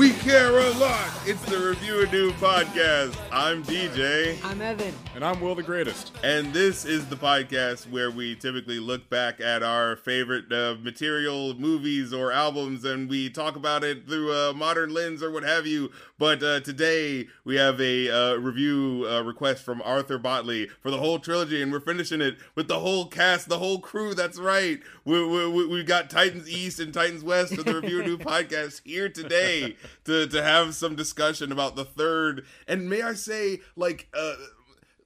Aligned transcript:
We 0.00 0.12
care 0.12 0.60
a 0.60 0.70
lot. 0.78 1.10
It's 1.26 1.44
the 1.44 1.58
Review 1.58 2.00
a 2.00 2.10
New 2.10 2.30
podcast. 2.32 3.19
I'm 3.32 3.62
DJ. 3.62 4.44
I'm 4.44 4.60
Evan. 4.60 4.92
And 5.14 5.24
I'm 5.24 5.40
Will 5.40 5.54
the 5.54 5.62
Greatest. 5.62 6.10
And 6.24 6.52
this 6.52 6.84
is 6.84 7.06
the 7.06 7.14
podcast 7.14 7.88
where 7.88 8.10
we 8.10 8.34
typically 8.34 8.80
look 8.80 9.08
back 9.08 9.40
at 9.40 9.62
our 9.62 9.94
favorite 9.94 10.52
uh, 10.52 10.74
material, 10.82 11.54
movies, 11.54 12.12
or 12.12 12.32
albums, 12.32 12.84
and 12.84 13.08
we 13.08 13.30
talk 13.30 13.54
about 13.54 13.84
it 13.84 14.08
through 14.08 14.32
a 14.32 14.52
modern 14.52 14.92
lens 14.92 15.22
or 15.22 15.30
what 15.30 15.44
have 15.44 15.64
you. 15.64 15.92
But 16.18 16.42
uh, 16.42 16.60
today 16.60 17.28
we 17.44 17.54
have 17.54 17.80
a 17.80 18.10
uh, 18.10 18.34
review 18.34 19.06
uh, 19.08 19.22
request 19.22 19.62
from 19.62 19.80
Arthur 19.82 20.18
Botley 20.18 20.68
for 20.80 20.90
the 20.90 20.98
whole 20.98 21.20
trilogy, 21.20 21.62
and 21.62 21.70
we're 21.70 21.78
finishing 21.78 22.20
it 22.20 22.36
with 22.56 22.66
the 22.66 22.80
whole 22.80 23.06
cast, 23.06 23.48
the 23.48 23.58
whole 23.58 23.78
crew. 23.78 24.12
That's 24.12 24.40
right. 24.40 24.80
We, 25.04 25.24
we, 25.24 25.66
we 25.66 25.84
got 25.84 26.10
Titans 26.10 26.48
East 26.50 26.80
and 26.80 26.92
Titans 26.92 27.22
West 27.22 27.52
of 27.52 27.64
the 27.64 27.80
Review 27.80 28.02
New 28.02 28.18
podcast 28.18 28.82
here 28.84 29.08
today 29.08 29.76
to, 30.04 30.26
to 30.26 30.42
have 30.42 30.74
some 30.74 30.96
discussion 30.96 31.52
about 31.52 31.76
the 31.76 31.84
third. 31.84 32.44
And 32.66 32.90
may 32.90 33.02
I 33.02 33.14
say, 33.24 33.60
like, 33.76 34.08
uh, 34.14 34.34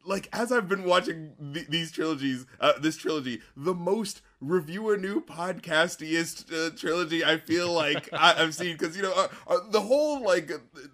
like 0.05 0.29
as 0.33 0.53
I've 0.53 0.69
been 0.69 0.85
watching 0.85 1.33
th- 1.55 1.69
these 1.69 1.93
trilogies, 1.93 2.47
uh, 2.61 2.73
this 2.79 2.97
trilogy, 2.97 3.41
the 3.57 3.75
most 3.75 4.23
review 4.41 4.91
a 4.91 4.97
new 4.97 5.21
podcastiest 5.21 6.53
uh, 6.53 6.71
trilogy 6.77 7.25
I 7.25 7.39
feel 7.39 7.73
like 7.73 8.13
I, 8.13 8.35
have 8.35 8.55
seen 8.55 8.77
because 8.77 8.97
you 8.97 9.03
know 9.03 9.13
uh, 9.15 9.29
uh, 9.47 9.59
the 9.71 9.81
whole 9.81 10.23
like 10.23 10.51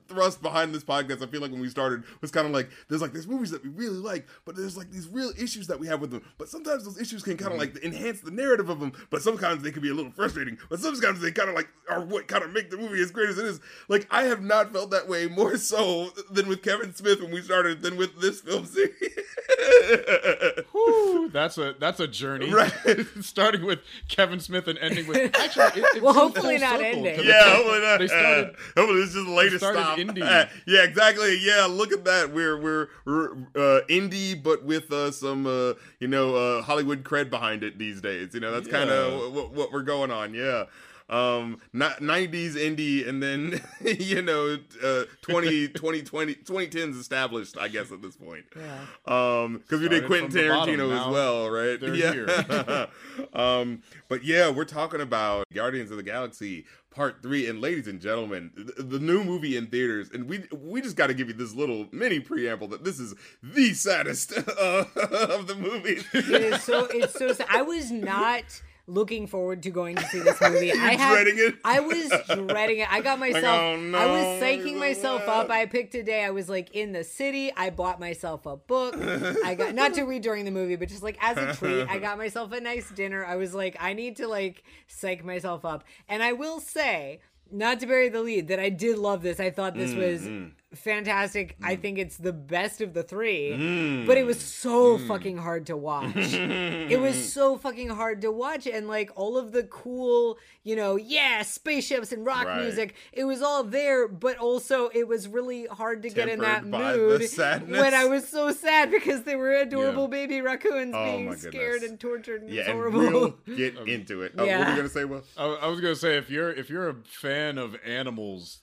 thrust 0.08 0.40
behind 0.40 0.74
this 0.74 0.84
podcast 0.84 1.22
I 1.22 1.26
feel 1.26 1.40
like 1.40 1.50
when 1.50 1.60
we 1.60 1.68
started 1.68 2.04
was 2.20 2.30
kind 2.30 2.46
of 2.46 2.52
like 2.52 2.70
there's 2.88 3.02
like 3.02 3.12
there's 3.12 3.26
movies 3.26 3.50
that 3.50 3.62
we 3.62 3.70
really 3.70 3.96
like 3.96 4.28
but 4.44 4.56
there's 4.56 4.76
like 4.76 4.90
these 4.90 5.08
real 5.08 5.32
issues 5.38 5.66
that 5.66 5.80
we 5.80 5.86
have 5.86 6.00
with 6.00 6.10
them. 6.10 6.22
But 6.38 6.48
sometimes 6.48 6.84
those 6.84 7.00
issues 7.00 7.22
can 7.22 7.36
kind 7.36 7.52
of 7.52 7.58
like 7.58 7.76
enhance 7.82 8.20
the 8.20 8.30
narrative 8.30 8.68
of 8.68 8.78
them 8.78 8.92
but 9.10 9.22
sometimes 9.22 9.62
they 9.62 9.72
can 9.72 9.82
be 9.82 9.90
a 9.90 9.94
little 9.94 10.12
frustrating 10.12 10.58
but 10.68 10.78
sometimes 10.78 11.20
they 11.20 11.32
kind 11.32 11.48
of 11.48 11.54
like 11.54 11.68
are 11.88 12.04
what 12.04 12.28
kind 12.28 12.44
of 12.44 12.52
make 12.52 12.70
the 12.70 12.76
movie 12.76 13.00
as 13.00 13.10
great 13.10 13.30
as 13.30 13.38
it 13.38 13.46
is. 13.46 13.60
Like 13.88 14.06
I 14.10 14.24
have 14.24 14.42
not 14.42 14.72
felt 14.72 14.90
that 14.90 15.08
way 15.08 15.26
more 15.26 15.56
so 15.56 16.10
than 16.30 16.48
with 16.48 16.62
Kevin 16.62 16.94
Smith 16.94 17.20
when 17.20 17.32
we 17.32 17.42
started 17.42 17.82
than 17.82 17.96
with 17.96 18.20
this 18.20 18.40
film 18.40 18.66
series. 18.66 18.94
Whew, 20.72 21.30
that's 21.32 21.58
a 21.58 21.74
that's 21.78 22.00
a 22.00 22.06
journey. 22.06 22.52
Right 22.52 22.72
starting 23.30 23.64
with 23.64 23.78
Kevin 24.08 24.40
Smith 24.40 24.68
and 24.68 24.78
ending 24.78 25.06
with 25.06 25.34
actually. 25.40 25.82
It, 25.82 26.02
well, 26.02 26.12
hopefully 26.12 26.58
not 26.58 26.80
ending. 26.80 27.24
Yeah, 27.24 27.54
hopefully 27.54 27.80
not. 27.80 27.98
They 27.98 28.08
started. 28.08 28.50
Uh, 28.50 28.58
hopefully 28.76 29.00
this 29.00 29.14
is 29.14 29.24
the 29.24 29.30
latest 29.30 29.64
stop. 29.64 29.98
Indie. 29.98 30.22
Uh, 30.22 30.46
yeah, 30.66 30.82
exactly. 30.82 31.38
Yeah, 31.40 31.66
look 31.70 31.92
at 31.92 32.04
that. 32.04 32.32
We're 32.32 32.60
we're, 32.60 32.88
we're 33.04 33.32
uh, 33.54 33.80
indie, 33.88 34.40
but 34.40 34.64
with 34.64 34.92
uh, 34.92 35.10
some 35.12 35.46
uh, 35.46 35.74
you 36.00 36.08
know 36.08 36.34
uh, 36.34 36.62
Hollywood 36.62 37.04
cred 37.04 37.30
behind 37.30 37.62
it 37.62 37.78
these 37.78 38.00
days. 38.00 38.34
You 38.34 38.40
know 38.40 38.52
that's 38.52 38.68
yeah. 38.68 38.78
kind 38.78 38.90
of 38.90 39.32
what, 39.32 39.52
what 39.52 39.72
we're 39.72 39.82
going 39.82 40.10
on. 40.10 40.34
Yeah 40.34 40.64
um 41.10 41.60
not 41.72 41.98
90s 41.98 42.54
indie 42.54 43.06
and 43.06 43.22
then 43.22 43.60
you 43.84 44.22
know 44.22 44.56
uh 44.82 45.04
20 45.22 45.68
20 45.74 46.02
20 46.02 46.34
2010s 46.36 46.98
established 46.98 47.58
i 47.58 47.68
guess 47.68 47.90
at 47.92 48.00
this 48.00 48.16
point. 48.16 48.44
Yeah. 48.56 48.86
Um 49.06 49.58
because 49.58 49.80
we 49.80 49.88
did 49.88 50.06
quentin 50.06 50.30
tarantino 50.30 50.98
as 50.98 51.06
well 51.12 51.50
right? 51.50 51.80
yeah. 51.82 52.86
um 53.34 53.82
but 54.08 54.24
yeah 54.24 54.48
we're 54.48 54.64
talking 54.64 55.00
about 55.00 55.46
guardians 55.52 55.90
of 55.90 55.96
the 55.96 56.02
galaxy 56.02 56.64
part 56.90 57.22
three 57.22 57.48
and 57.48 57.60
ladies 57.60 57.86
and 57.86 58.00
gentlemen 58.00 58.50
the, 58.54 58.82
the 58.82 58.98
new 58.98 59.24
movie 59.24 59.56
in 59.56 59.66
theaters 59.66 60.10
and 60.12 60.28
we 60.28 60.44
we 60.62 60.80
just 60.80 60.96
got 60.96 61.08
to 61.08 61.14
give 61.14 61.28
you 61.28 61.34
this 61.34 61.54
little 61.54 61.86
mini 61.92 62.20
preamble 62.20 62.68
that 62.68 62.84
this 62.84 62.98
is 63.00 63.14
the 63.42 63.72
saddest 63.74 64.32
uh, 64.32 64.84
of 65.28 65.46
the 65.46 65.54
movies. 65.54 66.04
It 66.12 66.28
is 66.28 66.62
so 66.62 66.86
it's 66.90 67.14
so 67.14 67.32
sad. 67.32 67.46
I 67.48 67.62
was 67.62 67.90
not 67.90 68.44
looking 68.90 69.26
forward 69.26 69.62
to 69.62 69.70
going 69.70 69.96
to 69.96 70.04
see 70.06 70.20
this 70.20 70.40
movie. 70.42 70.72
I 70.72 70.94
had, 70.94 71.12
dreading 71.12 71.38
it. 71.38 71.54
I 71.64 71.80
was 71.80 72.12
dreading 72.26 72.80
it. 72.80 72.92
I 72.92 73.00
got 73.00 73.18
myself. 73.18 73.44
Like, 73.44 73.60
oh, 73.60 73.76
no, 73.80 73.98
I 73.98 74.06
was 74.06 74.42
psyching 74.42 74.78
myself 74.78 75.22
up. 75.28 75.50
I 75.50 75.66
picked 75.66 75.94
a 75.94 76.02
day. 76.02 76.24
I 76.24 76.30
was 76.30 76.48
like 76.48 76.74
in 76.74 76.92
the 76.92 77.04
city. 77.04 77.52
I 77.56 77.70
bought 77.70 78.00
myself 78.00 78.46
a 78.46 78.56
book. 78.56 78.96
I 79.44 79.54
got 79.54 79.74
not 79.74 79.94
to 79.94 80.02
read 80.02 80.22
during 80.22 80.44
the 80.44 80.50
movie, 80.50 80.76
but 80.76 80.88
just 80.88 81.02
like 81.02 81.16
as 81.20 81.36
a 81.36 81.54
treat. 81.54 81.88
I 81.88 81.98
got 81.98 82.18
myself 82.18 82.52
a 82.52 82.60
nice 82.60 82.90
dinner. 82.90 83.24
I 83.24 83.36
was 83.36 83.54
like, 83.54 83.76
I 83.80 83.92
need 83.92 84.16
to 84.16 84.26
like 84.26 84.64
psych 84.88 85.24
myself 85.24 85.64
up. 85.64 85.84
And 86.08 86.22
I 86.22 86.32
will 86.32 86.60
say, 86.60 87.20
not 87.50 87.80
to 87.80 87.86
bury 87.86 88.08
the 88.08 88.22
lead, 88.22 88.48
that 88.48 88.60
I 88.60 88.68
did 88.68 88.98
love 88.98 89.22
this. 89.22 89.40
I 89.40 89.50
thought 89.50 89.74
this 89.74 89.92
mm, 89.92 89.98
was 89.98 90.28
fantastic. 90.74 91.58
Mm. 91.60 91.66
I 91.66 91.76
think 91.76 91.98
it's 91.98 92.16
the 92.16 92.32
best 92.32 92.80
of 92.80 92.94
the 92.94 93.02
three, 93.02 93.50
mm. 93.52 94.06
but 94.06 94.16
it 94.16 94.24
was 94.24 94.40
so 94.40 94.98
mm. 94.98 95.08
fucking 95.08 95.36
hard 95.36 95.66
to 95.66 95.76
watch. 95.76 96.12
it 96.16 97.00
was 97.00 97.32
so 97.32 97.56
fucking 97.56 97.88
hard 97.88 98.20
to 98.22 98.30
watch, 98.30 98.66
and 98.66 98.88
like 98.88 99.10
all 99.16 99.36
of 99.36 99.52
the 99.52 99.64
cool, 99.64 100.38
you 100.62 100.76
know, 100.76 100.96
yeah, 100.96 101.42
spaceships 101.42 102.12
and 102.12 102.24
rock 102.24 102.46
right. 102.46 102.62
music, 102.62 102.94
it 103.12 103.24
was 103.24 103.42
all 103.42 103.64
there, 103.64 104.06
but 104.06 104.38
also 104.38 104.90
it 104.94 105.08
was 105.08 105.28
really 105.28 105.66
hard 105.66 106.02
to 106.02 106.10
Tempered 106.10 106.26
get 106.26 106.32
in 106.34 106.40
that 106.40 106.64
mood 106.64 107.22
when 107.68 107.94
I 107.94 108.06
was 108.06 108.28
so 108.28 108.52
sad 108.52 108.90
because 108.90 109.24
they 109.24 109.36
were 109.36 109.52
adorable 109.52 110.04
yeah. 110.04 110.26
baby 110.26 110.40
raccoons 110.40 110.94
oh, 110.94 111.04
being 111.04 111.36
scared 111.36 111.82
and 111.82 111.98
tortured. 111.98 112.42
And 112.42 112.50
yeah, 112.50 112.72
horrible. 112.72 113.34
And 113.46 113.56
get 113.56 113.76
into 113.88 114.22
it. 114.22 114.32
Oh, 114.38 114.44
yeah. 114.44 114.58
What 114.58 114.66
were 114.66 114.70
you 114.72 114.76
gonna 114.76 114.88
say? 114.88 115.04
Well, 115.04 115.22
I, 115.36 115.44
I 115.46 115.66
was 115.66 115.80
gonna 115.80 115.96
say 115.96 116.16
if 116.16 116.30
you're 116.30 116.50
if 116.50 116.70
you're 116.70 116.88
a 116.88 116.96
fan 117.04 117.58
of 117.58 117.76
animals 117.84 118.60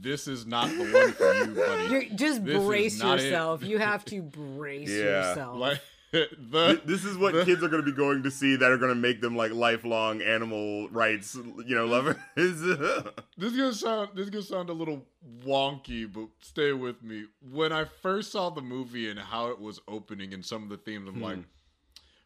this 0.00 0.28
is 0.28 0.46
not 0.46 0.68
the 0.68 0.90
one 0.92 1.12
for 1.12 1.34
you, 1.34 1.54
buddy. 1.54 1.84
You're, 1.90 2.04
just 2.14 2.44
this 2.44 2.62
brace 2.62 3.02
yourself. 3.02 3.62
It. 3.62 3.68
You 3.68 3.78
have 3.78 4.04
to 4.06 4.22
brace 4.22 4.90
yeah. 4.90 5.28
yourself. 5.28 5.58
Like, 5.58 5.80
the, 6.12 6.80
this 6.84 7.04
is 7.04 7.16
what 7.16 7.34
the, 7.34 7.44
kids 7.44 7.62
are 7.62 7.68
going 7.68 7.84
to 7.84 7.90
be 7.90 7.96
going 7.96 8.22
to 8.22 8.30
see 8.30 8.54
that 8.56 8.70
are 8.70 8.76
going 8.76 8.94
to 8.94 9.00
make 9.00 9.20
them 9.20 9.36
like 9.36 9.52
lifelong 9.52 10.22
animal 10.22 10.88
rights, 10.90 11.34
you 11.34 11.74
know, 11.74 11.86
lovers. 11.86 12.16
this 12.36 12.60
is 12.60 13.56
gonna 13.56 13.72
sound 13.72 14.10
this 14.14 14.24
is 14.24 14.30
gonna 14.30 14.42
sound 14.42 14.70
a 14.70 14.72
little 14.72 15.04
wonky, 15.44 16.10
but 16.10 16.28
stay 16.40 16.72
with 16.72 17.02
me. 17.02 17.24
When 17.50 17.72
I 17.72 17.84
first 17.84 18.30
saw 18.30 18.50
the 18.50 18.62
movie 18.62 19.10
and 19.10 19.18
how 19.18 19.48
it 19.48 19.60
was 19.60 19.80
opening 19.88 20.32
and 20.32 20.44
some 20.44 20.62
of 20.62 20.68
the 20.68 20.76
themes, 20.76 21.08
I'm 21.08 21.16
hmm. 21.16 21.22
like, 21.22 21.38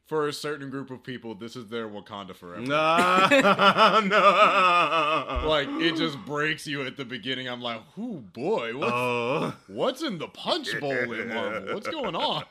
for 0.09 0.27
a 0.27 0.33
certain 0.33 0.71
group 0.71 0.91
of 0.91 1.05
people, 1.05 1.35
this 1.35 1.55
is 1.55 1.69
their 1.69 1.87
Wakanda 1.87 2.35
forever. 2.35 2.63
No, 2.63 3.29
no. 4.07 5.47
Like 5.47 5.69
it 5.83 5.97
just 5.97 6.19
breaks 6.25 6.67
you 6.67 6.83
at 6.83 6.97
the 6.97 7.05
beginning. 7.05 7.47
I'm 7.47 7.61
like, 7.61 7.83
"Whoo, 7.97 8.23
boy, 8.33 8.75
what's, 8.77 8.93
oh. 8.93 9.55
what's 9.69 10.03
in 10.03 10.19
the 10.19 10.29
punch 10.29 10.69
bowl 10.81 11.13
in 11.13 11.29
Marvel? 11.29 11.75
What's 11.75 11.89
going 11.89 12.17
on?" 12.17 12.45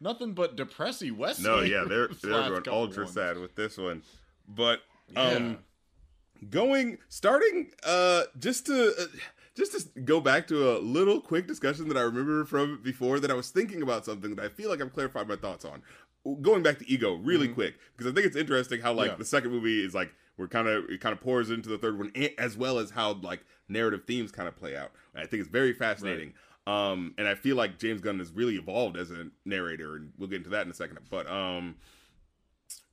Nothing 0.00 0.34
but 0.34 0.56
depressy 0.56 1.10
Wesley. 1.10 1.44
No, 1.44 1.60
yeah, 1.62 1.84
they're 1.88 2.08
they're 2.22 2.60
going 2.60 2.68
ultra 2.68 3.04
ones. 3.04 3.14
sad 3.14 3.38
with 3.38 3.56
this 3.56 3.78
one, 3.78 4.02
but 4.46 4.82
um, 5.16 5.58
yeah. 6.42 6.48
going 6.50 6.98
starting 7.08 7.70
uh 7.84 8.24
just 8.38 8.66
to. 8.66 8.94
Uh, 8.96 9.06
just 9.56 9.72
to 9.72 10.00
go 10.02 10.20
back 10.20 10.46
to 10.46 10.70
a 10.70 10.78
little 10.78 11.20
quick 11.20 11.48
discussion 11.48 11.88
that 11.88 11.96
I 11.96 12.02
remember 12.02 12.44
from 12.44 12.80
before 12.80 13.18
that 13.18 13.28
I 13.28 13.34
was 13.34 13.50
thinking 13.50 13.82
about 13.82 14.04
something 14.04 14.36
that 14.36 14.44
I 14.44 14.48
feel 14.48 14.70
like 14.70 14.80
I've 14.80 14.92
clarified 14.92 15.26
my 15.26 15.34
thoughts 15.34 15.64
on 15.64 15.82
going 16.36 16.62
back 16.62 16.78
to 16.78 16.90
ego 16.90 17.14
really 17.14 17.46
mm-hmm. 17.46 17.54
quick 17.54 17.74
because 17.96 18.10
I 18.10 18.14
think 18.14 18.26
it's 18.26 18.36
interesting 18.36 18.80
how 18.80 18.92
like 18.92 19.12
yeah. 19.12 19.16
the 19.16 19.24
second 19.24 19.50
movie 19.50 19.84
is 19.84 19.94
like 19.94 20.12
we're 20.36 20.48
kind 20.48 20.68
of 20.68 20.88
it 20.88 21.00
kind 21.00 21.12
of 21.12 21.20
pours 21.20 21.50
into 21.50 21.68
the 21.68 21.78
third 21.78 21.98
one 21.98 22.12
as 22.38 22.56
well 22.56 22.78
as 22.78 22.90
how 22.90 23.14
like 23.14 23.44
narrative 23.68 24.04
themes 24.06 24.32
kind 24.32 24.48
of 24.48 24.56
play 24.56 24.76
out. 24.76 24.92
And 25.14 25.22
I 25.22 25.26
think 25.26 25.40
it's 25.40 25.50
very 25.50 25.72
fascinating. 25.72 26.28
Right. 26.28 26.34
Um, 26.90 27.14
and 27.16 27.26
I 27.26 27.34
feel 27.34 27.56
like 27.56 27.78
James 27.78 28.00
Gunn 28.00 28.18
has 28.18 28.30
really 28.30 28.56
evolved 28.56 28.98
as 28.98 29.10
a 29.10 29.28
narrator, 29.46 29.96
and 29.96 30.12
we'll 30.18 30.28
get 30.28 30.36
into 30.36 30.50
that 30.50 30.66
in 30.66 30.70
a 30.70 30.74
second. 30.74 30.98
But 31.10 31.26
um, 31.26 31.76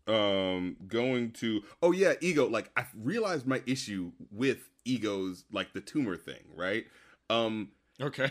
um, 0.07 0.77
going 0.87 1.31
to 1.33 1.61
oh 1.83 1.91
yeah, 1.91 2.13
ego. 2.21 2.47
Like 2.47 2.71
I 2.77 2.85
realized 2.95 3.45
my 3.45 3.61
issue 3.65 4.11
with 4.31 4.69
egos, 4.85 5.43
like 5.51 5.73
the 5.73 5.81
tumor 5.81 6.15
thing, 6.15 6.43
right? 6.55 6.85
Um, 7.29 7.69
Okay. 8.01 8.29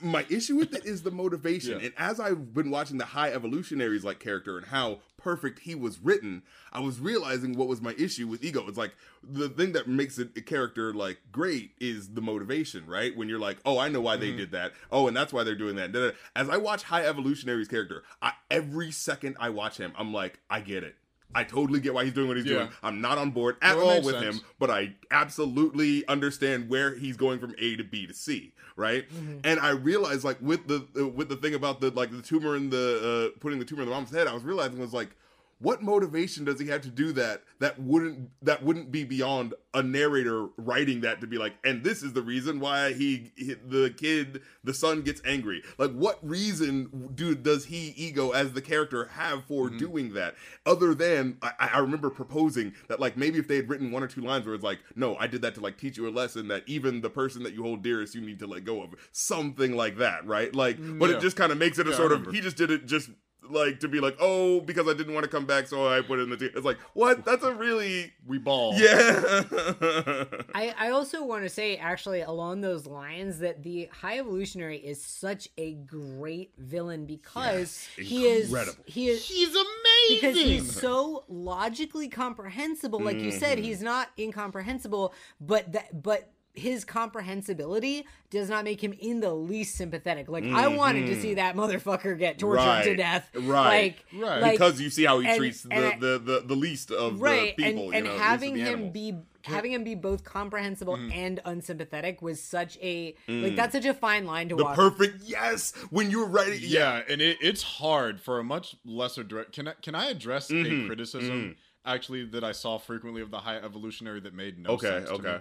My 0.00 0.26
issue 0.28 0.56
with 0.56 0.74
it 0.74 0.84
is 0.84 1.02
the 1.02 1.10
motivation. 1.10 1.56
Yeah. 1.76 1.86
And 1.86 1.94
as 1.96 2.20
I've 2.20 2.54
been 2.54 2.70
watching 2.70 2.98
the 2.98 3.06
high 3.06 3.30
evolutionaries 3.30 4.04
like 4.04 4.20
character 4.20 4.56
and 4.56 4.66
how 4.66 5.00
perfect 5.16 5.60
he 5.60 5.74
was 5.74 5.98
written, 5.98 6.42
I 6.72 6.80
was 6.80 7.00
realizing 7.00 7.56
what 7.56 7.66
was 7.66 7.80
my 7.80 7.94
issue 7.98 8.28
with 8.28 8.44
ego. 8.44 8.64
It's 8.68 8.78
like 8.78 8.94
the 9.22 9.48
thing 9.48 9.72
that 9.72 9.88
makes 9.88 10.18
a 10.18 10.26
character 10.26 10.92
like 10.92 11.18
great 11.32 11.72
is 11.80 12.10
the 12.10 12.20
motivation, 12.20 12.86
right? 12.86 13.16
When 13.16 13.28
you're 13.28 13.38
like, 13.38 13.58
oh, 13.64 13.78
I 13.78 13.88
know 13.88 14.00
why 14.00 14.16
they 14.16 14.28
mm-hmm. 14.28 14.38
did 14.38 14.50
that. 14.52 14.72
Oh, 14.92 15.08
and 15.08 15.16
that's 15.16 15.32
why 15.32 15.44
they're 15.44 15.54
doing 15.54 15.76
that. 15.76 16.14
As 16.34 16.48
I 16.48 16.56
watch 16.58 16.84
high 16.84 17.04
evolutionaries 17.04 17.68
character, 17.68 18.04
I, 18.22 18.32
every 18.50 18.90
second 18.90 19.36
I 19.40 19.50
watch 19.50 19.78
him, 19.78 19.92
I'm 19.98 20.12
like, 20.12 20.38
I 20.48 20.60
get 20.60 20.84
it. 20.84 20.96
I 21.34 21.44
totally 21.44 21.80
get 21.80 21.94
why 21.94 22.04
he's 22.04 22.14
doing 22.14 22.28
what 22.28 22.36
he's 22.36 22.46
yeah. 22.46 22.54
doing. 22.54 22.68
I'm 22.82 23.00
not 23.00 23.18
on 23.18 23.30
board 23.30 23.56
at 23.60 23.76
all 23.76 24.02
with 24.02 24.20
sense. 24.20 24.36
him, 24.36 24.44
but 24.58 24.70
I 24.70 24.94
absolutely 25.10 26.06
understand 26.08 26.68
where 26.68 26.94
he's 26.94 27.16
going 27.16 27.38
from 27.38 27.54
A 27.58 27.76
to 27.76 27.84
B 27.84 28.06
to 28.06 28.14
C, 28.14 28.52
right? 28.76 29.08
Mm-hmm. 29.10 29.38
And 29.44 29.60
I 29.60 29.70
realized 29.70 30.24
like 30.24 30.38
with 30.40 30.66
the 30.66 30.86
uh, 30.98 31.08
with 31.08 31.28
the 31.28 31.36
thing 31.36 31.54
about 31.54 31.80
the 31.80 31.90
like 31.90 32.10
the 32.10 32.22
tumor 32.22 32.56
in 32.56 32.70
the 32.70 33.32
uh, 33.34 33.38
putting 33.40 33.58
the 33.58 33.64
tumor 33.64 33.82
in 33.82 33.88
the 33.88 33.94
mom's 33.94 34.10
head, 34.10 34.26
I 34.26 34.34
was 34.34 34.44
realizing 34.44 34.78
was 34.78 34.94
like 34.94 35.10
what 35.58 35.82
motivation 35.82 36.44
does 36.44 36.60
he 36.60 36.68
have 36.68 36.82
to 36.82 36.88
do 36.88 37.12
that 37.12 37.42
that 37.60 37.80
wouldn't 37.80 38.28
that 38.42 38.62
wouldn't 38.62 38.92
be 38.92 39.04
beyond 39.04 39.54
a 39.72 39.82
narrator 39.82 40.48
writing 40.58 41.00
that 41.00 41.20
to 41.20 41.26
be 41.26 41.38
like 41.38 41.54
and 41.64 41.82
this 41.82 42.02
is 42.02 42.12
the 42.12 42.22
reason 42.22 42.60
why 42.60 42.92
he, 42.92 43.32
he 43.36 43.54
the 43.54 43.94
kid 43.96 44.42
the 44.64 44.74
son 44.74 45.02
gets 45.02 45.20
angry. 45.24 45.62
Like 45.78 45.92
what 45.92 46.18
reason 46.26 47.10
do 47.14 47.34
does 47.34 47.66
he 47.66 47.94
ego 47.96 48.30
as 48.30 48.52
the 48.52 48.60
character 48.60 49.06
have 49.06 49.44
for 49.44 49.68
mm-hmm. 49.68 49.78
doing 49.78 50.14
that? 50.14 50.34
Other 50.66 50.94
than 50.94 51.38
I, 51.40 51.52
I 51.58 51.78
remember 51.78 52.10
proposing 52.10 52.74
that 52.88 53.00
like 53.00 53.16
maybe 53.16 53.38
if 53.38 53.48
they 53.48 53.56
had 53.56 53.68
written 53.68 53.90
one 53.90 54.02
or 54.02 54.08
two 54.08 54.22
lines 54.22 54.44
where 54.44 54.54
it's 54.54 54.64
like 54.64 54.80
no 54.94 55.16
i 55.16 55.26
did 55.26 55.42
that 55.42 55.54
to 55.54 55.60
like 55.60 55.78
teach 55.78 55.96
you 55.96 56.08
a 56.08 56.10
lesson 56.10 56.48
that 56.48 56.64
even 56.66 57.00
the 57.00 57.10
person 57.10 57.42
that 57.44 57.54
you 57.54 57.62
hold 57.62 57.82
dearest 57.82 58.14
you 58.14 58.20
need 58.20 58.38
to 58.40 58.46
let 58.46 58.64
go 58.64 58.82
of. 58.82 58.94
Something 59.12 59.74
like 59.74 59.96
that 59.98 60.26
right? 60.26 60.54
Like 60.54 60.76
but 60.98 61.08
yeah. 61.08 61.16
it 61.16 61.20
just 61.20 61.36
kind 61.36 61.50
of 61.50 61.58
makes 61.58 61.78
it 61.78 61.86
a 61.86 61.90
yeah, 61.90 61.96
sort 61.96 62.12
of 62.12 62.30
he 62.30 62.40
just 62.40 62.56
did 62.56 62.70
it 62.70 62.84
just 62.86 63.08
like 63.50 63.80
to 63.80 63.88
be 63.88 64.00
like, 64.00 64.16
oh, 64.20 64.60
because 64.60 64.88
I 64.88 64.94
didn't 64.94 65.14
want 65.14 65.24
to 65.24 65.30
come 65.30 65.46
back, 65.46 65.66
so 65.66 65.88
I 65.88 66.00
put 66.00 66.18
it 66.18 66.22
in 66.22 66.30
the 66.30 66.36
team. 66.36 66.50
It's 66.54 66.64
like, 66.64 66.78
what? 66.94 67.24
That's 67.24 67.44
a 67.44 67.52
really 67.52 68.12
we 68.26 68.38
ball. 68.38 68.74
Yeah. 68.76 70.24
I 70.54 70.74
I 70.78 70.90
also 70.90 71.24
want 71.24 71.44
to 71.44 71.48
say 71.48 71.76
actually 71.76 72.20
along 72.20 72.60
those 72.60 72.86
lines 72.86 73.38
that 73.40 73.62
the 73.62 73.88
High 73.92 74.18
Evolutionary 74.18 74.78
is 74.78 75.02
such 75.02 75.48
a 75.58 75.74
great 75.74 76.52
villain 76.58 77.06
because 77.06 77.88
yes, 77.96 78.08
he 78.08 78.26
is 78.26 78.76
he 78.86 79.08
is 79.08 79.26
he's 79.26 79.50
amazing 79.50 79.66
because 80.10 80.36
he's 80.36 80.80
so 80.80 81.24
logically 81.28 82.08
comprehensible. 82.08 83.00
Like 83.00 83.16
mm-hmm. 83.16 83.26
you 83.26 83.32
said, 83.32 83.58
mm-hmm. 83.58 83.66
he's 83.66 83.82
not 83.82 84.10
incomprehensible, 84.18 85.14
but 85.40 85.72
that 85.72 86.02
but 86.02 86.30
his 86.56 86.84
comprehensibility 86.84 88.06
does 88.30 88.48
not 88.48 88.64
make 88.64 88.82
him 88.82 88.94
in 88.98 89.20
the 89.20 89.32
least 89.32 89.76
sympathetic. 89.76 90.28
Like 90.28 90.44
mm-hmm. 90.44 90.56
I 90.56 90.68
wanted 90.68 91.06
to 91.06 91.20
see 91.20 91.34
that 91.34 91.54
motherfucker 91.54 92.18
get 92.18 92.38
tortured 92.38 92.64
right. 92.64 92.84
to 92.84 92.96
death. 92.96 93.30
Right. 93.34 93.94
Like, 94.12 94.22
right. 94.22 94.42
Like, 94.42 94.52
because 94.52 94.80
you 94.80 94.90
see 94.90 95.04
how 95.04 95.20
he 95.20 95.28
and, 95.28 95.36
treats 95.36 95.62
the, 95.62 95.72
and, 95.72 96.00
the, 96.00 96.18
the, 96.18 96.42
the 96.46 96.56
least 96.56 96.90
of 96.90 97.20
right. 97.20 97.56
the 97.56 97.62
people. 97.62 97.86
And, 97.86 97.94
and 97.94 98.06
know, 98.06 98.18
having 98.18 98.56
him 98.56 98.90
be 98.90 99.14
having 99.42 99.72
him 99.72 99.84
be 99.84 99.94
both 99.94 100.24
comprehensible 100.24 100.96
mm. 100.96 101.14
and 101.14 101.40
unsympathetic 101.44 102.20
was 102.20 102.42
such 102.42 102.76
a 102.82 103.14
mm. 103.28 103.44
like 103.44 103.54
that's 103.54 103.72
such 103.72 103.84
a 103.84 103.94
fine 103.94 104.26
line 104.26 104.48
to 104.48 104.56
the 104.56 104.64
walk. 104.64 104.74
perfect 104.74 105.22
yes 105.22 105.72
when 105.90 106.10
you're 106.10 106.26
writing 106.26 106.58
yeah, 106.62 106.96
yeah 106.96 107.02
and 107.08 107.22
it, 107.22 107.38
it's 107.40 107.62
hard 107.62 108.20
for 108.20 108.40
a 108.40 108.44
much 108.44 108.74
lesser 108.84 109.22
direct 109.22 109.52
can 109.52 109.68
i 109.68 109.72
can 109.82 109.94
i 109.94 110.06
address 110.06 110.50
mm-hmm. 110.50 110.84
a 110.84 110.86
criticism 110.88 111.50
mm. 111.50 111.56
actually 111.84 112.24
that 112.24 112.42
i 112.42 112.50
saw 112.50 112.76
frequently 112.76 113.22
of 113.22 113.30
the 113.30 113.38
high 113.38 113.56
evolutionary 113.56 114.18
that 114.18 114.34
made 114.34 114.58
no 114.58 114.70
okay, 114.70 114.88
sense 114.88 115.10
okay 115.10 115.38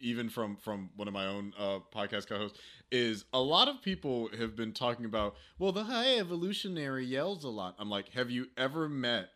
even 0.00 0.28
from 0.28 0.56
from 0.56 0.90
one 0.96 1.08
of 1.08 1.14
my 1.14 1.26
own 1.26 1.52
uh, 1.58 1.78
podcast 1.94 2.26
co-hosts 2.26 2.58
is 2.90 3.24
a 3.32 3.40
lot 3.40 3.68
of 3.68 3.82
people 3.82 4.28
have 4.38 4.56
been 4.56 4.72
talking 4.72 5.04
about 5.04 5.34
well 5.58 5.72
the 5.72 5.84
high 5.84 6.16
evolutionary 6.16 7.04
yells 7.04 7.44
a 7.44 7.48
lot 7.48 7.74
i'm 7.78 7.90
like 7.90 8.10
have 8.10 8.30
you 8.30 8.46
ever 8.56 8.88
met 8.88 9.30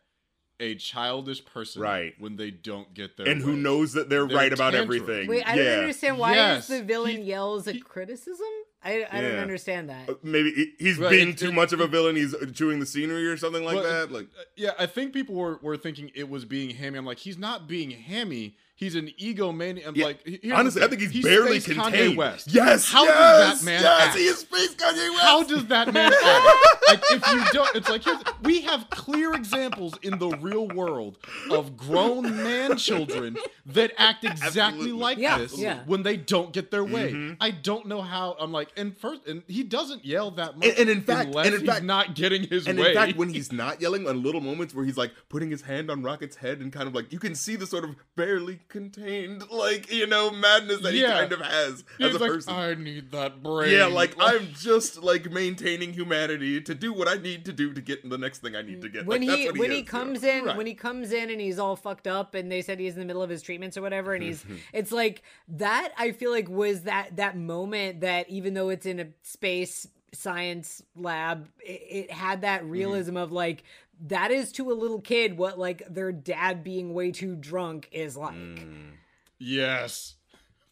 a 0.59 0.75
childish 0.75 1.43
person 1.45 1.81
right 1.81 2.13
when 2.19 2.35
they 2.35 2.51
don't 2.51 2.93
get 2.93 3.15
their 3.17 3.27
and 3.27 3.41
way. 3.41 3.51
who 3.51 3.57
knows 3.57 3.93
that 3.93 4.09
they're, 4.09 4.27
they're 4.27 4.37
right 4.37 4.53
about 4.53 4.75
everything 4.75 5.27
wait 5.27 5.47
i 5.47 5.55
yeah. 5.55 5.63
don't 5.63 5.79
understand 5.79 6.17
why 6.17 6.33
yes. 6.33 6.69
is 6.69 6.79
the 6.79 6.83
villain 6.83 7.17
he, 7.17 7.23
yells 7.23 7.67
a 7.67 7.73
he, 7.73 7.79
criticism 7.79 8.47
I, 8.81 8.91
I 8.91 8.93
yeah. 8.93 9.21
don't 9.21 9.39
understand 9.39 9.89
that. 9.89 10.09
Uh, 10.09 10.13
maybe 10.23 10.73
he's 10.79 10.97
right. 10.97 11.09
being 11.09 11.35
too 11.35 11.49
it, 11.49 11.53
much 11.53 11.73
of 11.73 11.81
a 11.81 11.87
villain. 11.87 12.15
He's 12.15 12.33
chewing 12.53 12.79
the 12.79 12.85
scenery 12.85 13.27
or 13.27 13.35
something 13.35 13.65
like 13.65 13.83
that. 13.83 14.09
Like, 14.09 14.27
uh, 14.39 14.43
yeah, 14.55 14.71
I 14.79 14.85
think 14.85 15.11
people 15.11 15.35
were, 15.35 15.59
were 15.61 15.75
thinking 15.75 16.11
it 16.15 16.29
was 16.29 16.45
being 16.45 16.73
hammy. 16.73 16.97
I'm 16.97 17.05
like, 17.05 17.17
he's 17.17 17.37
not 17.37 17.67
being 17.67 17.91
hammy 17.91 18.55
He's 18.79 18.95
an 18.95 19.11
egomaniac. 19.19 19.93
Yeah. 19.93 20.05
Like 20.05 20.41
honestly, 20.53 20.81
I 20.81 20.87
think 20.87 21.01
he's, 21.01 21.11
he's 21.11 21.25
barely 21.25 21.59
contained. 21.59 22.13
Kanye 22.13 22.15
West. 22.15 22.47
Yes, 22.47 22.89
how 22.89 23.03
yes, 23.03 23.17
does 23.17 23.59
that 23.59 23.65
man? 23.65 23.81
Yes, 23.81 24.07
act? 24.07 24.17
he 24.17 24.23
is 24.23 24.37
space 24.39 24.75
Kanye 24.75 25.09
West. 25.09 25.21
How 25.21 25.43
does 25.43 25.65
that 25.65 25.93
man 25.93 26.13
act? 26.13 26.55
like 26.87 27.03
if 27.11 27.27
you 27.27 27.43
don't, 27.51 27.75
it's 27.75 27.89
like 27.89 28.03
we 28.41 28.61
have 28.61 28.89
clear 28.89 29.33
examples 29.33 29.97
in 30.01 30.17
the 30.17 30.29
real 30.29 30.69
world 30.69 31.17
of 31.51 31.75
grown 31.75 32.37
man 32.41 32.77
children 32.77 33.35
that 33.65 33.91
act 33.97 34.23
exactly 34.23 34.61
Absolutely. 34.61 34.91
like 34.93 35.17
yeah, 35.17 35.39
this 35.39 35.57
yeah. 35.57 35.79
when 35.85 36.03
they 36.03 36.15
don't 36.15 36.53
get 36.53 36.71
their 36.71 36.85
way. 36.85 37.11
Mm-hmm. 37.11 37.33
I 37.41 37.51
don't 37.51 37.85
know 37.85 38.01
how. 38.01 38.37
I'm 38.39 38.53
like, 38.53 38.69
and 38.77 38.97
first, 38.97 39.27
and 39.27 39.43
he 39.47 39.63
doesn't 39.63 40.05
yell 40.05 40.31
that 40.31 40.57
much. 40.57 40.69
And, 40.69 40.79
and 40.79 40.89
in 40.89 41.01
fact, 41.01 41.35
and 41.35 41.53
in 41.53 41.65
fact, 41.65 41.83
not 41.83 42.15
getting 42.15 42.43
his 42.47 42.65
and 42.65 42.79
way. 42.79 42.89
in 42.89 42.95
fact, 42.95 43.17
when 43.17 43.27
he's 43.27 43.51
not 43.51 43.81
yelling, 43.81 44.07
on 44.07 44.23
little 44.23 44.39
moments 44.39 44.73
where 44.73 44.85
he's 44.85 44.97
like 44.97 45.11
putting 45.27 45.51
his 45.51 45.63
hand 45.63 45.91
on 45.91 46.01
Rocket's 46.01 46.37
head 46.37 46.59
and 46.59 46.71
kind 46.71 46.87
of 46.87 46.95
like 46.95 47.11
you 47.11 47.19
can 47.19 47.35
see 47.35 47.57
the 47.57 47.67
sort 47.67 47.83
of 47.83 47.97
barely 48.15 48.59
contained 48.69 49.49
like 49.49 49.91
you 49.91 50.07
know 50.07 50.29
madness 50.29 50.81
that 50.81 50.93
yeah. 50.93 51.07
he 51.07 51.19
kind 51.19 51.31
of 51.33 51.41
has 51.41 51.83
He's 51.97 52.07
as 52.07 52.15
a 52.15 52.19
like, 52.19 52.31
person. 52.31 52.53
I 52.53 52.73
need 52.75 53.11
that 53.11 53.43
brain. 53.43 53.71
Yeah, 53.71 53.87
like 53.87 54.15
I'm 54.19 54.47
just 54.53 55.03
like 55.03 55.31
maintaining 55.31 55.93
humanity 55.93 56.61
to 56.61 56.75
do 56.75 56.93
what 56.93 57.07
I 57.07 57.15
need 57.15 57.45
to 57.45 57.53
do 57.53 57.73
to 57.73 57.81
get 57.81 58.07
the 58.07 58.17
next 58.17 58.39
thing 58.39 58.55
I 58.55 58.61
need 58.61 58.81
to 58.81 58.89
get. 58.89 59.05
When 59.05 59.25
like, 59.25 59.37
he, 59.37 59.43
he 59.45 59.51
when 59.51 59.71
is, 59.71 59.77
he 59.77 59.83
comes 59.83 60.23
in 60.23 60.45
right. 60.45 60.55
when 60.55 60.67
he 60.67 60.75
comes 60.75 61.11
in 61.11 61.29
and 61.29 61.41
he's 61.41 61.59
all 61.59 61.75
fucked 61.75 62.07
up 62.07 62.35
and 62.35 62.51
they 62.51 62.61
said 62.61 62.79
he's 62.79 62.93
in 62.93 62.99
the 62.99 63.05
middle 63.05 63.23
of 63.23 63.29
his 63.29 63.41
treatments 63.41 63.77
or 63.77 63.81
whatever 63.81 64.13
and 64.13 64.23
he's 64.23 64.45
it's 64.73 64.91
like 64.91 65.23
that 65.47 65.91
I 65.97 66.11
feel 66.11 66.31
like 66.31 66.47
was 66.47 66.83
that 66.83 67.17
that 67.17 67.35
moment 67.35 68.01
that 68.01 68.29
even 68.29 68.53
though 68.53 68.69
it's 68.69 68.85
in 68.85 68.99
a 68.99 69.07
space 69.23 69.87
science 70.11 70.81
lab 70.95 71.47
it, 71.59 71.81
it 71.89 72.11
had 72.11 72.41
that 72.41 72.61
mm-hmm. 72.61 72.71
realism 72.71 73.15
mm. 73.15 73.23
of 73.23 73.31
like 73.31 73.63
that 74.07 74.31
is 74.31 74.51
to 74.53 74.71
a 74.71 74.73
little 74.73 75.01
kid 75.01 75.37
what 75.37 75.59
like 75.59 75.83
their 75.89 76.11
dad 76.11 76.63
being 76.63 76.93
way 76.93 77.11
too 77.11 77.35
drunk 77.35 77.89
is 77.91 78.15
like. 78.15 78.35
Mm. 78.35 78.91
Yes. 79.37 80.15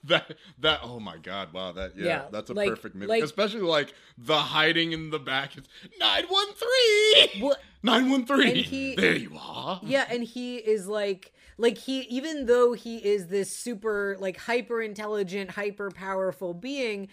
That 0.03 0.37
that 0.59 0.81
oh 0.83 0.99
my 1.01 1.17
god 1.17 1.51
wow 1.51 1.73
that 1.73 1.97
yeah, 1.97 2.05
yeah 2.05 2.21
that's 2.31 2.49
a 2.49 2.53
like, 2.53 2.69
perfect 2.69 2.95
minute 2.95 3.09
like, 3.09 3.23
especially 3.23 3.61
like 3.61 3.93
the 4.17 4.37
hiding 4.37 4.93
in 4.93 5.09
the 5.09 5.19
back 5.19 5.57
it's 5.57 5.67
913 5.99 7.43
well, 7.43 7.55
913 7.83 8.95
there 8.95 9.17
you 9.17 9.37
are 9.37 9.81
yeah 9.83 10.05
and 10.09 10.23
he 10.23 10.57
is 10.57 10.87
like 10.87 11.33
like 11.57 11.77
he 11.79 12.01
even 12.01 12.45
though 12.45 12.73
he 12.73 12.97
is 12.97 13.27
this 13.27 13.51
super 13.51 14.15
like 14.19 14.37
hyper 14.37 14.81
intelligent 14.81 15.51
hyper 15.51 15.89
powerful 15.91 16.53
being 16.53 17.09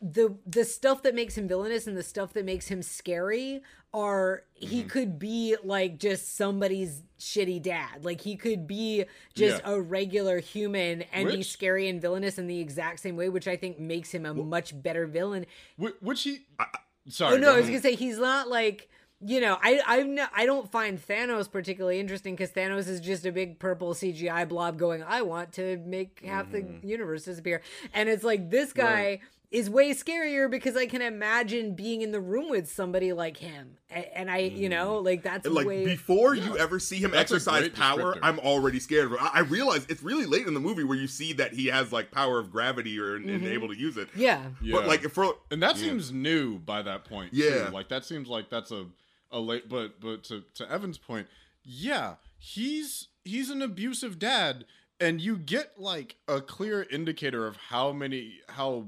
the 0.00 0.36
the 0.46 0.64
stuff 0.64 1.02
that 1.02 1.14
makes 1.14 1.36
him 1.36 1.46
villainous 1.46 1.86
and 1.86 1.96
the 1.96 2.02
stuff 2.02 2.32
that 2.32 2.44
makes 2.44 2.68
him 2.68 2.82
scary 2.82 3.62
are 3.94 4.42
he 4.54 4.80
mm-hmm. 4.80 4.88
could 4.88 5.18
be 5.18 5.56
like 5.62 5.98
just 5.98 6.36
somebody's 6.36 7.02
shitty 7.18 7.62
dad. 7.62 8.04
Like 8.04 8.20
he 8.20 8.36
could 8.36 8.66
be 8.66 9.04
just 9.34 9.62
yeah. 9.64 9.70
a 9.70 9.80
regular 9.80 10.40
human 10.40 11.02
and 11.12 11.26
which, 11.26 11.36
be 11.36 11.42
scary 11.44 11.88
and 11.88 12.02
villainous 12.02 12.36
in 12.36 12.48
the 12.48 12.60
exact 12.60 13.00
same 13.00 13.16
way, 13.16 13.28
which 13.28 13.46
I 13.46 13.56
think 13.56 13.78
makes 13.78 14.10
him 14.10 14.26
a 14.26 14.34
much 14.34 14.80
better 14.82 15.06
villain. 15.06 15.46
Which 15.78 16.24
he, 16.24 16.40
I, 16.58 16.66
sorry, 17.08 17.36
oh, 17.36 17.38
no, 17.38 17.54
I 17.54 17.56
was 17.56 17.66
gonna 17.66 17.80
say 17.80 17.94
he's 17.94 18.18
not 18.18 18.48
like 18.48 18.90
you 19.26 19.40
know, 19.40 19.56
I 19.62 19.80
I'm 19.86 20.16
not, 20.16 20.30
I 20.34 20.44
don't 20.44 20.70
find 20.70 21.00
Thanos 21.00 21.50
particularly 21.50 22.00
interesting 22.00 22.34
because 22.34 22.50
Thanos 22.50 22.88
is 22.88 23.00
just 23.00 23.24
a 23.24 23.32
big 23.32 23.60
purple 23.60 23.94
CGI 23.94 24.46
blob 24.46 24.76
going, 24.76 25.02
I 25.02 25.22
want 25.22 25.52
to 25.52 25.78
make 25.86 26.20
half 26.24 26.48
mm-hmm. 26.48 26.80
the 26.80 26.86
universe 26.86 27.24
disappear, 27.24 27.62
and 27.94 28.08
it's 28.08 28.24
like 28.24 28.50
this 28.50 28.72
guy. 28.72 29.04
Right 29.04 29.20
is 29.50 29.70
way 29.70 29.92
scarier 29.92 30.50
because 30.50 30.76
I 30.76 30.86
can 30.86 31.00
imagine 31.00 31.74
being 31.74 32.02
in 32.02 32.10
the 32.10 32.20
room 32.20 32.50
with 32.50 32.70
somebody 32.70 33.12
like 33.12 33.36
him. 33.36 33.76
And 33.88 34.30
I, 34.30 34.38
you 34.38 34.68
know, 34.68 35.00
mm. 35.00 35.04
like 35.04 35.22
that's 35.22 35.46
like 35.46 35.66
way... 35.66 35.84
before 35.84 36.34
yeah. 36.34 36.44
you 36.44 36.58
ever 36.58 36.78
see 36.78 36.96
him 36.96 37.12
that's 37.12 37.30
exercise 37.32 37.68
power, 37.68 38.16
I'm 38.22 38.38
already 38.40 38.80
scared. 38.80 39.12
I 39.20 39.40
realize 39.40 39.86
it's 39.88 40.02
really 40.02 40.26
late 40.26 40.46
in 40.46 40.54
the 40.54 40.60
movie 40.60 40.84
where 40.84 40.98
you 40.98 41.06
see 41.06 41.32
that 41.34 41.52
he 41.52 41.66
has 41.66 41.92
like 41.92 42.10
power 42.10 42.38
of 42.38 42.50
gravity 42.50 42.98
or 42.98 43.18
mm-hmm. 43.18 43.28
and 43.28 43.46
able 43.46 43.68
to 43.68 43.78
use 43.78 43.96
it. 43.96 44.08
Yeah. 44.16 44.42
yeah. 44.60 44.76
But 44.76 44.86
like 44.86 45.02
for 45.10 45.34
and 45.50 45.62
that 45.62 45.76
yeah. 45.76 45.82
seems 45.82 46.12
new 46.12 46.58
by 46.58 46.82
that 46.82 47.04
point. 47.04 47.32
Yeah. 47.32 47.66
Too. 47.66 47.72
Like 47.72 47.88
that 47.88 48.04
seems 48.04 48.28
like 48.28 48.50
that's 48.50 48.72
a 48.72 48.86
a 49.30 49.38
late. 49.38 49.68
But 49.68 50.00
but 50.00 50.24
to 50.24 50.42
to 50.54 50.70
Evan's 50.70 50.98
point, 50.98 51.28
yeah, 51.62 52.14
he's 52.38 53.08
he's 53.24 53.50
an 53.50 53.62
abusive 53.62 54.18
dad 54.18 54.64
and 55.00 55.20
you 55.20 55.36
get 55.36 55.78
like 55.78 56.16
a 56.28 56.40
clear 56.40 56.86
indicator 56.90 57.46
of 57.46 57.56
how 57.56 57.92
many 57.92 58.40
how 58.48 58.86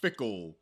fickle 0.00 0.56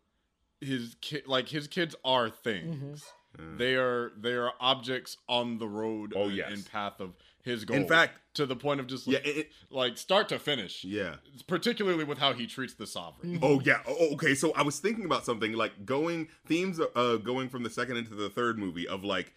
his 0.61 0.97
kid 1.01 1.27
like 1.27 1.49
his 1.49 1.69
kids 1.69 1.95
are 2.05 2.29
things. 2.29 3.05
Mm-hmm. 3.39 3.57
They 3.59 3.75
are 3.75 4.13
they 4.19 4.33
are 4.33 4.53
objects 4.61 5.17
on 5.29 5.59
the 5.59 5.69
road 5.69 6.15
oh, 6.17 6.29
yes. 6.29 6.51
in 6.53 6.63
path 6.63 7.01
of 7.01 7.15
his 7.43 7.65
goal. 7.65 7.77
In 7.77 7.87
fact, 7.87 8.19
to 8.35 8.47
the 8.47 8.57
point 8.57 8.81
of 8.81 8.87
just 8.87 9.07
like, 9.07 9.25
yeah, 9.25 9.33
it, 9.33 9.51
like 9.71 9.97
start 9.97 10.29
to 10.31 10.39
finish. 10.39 10.85
Yeah. 10.85 11.17
Particularly 11.47 12.05
with 12.05 12.19
how 12.19 12.33
he 12.33 12.47
treats 12.47 12.75
the 12.75 12.87
sovereign. 12.87 13.35
Mm-hmm. 13.35 13.45
Oh 13.45 13.61
yeah. 13.61 13.81
Oh, 13.87 14.15
okay. 14.15 14.35
So 14.35 14.53
I 14.55 14.63
was 14.63 14.81
thinking 14.81 15.05
about 15.05 15.25
something 15.25 15.53
like 15.53 15.85
going 15.85 16.29
themes 16.47 16.81
uh 16.81 17.17
going 17.17 17.49
from 17.49 17.63
the 17.63 17.71
second 17.71 17.97
into 17.97 18.15
the 18.15 18.31
third 18.31 18.59
movie 18.59 18.89
of 18.89 19.05
like 19.05 19.33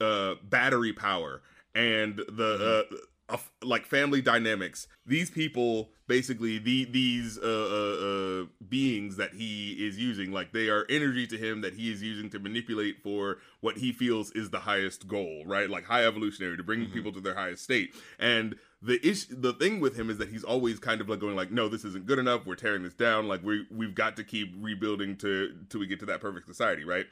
uh 0.00 0.34
battery 0.42 0.92
power 0.92 1.42
and 1.74 2.16
the 2.16 2.84
mm-hmm. 2.84 2.94
uh 2.94 2.98
of 3.28 3.50
like 3.62 3.84
family 3.84 4.22
dynamics. 4.22 4.88
These 5.06 5.30
people, 5.30 5.90
basically, 6.06 6.58
the 6.58 6.86
these 6.86 7.38
uh, 7.38 7.42
uh, 7.42 8.06
uh, 8.06 8.46
beings 8.68 9.16
that 9.16 9.34
he 9.34 9.72
is 9.72 9.98
using, 9.98 10.32
like 10.32 10.52
they 10.52 10.68
are 10.68 10.86
energy 10.88 11.26
to 11.26 11.36
him 11.36 11.60
that 11.60 11.74
he 11.74 11.92
is 11.92 12.02
using 12.02 12.30
to 12.30 12.38
manipulate 12.38 13.02
for 13.02 13.38
what 13.60 13.76
he 13.78 13.92
feels 13.92 14.30
is 14.32 14.50
the 14.50 14.60
highest 14.60 15.08
goal, 15.08 15.42
right? 15.46 15.68
Like 15.68 15.84
high 15.84 16.06
evolutionary 16.06 16.56
to 16.56 16.62
bring 16.62 16.80
mm-hmm. 16.80 16.92
people 16.92 17.12
to 17.12 17.20
their 17.20 17.34
highest 17.34 17.64
state. 17.64 17.94
And 18.18 18.56
the 18.80 19.04
issue, 19.06 19.34
the 19.38 19.52
thing 19.52 19.80
with 19.80 19.98
him 19.98 20.08
is 20.08 20.18
that 20.18 20.28
he's 20.28 20.44
always 20.44 20.78
kind 20.78 21.00
of 21.00 21.08
like 21.08 21.20
going 21.20 21.36
like, 21.36 21.50
no, 21.50 21.68
this 21.68 21.84
isn't 21.84 22.06
good 22.06 22.18
enough. 22.18 22.46
We're 22.46 22.54
tearing 22.54 22.82
this 22.82 22.94
down. 22.94 23.28
Like 23.28 23.42
we 23.42 23.66
we've 23.70 23.94
got 23.94 24.16
to 24.16 24.24
keep 24.24 24.54
rebuilding 24.58 25.16
to 25.18 25.54
till 25.68 25.80
we 25.80 25.86
get 25.86 26.00
to 26.00 26.06
that 26.06 26.20
perfect 26.20 26.46
society, 26.46 26.84
right? 26.84 27.06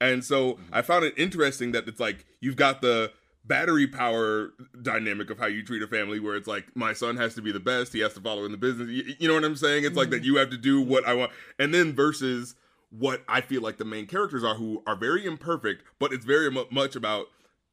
And 0.00 0.24
so 0.24 0.54
mm-hmm. 0.54 0.74
I 0.74 0.82
found 0.82 1.04
it 1.04 1.14
interesting 1.16 1.72
that 1.72 1.88
it's 1.88 2.00
like 2.00 2.26
you've 2.40 2.56
got 2.56 2.82
the 2.82 3.12
battery 3.46 3.86
power 3.86 4.52
dynamic 4.82 5.30
of 5.30 5.38
how 5.38 5.46
you 5.46 5.62
treat 5.62 5.82
a 5.82 5.86
family 5.86 6.18
where 6.18 6.34
it's 6.34 6.48
like 6.48 6.64
my 6.74 6.92
son 6.92 7.16
has 7.16 7.34
to 7.34 7.42
be 7.42 7.52
the 7.52 7.60
best 7.60 7.92
he 7.92 8.00
has 8.00 8.14
to 8.14 8.20
follow 8.20 8.44
in 8.44 8.52
the 8.52 8.56
business 8.56 8.88
you, 8.88 9.14
you 9.18 9.28
know 9.28 9.34
what 9.34 9.44
i'm 9.44 9.56
saying 9.56 9.84
it's 9.84 9.90
mm-hmm. 9.90 9.98
like 9.98 10.10
that 10.10 10.24
you 10.24 10.36
have 10.36 10.50
to 10.50 10.56
do 10.56 10.80
what 10.80 11.06
i 11.06 11.12
want 11.12 11.30
and 11.58 11.74
then 11.74 11.92
versus 11.92 12.54
what 12.90 13.22
i 13.28 13.40
feel 13.40 13.60
like 13.60 13.76
the 13.76 13.84
main 13.84 14.06
characters 14.06 14.42
are 14.42 14.54
who 14.54 14.82
are 14.86 14.96
very 14.96 15.26
imperfect 15.26 15.82
but 15.98 16.12
it's 16.12 16.24
very 16.24 16.50
much 16.70 16.96
about 16.96 17.26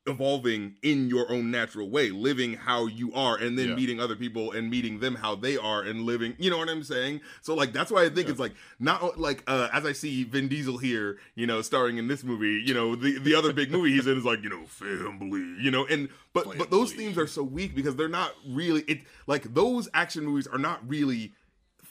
evolving 0.08 0.76
in 0.82 1.08
your 1.10 1.32
own 1.32 1.52
natural 1.52 1.90
way, 1.90 2.10
living 2.10 2.54
how 2.54 2.88
you 2.88 3.14
are, 3.14 3.38
and 3.38 3.58
then 3.58 3.70
yeah. 3.70 3.76
meeting 3.76 4.00
other 4.00 4.16
people 4.16 4.52
and 4.52 4.70
meeting 4.70 5.00
them 5.00 5.16
how 5.16 5.36
they 5.36 5.58
are 5.58 5.84
and 5.84 6.04
living. 6.04 6.36
You 6.40 6.50
know 6.50 6.58
what 6.58 6.70
I'm 6.70 6.84
saying? 6.84 7.22
So 7.42 7.54
like 7.54 7.72
that's 7.72 7.92
why 7.92 8.04
I 8.04 8.10
think 8.10 8.28
yeah. 8.28 8.32
it's 8.32 8.40
like 8.40 8.54
not 8.80 9.20
like 9.20 9.44
uh, 9.48 9.70
as 9.72 9.86
I 9.86 9.92
see 9.92 10.24
Vin 10.24 10.48
Diesel 10.48 10.78
here, 10.78 11.20
you 11.36 11.46
know, 11.46 11.62
starring 11.62 11.98
in 11.98 12.08
this 12.08 12.24
movie. 12.24 12.64
You 12.66 12.74
know, 12.74 12.96
the 12.96 13.20
the 13.20 13.36
other 13.36 13.54
big 13.54 13.72
movie 13.72 13.92
he's 13.92 14.08
in 14.08 14.18
is 14.18 14.26
like 14.26 14.42
you 14.44 14.50
know 14.50 14.66
family. 14.66 15.56
You 15.62 15.70
know, 15.70 15.86
and 15.86 16.10
but 16.34 16.44
family. 16.44 16.58
but 16.58 16.72
those 16.72 16.94
themes 16.94 17.18
are 17.18 17.28
so 17.28 17.44
weak 17.44 17.76
because 17.76 17.96
they're 17.96 18.10
not 18.10 18.34
really 18.48 18.82
it 18.88 19.02
like 19.28 19.54
those 19.54 19.88
action 19.94 20.26
movies 20.26 20.48
are 20.48 20.60
not 20.60 20.88
really 20.88 21.34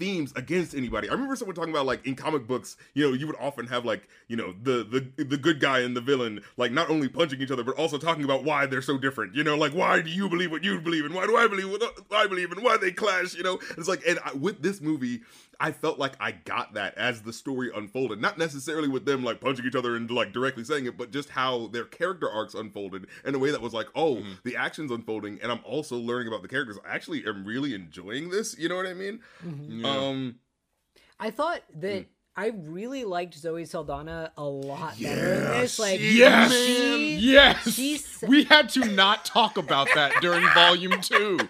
themes 0.00 0.33
against 0.35 0.75
anybody. 0.75 1.09
I 1.09 1.12
remember 1.12 1.37
someone 1.37 1.54
talking 1.54 1.73
about 1.73 1.87
like 1.87 2.04
in 2.07 2.16
comic 2.16 2.47
books, 2.47 2.76
you 2.95 3.07
know, 3.07 3.14
you 3.14 3.26
would 3.26 3.37
often 3.38 3.66
have 3.66 3.85
like, 3.85 4.09
you 4.26 4.37
know, 4.37 4.54
the 4.62 4.83
the 5.16 5.25
the 5.25 5.37
good 5.37 5.61
guy 5.61 5.80
and 5.80 5.97
the 5.97 6.00
villain 6.00 6.40
like 6.57 6.73
not 6.73 6.90
only 6.90 7.09
punching 7.09 7.40
each 7.40 7.50
other 7.50 7.62
but 7.62 7.76
also 7.76 7.99
talking 7.99 8.25
about 8.25 8.42
why 8.42 8.66
they're 8.66 8.83
so 8.83 8.99
different. 8.99 9.35
You 9.35 9.45
know, 9.45 9.57
like 9.57 9.73
why 9.73 10.00
do 10.00 10.11
you 10.11 10.28
believe 10.28 10.50
what 10.50 10.64
you 10.64 10.80
believe 10.80 11.04
and 11.04 11.14
why 11.14 11.26
do 11.26 11.37
I 11.37 11.47
believe 11.47 11.71
what 11.71 11.83
I 12.11 12.26
believe 12.26 12.50
and 12.50 12.62
why 12.64 12.78
they 12.78 12.90
clash, 12.90 13.35
you 13.35 13.42
know? 13.42 13.61
It's 13.76 13.88
like 13.88 14.02
and 14.09 14.19
I, 14.25 14.33
with 14.33 14.62
this 14.62 14.80
movie, 14.80 15.21
I 15.61 15.73
felt 15.73 15.99
like 15.99 16.14
I 16.19 16.33
got 16.33 16.73
that 16.75 16.97
as 16.97 17.21
the 17.21 17.35
story 17.35 17.71
unfolded. 17.75 18.19
Not 18.21 18.38
necessarily 18.38 18.88
with 18.88 19.05
them 19.05 19.23
like 19.23 19.40
punching 19.40 19.67
each 19.67 19.75
other 19.75 19.95
and 19.95 20.11
like 20.11 20.33
directly 20.33 20.64
saying 20.64 20.87
it, 20.87 20.97
but 20.97 21.11
just 21.11 21.29
how 21.29 21.67
their 21.67 21.85
character 21.85 22.31
arcs 22.31 22.55
unfolded 22.55 23.07
in 23.26 23.35
a 23.35 23.38
way 23.38 23.50
that 23.50 23.61
was 23.61 23.75
like, 23.75 23.88
oh, 23.95 24.17
mm-hmm. 24.17 24.33
the 24.43 24.57
action's 24.57 24.90
unfolding, 24.90 25.38
and 25.43 25.52
I'm 25.52 25.61
also 25.64 25.99
learning 25.99 26.29
about 26.29 26.40
the 26.40 26.49
characters. 26.49 26.79
I 26.88 26.95
actually 26.95 27.26
am 27.26 27.45
really 27.45 27.75
enjoying 27.75 28.31
this. 28.31 28.59
You 28.59 28.71
know 28.71 28.76
what 28.76 28.87
I 28.87 28.95
mean? 28.95 29.21
Mm-hmm. 29.47 29.85
Yeah. 29.85 29.97
Um, 29.97 30.35
I 31.19 31.31
thought 31.31 31.61
that. 31.76 32.02
Mm. 32.02 32.07
I 32.37 32.52
really 32.55 33.05
liked 33.05 33.35
Zoe 33.35 33.64
Saldana 33.67 34.33
a 34.38 34.45
lot 34.45 34.99
yeah, 34.99 35.14
better 35.14 35.35
in 35.35 35.43
this. 35.61 35.79
Like, 35.81 36.00
yes, 36.00 36.52
she, 36.52 37.17
yes, 37.17 37.75
she, 37.75 38.00
we 38.26 38.45
had 38.45 38.69
to 38.71 38.85
not 38.87 39.25
talk 39.25 39.59
about 39.59 39.88
that 39.95 40.12
during 40.23 40.49
Volume 40.55 41.00
Two. 41.02 41.40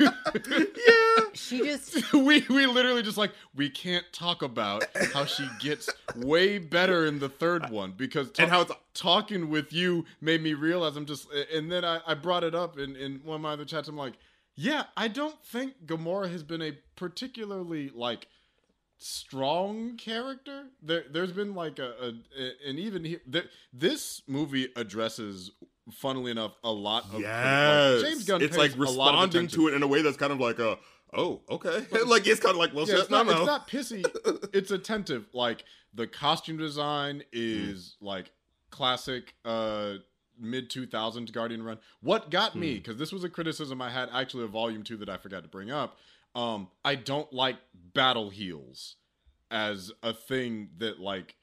Yeah. 0.00 1.24
She 1.34 1.60
just 1.60 2.12
we 2.12 2.44
we 2.48 2.66
literally 2.66 3.02
just 3.02 3.16
like 3.16 3.32
we 3.54 3.70
can't 3.70 4.04
talk 4.12 4.42
about 4.42 4.84
how 5.12 5.24
she 5.24 5.48
gets 5.60 5.88
way 6.16 6.58
better 6.58 7.06
in 7.06 7.18
the 7.18 7.28
third 7.28 7.70
one 7.70 7.92
because 7.92 8.30
and 8.38 8.50
how 8.50 8.62
it's 8.62 8.72
talking 8.94 9.48
with 9.48 9.72
you 9.72 10.04
made 10.20 10.42
me 10.42 10.54
realize 10.54 10.96
I'm 10.96 11.06
just 11.06 11.28
and 11.52 11.70
then 11.70 11.84
I, 11.84 12.00
I 12.06 12.14
brought 12.14 12.44
it 12.44 12.54
up 12.54 12.78
in, 12.78 12.96
in 12.96 13.20
one 13.24 13.36
of 13.36 13.40
my 13.40 13.52
other 13.52 13.64
chats. 13.64 13.88
I'm 13.88 13.96
like, 13.96 14.14
yeah, 14.54 14.84
I 14.96 15.08
don't 15.08 15.40
think 15.44 15.86
Gamora 15.86 16.30
has 16.30 16.42
been 16.42 16.62
a 16.62 16.72
particularly 16.96 17.90
like 17.94 18.26
strong 18.98 19.96
character. 19.96 20.64
There, 20.82 21.04
there's 21.10 21.32
been 21.32 21.54
like 21.54 21.78
a, 21.78 21.92
a, 22.00 22.08
a 22.38 22.68
and 22.68 22.78
even 22.78 23.04
here, 23.04 23.20
there, 23.26 23.44
this 23.72 24.22
movie 24.26 24.68
addresses 24.76 25.52
funnily 25.92 26.30
enough, 26.30 26.52
a 26.64 26.70
lot 26.70 27.04
of 27.12 27.20
yes. 27.20 28.02
James 28.02 28.24
Gunn. 28.24 28.42
It's 28.42 28.56
like 28.56 28.72
responding 28.76 29.48
to 29.48 29.68
it 29.68 29.74
in 29.74 29.82
a 29.82 29.86
way 29.86 30.02
that's 30.02 30.16
kind 30.16 30.32
of 30.32 30.40
like 30.40 30.58
a 30.58 30.78
oh 31.14 31.40
okay, 31.50 31.86
like 32.06 32.26
it's 32.26 32.40
kind 32.40 32.52
of 32.52 32.56
like 32.56 32.74
well, 32.74 32.86
yeah, 32.88 32.98
it's, 32.98 33.10
not, 33.10 33.26
no, 33.26 33.32
it's 33.32 33.46
not 33.46 33.68
pissy. 33.68 34.04
it's 34.52 34.70
attentive. 34.70 35.26
Like 35.32 35.64
the 35.94 36.06
costume 36.06 36.58
design 36.58 37.22
is 37.32 37.96
mm. 38.00 38.06
like 38.06 38.30
classic 38.70 39.34
uh 39.44 39.94
mid 40.38 40.70
2000s 40.70 41.32
Guardian 41.32 41.62
run. 41.62 41.78
What 42.00 42.30
got 42.30 42.52
mm. 42.52 42.60
me 42.60 42.74
because 42.74 42.96
this 42.96 43.12
was 43.12 43.24
a 43.24 43.28
criticism 43.28 43.82
I 43.82 43.90
had 43.90 44.08
actually 44.12 44.44
of 44.44 44.50
Volume 44.50 44.82
Two 44.82 44.96
that 44.98 45.08
I 45.08 45.16
forgot 45.16 45.42
to 45.42 45.48
bring 45.48 45.70
up. 45.70 45.96
Um, 46.34 46.68
I 46.84 46.94
don't 46.94 47.32
like 47.32 47.56
battle 47.94 48.30
heels 48.30 48.96
as 49.50 49.90
a 50.02 50.12
thing 50.12 50.70
that 50.78 51.00
like 51.00 51.34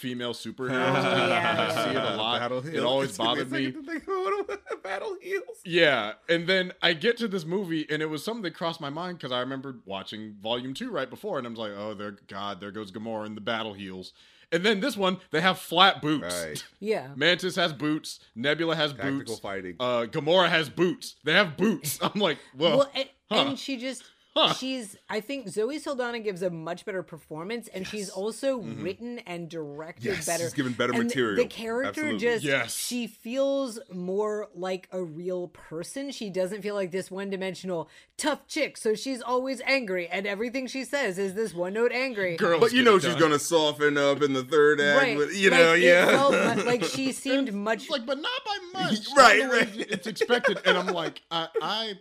female 0.00 0.32
superheroes. 0.32 0.70
yeah. 1.28 1.72
I 1.76 1.84
see 1.84 1.90
it 1.90 1.96
a 1.96 2.16
lot. 2.16 2.40
Battle 2.40 2.66
it 2.66 2.80
always 2.80 3.16
bothered 3.18 3.52
me. 3.52 3.70
Battle 4.82 5.16
heels. 5.20 5.58
Yeah, 5.64 6.14
and 6.28 6.46
then 6.46 6.72
I 6.82 6.94
get 6.94 7.18
to 7.18 7.28
this 7.28 7.44
movie, 7.44 7.86
and 7.90 8.02
it 8.02 8.06
was 8.06 8.24
something 8.24 8.42
that 8.42 8.54
crossed 8.54 8.80
my 8.80 8.90
mind 8.90 9.18
because 9.18 9.30
I 9.30 9.40
remembered 9.40 9.82
watching 9.84 10.36
Volume 10.42 10.74
Two 10.74 10.90
right 10.90 11.08
before, 11.08 11.38
and 11.38 11.46
I 11.46 11.50
was 11.50 11.58
like, 11.58 11.72
"Oh, 11.76 11.94
there, 11.94 12.16
God, 12.28 12.60
there 12.60 12.70
goes 12.70 12.90
Gamora 12.90 13.26
and 13.26 13.36
the 13.36 13.42
battle 13.42 13.74
heels." 13.74 14.12
And 14.52 14.64
then 14.64 14.80
this 14.80 14.96
one, 14.96 15.18
they 15.30 15.40
have 15.40 15.58
flat 15.60 16.02
boots. 16.02 16.42
Right. 16.44 16.64
Yeah. 16.80 17.08
Mantis 17.14 17.54
has 17.54 17.72
boots. 17.72 18.18
Nebula 18.34 18.74
has 18.74 18.92
Tactical 18.92 19.18
boots. 19.18 19.38
fighting. 19.38 19.76
Uh, 19.78 20.06
Gamora 20.10 20.48
has 20.48 20.68
boots. 20.68 21.14
They 21.22 21.34
have 21.34 21.56
boots. 21.56 22.00
I'm 22.02 22.20
like, 22.20 22.38
well, 22.56 22.78
well 22.78 22.90
and, 22.92 23.08
huh. 23.30 23.44
and 23.50 23.58
she 23.58 23.76
just 23.76 24.02
Huh. 24.36 24.54
She's, 24.54 24.96
I 25.08 25.20
think 25.20 25.48
Zoe 25.48 25.80
Saldana 25.80 26.20
gives 26.20 26.42
a 26.42 26.50
much 26.50 26.84
better 26.84 27.02
performance, 27.02 27.66
and 27.66 27.82
yes. 27.82 27.90
she's 27.90 28.10
also 28.10 28.60
mm-hmm. 28.60 28.82
written 28.82 29.18
and 29.20 29.48
directed 29.48 30.04
yes, 30.04 30.26
better. 30.26 30.44
She's 30.44 30.52
given 30.52 30.72
better 30.72 30.92
and 30.92 31.02
material. 31.02 31.36
The, 31.36 31.42
the 31.42 31.48
character 31.48 31.88
Absolutely. 31.88 32.18
just, 32.18 32.44
yes. 32.44 32.76
she 32.76 33.08
feels 33.08 33.80
more 33.92 34.48
like 34.54 34.88
a 34.92 35.02
real 35.02 35.48
person. 35.48 36.12
She 36.12 36.30
doesn't 36.30 36.62
feel 36.62 36.76
like 36.76 36.92
this 36.92 37.10
one 37.10 37.28
dimensional 37.28 37.88
tough 38.16 38.46
chick. 38.46 38.76
So 38.76 38.94
she's 38.94 39.20
always 39.20 39.60
angry, 39.62 40.06
and 40.06 40.28
everything 40.28 40.68
she 40.68 40.84
says 40.84 41.18
is 41.18 41.34
this 41.34 41.52
one 41.52 41.72
note 41.72 41.90
angry. 41.90 42.36
Girls 42.36 42.60
but 42.60 42.72
you 42.72 42.84
know 42.84 43.00
she's 43.00 43.16
gonna 43.16 43.38
soften 43.38 43.98
up 43.98 44.22
in 44.22 44.32
the 44.32 44.44
third 44.44 44.80
act. 44.80 45.02
Right. 45.02 45.16
With, 45.16 45.34
you 45.34 45.50
like, 45.50 45.58
know, 45.58 45.72
yeah. 45.72 46.06
Felt, 46.06 46.66
like 46.66 46.84
she 46.84 47.10
seemed 47.10 47.52
much 47.52 47.90
like, 47.90 48.06
but 48.06 48.18
not 48.18 48.44
by 48.46 48.58
much. 48.80 48.98
right, 49.16 49.50
right. 49.50 49.68
It's 49.76 50.06
expected, 50.06 50.60
and 50.64 50.78
I'm 50.78 50.86
like, 50.86 51.20
I. 51.32 51.48
I 51.60 51.94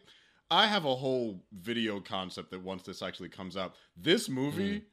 I 0.51 0.67
have 0.67 0.85
a 0.85 0.95
whole 0.95 1.43
video 1.51 1.99
concept 1.99 2.51
that 2.51 2.63
once 2.63 2.83
this 2.83 3.01
actually 3.01 3.29
comes 3.29 3.55
out, 3.55 3.75
this 3.95 4.29
movie 4.29 4.79
mm. 4.79 4.83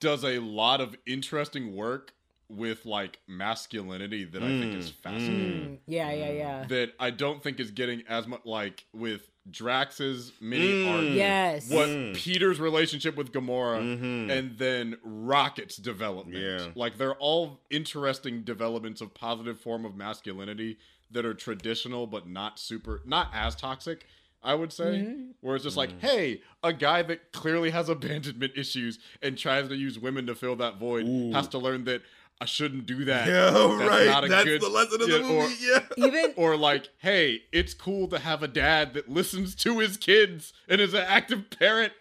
does 0.00 0.24
a 0.24 0.38
lot 0.38 0.80
of 0.80 0.94
interesting 1.06 1.74
work 1.74 2.12
with 2.48 2.84
like 2.86 3.18
masculinity 3.26 4.24
that 4.24 4.42
mm. 4.42 4.44
I 4.44 4.60
think 4.60 4.74
is 4.74 4.90
mm. 4.90 4.94
fascinating. 4.96 5.68
Mm. 5.68 5.78
Yeah, 5.86 6.12
yeah, 6.12 6.30
yeah. 6.30 6.64
That 6.68 6.92
I 7.00 7.10
don't 7.10 7.42
think 7.42 7.58
is 7.58 7.70
getting 7.70 8.02
as 8.08 8.26
much 8.26 8.42
like 8.44 8.84
with 8.92 9.28
Drax's 9.50 10.32
mini 10.40 10.88
arc. 10.88 11.00
Mm. 11.00 11.14
Yes. 11.14 11.70
What 11.70 11.88
mm. 11.88 12.14
Peter's 12.14 12.60
relationship 12.60 13.16
with 13.16 13.32
Gamora 13.32 13.80
mm-hmm. 13.80 14.30
and 14.30 14.56
then 14.58 14.96
Rocket's 15.02 15.76
development. 15.76 16.38
Yeah. 16.38 16.68
Like 16.74 16.98
they're 16.98 17.16
all 17.16 17.60
interesting 17.70 18.42
developments 18.42 19.00
of 19.00 19.12
positive 19.14 19.58
form 19.58 19.84
of 19.84 19.96
masculinity 19.96 20.78
that 21.10 21.24
are 21.24 21.34
traditional 21.34 22.06
but 22.06 22.28
not 22.28 22.58
super 22.58 23.02
not 23.04 23.30
as 23.32 23.54
toxic 23.54 24.06
I 24.44 24.54
would 24.54 24.72
say, 24.72 24.84
mm-hmm. 24.84 25.30
where 25.40 25.56
it's 25.56 25.64
just 25.64 25.76
like, 25.76 25.90
mm-hmm. 25.90 26.06
hey, 26.06 26.42
a 26.62 26.72
guy 26.72 27.02
that 27.02 27.32
clearly 27.32 27.70
has 27.70 27.88
abandonment 27.88 28.52
issues 28.56 28.98
and 29.22 29.38
tries 29.38 29.68
to 29.68 29.74
use 29.74 29.98
women 29.98 30.26
to 30.26 30.34
fill 30.34 30.56
that 30.56 30.78
void 30.78 31.06
Ooh. 31.06 31.32
has 31.32 31.48
to 31.48 31.58
learn 31.58 31.84
that 31.84 32.02
I 32.40 32.46
shouldn't 32.46 32.86
do 32.86 33.04
that. 33.06 33.26
Yeah, 33.26 33.50
That's 33.50 33.88
right. 33.88 34.06
Not 34.06 34.24
a 34.24 34.28
That's 34.28 34.44
good, 34.44 34.60
the 34.60 34.68
lesson 34.68 35.00
of 35.00 35.08
the 35.08 35.20
movie. 35.20 35.34
Or, 35.34 35.48
yeah. 35.60 36.06
Even 36.06 36.34
or 36.36 36.56
like, 36.56 36.88
hey, 36.98 37.42
it's 37.52 37.74
cool 37.74 38.08
to 38.08 38.18
have 38.18 38.42
a 38.42 38.48
dad 38.48 38.94
that 38.94 39.08
listens 39.08 39.54
to 39.56 39.78
his 39.78 39.96
kids 39.96 40.52
and 40.68 40.80
is 40.80 40.94
an 40.94 41.04
active 41.06 41.48
parent. 41.58 41.92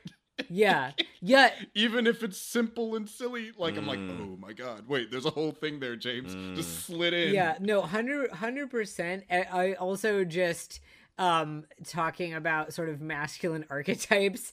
Yeah. 0.50 0.92
Yeah. 1.22 1.52
Even 1.76 2.08
if 2.08 2.24
it's 2.24 2.40
simple 2.40 2.96
and 2.96 3.08
silly, 3.08 3.52
like 3.58 3.76
mm. 3.76 3.78
I'm 3.78 3.88
like, 3.88 4.00
mm. 4.00 4.20
oh 4.20 4.38
my 4.38 4.52
god, 4.52 4.88
wait, 4.88 5.12
there's 5.12 5.26
a 5.26 5.30
whole 5.30 5.52
thing 5.52 5.80
there, 5.80 5.96
James. 5.96 6.36
Mm. 6.36 6.56
Just 6.56 6.86
slid 6.86 7.14
in. 7.14 7.34
Yeah. 7.34 7.56
No, 7.60 7.82
100 7.82 8.70
percent. 8.70 9.24
I 9.30 9.74
also 9.74 10.24
just 10.26 10.82
um 11.18 11.66
talking 11.86 12.34
about 12.34 12.74
sort 12.74 12.90
of 12.90 13.02
masculine 13.02 13.66
archetypes 13.70 14.52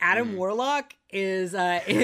Adam 0.00 0.32
mm. 0.32 0.36
Warlock 0.36 0.94
is 1.12 1.54
uh, 1.54 1.80
be, 1.86 1.94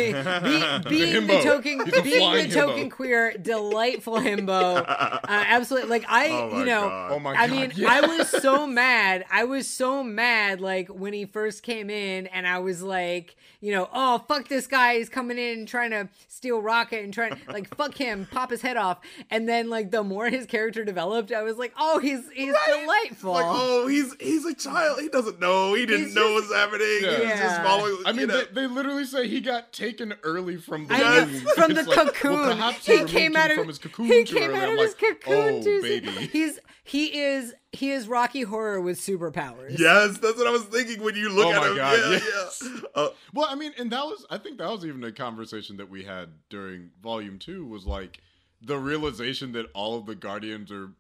being 0.89 1.27
the 1.27 1.41
token 1.43 1.79
being 1.79 1.85
the 1.85 2.47
himbo. 2.47 2.53
token 2.53 2.91
queer 2.91 3.37
delightful 3.39 4.15
himbo. 4.19 4.85
Uh, 4.87 5.19
absolutely. 5.27 5.89
Like 5.89 6.05
i 6.09 6.29
oh 6.29 6.59
you 6.59 6.67
know 6.67 6.89
God. 6.89 7.13
oh 7.13 7.19
my 7.19 7.35
i 7.35 7.47
mean 7.47 7.73
yeah. 7.75 7.91
i 7.91 8.01
was 8.07 8.29
so 8.29 8.67
mad. 8.67 9.25
I 9.31 9.45
was 9.45 9.67
so 9.67 10.05
mad 10.05 10.61
like 10.61 10.89
when 10.89 11.15
he 11.15 11.25
first 11.25 11.63
came 11.63 11.89
in 11.89 12.27
and 12.29 12.47
i 12.47 12.59
was 12.59 12.83
like 12.83 13.37
you 13.61 13.73
know 13.73 13.89
oh 13.93 14.19
fuck 14.29 14.49
this 14.49 14.67
guy. 14.67 14.99
He's 14.99 15.09
coming 15.09 15.39
in 15.39 15.65
trying 15.67 15.91
to 15.91 16.09
steal 16.29 16.61
rocket 16.61 17.03
and 17.03 17.13
trying 17.13 17.35
to 17.35 17.53
like 17.53 17.75
fuck 17.75 17.95
him. 17.95 18.29
Pop 18.31 18.51
his 18.51 18.61
head 18.61 18.77
off. 18.77 18.99
And 19.31 19.49
then 19.49 19.71
like 19.71 19.91
the 19.91 20.05
more 20.05 20.29
his 20.29 20.47
character 20.47 20.85
developed 20.85 21.33
i 21.33 21.43
was 21.43 21.57
like 21.57 21.73
oh 21.79 21.99
he's 21.99 22.21
he's 22.33 22.53
right? 22.53 22.81
delightful. 22.81 23.33
Like 23.33 23.47
oh 23.47 23.87
he's 23.87 24.15
he's 24.21 24.45
a 24.45 24.55
child. 24.55 25.01
He 25.01 25.09
doesn't 25.09 25.41
know. 25.41 25.73
He 25.73 25.87
didn't 25.87 26.07
he's 26.07 26.15
know 26.15 26.39
just, 26.39 26.51
what's 26.51 26.55
happening. 26.55 26.99
Yeah. 27.03 27.31
he's 27.31 27.41
just 27.41 27.63
following 27.63 27.97
i 28.05 28.13
mean 28.13 28.29
they, 28.29 28.45
they 28.53 28.67
literally 28.67 28.98
literally 28.99 29.29
say 29.29 29.35
he 29.35 29.41
got 29.41 29.73
taken 29.73 30.15
early 30.23 30.57
from 30.57 30.87
the 30.87 30.95
I 30.95 31.25
womb. 31.25 31.41
from 31.55 31.75
the 31.75 31.83
like, 31.83 31.97
cocoon. 31.97 32.59
Well, 32.59 32.73
he, 32.73 33.05
came 33.05 33.37
out 33.37 33.51
of 33.51 33.67
his 33.67 33.79
cocoon. 33.79 34.07
He 34.07 34.25
came 34.25 34.55
out 34.55 34.73
of 34.73 34.79
his 34.79 34.95
like, 35.01 35.21
cocoon. 35.23 35.55
Oh, 35.55 35.63
too 35.63 35.83
baby. 35.83 36.11
He's 36.11 36.59
he 36.85 37.19
is 37.19 37.55
he 37.73 37.91
is 37.91 38.09
Rocky 38.09 38.43
Horror 38.43 38.81
with 38.81 38.99
superpowers. 38.99 39.79
Yes, 39.79 40.19
that's 40.19 40.37
what 40.39 40.47
I 40.47 40.51
was 40.51 40.65
thinking 40.65 41.03
when 41.03 41.15
you 41.15 41.31
look 41.31 41.47
oh 41.47 41.53
at 41.53 41.71
him. 41.71 41.77
God, 41.77 41.99
yeah, 41.99 42.11
yes. 42.11 42.63
yeah. 42.65 42.81
Uh, 42.95 43.09
well, 43.35 43.47
I 43.49 43.55
mean, 43.55 43.73
and 43.79 43.91
that 43.91 44.05
was 44.05 44.27
I 44.31 44.39
think 44.39 44.59
that 44.59 44.71
was 44.71 44.85
even 44.85 45.05
a 45.05 45.13
conversation 45.13 45.77
that 45.79 45.89
we 45.89 46.05
had 46.05 46.31
during 46.49 46.91
Volume 47.03 47.39
Two 47.39 47.67
was 47.67 47.87
like 47.87 48.21
the 48.61 48.79
realization 48.79 49.53
that 49.53 49.67
all 49.75 49.97
of 49.97 50.07
the 50.07 50.15
Guardians 50.15 50.73
are 50.73 50.91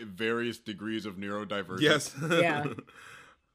various 0.00 0.58
degrees 0.58 1.06
of 1.06 1.16
neurodivergence. 1.16 1.80
Yes. 1.80 2.14
Yeah. 2.30 2.64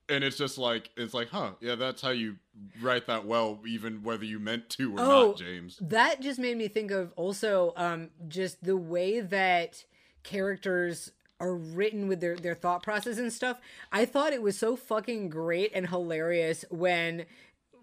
and 0.10 0.24
it's 0.24 0.38
just 0.38 0.58
like 0.58 0.90
it's 0.96 1.14
like, 1.14 1.30
huh? 1.30 1.52
Yeah, 1.60 1.76
that's 1.76 2.02
how 2.02 2.10
you 2.10 2.38
write 2.82 3.08
that 3.08 3.26
well, 3.26 3.60
even 3.66 4.04
whether 4.04 4.26
you 4.26 4.40
meant 4.40 4.70
to 4.72 4.96
or 4.96 5.00
Oh, 5.00 5.28
not, 5.28 5.38
James. 5.38 5.78
That 5.82 6.22
just 6.22 6.40
made 6.40 6.58
me 6.58 6.68
think 6.68 6.92
of 6.92 7.14
also 7.16 7.74
um, 7.76 8.10
just 8.28 8.64
the 8.64 8.78
way 8.78 9.20
that 9.20 9.84
characters 10.24 11.12
are 11.40 11.56
written 11.56 12.08
with 12.08 12.20
their, 12.20 12.36
their 12.36 12.56
thought 12.56 12.82
process 12.82 13.18
and 13.18 13.32
stuff. 13.32 13.60
I 13.92 14.06
thought 14.06 14.34
it 14.34 14.42
was 14.42 14.58
so 14.58 14.76
fucking 14.76 15.30
great 15.30 15.72
and 15.74 15.88
hilarious 15.88 16.66
when 16.70 17.26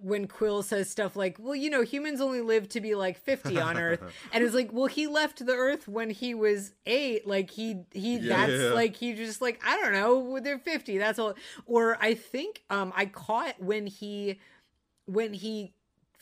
when 0.04 0.28
Quill 0.28 0.62
says 0.62 0.90
stuff 0.90 1.16
like, 1.16 1.38
"Well, 1.38 1.54
you 1.54 1.70
know, 1.70 1.82
humans 1.82 2.20
only 2.20 2.40
live 2.42 2.68
to 2.70 2.80
be 2.80 2.94
like 2.94 3.18
50 3.18 3.58
on 3.68 3.78
Earth." 3.78 4.00
and 4.32 4.44
it's 4.44 4.54
like, 4.54 4.70
"Well, 4.72 4.86
he 4.86 5.06
left 5.06 5.44
the 5.44 5.54
Earth 5.54 5.88
when 5.88 6.10
he 6.10 6.34
was 6.34 6.72
8. 6.86 7.26
Like 7.26 7.50
he 7.50 7.78
he 7.92 8.18
Yeah. 8.18 8.46
that's 8.46 8.74
like 8.74 8.96
he 8.96 9.14
just 9.14 9.40
like, 9.40 9.60
I 9.66 9.76
don't 9.80 9.92
know, 9.92 10.38
they're 10.40 10.58
50. 10.58 10.98
That's 10.98 11.18
all." 11.18 11.34
Or 11.66 11.96
I 12.00 12.14
think 12.14 12.62
um 12.70 12.92
I 12.94 13.06
caught 13.06 13.60
when 13.60 13.86
he 13.86 14.38
when 15.06 15.32
he 15.32 15.72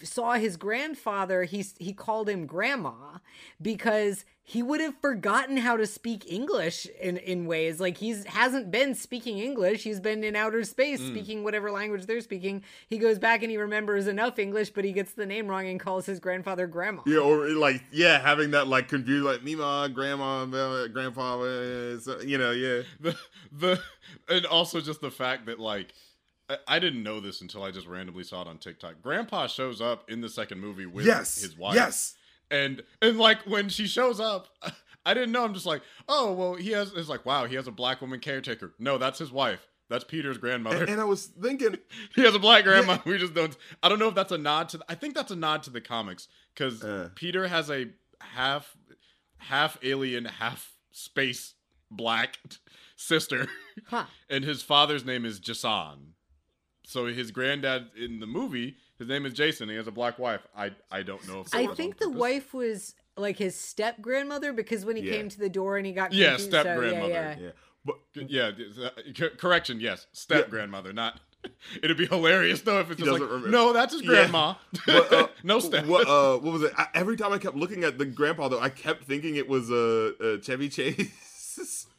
saw 0.04 0.34
his 0.34 0.56
grandfather, 0.56 1.44
he 1.44 1.64
he 1.78 1.92
called 1.92 2.28
him 2.28 2.46
grandma 2.46 3.18
because 3.60 4.24
he 4.44 4.62
would 4.62 4.80
have 4.80 4.94
forgotten 5.00 5.56
how 5.56 5.76
to 5.76 5.86
speak 5.86 6.30
English 6.30 6.86
in 7.00 7.16
in 7.16 7.46
ways 7.46 7.80
like 7.80 7.98
he's 7.98 8.24
hasn't 8.24 8.70
been 8.70 8.94
speaking 8.94 9.38
English. 9.38 9.84
He's 9.84 10.00
been 10.00 10.24
in 10.24 10.34
outer 10.34 10.64
space 10.64 11.00
speaking 11.00 11.44
whatever 11.44 11.70
language 11.70 12.06
they're 12.06 12.20
speaking. 12.20 12.62
He 12.88 12.98
goes 12.98 13.18
back 13.18 13.42
and 13.42 13.50
he 13.50 13.56
remembers 13.56 14.06
enough 14.06 14.38
English, 14.38 14.70
but 14.70 14.84
he 14.84 14.92
gets 14.92 15.12
the 15.12 15.26
name 15.26 15.46
wrong 15.46 15.66
and 15.66 15.78
calls 15.78 16.06
his 16.06 16.18
grandfather 16.18 16.66
grandma. 16.66 17.02
Yeah, 17.06 17.18
or 17.18 17.48
like 17.50 17.84
yeah, 17.92 18.20
having 18.20 18.50
that 18.50 18.66
like 18.66 18.88
confused 18.88 19.24
like 19.24 19.42
Mima, 19.44 19.88
grandma, 19.92 20.46
grandpa, 20.88 21.40
uh, 21.40 21.98
you 22.24 22.38
know, 22.38 22.50
yeah. 22.50 22.82
the 23.00 23.16
the 23.52 23.80
and 24.28 24.46
also 24.46 24.80
just 24.80 25.00
the 25.00 25.10
fact 25.10 25.46
that 25.46 25.60
like 25.60 25.92
I, 26.52 26.76
I 26.76 26.78
didn't 26.78 27.02
know 27.02 27.20
this 27.20 27.40
until 27.40 27.62
I 27.62 27.70
just 27.70 27.86
randomly 27.86 28.24
saw 28.24 28.42
it 28.42 28.48
on 28.48 28.58
TikTok. 28.58 29.02
Grandpa 29.02 29.46
shows 29.46 29.80
up 29.80 30.10
in 30.10 30.20
the 30.20 30.28
second 30.28 30.60
movie 30.60 30.86
with 30.86 31.06
Yes, 31.06 31.40
his 31.42 31.56
wife. 31.56 31.74
yes. 31.74 32.14
And 32.50 32.82
and 33.00 33.18
like 33.18 33.38
when 33.46 33.68
she 33.68 33.86
shows 33.86 34.20
up, 34.20 34.48
I 35.06 35.14
didn't 35.14 35.32
know. 35.32 35.44
I'm 35.44 35.54
just 35.54 35.66
like, 35.66 35.82
oh 36.08 36.32
well, 36.32 36.54
he 36.54 36.70
has. 36.72 36.92
It's 36.94 37.08
like, 37.08 37.24
wow, 37.26 37.46
he 37.46 37.54
has 37.56 37.66
a 37.66 37.72
black 37.72 38.00
woman 38.00 38.20
caretaker. 38.20 38.74
No, 38.78 38.98
that's 38.98 39.18
his 39.18 39.32
wife. 39.32 39.66
That's 39.88 40.04
Peter's 40.04 40.38
grandmother. 40.38 40.82
And, 40.82 40.90
and 40.90 41.00
I 41.00 41.04
was 41.04 41.26
thinking, 41.26 41.76
he 42.14 42.22
has 42.22 42.34
a 42.34 42.38
black 42.38 42.64
grandma. 42.64 42.98
We 43.04 43.18
just 43.18 43.34
don't. 43.34 43.56
I 43.82 43.88
don't 43.88 43.98
know 43.98 44.08
if 44.08 44.14
that's 44.14 44.32
a 44.32 44.38
nod 44.38 44.68
to. 44.70 44.80
I 44.88 44.94
think 44.94 45.14
that's 45.14 45.30
a 45.30 45.36
nod 45.36 45.62
to 45.64 45.70
the 45.70 45.80
comics 45.80 46.28
because 46.54 46.82
Uh. 46.84 47.08
Peter 47.14 47.48
has 47.48 47.70
a 47.70 47.86
half, 48.20 48.76
half 49.38 49.78
alien, 49.82 50.26
half 50.26 50.74
space 50.92 51.54
black 51.90 52.38
sister, 52.96 53.48
Huh. 53.86 54.04
and 54.30 54.44
his 54.44 54.62
father's 54.62 55.04
name 55.04 55.24
is 55.24 55.40
Jason. 55.40 56.14
So 56.92 57.06
his 57.06 57.30
granddad 57.30 57.88
in 57.96 58.20
the 58.20 58.26
movie, 58.26 58.76
his 58.98 59.08
name 59.08 59.24
is 59.24 59.32
Jason. 59.32 59.68
He 59.70 59.76
has 59.76 59.86
a 59.86 59.90
black 59.92 60.18
wife. 60.18 60.46
I 60.56 60.72
I 60.90 61.02
don't 61.02 61.26
know 61.26 61.40
if 61.40 61.54
I 61.54 61.66
think 61.66 61.98
the 61.98 62.06
purpose. 62.06 62.20
wife 62.20 62.54
was 62.54 62.94
like 63.16 63.38
his 63.38 63.58
step 63.58 64.00
grandmother 64.02 64.52
because 64.52 64.84
when 64.84 64.96
he 64.96 65.02
Yeah. 65.02 65.12
came 65.12 65.28
to 65.30 65.38
the 65.38 65.48
door 65.48 65.78
and 65.78 65.86
he 65.86 65.92
got 65.92 66.12
Yeah, 66.12 66.30
confused, 66.36 66.50
step 66.50 66.64
so, 66.64 66.74
grandmother. 66.78 67.12
Yeah, 67.14 67.36
yeah. 67.38 67.46
yeah, 67.46 67.50
but 67.84 69.16
Yeah, 69.16 69.28
correction. 69.38 69.80
Yes, 69.80 70.06
step 70.12 70.50
grandmother, 70.50 70.92
not. 70.92 71.18
It'd 71.82 71.96
be 71.96 72.06
hilarious 72.06 72.60
though 72.60 72.80
if 72.80 72.90
it's 72.90 73.00
He 73.00 73.04
just 73.06 73.12
like, 73.12 73.20
doesn't 73.22 73.34
remember. 73.34 73.48
no, 73.56 73.72
that's 73.72 73.94
his 73.94 74.02
Yeah. 74.02 74.08
grandma. 74.10 74.54
Uh, 74.88 75.28
no 75.42 75.60
step. 75.60 75.86
What, 75.86 76.06
uh, 76.08 76.38
what 76.38 76.52
was 76.52 76.62
it? 76.62 76.72
I, 76.76 76.88
every 76.94 77.16
time 77.16 77.32
I 77.32 77.38
kept 77.38 77.56
looking 77.56 77.84
at 77.84 77.98
the 77.98 78.04
grandpa, 78.04 78.48
though, 78.48 78.60
I 78.60 78.68
kept 78.68 79.04
thinking 79.04 79.36
it 79.36 79.48
was 79.48 79.70
uh, 79.70 80.12
uh 80.20 80.40
Chevy 80.42 80.68
Chase. 80.68 81.10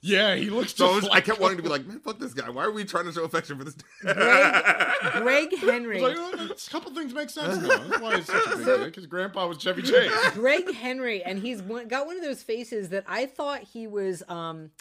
Yeah, 0.02 0.36
he 0.36 0.50
looks. 0.50 0.76
so 0.76 0.92
like 0.94 1.12
I 1.12 1.22
kept 1.22 1.40
wanting 1.40 1.58
to 1.58 1.64
be 1.64 1.70
like, 1.70 1.86
man, 1.86 2.00
fuck 2.00 2.20
this 2.20 2.34
guy. 2.34 2.50
Why 2.50 2.64
are 2.66 2.72
we 2.72 2.84
trying 2.86 3.06
to 3.06 3.12
show 3.12 3.24
affection 3.24 3.58
for 3.58 3.64
this? 3.64 3.76
Greg 4.04 5.56
Henry. 5.60 6.02
Like, 6.02 6.16
oh, 6.18 6.50
a 6.52 6.70
couple 6.70 6.94
things 6.94 7.14
make 7.14 7.30
sense 7.30 7.62
now. 7.62 7.78
That's 7.78 8.02
why 8.02 8.18
he's 8.18 8.26
such 8.26 8.48
a 8.54 8.58
big 8.58 8.66
dick. 8.66 8.96
His 8.96 9.06
grandpa 9.08 9.48
was 9.48 9.58
Chevy 9.60 9.82
Chase. 9.82 10.12
Greg 10.34 10.74
Henry, 10.74 11.24
and 11.24 11.40
he's 11.40 11.62
one, 11.62 11.88
got 11.88 12.06
one 12.06 12.18
of 12.18 12.24
those 12.24 12.44
faces 12.44 12.90
that 12.90 13.04
I 13.08 13.26
thought 13.26 13.62
he 13.62 13.88
was. 13.88 14.24
um 14.28 14.72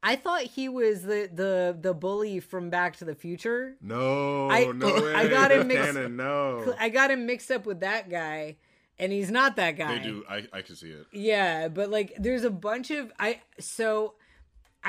I 0.00 0.14
thought 0.14 0.42
he 0.42 0.68
was 0.68 1.02
the 1.02 1.28
the 1.32 1.76
the 1.80 1.92
bully 1.92 2.38
from 2.38 2.70
Back 2.70 2.96
to 2.98 3.04
the 3.04 3.16
Future. 3.16 3.76
no, 3.80 4.48
I- 4.48 4.70
no 4.72 4.94
way. 4.94 5.14
I 5.14 5.26
got 5.26 5.50
him 5.50 5.66
mixed- 5.66 5.94
no. 6.10 6.74
I 6.78 6.88
got 6.88 7.10
him 7.10 7.26
mixed 7.26 7.50
up 7.50 7.66
with 7.66 7.80
that 7.80 8.08
guy, 8.08 8.58
and 9.00 9.10
he's 9.10 9.28
not 9.30 9.56
that 9.56 9.72
guy. 9.72 9.98
They 9.98 10.04
do. 10.04 10.24
I 10.30 10.44
I 10.52 10.62
can 10.62 10.76
see 10.76 10.90
it. 10.90 11.06
Yeah, 11.12 11.66
but 11.66 11.90
like 11.90 12.14
there's 12.16 12.44
a 12.44 12.50
bunch 12.50 12.92
of 12.92 13.12
I 13.18 13.40
so 13.58 14.14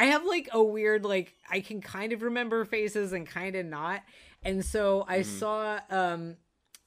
I 0.01 0.05
have 0.05 0.23
like 0.25 0.47
a 0.53 0.63
weird 0.63 1.03
like 1.05 1.33
I 1.49 1.59
can 1.59 1.81
kind 1.81 2.13
of 2.13 2.21
remember 2.21 2.63
faces 2.65 3.11
and 3.13 3.27
kind 3.27 3.55
of 3.55 3.65
not. 3.65 4.01
And 4.43 4.63
so 4.63 5.03
I 5.07 5.23
saw 5.23 5.79
um 5.89 6.37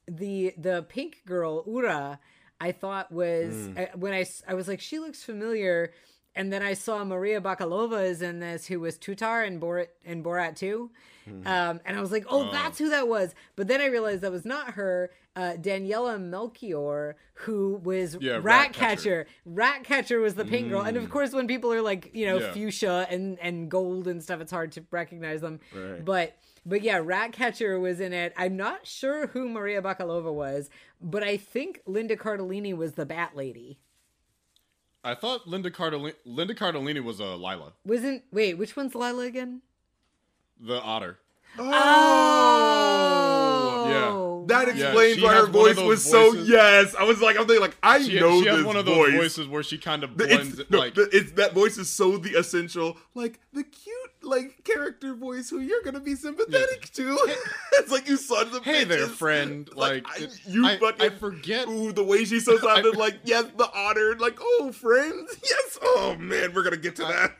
the 0.09 0.55
the 0.57 0.85
pink 0.89 1.23
girl 1.27 1.65
Ura 1.67 2.19
I 2.61 2.73
thought 2.73 3.11
was 3.13 3.69
uh, 3.77 3.87
when 3.97 4.13
I 4.13 4.21
s- 4.23 4.43
I 4.49 4.55
was 4.55 4.67
like 4.69 4.81
she 4.81 4.99
looks 4.99 5.23
familiar 5.23 5.93
and 6.35 6.53
then 6.53 6.63
I 6.63 6.75
saw 6.75 7.05
Maria 7.05 7.41
Bakalova 7.41 8.05
is 8.05 8.23
in 8.23 8.41
this 8.41 8.67
who 8.67 8.81
was 8.81 8.97
Tutar 8.99 9.47
and 9.47 9.61
Borat 9.61 9.89
and 10.05 10.25
Borat 10.25 10.57
2. 10.57 10.91
Um, 11.47 11.81
and 11.85 11.97
I 11.97 12.01
was 12.01 12.11
like, 12.11 12.25
oh, 12.29 12.51
that's 12.53 12.79
who 12.79 12.89
that 12.91 13.07
was. 13.07 13.35
But 13.55 13.69
then 13.69 13.81
I 13.83 13.87
realized 13.87 14.23
that 14.23 14.33
was 14.33 14.45
not 14.47 14.71
her. 14.75 15.11
Uh, 15.35 15.55
Daniela 15.59 16.21
Melchior, 16.21 17.17
who 17.35 17.81
was 17.83 18.19
Yeah, 18.21 18.39
Ratcatcher. 18.43 19.27
Ratcatcher 19.47 20.21
was 20.21 20.35
the 20.35 20.45
pink 20.45 20.69
girl, 20.69 20.83
and 20.83 20.99
of 20.99 21.09
course, 21.09 21.33
when 21.33 21.47
people 21.47 21.73
are 21.73 21.81
like, 21.81 22.11
you 22.13 22.27
know, 22.27 22.39
Yeah. 22.39 22.53
fuchsia 22.53 23.07
and 23.09 23.39
and 23.41 23.71
gold 23.71 24.07
and 24.09 24.23
stuff, 24.23 24.43
it's 24.43 24.53
hard 24.53 24.73
to 24.73 24.85
recognize 24.91 25.41
them. 25.41 25.61
Right. 25.75 26.05
But 26.05 26.37
but 26.67 26.83
yeah, 26.83 27.01
Ratcatcher 27.03 27.81
was 27.81 27.99
in 27.99 28.13
it. 28.13 28.35
I'm 28.37 28.59
not 28.59 28.87
sure 28.87 29.29
who 29.29 29.49
Maria 29.49 29.81
Bakalova 29.81 30.31
was, 30.33 30.69
but 31.01 31.23
I 31.23 31.39
think 31.39 31.81
Linda 31.87 32.15
Cardellini 32.17 32.77
was 32.77 32.93
the 32.93 33.07
Bat 33.07 33.35
Lady. 33.35 33.79
I 35.03 35.15
thought 35.15 35.49
Linda 35.49 35.71
Cardellini, 35.71 36.13
Linda 36.27 36.55
Cardellini 36.55 37.03
was 37.03 37.21
a 37.21 37.25
uh, 37.25 37.37
Lylla, 37.37 37.73
Wasn't 37.87 38.23
wait, 38.31 38.59
which 38.59 38.77
one's 38.77 38.95
Lylla 38.95 39.23
again? 39.25 39.63
the 40.61 40.79
otter. 40.81 41.19
Oh, 41.59 41.73
That 43.87 43.91
Yeah, 43.91 44.11
explains 44.51 45.17
she 45.19 45.23
why 45.25 45.35
her 45.35 45.47
voice 45.47 45.77
was 45.77 46.05
so 46.05 46.33
yes. 46.33 46.95
I 46.99 47.05
was 47.05 47.21
like, 47.21 47.37
I'm 47.39 47.47
thinking 47.47 47.61
like 47.63 47.77
I 47.83 48.03
She, 48.03 48.19
know 48.21 48.41
she 48.43 48.49
has 48.49 48.59
this 48.59 48.67
one 48.67 48.77
of 48.77 48.85
those 48.87 48.97
voice. 48.97 49.15
voices 49.15 49.49
where 49.49 49.63
she 49.63 49.79
kind 49.79 50.05
of 50.05 50.17
blends, 50.17 50.59
it's, 50.61 50.71
no, 50.71 50.79
like 50.79 50.95
the- 50.95 51.09
it's 51.13 51.33
that 51.33 51.53
voice 51.55 51.79
is 51.79 51.89
so 51.91 52.17
the 52.19 52.31
essential, 52.39 52.97
like 53.15 53.41
the 53.53 53.63
cute, 53.65 53.97
like 54.23 54.63
character 54.65 55.15
voice 55.15 55.51
who 55.51 55.59
you're 55.61 55.83
gonna 55.83 56.01
be 56.01 56.15
sympathetic 56.15 56.91
to. 56.93 57.19
it's 57.75 57.91
like 57.91 58.09
you 58.09 58.17
sons 58.17 58.55
of 58.55 58.65
hey 58.65 58.85
there, 58.85 59.07
friend. 59.09 59.69
Like, 59.77 60.05
I, 60.09 60.25
it- 60.25 60.41
you 60.47 60.67
I, 60.67 60.79
fucking 60.79 61.07
I 61.07 61.09
forget. 61.11 61.69
Ooh, 61.69 61.93
the 61.93 62.05
way 62.05 62.25
she 62.25 62.41
so 62.41 62.57
sounded 62.59 62.97
like 62.97 63.21
yes, 63.25 63.47
the 63.57 63.69
otter, 63.75 64.17
like 64.19 64.39
oh 64.41 64.73
friends, 64.73 65.37
yes. 65.43 65.79
Oh 65.83 66.17
man, 66.19 66.53
we're 66.55 66.63
gonna 66.63 66.77
get 66.77 66.97
to 66.97 67.03
that. 67.03 67.33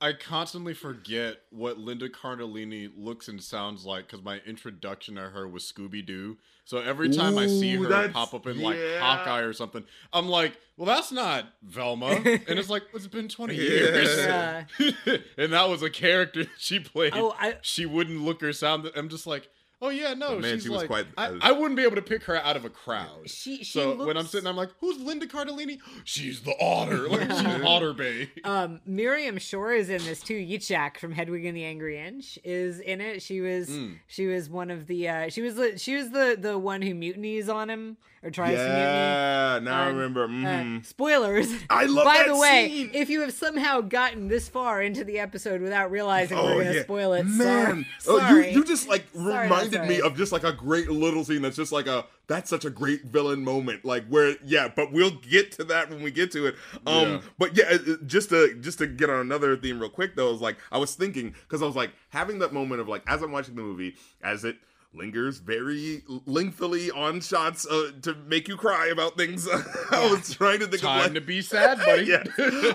I 0.00 0.12
constantly 0.12 0.74
forget 0.74 1.38
what 1.50 1.78
Linda 1.78 2.08
Cardellini 2.08 2.90
looks 2.96 3.26
and 3.26 3.42
sounds 3.42 3.84
like 3.84 4.06
because 4.06 4.24
my 4.24 4.40
introduction 4.46 5.16
to 5.16 5.22
her 5.22 5.48
was 5.48 5.64
Scooby 5.64 6.06
Doo. 6.06 6.36
So 6.64 6.78
every 6.78 7.08
time 7.10 7.36
I 7.38 7.46
see 7.46 7.76
her 7.76 8.08
pop 8.10 8.34
up 8.34 8.46
in 8.46 8.60
like 8.60 8.76
yeah. 8.78 9.00
Hawkeye 9.00 9.40
or 9.40 9.52
something, 9.52 9.82
I'm 10.12 10.28
like, 10.28 10.56
well, 10.76 10.86
that's 10.86 11.10
not 11.10 11.46
Velma. 11.62 12.06
and 12.24 12.58
it's 12.58 12.68
like, 12.68 12.84
it's 12.94 13.06
been 13.06 13.28
20 13.28 13.54
years. 13.54 14.18
Yeah. 14.18 14.64
and 15.38 15.52
that 15.52 15.68
was 15.68 15.82
a 15.82 15.90
character 15.90 16.44
she 16.58 16.78
played. 16.78 17.14
Oh, 17.16 17.34
I- 17.38 17.56
she 17.62 17.86
wouldn't 17.86 18.20
look 18.20 18.42
or 18.42 18.52
sound. 18.52 18.88
I'm 18.94 19.08
just 19.08 19.26
like, 19.26 19.48
oh, 19.80 19.88
yeah, 19.90 20.14
no. 20.14 20.30
But 20.30 20.40
man, 20.40 20.54
she's 20.54 20.62
she 20.64 20.68
was 20.68 20.78
like, 20.78 20.88
quite- 20.88 21.06
I, 21.16 21.36
I 21.40 21.52
wouldn't 21.52 21.76
be 21.76 21.82
able 21.84 21.96
to 21.96 22.02
pick 22.02 22.24
her 22.24 22.36
out 22.36 22.56
of 22.56 22.64
a 22.64 22.70
crowd. 22.70 23.28
She- 23.28 23.58
she 23.58 23.64
so 23.64 24.04
when 24.06 24.16
I'm 24.16 24.26
sitting, 24.26 24.46
I'm 24.46 24.56
like, 24.56 24.70
who's 24.80 24.98
Linda 25.00 25.26
Cardellini? 25.26 25.78
She's 26.04 26.40
the 26.42 26.54
otter. 26.60 27.08
Like, 27.08 27.30
she's 27.30 27.64
Otter 27.64 27.92
Bay. 27.94 28.30
Um, 28.44 28.80
Miriam 28.86 29.38
Shor 29.38 29.72
is 29.72 29.88
in 29.88 30.04
this 30.04 30.20
too. 30.20 30.34
Yitzhak 30.34 30.98
from 30.98 31.12
Hedwig 31.12 31.44
and 31.44 31.56
the 31.56 31.64
Angry 31.64 31.98
Inch 31.98 32.38
is 32.44 32.80
in 32.80 33.00
it. 33.00 33.22
She 33.22 33.40
was 33.40 33.68
Hmm. 33.68 33.92
she 34.06 34.26
was 34.26 34.48
one 34.50 34.70
of 34.70 34.86
the 34.86 35.08
uh, 35.08 35.28
she 35.30 35.42
was 35.42 35.54
the 35.54 35.78
she 35.78 35.94
was 35.96 36.10
the 36.10 36.36
the 36.38 36.58
one 36.58 36.82
who 36.82 36.94
mutinies 36.94 37.48
on 37.48 37.70
him 37.70 37.96
or 38.22 38.30
tries 38.30 38.56
to 38.56 38.62
mutiny. 38.62 38.78
Yeah, 38.80 39.58
now 39.62 39.82
I 39.84 39.88
Um, 39.88 39.96
remember. 39.96 40.24
Uh, 40.24 40.28
mhm. 40.28 40.84
spoilers. 40.86 41.48
I 41.70 41.84
love 41.86 42.04
By 42.04 42.18
that 42.18 42.26
the 42.26 42.36
way, 42.36 42.68
scene. 42.68 42.90
if 42.92 43.08
you 43.10 43.20
have 43.22 43.32
somehow 43.32 43.80
gotten 43.80 44.28
this 44.28 44.48
far 44.48 44.82
into 44.82 45.04
the 45.04 45.18
episode 45.20 45.60
without 45.60 45.90
realizing 45.90 46.36
Oh, 46.36 46.44
we're 46.56 46.64
gonna 46.64 46.76
yeah. 46.76 46.82
spoil 46.82 47.12
it, 47.14 47.24
man. 47.24 47.86
sorry. 48.00 48.20
Oh, 48.26 48.36
you, 48.38 48.44
you 48.58 48.64
just 48.64 48.88
like 48.88 49.04
Sorry, 49.14 49.48
reminded 49.72 49.96
me 49.96 50.02
of 50.02 50.16
just 50.16 50.32
like 50.32 50.44
a 50.44 50.52
great 50.52 50.90
little 50.90 51.24
scene 51.24 51.42
that's 51.42 51.56
just 51.56 51.72
like 51.72 51.86
a 51.86 52.06
that's 52.26 52.48
such 52.50 52.64
a 52.64 52.70
great 52.70 53.04
villain 53.04 53.42
moment. 53.44 53.84
Like 53.84 54.06
where 54.08 54.36
yeah, 54.44 54.68
but 54.74 54.92
we'll 54.92 55.10
get 55.10 55.52
to 55.52 55.64
that 55.64 55.90
when 55.90 56.02
we 56.02 56.10
get 56.10 56.30
to 56.32 56.46
it. 56.46 56.56
Um, 56.86 57.02
Yeah. 57.08 57.20
but 57.38 57.56
yeah, 57.56 57.64
it- 57.72 57.88
it- 57.88 58.06
just 58.06 58.28
to 58.30 58.54
just 58.60 58.78
to 58.78 58.86
get 58.86 59.10
on 59.10 59.20
another 59.20 59.56
theme 59.56 59.80
real 59.80 59.90
quick 59.90 60.14
though, 60.16 60.34
is 60.34 60.40
like 60.40 60.56
I 60.72 60.78
was 60.78 60.94
thinking 60.94 61.34
because 61.46 61.62
I 61.62 61.66
was 61.66 61.76
like 61.76 61.92
having 62.10 62.38
that 62.40 62.52
moment 62.52 62.80
of 62.80 62.88
like 62.88 63.02
as 63.06 63.22
I'm 63.22 63.32
watching 63.32 63.54
the 63.56 63.62
movie 63.62 63.96
as 64.22 64.44
it 64.44 64.56
lingers 64.94 65.38
very 65.38 66.02
lengthily 66.26 66.90
on 66.90 67.20
shots 67.20 67.66
uh, 67.66 67.90
to 68.02 68.14
make 68.26 68.48
you 68.48 68.56
cry 68.56 68.88
about 68.88 69.16
things. 69.16 69.46
I 69.90 70.10
was 70.10 70.34
trying 70.34 70.60
to 70.60 70.66
think 70.66 70.82
Time 70.82 70.98
of 70.98 71.04
like 71.04 71.14
to 71.14 71.20
be 71.20 71.42
sad, 71.42 71.78
buddy. 71.84 72.04
Yeah. 72.06 72.24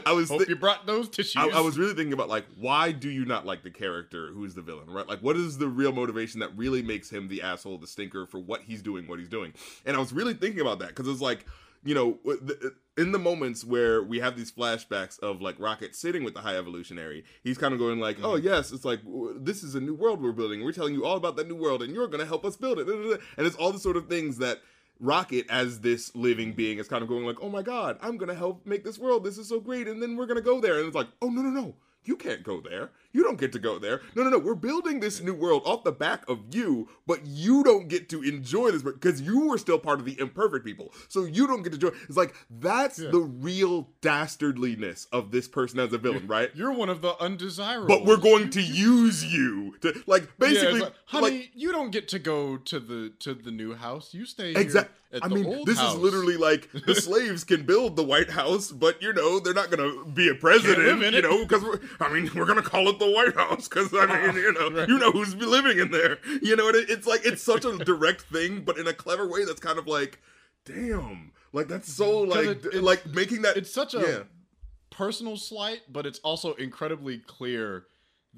I 0.05 0.13
was 0.13 0.29
Hope 0.29 0.43
thi- 0.43 0.49
you 0.49 0.55
brought 0.55 0.85
those 0.85 1.09
tissues. 1.09 1.35
I, 1.37 1.57
I 1.57 1.61
was 1.61 1.77
really 1.77 1.93
thinking 1.93 2.13
about 2.13 2.29
like 2.29 2.45
why 2.57 2.91
do 2.91 3.09
you 3.09 3.25
not 3.25 3.45
like 3.45 3.63
the 3.63 3.71
character 3.71 4.27
who 4.31 4.45
is 4.45 4.53
the 4.55 4.61
villain, 4.61 4.89
right? 4.89 5.07
Like 5.07 5.19
what 5.19 5.35
is 5.35 5.57
the 5.57 5.67
real 5.67 5.91
motivation 5.91 6.39
that 6.41 6.55
really 6.55 6.81
makes 6.81 7.09
him 7.09 7.27
the 7.27 7.41
asshole, 7.41 7.77
the 7.79 7.87
stinker 7.87 8.25
for 8.27 8.39
what 8.39 8.61
he's 8.61 8.81
doing, 8.81 9.07
what 9.07 9.19
he's 9.19 9.29
doing? 9.29 9.53
And 9.85 9.95
I 9.95 9.99
was 9.99 10.13
really 10.13 10.33
thinking 10.33 10.61
about 10.61 10.79
that 10.79 10.89
because 10.89 11.07
it's 11.07 11.21
like 11.21 11.45
you 11.83 11.95
know 11.95 12.19
uh, 12.27 12.69
in 12.97 13.11
the 13.11 13.19
moments 13.19 13.63
where 13.63 14.03
we 14.03 14.19
have 14.19 14.37
these 14.37 14.51
flashbacks 14.51 15.19
of 15.19 15.41
like 15.41 15.59
Rocket 15.59 15.95
sitting 15.95 16.23
with 16.23 16.33
the 16.33 16.41
High 16.41 16.57
Evolutionary, 16.57 17.23
he's 17.43 17.57
kind 17.57 17.73
of 17.73 17.79
going 17.79 17.99
like, 17.99 18.17
"Oh 18.21 18.33
mm-hmm. 18.33 18.45
yes, 18.45 18.71
it's 18.71 18.85
like 18.85 18.99
this 19.35 19.63
is 19.63 19.75
a 19.75 19.81
new 19.81 19.93
world 19.93 20.21
we're 20.21 20.31
building. 20.31 20.63
We're 20.63 20.71
telling 20.71 20.93
you 20.93 21.05
all 21.05 21.17
about 21.17 21.35
that 21.37 21.47
new 21.47 21.55
world, 21.55 21.81
and 21.81 21.93
you're 21.93 22.07
going 22.07 22.19
to 22.19 22.25
help 22.25 22.45
us 22.45 22.55
build 22.55 22.79
it." 22.79 22.87
And 23.37 23.47
it's 23.47 23.55
all 23.55 23.71
the 23.71 23.79
sort 23.79 23.97
of 23.97 24.07
things 24.07 24.37
that 24.37 24.59
Rocket, 24.99 25.47
as 25.49 25.79
this 25.79 26.15
living 26.15 26.49
mm-hmm. 26.49 26.57
being, 26.57 26.77
is 26.77 26.87
kind 26.87 27.01
of 27.01 27.09
going 27.09 27.25
like, 27.25 27.37
"Oh 27.41 27.49
my 27.49 27.61
god, 27.61 27.97
I'm 28.01 28.17
gonna 28.17 28.35
help 28.35 28.65
make 28.65 28.83
this 28.83 28.99
world. 28.99 29.23
This 29.23 29.37
is 29.37 29.49
so 29.49 29.59
great." 29.59 29.87
And 29.87 30.01
then 30.01 30.15
we're 30.15 30.27
gonna 30.27 30.41
go 30.41 30.61
there, 30.61 30.77
and 30.77 30.87
it's 30.87 30.95
like, 30.95 31.09
"Oh 31.21 31.29
no, 31.29 31.41
no, 31.41 31.49
no, 31.49 31.75
you 32.05 32.15
can't 32.15 32.43
go 32.43 32.61
there. 32.61 32.91
You 33.13 33.23
don't 33.23 33.39
get 33.39 33.51
to 33.53 33.59
go 33.59 33.77
there. 33.79 34.01
No, 34.15 34.23
no, 34.23 34.29
no. 34.31 34.39
We're 34.39 34.55
building 34.55 34.99
this 34.99 35.21
new 35.21 35.33
world 35.35 35.61
off 35.65 35.83
the 35.83 35.91
back 35.91 36.27
of 36.27 36.39
you, 36.53 36.89
but 37.05 37.25
you 37.25 37.63
don't 37.63 37.87
get 37.87 38.09
to 38.09 38.23
enjoy 38.23 38.71
this 38.71 38.81
because 38.81 39.21
you 39.21 39.47
were 39.47 39.57
still 39.59 39.77
part 39.79 39.99
of 39.99 40.05
the 40.05 40.19
imperfect 40.19 40.65
people. 40.65 40.91
So 41.09 41.25
you 41.25 41.45
don't 41.47 41.61
get 41.63 41.69
to 41.71 41.75
enjoy. 41.75 41.97
It's 42.07 42.17
like 42.17 42.33
that's 42.49 42.97
Yeah. 42.99 43.11
the 43.11 43.19
real 43.21 43.87
dastardliness 44.01 45.07
of 45.11 45.31
this 45.31 45.47
person 45.47 45.79
as 45.79 45.93
a 45.93 45.97
villain, 45.97 46.27
right? 46.27 46.49
You're 46.55 46.73
one 46.73 46.89
of 46.89 47.01
the 47.01 47.15
undesirables. 47.21 47.87
But 47.87 48.05
we're 48.05 48.17
going 48.17 48.49
to 48.51 48.61
use 48.61 49.23
you 49.23 49.75
to 49.81 49.93
like 50.07 50.23
Yeah, 50.23 50.29
basically, 50.39 50.79
like, 50.81 50.93
honey, 51.05 51.29
like 51.39 51.51
you 51.53 51.71
don't 51.71 51.91
get 51.91 52.07
to 52.09 52.19
go 52.19 52.57
to 52.57 52.79
the 52.79 53.11
to 53.19 53.33
the 53.33 53.51
new 53.51 53.75
house. 53.75 54.13
You 54.13 54.25
stay 54.25 54.53
Exactly. 54.55 54.93
at 55.11 55.23
I 55.23 55.27
the 55.27 55.35
mean, 55.35 55.63
this 55.65 55.77
house. 55.77 55.93
is 55.95 55.99
literally 55.99 56.37
like 56.37 56.69
the 56.87 56.95
slaves 56.95 57.43
can 57.43 57.63
build 57.63 57.95
the 57.95 58.03
White 58.03 58.31
House, 58.31 58.71
but 58.71 59.01
you 59.01 59.13
know 59.13 59.39
they're 59.39 59.53
not 59.53 59.69
gonna 59.69 60.03
be 60.05 60.29
a 60.29 60.35
president. 60.35 61.01
You 61.13 61.21
know, 61.21 61.45
because 61.45 61.63
I 61.99 62.11
mean 62.11 62.29
we're 62.35 62.45
gonna 62.45 62.61
call 62.61 62.87
it 62.89 62.99
the 63.07 63.11
White 63.11 63.35
House 63.35 63.67
because 63.67 63.93
I 63.93 64.05
mean 64.05 64.31
ah, 64.31 64.35
you 64.35 64.53
know 64.53 64.69
Right. 64.71 64.87
you 64.89 64.97
know 64.97 65.11
who's 65.11 65.35
living 65.35 65.79
in 65.79 65.91
there. 65.91 66.19
You 66.41 66.55
know, 66.55 66.67
it, 66.69 66.89
it's 66.89 67.07
like 67.07 67.25
it's 67.25 67.41
such 67.41 67.65
a 67.65 67.77
direct 67.85 68.21
thing, 68.23 68.61
but 68.61 68.77
in 68.77 68.87
a 68.87 68.93
clever 68.93 69.27
way 69.27 69.45
that's 69.45 69.59
kind 69.59 69.77
of 69.79 69.87
like, 69.87 70.19
damn, 70.65 71.31
like 71.51 71.67
that's 71.67 71.91
so 71.91 72.25
mm, 72.25 72.29
like 72.29 72.45
it- 72.47 72.65
it's- 72.67 72.81
like 72.81 73.05
making 73.07 73.41
that 73.43 73.57
it's 73.57 73.71
such 73.71 73.93
a 73.93 73.99
yeah. 73.99 74.19
personal 74.89 75.37
slight, 75.37 75.81
but 75.89 76.05
it's 76.05 76.19
also 76.19 76.53
incredibly 76.53 77.17
clear 77.19 77.85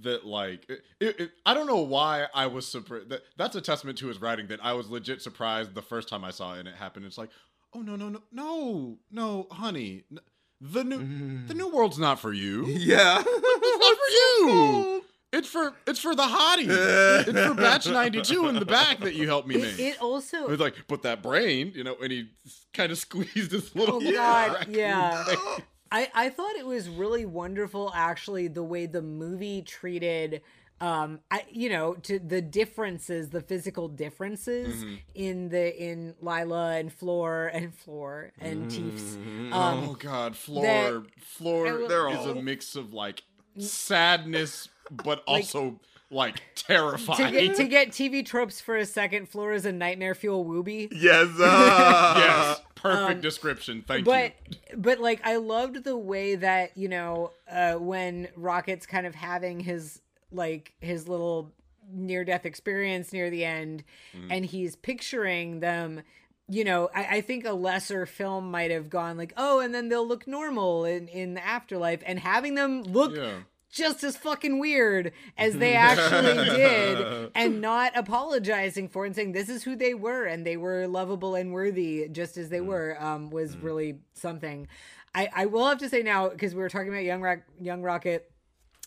that 0.02 0.26
like 0.26 0.70
it, 0.70 0.82
it, 1.00 1.20
it- 1.20 1.32
I 1.46 1.54
don't 1.54 1.68
know 1.68 1.82
why 1.82 2.28
I 2.34 2.48
was 2.48 2.68
surprised. 2.68 3.10
That, 3.10 3.22
that's 3.38 3.56
a 3.56 3.62
testament 3.62 3.98
to 4.00 4.08
his 4.08 4.20
writing. 4.22 4.48
That 4.48 4.60
I 4.64 4.74
was 4.74 4.90
legit 4.90 5.22
surprised 5.22 5.74
the 5.74 5.82
first 5.82 6.10
time 6.10 6.24
I 6.26 6.32
saw 6.32 6.56
it 6.56 6.60
and 6.60 6.68
it 6.68 6.76
happened. 6.76 7.06
It's 7.06 7.18
like, 7.18 7.30
oh 7.74 7.82
no 7.82 7.96
no 7.96 8.10
no 8.10 8.22
no 8.32 8.98
no, 9.12 9.48
honey, 9.52 10.04
n- 10.12 10.20
the 10.62 10.84
new 10.84 10.98
the 10.98 11.04
mm-hmm. 11.04 11.58
new 11.58 11.70
world's 11.70 12.00
not 12.00 12.20
for 12.20 12.34
you. 12.34 12.66
yeah. 12.68 13.24
It's 13.26 13.80
not 13.80 13.98
for 13.98 14.12
you. 14.48 15.04
It's 15.34 15.50
for 15.50 15.74
it's 15.86 16.00
for 16.00 16.16
the 16.16 16.24
hottie. 16.24 16.68
it's 17.28 17.48
for 17.48 17.54
batch 17.54 17.88
ninety 17.88 18.22
two 18.22 18.48
in 18.48 18.56
the 18.56 18.66
back 18.66 19.00
that 19.02 19.16
you 19.16 19.28
helped 19.28 19.48
me 19.48 19.56
It, 19.56 19.62
make. 19.62 19.80
it 19.80 20.02
also 20.02 20.48
It's 20.48 20.62
like, 20.62 20.76
but 20.88 21.02
that 21.04 21.22
brain, 21.22 21.74
you 21.76 21.84
know, 21.84 21.96
and 22.02 22.12
he 22.12 22.30
kind 22.74 22.92
of 22.92 22.98
squeezed 23.06 23.52
his 23.52 23.76
little. 23.76 24.00
Oh, 24.02 24.12
God, 24.12 24.68
yeah. 24.70 25.26
I, 25.92 26.10
I 26.14 26.30
thought 26.30 26.56
it 26.56 26.66
was 26.66 26.90
really 26.90 27.26
wonderful 27.26 27.92
actually 27.96 28.48
the 28.48 28.64
way 28.64 28.86
the 28.86 29.02
movie 29.02 29.62
treated 29.62 30.42
um 30.82 31.20
I 31.32 31.46
you 31.52 31.70
know 31.70 31.94
to 31.94 32.20
the 32.20 32.42
differences 32.42 33.30
the 33.30 33.42
physical 33.42 33.88
differences 33.88 34.76
Mm-hmm. 34.84 34.96
in 35.14 35.50
the 35.50 35.84
in 35.84 36.16
Lylla 36.22 36.76
and 36.78 36.92
Floor 36.92 37.48
and 37.54 37.74
Floor 37.74 38.32
and 38.40 38.70
Teefs 38.70 39.18
oh 39.52 39.58
um 39.58 39.98
God, 40.00 40.36
Floor, 40.36 40.64
that- 40.66 41.04
Floor 41.22 41.64
will- 41.78 41.88
They're 41.88 42.10
is 42.10 42.26
a 42.26 42.36
mix 42.36 42.76
of 42.76 42.94
like 42.94 43.24
sadness, 43.58 44.70
but 44.92 45.24
also 45.28 45.80
like 46.12 46.42
terrifying. 46.56 47.32
to 47.34 47.40
get 47.48 47.56
to 47.56 47.64
get 47.64 47.88
TV 47.90 48.24
tropes 48.26 48.62
for 48.62 48.78
a 48.78 48.86
second 48.86 49.28
Floor 49.28 49.54
is 49.54 49.66
a 49.66 49.72
nightmare 49.72 50.14
fuel 50.16 50.46
wooby 50.46 50.88
Yes. 50.92 51.28
Uh, 51.40 52.14
yes, 52.18 52.62
perfect 52.76 53.16
Um, 53.16 53.22
description. 53.22 53.84
Thank 53.88 54.06
but 54.06 54.34
you. 54.50 54.78
but 54.78 55.00
like 55.00 55.22
I 55.24 55.38
loved 55.38 55.84
the 55.84 55.98
way 55.98 56.36
that 56.36 56.78
you 56.78 56.90
know 56.90 57.32
uh 57.50 57.74
when 57.76 58.28
Rocket's 58.36 58.86
kind 58.86 59.08
of 59.08 59.16
having 59.16 59.60
his 59.60 60.02
like 60.32 60.74
his 60.80 61.08
little 61.08 61.54
near 61.92 62.24
death 62.26 62.46
experience 62.46 63.14
near 63.14 63.30
the 63.30 63.46
end 63.46 63.84
Mm-hmm. 64.16 64.32
and 64.32 64.46
he's 64.46 64.76
picturing 64.76 65.60
them 65.60 66.02
you 66.48 66.64
know 66.64 66.90
I, 66.96 67.18
I 67.18 67.22
think 67.22 67.46
a 67.46 67.54
lesser 67.54 68.06
film 68.06 68.50
might 68.50 68.72
have 68.72 68.90
gone 68.90 69.18
like 69.18 69.34
oh 69.38 69.60
and 69.60 69.74
then 69.74 69.90
they'll 69.90 70.08
look 70.08 70.26
normal 70.28 70.86
in 70.86 71.08
in 71.10 71.34
the 71.36 71.46
afterlife 71.46 72.02
and 72.06 72.20
having 72.20 72.56
them 72.56 72.82
look 72.84 73.16
Yeah. 73.16 73.34
just 73.70 74.04
as 74.04 74.16
fucking 74.18 74.58
weird 74.60 75.12
as 75.38 75.58
they 75.58 75.74
actually 75.90 76.34
did 76.56 77.32
and 77.36 77.62
not 77.62 77.96
apologizing 77.96 78.90
for 78.90 79.04
it 79.06 79.10
and 79.10 79.16
saying 79.16 79.32
this 79.34 79.50
is 79.50 79.64
who 79.64 79.76
they 79.76 79.94
were 79.94 80.26
and 80.26 80.46
they 80.46 80.58
were 80.58 80.88
lovable 80.88 81.36
and 81.36 81.52
worthy 81.54 82.08
just 82.12 82.38
as 82.38 82.50
they 82.50 82.62
were 82.62 82.96
um 83.00 83.30
was 83.30 83.58
really 83.58 84.00
something 84.14 84.68
i 85.14 85.28
i 85.36 85.46
will 85.46 85.68
have 85.68 85.78
to 85.80 85.90
say 85.90 86.02
now 86.02 86.30
because 86.30 86.56
we 86.56 86.62
were 86.62 86.70
talking 86.70 86.90
about 86.90 87.04
young 87.04 87.22
rock 87.22 87.40
young 87.60 87.82
rocket 87.82 88.32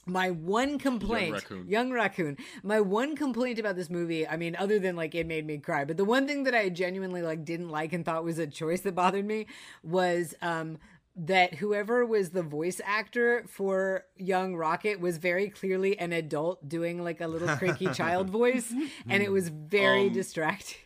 my 0.08 0.30
one 0.30 0.78
complaint 0.78 1.34
raccoon. 1.34 1.68
young 1.68 1.90
raccoon 1.92 2.36
my 2.62 2.80
one 2.80 3.14
complaint 3.16 3.58
about 3.58 3.76
this 3.76 3.90
movie 3.90 4.26
i 4.26 4.36
mean 4.36 4.56
other 4.56 4.78
than 4.78 4.96
like 4.96 5.14
it 5.14 5.26
made 5.26 5.46
me 5.46 5.58
cry 5.58 5.84
but 5.84 5.96
the 5.96 6.04
one 6.04 6.26
thing 6.26 6.44
that 6.44 6.54
i 6.54 6.68
genuinely 6.68 7.22
like 7.22 7.44
didn't 7.44 7.68
like 7.68 7.92
and 7.92 8.04
thought 8.04 8.24
was 8.24 8.38
a 8.38 8.46
choice 8.46 8.80
that 8.80 8.94
bothered 8.94 9.24
me 9.24 9.46
was 9.82 10.34
um 10.42 10.78
that 11.20 11.54
whoever 11.54 12.06
was 12.06 12.30
the 12.30 12.42
voice 12.44 12.80
actor 12.84 13.44
for 13.48 14.04
young 14.16 14.54
rocket 14.54 15.00
was 15.00 15.18
very 15.18 15.48
clearly 15.48 15.98
an 15.98 16.12
adult 16.12 16.68
doing 16.68 17.02
like 17.02 17.20
a 17.20 17.26
little 17.26 17.48
creaky 17.56 17.88
child 17.92 18.30
voice 18.30 18.72
and 19.08 19.22
it 19.22 19.32
was 19.32 19.48
very 19.48 20.06
Um, 20.06 20.12
distracting 20.12 20.78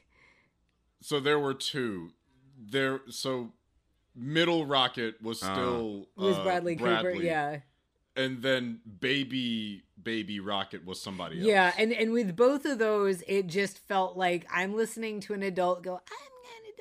So 1.03 1.21
there 1.21 1.39
were 1.39 1.53
two. 1.55 2.11
There. 2.57 3.01
So 3.11 3.53
middle 4.15 4.65
rocket 4.67 5.21
was 5.21 5.43
Uh, 5.43 5.53
still 5.53 6.09
it 6.17 6.21
was 6.23 6.37
uh, 6.39 6.45
bradley, 6.45 6.77
cooper 6.77 7.11
yeah 7.11 7.59
and 8.17 8.43
then 8.43 8.81
baby 9.01 9.85
baby 10.03 10.41
rocket 10.41 10.85
was 10.85 11.01
somebody 11.01 11.39
else. 11.39 11.47
Yeah, 11.47 11.73
and 11.79 11.93
and 11.93 12.13
with 12.13 12.37
both 12.37 12.65
of 12.65 12.79
those, 12.79 13.23
it 13.27 13.47
just 13.47 13.79
felt 13.79 14.17
like 14.17 14.47
I'm 14.53 14.75
listening 14.75 15.21
to 15.21 15.35
an 15.35 15.43
adult 15.43 15.83
go, 15.83 15.95
"I'm 15.95 16.32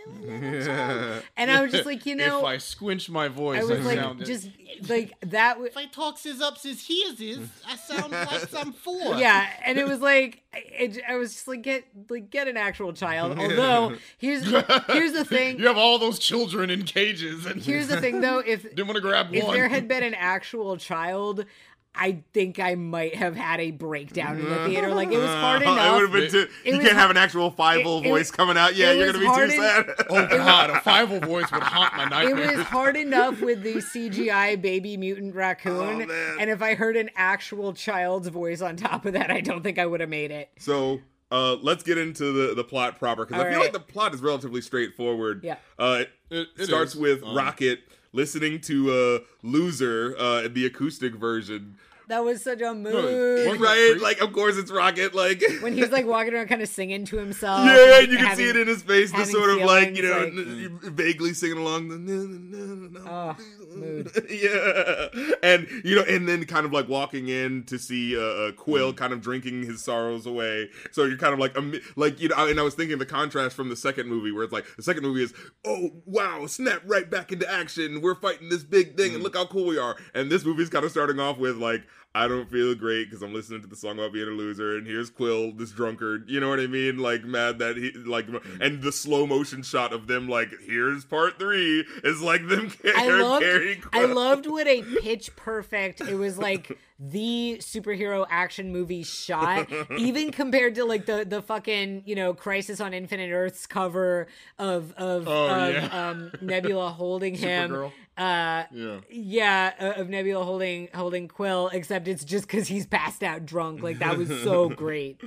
gonna 0.06 0.22
do 0.22 0.28
a 0.30 0.50
little 0.50 0.66
child," 0.66 1.24
and 1.38 1.52
I 1.52 1.62
was 1.62 1.72
just 1.72 1.86
like, 1.86 2.06
you 2.06 2.16
know, 2.16 2.40
if 2.40 2.46
I 2.46 2.58
squinch 2.58 3.10
my 3.10 3.28
voice, 3.28 3.62
I 3.62 3.66
was 3.66 3.86
like, 3.86 4.00
sound 4.00 4.26
just 4.26 4.50
like 4.90 5.14
that. 5.22 5.54
W- 5.54 5.68
If 5.68 5.78
I 5.78 5.86
talks 5.86 6.24
his 6.24 6.42
ups 6.42 6.64
his 6.64 6.86
hears 6.86 7.20
is, 7.20 7.48
I 7.68 7.76
sound 7.76 8.12
like 8.12 8.30
some 8.50 8.74
four. 8.74 9.16
yeah, 9.16 9.48
and 9.66 9.78
it 9.78 9.88
was 9.88 10.00
like, 10.00 10.42
it, 10.54 11.00
I 11.08 11.16
was 11.16 11.34
just 11.34 11.48
like, 11.48 11.62
get 11.62 11.86
like 12.10 12.30
get 12.30 12.48
an 12.48 12.58
actual 12.58 12.94
child. 12.94 13.38
Although 13.40 13.96
here's 14.18 14.44
here's 14.88 15.14
the 15.14 15.26
thing. 15.26 15.60
you 15.60 15.68
have 15.68 15.78
all 15.78 16.00
those 16.00 16.20
children 16.20 16.70
in 16.70 16.84
cages, 16.84 17.46
and 17.46 17.62
Here's 17.62 17.88
the 17.88 18.00
thing, 18.02 18.22
though. 18.22 18.40
If 18.40 18.64
didn't 18.76 18.88
want 18.88 18.96
to 18.96 19.02
grab 19.02 19.34
if 19.34 19.44
one. 19.46 19.56
there 19.56 19.70
had 19.70 19.88
been 19.88 20.04
an 20.04 20.14
actual 20.16 20.78
child. 20.78 21.46
I 21.94 22.24
think 22.34 22.58
I 22.60 22.76
might 22.76 23.16
have 23.16 23.36
had 23.36 23.60
a 23.60 23.72
breakdown 23.72 24.40
in 24.40 24.50
the 24.50 24.66
theater. 24.66 24.94
Like 24.94 25.12
it 25.12 25.18
was 25.18 25.28
hard 25.30 25.62
enough. 25.62 25.78
it 25.78 25.92
would 25.94 26.02
have 26.04 26.12
been 26.12 26.32
too. 26.32 26.48
It 26.64 26.72
You 26.72 26.78
was 26.78 26.86
can't 26.88 26.98
have 26.98 27.10
an 27.12 27.18
actual 27.18 27.52
five 27.52 27.82
it- 27.82 27.86
it 27.88 28.04
voice 28.10 28.32
coming 28.32 28.58
out. 28.58 28.76
Yeah, 28.76 28.94
you're 28.94 29.08
gonna 29.08 29.20
be 29.20 29.26
hard 29.26 29.50
too 29.52 29.62
en- 29.62 29.86
sad. 29.86 29.86
oh 30.10 30.28
god, 30.28 30.70
a 30.70 30.80
five 30.82 31.10
voice 31.10 31.52
would 31.52 31.62
haunt 31.64 31.94
my 31.98 32.06
nightmares. 32.06 32.52
it 32.52 32.58
was 32.58 32.66
hard 32.66 32.96
enough 32.96 33.42
with 33.42 33.62
the 33.64 33.74
CGI 33.94 34.62
baby 34.62 34.96
mutant 34.96 35.36
raccoon, 35.36 36.10
Oh, 36.10 36.38
and 36.40 36.50
if 36.50 36.62
I 36.62 36.76
heard 36.76 36.96
an 36.96 37.10
actual 37.16 37.74
child's 37.74 38.30
voice 38.30 38.62
on 38.62 38.78
top 38.78 39.06
of 39.06 39.14
that, 39.14 39.30
I 39.30 39.42
don't 39.42 39.62
think 39.62 39.78
I 39.78 39.86
would 39.86 40.00
have 40.00 40.10
made 40.10 40.32
it. 40.32 40.50
So 40.60 41.02
uh, 41.30 41.56
let's 41.56 41.84
get 41.84 41.98
into 41.98 42.32
the, 42.32 42.56
the 42.56 42.64
plot 42.64 43.00
proper 43.00 43.26
because 43.26 43.42
I 43.42 43.46
All 43.46 43.52
feel 43.52 43.60
right. 43.60 43.66
like 43.66 43.74
the 43.74 43.80
plot 43.94 44.14
is 44.14 44.22
relatively 44.22 44.62
straightforward. 44.62 45.44
Yeah. 45.44 45.58
Uh, 45.78 46.00
it, 46.02 46.10
It- 46.30 46.48
it 46.58 46.66
starts 46.68 46.94
is. 46.94 47.00
with 47.02 47.24
Um, 47.24 47.36
Rocket 47.36 47.82
listening 48.14 48.60
to 48.62 48.92
uh, 48.92 49.20
"Loser" 49.44 50.16
uh, 50.18 50.48
the 50.48 50.66
acoustic 50.66 51.16
version. 51.16 51.78
That 52.08 52.24
was 52.24 52.44
such 52.44 52.60
a 52.62 52.66
Wasn't 52.74 52.84
mood. 52.84 53.60
Right? 53.60 53.96
Like, 54.02 54.22
of 54.22 54.34
course, 54.34 54.58
it's 54.58 54.72
Rocket. 54.72 55.16
Like 55.16 55.42
When 55.62 55.74
he's 55.74 55.92
like 55.92 56.06
walking 56.08 56.34
around, 56.34 56.48
kind 56.48 56.62
of 56.62 56.68
singing 56.70 57.06
to 57.06 57.18
himself. 57.18 57.66
Yeah, 57.66 58.00
and 58.00 58.12
you 58.12 58.18
can 58.18 58.26
having- 58.28 58.38
see 58.46 58.50
it 58.50 58.56
in 58.58 58.68
his 58.68 58.82
face, 58.84 59.12
the 59.12 59.18
having 59.18 59.34
sort 59.34 59.50
of 59.52 59.60
like 59.62 59.96
you 59.96 60.04
know, 60.04 60.30
feelings, 60.30 60.84
n- 60.84 60.94
vaguely 60.94 61.34
singing 61.34 61.58
along 61.58 61.88
the. 61.90 63.02
Oh, 63.08 63.36
mood. 63.76 64.12
yeah, 64.30 65.36
and 65.44 65.68
you 65.84 65.96
know, 65.96 66.04
and 66.08 66.28
then 66.28 66.46
kind 66.46 66.66
of 66.66 66.74
like 66.74 66.88
walking 66.90 67.28
in 67.30 67.64
to 67.66 67.78
see 67.80 68.18
uh, 68.18 68.22
uh, 68.22 68.52
Quill, 68.54 68.94
kind 68.94 69.14
of 69.14 69.22
drinking 69.22 69.64
his 69.64 69.82
sorrows 69.84 70.26
away. 70.26 70.70
So 70.92 71.06
you're 71.06 71.18
kind 71.18 71.34
of 71.34 71.40
like, 71.40 71.58
ami- 71.58 71.82
like 71.96 72.20
you 72.20 72.30
know, 72.30 72.36
and 72.48 72.60
I 72.60 72.64
was 72.64 72.76
thinking 72.76 72.98
the 72.98 73.06
contrast 73.06 73.56
from 73.56 73.70
the 73.70 73.76
second 73.76 74.08
movie, 74.08 74.32
where 74.32 74.44
it's 74.44 74.54
like 74.54 74.66
the 74.76 74.84
second 74.84 75.04
movie 75.04 75.24
is, 75.24 75.34
oh 75.66 75.92
wow, 76.06 76.46
snap 76.48 76.82
right 76.86 77.10
back 77.10 77.32
into 77.32 77.50
action. 77.52 78.02
We're 78.02 78.16
fighting 78.16 78.50
this 78.50 78.64
big 78.64 78.98
thing, 78.98 79.14
and 79.14 79.24
look 79.24 79.36
how 79.36 79.46
cool 79.46 79.66
we 79.68 79.78
are. 79.78 79.96
And 80.14 80.30
this 80.32 80.44
movie's 80.46 80.70
kind 80.70 80.84
of 80.86 80.92
starting 80.92 81.20
off 81.20 81.38
with 81.38 81.58
like, 81.58 81.84
I 82.14 82.28
don't 82.28 82.50
feel 82.50 82.76
great 82.76 83.10
because 83.10 83.24
I'm 83.24 83.34
listening 83.34 83.62
to 83.62 83.68
the 83.68 83.76
song 83.76 83.98
about 83.98 84.12
being 84.12 84.28
a 84.28 84.32
loser, 84.32 84.76
and 84.76 84.86
here's 84.86 85.10
Quill, 85.10 85.54
this 85.54 85.72
drunkard. 85.72 86.30
You 86.30 86.42
know 86.42 86.50
what 86.50 86.60
I 86.60 86.68
mean? 86.68 86.98
Like 86.98 87.24
mad 87.24 87.60
that 87.60 87.78
he 87.78 87.92
like, 87.92 88.28
mm. 88.28 88.42
and 88.60 88.82
the 88.82 88.92
slow 88.92 89.26
motion 89.26 89.64
shot 89.64 89.94
of 89.94 90.08
them 90.08 90.28
like, 90.28 90.50
here's 90.66 91.06
part 91.06 91.40
three 91.40 91.86
is 92.04 92.22
like 92.22 92.48
them 92.50 92.70
car- 92.70 92.92
I 92.98 93.08
loved, 93.22 93.44
carrying. 93.44 93.84
I 93.94 94.06
loved 94.06 94.46
what 94.46 94.68
a 94.68 94.84
pitch 95.02 95.34
perfect. 95.38 96.02
It 96.02 96.16
was 96.16 96.38
like 96.38 96.78
the 97.04 97.58
superhero 97.62 98.28
action 98.30 98.72
movie 98.72 99.02
shot, 99.02 99.68
even 99.98 100.32
compared 100.32 100.76
to 100.76 100.86
like 100.86 101.08
the 101.08 101.26
the 101.28 101.42
fucking 101.42 102.04
you 102.06 102.14
know 102.14 102.34
Crisis 102.36 102.80
on 102.80 102.94
Infinite 102.94 103.32
Earths 103.32 103.66
cover 103.66 104.28
of 104.60 104.94
of, 104.98 105.28
Oh, 105.28 105.48
of 105.48 105.74
yeah. 105.74 106.10
um, 106.10 106.32
Nebula 106.42 106.90
holding 106.98 107.34
him. 107.34 107.72
Supergirl. 107.72 107.92
Uh, 108.18 108.64
Yeah. 108.72 109.00
yeah, 109.10 109.74
uh, 109.80 110.00
of 110.02 110.10
Nebula 110.10 110.44
holding 110.46 110.90
holding 110.94 111.28
Quill, 111.28 111.70
except 111.74 112.08
it's 112.08 112.24
just 112.24 112.46
because 112.46 112.68
he's 112.68 112.86
passed 112.86 113.24
out 113.24 113.46
drunk. 113.48 113.82
Like 113.82 113.98
that 114.00 114.18
was 114.18 114.28
so 114.44 114.70
great. 114.84 115.20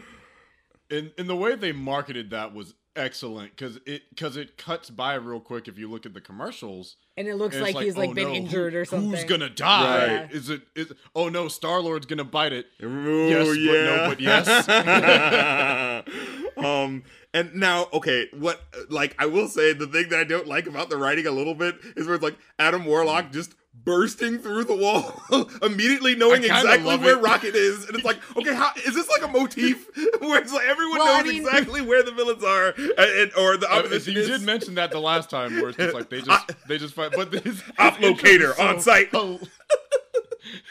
and 0.91 1.11
and 1.19 1.29
the 1.29 1.35
way 1.35 1.57
they 1.57 1.73
marketed 1.73 2.31
that 2.31 2.55
was 2.55 2.75
excellent 2.97 3.57
because 3.57 3.79
it 3.87 4.03
because 4.11 4.37
it 4.37 4.57
cuts 4.57 4.91
by 4.91 5.15
real 5.15 5.41
quick 5.41 5.69
if 5.69 5.79
you 5.79 5.91
look 5.91 6.07
at 6.07 6.15
the 6.15 6.21
commercials. 6.21 6.97
And 7.17 7.29
it 7.29 7.37
looks 7.37 7.55
and 7.57 7.65
it's 7.67 7.75
like, 7.75 7.85
he's 7.85 7.97
like 7.97 8.11
oh 8.11 8.15
been 8.15 8.29
no, 8.29 8.35
injured 8.35 8.73
who- 8.73 8.81
or 8.81 8.85
something. 8.85 9.11
Who's 9.11 9.25
gonna 9.25 9.51
die? 9.51 10.23
Right. 10.23 10.33
Is 10.33 10.51
it? 10.51 10.63
Is 10.75 10.93
oh 11.15 11.29
no, 11.29 11.49
Star 11.49 11.81
Lord's 11.81 12.07
gonna 12.07 12.25
bite 12.25 12.53
it. 12.53 12.67
Ooh, 12.83 13.29
Yes, 13.29 13.49
but 13.49 13.85
no, 13.85 14.09
but 14.09 14.21
yes. 14.21 14.69
um, 16.57 17.05
and 17.33 17.55
now, 17.55 17.89
okay, 17.93 18.29
what? 18.33 18.63
Like, 18.89 19.15
I 19.19 19.27
will 19.27 19.49
say 19.49 19.73
the 19.73 19.87
thing 19.87 20.09
that 20.11 20.21
I 20.21 20.25
don't 20.25 20.47
like 20.47 20.67
about 20.67 20.89
the 20.89 20.97
writing 20.97 21.27
a 21.27 21.33
little 21.33 21.55
bit 21.55 21.77
is 21.97 22.07
where 22.07 22.15
it's 22.15 22.25
like 22.25 22.39
Adam 22.59 22.85
Warlock 22.85 23.33
just 23.33 23.55
bursting 23.85 24.39
through 24.39 24.65
the 24.65 24.75
wall, 24.75 25.21
immediately 25.63 26.15
knowing 26.15 26.43
exactly 26.45 26.97
where 26.97 27.19
it. 27.19 27.23
Rocket 27.23 27.55
is, 27.55 27.87
and 27.87 27.95
it's 27.97 28.05
like, 28.05 28.19
okay, 28.37 28.55
how 28.55 28.71
is 28.87 28.95
this 28.95 29.09
like 29.11 29.23
a 29.29 29.33
motif 29.33 29.87
where 30.21 30.41
it's 30.41 30.53
like 30.53 30.67
everyone 30.67 30.99
Well, 31.01 31.15
I 31.15 31.23
knows 31.23 31.33
mean- 31.33 31.43
exactly 31.43 31.81
where 31.83 32.03
the 32.03 32.13
villains 32.13 32.43
are, 32.45 32.69
and, 32.77 32.91
and- 32.99 33.33
or 33.37 33.57
the 33.57 33.71
Uh, 33.71 33.83
you 33.91 34.21
is? 34.21 34.29
did 34.29 34.43
mention 34.43 34.75
that 34.77 34.91
the 34.91 35.01
last 35.01 35.29
time, 35.29 35.57
where 35.61 35.69
it's 35.69 35.79
just 35.79 35.95
like 35.95 36.09
they 36.09 36.21
just 36.23 36.51
they 36.69 36.79
just 36.79 36.95
fight, 36.95 37.13
but 37.15 37.33
his 37.33 37.63
Op 37.79 37.97
his 37.97 38.09
intro 38.11 38.11
locator 38.29 38.55
so 38.55 38.63
on 38.67 38.81
site. 38.81 39.11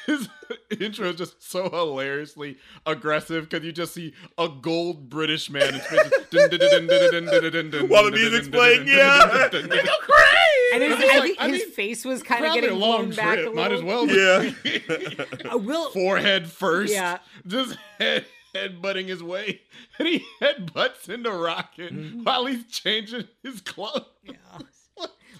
His 0.06 0.28
intro 0.82 1.10
is 1.10 1.16
just 1.16 1.50
so 1.50 1.70
hilariously 1.70 2.58
aggressive 2.86 3.50
because 3.50 3.66
you 3.66 3.72
just 3.72 3.94
see 3.94 4.14
a 4.38 4.48
gold 4.50 5.10
British 5.10 5.50
man 5.50 5.76
in 5.76 5.82
space 5.82 6.12
just- 6.32 7.90
While 7.90 8.06
the 8.06 8.12
music's 8.12 8.48
playing, 8.50 8.88
yeah. 8.88 9.48
They 9.52 9.62
go 9.62 9.68
crazy. 9.68 10.74
And 10.74 10.82
his, 10.84 10.94
It's 11.00 11.04
I 11.14 11.18
like, 11.20 11.24
think 11.24 11.40
I 11.42 11.50
his 11.50 11.60
mean, 11.62 11.72
face 11.72 12.06
was 12.06 12.24
kind 12.24 12.46
of 12.46 12.54
getting 12.54 12.72
long 12.80 13.06
blown 13.06 13.16
back 13.16 13.38
a 13.38 13.42
little. 13.42 13.54
Might 13.56 13.72
as 13.72 13.84
well. 13.84 14.08
Yeah. 14.08 14.52
Uh, 15.54 15.58
Will 15.58 15.90
Forehead 15.92 16.50
first. 16.50 16.92
Yeah. 16.94 17.20
Just 17.46 17.78
head 18.00 18.26
headbutting 18.56 19.08
his 19.08 19.22
way, 19.24 19.62
and 20.00 20.08
he 20.08 20.24
headbutts 20.42 21.10
into 21.10 21.32
Rocket 21.32 21.92
while 22.24 22.46
he's 22.46 22.66
changing 22.68 23.28
his 23.44 23.62
clothes. 23.62 24.06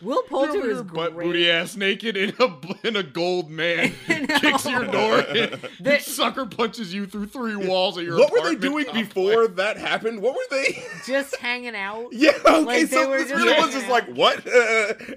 Will 0.04 0.22
Poulter 0.24 0.58
Your 0.58 0.72
is 0.72 0.82
butt 0.84 1.14
great. 1.14 1.26
booty 1.28 1.50
ass 1.50 1.76
naked 1.76 2.18
in 2.18 2.34
a 2.40 2.88
in 2.88 2.96
a 2.96 3.04
gold 3.04 3.50
man 3.50 3.94
kicks 4.08 4.66
your 4.66 4.86
door 4.86 5.20
in, 5.20 5.60
The- 5.80 6.00
sucker 6.00 6.46
punches 6.46 6.94
you 6.94 7.06
through 7.06 7.28
three 7.28 7.56
walls 7.56 7.98
of 7.98 8.04
your 8.04 8.18
What 8.20 8.32
were 8.32 8.42
they 8.50 8.56
doing 8.56 8.86
complex. 8.86 9.08
before 9.08 9.48
that 9.50 9.78
happened? 9.78 10.22
What 10.22 10.36
were 10.36 10.58
they? 10.58 10.84
Just 11.06 11.36
hanging 11.38 11.76
out. 11.76 12.10
Yeah, 12.12 12.32
okay, 12.46 12.60
Like, 12.64 12.88
so 12.88 13.10
were 13.10 13.18
this 13.24 13.32
really 13.32 13.60
was 13.60 13.74
just 13.74 13.88
like, 13.88 14.08
what? 14.14 14.46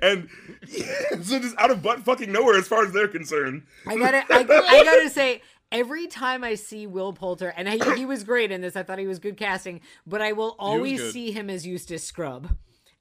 and 0.03 0.29
yeah, 0.68 1.20
so 1.22 1.38
just 1.38 1.57
out 1.59 1.70
of 1.70 1.83
butt 1.83 2.01
fucking 2.01 2.31
nowhere 2.31 2.57
as 2.57 2.68
far 2.68 2.85
as 2.85 2.92
they're 2.92 3.09
concerned. 3.09 3.62
I 3.87 3.96
gotta, 3.96 4.25
I, 4.31 4.38
I 4.40 4.85
gotta 4.85 5.11
say, 5.11 5.42
every 5.72 6.07
time 6.07 6.42
I 6.44 6.55
see 6.55 6.87
Will 6.87 7.12
Poulter, 7.12 7.53
and 7.57 7.68
he, 7.68 7.79
he 7.96 8.07
was 8.07 8.25
great 8.25 8.51
in 8.53 8.61
this, 8.61 8.77
I 8.77 8.83
thought 8.83 8.99
he 8.99 9.07
was 9.07 9.18
good 9.18 9.37
casting, 9.37 9.81
but 10.07 10.20
I 10.22 10.33
will 10.33 10.55
always 10.59 11.12
see 11.12 11.31
him 11.33 11.51
as 11.51 11.66
Eustace 11.66 12.05
Scrubb. 12.05 12.57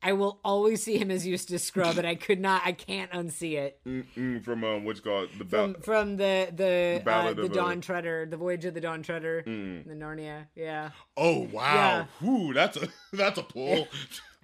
I 0.06 0.13
will 0.13 0.39
always 0.46 0.84
see 0.84 0.98
him 1.00 1.10
as 1.10 1.26
Eustace 1.26 1.63
Scrubb, 1.63 1.98
and 1.98 2.06
I 2.06 2.13
could 2.13 2.39
not, 2.39 2.62
I 2.63 2.72
can't 2.74 3.12
unsee 3.12 3.54
it 3.58 3.80
Mm, 3.86 4.44
from 4.46 4.63
um, 4.63 4.86
what's 4.86 5.00
called 5.00 5.30
the 5.38 5.46
from 5.46 5.74
bell. 5.74 5.82
from 5.82 6.15
the 6.18 6.50
the 6.56 7.00
uh, 7.02 7.04
Ballad 7.04 7.38
the 7.38 7.46
uh, 7.46 7.48
Dawn 7.48 7.82
Treader, 7.82 8.28
the 8.30 8.38
Voyage 8.38 8.65
of 8.65 8.74
the 8.76 8.82
Dawn 8.82 9.02
Treader, 9.02 9.41
the 9.46 9.96
Narnia. 9.96 10.46
Yeah, 10.56 10.91
Oh 11.18 11.39
wow, 11.52 12.08
Yeah. 12.22 12.30
Ooh, 12.30 12.54
that's 12.54 12.78
a 12.78 12.88
that's 13.13 13.39
a 13.39 13.44
pull. 13.44 13.88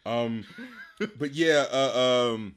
Um, 0.05 0.45
but 1.19 1.33
yeah, 1.33 1.65
uh, 1.71 2.31
um, 2.33 2.55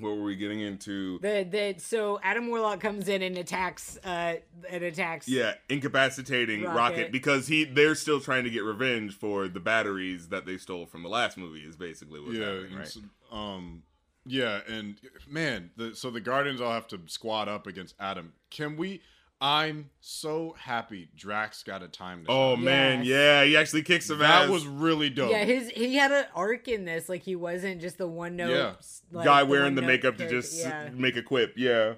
what 0.00 0.16
were 0.16 0.22
we 0.22 0.36
getting 0.36 0.60
into? 0.60 1.18
the 1.20 1.46
the 1.50 1.74
so 1.78 2.20
Adam 2.22 2.48
Warlock 2.48 2.80
comes 2.80 3.08
in 3.08 3.22
and 3.22 3.36
attacks, 3.36 3.98
uh, 4.04 4.36
and 4.68 4.84
attacks. 4.84 5.28
Yeah, 5.28 5.54
incapacitating 5.68 6.62
Rocket. 6.62 6.76
Rocket. 6.76 7.12
because 7.12 7.48
he 7.48 7.64
they're 7.64 7.94
still 7.94 8.20
trying 8.20 8.44
to 8.44 8.50
get 8.50 8.64
revenge 8.64 9.14
for 9.14 9.48
the 9.48 9.60
batteries 9.60 10.28
that 10.28 10.46
they 10.46 10.56
stole 10.56 10.86
from 10.86 11.02
the 11.02 11.08
last 11.08 11.36
movie. 11.36 11.60
Is 11.60 11.76
basically 11.76 12.20
what 12.20 12.32
yeah, 12.32 12.76
right? 12.76 12.86
so- 12.86 13.00
um, 13.30 13.82
yeah, 14.24 14.60
and 14.68 15.00
man, 15.28 15.70
the, 15.76 15.94
so 15.94 16.10
the 16.10 16.20
Guardians 16.20 16.60
all 16.60 16.72
have 16.72 16.86
to 16.88 17.00
squad 17.06 17.48
up 17.48 17.66
against 17.66 17.94
Adam. 17.98 18.34
Can 18.50 18.76
we? 18.76 19.00
I'm 19.40 19.90
so 20.00 20.56
happy 20.58 21.10
Drax 21.16 21.62
got 21.62 21.82
a 21.84 21.88
time 21.88 22.24
to. 22.24 22.30
Oh 22.30 22.54
shine. 22.56 22.64
man, 22.64 22.98
Yes. 22.98 23.06
yeah, 23.06 23.44
he 23.44 23.56
actually 23.56 23.82
kicks 23.82 24.06
some 24.06 24.18
that 24.18 24.44
ass. 24.44 24.48
was 24.50 24.66
really 24.66 25.10
dope. 25.10 25.30
Yeah, 25.30 25.44
his 25.44 25.68
he 25.70 25.94
had 25.94 26.10
an 26.10 26.24
arc 26.34 26.66
in 26.66 26.84
this. 26.84 27.08
Like 27.08 27.22
he 27.22 27.36
wasn't 27.36 27.80
just 27.80 27.98
the 27.98 28.08
one 28.08 28.34
note 28.34 28.50
Yeah. 28.50 28.72
like, 29.12 29.24
guy 29.24 29.40
the 29.44 29.46
wearing 29.46 29.76
the 29.76 29.82
one-note 29.82 29.92
makeup 29.94 30.16
to 30.18 30.28
just 30.28 30.58
yeah. 30.58 30.88
make 30.92 31.16
a 31.16 31.22
quip. 31.22 31.54
Yeah. 31.56 31.94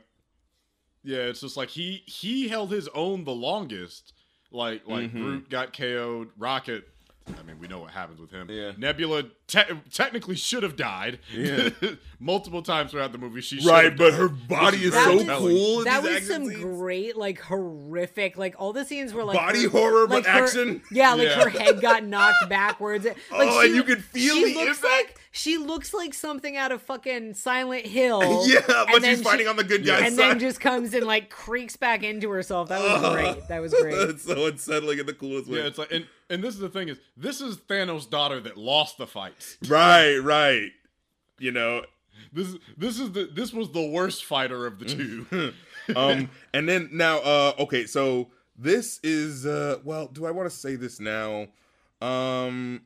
Yeah, 1.02 1.20
it's 1.20 1.40
just 1.40 1.56
like 1.56 1.70
he 1.70 2.02
he 2.04 2.48
held 2.48 2.70
his 2.70 2.88
own 2.88 3.24
the 3.24 3.32
longest. 3.34 4.12
Like 4.52 4.86
like 4.86 5.10
Mhm. 5.10 5.12
Groot 5.12 5.48
got 5.48 5.72
KO'd, 5.72 6.28
Rocket. 6.36 6.89
I 7.28 7.42
mean, 7.44 7.58
we 7.60 7.68
know 7.68 7.78
what 7.78 7.92
happens 7.92 8.18
with 8.20 8.30
him. 8.32 8.48
Yeah. 8.50 8.72
Nebula 8.76 9.24
te- 9.46 9.60
technically 9.92 10.34
should 10.34 10.62
have 10.64 10.74
died. 10.74 11.20
Yeah. 11.32 11.68
Multiple 12.18 12.62
times 12.62 12.90
throughout 12.90 13.12
the 13.12 13.18
movie, 13.18 13.40
she 13.40 13.64
Right, 13.64 13.96
but 13.96 14.10
died. 14.10 14.18
her 14.18 14.28
body 14.28 14.78
is 14.84 14.92
That 14.92 15.04
so 15.04 15.14
was- 15.16 15.24
cool. 15.26 15.84
That 15.84 16.02
was 16.02 16.26
some 16.26 16.46
scenes. 16.48 16.60
great, 16.60 17.16
like 17.16 17.40
horrific, 17.40 18.36
like 18.36 18.56
all 18.58 18.72
the 18.72 18.84
scenes 18.84 19.12
were 19.12 19.22
like 19.24 19.36
Body 19.36 19.64
her- 19.64 19.68
horror, 19.70 20.06
but 20.08 20.26
her- 20.26 20.44
action. 20.44 20.82
Yeah, 20.90 21.14
like 21.14 21.28
Yeah. 21.28 21.42
her 21.44 21.48
head 21.50 21.80
got 21.80 22.04
knocked 22.04 22.48
backwards. 22.48 23.04
Like 23.30 23.48
Oh, 23.48 23.60
and 23.60 23.74
you 23.74 23.84
could 23.84 24.02
feel 24.02 24.34
she 24.34 24.52
the 24.52 24.64
looks 24.64 24.78
impact. 24.82 24.84
like 25.08 25.19
she 25.32 25.58
looks 25.58 25.94
like 25.94 26.12
something 26.14 26.56
out 26.56 26.72
of 26.72 26.82
fucking 26.82 27.34
Silent 27.34 27.86
Hill. 27.86 28.20
Yeah, 28.48 28.56
And 28.66 28.88
but 28.92 29.02
then 29.02 29.16
she's 29.16 29.22
fighting 29.22 29.46
she- 29.46 29.50
on 29.50 29.56
the 29.56 29.64
good 29.64 29.84
Yeah. 29.86 29.98
guy's 30.00 30.08
and 30.08 30.16
side. 30.16 30.30
then 30.30 30.38
just 30.40 30.60
comes 30.60 30.92
and 30.94 31.06
like 31.06 31.30
creaks 31.30 31.76
back 31.76 32.02
into 32.02 32.28
herself. 32.30 32.68
That 32.68 32.80
was 32.80 33.12
great. 33.14 33.48
That 33.48 33.60
was 33.60 33.72
great. 33.80 33.94
it's 34.10 34.24
so 34.24 34.46
unsettling 34.46 34.98
in 34.98 35.06
the 35.06 35.14
coolest 35.14 35.48
way. 35.48 35.58
Yeah, 35.58 35.66
it's 35.66 35.78
like, 35.78 35.92
and 35.92 36.06
and 36.28 36.42
this 36.42 36.54
is 36.54 36.60
the 36.60 36.68
thing 36.68 36.88
is, 36.88 36.98
this 37.16 37.40
is 37.40 37.56
Thanos' 37.58 38.08
daughter 38.10 38.40
that 38.40 38.56
lost 38.56 38.98
the 38.98 39.06
fights. 39.06 39.56
right, 39.68 40.16
right. 40.18 40.70
You 41.38 41.52
know, 41.52 41.84
This 42.32 42.48
is 42.48 42.56
this 42.76 42.98
is 43.00 43.12
the 43.12 43.24
this 43.32 43.52
was 43.52 43.70
the 43.70 43.86
worst 43.86 44.24
fighter 44.24 44.66
of 44.66 44.78
the 44.78 44.84
two. 44.84 45.52
um, 45.96 46.28
and 46.52 46.68
then 46.68 46.88
now, 46.92 47.18
uh, 47.18 47.52
okay, 47.60 47.86
so 47.86 48.28
this 48.58 49.00
is, 49.02 49.46
uh, 49.46 49.78
well, 49.84 50.06
do 50.08 50.26
I 50.26 50.30
want 50.32 50.50
to 50.50 50.54
say 50.54 50.76
this 50.76 51.00
now? 51.00 51.46
Um, 52.02 52.82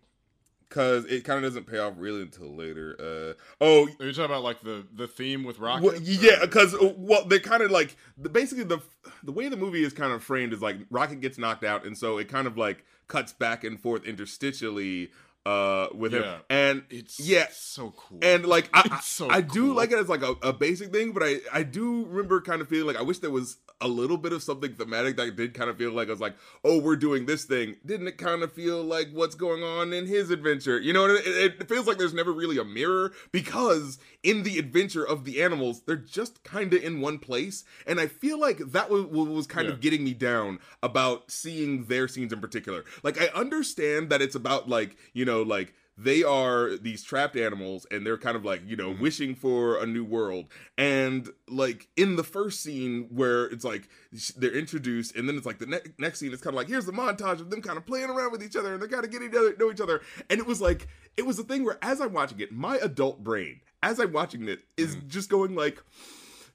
because 0.68 1.04
it 1.06 1.24
kind 1.24 1.44
of 1.44 1.50
doesn't 1.50 1.66
pay 1.66 1.78
off 1.78 1.94
really 1.96 2.22
until 2.22 2.54
later. 2.54 2.96
Uh, 2.98 3.40
oh, 3.60 3.88
Are 4.00 4.06
you 4.06 4.12
talking 4.12 4.24
about 4.24 4.42
like 4.42 4.60
the 4.62 4.86
the 4.94 5.06
theme 5.06 5.44
with 5.44 5.58
Rocket? 5.58 5.84
Well, 5.84 6.00
yeah, 6.00 6.40
because 6.40 6.74
well, 6.96 7.24
they're 7.24 7.38
kind 7.38 7.62
of 7.62 7.70
like 7.70 7.96
the, 8.18 8.28
basically 8.28 8.64
the 8.64 8.80
the 9.22 9.32
way 9.32 9.48
the 9.48 9.56
movie 9.56 9.84
is 9.84 9.92
kind 9.92 10.12
of 10.12 10.22
framed 10.22 10.52
is 10.52 10.62
like 10.62 10.76
Rocket 10.90 11.20
gets 11.20 11.38
knocked 11.38 11.64
out, 11.64 11.84
and 11.84 11.96
so 11.96 12.18
it 12.18 12.28
kind 12.28 12.46
of 12.46 12.56
like 12.56 12.84
cuts 13.08 13.32
back 13.32 13.64
and 13.64 13.80
forth 13.80 14.04
interstitially 14.04 15.10
uh 15.46 15.88
with 15.94 16.12
Yeah. 16.14 16.36
him, 16.36 16.40
and 16.48 16.82
It's 16.90 17.20
yeah, 17.20 17.48
so 17.52 17.92
cool. 17.96 18.18
and 18.22 18.46
like 18.46 18.70
I, 18.72 19.00
so 19.02 19.28
I 19.28 19.40
do 19.42 19.66
cool. 19.66 19.74
like 19.74 19.92
it 19.92 19.98
as 19.98 20.08
like 20.08 20.22
a, 20.22 20.34
a 20.42 20.52
basic 20.52 20.92
thing, 20.92 21.12
but 21.12 21.22
I 21.22 21.40
I 21.52 21.62
do 21.62 22.04
remember 22.06 22.40
kind 22.40 22.60
of 22.62 22.68
feeling 22.68 22.86
like 22.86 22.96
I 22.96 23.02
wish 23.02 23.18
there 23.18 23.30
was 23.30 23.58
a 23.80 23.88
little 23.88 24.16
bit 24.16 24.32
of 24.32 24.42
something 24.42 24.72
thematic 24.72 25.16
that 25.16 25.34
did 25.36 25.52
kind 25.52 25.68
of 25.68 25.76
feel 25.76 25.90
like 25.92 26.08
I 26.08 26.12
was 26.12 26.20
like, 26.20 26.36
oh, 26.64 26.78
we're 26.78 26.96
doing 26.96 27.26
this 27.26 27.44
thing. 27.44 27.76
Didn't 27.84 28.06
it 28.06 28.16
kind 28.16 28.42
of 28.42 28.52
feel 28.52 28.82
like 28.82 29.08
what's 29.12 29.34
going 29.34 29.62
on 29.62 29.92
in 29.92 30.06
his 30.06 30.30
adventure? 30.30 30.78
You 30.80 30.92
know, 30.92 31.06
it, 31.06 31.26
it, 31.26 31.54
it 31.60 31.68
feels 31.68 31.86
like 31.86 31.98
there's 31.98 32.14
never 32.14 32.32
really 32.32 32.56
a 32.56 32.64
mirror 32.64 33.12
because 33.32 33.98
in 34.22 34.44
the 34.44 34.58
adventure 34.58 35.04
of 35.06 35.24
the 35.24 35.42
animals, 35.42 35.82
they're 35.86 35.96
just 35.96 36.42
kind 36.44 36.72
of 36.72 36.82
in 36.82 37.00
one 37.02 37.18
place, 37.18 37.64
and 37.86 38.00
I 38.00 38.06
feel 38.06 38.38
like 38.40 38.58
that 38.58 38.88
was 38.88 39.04
was 39.06 39.46
kind 39.46 39.66
Yeah. 39.66 39.74
of 39.74 39.80
getting 39.80 40.04
me 40.04 40.14
down 40.14 40.60
about 40.82 41.30
seeing 41.30 41.84
their 41.86 42.08
scenes 42.08 42.32
in 42.32 42.40
particular. 42.40 42.84
Like 43.02 43.20
I 43.20 43.26
understand 43.38 44.08
that 44.10 44.22
it's 44.22 44.36
about 44.36 44.68
like 44.68 44.96
you 45.12 45.24
know 45.26 45.33
like 45.42 45.74
they 45.96 46.24
are 46.24 46.76
these 46.76 47.04
trapped 47.04 47.36
animals 47.36 47.86
and 47.90 48.04
they're 48.04 48.18
kind 48.18 48.36
of 48.36 48.44
like 48.44 48.60
you 48.66 48.74
know 48.76 48.90
Mm-hmm. 48.90 49.02
wishing 49.02 49.34
for 49.36 49.78
a 49.80 49.86
new 49.86 50.04
world 50.04 50.46
and 50.76 51.28
like 51.48 51.88
in 51.96 52.16
the 52.16 52.24
first 52.24 52.62
scene 52.62 53.08
where 53.10 53.44
it's 53.46 53.64
like 53.64 53.88
they're 54.36 54.50
introduced 54.56 55.14
and 55.14 55.28
then 55.28 55.36
it's 55.36 55.46
like 55.46 55.58
the 55.58 55.66
ne- 55.66 55.78
next 55.98 56.18
scene 56.18 56.32
it's 56.32 56.42
kind 56.42 56.52
of 56.54 56.58
like 56.58 56.66
here's 56.68 56.84
the 56.86 56.92
montage 56.92 57.40
of 57.40 57.48
them 57.50 57.62
kind 57.62 57.76
of 57.76 57.86
playing 57.86 58.10
around 58.10 58.32
with 58.32 58.42
each 58.42 58.56
other 58.56 58.74
and 58.74 58.82
they 58.82 58.86
gotta 58.88 59.06
get 59.08 59.22
each 59.22 59.34
other 59.34 59.54
know 59.58 59.70
each 59.70 59.80
other 59.80 60.00
and 60.30 60.40
it 60.40 60.46
was 60.46 60.60
like 60.60 60.88
it 61.16 61.24
was 61.24 61.38
a 61.38 61.44
thing 61.44 61.64
where 61.64 61.78
as 61.82 62.00
i'm 62.00 62.12
watching 62.12 62.40
it 62.40 62.50
my 62.50 62.76
adult 62.78 63.22
brain 63.22 63.60
as 63.82 64.00
i'm 64.00 64.12
watching 64.12 64.48
it 64.48 64.60
is 64.76 64.96
Mm-hmm. 64.96 65.08
just 65.08 65.30
going 65.30 65.54
like 65.54 65.80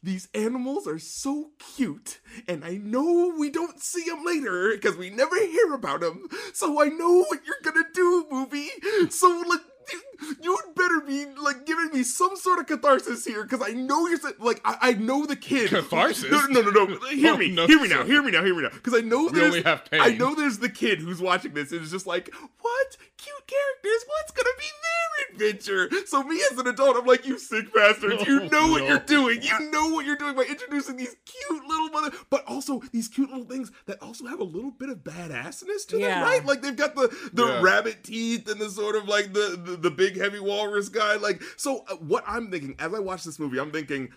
these 0.02 0.30
animals 0.34 0.88
are 0.88 1.00
so 1.00 1.52
cute, 1.76 2.20
and 2.48 2.64
I 2.64 2.78
know 2.78 3.34
we 3.38 3.50
don't 3.50 3.82
see 3.82 4.04
them 4.06 4.24
later 4.26 4.72
because 4.74 4.96
we 4.98 5.10
never 5.10 5.36
hear 5.38 5.74
about 5.74 6.02
them. 6.02 6.28
So 6.54 6.82
I 6.82 6.88
know 6.88 7.24
what 7.24 7.40
you're 7.46 7.62
gonna 7.64 7.86
do, 7.94 8.26
movie. 8.32 8.70
So 9.10 9.44
like 9.48 9.62
you'd 10.42 10.76
better 10.76 11.02
be 11.06 11.26
like 11.42 11.66
giving 11.66 11.90
me 11.92 12.04
some 12.04 12.36
sort 12.36 12.60
of 12.60 12.68
catharsis 12.68 13.26
here 13.26 13.44
because 13.44 13.62
I 13.68 13.74
know 13.74 14.08
you're 14.08 14.20
like 14.40 14.62
I, 14.66 14.78
I 14.82 14.94
know 14.94 15.26
the 15.26 15.36
kid. 15.36 15.70
Catharsis? 15.70 16.30
No, 16.32 16.46
no, 16.48 16.62
no, 16.70 16.86
no. 16.86 17.00
Hear 17.10 17.34
Oh, 17.34 17.38
me. 17.38 17.52
no, 17.52 17.68
hear 17.68 17.80
me 17.82 17.88
now. 17.88 18.04
Hear 18.04 18.22
me 18.24 18.32
now. 18.32 18.44
Hear 18.44 18.56
me 18.56 18.64
now. 18.64 18.70
Because 18.70 18.94
I 18.96 19.02
know 19.02 19.26
We 19.26 19.32
there's. 19.34 19.46
only 19.48 19.62
have 19.64 19.86
pain. 19.90 20.02
I 20.02 20.10
know 20.18 20.36
there's 20.36 20.60
the 20.60 20.70
kid 20.70 21.00
who's 21.00 21.22
watching 21.22 21.54
this 21.54 21.72
and 21.72 21.82
is 21.82 21.92
just 21.92 22.08
like, 22.08 22.34
what 22.62 22.98
cute 23.18 23.48
characters? 23.48 24.06
What's 24.08 24.32
gonna 24.32 24.56
be 24.58 24.66
their 24.66 25.48
adventure? 25.48 25.90
So 26.08 26.24
me 26.24 26.42
as 26.52 26.58
an 26.58 26.68
adult, 26.68 26.98
I'm 26.98 27.06
like, 27.06 27.26
you 27.26 27.38
sick 27.38 27.74
bastards. 27.74 28.26
You 28.26 28.42
Oh, 28.44 28.48
know 28.48 28.68
what 28.72 28.82
no. 28.82 28.88
you're 28.88 29.00
doing. 29.00 29.42
You 29.42 29.72
know 29.72 29.90
what 29.90 30.06
you're 30.06 30.16
doing 30.16 30.36
by 30.36 30.44
introducing 30.44 30.96
these 30.98 31.16
cute 31.26 31.66
little 31.68 31.90
mother, 31.90 32.16
but 32.30 32.44
also 32.48 32.82
these 32.92 33.08
cute 33.08 33.30
little 33.30 33.46
things 33.46 33.72
that 33.86 34.02
also 34.02 34.26
have 34.28 34.40
a 34.40 34.44
little 34.44 34.72
bit 34.72 34.90
of 34.90 34.98
badassness 35.00 35.86
to 35.90 36.00
Yeah. 36.00 36.20
them, 36.20 36.24
right? 36.24 36.46
Like 36.46 36.62
they've 36.62 36.76
got 36.76 36.96
the 36.96 37.08
the 37.34 37.46
Yeah. 37.46 37.62
rabbit 37.62 38.04
teeth 38.04 38.50
and 38.50 38.60
the 38.60 38.70
sort 38.70 38.96
of 38.96 39.08
like 39.08 39.34
the 39.34 39.60
the, 39.64 39.78
the 39.78 39.92
big 39.92 40.09
heavy 40.16 40.40
walrus 40.40 40.90
guy. 40.90 41.16
Like 41.16 41.42
so, 41.58 41.84
uh, 41.90 41.96
what 41.96 42.24
I'm 42.28 42.52
thinking 42.52 42.76
as 42.80 42.94
I 42.94 43.00
watch 43.00 43.24
this 43.24 43.40
movie, 43.40 43.60
I'm 43.60 43.72
thinking. 43.72 44.10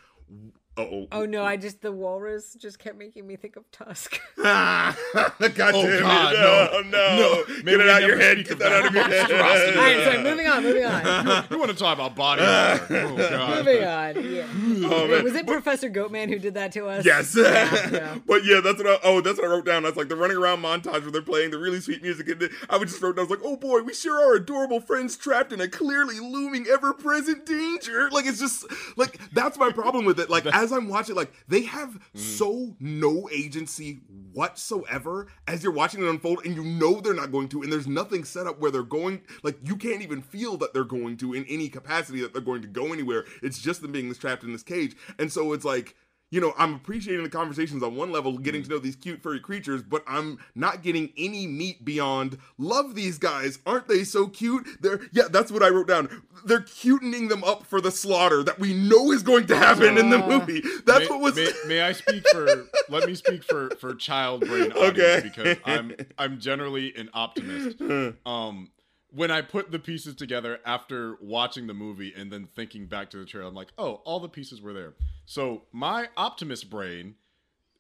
Uh-oh. 0.75 1.07
Oh 1.13 1.27
no, 1.27 1.45
I 1.45 1.59
just 1.59 1.83
the 1.83 1.93
walrus 1.93 2.55
just 2.55 2.79
kept 2.79 2.97
making 2.97 3.27
me 3.27 3.37
think 3.37 3.57
of 3.57 3.71
Tusk. 3.71 4.19
God 4.43 4.97
oh, 5.15 5.37
damn 5.51 5.75
Oh, 5.75 5.87
it. 5.87 6.01
God, 6.01 6.35
no, 6.35 6.81
no. 6.81 6.91
no. 6.91 7.45
No. 7.47 7.63
Get 7.63 7.81
it 7.81 7.89
out 7.91 8.03
of 8.03 8.09
your 8.09 8.19
head. 8.19 8.39
speak 8.39 8.49
Get 8.49 8.59
that 8.61 8.69
that 8.71 8.73
out 8.73 8.87
of 8.87 8.95
your 8.95 9.05
head. 9.05 9.33
All 9.33 9.39
right, 9.83 10.05
sorry, 10.05 10.23
moving 10.23 10.47
on, 10.47 10.63
moving 10.63 10.85
on, 10.87 11.45
You 11.51 11.59
want 11.59 11.71
to 11.73 11.77
talk 11.77 11.95
about 11.95 12.17
body 12.17 12.41
horror? 12.43 12.81
Oh 12.91 13.17
god. 13.19 13.65
moving 13.67 13.85
on. 13.85 14.33
Yeah. 14.33 14.47
Oh, 14.89 15.03
Wait, 15.03 15.11
man. 15.11 15.25
was 15.25 15.35
it 15.35 15.47
Professor 15.47 15.91
Goatman 15.91 16.29
who 16.31 16.39
did 16.39 16.55
that 16.55 16.73
to 16.73 16.87
us? 16.87 17.05
Yes. 17.05 17.37
yeah. 17.37 18.17
but 18.27 18.43
yeah, 18.47 18.61
that's 18.65 18.79
what 18.83 18.87
I, 18.87 18.99
oh, 19.05 19.21
that's 19.21 19.39
what 19.39 19.49
I 19.49 19.51
wrote 19.51 19.67
down. 19.67 19.83
That's 19.83 19.99
like 19.99 20.09
the 20.09 20.17
running 20.17 20.39
around 20.39 20.63
montage 20.63 21.03
where 21.03 21.11
they're 21.11 21.21
playing 21.21 21.51
the 21.51 21.59
really 21.59 21.81
sweet 21.81 22.03
music. 22.03 22.29
And 22.29 22.49
I 22.71 22.79
would 22.79 22.89
just 22.89 23.03
wrote 23.03 23.17
down, 23.17 23.27
I 23.27 23.29
was 23.29 23.39
like, 23.39 23.47
oh 23.47 23.57
boy, 23.57 23.83
we 23.83 23.93
sure 23.93 24.19
are 24.19 24.37
adorable 24.37 24.81
friends 24.81 25.19
trapped 25.19 25.53
in 25.53 25.61
a 25.61 25.69
clearly 25.69 26.19
looming, 26.19 26.67
ever 26.73 26.95
present 26.95 27.45
danger. 27.45 28.09
Like, 28.11 28.25
it's 28.25 28.41
just, 28.41 28.65
like, 28.97 29.19
that's 29.33 29.59
my 29.59 29.71
problem 29.71 30.07
with 30.07 30.19
it. 30.19 30.31
Like, 30.31 30.47
as 30.63 30.73
I'm 30.73 30.89
watching, 30.89 31.17
like, 31.17 31.33
they 31.49 31.63
have 31.63 31.91
mm. 31.91 32.19
so 32.19 32.77
no 32.79 33.29
agency 33.33 34.01
whatsoever 34.33 35.27
as 35.47 35.63
you're 35.63 35.73
watching 35.73 36.03
it 36.03 36.09
unfold, 36.09 36.45
and 36.45 36.55
you 36.55 36.63
know 36.63 37.01
they're 37.01 37.15
not 37.15 37.33
going 37.33 37.49
to, 37.49 37.63
and 37.63 37.73
there's 37.73 37.89
nothing 37.89 38.25
set 38.25 38.47
up 38.47 38.61
where 38.61 38.71
they're 38.71 38.83
going, 38.83 39.23
like, 39.43 39.59
you 39.65 39.77
can't 39.77 40.03
even 40.03 40.23
feel 40.23 40.57
that 40.59 40.73
they're 40.73 40.85
going 40.85 41.17
to 41.19 41.35
in 41.35 41.45
any 41.47 41.69
capacity 41.69 42.21
that 42.21 42.33
they're 42.33 42.41
going 42.41 42.63
to 42.63 42.69
go 42.69 42.93
anywhere. 42.93 43.25
It's 43.43 43.61
just 43.61 43.83
them 43.83 43.93
being 43.93 44.09
this 44.09 44.19
trapped 44.19 44.45
in 44.45 44.53
this 44.53 44.63
cage. 44.63 44.97
And 45.19 45.33
so 45.33 45.53
it's 45.53 45.65
like, 45.65 45.97
you 46.33 46.41
know, 46.41 46.55
I'm 46.59 46.75
appreciating 46.75 47.23
the 47.23 47.29
conversations 47.31 47.83
on 47.83 47.95
one 47.95 48.11
level, 48.11 48.37
getting 48.39 48.63
to 48.65 48.69
know 48.71 48.79
these 48.79 48.97
cute 48.97 49.23
furry 49.23 49.39
creatures, 49.39 49.83
but 49.83 50.03
I'm 50.09 50.39
not 50.55 50.83
getting 50.83 51.13
any 51.17 51.47
meat 51.47 51.85
beyond 51.85 52.39
love 52.59 52.95
these 52.97 53.19
guys. 53.19 53.59
Aren't 53.67 53.87
they 53.87 54.03
so 54.03 54.27
cute? 54.27 54.67
They're 54.81 55.01
yeah, 55.13 55.25
that's 55.31 55.53
what 55.53 55.63
I 55.63 55.69
wrote 55.69 55.87
down. 55.89 56.23
They're 56.45 56.63
cutening 56.63 57.29
them 57.29 57.45
up 57.45 57.67
for 57.67 57.81
the 57.81 57.91
slaughter 57.93 58.43
that 58.43 58.59
we 58.59 58.73
know 58.75 59.13
is 59.13 59.23
going 59.23 59.47
to 59.49 59.57
happen 59.57 59.97
in 59.99 60.11
the 60.11 60.25
Uh, 60.25 60.27
movie. 60.41 60.63
That's 60.87 61.01
may, 61.01 61.07
what 61.15 61.21
was 61.21 61.37
May, 61.37 61.53
may 61.69 61.81
I 61.83 61.93
speak 61.93 62.27
for? 62.31 62.67
let 62.89 63.07
me 63.07 63.15
speak 63.15 63.45
for 63.45 63.69
for 63.79 63.95
child 63.95 64.41
brain 64.49 64.73
audience 64.73 64.99
Okay. 64.99 65.21
because 65.23 65.59
I'm 65.67 65.95
I'm 66.19 66.41
generally 66.41 66.95
an 66.97 67.11
optimist. 67.15 67.79
Um, 68.27 68.71
when 69.15 69.31
I 69.31 69.43
put 69.43 69.71
the 69.71 69.79
pieces 69.79 70.15
together 70.15 70.59
after 70.65 71.17
watching 71.21 71.67
the 71.67 71.75
movie 71.75 72.13
and 72.17 72.33
then 72.33 72.49
thinking 72.55 72.87
back 72.87 73.11
to 73.11 73.19
the 73.19 73.25
trailer, 73.25 73.49
I'm 73.49 73.55
like, 73.55 73.73
oh, 73.79 74.01
all 74.05 74.21
the 74.21 74.29
pieces 74.29 74.61
were 74.61 74.73
there. 74.73 74.95
So 75.27 75.63
my 75.73 76.09
optimist 76.17 76.71
brain 76.71 77.17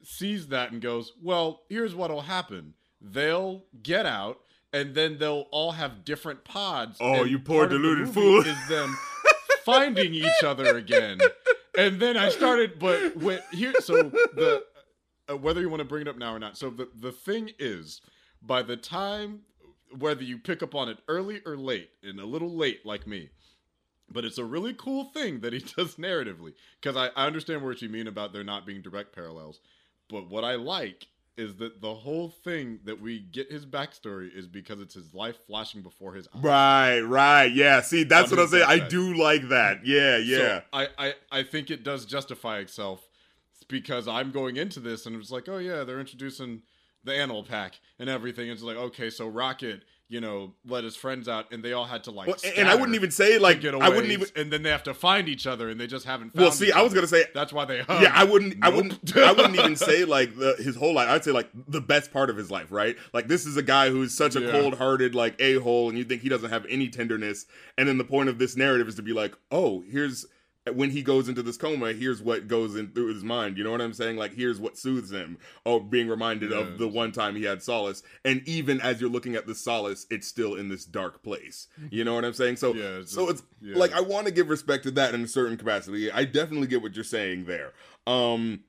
sees 0.02 0.48
that 0.48 0.72
and 0.72 0.80
goes, 0.80 1.12
well, 1.22 1.62
here's 1.68 1.94
what'll 1.94 2.22
happen. 2.22 2.74
They'll 3.00 3.64
get 3.82 4.06
out. 4.06 4.40
And 4.74 4.94
then 4.94 5.18
they'll 5.18 5.48
all 5.50 5.72
have 5.72 6.02
different 6.02 6.44
pods. 6.44 6.96
Oh, 6.98 7.20
and 7.20 7.30
you 7.30 7.38
poor 7.38 7.66
part 7.66 7.72
of 7.72 7.82
the 7.82 7.88
deluded 7.88 8.08
fool. 8.08 8.40
Is 8.40 8.68
them 8.68 8.96
finding 9.66 10.14
each 10.14 10.42
other 10.42 10.78
again. 10.78 11.18
And 11.76 12.00
then 12.00 12.16
I 12.16 12.30
started, 12.30 12.78
but 12.78 13.14
when, 13.16 13.40
here, 13.52 13.74
so 13.80 13.94
the 14.02 14.64
uh, 15.30 15.36
whether 15.36 15.60
you 15.60 15.68
want 15.68 15.80
to 15.80 15.84
bring 15.84 16.02
it 16.02 16.08
up 16.08 16.16
now 16.16 16.34
or 16.34 16.38
not. 16.38 16.56
So 16.56 16.70
the 16.70 16.88
the 16.94 17.12
thing 17.12 17.50
is, 17.58 18.00
by 18.40 18.62
the 18.62 18.76
time 18.76 19.40
whether 19.98 20.22
you 20.22 20.38
pick 20.38 20.62
up 20.62 20.74
on 20.74 20.88
it 20.88 20.98
early 21.08 21.40
or 21.46 21.56
late, 21.56 21.90
and 22.02 22.20
a 22.20 22.26
little 22.26 22.54
late 22.54 22.84
like 22.84 23.06
me, 23.06 23.30
but 24.10 24.24
it's 24.24 24.38
a 24.38 24.44
really 24.44 24.74
cool 24.74 25.04
thing 25.04 25.40
that 25.40 25.52
he 25.52 25.58
does 25.76 25.96
narratively 25.96 26.54
because 26.80 26.96
I, 26.96 27.08
I 27.16 27.26
understand 27.26 27.62
what 27.62 27.82
you 27.82 27.88
mean 27.88 28.06
about 28.06 28.32
there 28.32 28.44
not 28.44 28.66
being 28.66 28.82
direct 28.82 29.14
parallels. 29.14 29.60
But 30.08 30.28
what 30.28 30.44
I 30.44 30.56
like 30.56 31.06
is 31.36 31.54
that 31.56 31.80
the 31.80 31.94
whole 31.94 32.28
thing 32.28 32.78
that 32.84 33.00
we 33.00 33.20
get 33.20 33.50
his 33.50 33.64
backstory 33.64 34.28
is 34.36 34.46
because 34.46 34.80
it's 34.80 34.94
his 34.94 35.14
life 35.14 35.36
flashing 35.46 35.80
before 35.80 36.12
his 36.12 36.28
eyes. 36.34 36.42
Right, 36.42 37.00
right. 37.00 37.50
Yeah, 37.50 37.80
see, 37.80 38.04
that's 38.04 38.30
what 38.30 38.38
I'm 38.38 38.48
saying. 38.48 38.66
I 38.66 38.78
do 38.78 39.14
like 39.14 39.48
that. 39.48 39.86
Yeah, 39.86 40.16
yeah. 40.24 40.36
So 40.36 40.62
I, 40.72 40.88
I, 40.98 41.14
I 41.30 41.42
think 41.42 41.70
it 41.70 41.82
does 41.82 42.04
justify 42.04 42.58
itself 42.58 43.08
because 43.68 44.06
I'm 44.06 44.30
going 44.30 44.56
into 44.56 44.80
this 44.80 45.06
and 45.06 45.16
it's 45.16 45.30
like, 45.30 45.48
oh 45.48 45.58
yeah, 45.58 45.84
they're 45.84 46.00
introducing 46.00 46.62
the 47.04 47.14
animal 47.14 47.42
pack 47.44 47.80
and 47.98 48.08
everything. 48.08 48.48
It's 48.48 48.62
like, 48.62 48.76
okay, 48.76 49.10
so 49.10 49.26
Rocket, 49.26 49.82
you 50.08 50.20
know, 50.20 50.52
let 50.66 50.84
his 50.84 50.94
friends 50.94 51.26
out 51.28 51.52
and 51.52 51.64
they 51.64 51.72
all 51.72 51.86
had 51.86 52.04
to 52.04 52.10
like 52.10 52.28
Well, 52.28 52.36
and 52.56 52.68
I 52.68 52.74
wouldn't 52.74 52.94
even 52.94 53.10
say 53.10 53.38
like 53.38 53.60
get 53.62 53.72
away, 53.74 53.86
I 53.86 53.88
wouldn't 53.88 54.12
even 54.12 54.28
and 54.36 54.52
then 54.52 54.62
they 54.62 54.68
have 54.70 54.82
to 54.82 54.92
find 54.94 55.28
each 55.28 55.46
other 55.46 55.70
and 55.70 55.80
they 55.80 55.86
just 55.86 56.04
haven't 56.04 56.34
found 56.34 56.42
Well, 56.42 56.52
see, 56.52 56.70
I 56.70 56.82
was 56.82 56.92
gonna 56.92 57.06
say 57.06 57.24
that's 57.34 57.52
why 57.52 57.64
they 57.64 57.80
hug. 57.82 58.02
Yeah, 58.02 58.12
I 58.14 58.24
wouldn't. 58.24 58.62
I 58.62 58.68
wouldn't. 58.68 59.16
I 59.16 59.32
wouldn't 59.32 59.56
even 59.56 59.74
say 59.74 60.04
like 60.04 60.36
the 60.36 60.54
his 60.58 60.76
whole 60.76 60.92
life. 60.94 61.08
I'd 61.08 61.24
say 61.24 61.32
like 61.32 61.48
the 61.66 61.80
best 61.80 62.12
part 62.12 62.28
of 62.30 62.36
his 62.36 62.50
life, 62.50 62.70
right? 62.70 62.96
Like 63.14 63.26
this 63.28 63.46
is 63.46 63.56
a 63.56 63.62
guy 63.62 63.88
who's 63.90 64.14
such 64.14 64.36
a 64.36 64.40
Yeah. 64.42 64.50
cold-hearted 64.50 65.14
like 65.14 65.34
a 65.40 65.54
hole, 65.54 65.88
and 65.88 65.96
you 65.96 66.04
think 66.04 66.20
he 66.22 66.28
doesn't 66.28 66.50
have 66.50 66.66
any 66.68 66.88
tenderness. 66.88 67.46
And 67.78 67.88
then 67.88 67.96
the 67.96 68.04
point 68.04 68.28
of 68.28 68.38
this 68.38 68.54
narrative 68.54 68.88
is 68.88 68.96
to 68.96 69.02
be 69.02 69.12
like, 69.14 69.34
oh, 69.50 69.82
here's 69.90 70.26
when 70.74 70.90
he 70.90 71.02
goes 71.02 71.28
into 71.28 71.42
this 71.42 71.56
coma. 71.56 71.92
Here's 71.92 72.22
what 72.22 72.46
goes 72.46 72.76
in 72.76 72.88
through 72.92 73.12
his 73.14 73.24
mind. 73.24 73.58
You 73.58 73.64
know 73.64 73.72
what 73.72 73.80
I'm 73.80 73.92
saying? 73.92 74.16
Like 74.16 74.34
here's 74.34 74.60
what 74.60 74.78
soothes 74.78 75.10
him. 75.10 75.38
Oh, 75.66 75.80
being 75.80 76.08
reminded 76.08 76.52
of 76.52 76.78
the 76.78 76.86
one 76.86 77.10
time 77.12 77.34
he 77.34 77.44
had 77.44 77.62
solace. 77.62 78.02
And 78.24 78.46
even 78.46 78.80
as 78.80 79.00
you're 79.00 79.10
looking 79.10 79.34
at 79.34 79.46
the 79.46 79.54
solace, 79.54 80.06
it's 80.10 80.28
still 80.28 80.54
in 80.54 80.68
this 80.68 80.84
dark 80.84 81.22
place. 81.22 81.66
You 81.90 82.04
know 82.04 82.14
what 82.14 82.24
I'm 82.24 82.32
saying? 82.32 82.56
So, 82.56 82.74
Yeah, 82.74 82.98
it's 83.00 83.12
so 83.12 83.30
just- 83.30 83.44
it's 83.60 83.70
yeah. 83.70 83.76
like 83.76 83.92
I 83.92 84.00
want 84.00 84.26
to 84.26 84.32
give 84.32 84.48
respect 84.48 84.84
to 84.84 84.90
that 84.92 85.14
in 85.14 85.22
a 85.24 85.28
certain 85.28 85.56
capacity. 85.56 86.10
I 86.12 86.24
definitely 86.24 86.68
get 86.68 86.82
what 86.82 86.94
you're 86.94 87.04
saying 87.04 87.46
there. 87.46 87.72
Um, 88.06 88.60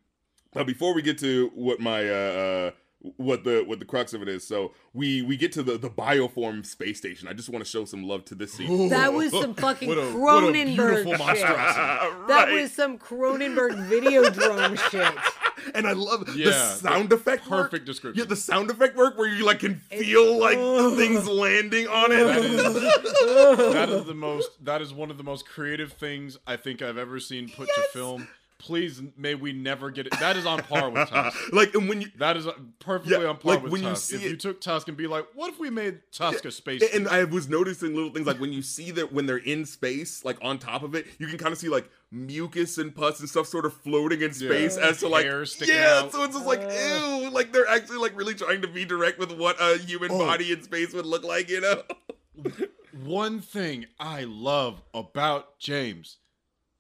now 0.56 0.64
before 0.64 0.94
we 0.94 1.02
get 1.02 1.18
to 1.20 1.52
what 1.56 1.80
my 1.80 2.08
uh, 2.10 2.14
uh 2.14 2.72
what 3.18 3.44
the 3.44 3.64
what 3.68 3.80
the 3.80 3.86
crux 3.86 4.14
of 4.14 4.22
it 4.22 4.30
is, 4.30 4.48
so 4.48 4.72
we 4.94 5.22
we 5.22 5.36
get 5.36 5.52
to 5.54 5.64
the 5.64 5.78
the 5.78 5.90
bioform 5.90 6.66
space 6.66 6.98
station. 6.98 7.28
I 7.28 7.34
just 7.34 7.50
want 7.50 7.64
to 7.64 7.70
show 7.70 7.84
some 7.86 8.04
love 8.04 8.24
to 8.26 8.36
this 8.36 8.54
scene. 8.54 8.90
That 8.90 9.14
was 9.14 9.32
some 9.32 9.54
fucking 9.56 9.90
What 9.90 9.98
a- 9.98 10.02
what 10.18 10.44
a 10.46 10.48
Cronenberg 10.48 10.76
beautiful 10.76 11.12
shit. 11.12 11.20
monstrosity. 11.20 12.16
That 12.28 12.50
was 12.52 12.72
some 12.72 12.98
Cronenberg 12.98 13.88
video 13.88 14.30
drone 14.30 14.78
shit. 14.90 15.14
and 15.76 15.86
I 15.86 15.92
love 15.94 16.26
the 16.26 16.34
Yeah, 16.34 16.52
sound 16.76 17.12
effect. 17.12 17.50
work. 17.50 17.72
perfect 17.72 17.86
description. 17.86 18.20
Yeah, 18.24 18.28
the 18.30 18.36
sound 18.38 18.72
effect 18.72 18.96
work 18.96 19.18
where 19.18 19.28
you 19.28 19.46
like 19.46 19.60
can 19.60 19.76
feel 19.76 20.38
like 20.40 20.58
things 20.98 21.28
landing 21.28 21.88
on 21.88 22.12
it. 22.12 22.24
That 22.24 22.38
is, 22.46 23.74
that 23.74 23.90
is 23.90 24.06
the 24.06 24.14
most. 24.14 24.64
That 24.64 24.82
is 24.82 24.94
one 24.94 25.12
of 25.12 25.18
the 25.18 25.24
most 25.24 25.46
creative 25.48 25.94
things 25.94 26.38
I 26.48 26.56
think 26.56 26.82
I've 26.82 26.98
ever 26.98 27.20
seen 27.20 27.50
put 27.50 27.68
to 27.68 27.82
film. 27.92 28.28
Please, 28.64 29.02
may 29.18 29.36
we 29.36 29.52
never 29.52 29.92
get 29.92 30.08
it. 30.08 30.18
That 30.22 30.38
is 30.38 30.46
on 30.46 30.60
par 30.64 30.90
with 30.90 31.10
Tusk. 31.10 31.38
like, 31.52 31.76
and 31.76 31.90
when 31.90 32.00
you 32.02 32.08
That 32.18 32.38
is 32.38 32.48
uh, 32.48 32.54
perfectly 32.80 33.22
Yeah, 33.24 33.30
on 33.30 33.38
par 33.38 33.56
like, 33.56 33.64
with 33.64 33.74
when 33.74 33.84
you 33.84 33.90
Tusk. 33.90 34.10
see 34.10 34.16
if 34.16 34.24
it- 34.24 34.30
you 34.30 34.38
took 34.38 34.62
Tusk 34.62 34.88
and 34.88 34.96
be 34.96 35.06
like, 35.06 35.26
what 35.36 35.52
if 35.52 35.60
we 35.60 35.70
made 35.70 36.00
Tusk 36.14 36.46
a 36.46 36.52
space? 36.52 36.82
and 36.94 37.08
I 37.10 37.26
was 37.26 37.50
noticing 37.50 37.94
little 37.94 38.10
things 38.12 38.26
like 38.26 38.40
when 38.40 38.54
you 38.54 38.62
see 38.62 38.92
that 38.92 39.12
when 39.12 39.26
they're 39.26 39.36
in 39.38 39.66
space, 39.66 40.24
like 40.24 40.38
on 40.42 40.60
top 40.60 40.82
of 40.84 40.96
it, 40.96 41.08
you 41.20 41.28
can 41.28 41.38
kind 41.38 41.52
of 41.52 41.58
see 41.58 41.68
like 41.68 41.90
mucus 42.10 42.78
and 42.78 42.96
pus 42.96 43.20
and 43.20 43.28
stuff 43.28 43.48
sort 43.48 43.66
of 43.66 43.74
floating 43.74 44.22
in 44.22 44.32
space 44.34 44.78
Yeah. 44.78 44.88
as 44.88 45.00
to 45.00 45.10
like 45.10 45.26
Hair 45.26 45.46
sticking 45.46 45.76
yeah. 45.76 46.02
out. 46.04 46.12
So 46.14 46.24
it's 46.24 46.34
just 46.36 46.46
like 46.48 46.62
ew, 46.62 47.30
like 47.32 47.52
they're 47.52 47.68
actually 47.68 47.98
like 47.98 48.16
really 48.18 48.34
trying 48.36 48.62
to 48.62 48.68
be 48.70 48.86
direct 48.86 49.20
with 49.20 49.32
what 49.38 49.58
a 49.60 49.78
human 49.80 50.10
Oh. 50.12 50.20
body 50.20 50.54
in 50.54 50.64
space 50.64 50.94
would 50.94 51.06
look 51.06 51.24
like, 51.26 51.50
you 51.50 51.60
know? 51.60 51.84
One 53.04 53.42
thing 53.42 53.88
I 54.00 54.24
love 54.24 54.82
about 54.94 55.60
James. 55.60 56.18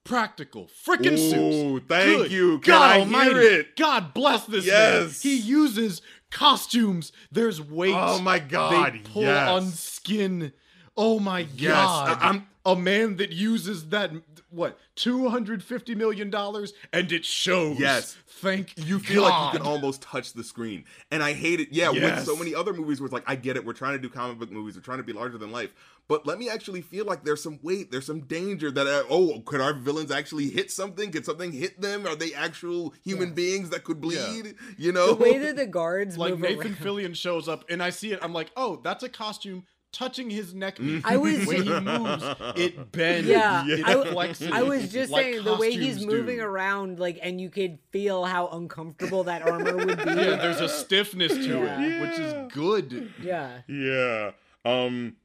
Practical 0.03 0.69
freaking 0.85 1.17
suits. 1.17 1.85
Thank 1.87 2.17
Good 2.23 2.31
you. 2.31 2.59
Can 2.59 2.71
God 2.73 2.81
I 2.91 2.99
almighty. 2.99 3.29
hear 3.31 3.41
it? 3.59 3.75
God 3.77 4.13
bless 4.13 4.45
this 4.45 4.65
Yes. 4.65 5.23
man. 5.23 5.31
He 5.31 5.37
uses 5.37 6.01
costumes. 6.29 7.11
There's 7.31 7.61
weight. 7.61 7.95
Oh 7.95 8.19
my 8.19 8.39
God, 8.39 8.93
They 8.93 8.99
pull 8.99 9.21
yes. 9.23 9.47
on 9.49 9.71
skin. 9.71 10.51
Oh 10.97 11.19
my 11.19 11.47
Yes, 11.55 11.71
god. 11.73 12.17
I- 12.21 12.25
I'm- 12.27 12.47
a 12.65 12.75
man 12.77 13.17
that 13.17 13.31
uses 13.31 13.89
that 13.89 14.11
what 14.53 14.77
two 14.95 15.29
hundred 15.29 15.63
fifty 15.63 15.95
million 15.95 16.30
dollars, 16.30 16.73
and 16.91 17.11
it 17.11 17.25
shows. 17.25 17.80
Yes. 17.80 18.15
thank 18.28 18.73
you 18.78 18.99
feel 18.99 19.23
like 19.23 19.53
you 19.53 19.59
can 19.59 19.67
almost 19.67 20.01
touch 20.01 20.34
the 20.34 20.43
screen. 20.43 20.86
And 21.11 21.23
I 21.23 21.34
hate 21.34 21.59
it. 21.59 21.69
Yeah, 21.71 21.89
with 21.89 22.25
so 22.25 22.36
many 22.36 22.53
other 22.53 22.73
movies 22.73 22.99
where 22.99 23.05
it's 23.05 23.13
like, 23.13 23.23
I 23.25 23.36
get 23.36 23.55
it, 23.55 23.65
we're 23.65 23.73
trying 23.73 23.93
to 23.93 23.99
do 23.99 24.09
comic 24.09 24.39
book 24.39 24.51
movies, 24.51 24.75
we're 24.75 24.82
trying 24.82 24.97
to 24.99 25.03
be 25.03 25.13
larger 25.13 25.38
than 25.38 25.51
life. 25.51 25.73
But 26.09 26.28
let 26.28 26.38
me 26.38 26.49
actually 26.49 26.82
feel 26.82 27.05
like 27.05 27.23
there's 27.23 27.41
some 27.41 27.59
weight, 27.61 27.89
there's 27.89 28.05
some 28.05 28.21
danger 28.21 28.69
that, 28.71 28.86
uh, 28.88 29.03
oh, 29.09 29.39
could 29.45 29.61
our 29.61 29.73
villains 29.73 30.11
actually 30.11 30.49
hit 30.49 30.69
something? 30.69 31.11
Could 31.11 31.25
something 31.25 31.53
hit 31.53 31.80
them? 31.80 32.05
Are 32.05 32.15
they 32.15 32.34
actual 32.34 32.93
human 33.03 33.30
Yeah. 33.30 33.36
beings 33.36 33.69
that 33.69 33.86
could 33.86 34.01
bleed? 34.01 34.45
Yeah. 34.45 34.51
You 34.78 34.91
know? 34.91 35.13
The 35.13 35.23
way 35.23 35.38
that 35.38 35.55
the 35.55 35.65
guards 35.65 36.17
like 36.17 36.32
move 36.32 36.41
Nathan 36.41 36.73
around. 36.73 36.75
Fillion 36.75 37.15
shows 37.15 37.47
up, 37.47 37.63
and 37.69 37.82
I 37.82 37.89
see 37.89 38.11
it. 38.11 38.19
I'm 38.21 38.34
like, 38.34 38.51
oh, 38.57 38.82
that's 38.84 39.03
a 39.03 39.09
costume 39.09 39.63
touching 39.93 40.29
his 40.29 40.53
neck. 40.53 40.77
I 41.05 41.15
was 41.15 41.45
when 41.45 41.63
he 41.63 41.69
moves, 41.79 42.23
it 42.57 42.91
bends. 42.91 43.29
Yeah, 43.29 43.63
it 43.67 43.85
I, 43.85 43.93
flexes, 43.95 44.51
I 44.51 44.63
was 44.63 44.91
just 44.91 45.11
like 45.11 45.23
saying 45.25 45.43
the 45.45 45.55
way 45.55 45.71
he's 45.71 46.05
moving 46.05 46.37
do. 46.37 46.43
around, 46.43 46.99
like, 46.99 47.19
and 47.21 47.39
you 47.39 47.49
could 47.49 47.77
feel 47.91 48.25
how 48.25 48.47
uncomfortable 48.49 49.23
that 49.25 49.47
armor 49.47 49.77
would 49.77 49.87
be. 49.97 50.03
Yeah, 50.03 50.35
there's 50.35 50.59
a 50.59 50.67
stiffness 50.67 51.31
to 51.31 51.41
Yeah. 51.59 51.81
it, 51.81 52.01
which 52.01 52.19
is 52.19 52.51
good. 52.53 53.13
Yeah. 53.23 53.59
Yeah. 53.67 54.31
Um 54.65 55.15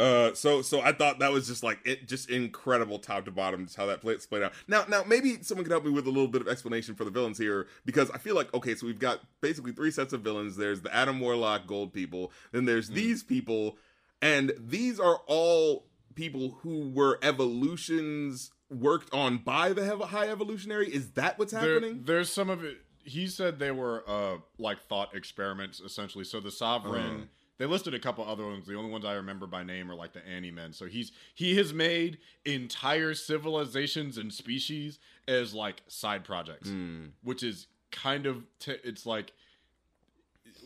uh 0.00 0.34
so 0.34 0.62
so 0.62 0.80
I 0.80 0.92
thought 0.92 1.18
that 1.18 1.30
was 1.30 1.46
just 1.46 1.62
like 1.62 1.78
it 1.84 2.08
just 2.08 2.30
incredible 2.30 2.98
top 2.98 3.26
to 3.26 3.30
bottom 3.30 3.64
just 3.66 3.76
how 3.76 3.86
that 3.86 4.00
play, 4.00 4.16
played 4.16 4.42
out. 4.42 4.52
Now 4.66 4.84
now 4.88 5.04
maybe 5.06 5.42
someone 5.42 5.64
could 5.64 5.70
help 5.72 5.84
me 5.84 5.90
with 5.90 6.06
a 6.06 6.10
little 6.10 6.26
bit 6.28 6.40
of 6.40 6.48
explanation 6.48 6.94
for 6.94 7.04
the 7.04 7.10
villains 7.10 7.38
here 7.38 7.66
because 7.84 8.10
I 8.10 8.18
feel 8.18 8.34
like 8.34 8.52
okay 8.54 8.74
so 8.74 8.86
we've 8.86 8.98
got 8.98 9.20
basically 9.40 9.72
three 9.72 9.90
sets 9.90 10.12
of 10.12 10.22
villains. 10.22 10.56
There's 10.56 10.80
the 10.80 10.94
Adam 10.94 11.20
Warlock 11.20 11.66
gold 11.66 11.92
people, 11.92 12.32
then 12.52 12.64
there's 12.64 12.88
these 12.88 13.22
people 13.22 13.76
and 14.22 14.52
these 14.58 14.98
are 14.98 15.20
all 15.26 15.86
people 16.14 16.58
who 16.62 16.90
were 16.90 17.18
evolutions 17.22 18.50
worked 18.70 19.12
on 19.12 19.38
by 19.38 19.72
the 19.72 19.96
high 20.06 20.28
evolutionary. 20.28 20.88
Is 20.92 21.10
that 21.12 21.38
what's 21.38 21.52
There- 21.52 21.74
happening? 21.74 22.02
there's 22.04 22.30
some 22.32 22.50
of 22.50 22.64
it. 22.64 22.78
He 23.02 23.26
said 23.26 23.58
they 23.58 23.70
were 23.70 24.04
uh 24.06 24.38
like 24.58 24.80
thought 24.82 25.14
experiments 25.14 25.80
essentially. 25.80 26.24
So 26.24 26.40
the 26.40 26.50
sovereign. 26.50 27.22
Uh. 27.22 27.24
They 27.60 27.66
listed 27.66 27.92
a 27.92 27.98
couple 27.98 28.24
other 28.24 28.46
ones. 28.46 28.66
The 28.66 28.74
only 28.74 28.90
ones 28.90 29.04
I 29.04 29.12
remember 29.12 29.46
by 29.46 29.62
name 29.62 29.90
are 29.90 29.94
like 29.94 30.14
the 30.14 30.26
Annie 30.26 30.50
Men. 30.50 30.72
So 30.72 30.86
he's 30.86 31.12
he 31.34 31.56
has 31.58 31.74
made 31.74 32.16
entire 32.46 33.12
civilizations 33.12 34.16
and 34.16 34.32
species 34.32 34.98
as 35.28 35.52
like 35.52 35.82
side 35.86 36.24
projects, 36.24 36.70
Hmm. 36.70 37.08
which 37.22 37.42
is 37.42 37.66
kind 37.92 38.24
of 38.24 38.44
t- 38.60 38.78
it's 38.82 39.04
like 39.04 39.32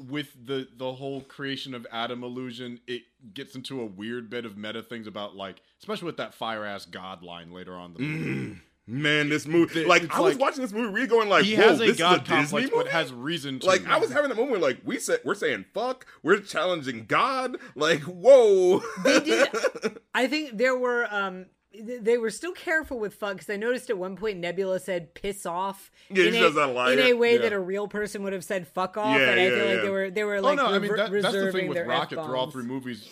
with 0.09 0.36
the 0.47 0.68
the 0.76 0.92
whole 0.92 1.22
creation 1.22 1.74
of 1.74 1.84
Adam 1.90 2.22
illusion, 2.22 2.78
it 2.86 3.03
gets 3.34 3.57
into 3.57 3.80
a 3.80 3.86
weird 3.86 4.30
bit 4.30 4.45
of 4.45 4.57
meta 4.57 4.80
things 4.80 5.09
about 5.09 5.34
like, 5.34 5.62
especially 5.80 6.07
with 6.07 6.18
that 6.18 6.32
fire 6.32 6.64
ass 6.64 6.86
god 6.86 7.24
line 7.24 7.51
later 7.51 7.74
on. 7.74 7.95
The 7.95 7.99
movie. 7.99 8.61
Man, 8.87 9.30
this 9.30 9.47
movie 9.47 9.82
The- 9.82 9.89
like 9.89 10.03
it's 10.03 10.14
I 10.14 10.20
was 10.20 10.35
like- 10.35 10.41
watching 10.43 10.61
this 10.62 10.72
movie 10.72 10.93
really 10.93 11.07
going 11.07 11.28
like 11.30 11.45
he 11.45 11.55
Whoa, 11.57 11.62
has 11.68 11.80
a 11.80 11.87
this 11.87 11.97
god 11.97 12.22
is 12.22 12.30
a 12.30 12.37
Disney 12.43 12.61
complex, 12.62 12.70
but 12.74 12.89
has 12.89 13.12
reason 13.14 13.59
to. 13.61 13.66
Like 13.66 13.87
I 13.87 13.97
was 13.99 14.12
having 14.12 14.30
a 14.30 14.35
moment 14.35 14.61
like 14.61 14.80
we 14.85 14.99
said 14.99 15.20
we're 15.24 15.35
saying 15.35 15.64
fuck, 15.72 16.05
we're 16.22 16.41
challenging 16.41 17.07
God. 17.07 17.57
Like 17.74 18.03
whoa, 18.03 18.82
They 19.03 19.20
did. 19.20 19.49
I 20.14 20.26
think 20.26 20.59
there 20.59 20.76
were 20.76 21.07
um 21.11 21.47
they 21.76 22.18
were 22.18 22.30
still 22.30 22.53
careful 22.53 23.01
with 23.01 23.14
fuck 23.14 23.32
because 23.32 23.51
I 23.51 23.57
noticed 23.57 23.91
at 23.91 23.99
one 23.99 24.16
point 24.16 24.39
Nebula 24.39 24.78
said 24.78 25.12
"piss 25.14 25.45
off" 25.47 25.91
Yeah, 26.11 26.24
in, 26.26 26.32
she 26.35 26.39
a, 26.39 26.43
does 26.43 26.55
that 26.55 26.68
a 26.68 26.72
lot, 26.72 26.93
in 26.93 27.01
a 27.01 27.14
way 27.14 27.35
Yeah. 27.37 27.41
that 27.41 27.53
a 27.55 27.59
real 27.59 27.89
person 27.89 28.22
would 28.22 28.32
have 28.32 28.45
said 28.45 28.68
"fuck 28.68 28.97
off," 28.97 29.18
Yeah, 29.18 29.30
and 29.30 29.41
I 29.41 29.45
yeah, 29.45 29.51
feel 29.57 29.66
like 29.74 29.82
they 29.82 29.91
were 29.91 30.11
they 30.11 30.24
were 30.24 30.41
like 30.41 30.59
oh 30.59 30.62
like 30.62 30.70
no, 30.70 30.76
I 30.76 30.78
mean 30.78 30.95
that, 30.95 31.11
that's 31.22 31.35
the 31.35 31.51
thing 31.53 31.68
with 31.68 31.76
their 31.76 31.87
Rocket 31.87 32.22
through 32.22 32.37
all 32.37 32.51
three 32.51 32.62
movies. 32.64 33.09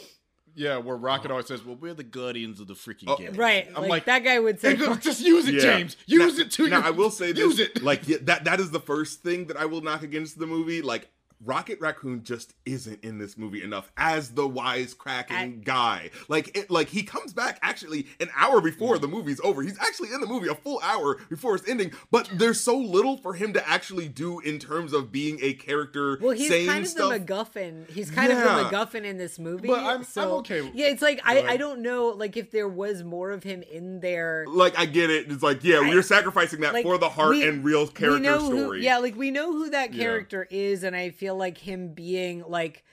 Yeah, 0.55 0.77
where 0.79 0.97
Rocket 0.97 1.27
uh-huh. 1.27 1.33
always 1.35 1.47
says, 1.47 1.65
"Well, 1.65 1.77
we're 1.77 1.95
the 1.95 2.03
guardians 2.05 2.61
of 2.61 2.67
the 2.67 2.75
freaking 2.75 3.05
Oh, 3.07 3.17
galaxy." 3.17 3.39
Right, 3.39 3.69
I'm 3.75 3.83
like, 3.83 3.91
like, 3.91 4.05
that 4.07 4.25
guy 4.25 4.39
would 4.39 4.61
say. 4.61 4.77
"Hey, 4.77 4.97
just 4.97 5.21
use 5.21 5.47
it, 5.49 5.55
Yeah. 5.55 5.61
James. 5.61 5.97
Use 6.07 6.37
now, 6.37 6.43
it 6.45 6.51
to 6.53 6.69
now 6.69 6.79
your- 6.79 6.87
I 6.87 6.91
will 6.91 7.11
say 7.11 7.33
this, 7.33 7.39
use 7.39 7.59
it. 7.59 7.83
like 7.83 8.07
yeah, 8.09 8.19
that 8.23 8.45
that 8.45 8.61
is 8.61 8.71
the 8.71 8.81
first 8.81 9.23
thing 9.23 9.47
that 9.47 9.57
I 9.57 9.65
will 9.67 9.81
knock 9.81 10.03
against 10.03 10.39
the 10.39 10.47
movie. 10.47 10.83
Like 10.83 11.11
Rocket 11.45 11.81
Raccoon 11.81 12.23
just 12.25 12.55
isn't 12.65 13.03
in 13.05 13.19
this 13.19 13.37
movie 13.37 13.63
enough 13.63 13.91
as 13.97 14.31
the 14.31 14.49
wisecracking 14.49 15.65
guy. 15.65 16.11
Like 16.29 16.57
it, 16.57 16.71
like 16.71 16.89
he 16.89 17.03
comes 17.03 17.33
back 17.33 17.59
actually 17.63 18.07
an 18.21 18.29
hour 18.37 18.61
before 18.61 18.99
the 18.99 19.09
movie's 19.09 19.41
over. 19.43 19.63
He's 19.63 19.79
actually 19.79 20.13
in 20.13 20.21
the 20.21 20.27
movie 20.27 20.49
a 20.49 20.55
full 20.55 20.81
hour 20.83 21.17
before 21.29 21.55
it's 21.57 21.69
ending, 21.69 21.93
but 22.11 22.29
there's 22.35 22.61
so 22.61 22.77
little 22.77 23.17
for 23.17 23.35
him 23.35 23.53
to 23.55 23.69
actually 23.69 24.09
do 24.09 24.41
in 24.41 24.59
terms 24.59 24.93
of 24.93 25.11
being 25.13 25.39
a 25.43 25.55
character. 25.55 26.19
Well, 26.21 26.33
he's 26.33 26.49
saying 26.49 26.69
kind 26.69 26.85
of 26.85 26.91
stuff. 26.91 27.13
the 27.13 27.19
MacGuffin. 27.21 27.91
He's 27.91 28.11
kind 28.11 28.31
Yeah. 28.31 28.61
of 28.61 28.71
the 28.71 28.77
MacGuffin 28.77 29.05
in 29.05 29.19
this 29.19 29.39
movie. 29.39 29.69
But 29.69 29.81
I'm- 29.81 30.07
I'm 30.17 30.29
okay 30.29 30.61
with- 30.63 30.75
Yeah, 30.75 30.87
it's 30.89 31.03
like 31.03 31.21
I. 31.25 31.43
I 31.53 31.57
don't 31.57 31.81
know 31.81 32.09
like 32.09 32.37
if 32.37 32.51
there 32.51 32.69
was 32.69 33.03
more 33.03 33.31
of 33.31 33.43
him 33.43 33.63
in 33.63 34.01
there. 34.01 34.45
like 34.49 34.79
I 34.79 34.87
get 34.87 35.11
it. 35.11 35.31
It's 35.31 35.43
like 35.43 35.65
yeah, 35.65 35.79
I- 35.79 35.89
we're 35.89 36.03
sacrificing 36.03 36.61
that 36.61 36.73
like, 36.73 36.85
for 36.85 36.99
the 36.99 37.09
heart 37.09 37.31
we- 37.31 37.47
and 37.49 37.65
real 37.65 37.87
character 37.87 38.21
know 38.21 38.39
who- 38.51 38.63
story. 38.63 38.85
yeah, 38.85 38.99
like 38.99 39.17
we 39.17 39.31
know 39.31 39.53
who 39.53 39.71
that 39.71 39.93
Yeah. 39.93 40.03
character 40.05 40.47
is, 40.51 40.83
and 40.85 40.95
I 40.95 41.11
feel 41.11 41.32
like 41.35 41.59
him 41.59 41.95
being 41.95 42.45
like 42.49 42.85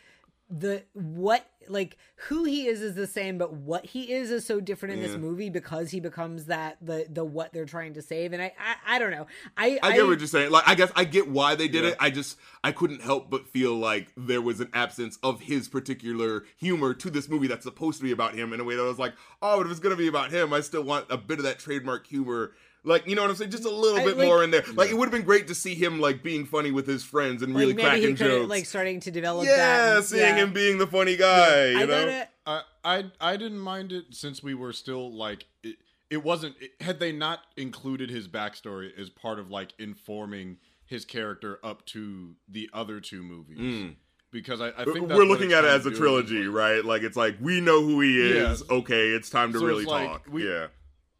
the 0.49 0.83
what 0.93 1.45
like 1.67 1.95
who 2.15 2.43
he 2.43 2.65
is 2.65 2.81
is 2.81 2.95
the 2.95 3.05
same, 3.05 3.37
but 3.37 3.53
what 3.53 3.85
he 3.85 4.11
is 4.11 4.31
is 4.31 4.43
so 4.43 4.59
different 4.59 4.95
in 4.95 5.01
Yeah. 5.01 5.09
this 5.09 5.17
movie 5.17 5.51
because 5.51 5.91
he 5.91 5.99
becomes 5.99 6.45
that 6.45 6.77
the 6.81 7.05
the 7.07 7.23
what 7.23 7.53
they're 7.53 7.67
trying 7.67 7.93
to 7.93 8.01
save. 8.01 8.33
And 8.33 8.41
I 8.41 8.51
I, 8.59 8.95
I 8.95 8.99
don't 8.99 9.11
know. 9.11 9.27
I 9.55 9.77
I 9.83 9.95
get 9.95 10.07
what 10.07 10.17
you're 10.17 10.27
saying. 10.27 10.49
Like, 10.49 10.63
I 10.67 10.73
guess 10.73 10.91
I 10.95 11.03
get 11.03 11.29
why 11.29 11.53
they 11.53 11.67
did 11.67 11.83
Yeah. 11.83 11.91
it. 11.91 11.97
I 11.99 12.09
just 12.09 12.39
I 12.63 12.71
couldn't 12.71 13.03
help 13.03 13.29
but 13.29 13.47
feel 13.47 13.75
like 13.75 14.11
there 14.17 14.41
was 14.41 14.59
an 14.59 14.69
absence 14.73 15.19
of 15.21 15.41
his 15.41 15.67
particular 15.67 16.43
humor 16.57 16.95
to 16.95 17.11
this 17.11 17.29
movie 17.29 17.45
that's 17.47 17.63
supposed 17.65 17.99
to 17.99 18.03
be 18.03 18.11
about 18.11 18.33
him 18.33 18.51
in 18.51 18.59
a 18.59 18.63
way 18.63 18.75
that 18.75 18.81
I 18.81 18.87
was 18.87 18.97
like, 18.97 19.13
oh, 19.43 19.57
but 19.57 19.67
if 19.67 19.71
it's 19.71 19.79
gonna 19.79 19.95
be 19.95 20.07
about 20.07 20.31
him, 20.31 20.51
I 20.51 20.61
still 20.61 20.81
want 20.83 21.05
a 21.11 21.17
bit 21.17 21.37
of 21.37 21.43
that 21.43 21.59
trademark 21.59 22.07
humor. 22.07 22.53
Like, 22.83 23.07
you 23.07 23.15
know 23.15 23.21
what 23.23 23.29
I'm 23.31 23.35
saying? 23.37 23.51
Just 23.51 23.65
a 23.65 23.69
little 23.69 23.99
I- 23.99 24.05
bit 24.05 24.17
like- 24.17 24.27
more 24.27 24.43
in 24.43 24.51
there. 24.51 24.63
Like, 24.73 24.89
it 24.89 24.93
would 24.95 25.05
have 25.05 25.11
been 25.11 25.25
great 25.25 25.47
to 25.47 25.55
see 25.55 25.75
him 25.75 25.99
like 25.99 26.23
being 26.23 26.45
funny 26.45 26.71
with 26.71 26.87
his 26.87 27.03
friends 27.03 27.41
and 27.43 27.53
really 27.53 27.73
like 27.73 27.75
maybe 27.77 27.87
cracking 27.89 28.15
could 28.15 28.27
jokes. 28.27 28.49
like 28.49 28.65
starting 28.65 28.99
to 29.01 29.11
develop 29.11 29.45
yeah, 29.45 29.95
that. 29.95 30.03
seeing 30.05 30.35
him 30.35 30.53
being 30.53 30.77
the 30.77 30.87
funny 30.87 31.15
guy. 31.17 31.65
I 31.65 31.67
You 31.71 31.79
know? 31.79 31.87
gotta 31.87 32.27
I, 32.47 32.61
I 32.83 33.03
I 33.19 33.37
didn't 33.37 33.59
mind 33.59 33.91
it 33.91 34.05
since 34.11 34.41
we 34.41 34.53
were 34.53 34.71
still 34.73 35.11
like 35.13 35.45
it, 35.63 35.75
it 36.09 36.23
wasn't 36.23 36.55
it, 36.61 36.71
had 36.81 36.99
they 36.99 37.11
not 37.11 37.41
included 37.57 38.09
his 38.09 38.27
backstory 38.27 38.97
as 38.97 39.09
part 39.09 39.39
of 39.39 39.51
like 39.51 39.73
informing 39.77 40.57
his 40.85 41.05
character 41.05 41.59
up 41.63 41.85
to 41.87 42.35
the 42.47 42.69
other 42.73 42.99
two 42.99 43.21
movies 43.21 43.59
Mm. 43.59 43.95
because 44.31 44.59
I, 44.61 44.69
I 44.69 44.85
think 44.85 45.07
that's 45.07 45.17
We're 45.19 45.25
looking 45.25 45.51
at 45.53 45.63
it 45.65 45.69
as 45.69 45.85
a 45.85 45.91
do. 45.91 45.97
trilogy, 45.97 46.47
right? 46.47 46.83
Like 46.83 47.03
it's 47.03 47.17
like 47.17 47.35
we 47.41 47.59
know 47.61 47.81
who 47.85 47.99
he 48.01 48.19
is. 48.19 48.63
Yeah. 48.67 48.77
Okay, 48.77 49.09
it's 49.09 49.29
time 49.29 49.51
to 49.53 49.59
So 49.59 49.65
really 49.65 49.85
like, 49.85 50.07
talk. 50.09 50.25
we- 50.31 50.47
yeah. 50.49 50.67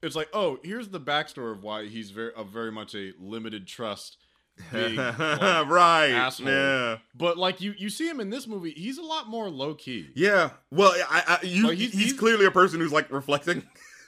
It's 0.01 0.15
like 0.15 0.29
oh 0.33 0.59
here's 0.63 0.89
the 0.89 0.99
backstory 0.99 1.51
of 1.51 1.63
why 1.63 1.87
he's 1.87 2.11
very 2.11 2.33
of 2.33 2.47
very 2.49 2.71
much 2.71 2.95
a 2.95 3.11
limited 3.19 3.67
trust 3.67 4.17
big 4.73 4.97
like, 4.97 5.17
right. 5.17 6.09
asshole. 6.09 6.47
Yeah. 6.49 6.97
But 7.15 7.37
like 7.37 7.61
you, 7.61 7.73
you 7.77 7.89
see 7.89 8.09
him 8.09 8.19
in 8.19 8.29
this 8.29 8.45
movie, 8.45 8.71
he's 8.71 8.97
a 8.97 9.01
lot 9.03 9.29
more 9.29 9.49
low 9.49 9.73
key. 9.73 10.09
Yeah. 10.15 10.49
Well, 10.69 10.91
I, 11.09 11.39
I 11.41 11.45
you, 11.45 11.67
Like, 11.69 11.77
he's, 11.77 11.91
he's- 11.93 12.03
he's- 12.09 12.19
clearly 12.19 12.45
a 12.45 12.51
person 12.51 12.79
who's 12.81 12.91
like 12.91 13.09
reflecting. 13.11 13.63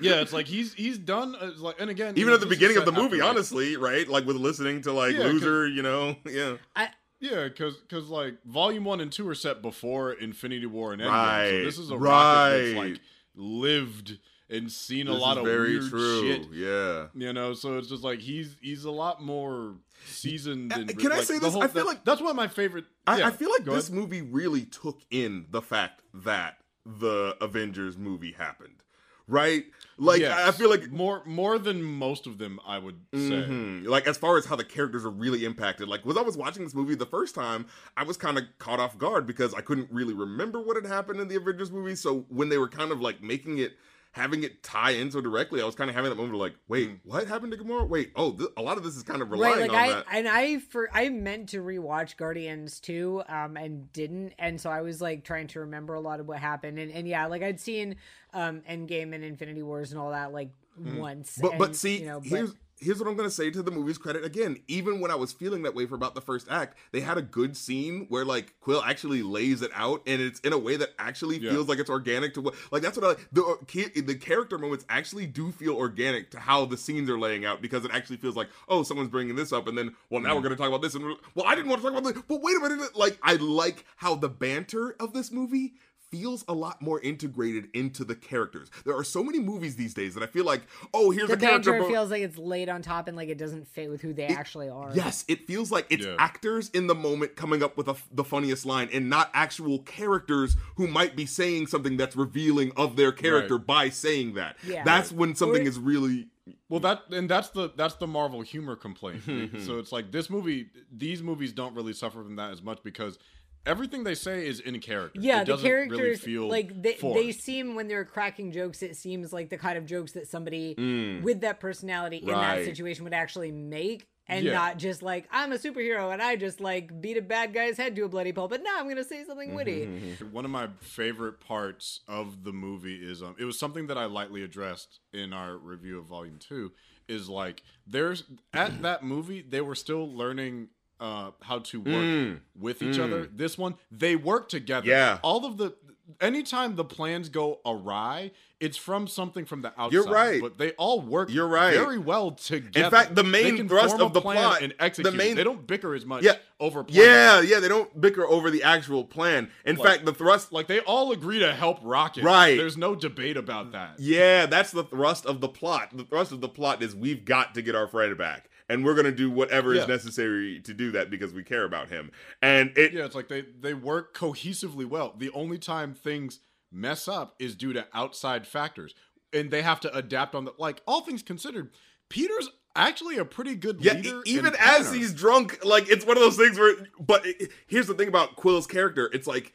Yeah, 0.00 0.20
it's 0.20 0.32
like 0.32 0.46
he's 0.46 0.74
he's 0.74 0.98
done 0.98 1.34
uh, 1.40 1.50
like, 1.58 1.80
and 1.80 1.88
again, 1.90 2.14
you 2.16 2.20
Even 2.20 2.28
know, 2.30 2.34
at 2.34 2.40
the 2.40 2.46
beginning 2.46 2.76
of 2.76 2.84
the 2.84 2.92
movie, 2.92 3.16
after, 3.16 3.24
like- 3.24 3.30
honestly, 3.30 3.76
right? 3.76 4.06
Like 4.08 4.26
with 4.26 4.36
listening 4.36 4.82
to 4.82 4.92
like 4.92 5.14
Yeah, 5.14 5.22
'cause- 5.22 5.32
Loser, 5.32 5.66
you 5.68 5.82
know, 5.82 6.16
yeah, 6.26 6.56
I, 6.76 6.88
yeah, 7.20 7.44
because 7.48 7.76
because 7.78 8.08
like 8.08 8.34
Volume 8.44 8.84
One 8.84 9.00
and 9.00 9.10
Two 9.10 9.26
are 9.28 9.34
set 9.34 9.62
before 9.62 10.12
Infinity 10.12 10.66
War 10.66 10.92
and 10.92 11.00
Endgame, 11.02 11.08
Right, 11.10 11.50
so 11.50 11.64
this 11.64 11.78
is 11.78 11.90
a 11.90 11.96
right. 11.96 12.10
rocket 12.10 12.62
that's 12.64 12.76
like 12.76 13.00
lived 13.36 14.18
and 14.54 14.70
seen 14.70 15.06
this 15.06 15.14
a 15.14 15.18
lot 15.18 15.36
of 15.38 15.44
very 15.44 15.78
weird 15.78 15.90
true. 15.90 16.20
shit. 16.22 16.46
Yeah. 16.52 17.06
You 17.14 17.32
know, 17.32 17.54
so 17.54 17.78
it's 17.78 17.88
just 17.88 18.02
like 18.04 18.20
he's 18.20 18.56
he's 18.60 18.84
a 18.84 18.90
lot 18.90 19.22
more 19.22 19.74
seasoned. 20.06 20.72
And, 20.72 20.98
can 20.98 21.12
I 21.12 21.20
say 21.22 21.38
this? 21.38 21.52
whole- 21.52 21.62
I 21.62 21.66
feel 21.68 21.84
that- 21.84 21.88
like- 21.88 22.04
that's 22.04 22.20
one 22.20 22.30
of 22.30 22.36
my 22.36 22.48
favorite. 22.48 22.84
I, 23.06 23.18
yeah, 23.18 23.26
I 23.28 23.30
feel 23.30 23.50
like 23.50 23.64
this 23.64 23.88
ahead. 23.88 23.98
movie 24.00 24.22
really 24.22 24.62
took 24.66 25.00
in 25.10 25.46
the 25.50 25.62
fact 25.62 26.02
that 26.14 26.58
the 26.86 27.36
Avengers 27.40 27.96
movie 27.96 28.32
happened, 28.32 28.82
right? 29.26 29.64
Like 29.96 30.20
Yes. 30.20 30.38
I 30.48 30.50
feel 30.50 30.68
like 30.68 30.90
more 30.90 31.22
more 31.24 31.58
than 31.58 31.82
most 31.82 32.26
of 32.26 32.38
them, 32.38 32.58
I 32.66 32.78
would 32.78 32.96
say. 33.14 33.18
Mhm. 33.48 33.86
Like 33.86 34.06
as 34.08 34.18
far 34.18 34.36
as 34.36 34.44
how 34.44 34.56
the 34.56 34.64
characters 34.64 35.04
are 35.04 35.10
really 35.10 35.44
impacted, 35.44 35.88
like 35.88 36.04
was 36.04 36.16
I 36.16 36.22
was 36.22 36.36
watching 36.36 36.64
this 36.64 36.74
movie 36.74 36.94
the 36.96 37.06
first 37.06 37.34
time, 37.34 37.66
I 37.96 38.02
was 38.02 38.16
kind 38.16 38.36
of 38.36 38.44
caught 38.58 38.80
off 38.80 38.98
guard 38.98 39.26
because 39.26 39.54
I 39.54 39.60
couldn't 39.60 39.88
really 39.92 40.14
remember 40.14 40.60
what 40.60 40.76
had 40.76 40.84
happened 40.86 41.20
in 41.20 41.28
the 41.28 41.36
Avengers 41.36 41.70
movie. 41.70 41.94
So 41.94 42.26
when 42.28 42.48
they 42.48 42.58
were 42.58 42.68
kind 42.68 42.90
of 42.92 43.00
like 43.00 43.22
making 43.22 43.58
it, 43.58 43.76
having 44.14 44.44
it 44.44 44.62
tie 44.62 44.92
in 44.92 45.10
so 45.10 45.20
directly, 45.20 45.60
I 45.60 45.64
was 45.66 45.74
kind 45.74 45.90
of 45.90 45.96
having 45.96 46.08
that 46.08 46.14
moment 46.16 46.34
of 46.34 46.40
like, 46.40 46.54
wait, 46.68 46.88
Mm. 46.90 46.98
what 47.04 47.26
happened 47.26 47.50
to 47.52 47.58
Gamora? 47.58 47.88
Wait, 47.88 48.12
oh, 48.14 48.30
th- 48.32 48.48
a 48.56 48.62
lot 48.62 48.76
of 48.78 48.84
this 48.84 48.96
is 48.96 49.02
kind 49.02 49.20
of 49.20 49.28
right 49.30 49.38
relying 49.56 49.60
like 49.62 49.70
on 49.70 49.76
i 49.76 49.88
that. 49.88 50.04
and 50.12 50.28
i 50.28 50.58
for 50.58 50.88
i 50.92 51.08
meant 51.08 51.48
to 51.48 51.58
rewatch 51.58 52.16
guardians 52.16 52.78
2 52.80 53.22
um 53.28 53.56
and 53.56 53.92
didn't 53.92 54.32
and 54.38 54.60
so 54.60 54.70
i 54.70 54.80
was 54.82 55.00
like 55.00 55.24
trying 55.24 55.48
to 55.48 55.60
remember 55.60 55.94
a 55.94 56.00
lot 56.00 56.20
of 56.20 56.28
what 56.28 56.38
happened 56.38 56.78
and, 56.78 56.92
and 56.92 57.08
yeah 57.08 57.26
like 57.26 57.42
i'd 57.42 57.58
seen 57.60 57.96
um 58.32 58.62
endgame 58.70 59.12
and 59.14 59.24
infinity 59.24 59.62
wars 59.62 59.90
and 59.90 60.00
all 60.00 60.10
that 60.12 60.32
like 60.32 60.50
once 60.96 61.36
Hmm. 61.36 61.42
but 61.42 61.58
but 61.58 61.76
see, 61.76 62.00
you 62.00 62.06
know, 62.06 62.20
but- 62.20 62.28
here's 62.28 62.54
here's 62.80 62.98
what 62.98 63.08
I'm 63.08 63.16
gonna 63.16 63.30
say 63.30 63.50
to 63.50 63.62
the 63.62 63.70
movie's 63.70 63.98
credit 63.98 64.24
again. 64.24 64.58
Even 64.68 65.00
when 65.00 65.10
I 65.10 65.14
was 65.14 65.32
feeling 65.32 65.62
that 65.62 65.74
way 65.74 65.86
for 65.86 65.94
about 65.94 66.14
the 66.14 66.20
first 66.20 66.46
act, 66.50 66.76
they 66.92 67.00
had 67.00 67.16
a 67.18 67.22
good 67.22 67.56
scene 67.56 68.06
where 68.08 68.24
like 68.24 68.54
Quill 68.60 68.82
actually 68.82 69.22
lays 69.22 69.62
it 69.62 69.70
out, 69.74 70.02
and 70.06 70.20
it's 70.20 70.40
in 70.40 70.52
a 70.52 70.58
way 70.58 70.76
that 70.76 70.90
actually 70.98 71.38
Yeah. 71.38 71.52
feels 71.52 71.68
like 71.68 71.78
it's 71.78 71.90
organic 71.90 72.34
to 72.34 72.40
what 72.40 72.54
like 72.70 72.82
that's 72.82 72.98
what 72.98 73.18
I. 73.18 73.22
The 73.32 73.42
uh, 73.44 74.02
the 74.06 74.14
character 74.16 74.58
moments 74.58 74.84
actually 74.88 75.26
do 75.26 75.52
feel 75.52 75.74
organic 75.76 76.30
to 76.32 76.40
how 76.40 76.64
the 76.64 76.76
scenes 76.76 77.08
are 77.10 77.18
laying 77.18 77.44
out 77.44 77.62
because 77.62 77.84
it 77.84 77.90
actually 77.92 78.16
feels 78.16 78.36
like 78.36 78.48
oh 78.68 78.82
someone's 78.82 79.10
bringing 79.10 79.36
this 79.36 79.52
up, 79.52 79.68
and 79.68 79.76
then 79.78 79.94
well 80.10 80.20
now 80.20 80.34
we're 80.34 80.42
gonna 80.42 80.56
talk 80.56 80.68
about 80.68 80.82
this, 80.82 80.94
and 80.94 81.04
well 81.34 81.46
I 81.46 81.54
didn't 81.54 81.70
want 81.70 81.82
to 81.82 81.88
talk 81.90 81.98
about 81.98 82.12
this, 82.14 82.22
but 82.28 82.42
wait 82.42 82.56
a 82.56 82.60
minute, 82.60 82.96
like 82.96 83.18
I 83.22 83.34
like 83.36 83.84
how 83.96 84.14
the 84.14 84.28
banter 84.28 84.96
of 85.00 85.12
this 85.12 85.30
movie 85.30 85.74
feels 86.14 86.44
a 86.48 86.52
lot 86.54 86.80
more 86.80 87.00
integrated 87.00 87.68
into 87.74 88.04
the 88.04 88.14
characters. 88.14 88.70
There 88.84 88.96
are 88.96 89.02
so 89.04 89.22
many 89.24 89.40
movies 89.40 89.76
these 89.76 89.94
days 89.94 90.14
that 90.14 90.22
I 90.22 90.26
feel 90.26 90.44
like, 90.44 90.62
oh, 90.92 91.10
here's 91.10 91.28
The 91.28 91.34
a 91.34 91.36
character. 91.36 91.72
banter 91.72 91.84
but- 91.84 91.92
feels 91.92 92.10
like 92.10 92.22
it's 92.22 92.38
laid 92.38 92.68
on 92.68 92.82
top 92.82 93.08
and 93.08 93.16
like 93.16 93.28
it 93.28 93.38
doesn't 93.38 93.66
fit 93.66 93.90
with 93.90 94.00
who 94.00 94.12
they 94.12 94.26
actually 94.26 94.68
are. 94.68 94.90
Yes, 94.94 95.24
it 95.28 95.46
feels 95.46 95.72
like 95.72 95.86
it's 95.90 96.04
Yeah. 96.06 96.14
actors 96.18 96.70
in 96.70 96.86
the 96.86 96.94
moment 96.94 97.34
coming 97.36 97.62
up 97.62 97.76
with 97.76 97.88
a, 97.88 97.96
the 98.12 98.24
funniest 98.24 98.64
line 98.64 98.88
and 98.92 99.10
not 99.10 99.30
actual 99.34 99.80
characters 99.80 100.56
who 100.76 100.86
might 100.86 101.16
be 101.16 101.26
saying 101.26 101.66
something 101.66 101.96
that's 101.96 102.14
revealing 102.14 102.72
of 102.76 102.96
their 102.96 103.10
character 103.12 103.56
Right. 103.56 103.66
by 103.66 103.88
saying 103.88 104.34
that. 104.34 104.56
Yeah. 104.66 104.84
That's 104.84 105.10
when 105.10 105.34
something 105.34 105.62
Or- 105.66 105.68
is 105.68 105.78
really 105.78 106.28
Well, 106.68 106.80
that 106.80 107.04
and 107.10 107.28
that's 107.28 107.48
the 107.50 107.70
that's 107.74 107.94
the 107.94 108.06
Marvel 108.06 108.42
humor 108.42 108.76
complaint. 108.76 109.22
So 109.64 109.78
it's 109.78 109.92
like 109.92 110.12
this 110.12 110.28
movie, 110.28 110.68
these 110.92 111.22
movies 111.22 111.52
don't 111.52 111.74
really 111.74 111.92
suffer 111.94 112.22
from 112.22 112.36
that 112.36 112.50
as 112.52 112.62
much 112.62 112.82
because 112.84 113.18
everything 113.66 114.04
they 114.04 114.14
say 114.14 114.46
is 114.46 114.60
in 114.60 114.78
character. 114.80 115.20
Yeah, 115.20 115.42
It 115.42 115.46
the 115.46 115.52
doesn't 115.52 115.70
really 115.70 115.88
characters 115.88 116.20
feel 116.20 116.48
like 116.48 116.82
they, 116.82 116.94
they 117.00 117.32
seem 117.32 117.74
when 117.74 117.88
they're 117.88 118.04
cracking 118.04 118.52
jokes, 118.52 118.82
it 118.82 118.96
seems 118.96 119.32
like 119.32 119.48
the 119.50 119.58
kind 119.58 119.78
of 119.78 119.86
jokes 119.86 120.12
that 120.12 120.28
somebody 120.28 120.74
Mm. 120.74 121.22
with 121.22 121.40
that 121.42 121.60
personality 121.60 122.18
in 122.18 122.28
Right. 122.28 122.58
that 122.58 122.64
situation 122.64 123.04
would 123.04 123.14
actually 123.14 123.52
make. 123.52 124.06
And 124.26 124.46
Yeah. 124.46 124.52
not 124.54 124.78
just 124.78 125.02
like 125.02 125.28
I'm 125.30 125.52
a 125.52 125.56
superhero 125.56 126.10
and 126.10 126.22
I 126.22 126.36
just 126.36 126.58
like 126.58 126.98
beat 127.02 127.18
a 127.18 127.22
bad 127.22 127.52
guy's 127.52 127.76
head 127.76 127.94
to 127.96 128.04
a 128.04 128.08
bloody 128.08 128.32
pulp, 128.32 128.50
but 128.50 128.62
now 128.62 128.76
I'm 128.78 128.88
gonna 128.88 129.04
say 129.04 129.22
something 129.24 129.54
witty. 129.54 129.84
Mm-hmm. 129.84 130.32
One 130.32 130.46
of 130.46 130.50
my 130.50 130.68
favorite 130.80 131.40
parts 131.40 132.00
of 132.08 132.42
the 132.42 132.52
movie 132.52 132.96
is 132.96 133.22
um 133.22 133.36
it 133.38 133.44
was 133.44 133.58
something 133.58 133.86
that 133.88 133.98
I 133.98 134.06
lightly 134.06 134.42
addressed 134.42 135.00
in 135.12 135.34
our 135.34 135.58
review 135.58 135.98
of 135.98 136.06
volume 136.06 136.38
2 136.38 136.72
is 137.06 137.28
like 137.28 137.62
there's 137.86 138.24
at 138.54 138.80
that 138.80 139.02
movie 139.04 139.42
they 139.46 139.60
were 139.60 139.74
still 139.74 140.10
learning 140.10 140.68
uh 141.00 141.30
how 141.42 141.58
to 141.58 141.80
work 141.80 141.86
Mm. 141.94 142.40
with 142.58 142.82
each 142.82 142.98
other. 142.98 143.26
This 143.26 143.58
one 143.58 143.74
they 143.90 144.16
work 144.16 144.48
together. 144.48 144.86
Yeah. 144.86 145.18
All 145.22 145.44
of 145.44 145.56
the 145.56 145.74
anytime 146.20 146.76
the 146.76 146.84
plans 146.84 147.28
go 147.28 147.60
awry, 147.66 148.30
it's 148.60 148.76
from 148.76 149.06
something 149.08 149.44
from 149.46 149.62
the 149.62 149.68
outside. 149.70 149.92
You're 149.92 150.04
right. 150.06 150.40
But 150.40 150.58
they 150.58 150.72
all 150.72 151.00
work 151.00 151.30
You're 151.30 151.48
right. 151.48 151.74
very 151.74 151.98
well 151.98 152.30
together. 152.32 152.84
In 152.84 152.90
fact, 152.90 153.14
the 153.14 153.24
main 153.24 153.68
thrust 153.68 153.98
of 154.00 154.12
the 154.12 154.20
plot, 154.20 154.62
and 154.62 154.74
execute. 154.78 155.10
the 155.10 155.16
main 155.16 155.34
they 155.36 155.44
don't 155.44 155.66
bicker 155.66 155.94
as 155.94 156.04
much 156.06 156.22
Yeah. 156.22 156.36
over 156.60 156.84
plans. 156.84 156.96
Yeah, 156.98 157.40
yeah, 157.40 157.58
they 157.58 157.68
don't 157.68 158.00
bicker 158.00 158.24
over 158.26 158.50
the 158.50 158.62
actual 158.62 159.04
plan. 159.04 159.50
In 159.64 159.76
Like- 159.76 159.86
fact, 159.86 160.04
the 160.04 160.12
thrust 160.14 160.52
Like 160.52 160.66
they 160.66 160.80
all 160.80 161.10
agree 161.12 161.38
to 161.40 161.52
help 161.54 161.78
Rocket. 161.82 162.22
Right. 162.22 162.56
There's 162.56 162.76
no 162.76 162.94
debate 162.94 163.36
about 163.36 163.72
that. 163.72 163.98
Yeah, 163.98 164.46
that's 164.46 164.70
the 164.72 164.84
thrust 164.84 165.26
of 165.26 165.40
the 165.40 165.48
plot. 165.48 165.96
The 165.96 166.04
thrust 166.04 166.32
of 166.32 166.40
the 166.40 166.48
plot 166.48 166.82
is 166.82 166.94
we've 166.94 167.24
got 167.24 167.54
to 167.54 167.62
get 167.62 167.74
our 167.74 167.88
friend 167.88 168.16
back. 168.16 168.50
And 168.68 168.84
we're 168.84 168.94
gonna 168.94 169.12
do 169.12 169.30
whatever 169.30 169.74
Yeah. 169.74 169.82
is 169.82 169.88
necessary 169.88 170.60
to 170.60 170.72
do 170.72 170.90
that 170.92 171.10
because 171.10 171.32
we 171.34 171.42
care 171.42 171.64
about 171.64 171.88
him. 171.90 172.10
And 172.40 172.76
it 172.78 172.92
Yeah, 172.92 173.04
it's 173.04 173.14
like 173.14 173.28
they 173.28 173.42
they 173.42 173.74
work 173.74 174.16
cohesively 174.16 174.86
well. 174.86 175.14
The 175.18 175.30
only 175.30 175.58
time 175.58 175.92
things 175.94 176.40
mess 176.72 177.06
up 177.06 177.34
is 177.38 177.54
due 177.54 177.72
to 177.74 177.86
outside 177.92 178.46
factors, 178.46 178.94
and 179.32 179.50
they 179.50 179.62
have 179.62 179.80
to 179.80 179.94
adapt 179.94 180.34
on 180.34 180.44
the 180.46 180.52
like. 180.58 180.82
All 180.86 181.02
things 181.02 181.22
considered, 181.22 181.70
Peter's 182.08 182.48
actually 182.74 183.18
a 183.18 183.24
pretty 183.24 183.54
good 183.54 183.84
Yeah, 183.84 183.92
leader. 183.94 184.20
e- 184.24 184.30
even 184.30 184.54
as 184.58 184.92
he's 184.92 185.12
drunk, 185.12 185.64
like 185.64 185.88
it's 185.90 186.04
one 186.06 186.16
of 186.16 186.22
those 186.22 186.36
things 186.38 186.58
where. 186.58 186.74
But 186.98 187.26
it, 187.26 187.52
here's 187.66 187.86
the 187.86 187.94
thing 187.94 188.08
about 188.08 188.34
Quill's 188.36 188.66
character: 188.66 189.10
it's 189.12 189.26
like 189.26 189.52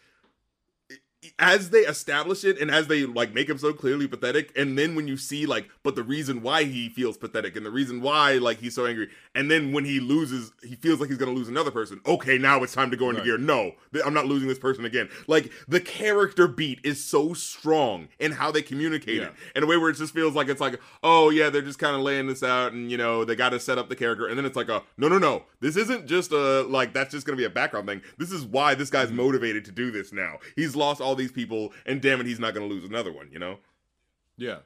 as 1.37 1.69
they 1.69 1.79
establish 1.79 2.43
it 2.43 2.59
and 2.59 2.71
as 2.71 2.87
they 2.87 3.05
like 3.05 3.33
make 3.33 3.49
him 3.49 3.57
so 3.57 3.73
clearly 3.73 4.07
pathetic, 4.07 4.51
and 4.57 4.77
then 4.77 4.95
when 4.95 5.07
you 5.07 5.17
see 5.17 5.45
like, 5.45 5.69
but 5.83 5.95
the 5.95 6.03
reason 6.03 6.41
why 6.41 6.63
he 6.63 6.89
feels 6.89 7.17
pathetic 7.17 7.55
and 7.55 7.65
the 7.65 7.71
reason 7.71 8.01
why 8.01 8.33
like 8.33 8.59
he's 8.59 8.75
so 8.75 8.85
angry, 8.85 9.09
and 9.35 9.51
then 9.51 9.71
when 9.73 9.85
he 9.85 9.99
loses, 9.99 10.51
he 10.63 10.75
feels 10.75 10.99
like 10.99 11.09
he's 11.09 11.17
gonna 11.17 11.31
lose 11.31 11.49
another 11.49 11.71
person. 11.71 11.99
Okay, 12.05 12.37
now 12.37 12.63
it's 12.63 12.73
time 12.73 12.91
to 12.91 12.97
go 12.97 13.09
into 13.09 13.19
Right. 13.19 13.25
gear. 13.25 13.37
No, 13.37 13.73
I'm 14.05 14.13
not 14.13 14.27
losing 14.27 14.47
this 14.47 14.59
person 14.59 14.85
again. 14.85 15.09
Like 15.27 15.51
the 15.67 15.81
character 15.81 16.47
beat 16.47 16.79
is 16.83 17.03
so 17.03 17.33
strong 17.33 18.07
in 18.19 18.31
how 18.31 18.51
they 18.51 18.61
communicate 18.61 19.21
it 19.21 19.33
in 19.55 19.63
a 19.63 19.65
way 19.65 19.75
where 19.77 19.89
it 19.89 19.97
just 19.97 20.13
feels 20.13 20.35
like 20.35 20.47
it's 20.47 20.61
like, 20.61 20.79
oh 21.03 21.29
yeah, 21.29 21.49
they're 21.49 21.61
just 21.61 21.79
kind 21.79 21.95
of 21.95 22.01
laying 22.01 22.27
this 22.27 22.43
out, 22.43 22.71
and 22.71 22.89
you 22.89 22.97
know 22.97 23.25
they 23.25 23.35
got 23.35 23.49
to 23.49 23.59
set 23.59 23.77
up 23.77 23.89
the 23.89 23.95
character, 23.95 24.27
and 24.27 24.37
then 24.37 24.45
it's 24.45 24.55
like 24.55 24.69
a 24.69 24.83
no, 24.97 25.07
no, 25.09 25.17
no, 25.17 25.43
this 25.59 25.75
isn't 25.75 26.07
just 26.07 26.31
a 26.31 26.61
like 26.63 26.93
that's 26.93 27.11
just 27.11 27.25
gonna 27.25 27.35
be 27.37 27.43
a 27.43 27.49
background 27.49 27.87
thing. 27.87 28.01
This 28.17 28.31
is 28.31 28.45
why 28.45 28.75
this 28.75 28.89
guy's 28.89 29.07
mm-hmm. 29.07 29.17
motivated 29.17 29.65
to 29.65 29.71
do 29.71 29.91
this 29.91 30.13
now. 30.13 30.37
He's 30.55 30.75
lost 30.75 31.01
all 31.01 31.08
these 31.15 31.31
people, 31.31 31.73
and 31.85 32.01
damn 32.01 32.19
it, 32.21 32.27
he's 32.27 32.39
not 32.39 32.53
gonna 32.53 32.65
lose 32.67 32.83
another 32.83 33.11
one. 33.11 33.29
You 33.31 33.39
know? 33.39 33.59
Yeah, 34.37 34.59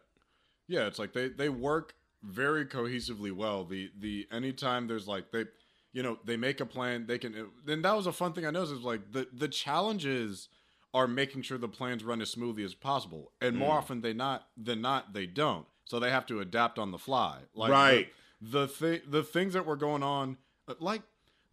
yeah. 0.68 0.88
It's 0.88 1.00
like 1.00 1.14
they 1.14 1.30
they 1.30 1.50
work 1.50 1.96
very 2.24 2.66
cohesively 2.66 3.32
well. 3.32 3.64
The 3.66 3.90
the 3.98 4.28
anytime 4.32 4.88
there's 4.88 5.08
like 5.08 5.32
they, 5.32 5.46
you 5.92 6.04
know, 6.04 6.20
they 6.26 6.38
make 6.38 6.60
a 6.60 6.66
plan. 6.66 7.06
They 7.08 7.18
can. 7.18 7.50
Then 7.66 7.82
that 7.82 7.96
was 7.96 8.08
a 8.08 8.12
fun 8.14 8.34
thing 8.34 8.46
I 8.46 8.52
noticed. 8.52 8.74
Is 8.74 8.80
like 8.82 9.12
the 9.12 9.28
the 9.34 9.48
challenges 9.48 10.50
are 10.94 11.08
making 11.08 11.42
sure 11.42 11.58
the 11.58 11.68
plans 11.68 12.04
run 12.04 12.22
as 12.22 12.30
smoothly 12.30 12.64
as 12.64 12.76
possible, 12.76 13.32
and 13.42 13.58
more 13.58 13.78
often 13.78 14.02
they 14.02 14.14
not 14.14 14.48
than 14.56 14.82
not 14.82 15.14
they 15.14 15.26
don't. 15.26 15.66
So 15.86 16.00
they 16.00 16.12
have 16.12 16.26
to 16.28 16.40
adapt 16.40 16.78
on 16.80 16.92
the 16.92 16.98
fly. 17.00 17.40
Like 17.56 17.72
Right. 17.72 18.08
The 18.40 18.68
thi- 18.68 19.02
the 19.08 19.24
things 19.24 19.54
that 19.54 19.66
were 19.66 19.76
going 19.76 20.04
on, 20.04 20.38
uh, 20.68 20.76
like. 20.80 21.02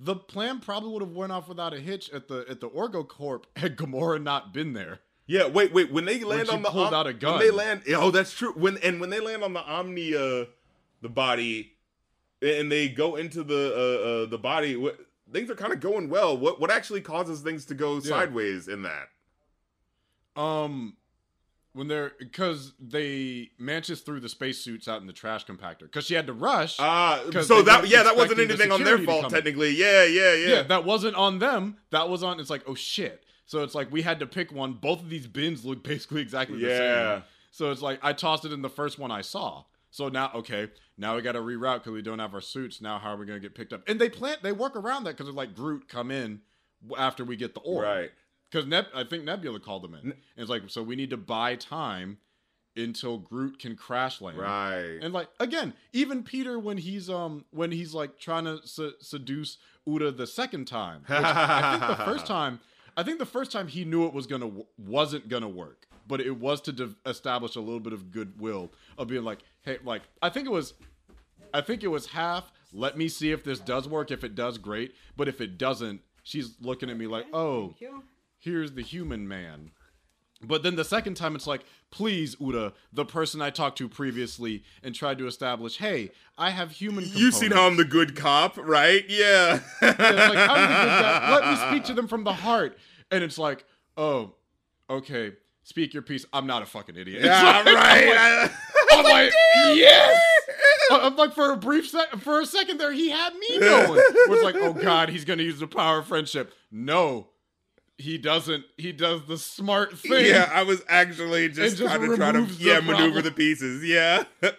The 0.03 0.17
plan 0.17 0.61
probably 0.61 0.91
would 0.91 1.03
have 1.03 1.13
went 1.13 1.31
off 1.31 1.47
without 1.47 1.75
a 1.75 1.79
hitch 1.79 2.09
at 2.11 2.29
the 2.29 2.47
at 2.49 2.61
the 2.61 2.69
Orgo 2.69 3.07
Corp 3.07 3.47
had 3.57 3.77
Gamora 3.77 4.23
not 4.23 4.53
been 4.53 4.73
there. 4.73 5.01
Yeah. 5.27 5.47
Wait, 5.49 5.75
wait. 5.75 5.93
When 5.93 6.07
they 6.07 6.25
land 6.25 6.49
she 6.49 6.55
on 6.55 6.63
the 6.63 6.71
pulled 6.71 6.95
out 6.95 7.07
a 7.07 7.13
gun. 7.13 7.35
when 7.35 7.41
they 7.43 7.51
land. 7.51 7.83
Oh, 7.89 8.11
that's 8.11 8.33
true. 8.33 8.53
When 8.55 8.79
and 8.79 9.01
when 9.01 9.11
they 9.11 9.21
land 9.21 9.45
on 9.45 9.53
the 9.53 9.61
Omni, 9.61 10.17
uh, 10.17 10.47
the 11.03 11.09
body, 11.09 11.75
and 12.41 12.73
they 12.73 12.89
go 12.89 13.17
into 13.17 13.45
the 13.45 13.73
uh, 13.75 14.07
uh 14.25 14.31
the 14.31 14.39
body. 14.39 14.77
What, 14.77 14.99
things 15.33 15.51
are 15.51 15.55
kind 15.55 15.73
of 15.73 15.81
going 15.81 16.09
well. 16.09 16.37
What 16.37 16.61
what 16.61 16.71
actually 16.71 17.03
causes 17.03 17.41
things 17.41 17.67
to 17.67 17.75
go 17.75 18.01
sideways 18.01 18.69
in 18.69 18.83
that? 18.83 19.09
Um, 20.41 20.97
when 21.73 21.89
they're 21.89 22.13
because 22.19 22.73
they 22.81 23.51
Mantis 23.59 24.01
threw 24.01 24.21
the 24.21 24.29
spacesuits 24.29 24.89
out 24.89 25.01
in 25.01 25.07
the 25.07 25.13
trash 25.13 25.47
compactor 25.47 25.81
because 25.81 26.05
she 26.07 26.15
had 26.15 26.27
to 26.27 26.33
rush. 26.33 26.77
Ah, 26.79 27.23
'Cause 27.31 27.47
so 27.47 27.63
that 27.63 27.89
yeah, 27.89 28.03
that 28.03 28.17
wasn't 28.17 28.41
expecting 28.41 28.49
the 28.49 28.53
anything 28.65 28.73
on 28.73 28.85
their 28.85 28.99
fault 28.99 29.31
technically. 29.33 29.71
Yeah, 29.71 30.05
yeah, 30.05 30.35
yeah. 30.35 30.49
yeah. 30.49 30.63
that 30.65 30.85
wasn't 30.85 31.15
on 31.17 31.39
them. 31.39 31.77
That 31.91 32.09
was 32.09 32.23
on. 32.23 32.41
It's 32.41 32.51
like 32.51 32.63
oh 32.67 32.75
shit. 32.75 33.25
So 33.47 33.63
it's 33.63 33.75
like 33.75 33.91
we 33.93 34.03
had 34.03 34.21
to 34.21 34.27
pick 34.27 34.53
one. 34.53 34.75
Both 34.75 35.01
of 35.01 35.11
these 35.11 35.27
bins 35.27 35.65
look 35.65 35.83
basically 35.85 36.23
exactly 36.23 36.59
the 36.61 36.69
Yeah. 36.69 37.15
same. 37.17 37.23
So 37.53 37.71
it's 37.71 37.83
like 37.83 37.99
I 38.03 38.13
tossed 38.13 38.45
it 38.45 38.53
in 38.53 38.63
the 38.63 38.71
first 38.71 38.99
one 38.99 39.11
I 39.11 39.21
saw. 39.23 39.65
So 39.91 40.09
now 40.09 40.31
okay, 40.35 40.69
now 40.99 41.17
we 41.17 41.23
got 41.23 41.33
to 41.33 41.41
reroute 41.41 41.79
because 41.79 41.93
we 41.93 42.03
don't 42.03 42.19
have 42.21 42.35
our 42.35 42.41
suits. 42.41 42.81
Now 42.81 42.99
how 42.99 43.11
are 43.13 43.17
we 43.17 43.27
gonna 43.27 43.41
get 43.41 43.55
picked 43.55 43.73
up? 43.73 43.83
And 43.89 44.01
they 44.01 44.09
plant 44.09 44.43
they 44.43 44.53
work 44.53 44.75
around 44.77 45.05
that 45.05 45.11
because 45.13 45.27
they're 45.27 45.35
like 45.35 45.55
Groot 45.55 45.89
come 45.89 46.11
in 46.11 46.41
after 46.97 47.25
we 47.25 47.37
get 47.37 47.55
the 47.55 47.61
orb. 47.61 47.85
Right. 47.85 48.11
Because 48.51 48.67
Neb- 48.67 48.87
I 48.95 49.05
think 49.05 49.25
Nebula 49.25 49.61
called 49.61 49.83
them 49.85 49.95
in. 49.95 50.01
And 50.11 50.15
it's 50.37 50.51
like, 50.51 50.63
so 50.69 50.83
we 50.83 50.97
need 50.97 51.11
to 51.11 51.17
buy 51.17 51.55
time 51.57 52.19
until 52.77 53.19
Groot 53.19 53.59
can 53.59 53.77
crash 53.77 54.21
land. 54.21 54.39
Right. 54.39 54.99
And 55.03 55.13
like 55.13 55.29
again, 55.39 55.75
even 55.93 56.23
Peter 56.23 56.59
when 56.59 56.79
he's 56.79 57.11
um 57.11 57.45
when 57.51 57.71
he's 57.73 57.95
like 57.95 58.19
trying 58.19 58.45
to 58.45 58.61
se- 58.67 58.95
seduce 59.01 59.59
Ura 59.87 60.11
the 60.13 60.27
second 60.27 60.67
time. 60.67 61.03
Which 61.03 61.11
I 61.19 61.79
think 61.79 61.99
the 61.99 62.05
first 62.05 62.27
time, 62.37 62.61
I 62.97 63.03
think 63.03 63.19
the 63.19 63.27
first 63.27 63.51
time 63.53 63.69
he 63.69 63.85
knew 63.85 64.07
it 64.07 64.13
was 64.15 64.27
gonna 64.27 64.47
w- 64.47 64.67
wasn't 64.79 65.29
gonna 65.29 65.49
work, 65.49 65.87
but 66.07 66.21
it 66.21 66.39
was 66.39 66.61
to 66.63 66.73
de- 66.73 66.95
establish 67.07 67.57
a 67.57 67.61
little 67.61 67.81
bit 67.81 67.93
of 67.93 68.11
goodwill 68.13 68.73
of 68.99 69.09
being 69.09 69.25
like, 69.25 69.41
hey, 69.63 69.79
like 69.85 70.03
I 70.23 70.29
think 70.29 70.47
it 70.47 70.53
was, 70.53 70.75
I 71.53 71.61
think 71.61 71.83
it 71.83 71.89
was 71.89 72.07
half. 72.07 72.53
Let 72.73 72.97
me 72.97 73.09
see 73.09 73.33
if 73.33 73.43
this 73.43 73.59
does 73.59 73.89
work. 73.89 74.13
If 74.13 74.23
it 74.23 74.37
does, 74.37 74.57
great. 74.59 74.95
But 75.17 75.27
if 75.27 75.41
it 75.41 75.59
doesn't, 75.59 76.03
she's 76.23 76.55
looking 76.61 76.89
at 76.89 76.97
me 76.97 77.09
like, 77.09 77.27
oh, 77.33 77.69
Thank 77.71 77.81
you. 77.81 78.03
Here's 78.41 78.73
the 78.73 78.83
human 78.83 79.29
man. 79.29 79.71
But 80.43 80.63
then 80.63 80.75
the 80.77 80.85
second 80.87 81.17
time, 81.17 81.37
it's 81.37 81.47
like, 81.47 81.61
please, 81.91 82.35
Ura, 82.41 82.73
the 82.93 83.05
person 83.05 83.43
I 83.43 83.51
talked 83.51 83.77
to 83.79 83.89
previously 83.91 84.63
and 84.83 84.95
tried 84.95 85.19
to 85.19 85.27
establish, 85.27 85.77
hey, 85.77 86.13
I 86.39 86.49
have 86.51 86.71
human. 86.71 87.05
You've 87.13 87.35
seen 87.35 87.51
how 87.53 87.67
I'm 87.67 87.77
the 87.77 87.85
good 87.85 88.17
cop, 88.17 88.57
right? 88.57 89.05
Yeah. 89.07 89.61
Yeah, 89.83 89.91
it's 89.91 89.99
like, 89.99 90.49
I'm. 90.51 91.31
Let 91.33 91.47
me 91.51 91.69
speak 91.69 91.85
to 91.89 91.95
them 91.95 92.09
from 92.09 92.25
the 92.25 92.33
heart. 92.33 92.79
And 93.11 93.23
it's 93.23 93.37
like, 93.37 93.67
oh, 93.99 94.33
okay, 94.89 95.33
speak 95.63 95.93
your 95.93 96.03
piece. 96.03 96.25
I'm 96.33 96.47
not 96.47 96.63
a 96.63 96.67
fucking 96.67 96.97
idiot. 96.97 97.23
Yeah, 97.23 97.63
like- 97.67 97.75
right. 97.75 98.51
I'm 98.93 99.05
like, 99.05 99.33
yes. 99.77 100.23
I'm 100.91 101.17
like 101.17 101.35
for 101.35 101.53
a 101.53 101.57
brief 101.57 101.89
sec, 101.89 102.17
for 102.21 102.41
a 102.41 102.47
second 102.47 102.79
there, 102.79 102.93
he 102.93 103.11
had 103.11 103.35
me 103.35 103.61
going. 103.61 103.91
Where 103.91 104.33
it's 104.33 104.43
like, 104.43 104.57
oh 104.57 104.73
god, 104.73 105.09
he's 105.11 105.25
gonna 105.25 105.43
use 105.43 105.61
the 105.61 105.67
power 105.67 105.99
of 105.99 106.07
friendship. 106.07 106.53
No, 106.73 107.29
he 108.01 108.19
doesn't. 108.19 108.65
He 108.77 108.93
does 108.93 109.27
the 109.27 109.39
smart 109.39 109.99
thing. 109.99 110.27
yeah, 110.27 110.51
I 110.53 110.63
was 110.63 110.83
actually 110.89 111.49
just, 111.49 111.77
just 111.77 111.83
trying 111.83 112.09
to 112.09 112.17
try 112.17 112.33
to 112.33 112.39
removes 112.39 112.59
the 112.59 112.65
yeah 112.65 112.81
maneuver 112.81 113.23
the 113.23 113.33
pieces. 113.33 113.85
Yeah. 113.85 114.25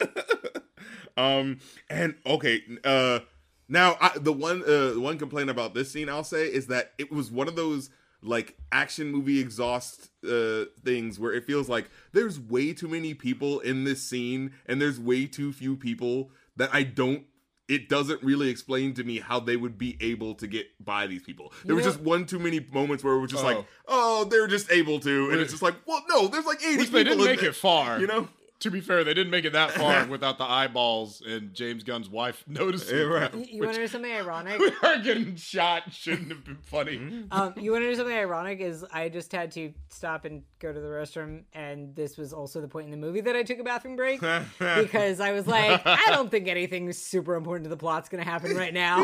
Um, 1.17 1.59
and 1.89 2.15
okay, 2.25 2.61
uh, 2.83 3.19
now 3.67 3.97
I, 3.99 4.17
the 4.17 4.33
one 4.33 4.63
uh, 4.63 4.99
one 4.99 5.17
complaint 5.17 5.49
about 5.49 5.73
this 5.73 5.91
scene 5.91 6.09
I'll 6.09 6.23
say 6.23 6.45
is 6.47 6.67
that 6.67 6.93
it 6.97 7.11
was 7.11 7.29
one 7.31 7.47
of 7.47 7.55
those 7.55 7.89
like 8.23 8.55
action 8.71 9.11
movie 9.11 9.39
exhaust 9.39 10.09
uh 10.23 10.65
things 10.85 11.19
where 11.19 11.33
it 11.33 11.43
feels 11.43 11.67
like 11.67 11.89
there's 12.13 12.39
way 12.39 12.71
too 12.71 12.87
many 12.87 13.15
people 13.15 13.59
in 13.61 13.83
this 13.83 14.03
scene 14.03 14.51
and 14.67 14.79
there's 14.79 14.99
way 14.99 15.25
too 15.25 15.51
few 15.51 15.75
people 15.75 16.29
that 16.55 16.69
I 16.71 16.83
don't 16.83 17.23
it 17.72 17.88
doesn't 17.89 18.22
really 18.22 18.49
explain 18.49 18.93
to 18.95 19.03
me 19.03 19.19
how 19.19 19.39
they 19.39 19.55
would 19.55 19.78
be 19.78 19.97
able 20.01 20.36
to 20.36 20.45
get 20.47 20.67
by 20.84 21.07
these 21.07 21.24
people. 21.24 21.53
There 21.65 21.76
was 21.76 21.86
just 21.86 21.99
one 22.01 22.26
too 22.26 22.38
many 22.39 22.59
moments 22.72 23.03
where 23.03 23.13
it 23.13 23.19
was 23.22 23.32
just 23.32 23.43
Oh. 23.43 23.47
like, 23.47 23.65
oh, 23.88 24.26
they're 24.26 24.47
just 24.47 24.72
able 24.72 24.99
to, 24.99 25.30
and 25.32 25.39
it's 25.39 25.51
just 25.51 25.63
like, 25.63 25.76
well, 25.86 26.03
no, 26.09 26.28
there's 26.28 26.45
like 26.45 26.61
eighty 26.63 26.78
Which 26.78 26.88
people. 26.88 26.99
they 26.99 27.03
didn't 27.05 27.26
make 27.26 27.43
it 27.43 27.55
far. 27.55 27.99
you 27.99 28.07
know. 28.07 28.28
To 28.62 28.70
be 28.72 28.80
fair, 28.80 29.03
they 29.03 29.14
didn't 29.14 29.32
make 29.32 29.45
it 29.45 29.53
that 29.53 29.72
far 29.72 30.05
without 30.09 30.38
the 30.38 30.43
eyeballs 30.43 31.22
and 31.22 31.53
James 31.53 31.84
Gunn's 31.84 32.09
wife 32.09 32.43
noticing. 32.47 32.97
Yeah, 32.97 33.03
right. 33.03 33.32
them, 33.32 33.43
You 33.49 33.64
want 33.64 33.76
to 33.76 33.82
know 33.82 33.88
something 33.88 34.12
ironic? 34.12 34.59
We 34.82 34.88
are 34.88 34.99
getting 34.99 35.36
shot 35.36 35.91
shouldn't 35.91 36.30
have 36.30 36.43
been 36.43 36.59
funny. 36.64 37.26
Um, 37.32 37.53
you 37.57 37.72
want 37.72 37.84
to 37.84 37.89
know 37.89 37.95
something 37.95 38.16
ironic? 38.16 38.59
Is 38.59 38.86
I 38.91 39.09
just 39.09 39.32
had 39.32 39.51
to 39.53 39.74
stop 39.89 40.26
and 40.26 40.43
go 40.59 40.72
to 40.72 40.80
the 40.80 40.88
restroom, 40.88 41.43
and 41.53 41.95
this 41.95 42.18
was 42.18 42.34
also 42.34 42.62
the 42.62 42.68
point 42.68 42.86
in 42.86 42.91
the 42.91 42.97
movie 42.97 43.22
that 43.22 43.36
I 43.36 43.43
took 43.43 43.59
a 43.59 43.64
bathroom 43.64 43.95
break 43.95 44.22
because 44.59 45.20
I 45.20 45.32
was 45.32 45.47
like, 45.47 45.82
I 45.86 46.05
don't 46.09 46.30
think 46.30 46.47
anything 46.47 46.91
super 46.93 47.36
important 47.36 47.66
to 47.66 47.70
the 47.70 47.78
plot's 47.78 48.09
gonna 48.09 48.24
happen 48.24 48.55
right 48.55 48.74
now. 48.74 49.03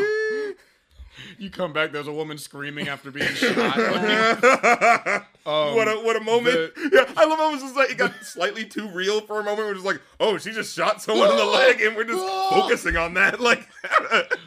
You 1.38 1.50
come 1.50 1.72
back, 1.72 1.92
there's 1.92 2.08
a 2.08 2.12
woman 2.12 2.36
screaming 2.38 2.88
after 2.88 3.10
being 3.10 3.28
shot. 3.34 3.76
Um, 5.46 5.74
what 5.76 5.88
a 5.88 5.92
what 6.04 6.14
a 6.14 6.20
moment! 6.20 6.74
the- 6.74 6.90
yeah, 6.92 7.10
I 7.16 7.24
love 7.24 7.38
how 7.38 7.48
it 7.48 7.52
was 7.54 7.62
just 7.62 7.74
like 7.74 7.90
it 7.90 7.96
got 7.96 8.12
slightly 8.22 8.66
too 8.66 8.86
real 8.88 9.22
for 9.22 9.40
a 9.40 9.42
moment. 9.42 9.66
We're 9.66 9.72
just 9.74 9.86
like, 9.86 10.02
oh, 10.20 10.36
she 10.36 10.50
just 10.52 10.76
shot 10.76 11.00
someone 11.00 11.30
in 11.30 11.36
the 11.38 11.44
leg, 11.46 11.80
and 11.80 11.96
we're 11.96 12.04
just 12.04 12.22
focusing 12.50 12.98
on 12.98 13.14
that. 13.14 13.40
Like, 13.40 13.66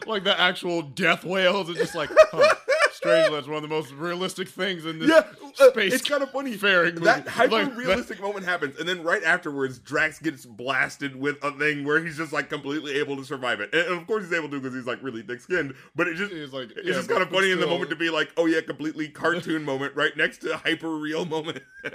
like 0.05 0.23
the 0.23 0.39
actual 0.39 0.83
death 0.83 1.23
whales 1.25 1.71
are 1.71 1.73
just 1.73 1.95
like, 1.95 2.11
huh, 2.31 2.53
strangely, 3.01 3.35
that's 3.35 3.47
one 3.47 3.57
of 3.57 3.61
the 3.63 3.67
most 3.67 3.91
realistic 3.93 4.47
things 4.47 4.85
in 4.85 4.99
this 4.99 5.09
yeah, 5.09 5.23
uh, 5.59 5.69
space. 5.71 5.93
it's 5.93 6.07
kind 6.07 6.23
of 6.23 6.31
funny. 6.31 6.53
faring 6.55 6.95
movie. 6.95 7.05
That 7.05 7.27
hyper 7.27 7.51
Like, 7.51 7.75
realistic 7.77 8.21
moment 8.21 8.45
happens, 8.45 8.79
and 8.79 8.87
then 8.87 9.03
right 9.03 9.23
afterwards, 9.23 9.79
Drax 9.79 10.19
gets 10.19 10.45
blasted 10.45 11.15
with 11.15 11.37
a 11.43 11.51
thing 11.51 11.83
where 11.83 12.03
he's 12.03 12.17
just 12.17 12.31
like 12.31 12.49
completely 12.49 12.93
able 12.93 13.17
to 13.17 13.25
survive 13.25 13.59
it, 13.59 13.73
and 13.73 13.99
of 13.99 14.07
course 14.07 14.23
he's 14.23 14.33
able 14.33 14.49
to 14.49 14.59
because 14.59 14.75
he's 14.75 14.87
like 14.87 15.01
really 15.03 15.21
thick 15.21 15.41
skinned. 15.41 15.73
But 15.95 16.07
it 16.07 16.15
just 16.15 16.31
It's 16.31 16.53
like, 16.53 16.71
it's 16.71 16.85
yeah, 16.87 16.93
just 16.93 17.09
kind 17.09 17.21
of 17.21 17.29
funny 17.29 17.51
in 17.51 17.59
the 17.59 17.67
moment 17.67 17.89
to 17.89 17.95
be 17.95 18.09
like, 18.09 18.31
oh 18.37 18.45
yeah, 18.45 18.61
completely 18.61 19.09
cartoon 19.09 19.63
moment 19.63 19.95
right 19.95 20.15
next 20.15 20.39
to 20.39 20.57
hyper 20.57 20.95
real 20.97 21.25
moment. 21.25 21.63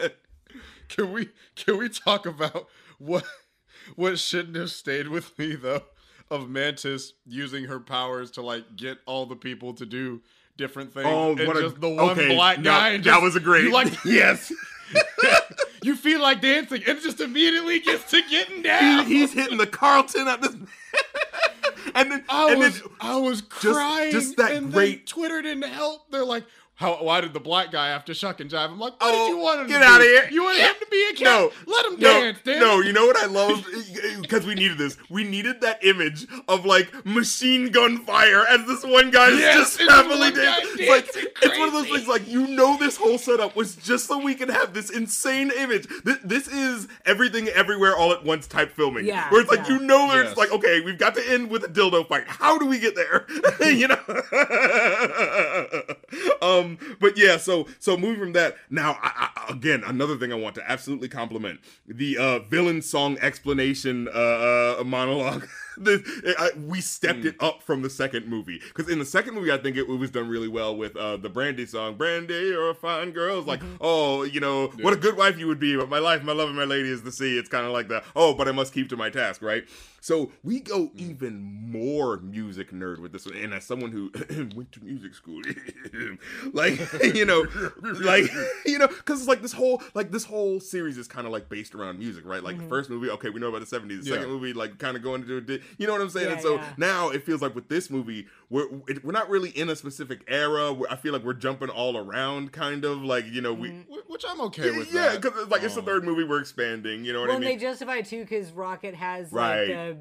Can 0.89 1.13
we 1.13 1.31
can 1.57 1.79
we 1.79 1.89
talk 1.89 2.27
about 2.27 2.69
what 2.99 3.25
what 3.97 4.19
shouldn't 4.19 4.57
have 4.57 4.71
stayed 4.71 5.09
with 5.09 5.37
me 5.39 5.55
though 5.57 5.83
of 6.31 6.49
Mantis 6.49 7.13
using 7.27 7.65
her 7.65 7.81
powers 7.81 8.31
to 8.33 8.43
like 8.43 8.77
get 8.77 8.99
all 9.07 9.27
the 9.27 9.37
people 9.37 9.73
to 9.75 9.87
do 9.87 10.23
different 10.57 10.93
things. 10.95 11.07
Oh, 11.09 11.33
and 11.37 11.47
what 11.47 11.57
a- 11.57 11.63
just 11.63 11.81
the 11.81 11.89
one 11.89 12.11
okay, 12.11 12.35
black 12.35 12.59
no, 12.59 12.71
guy. 12.71 12.89
and 12.91 13.05
that 13.05 13.23
was 13.23 13.37
a 13.37 13.41
great- 13.41 13.65
You 13.65 13.73
like 13.73 13.93
yes. 14.05 14.53
you 15.83 15.97
feel 15.97 16.21
like 16.21 16.41
dancing 16.41 16.83
and 16.87 17.01
just 17.01 17.21
immediately 17.21 17.81
gets 17.81 18.11
to 18.11 18.23
getting 18.31 18.57
He- 18.59 18.63
down. 18.63 19.07
he's 19.07 19.33
hitting 19.33 19.59
the 19.59 19.67
Carlton 19.67 20.29
at 20.29 20.41
this, 20.43 20.55
and 21.95 22.13
then 22.13 22.25
I 22.29 22.51
and 22.53 22.61
was 22.61 22.81
then 22.81 22.91
I 23.01 23.17
was 23.17 23.43
crying. 23.43 24.13
just 24.13 24.37
that 24.37 24.53
and 24.53 24.73
great- 24.73 25.07
Twitter 25.07 25.43
didn't 25.43 25.65
help. 25.71 26.11
They're 26.11 26.25
like. 26.25 26.45
How, 26.79 27.03
why 27.03 27.23
did 27.23 27.33
the 27.33 27.41
black 27.41 27.73
guy 27.73 27.89
have 27.89 28.05
to 28.05 28.13
shuck 28.13 28.39
and 28.41 28.51
jive? 28.51 28.67
I'm 28.71 28.79
like, 28.79 28.93
what 29.01 29.03
Oh, 29.03 29.29
did 29.29 29.35
you 29.35 29.43
want 29.43 29.61
him 29.63 29.67
get 29.67 29.79
to 29.79 29.85
outta 29.87 30.05
do? 30.05 30.11
here. 30.11 30.29
You 30.31 30.45
want 30.45 30.59
him 30.59 30.75
to 30.79 30.87
be 30.91 31.09
a 31.11 31.15
cat? 31.15 31.25
No, 31.25 31.51
Let 31.67 31.87
him 31.87 31.93
no, 31.99 32.21
dance, 32.21 32.39
damn 32.45 32.61
no. 32.61 32.81
You 32.81 32.93
know 32.93 33.07
what 33.07 33.17
I 33.17 33.25
love? 33.27 33.67
Because 34.21 34.45
we 34.47 34.55
needed 34.55 34.77
this. 34.79 34.97
We 35.09 35.25
needed 35.25 35.61
that 35.61 35.85
image 35.85 36.27
of 36.49 36.65
like 36.67 36.93
machine 37.07 37.71
gun 37.71 37.99
fire 38.05 38.45
as 38.49 38.67
this 38.67 38.85
one 38.85 39.11
guy 39.11 39.29
is 39.31 39.39
Yes, 39.39 39.57
just 39.57 39.81
and 39.81 39.89
this 39.89 39.97
happily 39.97 40.31
dancing. 40.33 40.71
It's 40.81 40.89
like 40.91 41.05
dancing 41.13 41.31
it's 41.43 41.59
one 41.59 41.69
of 41.69 41.75
those 41.75 41.89
things. 41.89 42.09
Like 42.09 42.27
you 42.29 42.47
know, 42.49 42.77
this 42.77 42.97
whole 42.97 43.19
setup 43.19 43.55
was 43.57 43.77
just 43.77 44.07
so 44.07 44.19
we 44.19 44.35
could 44.35 44.49
have 44.51 44.75
this 44.75 44.91
insane 44.91 45.51
image. 45.57 45.87
This, 46.05 46.19
this 46.25 46.49
is 46.49 46.89
everything, 47.05 47.49
everywhere, 47.49 47.97
all 47.97 48.13
at 48.13 48.25
once 48.25 48.47
type 48.47 48.73
filming. 48.73 49.07
Yeah, 49.07 49.31
where 49.31 49.41
it's 49.43 49.51
like 49.51 49.69
yeah. 49.69 49.79
you 49.79 49.87
know, 49.87 50.09
there's 50.11 50.27
Yes. 50.29 50.37
like 50.37 50.51
okay, 50.53 50.81
we've 50.81 50.99
got 50.99 51.15
to 51.15 51.31
end 51.31 51.51
with 51.51 51.63
a 51.65 51.69
dildo 51.69 52.07
fight. 52.09 52.25
How 52.27 52.59
do 52.59 52.67
we 52.67 52.79
get 52.81 52.95
there? 52.97 53.27
you 53.71 53.89
know. 53.89 53.97
um, 56.43 56.79
but 57.01 57.17
yeah. 57.17 57.37
So 57.37 57.67
so 57.79 57.97
moving 57.97 58.21
from 58.21 58.33
that 58.33 58.57
now, 58.71 58.99
I, 59.03 59.31
I, 59.37 59.53
again, 59.53 59.83
another 59.85 60.17
thing 60.17 60.33
I 60.33 60.37
want 60.37 60.55
to 60.57 60.71
absolutely 60.71 61.09
compliment 61.09 61.61
the 61.87 62.17
uh, 62.19 62.39
villain 62.41 62.83
song 62.83 63.19
explanation 63.21 64.09
uh, 64.09 64.77
uh, 64.81 64.85
monologue. 64.85 65.49
the, 65.79 66.35
I, 66.39 66.51
we 66.59 66.81
stepped 66.81 67.21
Hmm. 67.21 67.27
it 67.29 67.37
up 67.41 67.63
from 67.63 67.83
the 67.83 67.91
second 67.91 68.27
movie 68.27 68.59
because 68.69 68.89
in 68.91 68.99
the 68.99 69.05
second 69.05 69.35
movie, 69.35 69.53
I 69.53 69.59
think 69.59 69.77
it, 69.77 69.83
it 69.89 69.89
was 69.99 70.11
done 70.11 70.29
really 70.29 70.49
well 70.49 70.77
with 70.77 70.97
uh, 70.97 71.17
the 71.17 71.29
Brandy 71.29 71.67
song. 71.67 71.97
Brandy, 71.97 72.35
you're 72.35 72.71
a 72.71 72.75
fine 72.75 73.11
girl. 73.13 73.39
It's 73.39 73.47
like, 73.47 73.61
Mm-hmm. 73.61 73.77
oh, 73.81 74.23
you 74.25 74.41
know, 74.41 74.69
what 74.83 74.93
a 74.93 74.97
good 74.97 75.17
wife 75.17 75.39
you 75.39 75.47
would 75.47 75.59
be. 75.61 75.77
But 75.77 75.89
my 75.89 75.99
life, 75.99 76.23
my 76.23 76.33
love, 76.33 76.49
and 76.49 76.57
my 76.57 76.65
lady 76.65 76.91
is 76.91 77.03
the 77.03 77.13
sea. 77.13 77.39
It's 77.39 77.49
kind 77.49 77.65
of 77.67 77.73
like 77.73 77.89
the 77.89 78.03
oh, 78.15 78.35
but 78.35 78.49
I 78.49 78.53
must 78.53 78.73
keep 78.75 78.89
to 78.91 78.97
my 78.97 79.09
task, 79.11 79.41
right? 79.43 79.65
So 80.01 80.31
we 80.45 80.61
go 80.61 80.87
Hmm. 80.87 80.99
even 81.01 81.43
more 81.71 82.19
music 82.19 82.71
nerd 82.71 82.99
with 83.01 83.13
this 83.13 83.27
one. 83.27 83.37
And 83.37 83.53
as 83.55 83.65
someone 83.65 83.91
who 83.93 84.13
went 84.55 84.71
to 84.73 84.85
music 84.85 85.15
school, 85.15 85.43
like 86.53 86.79
you 87.15 87.25
know, 87.25 87.45
like 87.83 88.25
you 88.67 88.79
know, 88.79 88.87
because 88.89 89.21
it's 89.21 89.29
like 89.29 89.43
this 89.43 89.53
whole 89.53 89.83
like 89.95 90.11
this 90.11 90.25
whole 90.25 90.61
series 90.61 90.99
is 90.99 91.09
kind 91.09 91.27
of 91.27 91.33
like 91.33 91.49
based 91.49 91.75
around 91.75 91.99
music, 91.99 92.25
right? 92.27 92.43
Like 92.43 92.59
the 92.59 92.69
first 92.69 92.91
movie, 92.91 93.11
okay, 93.11 93.31
we 93.31 93.41
know 93.41 93.49
about 93.49 93.61
the 93.61 93.67
seventies. 93.67 94.05
The 94.05 94.11
Yeah. 94.11 94.17
second 94.17 94.31
movie, 94.31 94.53
like 94.53 94.79
kind 94.79 94.97
of 94.97 95.03
going 95.03 95.23
into 95.23 95.37
a 95.39 95.41
di- 95.41 95.61
you 95.79 95.87
know 95.87 95.93
what 95.93 96.01
I'm 96.03 96.11
saying? 96.11 96.27
Yeah, 96.29 96.33
and 96.35 96.43
so 96.43 96.55
yeah. 96.57 96.73
now 96.77 97.09
it 97.11 97.25
feels 97.25 97.43
like 97.43 97.55
with 97.55 97.69
this 97.69 97.91
movie, 97.91 98.27
we're 98.51 98.67
it, 98.89 99.05
we're 99.05 99.13
not 99.13 99.29
really 99.31 99.51
in 99.51 99.69
a 99.69 99.77
specific 99.77 100.23
era. 100.29 100.73
Where 100.73 100.91
I 100.91 100.97
feel 100.97 101.13
like 101.13 101.23
we're 101.25 101.35
jumping 101.35 101.69
all 101.69 101.97
around, 101.97 102.53
kind 102.53 102.85
of 102.85 103.03
like 103.03 103.27
you 103.27 103.41
know 103.41 103.53
we. 103.55 103.71
Wh- 103.71 104.11
Which 104.11 104.25
I'm 104.29 104.41
okay 104.43 104.71
with 104.71 104.93
Yeah, 104.93 105.17
because 105.17 105.41
it's 105.43 105.51
like 105.51 105.63
it's 105.63 105.75
the 105.75 105.81
Um, 105.81 105.87
third 105.87 106.05
movie 106.05 106.25
we're 106.25 106.41
expanding. 106.41 107.05
You 107.05 107.13
know 107.13 107.21
what 107.21 107.29
Well, 107.29 107.35
I 107.35 107.37
and 107.37 107.45
mean? 107.47 107.59
they 107.59 107.63
justify 107.65 107.97
it 107.97 108.07
too 108.07 108.21
because 108.23 108.53
Rocket 108.53 108.95
has 108.95 109.31
Right. 109.33 109.69
like 109.69 109.69
the 109.69 109.97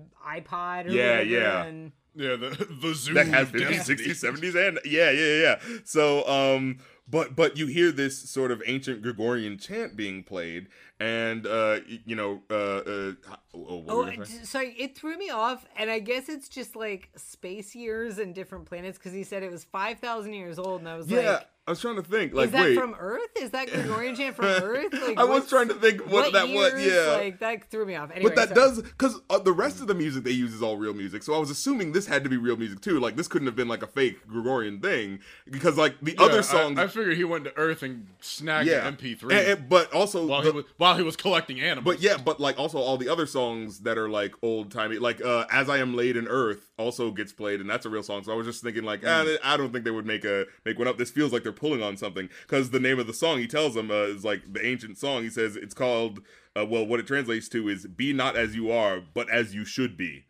iPod 0.49 0.85
or 0.87 0.89
Yeah, 0.91 1.09
whatever, 1.11 1.23
yeah. 1.29 1.63
and 1.65 1.91
Yeah, 2.15 2.35
the 2.37 2.49
the 2.81 2.93
Zune 2.93 3.13
that 3.15 3.27
has 3.27 3.49
50s, 3.49 3.87
60s, 3.87 4.39
70s, 4.39 4.67
and 4.67 4.79
yeah, 4.85 5.11
yeah, 5.11 5.41
yeah. 5.41 5.59
So, 5.83 6.25
um, 6.29 6.77
but 7.07 7.35
but 7.35 7.57
you 7.57 7.67
hear 7.67 7.91
this 7.91 8.17
sort 8.29 8.51
of 8.51 8.63
ancient 8.65 9.01
Gregorian 9.01 9.57
chant 9.57 9.95
being 9.97 10.23
played, 10.23 10.67
and 10.99 11.45
uh, 11.45 11.79
you 12.05 12.15
know, 12.15 12.41
uh, 12.49 12.53
uh, 12.53 13.11
oh, 13.53 13.77
what 13.77 14.17
Oh, 14.17 14.23
so 14.43 14.61
it 14.61 14.97
threw 14.97 15.17
me 15.17 15.29
off, 15.29 15.65
and 15.75 15.89
I 15.89 15.99
guess 15.99 16.29
it's 16.29 16.47
just 16.47 16.75
like 16.75 17.09
space 17.15 17.75
years 17.75 18.17
and 18.17 18.33
different 18.33 18.65
planets 18.65 18.97
because 18.97 19.13
he 19.13 19.23
said 19.23 19.43
it 19.43 19.51
was 19.51 19.63
five 19.63 19.99
thousand 19.99 20.33
years 20.33 20.57
old, 20.57 20.79
and 20.79 20.89
I 20.89 20.95
was 20.95 21.09
yeah, 21.09 21.19
like, 21.19 21.47
I 21.67 21.71
was 21.71 21.81
trying 21.81 21.95
to 21.95 22.03
think. 22.03 22.33
Like, 22.33 22.47
"Is 22.47 22.51
that 22.51 22.61
wait, 22.61 22.77
from 22.77 22.93
Earth? 22.99 23.29
Is 23.41 23.49
that 23.49 23.67
Gregorian 23.71 24.15
chant 24.15 24.35
from 24.35 24.45
Earth?" 24.45 24.93
Like, 24.93 25.17
I 25.17 25.23
was 25.23 25.49
trying 25.49 25.67
to 25.69 25.73
think 25.73 26.01
what, 26.01 26.11
what 26.25 26.33
that 26.33 26.47
was. 26.49 26.73
Yeah. 26.85 27.13
like 27.17 27.39
that 27.39 27.71
threw 27.71 27.85
me 27.87 27.95
off. 27.95 28.11
Anyway, 28.11 28.29
but 28.29 28.35
that 28.35 28.49
so- 28.49 28.53
does 28.55 28.81
because 28.83 29.19
uh, 29.31 29.39
the 29.39 29.51
rest 29.51 29.81
of 29.81 29.87
the 29.87 29.95
music 29.95 30.23
they 30.23 30.31
use 30.31 30.53
is 30.53 30.61
all 30.61 30.77
real 30.77 30.93
music. 30.93 31.23
So 31.23 31.33
I 31.33 31.39
was 31.39 31.49
assuming 31.49 31.91
this 31.91 32.05
had 32.05 32.23
to 32.23 32.29
be 32.29 32.37
real 32.37 32.55
music 32.55 32.81
too. 32.81 32.99
Like 32.99 33.15
this 33.15 33.27
couldn't 33.27 33.47
have 33.47 33.55
been 33.55 33.67
like 33.67 33.81
a 33.81 33.87
fake 33.87 34.27
Gregorian 34.27 34.79
thing 34.79 35.19
because 35.49 35.75
like 35.75 35.95
the 36.01 36.15
Yeah, 36.19 36.25
other 36.25 36.43
songs. 36.43 36.77
I, 36.77 36.85
figured 36.85 37.17
he 37.17 37.23
went 37.23 37.45
to 37.45 37.57
Earth 37.57 37.81
and 37.81 38.07
snagged 38.21 38.69
yeah, 38.69 38.87
an 38.87 38.95
MP3 38.95 39.23
And- 39.23 39.31
and- 39.33 39.69
but 39.69 39.91
also 39.91 40.23
while 40.25 40.43
the- 40.43 40.51
he 40.51 40.55
was 40.57 40.65
while 40.77 40.97
he 40.97 41.03
was 41.03 41.15
collecting 41.15 41.59
animals. 41.61 41.95
But 41.95 42.03
yeah, 42.03 42.17
but 42.17 42.39
like 42.39 42.59
also 42.59 42.77
all 42.77 42.97
the 42.97 43.09
other 43.09 43.25
songs 43.25 43.79
that 43.79 43.97
are 43.97 44.07
like 44.07 44.35
old 44.43 44.69
timey, 44.71 44.99
like 44.99 45.19
uh, 45.25 45.45
"As 45.51 45.67
I 45.67 45.79
Am 45.79 45.95
Laid 45.95 46.15
in 46.15 46.27
Earth" 46.27 46.69
also 46.77 47.09
gets 47.09 47.33
played, 47.33 47.59
and 47.59 47.67
that's 47.67 47.87
a 47.87 47.89
real 47.89 48.03
song. 48.03 48.23
So 48.23 48.31
I 48.31 48.35
was 48.35 48.45
just 48.45 48.61
thinking 48.61 48.83
like, 48.83 48.99
ah, 49.03 49.23
Mm. 49.25 49.37
I 49.43 49.57
don't 49.57 49.71
think 49.71 49.83
they 49.85 49.91
would 49.91 50.05
make 50.05 50.25
a 50.25 50.45
make 50.63 50.77
one 50.77 50.87
up. 50.87 50.99
This 50.99 51.09
feels 51.09 51.33
like 51.33 51.41
they're 51.41 51.54
pulling 51.55 51.81
on 51.81 51.97
something 51.97 52.29
because 52.47 52.69
the 52.69 52.79
name 52.79 52.99
of 52.99 53.07
the 53.07 53.13
song 53.13 53.39
he 53.39 53.47
tells 53.47 53.73
them 53.73 53.91
uh, 53.91 54.05
is 54.05 54.23
like 54.23 54.53
the 54.53 54.65
ancient 54.65 54.97
song. 54.97 55.23
He 55.23 55.29
says 55.29 55.55
it's 55.55 55.73
called 55.73 56.21
uh, 56.57 56.65
well, 56.65 56.85
what 56.85 56.99
it 56.99 57.07
translates 57.07 57.49
to 57.49 57.67
is 57.69 57.85
"Be 57.85 58.13
not 58.13 58.35
as 58.35 58.55
you 58.55 58.71
are, 58.71 59.01
but 59.13 59.29
as 59.29 59.53
you 59.53 59.65
should 59.65 59.97
be." 59.97 60.25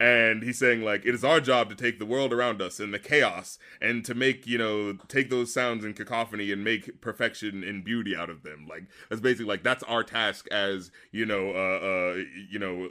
And 0.00 0.44
he's 0.44 0.58
saying 0.58 0.82
like 0.82 1.04
it 1.04 1.14
is 1.14 1.24
our 1.24 1.40
job 1.40 1.68
to 1.70 1.74
take 1.74 1.98
the 1.98 2.06
world 2.06 2.32
around 2.32 2.62
us 2.62 2.78
and 2.78 2.94
the 2.94 2.98
chaos 3.00 3.58
and 3.80 4.04
to 4.04 4.14
make 4.14 4.46
you 4.46 4.58
know 4.58 4.94
take 5.08 5.30
those 5.30 5.52
sounds 5.52 5.84
and 5.84 5.94
cacophony 5.96 6.52
and 6.52 6.62
make 6.62 7.00
perfection 7.00 7.64
and 7.64 7.84
beauty 7.84 8.16
out 8.16 8.30
of 8.30 8.42
them. 8.42 8.66
Like 8.68 8.84
that's 9.08 9.20
basically 9.20 9.46
like 9.46 9.62
that's 9.62 9.82
our 9.84 10.04
task 10.04 10.46
as 10.50 10.90
you 11.10 11.26
know 11.26 11.50
uh, 11.50 11.86
uh 11.86 12.24
you 12.50 12.58
know 12.58 12.88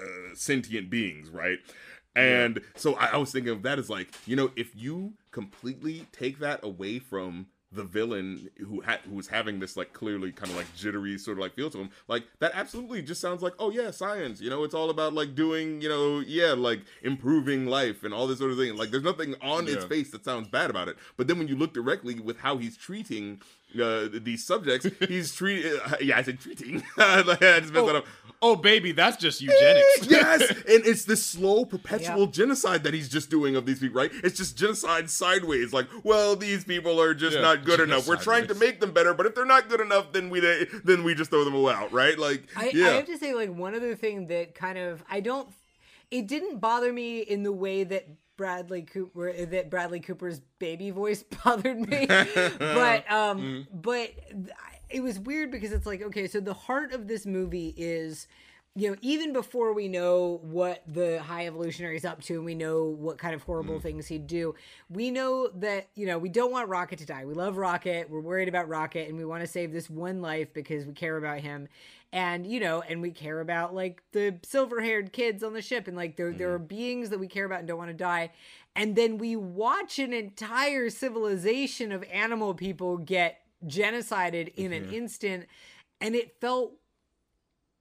uh, 0.00 0.34
sentient 0.34 0.90
beings, 0.90 1.30
right? 1.30 1.58
And 2.18 2.60
so 2.76 2.94
I, 2.94 3.06
I 3.06 3.16
was 3.16 3.32
thinking 3.32 3.52
of 3.52 3.62
that 3.62 3.78
as 3.78 3.88
like, 3.88 4.08
you 4.26 4.36
know, 4.36 4.50
if 4.56 4.74
you 4.74 5.14
completely 5.30 6.06
take 6.12 6.38
that 6.40 6.64
away 6.64 6.98
from 6.98 7.46
the 7.70 7.84
villain 7.84 8.48
who 8.66 8.80
had 8.80 8.98
who 9.00 9.14
was 9.14 9.28
having 9.28 9.60
this 9.60 9.76
like 9.76 9.92
clearly 9.92 10.32
kind 10.32 10.50
of 10.50 10.56
like 10.56 10.74
jittery 10.74 11.18
sort 11.18 11.36
of 11.36 11.42
like 11.42 11.54
feel 11.54 11.68
to 11.68 11.78
him, 11.78 11.90
like 12.08 12.24
that 12.38 12.52
absolutely 12.54 13.02
just 13.02 13.20
sounds 13.20 13.42
like, 13.42 13.52
oh 13.58 13.70
yeah, 13.70 13.90
science. 13.90 14.40
You 14.40 14.48
know, 14.48 14.64
it's 14.64 14.74
all 14.74 14.88
about 14.88 15.12
like 15.12 15.34
doing, 15.34 15.82
you 15.82 15.88
know, 15.88 16.20
yeah, 16.20 16.52
like 16.52 16.80
improving 17.02 17.66
life 17.66 18.04
and 18.04 18.14
all 18.14 18.26
this 18.26 18.38
sort 18.38 18.52
of 18.52 18.56
thing. 18.58 18.74
Like 18.76 18.90
there's 18.90 19.02
nothing 19.02 19.34
on 19.42 19.68
its 19.68 19.84
face 19.84 20.10
that 20.12 20.24
sounds 20.24 20.48
bad 20.48 20.70
about 20.70 20.88
it. 20.88 20.96
But 21.16 21.26
then 21.26 21.38
when 21.38 21.48
you 21.48 21.56
look 21.56 21.74
directly 21.74 22.14
with 22.18 22.38
how 22.38 22.56
he's 22.56 22.76
treating 22.76 23.42
uh, 23.80 24.08
these 24.12 24.44
subjects, 24.44 24.86
he's 25.08 25.34
treating. 25.34 25.78
Uh, 25.84 25.96
yeah, 26.00 26.18
I 26.18 26.22
said 26.22 26.40
treating. 26.40 26.82
I 26.98 27.22
just 27.22 27.40
messed 27.40 27.76
oh, 27.76 27.86
that 27.86 27.96
up. 27.96 28.06
Oh, 28.40 28.54
baby, 28.54 28.92
that's 28.92 29.16
just 29.16 29.40
eugenics. 29.40 30.06
yes, 30.08 30.48
and 30.50 30.86
it's 30.86 31.04
this 31.04 31.24
slow, 31.24 31.64
perpetual 31.64 32.20
yep. 32.20 32.30
genocide 32.30 32.84
that 32.84 32.94
he's 32.94 33.08
just 33.08 33.30
doing 33.30 33.56
of 33.56 33.66
these 33.66 33.80
people. 33.80 34.00
Right? 34.00 34.10
It's 34.22 34.36
just 34.36 34.56
genocide 34.56 35.10
sideways. 35.10 35.72
Like, 35.72 35.86
well, 36.04 36.36
these 36.36 36.64
people 36.64 37.00
are 37.00 37.14
just 37.14 37.36
yeah, 37.36 37.42
not 37.42 37.64
good 37.64 37.80
enough. 37.80 38.06
We're 38.06 38.16
trying 38.16 38.46
to 38.46 38.54
make 38.54 38.80
them 38.80 38.92
better, 38.92 39.12
but 39.12 39.26
if 39.26 39.34
they're 39.34 39.44
not 39.44 39.68
good 39.68 39.80
enough, 39.80 40.12
then 40.12 40.30
we 40.30 40.40
then 40.84 41.04
we 41.04 41.14
just 41.14 41.30
throw 41.30 41.44
them 41.44 41.56
out. 41.66 41.92
Right? 41.92 42.18
Like, 42.18 42.44
I, 42.56 42.70
yeah. 42.72 42.86
I 42.86 42.90
have 42.92 43.06
to 43.06 43.18
say, 43.18 43.34
like 43.34 43.54
one 43.54 43.74
other 43.74 43.94
thing 43.94 44.28
that 44.28 44.54
kind 44.54 44.78
of 44.78 45.04
I 45.10 45.20
don't. 45.20 45.48
It 46.10 46.26
didn't 46.26 46.58
bother 46.58 46.90
me 46.90 47.20
in 47.20 47.42
the 47.42 47.52
way 47.52 47.84
that 47.84 48.08
Bradley 48.38 48.82
Cooper 48.82 49.30
that 49.46 49.68
Bradley 49.68 50.00
Cooper's 50.00 50.40
baby 50.58 50.90
voice 50.90 51.22
bothered 51.44 51.78
me. 51.78 52.06
but 52.06 53.12
um 53.12 53.38
mm. 53.38 53.66
but 53.70 54.14
it 54.88 55.02
was 55.02 55.18
weird 55.18 55.50
because 55.50 55.72
it's 55.72 55.84
like 55.84 56.00
okay, 56.00 56.26
so 56.26 56.40
the 56.40 56.54
heart 56.54 56.94
of 56.94 57.06
this 57.06 57.26
movie 57.26 57.74
is 57.76 58.26
you 58.78 58.88
know, 58.88 58.96
even 59.02 59.32
before 59.32 59.72
we 59.72 59.88
know 59.88 60.38
what 60.44 60.84
the 60.86 61.20
high 61.20 61.48
evolutionary 61.48 61.96
is 61.96 62.04
up 62.04 62.22
to 62.22 62.34
and 62.34 62.44
we 62.44 62.54
know 62.54 62.84
what 62.84 63.18
kind 63.18 63.34
of 63.34 63.42
horrible 63.42 63.80
mm. 63.80 63.82
things 63.82 64.06
he'd 64.06 64.28
do, 64.28 64.54
we 64.88 65.10
know 65.10 65.48
that, 65.56 65.88
you 65.96 66.06
know, 66.06 66.16
we 66.16 66.28
don't 66.28 66.52
want 66.52 66.68
Rocket 66.68 67.00
to 67.00 67.06
die. 67.06 67.24
We 67.24 67.34
love 67.34 67.56
Rocket. 67.56 68.08
We're 68.08 68.20
worried 68.20 68.48
about 68.48 68.68
Rocket 68.68 69.08
and 69.08 69.18
we 69.18 69.24
want 69.24 69.40
to 69.40 69.48
save 69.48 69.72
this 69.72 69.90
one 69.90 70.22
life 70.22 70.54
because 70.54 70.86
we 70.86 70.92
care 70.92 71.16
about 71.16 71.40
him 71.40 71.66
and 72.12 72.46
you 72.46 72.58
know 72.58 72.82
and 72.88 73.02
we 73.02 73.10
care 73.10 73.40
about 73.40 73.74
like 73.74 74.02
the 74.12 74.34
silver 74.42 74.80
haired 74.80 75.12
kids 75.12 75.42
on 75.42 75.52
the 75.52 75.60
ship 75.60 75.88
and 75.88 75.96
like 75.96 76.16
there, 76.16 76.32
mm. 76.32 76.38
there 76.38 76.54
are 76.54 76.58
beings 76.58 77.10
that 77.10 77.18
we 77.18 77.26
care 77.26 77.44
about 77.44 77.58
and 77.58 77.68
don't 77.68 77.76
want 77.76 77.90
to 77.90 77.94
die 77.94 78.30
and 78.74 78.96
then 78.96 79.18
we 79.18 79.36
watch 79.36 79.98
an 79.98 80.14
entire 80.14 80.88
civilization 80.88 81.92
of 81.92 82.02
animal 82.04 82.54
people 82.54 82.96
get 82.96 83.40
genocided 83.66 84.54
in 84.54 84.70
mm-hmm. 84.70 84.88
an 84.88 84.94
instant 84.94 85.46
and 86.00 86.14
it 86.14 86.34
felt 86.40 86.72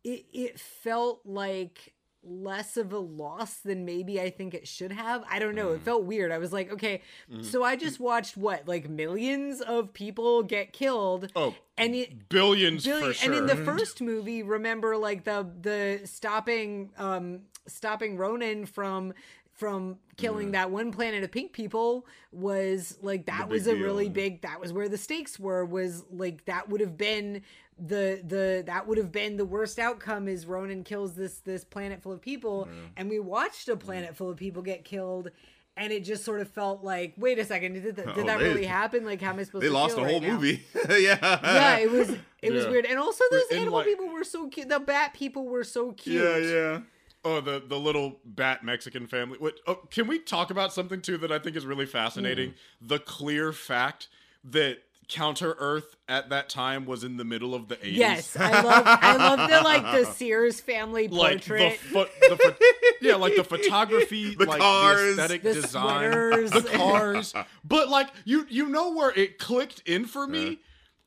it, 0.08 0.26
it 0.32 0.60
felt 0.60 1.22
like 1.26 1.94
less 2.24 2.78
of 2.78 2.92
a 2.94 2.98
loss 2.98 3.58
than 3.58 3.86
maybe 3.86 4.20
I 4.20 4.30
think 4.30 4.54
it 4.54 4.68
should 4.68 4.92
have. 4.92 5.24
I 5.30 5.40
don't 5.40 5.56
know. 5.56 5.70
Mm. 5.70 5.76
It 5.76 5.82
felt 5.82 6.04
weird. 6.04 6.32
I 6.32 6.38
was 6.38 6.54
like, 6.54 6.72
okay, 6.72 7.02
mm. 7.32 7.44
so 7.44 7.64
I 7.64 7.76
just 7.76 8.00
watched 8.00 8.38
what, 8.38 8.68
like 8.68 8.90
millions 8.90 9.62
of 9.62 9.94
people 9.94 10.44
get 10.44 10.74
killed. 10.74 11.32
Oh, 11.36 11.56
and 11.78 11.94
it, 11.94 12.30
billions 12.30 12.86
billion, 12.86 13.14
sure. 13.14 13.30
And 13.30 13.38
in 13.38 13.46
the 13.48 13.56
first 13.56 14.02
movie, 14.02 14.44
remember 14.44 14.96
like 14.98 15.26
the 15.26 15.48
the 15.62 16.02
stopping 16.06 16.92
um 16.98 17.42
stopping 17.68 18.18
Ronan 18.18 18.66
from 18.66 19.14
from 19.58 19.98
killing 20.18 20.50
mm. 20.50 20.52
that 20.52 20.70
one 20.70 20.92
planet 20.92 21.24
of 21.24 21.32
pink 21.32 21.52
people 21.52 22.06
was 22.32 22.98
like 23.02 23.26
that 23.26 23.50
was 23.50 23.66
a 23.66 23.74
deal. 23.74 23.84
really 23.84 24.08
big 24.08 24.42
that 24.44 24.60
was 24.60 24.72
where 24.72 24.88
the 24.88 24.98
stakes 24.98 25.40
were 25.40 25.66
was 25.66 26.04
like 26.12 26.46
that 26.46 26.70
would 26.70 26.80
have 26.80 26.96
been 26.96 27.42
the 27.80 28.22
the 28.26 28.64
that 28.66 28.88
would 28.88 28.98
have 28.98 29.12
been 29.12 29.38
the 29.38 29.46
worst 29.46 29.78
outcome 29.80 30.28
is 30.28 30.46
Ronan 30.46 30.84
kills 30.84 31.14
this 31.14 31.40
this 31.40 31.64
planet 31.64 32.02
full 32.02 32.12
of 32.12 32.22
people 32.22 32.68
mm. 32.70 32.90
and 32.96 33.10
we 33.10 33.20
watched 33.20 33.70
a 33.70 33.76
planet 33.76 34.16
full 34.16 34.30
of 34.30 34.38
people 34.38 34.62
get 34.62 34.84
killed 34.84 35.30
and 35.76 35.94
it 35.94 36.04
just 36.04 36.26
sort 36.26 36.40
of 36.40 36.50
felt 36.50 36.84
like 36.84 37.14
wait 37.18 37.38
a 37.38 37.46
second 37.46 37.74
did, 37.74 37.96
did 37.96 38.08
oh, 38.08 38.24
that 38.24 38.40
they, 38.40 38.46
really 38.46 38.66
happen 38.66 39.06
like 39.06 39.22
how 39.22 39.30
am 39.30 39.40
I 39.40 39.44
supposed 39.44 39.64
they 39.64 39.68
to 39.68 39.74
lost 39.74 39.96
the 39.96 40.04
whole 40.04 40.20
right 40.20 40.32
movie 40.32 40.64
yeah 40.90 41.18
yeah 41.22 41.78
it 41.78 41.92
was 41.92 42.10
it 42.10 42.20
yeah. 42.42 42.52
was 42.52 42.68
weird 42.68 42.86
and 42.86 42.98
also 42.98 43.24
those 43.30 43.52
animal 43.52 43.74
like, 43.80 43.86
people 43.86 44.10
were 44.10 44.24
so 44.24 44.48
cute 44.48 44.70
the 44.70 44.80
bat 44.80 45.14
people 45.14 45.46
were 45.46 45.64
so 45.64 45.92
cute 45.92 46.24
yeah 46.24 46.38
yeah 46.38 46.80
Oh, 47.26 47.42
the 47.42 47.62
the 47.66 47.78
little 47.78 48.20
bat 48.24 48.64
Mexican 48.64 49.06
family. 49.06 49.38
What? 49.38 49.60
Oh, 49.68 49.76
can 49.76 50.08
we 50.08 50.18
talk 50.18 50.50
about 50.50 50.72
something 50.72 51.02
too 51.02 51.18
that 51.18 51.32
I 51.32 51.40
think 51.40 51.58
is 51.58 51.66
really 51.66 51.86
fascinating? 51.86 52.52
Mm. 52.52 52.88
The 52.88 53.00
clear 53.00 53.52
fact 53.52 54.08
that 54.46 54.78
Counter 55.08 55.56
Earth 55.60 55.96
at 56.10 56.30
that 56.30 56.50
time 56.50 56.86
was 56.86 57.04
in 57.04 57.18
the 57.18 57.24
middle 57.24 57.56
of 57.56 57.70
the 57.70 57.78
80s. 57.78 57.96
Yes, 57.96 58.38
I 58.38 58.62
love 58.62 58.84
I 58.86 59.16
love 59.16 59.50
the 59.50 59.62
like 59.62 59.84
the 59.84 60.06
Sears 60.14 60.60
family 60.60 61.08
portrait. 61.08 61.62
Like 61.62 61.82
the, 61.82 61.88
fo- 61.88 62.30
the 62.30 62.38
fo- 62.38 62.56
yeah, 63.02 63.16
like 63.16 63.36
the 63.36 63.44
photography, 63.44 64.36
the 64.40 64.46
like 64.46 64.60
cars, 64.60 65.02
the 65.02 65.10
aesthetic 65.24 65.44
the 65.44 65.54
design, 65.54 66.12
sweaters. 66.12 66.52
the 66.52 66.62
cars. 66.62 67.34
but 67.64 67.90
like 67.90 68.10
you 68.26 68.46
you 68.50 68.68
know 68.68 68.92
where 68.94 69.12
it 69.12 69.40
clicked 69.40 69.82
in 69.86 70.06
for 70.06 70.28
me? 70.28 70.54
Uh 70.54 70.56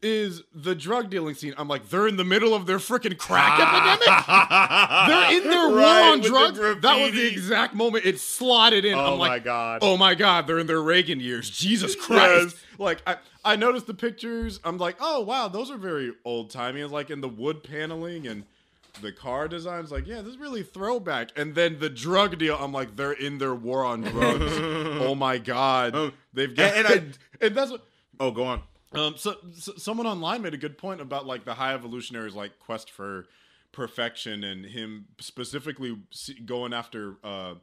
is 0.03 0.43
the 0.55 0.75
drug 0.75 1.11
dealing 1.11 1.35
scene. 1.35 1.55
I'm 1.59 1.69
like, 1.69 1.89
they're 1.89 2.09
in 2.09 2.17
the 2.17 2.25
middle 2.25 2.55
of 2.55 2.67
their 2.67 2.79
freaking 2.79 3.19
crack 3.19 3.61
epidemic. 3.61 4.27
they're 5.07 5.37
in 5.37 5.51
their 5.51 5.77
right, 5.77 6.01
war 6.03 6.13
on 6.13 6.21
drugs. 6.21 6.59
That 6.81 7.01
was 7.01 7.13
the 7.13 7.27
exact 7.27 7.75
moment 7.75 8.07
it 8.07 8.19
slotted 8.19 8.85
in. 8.85 8.95
Oh 8.95 9.13
I'm 9.13 9.19
like, 9.19 9.31
my 9.31 9.39
god. 9.41 9.79
Oh 9.83 9.97
my 9.97 10.15
god, 10.15 10.47
they're 10.47 10.59
in 10.59 10.67
their 10.67 10.83
Reagan 10.83 11.21
years. 11.21 11.51
Jesus 11.51 11.95
Christ. 11.95 12.57
Yes. 12.57 12.65
Like 12.79 13.03
I, 13.07 13.17
I 13.45 13.57
noticed 13.57 13.87
the 13.87 13.95
pictures. 13.95 14.61
I'm 14.65 14.79
like, 14.79 14.97
oh 15.01 15.21
wow, 15.21 15.49
those 15.49 15.71
are 15.71 15.77
very 15.77 16.13
old 16.25 16.51
timey. 16.51 16.85
Like 16.85 17.11
in 17.11 17.21
the 17.21 17.29
wood 17.29 17.63
paneling 17.63 18.27
and 18.27 18.45
the 19.01 19.13
car 19.13 19.49
designs. 19.49 19.91
Like 19.91 20.07
yeah 20.07 20.23
this 20.23 20.35
is 20.35 20.39
really 20.39 20.63
throwback. 20.63 21.31
And 21.37 21.55
then 21.55 21.79
the 21.79 21.91
drug 21.91 22.39
deal. 22.39 22.57
I'm 22.57 22.73
like 22.73 22.97
they're 22.97 23.13
in 23.13 23.39
their 23.39 23.55
war 23.55 23.85
on 23.85 24.03
drugs. 24.03 24.59
Oh 25.01 25.15
my 25.15 25.39
god. 25.39 25.95
Um, 25.95 26.13
they've 26.33 26.55
got 26.55 26.75
and, 26.75 26.87
and, 26.87 27.17
I, 27.41 27.45
and 27.47 27.55
that's 27.55 27.71
what 27.71 27.85
oh 28.19 28.31
go 28.31 28.45
on. 28.45 28.63
Um, 28.93 29.15
so, 29.17 29.37
so, 29.55 29.73
someone 29.77 30.07
online 30.07 30.43
made 30.43 30.53
a 30.53 30.59
good 30.59 30.77
point 30.77 31.01
about 31.01 31.27
like 31.27 31.45
the 31.45 31.55
high 31.55 31.75
evolutionaries 31.75 32.35
like 32.35 32.59
quest 32.59 32.91
for 32.91 33.27
perfection 33.73 34.43
and 34.43 34.67
him 34.67 35.07
specifically 35.21 35.97
going 36.45 36.75
after 36.75 37.15
uh, 37.23 37.55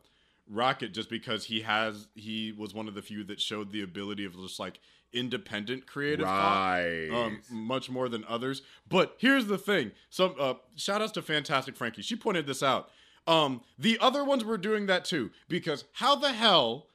Rocket 0.50 0.94
just 0.94 1.10
because 1.10 1.46
he 1.46 1.62
has 1.62 2.08
he 2.16 2.54
was 2.54 2.74
one 2.74 2.88
of 2.88 2.96
the 2.96 3.02
few 3.02 3.24
that 3.26 3.42
showed 3.42 3.72
the 3.72 3.82
ability 3.82 4.24
of 4.24 4.36
just 4.36 4.60
like 4.60 4.80
independent 5.18 5.88
creative 5.88 6.26
right. 6.26 7.08
thought, 7.10 7.26
um, 7.26 7.42
much 7.50 7.90
more 7.90 8.10
than 8.10 8.24
others. 8.28 8.62
But 8.88 9.16
here's 9.18 9.48
the 9.48 9.58
thing: 9.58 9.92
some 10.10 10.36
uh, 10.40 10.56
shout 10.76 11.02
outs 11.02 11.14
to 11.14 11.22
Fantastic 11.22 11.76
Frankie. 11.76 12.02
She 12.02 12.16
pointed 12.16 12.48
this 12.48 12.62
out. 12.62 12.90
Um, 13.28 13.62
the 13.78 13.98
other 14.00 14.24
ones 14.24 14.46
were 14.46 14.58
doing 14.58 14.86
that 14.86 15.04
too 15.04 15.32
because 15.50 15.84
how 15.94 16.16
the 16.16 16.32
hell 16.32 16.88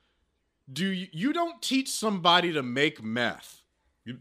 do 0.72 0.86
you, 0.86 1.08
you 1.12 1.32
don't 1.32 1.60
teach 1.60 1.90
somebody 1.90 2.52
to 2.52 2.62
make 2.62 3.02
meth? 3.02 3.62
yeah, 4.04 4.14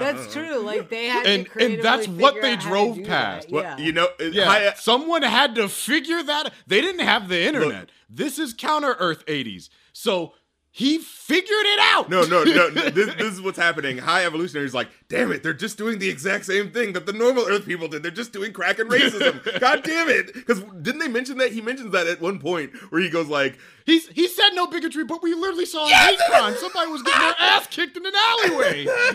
that's 0.00 0.32
true. 0.32 0.58
Like 0.58 0.88
they 0.88 1.06
had 1.06 1.26
and, 1.26 1.48
and 1.60 1.82
that's 1.82 2.08
what 2.08 2.40
they 2.42 2.56
drove 2.56 3.02
past. 3.04 3.50
Well, 3.50 3.62
yeah. 3.62 3.76
you 3.78 3.92
know, 3.92 4.08
yeah. 4.18 4.50
I, 4.50 4.64
uh, 4.66 4.74
someone 4.74 5.22
had 5.22 5.54
to 5.54 5.68
figure 5.68 6.22
that. 6.22 6.52
They 6.66 6.80
didn't 6.80 7.06
have 7.06 7.28
the 7.28 7.40
internet. 7.40 7.82
Look, 7.82 7.88
this 8.10 8.38
is 8.38 8.52
counter 8.52 8.96
Earth 8.98 9.24
'80s, 9.26 9.68
so 9.92 10.34
he 10.76 10.98
figured 10.98 11.50
it 11.50 11.78
out. 11.78 12.10
No, 12.10 12.24
no, 12.24 12.42
no. 12.42 12.68
this, 12.68 13.14
this, 13.18 13.34
is 13.34 13.40
what's 13.40 13.56
happening. 13.56 13.96
High 13.96 14.26
evolutionary 14.26 14.66
is 14.66 14.74
like, 14.74 14.88
damn 15.08 15.30
it, 15.30 15.44
they're 15.44 15.54
just 15.54 15.78
doing 15.78 16.00
the 16.00 16.08
exact 16.08 16.46
same 16.46 16.72
thing 16.72 16.94
that 16.94 17.06
the 17.06 17.12
normal 17.12 17.46
Earth 17.46 17.64
people 17.64 17.86
did. 17.86 18.02
They're 18.02 18.10
just 18.10 18.32
doing 18.32 18.52
crack 18.52 18.80
and 18.80 18.90
racism. 18.90 19.40
God 19.60 19.84
damn 19.84 20.08
it! 20.08 20.34
Because 20.34 20.64
didn't 20.82 20.98
they 20.98 21.06
mention 21.06 21.38
that? 21.38 21.52
He 21.52 21.60
mentions 21.60 21.92
that 21.92 22.08
at 22.08 22.20
one 22.20 22.40
point 22.40 22.72
where 22.90 23.00
he 23.00 23.08
goes 23.08 23.28
like, 23.28 23.56
he's 23.86 24.08
he 24.08 24.26
said 24.26 24.50
no 24.54 24.66
bigotry, 24.66 25.04
but 25.04 25.22
we 25.22 25.32
literally 25.32 25.64
saw 25.64 25.86
a 25.86 25.90
hate 25.90 26.18
crime. 26.28 26.56
Somebody 26.56 26.90
was 26.90 27.04
getting 27.04 27.20
their 27.20 27.36
ass 27.38 27.68
kicked 27.68 27.96
in 27.96 28.04
an 28.04 28.12
alleyway. 28.16 28.86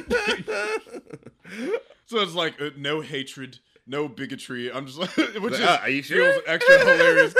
so 2.05 2.19
it's 2.19 2.35
like 2.35 2.61
uh, 2.61 2.69
no 2.77 3.01
hatred. 3.01 3.59
No 3.85 4.07
bigotry. 4.07 4.71
I'm 4.71 4.85
just 4.85 4.97
like, 4.97 5.13
which 5.17 5.55
is, 5.55 5.59
uh, 5.59 5.79
feels 5.79 6.05
sure? 6.05 6.35
extra 6.47 6.79
hilarious. 6.79 7.35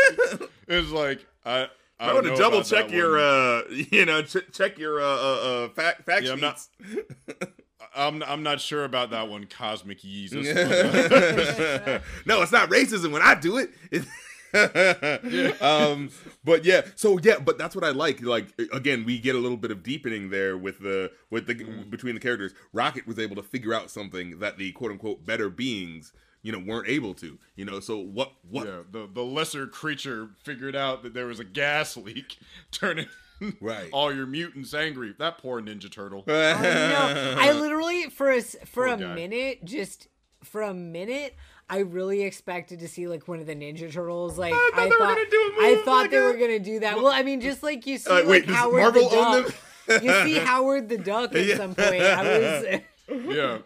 It's 0.68 0.92
like 0.92 1.26
I, 1.46 1.70
I, 2.00 2.12
I 2.12 2.14
want 2.14 2.28
to 2.28 2.36
double 2.36 2.64
check 2.64 2.92
your, 2.92 3.20
uh, 3.20 3.64
you 3.92 4.06
know, 4.06 4.22
ch- 4.22 4.52
check 4.54 4.78
your 4.78 5.02
uh, 5.02 5.06
uh, 5.06 5.66
uh 5.66 5.70
fact 5.70 6.06
fact 6.06 6.26
yeah, 6.26 6.36
sheets. 6.36 6.70
I'm 6.80 6.94
not, 7.40 7.50
I'm 7.96 8.24
I'm 8.24 8.44
not 8.44 8.62
sure 8.62 8.86
about 8.86 9.10
that 9.12 9.28
one, 9.28 9.48
Cosmic 9.48 10.02
Yeezus. 10.02 10.46
no, 12.26 12.42
it's 12.42 12.52
not 12.52 12.70
racism 12.70 13.12
when 13.12 13.22
I 13.22 13.36
do 13.36 13.58
it. 13.58 13.72
yeah. 14.52 15.54
um 15.62 16.10
but 16.44 16.66
yeah 16.66 16.82
so 16.96 17.20
yeah 17.22 17.38
but 17.38 17.60
that's 17.60 17.76
what 17.76 17.84
i 17.84 17.92
like 17.92 18.20
like 18.24 18.48
again 18.74 19.06
we 19.06 19.20
get 19.20 19.36
a 19.36 19.38
little 19.38 19.56
bit 19.56 19.70
of 19.70 19.84
deepening 19.84 20.32
there 20.32 20.58
with 20.58 20.80
the 20.80 21.12
with 21.30 21.46
the 21.46 21.54
mm. 21.54 21.88
between 21.88 22.16
the 22.16 22.20
characters 22.20 22.56
rocket 22.74 23.06
was 23.06 23.20
able 23.20 23.36
to 23.36 23.44
figure 23.44 23.76
out 23.76 23.92
something 23.92 24.40
that 24.40 24.58
the 24.58 24.72
quote 24.72 24.90
unquote 24.90 25.24
better 25.24 25.52
beings 25.52 26.14
you 26.42 26.52
know 26.52 26.60
weren't 26.60 26.88
able 26.88 27.14
to 27.14 27.38
you 27.56 27.66
know 27.66 27.80
so 27.80 27.98
what 27.98 28.34
what 28.50 28.68
yeah 28.68 28.80
the 28.92 29.10
the 29.14 29.24
lesser 29.24 29.68
creature 29.68 30.30
figured 30.44 30.76
out 30.76 31.04
that 31.04 31.14
there 31.14 31.26
was 31.26 31.40
a 31.40 31.44
gas 31.44 31.98
leak 31.98 32.38
turning 32.72 33.08
right 33.62 33.90
all 33.92 34.14
your 34.14 34.26
mutants 34.26 34.74
angry 34.74 35.14
that 35.18 35.38
poor 35.38 35.62
ninja 35.62 35.92
turtle 35.92 36.24
oh, 36.28 36.32
no. 36.34 37.36
i 37.40 37.52
literally 37.60 38.10
for 38.10 38.32
a 38.32 38.42
for 38.42 38.86
poor 38.86 38.96
a 38.96 38.98
guy. 38.98 39.16
minute 39.16 39.64
just 39.64 40.08
for 40.44 40.62
a 40.62 40.74
minute 40.74 41.36
I 41.72 41.80
really 41.80 42.24
expected 42.24 42.80
to 42.80 42.88
see 42.88 43.08
like 43.08 43.28
one 43.28 43.40
of 43.40 43.46
the 43.46 43.54
Ninja 43.54 43.92
Turtles. 43.92 44.40
Like 44.40 44.54
I 44.54 44.72
thought, 44.74 44.82
I 44.82 44.90
thought, 44.90 45.18
I 45.62 45.82
thought 45.86 46.02
like 46.02 46.10
they 46.10 46.18
a... 46.18 46.24
were 46.24 46.34
gonna 46.34 46.58
do 46.58 46.80
that. 46.80 46.98
Well, 46.98 47.10
I 47.10 47.22
mean, 47.22 47.42
just 47.42 47.62
like 47.62 47.86
you 47.86 48.00
see, 48.00 48.10
uh, 48.10 48.26
wait, 48.26 48.48
like 48.48 48.56
Howard 48.56 48.82
Marvel 48.82 49.08
the 49.08 49.16
Duck. 49.88 50.04
you 50.04 50.12
see 50.24 50.40
Howard 50.40 50.90
the 50.90 50.98
Duck 50.98 51.36
at 51.36 51.46
yeah. 51.46 51.58
some 51.58 51.76
point. 51.76 52.02
I 52.02 52.24
was. 52.24 53.36
yeah. 53.36 53.60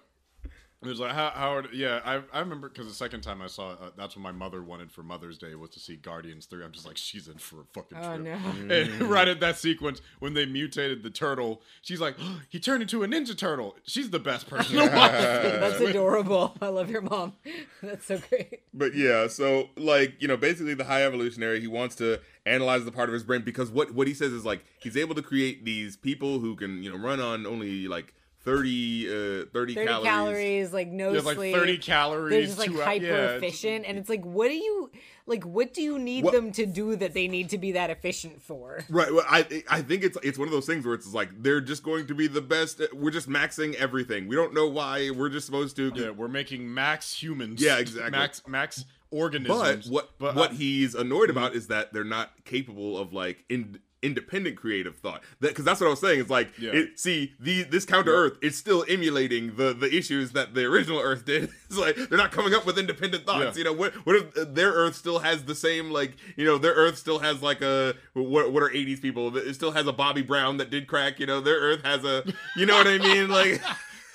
It 0.83 0.89
was 0.89 0.99
like 0.99 1.11
how, 1.13 1.29
Howard. 1.29 1.69
Yeah, 1.73 2.01
I, 2.05 2.21
I 2.33 2.39
remember 2.39 2.69
because 2.69 2.87
the 2.87 2.93
second 2.93 3.21
time 3.21 3.41
I 3.41 3.47
saw 3.47 3.73
it, 3.73 3.79
uh, 3.81 3.89
that's 3.97 4.15
what 4.15 4.21
my 4.23 4.31
mother 4.31 4.61
wanted 4.61 4.91
for 4.91 5.03
Mother's 5.03 5.37
Day 5.37 5.55
was 5.55 5.69
to 5.71 5.79
see 5.79 5.95
Guardians 5.95 6.45
Three. 6.45 6.63
I'm 6.63 6.71
just 6.71 6.85
like, 6.85 6.97
she's 6.97 7.27
in 7.27 7.37
for 7.37 7.61
a 7.61 7.63
fucking 7.73 7.97
Oh 8.01 8.17
trip. 8.17 8.21
no. 8.21 8.73
And 8.75 9.01
right 9.03 9.27
at 9.27 9.39
that 9.39 9.57
sequence 9.57 10.01
when 10.19 10.33
they 10.33 10.45
mutated 10.45 11.03
the 11.03 11.09
turtle, 11.09 11.61
she's 11.81 12.01
like, 12.01 12.15
oh, 12.19 12.41
he 12.49 12.59
turned 12.59 12.81
into 12.81 13.03
a 13.03 13.07
ninja 13.07 13.37
turtle. 13.37 13.75
She's 13.85 14.09
the 14.09 14.19
best 14.19 14.47
person 14.49 14.75
to 14.75 14.81
watch. 14.83 14.91
That's 15.11 15.79
adorable. 15.79 16.55
I 16.61 16.67
love 16.67 16.89
your 16.89 17.01
mom. 17.01 17.33
That's 17.81 18.05
so 18.05 18.19
great. 18.29 18.61
But 18.73 18.95
yeah, 18.95 19.27
so 19.27 19.69
like 19.77 20.15
you 20.19 20.27
know, 20.27 20.37
basically 20.37 20.73
the 20.73 20.83
high 20.85 21.03
evolutionary, 21.05 21.59
he 21.61 21.67
wants 21.67 21.95
to 21.95 22.19
analyze 22.45 22.83
the 22.83 22.91
part 22.91 23.07
of 23.07 23.13
his 23.13 23.23
brain 23.23 23.41
because 23.41 23.71
what 23.71 23.93
what 23.93 24.05
he 24.07 24.13
says 24.13 24.33
is 24.33 24.43
like 24.45 24.65
he's 24.79 24.97
able 24.97 25.15
to 25.15 25.21
create 25.21 25.63
these 25.63 25.95
people 25.95 26.39
who 26.39 26.55
can 26.57 26.83
you 26.83 26.89
know 26.91 26.97
run 26.97 27.19
on 27.21 27.45
only 27.45 27.87
like 27.87 28.13
30, 28.43 29.07
uh, 29.07 29.45
30, 29.53 29.73
30 29.73 29.73
calories. 29.87 30.03
calories, 30.05 30.73
like 30.73 30.87
no 30.89 31.09
He 31.09 31.15
has 31.15 31.25
like 31.25 31.35
sleep. 31.37 31.55
30 31.55 31.77
calories. 31.77 32.31
They're 32.31 32.41
just 32.43 32.57
like 32.57 32.71
hyper 32.85 33.05
yeah, 33.05 33.13
it's- 33.13 33.37
efficient, 33.37 33.85
and 33.87 33.97
it's 33.97 34.09
like, 34.09 34.23
what 34.25 34.49
do 34.49 34.55
you 34.55 34.91
like? 35.25 35.43
What 35.45 35.73
do 35.73 35.81
you 35.81 35.97
need 35.97 36.25
What- 36.25 36.33
them 36.33 36.51
to 36.53 36.65
do 36.65 36.95
that 36.97 37.13
they 37.13 37.27
need 37.27 37.49
to 37.51 37.57
be 37.57 37.71
that 37.71 37.89
efficient 37.89 38.41
for? 38.41 38.83
Right. 38.89 39.13
Well, 39.13 39.25
I 39.29 39.63
I 39.69 39.81
think 39.81 40.03
it's 40.03 40.17
it's 40.23 40.37
one 40.37 40.47
of 40.47 40.51
those 40.51 40.65
things 40.65 40.85
where 40.85 40.93
it's 40.95 41.13
like 41.13 41.29
they're 41.41 41.61
just 41.61 41.83
going 41.83 42.07
to 42.07 42.15
be 42.15 42.27
the 42.27 42.41
best. 42.41 42.81
We're 42.93 43.11
just 43.11 43.29
maxing 43.29 43.75
everything. 43.75 44.27
We 44.27 44.35
don't 44.35 44.53
know 44.53 44.67
why. 44.67 45.09
We're 45.11 45.29
just 45.29 45.45
supposed 45.45 45.75
to. 45.77 45.91
Yeah, 45.95 46.09
we're 46.09 46.27
making 46.27 46.73
max 46.73 47.21
humans. 47.21 47.61
Yeah, 47.61 47.77
exactly. 47.77 48.11
Max 48.11 48.41
max 48.47 48.85
organisms 49.11 49.85
But 49.87 49.93
what 49.93 50.09
But, 50.17 50.35
what 50.35 50.51
uh, 50.51 50.55
he's 50.55 50.95
annoyed 50.95 51.29
about 51.29 51.53
is 51.55 51.67
that 51.67 51.93
they're 51.93 52.03
not 52.03 52.31
capable 52.45 52.97
of 52.97 53.13
like 53.13 53.45
in, 53.47 53.79
independent 54.03 54.57
creative 54.57 54.97
thought. 54.97 55.23
That 55.39 55.49
because 55.49 55.65
that's 55.65 55.79
what 55.81 55.87
I 55.87 55.89
was 55.89 55.99
saying. 56.01 56.19
It's 56.19 56.29
like 56.29 56.49
Yeah. 56.59 56.71
it, 56.71 56.99
see 56.99 57.33
the 57.39 57.63
this 57.63 57.85
counter 57.85 58.13
Earth 58.13 58.37
is 58.41 58.57
still 58.57 58.85
emulating 58.87 59.55
the 59.55 59.73
the 59.73 59.91
issues 59.95 60.31
that 60.33 60.53
the 60.53 60.65
original 60.65 60.99
Earth 60.99 61.25
did. 61.25 61.49
It's 61.73 61.79
like 61.79 61.95
they're 61.95 62.19
not 62.19 62.31
coming 62.31 62.53
up 62.53 62.67
with 62.67 62.77
independent 62.77 63.25
thoughts. 63.25 63.57
Yeah. 63.57 63.59
You 63.59 63.63
know 63.63 63.73
what 63.73 63.93
what 64.05 64.15
if 64.15 64.37
uh, 64.37 64.45
their 64.47 64.71
Earth 64.73 64.95
still 64.95 65.17
has 65.19 65.45
the 65.45 65.55
same 65.55 65.89
like 65.89 66.17
you 66.35 66.45
know 66.45 66.59
their 66.59 66.73
Earth 66.73 66.97
still 66.99 67.17
has 67.19 67.41
like 67.41 67.61
a 67.63 67.95
what 68.13 68.51
what 68.51 68.61
are 68.61 68.69
eighties 68.71 68.99
people? 68.99 69.35
It 69.35 69.53
still 69.55 69.71
has 69.71 69.87
a 69.87 69.93
Bobby 69.93 70.21
Brown 70.21 70.57
that 70.57 70.69
did 70.69 70.85
crack. 70.85 71.19
You 71.19 71.25
know 71.25 71.41
their 71.41 71.57
Earth 71.59 71.83
has 71.83 72.03
a 72.05 72.23
you 72.55 72.67
know 72.67 72.75
what 72.77 72.85
I 72.87 72.99
mean 72.99 73.29
like. 73.29 73.59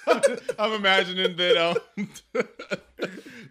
I'm 0.58 0.72
imagining 0.72 1.36
that 1.36 1.56
um 1.58 2.08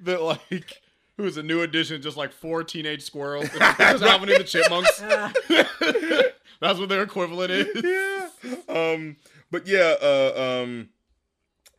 that 0.02 0.22
like 0.22 0.82
who 1.18 1.24
is 1.26 1.38
a 1.38 1.44
new 1.44 1.62
addition, 1.62 2.02
just 2.02 2.16
like 2.18 2.32
four 2.32 2.64
teenage 2.64 3.04
squirrels. 3.04 3.50
just 3.80 4.04
Alvin 4.04 4.30
and 4.30 4.40
the 4.40 4.44
Chipmunks. 4.44 5.00
That's 6.60 6.80
what 6.80 6.90
their 6.90 7.04
equivalent 7.04 7.52
is. 7.52 7.84
yeah. 7.84 8.56
Um. 8.68 9.18
But 9.52 9.68
yeah. 9.68 9.96
Uh. 10.02 10.62
Um. 10.64 10.90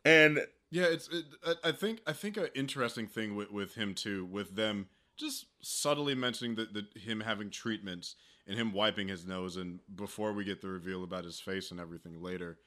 And 0.05 0.39
Yeah, 0.71 0.85
it's. 0.85 1.07
It, 1.09 1.25
I- 1.45 1.69
I 1.69 1.71
think. 1.71 2.01
I 2.07 2.13
think 2.13 2.37
an 2.37 2.47
interesting 2.55 3.07
thing 3.07 3.35
with 3.35 3.51
with 3.51 3.75
him 3.75 3.93
too, 3.93 4.25
with 4.25 4.55
them 4.55 4.87
just 5.17 5.47
subtly 5.61 6.15
mentioning 6.15 6.55
that 6.55 6.73
the, 6.73 6.85
him 6.97 7.19
having 7.19 7.49
treatments 7.49 8.15
and 8.47 8.57
him 8.57 8.71
wiping 8.73 9.09
his 9.09 9.25
nose, 9.25 9.57
and 9.57 9.79
before 9.93 10.31
we 10.31 10.43
get 10.45 10.61
the 10.61 10.69
reveal 10.69 11.03
about 11.03 11.25
his 11.25 11.39
face 11.39 11.71
and 11.71 11.79
everything 11.79 12.21
later, 12.21 12.57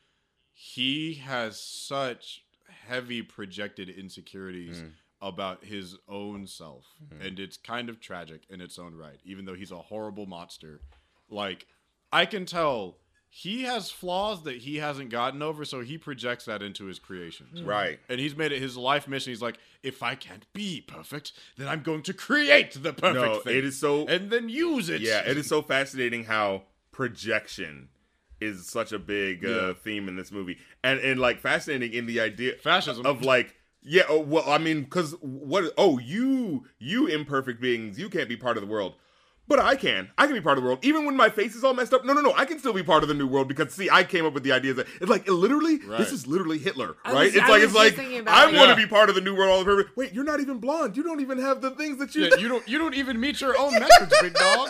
he 0.53 1.14
has 1.14 1.59
such 1.61 2.45
heavy 2.87 3.23
projected 3.23 3.89
insecurities 3.89 4.85
about 5.23 5.64
his 5.64 5.97
own 6.09 6.47
self, 6.47 6.85
and 7.20 7.39
it's 7.41 7.57
kind 7.57 7.89
of 7.89 8.01
tragic 8.01 8.43
in 8.51 8.61
its 8.61 8.79
own 8.79 8.95
right. 8.95 9.20
Even 9.25 9.45
though 9.47 9.55
he's 9.55 9.70
a 9.70 9.79
horrible 9.79 10.27
monster, 10.27 10.81
like 11.31 11.66
I 12.12 12.27
can 12.27 12.45
tell. 12.45 12.99
He 13.35 13.62
has 13.62 13.91
flaws 13.91 14.43
that 14.43 14.59
he 14.59 14.77
hasn't 14.77 15.09
gotten 15.09 15.41
over, 15.41 15.64
so 15.64 15.81
he 15.81 15.97
projects 15.97 16.45
that 16.45 16.62
into 16.62 16.85
his 16.85 16.99
creations. 16.99 17.62
right. 17.62 17.99
And 18.11 18.20
he's 18.20 18.37
made 18.37 18.53
it 18.53 18.61
his 18.61 18.77
life 18.77 19.09
mission. 19.09 19.31
He's 19.31 19.41
like, 19.41 19.57
if 19.83 20.03
I 20.03 20.16
can't 20.16 20.45
be 20.53 20.83
perfect, 20.87 21.33
then 21.57 21.66
I'm 21.66 21.81
going 21.83 22.03
to 22.03 22.12
create 22.12 22.75
the 22.75 22.93
perfect 22.93 23.14
No, 23.14 23.39
thing. 23.39 23.57
it 23.57 23.64
is 23.64 23.79
so 23.81 24.07
and 24.07 24.31
then 24.31 24.51
use 24.51 24.91
it. 24.91 25.01
Yeah, 25.01 25.23
it 25.27 25.39
is 25.39 25.47
so 25.47 25.62
fascinating 25.62 26.25
how 26.25 26.64
projection 26.91 27.89
is 28.41 28.66
such 28.66 28.93
a 28.93 28.99
big 28.99 29.45
uh, 29.45 29.49
Yeah. 29.49 29.73
theme 29.83 30.09
in 30.09 30.16
this 30.16 30.31
movie, 30.31 30.59
and 30.85 31.01
and 31.01 31.18
like 31.18 31.41
fascinating 31.41 31.93
in 31.95 32.05
the 32.07 32.20
idea 32.20 32.57
Fascism. 32.57 33.07
of 33.07 33.23
like. 33.23 33.55
Yeah, 33.85 34.03
oh, 34.09 34.20
well, 34.20 34.45
I 34.49 34.59
mean, 34.59 34.83
because 34.83 35.12
what? 35.20 35.72
Oh, 35.76 35.99
you, 35.99 36.64
you 36.78 37.09
imperfect 37.09 37.61
beings, 37.61 37.99
you 37.99 38.09
can't 38.09 38.28
be 38.28 38.37
part 38.37 38.57
of 38.57 38.62
the 38.62 38.68
world, 38.68 38.95
but 39.49 39.59
I 39.59 39.76
can. 39.76 40.09
I 40.16 40.26
can 40.26 40.34
be 40.34 40.40
part 40.40 40.57
of 40.57 40.64
the 40.64 40.68
world, 40.68 40.84
even 40.84 41.05
when 41.05 41.16
my 41.16 41.28
face 41.28 41.55
is 41.55 41.62
all 41.64 41.74
messed 41.74 41.93
up. 41.93 42.05
No, 42.05 42.12
no, 42.12 42.20
no, 42.20 42.32
I 42.34 42.45
can 42.45 42.59
still 42.59 42.72
be 42.72 42.82
part 42.82 43.03
of 43.03 43.09
the 43.09 43.14
new 43.14 43.26
world 43.26 43.49
because 43.49 43.72
see, 43.74 43.90
I 43.90 44.03
came 44.05 44.24
up 44.24 44.32
with 44.34 44.43
the 44.45 44.53
idea 44.53 44.72
that 44.74 44.86
it's 45.01 45.11
like 45.11 45.26
it 45.26 45.32
literally, 45.32 45.78
Right. 45.78 45.99
this 45.99 46.12
is 46.12 46.26
literally 46.26 46.59
Hitler, 46.59 46.97
right? 47.05 47.14
was- 47.26 47.34
it's 47.34 47.45
I 47.45 47.49
like 47.49 47.62
it's 47.62 47.74
like 47.74 47.99
I 47.99 48.05
it. 48.05 48.24
want 48.26 48.53
to 48.53 48.68
Yeah. 48.68 48.74
be 48.76 48.86
part 48.86 49.09
of 49.09 49.14
the 49.14 49.20
new 49.20 49.34
world. 49.36 49.51
All 49.53 49.59
over. 49.59 49.90
Wait, 49.97 50.12
you're 50.14 50.24
not 50.24 50.40
even 50.40 50.59
blonde. 50.59 50.97
You 50.97 51.03
don't 51.03 51.20
even 51.20 51.38
have 51.38 51.61
the 51.61 51.72
things 51.72 51.99
that 51.99 52.14
you. 52.14 52.24
Yeah, 52.24 52.36
you 52.36 52.49
don't. 52.49 52.66
You 52.68 52.78
don't 52.78 52.95
even 52.95 53.20
meet 53.20 53.40
your 53.40 53.59
own 53.59 53.72
metrics, 53.72 54.22
big 54.22 54.34
dog. 54.34 54.68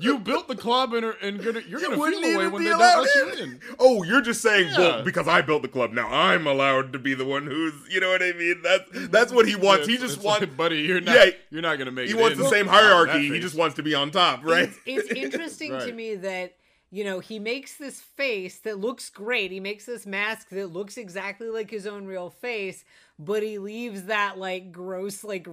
You 0.00 0.18
built 0.18 0.48
the 0.48 0.56
club, 0.56 0.92
and, 0.92 1.04
are- 1.04 1.16
and 1.22 1.42
gonna, 1.42 1.60
you're 1.66 1.80
gonna 1.80 1.96
wouldn't 1.96 2.22
feel 2.22 2.34
away 2.34 2.40
even 2.42 2.52
when 2.52 2.64
they 2.64 2.70
don't 2.70 2.80
allowed 2.80 3.00
let 3.02 3.14
you 3.14 3.28
in. 3.32 3.38
in. 3.38 3.60
Oh, 3.78 4.02
you're 4.02 4.20
just 4.20 4.42
saying, 4.42 4.70
well, 4.76 5.02
because 5.02 5.26
I 5.28 5.40
built 5.40 5.62
the 5.62 5.68
club, 5.68 5.92
now 5.92 6.08
I'm 6.12 6.46
allowed 6.46 6.92
to 6.92 6.98
be 6.98 7.14
the 7.14 7.24
one 7.24 7.46
who's, 7.46 7.72
you 7.88 8.00
know 8.00 8.10
what 8.10 8.22
I 8.22 8.32
mean? 8.32 8.60
That's 8.62 9.08
that's 9.08 9.32
what 9.32 9.46
he 9.48 9.54
wants. 9.56 9.86
he 9.86 9.96
just 9.96 10.16
it's 10.16 10.24
wants, 10.24 10.40
like, 10.42 10.56
buddy, 10.56 10.78
you're 10.80 11.00
not. 11.00 11.14
Yeah, 11.14 11.30
you're 11.50 11.62
not 11.62 11.78
gonna 11.78 11.92
make. 11.92 12.06
he 12.08 12.12
it 12.12 12.16
He 12.16 12.20
wants 12.22 12.36
in 12.36 12.42
the 12.44 12.50
same 12.50 12.66
hierarchy. 12.66 13.28
He 13.28 13.38
just 13.40 13.54
wants 13.56 13.76
to 13.76 13.82
be 13.86 13.94
on 13.94 14.10
top, 14.10 14.44
right? 14.44 14.68
It's, 14.84 15.08
it's 15.08 15.12
interesting 15.12 15.72
to 15.78 15.92
me 15.92 16.14
that 16.16 16.56
you 16.90 17.02
know 17.04 17.18
he 17.20 17.38
makes 17.38 17.76
this 17.76 18.00
face 18.00 18.58
that 18.58 18.78
looks 18.78 19.10
great. 19.10 19.50
He 19.50 19.60
makes 19.60 19.86
this 19.86 20.06
mask 20.06 20.50
that 20.50 20.72
looks 20.72 20.96
exactly 20.96 21.48
like 21.48 21.70
his 21.70 21.86
own 21.86 22.06
real 22.06 22.30
face, 22.30 22.84
but 23.18 23.42
he 23.42 23.58
leaves 23.58 24.04
that 24.04 24.38
like 24.38 24.72
gross, 24.72 25.24
like 25.24 25.46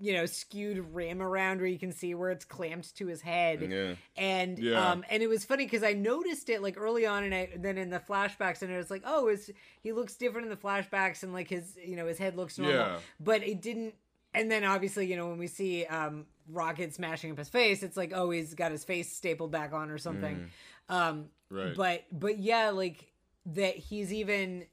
you 0.00 0.12
know, 0.12 0.26
skewed 0.26 0.94
rim 0.94 1.20
around 1.20 1.58
where 1.58 1.66
you 1.66 1.78
can 1.78 1.90
see 1.90 2.14
where 2.14 2.30
it's 2.30 2.44
clamped 2.44 2.94
to 2.96 3.06
his 3.06 3.20
head. 3.20 3.66
Yeah. 3.68 3.94
And 4.16 4.58
Yeah. 4.58 4.90
um 4.92 5.04
and 5.10 5.22
it 5.22 5.28
was 5.28 5.44
funny 5.44 5.64
because 5.64 5.82
I 5.82 5.92
noticed 5.94 6.48
it 6.50 6.62
like 6.62 6.76
early 6.78 7.04
on 7.06 7.24
and 7.24 7.34
I 7.34 7.48
then 7.56 7.78
in 7.78 7.90
the 7.90 7.98
flashbacks 7.98 8.62
and 8.62 8.70
it 8.70 8.76
was 8.76 8.90
like, 8.90 9.02
oh, 9.04 9.28
is 9.28 9.50
he 9.82 9.92
looks 9.92 10.14
different 10.14 10.44
in 10.46 10.50
the 10.50 10.56
flashbacks 10.56 11.22
and 11.22 11.32
like 11.32 11.48
his 11.48 11.76
you 11.84 11.96
know, 11.96 12.06
his 12.06 12.18
head 12.18 12.36
looks 12.36 12.58
normal. 12.58 12.76
Yeah. 12.76 12.98
But 13.18 13.42
it 13.42 13.60
didn't 13.60 13.94
and 14.34 14.50
then 14.50 14.62
obviously, 14.62 15.06
you 15.06 15.16
know, 15.16 15.26
when 15.28 15.38
we 15.38 15.48
see 15.48 15.84
um 15.86 16.26
Rocket 16.50 16.94
smashing 16.94 17.30
up 17.32 17.38
his 17.38 17.48
face, 17.48 17.82
it's 17.82 17.96
like, 17.96 18.12
oh, 18.14 18.30
he's 18.30 18.54
got 18.54 18.70
his 18.72 18.84
face 18.84 19.12
stapled 19.12 19.50
back 19.50 19.72
on 19.72 19.90
or 19.90 19.98
something. 19.98 20.50
Um 20.88 21.26
Right. 21.50 21.74
but 21.74 22.04
but 22.12 22.38
yeah, 22.38 22.70
like 22.70 23.10
that 23.46 23.76
he's 23.76 24.12
even 24.12 24.66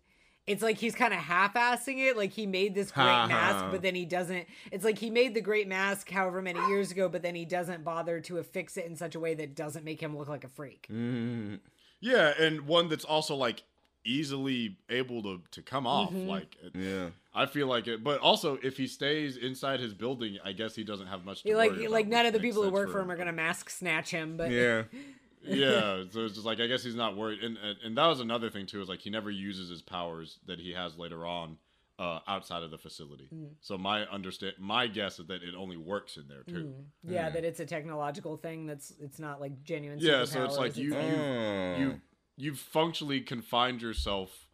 it's 0.47 0.61
like 0.61 0.77
he's 0.77 0.93
kind 0.93 1.13
of 1.13 1.19
half-assing 1.19 1.97
it 2.09 2.17
like 2.17 2.31
he 2.31 2.45
made 2.45 2.75
this 2.75 2.91
great 2.91 3.03
Ha, 3.05 3.27
mask 3.27 3.63
ha. 3.65 3.71
but 3.71 3.81
then 3.81 3.95
he 3.95 4.05
doesn't 4.05 4.45
it's 4.71 4.83
like 4.83 4.97
he 4.99 5.09
made 5.09 5.33
the 5.33 5.41
great 5.41 5.67
mask 5.67 6.09
however 6.09 6.41
many 6.41 6.59
years 6.67 6.91
ago 6.91 7.07
but 7.09 7.21
then 7.23 7.33
he 7.33 7.45
doesn't 7.45 7.83
bother 7.85 8.19
to 8.19 8.37
affix 8.37 8.75
it 8.77 8.85
in 8.85 8.95
such 8.95 9.15
a 9.15 9.19
way 9.19 9.33
that 9.33 9.55
doesn't 9.55 9.83
make 9.85 9.99
him 10.01 10.15
look 10.17 10.27
like 10.27 10.43
a 10.43 10.49
freak 10.49 10.85
Mm, 10.91 11.59
Yeah, 12.01 12.33
and 12.39 12.67
one 12.67 12.89
that's 12.89 13.05
also 13.05 13.35
like 13.35 13.63
easily 14.03 14.77
able 14.89 15.23
to 15.23 15.41
to 15.51 15.61
come 15.61 15.87
off. 15.87 16.11
Mhm. 16.13 16.27
Like, 16.27 16.55
yeah. 16.75 17.09
I 17.35 17.45
feel 17.45 17.67
like 17.67 17.87
it. 17.87 18.03
But 18.03 18.19
also, 18.21 18.57
if 18.63 18.77
he 18.77 18.87
stays 18.87 19.35
inside 19.37 19.79
his 19.79 19.93
building, 19.93 20.37
I 20.43 20.53
guess 20.53 20.73
he 20.75 20.83
doesn't 20.83 21.07
have 21.07 21.25
much. 21.25 21.43
to 21.43 21.49
He 21.49 21.55
like 21.55 21.71
worry 21.71 21.87
like 21.87 22.07
none 22.07 22.25
of 22.25 22.33
the 22.33 22.39
people 22.39 22.63
who 22.63 22.69
work 22.71 22.89
for 22.89 23.01
him 23.01 23.11
are 23.11 23.17
gonna 23.17 23.31
mask 23.33 23.69
snatch 23.69 24.09
him 24.11 24.37
but 24.37 24.49
Yeah. 24.51 24.83
yeah, 25.47 26.03
so 26.09 26.21
it's 26.25 26.33
just 26.33 26.45
like 26.45 26.59
I 26.59 26.67
guess 26.67 26.83
he's 26.83 26.95
not 26.95 27.15
worried, 27.15 27.43
and 27.43 27.57
and, 27.57 27.77
and 27.83 27.97
that 27.97 28.07
was 28.07 28.19
another 28.19 28.49
thing 28.49 28.65
too. 28.65 28.81
Is 28.81 28.89
like 28.89 29.01
he 29.01 29.09
never 29.09 29.29
uses 29.29 29.69
his 29.69 29.81
powers 29.81 30.39
that 30.47 30.59
he 30.59 30.71
has 30.73 30.97
later 30.97 31.25
on 31.25 31.57
uh, 31.99 32.19
outside 32.27 32.63
of 32.63 32.71
the 32.71 32.77
facility. 32.77 33.27
Mm. 33.33 33.49
So 33.61 33.77
my 33.77 34.03
understand, 34.07 34.53
my 34.59 34.87
guess 34.87 35.19
is 35.19 35.27
that 35.27 35.43
it 35.43 35.55
only 35.55 35.77
works 35.77 36.17
in 36.17 36.27
there 36.27 36.43
too. 36.43 36.65
Mm. 36.65 37.11
yeah 37.13 37.29
that 37.29 37.45
it's 37.45 37.59
a 37.59 37.65
technological 37.65 38.37
thing 38.37 38.65
that's 38.65 38.93
it's 38.99 39.19
not 39.19 39.39
like 39.39 39.61
genuine 39.63 39.99
Yeah, 39.99 40.25
so 40.25 40.43
it's 40.45 40.55
superpowers, 40.55 40.57
like 40.57 40.77
you- 40.77 40.95
Oh. 40.95 41.75
You 41.77 42.01
you've 42.37 42.59
functionally 42.59 43.21
confined 43.21 43.81
yourself 43.81 44.47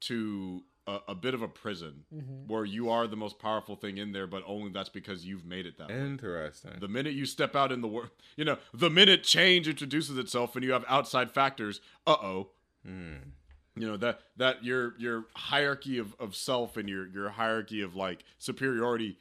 to 0.00 0.62
a, 0.86 1.00
a 1.08 1.14
bit 1.14 1.34
of 1.34 1.42
a 1.42 1.48
prison 1.48 2.04
Mhm. 2.14 2.46
where 2.46 2.64
you 2.64 2.88
are 2.90 3.06
the 3.06 3.16
most 3.16 3.38
powerful 3.38 3.74
thing 3.76 3.98
in 3.98 4.12
there, 4.12 4.26
but 4.26 4.42
only 4.46 4.70
that's 4.70 4.88
because 4.88 5.24
you've 5.26 5.44
made 5.44 5.66
it 5.66 5.76
that 5.78 5.88
way. 5.88 5.98
Interesting. 6.00 6.78
The 6.78 6.88
minute 6.88 7.14
you 7.14 7.26
step 7.26 7.56
out 7.56 7.72
in 7.72 7.80
the 7.80 7.88
world, 7.88 8.10
you 8.36 8.44
know, 8.44 8.58
the 8.72 8.90
minute 8.90 9.22
change 9.24 9.66
introduces 9.68 10.16
itself 10.18 10.54
and 10.54 10.64
you 10.64 10.72
have 10.72 10.84
outside 10.88 11.30
factors, 11.32 11.80
uh 12.06 12.16
oh, 12.22 12.50
Hmm. 12.84 13.16
you 13.74 13.86
know 13.86 13.96
that 13.96 14.20
that 14.36 14.64
your 14.64 14.94
your 14.98 15.24
hierarchy 15.34 15.98
of, 15.98 16.14
of 16.20 16.36
self 16.36 16.76
and 16.76 16.88
your 16.88 17.06
your 17.08 17.30
hierarchy 17.30 17.82
of 17.82 17.96
like 17.96 18.24
superiority 18.38 19.18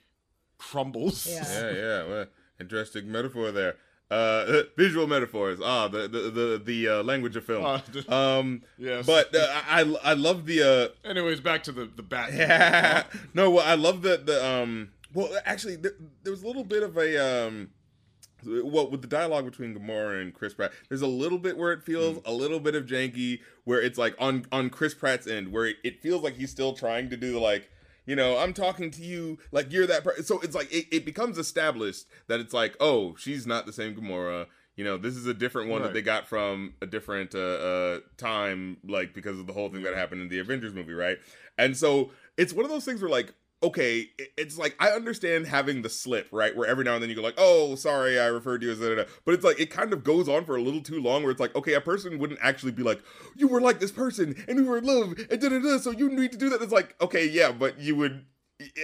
crumbles. 0.57 1.25
Yeah. 1.27 1.49
Yeah, 1.49 1.71
yeah. 1.71 2.03
Well, 2.07 2.25
interesting 2.59 3.11
metaphor 3.11 3.51
there. 3.51 3.75
Uh, 4.11 4.61
visual 4.77 5.07
metaphors. 5.07 5.59
Ah, 5.63 5.87
the 5.87 6.07
the 6.07 6.19
the, 6.29 6.61
the 6.63 6.87
uh, 6.87 7.03
language 7.03 7.35
of 7.35 7.43
film. 7.45 7.63
The- 7.91 8.13
um, 8.13 8.61
yes. 8.77 9.05
but 9.05 9.35
uh, 9.35 9.61
I 9.67 9.81
I 10.03 10.13
love 10.13 10.45
the 10.45 10.91
uh, 11.03 11.09
anyways, 11.09 11.39
back 11.39 11.63
to 11.63 11.71
the 11.71 11.85
the 11.85 12.03
bat. 12.03 12.33
Yeah. 12.33 13.03
no, 13.33 13.49
well, 13.49 13.65
I 13.65 13.75
love 13.75 14.01
the 14.03 14.17
the 14.17 14.45
um. 14.45 14.89
Well, 15.13 15.29
actually, 15.45 15.77
there, 15.77 15.93
there 16.23 16.31
was 16.31 16.43
a 16.43 16.47
little 16.47 16.63
bit 16.63 16.83
of 16.83 16.97
a 16.97 17.47
um. 17.47 17.69
well 18.45 18.89
with 18.91 19.01
the 19.01 19.07
dialogue 19.07 19.45
between 19.45 19.73
Gamora 19.73 20.21
and 20.21 20.33
Chris 20.33 20.53
Pratt, 20.53 20.71
there's 20.89 21.01
a 21.01 21.07
little 21.07 21.39
bit 21.39 21.57
where 21.57 21.71
it 21.71 21.81
feels 21.81 22.19
a 22.25 22.31
little 22.31 22.59
bit 22.59 22.75
of 22.75 22.85
janky, 22.85 23.39
where 23.63 23.81
it's 23.81 23.97
like 23.97 24.13
on 24.19 24.45
on 24.51 24.69
Chris 24.69 24.93
Pratt's 24.93 25.25
end, 25.25 25.51
where 25.51 25.65
it, 25.65 25.77
it 25.83 26.01
feels 26.01 26.21
like 26.21 26.35
he's 26.35 26.51
still 26.51 26.73
trying 26.73 27.09
to 27.09 27.17
do 27.17 27.39
like. 27.39 27.69
You 28.05 28.15
know, 28.15 28.37
I'm 28.37 28.53
talking 28.53 28.91
to 28.91 29.01
you 29.01 29.37
like 29.51 29.71
you're 29.71 29.87
that 29.87 30.03
person. 30.03 30.23
So 30.23 30.39
it's 30.41 30.55
like 30.55 30.71
it, 30.71 30.85
it 30.91 31.05
becomes 31.05 31.37
established 31.37 32.05
that 32.27 32.39
it's 32.39 32.53
like, 32.53 32.75
oh, 32.79 33.15
she's 33.17 33.47
not 33.47 33.65
the 33.65 33.73
same 33.73 33.95
Gamora. 33.95 34.47
You 34.75 34.83
know, 34.83 34.97
this 34.97 35.15
is 35.15 35.25
a 35.25 35.33
different 35.33 35.69
one 35.69 35.81
Right. 35.81 35.87
that 35.87 35.93
they 35.93 36.01
got 36.01 36.27
from 36.27 36.73
a 36.81 36.85
different 36.85 37.33
uh, 37.33 37.39
uh, 37.39 37.99
time, 38.17 38.77
like 38.85 39.13
because 39.13 39.39
of 39.39 39.47
the 39.47 39.53
whole 39.53 39.69
thing 39.69 39.83
that 39.83 39.95
happened 39.95 40.21
in 40.21 40.27
the 40.29 40.39
Avengers 40.39 40.73
movie, 40.73 40.93
right? 40.93 41.17
And 41.57 41.75
so 41.77 42.11
it's 42.37 42.51
one 42.53 42.65
of 42.65 42.71
those 42.71 42.83
things 42.85 43.01
where 43.01 43.09
like 43.09 43.33
okay, 43.63 44.09
it's 44.37 44.57
like 44.57 44.75
I 44.79 44.89
understand 44.89 45.47
having 45.47 45.81
the 45.81 45.89
slip, 45.89 46.27
right? 46.31 46.55
Where 46.55 46.67
every 46.67 46.83
now 46.83 46.93
and 46.93 47.01
then 47.01 47.09
you 47.09 47.15
go 47.15 47.21
like, 47.21 47.35
"Oh, 47.37 47.75
sorry, 47.75 48.19
I 48.19 48.27
referred 48.27 48.61
to 48.61 48.67
you 48.67 48.73
as 48.73 48.79
da, 48.79 48.89
da, 48.89 48.95
da." 48.95 49.03
But 49.25 49.33
it's 49.33 49.43
like 49.43 49.59
it 49.59 49.69
kind 49.69 49.93
of 49.93 50.03
goes 50.03 50.29
on 50.29 50.45
for 50.45 50.55
a 50.55 50.61
little 50.61 50.81
too 50.81 51.01
long 51.01 51.23
where 51.23 51.31
it's 51.31 51.39
like, 51.39 51.55
okay, 51.55 51.73
a 51.73 51.81
person 51.81 52.19
wouldn't 52.19 52.39
actually 52.41 52.71
be 52.71 52.83
like, 52.83 53.01
"You 53.35 53.47
were 53.47 53.61
like 53.61 53.79
this 53.79 53.91
person 53.91 54.35
and 54.47 54.57
we 54.57 54.63
were 54.63 54.77
in 54.77 54.85
love 54.85 55.13
and 55.29 55.41
da 55.41 55.49
da 55.49 55.59
da," 55.59 55.77
so 55.77 55.91
you 55.91 56.09
need 56.09 56.31
to 56.31 56.37
do 56.37 56.49
that. 56.49 56.61
It's 56.61 56.73
like, 56.73 56.95
okay, 57.01 57.27
yeah, 57.27 57.51
but 57.51 57.79
you 57.79 57.95
would 57.95 58.25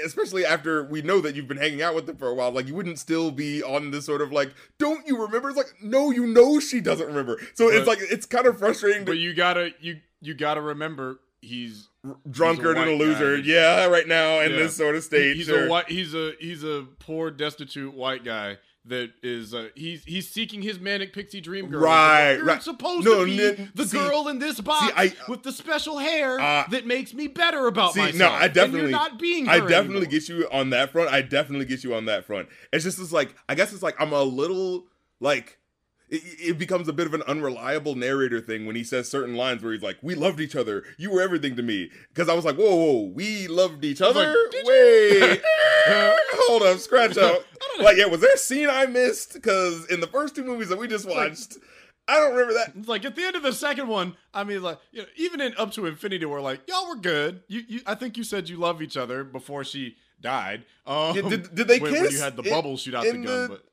especially 0.03 0.45
after 0.45 0.84
we 0.84 1.01
know 1.01 1.22
that 1.22 1.36
you've 1.36 1.47
been 1.47 1.57
hanging 1.57 1.82
out 1.82 1.95
with 1.95 2.05
them 2.05 2.17
for 2.17 2.28
a 2.28 2.34
while, 2.34 2.51
like 2.51 2.67
you 2.67 2.76
wouldn't 2.76 2.99
still 2.99 3.32
be 3.32 3.63
on 3.63 3.91
this 3.91 4.05
sort 4.05 4.22
of 4.22 4.32
like, 4.32 4.53
don't 4.78 5.07
you 5.07 5.22
remember? 5.22 5.49
It's 5.49 5.57
like, 5.57 5.74
no, 5.82 6.11
you 6.11 6.28
know 6.28 6.59
she 6.59 6.82
doesn't 6.82 7.07
remember. 7.07 7.39
So 7.53 7.69
it's 7.69 7.88
like 7.88 7.99
it's 8.01 8.26
kind 8.26 8.45
of 8.47 8.57
frustrating 8.57 9.05
to 9.05 9.11
But 9.11 9.17
you 9.17 9.34
gotta 9.34 9.72
you 9.80 9.99
you 10.19 10.34
gotta 10.34 10.61
remember 10.61 11.19
he's 11.41 11.88
drunkard 12.29 12.77
and 12.77 12.89
a 12.89 12.95
loser. 12.95 13.37
guy. 13.37 13.43
Yeah, 13.45 13.85
right 13.85 14.07
now 14.07 14.39
in 14.39 14.51
Yeah. 14.51 14.57
this 14.57 14.75
sort 14.75 14.95
of 14.95 15.03
state. 15.03 15.35
he's 15.37 15.49
a 15.49 15.67
white 15.67 15.89
he's 15.89 16.13
a 16.13 16.33
he's 16.39 16.63
a 16.63 16.87
poor 16.99 17.29
destitute 17.31 17.93
white 17.93 18.23
guy 18.23 18.57
that 18.85 19.11
is 19.21 19.53
uh, 19.53 19.67
he's 19.75 20.03
he's 20.05 20.27
seeking 20.27 20.63
his 20.63 20.79
manic 20.79 21.13
pixie 21.13 21.39
dream 21.39 21.67
girl. 21.69 21.81
Right, 21.83 22.33
You're 22.33 22.45
right. 22.45 22.63
supposed 22.63 23.05
No, 23.05 23.19
to 23.19 23.25
be 23.25 23.39
n- 23.39 23.71
the 23.75 23.85
see- 23.85 23.97
girl 23.99 24.27
in 24.27 24.39
this 24.39 24.59
box 24.59 24.91
I- 24.97 25.13
with 25.27 25.43
the 25.43 25.51
special 25.51 25.99
hair 25.99 26.39
Uh, 26.39 26.63
that 26.71 26.87
makes 26.87 27.13
me 27.13 27.27
better 27.27 27.67
about 27.67 27.93
See, 27.93 27.99
myself. 27.99 28.17
no, 28.33 28.37
I 28.39 28.47
definitely, 28.47 28.81
you're 28.81 28.89
not 28.89 29.19
being. 29.19 29.47
I 29.47 29.59
definitely 29.59 29.97
anymore. 29.97 30.05
get 30.05 30.29
you 30.29 30.47
on 30.51 30.71
that 30.71 30.91
front. 30.91 31.11
I 31.11 31.21
definitely 31.21 31.65
get 31.67 31.83
you 31.83 31.93
on 31.93 32.05
that 32.05 32.25
front. 32.25 32.49
It's 32.73 32.83
just 32.83 32.97
it's 32.99 33.11
like 33.11 33.35
I 33.47 33.53
guess 33.53 33.71
it's 33.71 33.83
like 33.83 33.95
I'm 34.01 34.13
a 34.13 34.23
little 34.23 34.87
like 35.19 35.59
it, 36.12 36.22
it 36.49 36.57
becomes 36.59 36.88
a 36.88 36.93
bit 36.93 37.07
of 37.07 37.14
an 37.14 37.24
unreliable 37.24 37.95
narrator 37.95 38.39
thing 38.41 38.66
when 38.66 38.76
he 38.76 38.84
says 38.84 39.09
certain 39.09 39.36
lines 39.36 39.64
where 39.64 39.74
he's 39.74 39.82
like, 39.82 39.97
"We 40.03 40.14
loved 40.14 40.39
each 40.39 40.55
other. 40.55 40.84
You 40.97 41.09
were 41.12 41.22
everything 41.22 41.55
to 41.55 41.64
me." 41.64 41.89
Because 42.09 42.30
I 42.30 42.34
was 42.34 42.45
like, 42.45 42.57
"Whoa, 42.57 42.76
whoa, 42.76 43.01
we 43.14 43.47
loved 43.47 43.84
each 43.84 44.01
was 44.01 44.16
like, 44.16 44.28
other." 44.28 44.36
Wait, 44.66 45.41
hold 45.88 46.64
up, 46.64 46.78
scratch 46.80 47.18
out. 47.18 47.43
like, 47.80 47.97
yeah, 47.97 48.05
was 48.05 48.22
there 48.22 48.34
a 48.34 48.38
scene 48.38 48.70
I 48.70 48.86
missed? 48.86 49.34
Because 49.34 49.86
in 49.88 49.99
the 49.99 50.07
first 50.07 50.36
two 50.36 50.43
movies 50.43 50.70
that 50.70 50.78
we 50.78 50.88
just 50.88 51.07
watched, 51.07 51.57
I 52.07 52.18
don't 52.18 52.32
remember 52.34 52.53
that. 52.55 52.74
It's 52.76 52.88
like 52.88 53.05
at 53.05 53.16
the 53.16 53.24
end 53.24 53.36
of 53.36 53.43
the 53.43 53.53
second 53.53 53.88
one, 53.88 54.16
I 54.34 54.43
mean, 54.43 54.62
like 54.62 54.80
you 54.91 55.01
know, 55.01 55.07
even 55.16 55.39
in 55.41 55.53
up 55.57 55.72
to 55.74 55.86
infinity, 55.86 56.26
we're 56.26 56.41
like, 56.41 56.62
y'all 56.68 56.89
were 56.89 56.95
good. 56.97 57.41
You, 57.47 57.62
you, 57.68 57.82
I 57.86 57.95
think 57.95 58.18
you 58.18 58.24
said 58.24 58.49
you 58.49 58.57
love 58.57 58.82
each 58.82 58.97
other 58.97 59.24
before 59.24 59.64
she 59.64 59.95
died. 60.20 60.66
Um, 60.86 61.16
Yeah, 61.16 61.22
did- 61.30 61.55
did 61.55 61.68
they 61.68 61.80
when, 61.80 61.93
when 61.93 62.03
kiss 62.03 62.14
you 62.14 62.20
had 62.20 62.36
the 62.36 62.43
bubbles 62.43 62.82
shoot 62.82 62.93
out 62.95 63.03
the 63.05 63.12
gun? 63.14 63.24
the- 63.24 63.47
But 63.49 63.64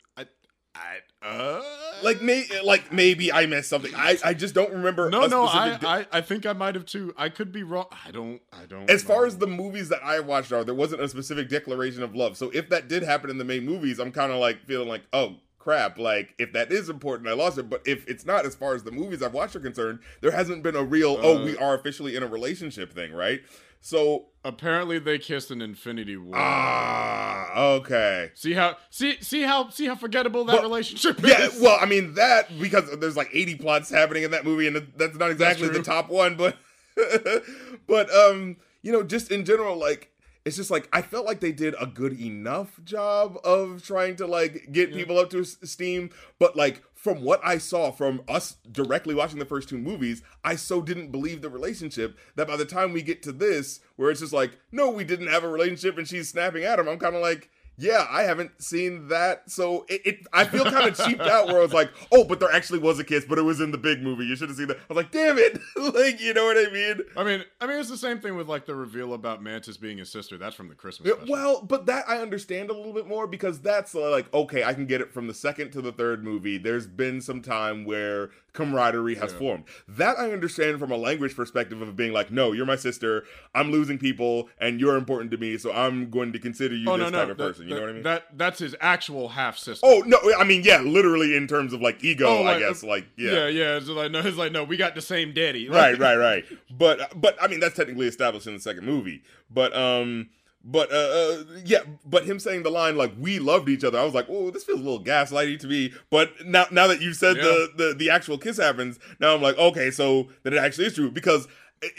I, 0.78 1.26
I, 1.26 1.28
uh, 1.28 1.62
Like, 2.02 2.22
may, 2.22 2.44
like 2.64 2.92
maybe 2.92 3.32
I 3.32 3.46
missed 3.46 3.68
something. 3.68 3.92
I, 3.94 4.16
I 4.24 4.34
just 4.34 4.54
don't 4.54 4.72
remember. 4.72 5.10
no, 5.10 5.24
a 5.24 5.28
no, 5.28 5.46
I, 5.46 5.76
di- 5.76 5.86
I, 5.86 6.06
I 6.12 6.20
think 6.20 6.46
I 6.46 6.52
might 6.52 6.74
have 6.74 6.86
too. 6.86 7.12
I 7.16 7.28
could 7.28 7.52
be 7.52 7.62
wrong. 7.64 7.86
I 8.06 8.10
don't, 8.10 8.40
I 8.52 8.66
don't. 8.66 8.88
as 8.88 9.02
far 9.02 9.26
as 9.26 9.38
the 9.38 9.46
movies 9.46 9.88
that 9.88 10.02
I 10.04 10.20
watched 10.20 10.52
are, 10.52 10.64
there 10.64 10.74
wasn't 10.74 11.02
a 11.02 11.08
specific 11.08 11.48
declaration 11.48 12.02
of 12.02 12.14
love. 12.14 12.36
So 12.36 12.50
if 12.50 12.68
that 12.70 12.88
did 12.88 13.02
happen 13.02 13.30
in 13.30 13.38
the 13.38 13.44
main 13.44 13.64
movies, 13.64 13.98
I'm 13.98 14.12
kind 14.12 14.30
of 14.32 14.38
like 14.38 14.64
feeling 14.66 14.88
like, 14.88 15.02
oh 15.12 15.36
crap, 15.58 15.98
like 15.98 16.34
if 16.38 16.52
that 16.52 16.70
is 16.72 16.88
important, 16.88 17.28
I 17.28 17.32
lost 17.32 17.58
it. 17.58 17.68
But 17.70 17.82
if 17.86 18.06
it's 18.08 18.24
not, 18.24 18.46
as 18.46 18.54
far 18.54 18.74
as 18.74 18.82
the 18.84 18.90
movies 18.92 19.22
I've 19.22 19.34
watched 19.34 19.56
are 19.56 19.60
concerned, 19.60 20.00
there 20.20 20.30
hasn't 20.30 20.62
been 20.62 20.76
a 20.76 20.84
real, 20.84 21.18
oh, 21.20 21.38
Uh, 21.38 21.44
we 21.44 21.56
are 21.56 21.74
officially 21.74 22.16
in 22.16 22.22
a 22.22 22.26
relationship 22.26 22.92
thing, 22.92 23.12
right? 23.12 23.40
So 23.80 24.26
apparently 24.44 24.98
they 24.98 25.18
kissed 25.18 25.52
in 25.52 25.62
Infinity 25.62 26.16
War. 26.16 26.34
ah, 26.36 27.60
okay. 27.74 28.32
See 28.34 28.52
how 28.54 28.76
see 28.90 29.18
see 29.20 29.42
how 29.42 29.68
see 29.68 29.86
how 29.86 29.94
forgettable 29.94 30.44
that 30.46 30.54
Well, 30.54 30.62
relationship 30.62 31.20
Yeah, 31.24 31.46
is. 31.46 31.60
well, 31.60 31.78
I 31.80 31.86
mean 31.86 32.14
that 32.14 32.48
because 32.58 32.90
there's 32.98 33.16
like 33.16 33.30
80 33.32 33.54
plots 33.56 33.88
happening 33.90 34.24
in 34.24 34.32
that 34.32 34.44
movie, 34.44 34.66
and 34.66 34.90
that's 34.96 35.16
not 35.16 35.30
exactly 35.30 35.68
the 35.68 35.80
top 35.82 36.08
one, 36.08 36.34
but 36.36 36.56
but 37.86 38.12
um, 38.12 38.56
you 38.82 38.90
know, 38.92 39.02
just 39.02 39.30
in 39.30 39.44
general, 39.44 39.76
like 39.76 40.10
it's 40.48 40.56
just 40.56 40.70
like 40.70 40.88
I 40.92 41.02
felt 41.02 41.26
like 41.26 41.40
they 41.40 41.52
did 41.52 41.74
a 41.78 41.86
good 41.86 42.18
enough 42.18 42.80
job 42.82 43.38
of 43.44 43.82
trying 43.82 44.16
to 44.16 44.26
like 44.26 44.72
get 44.72 44.94
people 44.94 45.18
up 45.18 45.28
to 45.30 45.44
steam, 45.44 46.08
but 46.38 46.56
like 46.56 46.82
from 46.94 47.22
what 47.22 47.40
I 47.44 47.58
saw 47.58 47.90
from 47.90 48.22
us 48.26 48.56
directly 48.72 49.14
watching 49.14 49.38
the 49.38 49.44
first 49.44 49.68
two 49.68 49.78
movies, 49.78 50.22
I 50.42 50.56
so 50.56 50.80
didn't 50.80 51.12
believe 51.12 51.42
the 51.42 51.50
relationship 51.50 52.18
that 52.34 52.48
by 52.48 52.56
the 52.56 52.64
time 52.64 52.92
we 52.92 53.02
get 53.02 53.22
to 53.24 53.32
this, 53.32 53.80
where 53.96 54.10
it's 54.10 54.20
just 54.20 54.32
like, 54.32 54.58
no, 54.72 54.90
we 54.90 55.04
didn't 55.04 55.28
have 55.28 55.44
a 55.44 55.48
relationship, 55.48 55.98
and 55.98 56.08
she's 56.08 56.30
snapping 56.30 56.64
at 56.64 56.78
him, 56.78 56.88
I'm 56.88 56.98
kind 56.98 57.14
of 57.14 57.22
like 57.22 57.50
yeah, 57.78 58.06
I 58.10 58.22
haven't 58.24 58.60
seen 58.60 59.06
that, 59.08 59.48
so 59.48 59.86
it, 59.88 60.02
it 60.04 60.26
I 60.32 60.44
feel 60.44 60.64
kind 60.64 60.88
of 60.88 60.96
cheaped 60.96 61.20
out. 61.20 61.46
Where 61.46 61.58
I 61.58 61.60
was 61.60 61.72
like, 61.72 61.90
oh, 62.10 62.24
but 62.24 62.40
there 62.40 62.52
actually 62.52 62.80
was 62.80 62.98
a 62.98 63.04
kiss, 63.04 63.24
but 63.24 63.38
it 63.38 63.42
was 63.42 63.60
in 63.60 63.70
the 63.70 63.78
big 63.78 64.02
movie. 64.02 64.24
You 64.24 64.34
should 64.34 64.48
have 64.48 64.58
seen 64.58 64.66
that. 64.66 64.78
I 64.78 64.80
was 64.88 64.96
like, 64.96 65.12
damn 65.12 65.38
it, 65.38 65.60
like 65.76 66.20
you 66.20 66.34
know 66.34 66.44
what 66.46 66.56
I 66.56 66.72
mean? 66.72 67.02
I 67.16 67.22
mean, 67.22 67.44
I 67.60 67.66
mean, 67.68 67.78
it's 67.78 67.88
the 67.88 67.96
same 67.96 68.20
thing 68.20 68.36
with 68.36 68.48
like 68.48 68.66
the 68.66 68.74
reveal 68.74 69.14
about 69.14 69.44
Mantis 69.44 69.76
being 69.76 69.98
his 69.98 70.10
sister. 70.10 70.36
That's 70.36 70.56
from 70.56 70.68
the 70.68 70.74
Christmas 70.74 71.08
special. 71.08 71.32
Well, 71.32 71.62
but 71.62 71.86
that 71.86 72.08
I 72.08 72.18
understand 72.18 72.70
a 72.70 72.74
little 72.74 72.92
bit 72.92 73.06
more 73.06 73.28
because 73.28 73.60
that's 73.60 73.94
uh, 73.94 74.10
like 74.10 74.32
okay, 74.34 74.64
I 74.64 74.74
can 74.74 74.86
get 74.86 75.00
it 75.00 75.12
from 75.12 75.28
the 75.28 75.34
second 75.34 75.70
to 75.72 75.80
the 75.80 75.92
third 75.92 76.24
movie. 76.24 76.58
There's 76.58 76.88
been 76.88 77.20
some 77.20 77.42
time 77.42 77.84
where 77.84 78.30
camaraderie 78.58 79.14
has 79.14 79.32
Yeah. 79.32 79.38
formed. 79.38 79.64
That 79.88 80.18
I 80.18 80.30
understand 80.32 80.78
from 80.78 80.90
a 80.90 80.96
language 80.96 81.34
perspective 81.34 81.80
of 81.80 81.96
being 81.96 82.12
like, 82.12 82.30
no, 82.30 82.52
you're 82.52 82.66
my 82.66 82.76
sister. 82.76 83.24
I'm 83.54 83.70
losing 83.72 83.96
people, 83.98 84.48
and 84.58 84.78
you're 84.80 84.96
important 84.96 85.30
to 85.30 85.36
me, 85.38 85.56
so 85.56 85.72
I'm 85.72 86.10
going 86.10 86.32
to 86.34 86.38
consider 86.38 86.74
you 86.74 86.90
oh 86.90 86.96
this 86.98 87.04
no, 87.04 87.10
no, 87.10 87.18
type 87.18 87.30
of 87.30 87.36
that- 87.38 87.44
person. 87.48 87.68
You 87.68 87.74
know 87.76 87.80
what 87.80 87.90
I 87.90 87.92
mean? 87.94 88.02
That 88.02 88.36
that's 88.36 88.58
his 88.58 88.76
actual 88.80 89.28
half 89.30 89.56
sister. 89.56 89.86
oh 89.86 90.02
no, 90.06 90.18
I 90.38 90.44
mean 90.44 90.62
yeah, 90.64 90.80
literally 90.80 91.34
in 91.36 91.46
terms 91.46 91.72
of 91.72 91.80
like 91.80 92.02
ego, 92.04 92.26
Oh, 92.26 92.44
I 92.44 92.58
guess. 92.58 92.84
uh, 92.84 92.88
Like 92.88 93.06
yeah, 93.16 93.46
yeah. 93.48 93.76
It's 93.76 93.88
like 93.88 94.10
no, 94.10 94.20
it's 94.20 94.36
like 94.36 94.52
no, 94.52 94.64
we 94.64 94.76
got 94.76 94.94
the 94.94 95.00
same 95.00 95.32
daddy. 95.32 95.68
right, 95.68 95.98
right, 96.06 96.16
right. 96.16 96.44
But 96.70 97.20
but 97.20 97.36
I 97.40 97.46
mean 97.48 97.60
that's 97.60 97.76
technically 97.76 98.06
established 98.08 98.46
in 98.46 98.54
the 98.54 98.60
second 98.60 98.84
movie. 98.84 99.22
But 99.50 99.74
um 99.74 100.28
but 100.64 100.92
uh, 100.92 100.94
uh 100.94 101.44
yeah, 101.64 101.80
but 102.04 102.24
him 102.24 102.38
saying 102.38 102.62
the 102.62 102.70
line 102.70 102.96
like 102.96 103.12
we 103.18 103.38
loved 103.38 103.68
each 103.68 103.84
other, 103.84 103.98
I 103.98 104.04
was 104.04 104.14
like, 104.14 104.26
oh, 104.28 104.50
this 104.50 104.64
feels 104.64 104.80
a 104.80 104.82
little 104.82 105.02
gaslighty 105.02 105.58
to 105.60 105.66
me. 105.66 105.92
But 106.10 106.32
now 106.44 106.66
now 106.70 106.86
that 106.88 107.00
you 107.00 107.14
said 107.14 107.36
the, 107.36 107.70
the 107.76 107.94
the 107.96 108.10
actual 108.10 108.38
kiss 108.38 108.58
happens, 108.58 108.98
now 109.20 109.34
I'm 109.34 109.42
like, 109.42 109.56
okay, 109.58 109.90
so 109.90 110.28
that 110.42 110.52
it 110.52 110.58
actually 110.58 110.86
is 110.86 110.94
true 110.94 111.10
because. 111.10 111.48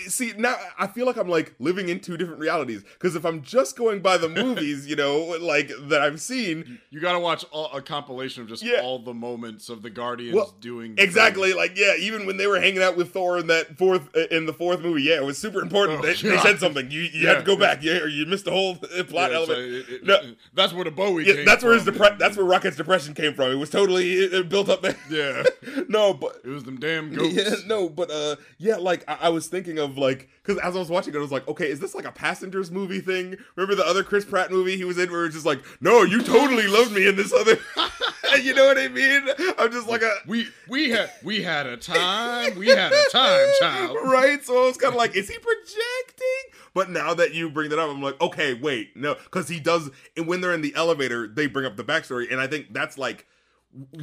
See 0.07 0.33
now, 0.37 0.57
I 0.77 0.87
feel 0.87 1.05
like 1.05 1.15
I'm 1.15 1.29
like 1.29 1.53
living 1.57 1.87
in 1.87 2.01
two 2.01 2.17
different 2.17 2.39
realities. 2.41 2.83
Because 2.83 3.15
if 3.15 3.25
I'm 3.25 3.41
just 3.41 3.77
going 3.77 4.01
by 4.01 4.17
the 4.17 4.27
movies, 4.43 4.85
you 4.87 4.95
know, 4.97 5.19
like 5.39 5.71
that 5.87 6.01
I've 6.01 6.19
seen, 6.19 6.79
You 6.89 6.99
got 6.99 7.13
to 7.13 7.19
watch 7.19 7.45
all, 7.51 7.71
a 7.71 7.81
compilation 7.81 8.43
of 8.43 8.49
just 8.49 8.61
Yeah. 8.61 8.81
all 8.81 8.99
the 8.99 9.13
moments 9.13 9.69
of 9.69 9.81
the 9.81 9.89
Guardians 9.89 10.35
Well, 10.35 10.53
doing 10.59 10.95
Exactly, 10.97 11.49
things. 11.49 11.57
like 11.57 11.77
yeah, 11.77 11.93
even 11.97 12.25
when 12.25 12.35
they 12.35 12.45
were 12.47 12.59
hanging 12.59 12.83
out 12.83 12.97
with 12.97 13.13
Thor 13.13 13.37
in 13.37 13.47
that 13.47 13.77
fourth 13.77 14.09
uh, 14.15 14.27
in 14.31 14.45
the 14.45 14.53
fourth 14.53 14.81
movie, 14.81 15.03
yeah, 15.03 15.15
it 15.15 15.23
was 15.23 15.37
super 15.37 15.61
important. 15.61 15.99
Oh, 15.99 16.01
they, 16.01 16.13
they 16.13 16.37
said 16.39 16.59
something. 16.59 16.91
You 16.91 17.01
you 17.01 17.09
Yeah. 17.23 17.29
had 17.35 17.39
to 17.39 17.43
go 17.45 17.55
back, 17.55 17.79
yeah, 17.81 17.99
or 17.99 18.07
you 18.07 18.25
missed 18.25 18.45
the 18.45 18.51
whole 18.51 18.77
uh, 18.97 19.03
plot 19.05 19.31
Yeah, 19.31 19.37
element. 19.37 19.47
so 19.47 19.53
it- 19.53 19.89
it- 19.89 20.03
No. 20.05 20.19
that's 20.53 20.73
where 20.73 20.83
the 20.83 20.91
Bowie. 20.91 21.25
yeah, 21.25 21.35
came 21.35 21.45
that's 21.45 21.63
where 21.63 21.73
his 21.73 21.83
from. 21.83 21.95
depre- 21.95 22.17
That's 22.19 22.35
where 22.35 22.45
Rocket's 22.45 22.75
depression 22.75 23.13
came 23.13 23.33
from. 23.33 23.51
It 23.51 23.55
was 23.55 23.69
totally 23.69 24.29
uh, 24.35 24.43
built 24.43 24.67
up 24.67 24.81
there. 24.81 24.97
Yeah, 25.09 25.43
no, 25.87 26.13
but 26.13 26.41
it 26.43 26.49
was 26.49 26.63
them 26.65 26.79
damn 26.79 27.13
goats. 27.13 27.65
no, 27.67 27.87
but 27.87 28.11
uh, 28.11 28.35
yeah, 28.57 28.75
like 28.75 29.03
I, 29.07 29.17
I 29.23 29.29
was 29.29 29.47
thinking 29.47 29.68
of 29.77 29.97
like 29.97 30.29
because 30.41 30.57
as 30.63 30.75
I 30.75 30.79
was 30.79 30.89
watching 30.89 31.13
it, 31.13 31.17
I 31.17 31.21
was 31.21 31.31
like, 31.31 31.47
okay, 31.47 31.69
is 31.69 31.79
this 31.79 31.93
like 31.93 32.05
a 32.05 32.11
passengers 32.11 32.71
movie 32.71 33.01
thing? 33.01 33.37
Remember 33.55 33.75
the 33.75 33.85
other 33.85 34.03
Chris 34.03 34.25
Pratt 34.25 34.51
movie 34.51 34.77
he 34.77 34.85
was 34.85 34.97
in, 34.97 35.11
where 35.11 35.25
it's 35.25 35.35
just 35.35 35.45
like, 35.45 35.63
no, 35.81 36.01
you 36.03 36.23
totally 36.23 36.67
loved 36.67 36.91
me 36.91 37.07
in 37.07 37.15
this 37.15 37.33
other. 37.33 37.59
you 38.41 38.53
know 38.53 38.65
what 38.65 38.77
I 38.77 38.87
mean? 38.87 39.27
I'm 39.57 39.71
just 39.71 39.87
like 39.87 40.01
a 40.01 40.11
We 40.25 40.47
we 40.67 40.89
had 40.89 41.11
we 41.23 41.43
had 41.43 41.67
a 41.67 41.77
time. 41.77 42.57
We 42.57 42.67
had 42.67 42.91
a 42.91 43.03
time, 43.11 43.47
child. 43.59 43.97
right? 44.03 44.43
So 44.43 44.63
I 44.63 44.67
was 44.67 44.77
kind 44.77 44.93
of 44.93 44.97
like, 44.97 45.15
is 45.15 45.29
he 45.29 45.37
projecting? 45.37 46.59
But 46.73 46.89
now 46.89 47.13
that 47.13 47.33
you 47.33 47.49
bring 47.49 47.69
that 47.69 47.79
up, 47.79 47.89
I'm 47.89 48.01
like, 48.01 48.19
okay, 48.21 48.53
wait, 48.53 48.95
no, 48.95 49.15
because 49.15 49.49
he 49.49 49.59
does. 49.59 49.89
And 50.15 50.27
when 50.27 50.41
they're 50.41 50.53
in 50.53 50.61
the 50.61 50.73
elevator, 50.75 51.27
they 51.27 51.47
bring 51.47 51.65
up 51.65 51.75
the 51.77 51.83
backstory, 51.83 52.31
and 52.31 52.39
I 52.39 52.47
think 52.47 52.73
that's 52.73 52.97
like 52.97 53.25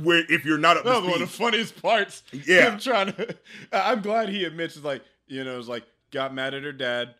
where 0.00 0.24
if 0.30 0.44
you're 0.44 0.58
not 0.58 0.76
up 0.76 0.84
was 0.84 1.02
one 1.02 1.14
of 1.14 1.20
the 1.20 1.26
funniest 1.26 1.80
parts. 1.82 2.22
Yeah. 2.32 2.70
Him 2.70 2.78
trying 2.78 3.12
to. 3.14 3.36
I'm 3.72 4.00
glad 4.00 4.28
he 4.28 4.44
admits, 4.44 4.76
it's 4.76 4.84
like, 4.84 5.02
you 5.26 5.44
know, 5.44 5.58
it's 5.58 5.68
like, 5.68 5.84
got 6.10 6.34
mad 6.34 6.54
at 6.54 6.62
her 6.62 6.72
dad, 6.72 7.14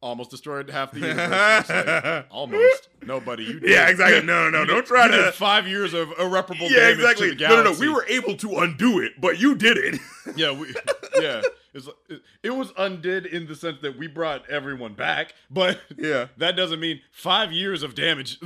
almost 0.00 0.30
destroyed 0.30 0.68
half 0.70 0.92
the 0.92 1.00
universe. 1.08 1.68
Like, 1.68 2.26
almost. 2.30 2.88
Nobody. 3.06 3.44
You 3.44 3.60
did. 3.60 3.70
yeah, 3.70 3.88
exactly. 3.88 4.22
No, 4.26 4.48
no, 4.48 4.50
no, 4.50 4.60
You 4.60 4.66
don't 4.66 4.86
try 4.86 5.06
you 5.06 5.12
did 5.12 5.24
to. 5.26 5.32
five 5.32 5.66
years 5.66 5.94
of 5.94 6.10
irreparable 6.18 6.70
Yeah, 6.70 6.80
damage 6.90 6.98
exactly. 7.00 7.28
to 7.30 7.34
the 7.36 7.48
No, 7.48 7.56
no, 7.62 7.72
no. 7.72 7.78
We 7.78 7.88
were 7.88 8.04
able 8.08 8.36
to 8.38 8.58
undo 8.58 8.98
it, 9.00 9.20
but 9.20 9.38
you 9.40 9.54
did 9.54 9.76
it. 9.76 10.00
Yeah, 10.36 10.52
we, 10.52 10.72
yeah. 11.20 11.42
It's, 11.74 11.88
it, 12.08 12.22
it 12.44 12.50
was 12.50 12.72
undid 12.78 13.26
in 13.26 13.48
the 13.48 13.56
sense 13.56 13.78
that 13.82 13.98
we 13.98 14.06
brought 14.06 14.48
everyone 14.48 14.94
back, 14.94 15.34
but 15.50 15.80
Yeah. 15.98 16.28
that 16.36 16.54
doesn't 16.54 16.78
mean 16.78 17.00
five 17.10 17.50
years 17.50 17.82
of 17.82 17.96
damage. 17.96 18.38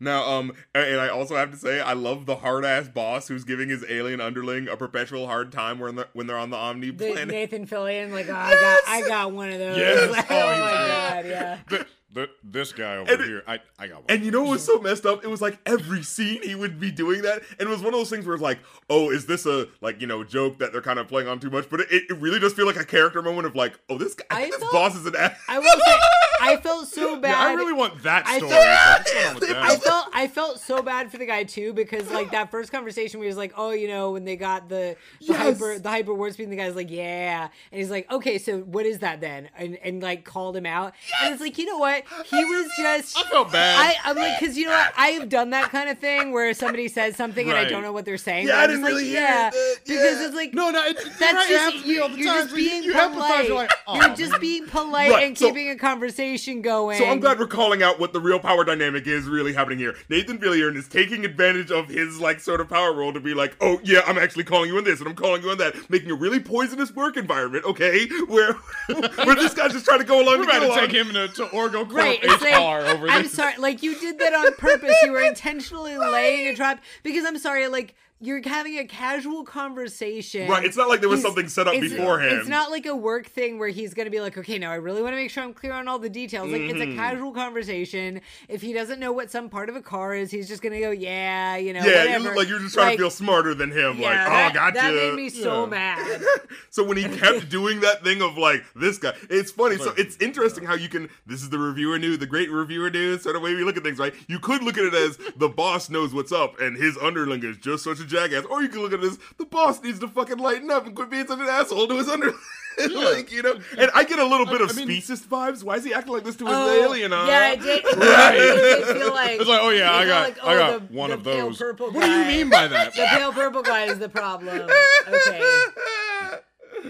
Now, 0.00 0.24
um, 0.28 0.52
and 0.74 1.00
I 1.00 1.08
also 1.08 1.36
have 1.36 1.52
to 1.52 1.56
say, 1.56 1.80
I 1.80 1.92
love 1.92 2.26
the 2.26 2.34
hard 2.36 2.64
ass 2.64 2.88
boss 2.88 3.28
who's 3.28 3.44
giving 3.44 3.68
his 3.68 3.84
alien 3.88 4.20
underling 4.20 4.66
a 4.68 4.76
perpetual 4.76 5.26
hard 5.28 5.52
time 5.52 5.78
when 5.78 5.94
they're 5.94 6.08
when 6.12 6.26
they're 6.26 6.36
on 6.36 6.50
the 6.50 6.56
Omni 6.56 6.90
planet. 6.90 7.28
Nathan 7.28 7.66
Fillion, 7.68 8.10
like, 8.12 8.28
oh, 8.28 8.34
I 8.34 8.50
got, 8.54 8.80
I 8.88 9.08
got 9.08 9.32
one 9.32 9.52
of 9.52 9.58
those. 9.60 9.76
Yes. 9.78 10.10
Like, 10.10 10.26
Oh, 10.30 10.34
oh, 10.36 10.46
my 10.50 10.58
god, 10.88 11.24
yeah. 11.26 11.58
the, 11.68 11.86
the, 12.16 12.28
this 12.42 12.72
guy 12.72 12.96
over 12.96 13.12
And- 13.12 13.24
here, 13.24 13.42
I, 13.46 13.60
I 13.78 13.86
got 13.86 13.96
one. 13.98 14.04
And 14.08 14.24
you 14.24 14.30
know 14.32 14.42
what 14.42 14.50
was 14.50 14.64
so 14.64 14.80
messed 14.80 15.06
up? 15.06 15.22
It 15.24 15.28
was 15.28 15.40
like 15.40 15.58
every 15.66 16.02
scene 16.02 16.42
he 16.42 16.54
would 16.54 16.80
be 16.80 16.90
doing 16.90 17.22
that, 17.22 17.42
and 17.60 17.68
it 17.68 17.68
was 17.68 17.78
one 17.78 17.94
of 17.94 18.00
those 18.00 18.10
things 18.10 18.26
where 18.26 18.34
it's 18.34 18.42
like, 18.42 18.58
oh, 18.90 19.10
is 19.10 19.26
this 19.26 19.46
a 19.46 19.68
like 19.80 20.00
you 20.00 20.06
know 20.08 20.24
joke 20.24 20.58
that 20.58 20.72
they're 20.72 20.82
kind 20.82 20.98
of 20.98 21.06
playing 21.08 21.28
on 21.28 21.38
too 21.38 21.50
much? 21.50 21.70
But 21.70 21.80
it, 21.80 21.88
it 21.92 22.16
really 22.18 22.40
does 22.40 22.52
feel 22.54 22.66
like 22.66 22.76
a 22.76 22.84
character 22.84 23.22
moment 23.22 23.46
of 23.46 23.54
like, 23.54 23.78
oh, 23.88 23.98
this 23.98 24.14
guy, 24.14 24.24
I 24.30 24.46
this 24.46 24.56
felt- 24.56 24.72
boss 24.72 24.96
is 24.96 25.06
an 25.06 25.14
ass. 25.16 25.38
I 25.48 25.58
will 25.58 25.64
say, 25.84 25.94
I 26.40 26.56
felt 26.62 26.88
so 26.88 27.16
bad. 27.20 27.30
yeah, 27.30 27.40
I 27.40 27.52
really 27.54 27.72
want 27.72 28.02
that 28.02 28.26
I 28.26 28.38
story. 28.38 28.50
felt- 28.52 28.98
What's 28.98 29.12
going 29.12 29.26
on 29.26 29.34
with 29.36 29.48
that? 29.48 29.56
I 29.62 29.76
felt 29.76 30.06
I 30.14 30.28
felt 30.28 30.60
so 30.60 30.82
bad 30.82 31.10
for 31.10 31.18
the 31.18 31.26
guy 31.26 31.44
too 31.44 31.72
because 31.72 32.10
like 32.10 32.30
that 32.32 32.50
first 32.50 32.72
conversation 32.72 33.20
where 33.20 33.24
he 33.26 33.28
was 33.28 33.36
like, 33.36 33.52
oh, 33.56 33.70
you 33.72 33.88
know, 33.88 34.10
when 34.12 34.24
they 34.24 34.36
got 34.36 34.68
the, 34.68 34.96
the 35.20 35.26
Yes. 35.26 35.36
hyper 35.36 35.78
the 35.78 35.88
hyper 35.90 36.14
word 36.14 36.32
speed, 36.32 36.44
and 36.44 36.52
the 36.52 36.56
guy's 36.56 36.74
like, 36.74 36.90
yeah, 36.90 37.48
and 37.72 37.78
he's 37.78 37.90
like, 37.90 38.10
okay, 38.10 38.38
so 38.38 38.60
what 38.60 38.86
is 38.86 39.00
that 39.00 39.20
then? 39.20 39.50
And 39.56 39.76
and 39.82 40.02
like 40.02 40.24
called 40.24 40.56
him 40.56 40.66
out, 40.66 40.94
and 41.22 41.32
it's 41.34 41.42
like, 41.42 41.58
you 41.58 41.66
know 41.66 41.78
what? 41.78 42.04
He 42.24 42.44
was 42.44 42.68
just. 42.78 43.16
I 43.18 43.22
felt 43.30 43.52
bad. 43.52 43.78
I, 43.78 44.10
I'm 44.10 44.16
like, 44.16 44.38
because 44.38 44.56
you 44.56 44.66
know 44.66 44.72
what? 44.72 44.92
I've 44.96 45.28
done 45.28 45.50
that 45.50 45.70
kind 45.70 45.88
of 45.88 45.98
thing 45.98 46.32
where 46.32 46.52
somebody 46.54 46.88
says 46.88 47.16
something 47.16 47.48
and 47.48 47.56
I 47.56 47.64
don't 47.64 47.82
know 47.82 47.92
what 47.92 48.04
they're 48.04 48.16
saying. 48.18 48.48
Yeah, 48.48 48.58
I 48.58 48.66
didn't 48.66 48.82
really 48.82 49.02
like, 49.02 49.04
hear 49.04 49.20
yeah, 49.20 49.48
it, 49.48 49.54
uh, 49.54 49.80
because 49.86 50.20
yeah. 50.20 50.26
it's 50.26 50.34
like 50.34 50.54
no, 50.54 50.70
no, 50.70 50.82
it's, 50.84 51.04
that's 51.18 51.20
right, 51.34 51.46
just 51.48 51.64
happens 51.64 51.84
you, 51.86 52.02
all 52.02 52.08
the 52.08 52.16
you're 52.18 52.26
time. 52.26 52.36
just 52.42 52.50
So 52.50 52.56
you- 52.56 52.70
being 52.70 52.82
you 52.84 52.92
polite. 52.92 53.46
You're, 53.48 53.56
like, 53.56 53.70
you're 53.94 54.14
just 54.14 54.40
being 54.40 54.66
polite 54.66 55.10
Right, 55.10 55.26
and 55.26 55.38
so- 55.38 55.46
keeping 55.48 55.70
a 55.70 55.76
conversation 55.76 56.62
going. 56.62 56.98
So 56.98 57.06
I'm 57.06 57.20
glad 57.20 57.38
we're 57.38 57.46
calling 57.46 57.82
out 57.82 57.98
what 57.98 58.12
the 58.12 58.20
real 58.20 58.38
power 58.38 58.64
dynamic 58.64 59.06
is 59.06 59.26
really 59.28 59.52
happening 59.52 59.78
here. 59.78 59.94
Nathan 60.08 60.38
Fillion 60.38 60.76
is 60.76 60.88
taking 60.88 61.24
advantage 61.24 61.70
of 61.70 61.88
his 61.88 62.20
like 62.20 62.40
sort 62.40 62.60
of 62.60 62.68
power 62.68 62.92
role 62.92 63.12
to 63.12 63.20
be 63.20 63.34
like, 63.34 63.56
oh 63.60 63.80
yeah, 63.82 64.00
I'm 64.06 64.18
actually 64.18 64.44
calling 64.44 64.70
you 64.70 64.78
in 64.78 64.84
this 64.84 65.00
and 65.00 65.08
I'm 65.08 65.14
calling 65.16 65.42
you 65.42 65.50
in 65.52 65.58
that, 65.58 65.88
making 65.90 66.10
a 66.10 66.14
really 66.14 66.40
poisonous 66.40 66.94
work 66.94 67.16
environment, 67.16 67.64
okay? 67.64 68.06
Where 68.28 68.52
where 69.24 69.34
this 69.34 69.54
guy's 69.54 69.72
just 69.72 69.84
trying 69.84 69.98
to 70.00 70.04
go 70.04 70.16
along 70.22 70.38
We're 70.40 70.46
to 70.46 70.52
get 70.52 70.56
about 70.62 70.66
to 70.66 70.72
along. 70.80 70.88
take 70.88 70.92
him 70.92 71.12
to, 71.14 71.28
to 71.28 71.46
Orgo 71.46 71.85
Corp 71.86 71.98
Right, 71.98 72.22
HR 72.22 72.26
it's 72.26 72.42
like, 72.42 72.54
over 72.94 73.08
I'm 73.08 73.26
sorry, 73.26 73.56
like 73.58 73.82
you 73.82 73.98
did 73.98 74.18
that 74.18 74.34
on 74.34 74.54
purpose. 74.54 74.94
You 75.02 75.12
were 75.12 75.22
intentionally 75.24 75.96
laying 75.96 76.48
a 76.48 76.54
trap 76.54 76.82
because 77.02 77.24
I'm 77.24 77.38
sorry, 77.38 77.68
like 77.68 77.94
you're 78.18 78.40
having 78.46 78.78
a 78.78 78.84
casual 78.86 79.44
conversation. 79.44 80.48
Right, 80.48 80.64
it's 80.64 80.76
not 80.76 80.88
like 80.88 81.00
there 81.00 81.08
was 81.08 81.20
He's- 81.20 81.26
something 81.28 81.48
set 81.48 81.68
up 81.68 81.74
it's- 81.74 81.92
beforehand. 81.92 82.38
It's 82.38 82.48
not 82.48 82.70
like 82.70 82.86
a 82.86 82.96
work 82.96 83.26
thing 83.26 83.58
where 83.58 83.68
he's 83.68 83.92
going 83.94 84.06
to 84.06 84.10
be 84.10 84.20
like, 84.20 84.38
okay, 84.38 84.58
now 84.58 84.70
I 84.72 84.76
really 84.76 85.02
want 85.02 85.12
to 85.12 85.16
make 85.16 85.30
sure 85.30 85.42
I'm 85.44 85.52
clear 85.52 85.72
on 85.72 85.86
all 85.86 85.98
the 85.98 86.08
details. 86.08 86.50
Like 86.50 86.62
it's 86.62 86.80
a 86.80 86.86
Mm-hmm. 86.86 86.96
casual 86.96 87.32
conversation. 87.32 88.20
If 88.48 88.62
he 88.62 88.72
doesn't 88.72 89.00
know 89.00 89.12
what 89.12 89.30
some 89.30 89.48
part 89.50 89.68
of 89.68 89.76
a 89.76 89.82
car 89.82 90.14
is, 90.14 90.30
he's 90.30 90.48
just 90.48 90.62
going 90.62 90.72
to 90.72 90.80
go, 90.80 90.90
yeah, 90.92 91.56
you 91.56 91.72
know, 91.72 91.80
yeah, 91.84 92.16
whatever. 92.18 92.36
like 92.36 92.48
you're 92.48 92.58
just 92.60 92.74
trying 92.74 92.86
Like, 92.86 92.96
to 92.96 93.02
feel 93.02 93.10
smarter 93.10 93.54
than 93.54 93.70
him. 93.70 93.98
Yeah, 93.98 94.08
like, 94.08 94.26
that, 94.26 94.50
oh, 94.50 94.54
gotcha. 94.54 94.74
that 94.78 94.94
made 94.94 95.14
me 95.14 95.28
so 95.28 95.64
Yeah. 95.64 95.66
mad. 95.70 96.20
so 96.70 96.84
when 96.84 96.96
he 96.96 97.04
kept 97.04 97.48
doing 97.50 97.80
that 97.80 98.02
thing 98.02 98.22
of 98.22 98.38
like 98.38 98.64
this 98.74 98.98
guy, 98.98 99.12
it's 99.28 99.50
funny. 99.50 99.76
So 99.76 99.92
it's 99.98 100.16
interesting 100.18 100.64
how 100.64 100.74
you 100.74 100.88
can. 100.88 101.10
This 101.26 101.42
is 101.42 101.50
the 101.50 101.58
reviewer 101.58 101.98
news, 101.98 102.18
the 102.18 102.26
great 102.26 102.50
reviewer 102.50 102.88
news 102.90 103.22
sort 103.22 103.36
of 103.36 103.42
way 103.42 103.54
we 103.54 103.64
look 103.64 103.76
at 103.76 103.82
things, 103.82 103.98
right? 103.98 104.14
You 104.28 104.38
could 104.38 104.62
look 104.62 104.78
at 104.78 104.84
it 104.84 104.94
as 104.94 105.18
the 105.36 105.48
boss 105.48 105.90
knows 105.90 106.14
what's 106.14 106.32
up 106.32 106.58
and 106.60 106.76
his 106.76 106.96
underling 106.96 107.42
is 107.44 107.56
just 107.58 107.84
such 107.84 108.00
a 108.00 108.05
jackass, 108.06 108.44
or 108.46 108.62
you 108.62 108.68
can 108.68 108.80
look 108.80 108.92
at 108.92 109.00
this, 109.00 109.18
the 109.38 109.44
boss 109.46 109.82
needs 109.82 109.98
to 110.00 110.08
fucking 110.08 110.38
lighten 110.38 110.70
up 110.70 110.86
and 110.86 110.94
quit 110.96 111.10
being 111.10 111.26
such 111.26 111.38
an 111.38 111.46
asshole 111.48 111.88
to 111.88 111.96
his 111.96 112.08
underling. 112.08 112.36
like 112.94 113.32
you 113.32 113.40
know, 113.42 113.58
and 113.78 113.90
I 113.94 114.04
get 114.04 114.18
a 114.18 114.24
little 114.26 114.44
bit 114.44 114.60
of 114.60 114.70
I 114.70 114.74
mean- 114.74 114.88
speciesist 114.88 115.26
vibes. 115.28 115.62
Why 115.64 115.76
is 115.76 115.84
he 115.84 115.94
acting 115.94 116.12
like 116.12 116.24
this 116.24 116.36
to 116.36 116.44
his 116.46 116.54
Oh, 116.54 116.84
alien? 116.84 117.10
Huh? 117.12 117.24
Yeah, 117.26 117.38
I 117.40 117.56
did. 117.56 117.84
Right. 117.96 117.96
I 118.06 118.32
did 118.36 118.84
feel 118.98 119.10
like 119.14 119.40
It's 119.40 119.48
like, 119.48 119.60
oh 119.62 119.70
yeah, 119.70 119.90
I 119.92 120.02
I 120.02 120.06
got, 120.06 120.22
like, 120.24 120.44
I 120.44 120.54
oh, 120.54 120.58
got 120.58 120.88
the- 120.88 120.94
one 120.94 121.08
the 121.10 121.16
of 121.16 121.24
pale 121.24 121.46
those. 121.46 121.58
purple 121.58 121.90
What 121.90 122.04
do 122.04 122.10
you 122.10 122.24
mean 122.26 122.50
by 122.50 122.68
that? 122.68 122.94
The 122.94 123.06
pale 123.08 123.32
purple 123.32 123.62
guy 123.62 123.84
is 123.84 123.98
the 123.98 124.08
problem. 124.10 124.68
Okay. 125.08 125.62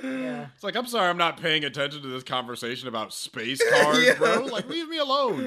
Yeah. 0.02 0.46
It's 0.54 0.64
like 0.64 0.76
I'm 0.76 0.86
sorry, 0.86 1.08
I'm 1.08 1.16
not 1.16 1.40
paying 1.40 1.64
attention 1.64 2.02
to 2.02 2.08
this 2.08 2.22
conversation 2.22 2.88
about 2.88 3.12
space 3.14 3.62
cars, 3.70 4.04
Yeah. 4.04 4.14
bro. 4.14 4.44
Like, 4.46 4.68
leave 4.68 4.88
me 4.88 4.98
alone. 4.98 5.46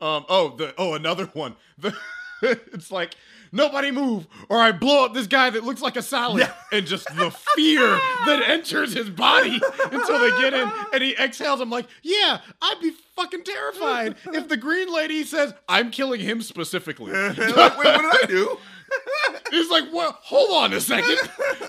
Um. 0.00 0.24
Oh, 0.28 0.54
the 0.56 0.74
oh 0.78 0.94
another 0.94 1.26
one. 1.26 1.56
The 1.78 1.94
it's 2.42 2.90
like 2.90 3.14
nobody 3.52 3.90
move, 3.90 4.26
or 4.48 4.58
I 4.58 4.72
blow 4.72 5.04
up 5.04 5.14
this 5.14 5.26
guy 5.26 5.50
that 5.50 5.64
looks 5.64 5.82
like 5.82 5.96
a 5.96 6.02
salad, 6.02 6.48
and 6.72 6.86
just 6.86 7.06
the 7.16 7.30
fear 7.54 7.80
that 8.26 8.42
enters 8.46 8.92
his 8.92 9.10
body 9.10 9.60
until 9.92 10.18
they 10.18 10.30
get 10.40 10.54
in, 10.54 10.70
and 10.92 11.02
he 11.02 11.14
exhales. 11.16 11.60
I'm 11.60 11.70
like, 11.70 11.86
yeah, 12.02 12.40
I'd 12.62 12.78
be 12.80 12.92
fucking 13.16 13.44
terrified 13.44 14.16
if 14.32 14.48
the 14.48 14.56
green 14.56 14.92
lady 14.92 15.24
says 15.24 15.52
I'm 15.68 15.90
killing 15.90 16.20
him 16.20 16.42
specifically. 16.42 17.12
like, 17.12 17.36
wait, 17.38 17.56
what 17.56 18.12
did 18.12 18.24
I 18.24 18.26
do? 18.26 18.58
He's 19.50 19.70
like, 19.70 19.84
well, 19.92 20.18
hold 20.22 20.50
on 20.50 20.72
a 20.72 20.80
second. 20.80 21.18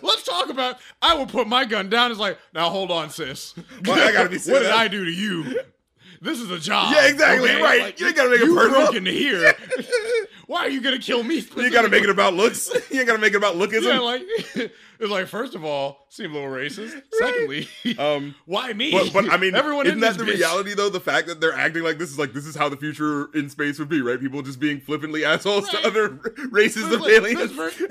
Let's 0.02 0.24
talk 0.24 0.50
about. 0.50 0.78
I 1.02 1.14
will 1.16 1.28
put 1.28 1.48
my 1.48 1.66
gun 1.66 1.90
down. 1.90 2.12
It's 2.12 2.20
like, 2.20 2.38
now 2.54 2.70
hold 2.70 2.92
on, 2.92 3.10
sis. 3.10 3.54
Well, 3.86 4.08
I 4.08 4.12
gotta 4.12 4.30
be 4.30 4.38
What 4.52 4.60
did. 4.64 4.72
I 4.72 4.88
do 4.88 5.06
to 5.06 5.12
you? 5.12 5.62
This 6.24 6.40
is 6.40 6.52
a 6.52 6.60
job. 6.60 6.94
Yeah, 6.94 7.08
exactly, 7.08 7.50
right. 7.62 8.00
You 8.00 8.08
ain't 8.08 8.16
gotta 8.16 8.30
make 8.30 8.42
it 8.42 8.46
you 8.46 8.56
personal. 8.56 8.82
broke 8.82 8.96
into 8.96 9.10
here. 9.12 9.56
Why 10.48 10.60
are 10.66 10.70
you 10.70 10.80
gonna 10.82 11.00
kill 11.00 11.24
me? 11.24 11.44
You 11.58 11.72
gotta 11.72 11.90
make 11.90 12.04
it 12.04 12.10
about 12.10 12.34
looks. 12.36 12.70
You 12.92 13.00
ain't 13.00 13.08
gotta 13.08 13.20
make 13.20 13.34
it 13.34 13.38
about 13.38 13.56
lookism. 13.56 13.84
Yeah, 13.94 14.00
like 14.00 14.22
it's 15.00 15.10
like 15.12 15.28
first 15.28 15.56
of 15.56 15.64
all, 15.66 16.06
seem 16.10 16.32
a 16.32 16.34
little 16.36 16.50
racist. 16.50 17.02
Secondly, 17.14 17.68
Um, 17.98 18.36
why 18.46 18.72
me? 18.74 18.92
But, 18.92 19.14
but 19.14 19.32
I 19.32 19.38
mean, 19.38 19.56
everyone 19.56 19.88
isn't 19.88 20.00
that 20.02 20.18
the 20.18 20.26
bitch- 20.26 20.36
reality 20.38 20.74
though? 20.76 20.90
The 20.90 21.00
fact 21.00 21.28
that 21.28 21.40
they're 21.42 21.54
acting 21.54 21.84
like 21.84 21.98
this 21.98 22.12
is 22.12 22.20
like 22.20 22.34
this 22.34 22.46
is 22.46 22.56
how 22.56 22.70
the 22.70 22.78
future 22.78 23.30
in 23.34 23.50
space 23.50 23.80
would 23.80 23.90
be, 23.90 24.02
right? 24.02 24.20
People 24.20 24.42
just 24.44 24.60
being 24.60 24.80
flippantly 24.80 25.26
assholes 25.26 25.64
Right. 25.74 25.82
to 25.84 25.88
other 25.88 26.20
races 26.52 26.84
There's 26.84 26.96
of 26.96 27.02
like- 27.02 27.12
aliens. 27.14 27.56
there's 27.56 27.82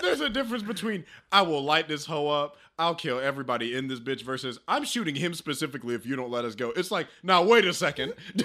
There's 0.00 0.20
a 0.20 0.30
difference 0.30 0.62
between 0.62 1.04
I 1.32 1.42
will 1.42 1.64
light 1.64 1.88
this 1.88 2.04
hoe 2.06 2.28
up, 2.28 2.56
I'll 2.82 2.94
kill 2.96 3.20
everybody 3.20 3.74
in 3.76 3.86
this 3.86 4.00
bitch 4.00 4.22
versus 4.22 4.58
I'm 4.66 4.84
shooting 4.84 5.14
him 5.14 5.34
specifically 5.34 5.94
if 5.94 6.04
you 6.04 6.16
don't 6.16 6.30
let 6.30 6.44
us 6.44 6.54
go. 6.56 6.70
It's 6.74 6.90
like, 6.90 7.06
now 7.22 7.44
wait 7.44 7.64
a 7.64 7.72
second. 7.72 8.14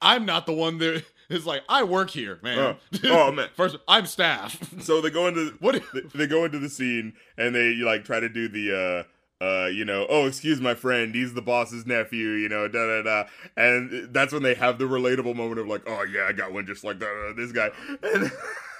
I'm 0.00 0.24
not 0.24 0.46
the 0.46 0.52
one 0.54 0.78
that 0.78 1.04
is 1.28 1.44
like, 1.44 1.62
I 1.68 1.82
work 1.82 2.08
here, 2.10 2.38
man. 2.42 2.58
Oh. 2.58 2.76
Oh, 3.04 3.30
man. 3.32 3.48
First, 3.54 3.76
I'm 3.86 4.06
staff. 4.06 4.58
so 4.82 5.00
they 5.02 5.10
go 5.10 5.26
into 5.26 5.54
What- 5.60 5.82
they, 5.92 6.00
they 6.14 6.26
go 6.26 6.44
into 6.46 6.58
the 6.58 6.70
scene 6.70 7.12
and 7.36 7.54
they 7.54 7.74
like 7.74 8.04
try 8.04 8.18
to 8.18 8.28
do 8.30 8.48
the 8.48 9.04
uh 9.40 9.44
uh 9.44 9.66
you 9.66 9.84
know 9.84 10.04
oh 10.08 10.26
excuse 10.26 10.60
my 10.60 10.74
friend 10.74 11.14
he's 11.14 11.32
the 11.34 11.40
boss's 11.42 11.86
nephew 11.86 12.30
you 12.30 12.48
know 12.48 12.66
da 12.66 12.84
da 12.86 13.02
da 13.02 13.28
and 13.56 14.12
that's 14.12 14.32
when 14.32 14.42
they 14.42 14.54
have 14.54 14.78
the 14.78 14.84
relatable 14.84 15.36
moment 15.36 15.60
of 15.60 15.68
like 15.68 15.82
oh 15.86 16.02
yeah 16.02 16.24
I 16.28 16.32
got 16.32 16.52
one 16.52 16.66
just 16.66 16.82
like 16.82 16.98
that 16.98 17.06
uh, 17.30 17.32
this 17.36 17.52
guy 17.52 17.70
and 18.02 18.32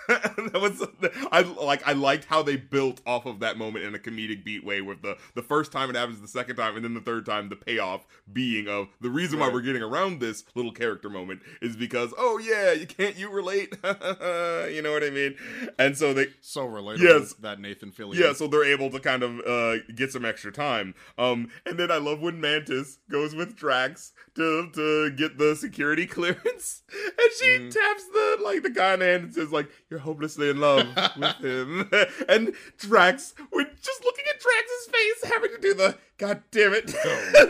that 0.53 0.59
was 0.61 0.83
I 1.31 1.43
like 1.43 1.87
I 1.87 1.93
liked 1.93 2.25
how 2.25 2.43
they 2.43 2.57
built 2.57 3.01
off 3.07 3.27
of 3.27 3.41
that 3.41 3.59
moment 3.59 3.85
in 3.85 3.95
a 3.95 3.99
comedic 3.99 4.45
beat 4.45 4.65
way 4.65 4.81
with 4.81 5.03
the 5.03 5.19
the 5.35 5.43
first 5.43 5.71
time 5.71 5.91
it 5.91 5.97
happens 5.97 6.21
the 6.21 6.29
second 6.29 6.57
time 6.57 6.77
and 6.77 6.85
then 6.85 6.95
the 6.95 7.01
third 7.01 7.27
time 7.27 7.49
the 7.49 7.57
payoff 7.57 8.07
being 8.33 8.69
of 8.69 8.89
the 9.01 9.11
reason 9.11 9.39
why 9.39 9.49
we're 9.49 9.61
getting 9.61 9.83
around 9.83 10.21
this 10.21 10.45
little 10.55 10.73
character 10.73 11.11
moment 11.11 11.41
is 11.61 11.77
because 11.77 12.15
oh 12.17 12.39
yeah 12.39 12.73
you 12.73 12.87
can't 12.87 13.17
you 13.17 13.31
relate 13.31 13.75
you 13.85 14.83
know 14.83 14.93
what 14.93 15.05
I 15.05 15.11
mean 15.11 15.37
and 15.79 15.97
so 15.97 16.15
they 16.15 16.29
so 16.41 16.67
relatable. 16.67 17.01
Yes. 17.01 17.35
That 17.35 17.61
Nathan 17.61 17.91
Fillion. 17.91 18.15
yeah, 18.15 18.33
so 18.33 18.47
they're 18.47 18.65
able 18.65 18.91
to 18.91 19.01
kind 19.01 19.23
of 19.23 19.41
uh, 19.41 19.83
get 19.95 20.13
some 20.13 20.25
extra 20.25 20.53
time. 20.53 20.95
Um, 21.17 21.51
and 21.67 21.79
then 21.79 21.91
I 21.91 21.99
love 21.99 22.21
when 22.21 22.41
Mantis 22.41 22.99
goes 23.11 23.35
with 23.35 23.57
Drax 23.57 24.13
to 24.39 24.71
to 24.73 25.11
get 25.11 25.37
the 25.37 25.55
security 25.55 26.07
clearance, 26.17 26.83
and 26.93 27.31
she 27.39 27.45
Mm-hmm. 27.59 27.69
taps 27.69 28.05
the 28.13 28.39
like 28.43 28.63
the 28.63 28.71
guy 28.71 28.95
in 28.95 29.01
the 29.01 29.07
hand 29.07 29.25
and 29.25 29.35
says 29.35 29.53
like, 29.53 29.69
"You're 29.91 29.99
hopelessly 30.01 30.49
in 30.49 30.59
love 30.61 30.87
with 31.19 31.37
him." 31.45 31.91
and 32.29 32.55
Drax, 32.79 33.35
we're 33.53 33.65
just 33.65 34.05
looking 34.05 34.25
at 34.31 34.41
Drax's 34.41 34.87
face, 34.91 35.31
having 35.33 35.51
to 35.51 35.61
do 35.61 35.75
the 35.75 35.99
"God 36.19 36.43
damn 36.51 36.73
it!" 36.75 36.95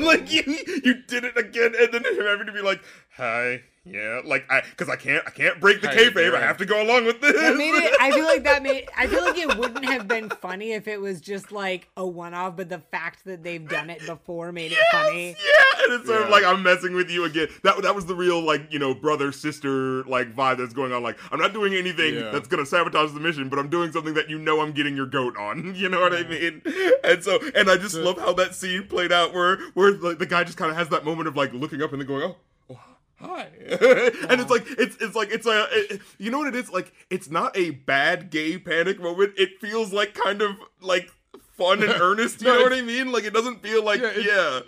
like 0.01 0.33
you 0.33 0.43
you 0.85 1.03
did 1.07 1.25
it 1.25 1.37
again, 1.37 1.75
and 1.79 1.93
then 1.93 2.05
him 2.05 2.25
having 2.27 2.47
to 2.47 2.53
be 2.53 2.63
like, 2.63 2.83
"Hi." 3.17 3.63
Yeah, 3.93 4.21
like 4.25 4.45
I, 4.51 4.63
because 4.63 4.89
I 4.89 4.97
can't, 4.97 5.25
I 5.27 5.31
can't 5.31 5.61
break 5.61 5.81
the 5.81 5.89
Hi, 5.89 5.97
kayfabe. 5.97 6.35
I 6.35 6.41
have 6.41 6.57
to 6.59 6.67
go 6.67 6.83
along 6.83 7.07
with 7.07 7.21
this. 7.21 7.33
That 7.35 7.57
made 7.57 7.75
it. 7.75 7.95
I 8.01 8.11
feel 8.11 8.25
like 8.25 8.45
that 8.45 8.63
made. 8.63 8.89
I 8.97 9.07
feel 9.07 9.25
like 9.25 9.39
it 9.39 9.57
wouldn't 9.57 9.85
have 9.87 10.07
been 10.09 10.29
funny 10.31 10.73
if 10.73 10.87
it 10.89 11.01
was 11.01 11.21
just 11.21 11.53
like 11.53 11.89
a 11.97 12.07
one-off, 12.07 12.57
but 12.57 12.69
the 12.69 12.79
fact 12.79 13.25
that 13.25 13.43
they've 13.43 13.67
done 13.67 13.91
it 13.91 14.05
before 14.07 14.53
made 14.53 14.73
it 14.73 14.79
funny. 14.93 15.29
Yeah, 15.31 15.85
and 15.85 15.93
it's 15.95 16.07
sort 16.07 16.23
of 16.23 16.29
like 16.31 16.45
I'm 16.45 16.63
messing 16.63 16.95
with 16.95 17.11
you 17.11 17.25
again. 17.25 17.49
That 17.63 17.83
that 17.83 17.95
was 17.95 18.07
the 18.07 18.15
real 18.15 18.41
like 18.43 18.73
you 18.73 18.79
know 18.79 18.95
brother 18.95 19.33
sister 19.33 20.05
like 20.05 20.35
vibe 20.35 20.59
that's 20.59 20.75
going 20.75 20.93
on. 20.93 21.03
Like 21.03 21.19
I'm 21.33 21.39
not 21.39 21.53
doing 21.53 21.75
anything 21.75 22.15
Yeah. 22.17 22.31
that's 22.31 22.49
gonna 22.49 22.67
sabotage 22.67 23.13
the 23.13 23.21
mission, 23.21 23.49
but 23.49 23.59
I'm 23.59 23.69
doing 23.71 23.93
something 23.93 24.15
that 24.15 24.29
you 24.29 24.39
know 24.39 24.61
I'm 24.61 24.73
getting 24.73 24.97
your 24.97 25.07
goat 25.07 25.37
on. 25.37 25.75
You 25.79 25.89
know 25.89 26.01
what 26.01 26.13
I 26.13 26.25
mean? 26.25 26.61
And 27.05 27.23
so 27.23 27.39
and 27.55 27.71
I 27.71 27.77
just 27.77 27.95
The- 27.95 28.03
love 28.03 28.19
how 28.19 28.33
that 28.35 28.55
scene 28.55 28.87
played 28.89 29.13
out 29.13 29.33
where 29.33 29.59
where 29.75 29.93
like 29.93 30.19
the 30.19 30.27
guy 30.27 30.43
just 30.45 30.59
kind 30.59 30.71
of 30.71 30.77
has 30.77 30.89
that 30.89 31.05
moment 31.05 31.29
of 31.29 31.37
like 31.37 31.53
looking 31.53 31.83
up 31.83 31.93
and 31.93 32.01
then 32.01 32.09
going 32.09 32.23
oh. 32.25 32.37
Hi, 33.21 33.49
and 33.69 34.41
it's 34.41 34.51
like 34.51 34.65
it's 34.79 34.97
it's 35.01 35.17
like 35.17 35.31
it's 35.33 35.47
a 35.47 35.67
it- 35.73 36.01
you 36.19 36.31
know 36.31 36.39
what 36.39 36.49
it 36.49 36.55
is 36.55 36.71
like 36.71 36.93
it's 37.11 37.29
not 37.29 37.57
a 37.57 37.71
bad 37.71 38.31
gay 38.31 38.59
panic 38.59 39.01
moment. 39.01 39.33
It 39.37 39.61
feels 39.61 39.93
like 39.93 40.15
kind 40.15 40.41
of 40.41 40.53
like 40.81 41.11
fun 41.57 41.83
and 41.83 41.91
earnest. 42.01 42.41
You 42.43 42.47
No, 42.49 42.55
know 42.59 42.63
what 42.63 42.73
I 42.73 42.83
mean? 42.83 43.11
Like 43.11 43.25
it 43.25 43.33
doesn't 43.33 43.61
feel 43.61 43.83
like 43.85 44.01
Yeah, 44.01 44.13
yeah. 44.19 44.61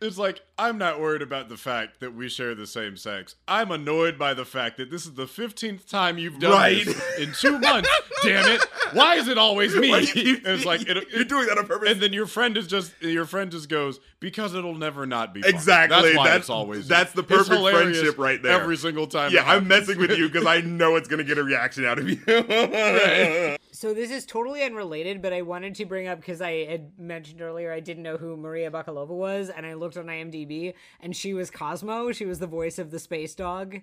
It's- 0.00 0.18
like 0.18 0.40
I'm 0.58 0.78
not 0.78 1.00
worried 1.00 1.20
about 1.22 1.48
the 1.50 1.56
fact 1.56 2.00
that 2.00 2.14
we 2.14 2.28
share 2.30 2.54
the 2.54 2.66
same 2.66 2.96
sex. 2.96 3.34
I'm 3.46 3.70
annoyed 3.70 4.18
by 4.18 4.32
the 4.34 4.44
fact 4.46 4.78
that 4.78 4.90
this 4.90 5.04
is 5.04 5.14
the 5.14 5.26
fifteenth 5.26 5.88
time 5.88 6.16
you've 6.18 6.38
done 6.38 6.52
Right. 6.52 6.84
this 6.84 7.18
in 7.18 7.32
two 7.32 7.58
months. 7.58 7.90
Damn 8.22 8.46
it! 8.50 8.62
Why 8.92 9.16
is 9.16 9.28
it 9.28 9.36
always 9.36 9.74
me? 9.76 9.90
Why 9.90 9.98
you 10.00 10.36
And 10.36 10.46
it's 10.46 10.64
like 10.64 10.82
it, 10.88 11.08
you're 11.12 11.24
doing 11.24 11.46
that 11.48 11.58
on 11.58 11.66
purpose. 11.66 11.90
and 11.90 12.00
then 12.00 12.12
your 12.14 12.26
friend 12.26 12.56
is 12.56 12.66
just 12.66 12.92
your 13.02 13.26
friend 13.26 13.50
just 13.50 13.68
goes 13.68 14.00
because 14.20 14.54
it'll 14.54 14.74
never 14.74 15.04
not 15.06 15.34
be 15.34 15.42
fun. 15.42 15.50
Exactly. 15.54 16.00
That's 16.02 16.16
why 16.16 16.24
That's- 16.24 16.40
it's 16.40 16.50
always 16.50 16.88
that's 16.88 17.12
the 17.12 17.22
perfect 17.22 17.60
friendship 17.60 18.16
right 18.18 18.42
there. 18.42 18.52
Every 18.60 18.76
single 18.78 19.06
time. 19.06 19.32
yeah, 19.32 19.44
I'm 19.50 19.68
messing 19.68 19.98
with 19.98 20.12
you 20.16 20.28
because 20.28 20.46
I 20.46 20.60
know 20.62 20.96
it's 20.96 21.08
gonna 21.08 21.24
get 21.24 21.36
a 21.38 21.44
reaction 21.44 21.84
out 21.84 21.98
of 21.98 22.08
you. 22.08 22.16
So 23.76 23.92
this 23.92 24.10
is 24.10 24.24
totally 24.24 24.62
unrelated, 24.62 25.20
but 25.20 25.34
I 25.34 25.42
wanted 25.42 25.74
to 25.74 25.84
bring 25.84 26.08
up 26.08 26.18
because 26.18 26.40
I 26.40 26.64
had 26.64 26.98
mentioned 26.98 27.42
earlier 27.42 27.70
I 27.70 27.80
didn't 27.80 28.02
know 28.04 28.16
who 28.16 28.34
Maria 28.34 28.70
Bakalova 28.70 29.08
was, 29.08 29.50
and 29.50 29.66
I 29.66 29.74
looked 29.74 29.98
on 29.98 30.06
IMDb, 30.06 30.72
and 30.98 31.14
she 31.14 31.34
was 31.34 31.50
Cosmo. 31.50 32.10
She 32.12 32.24
was 32.24 32.38
the 32.38 32.46
voice 32.46 32.78
of 32.78 32.90
the 32.90 32.98
space 32.98 33.34
dog. 33.34 33.74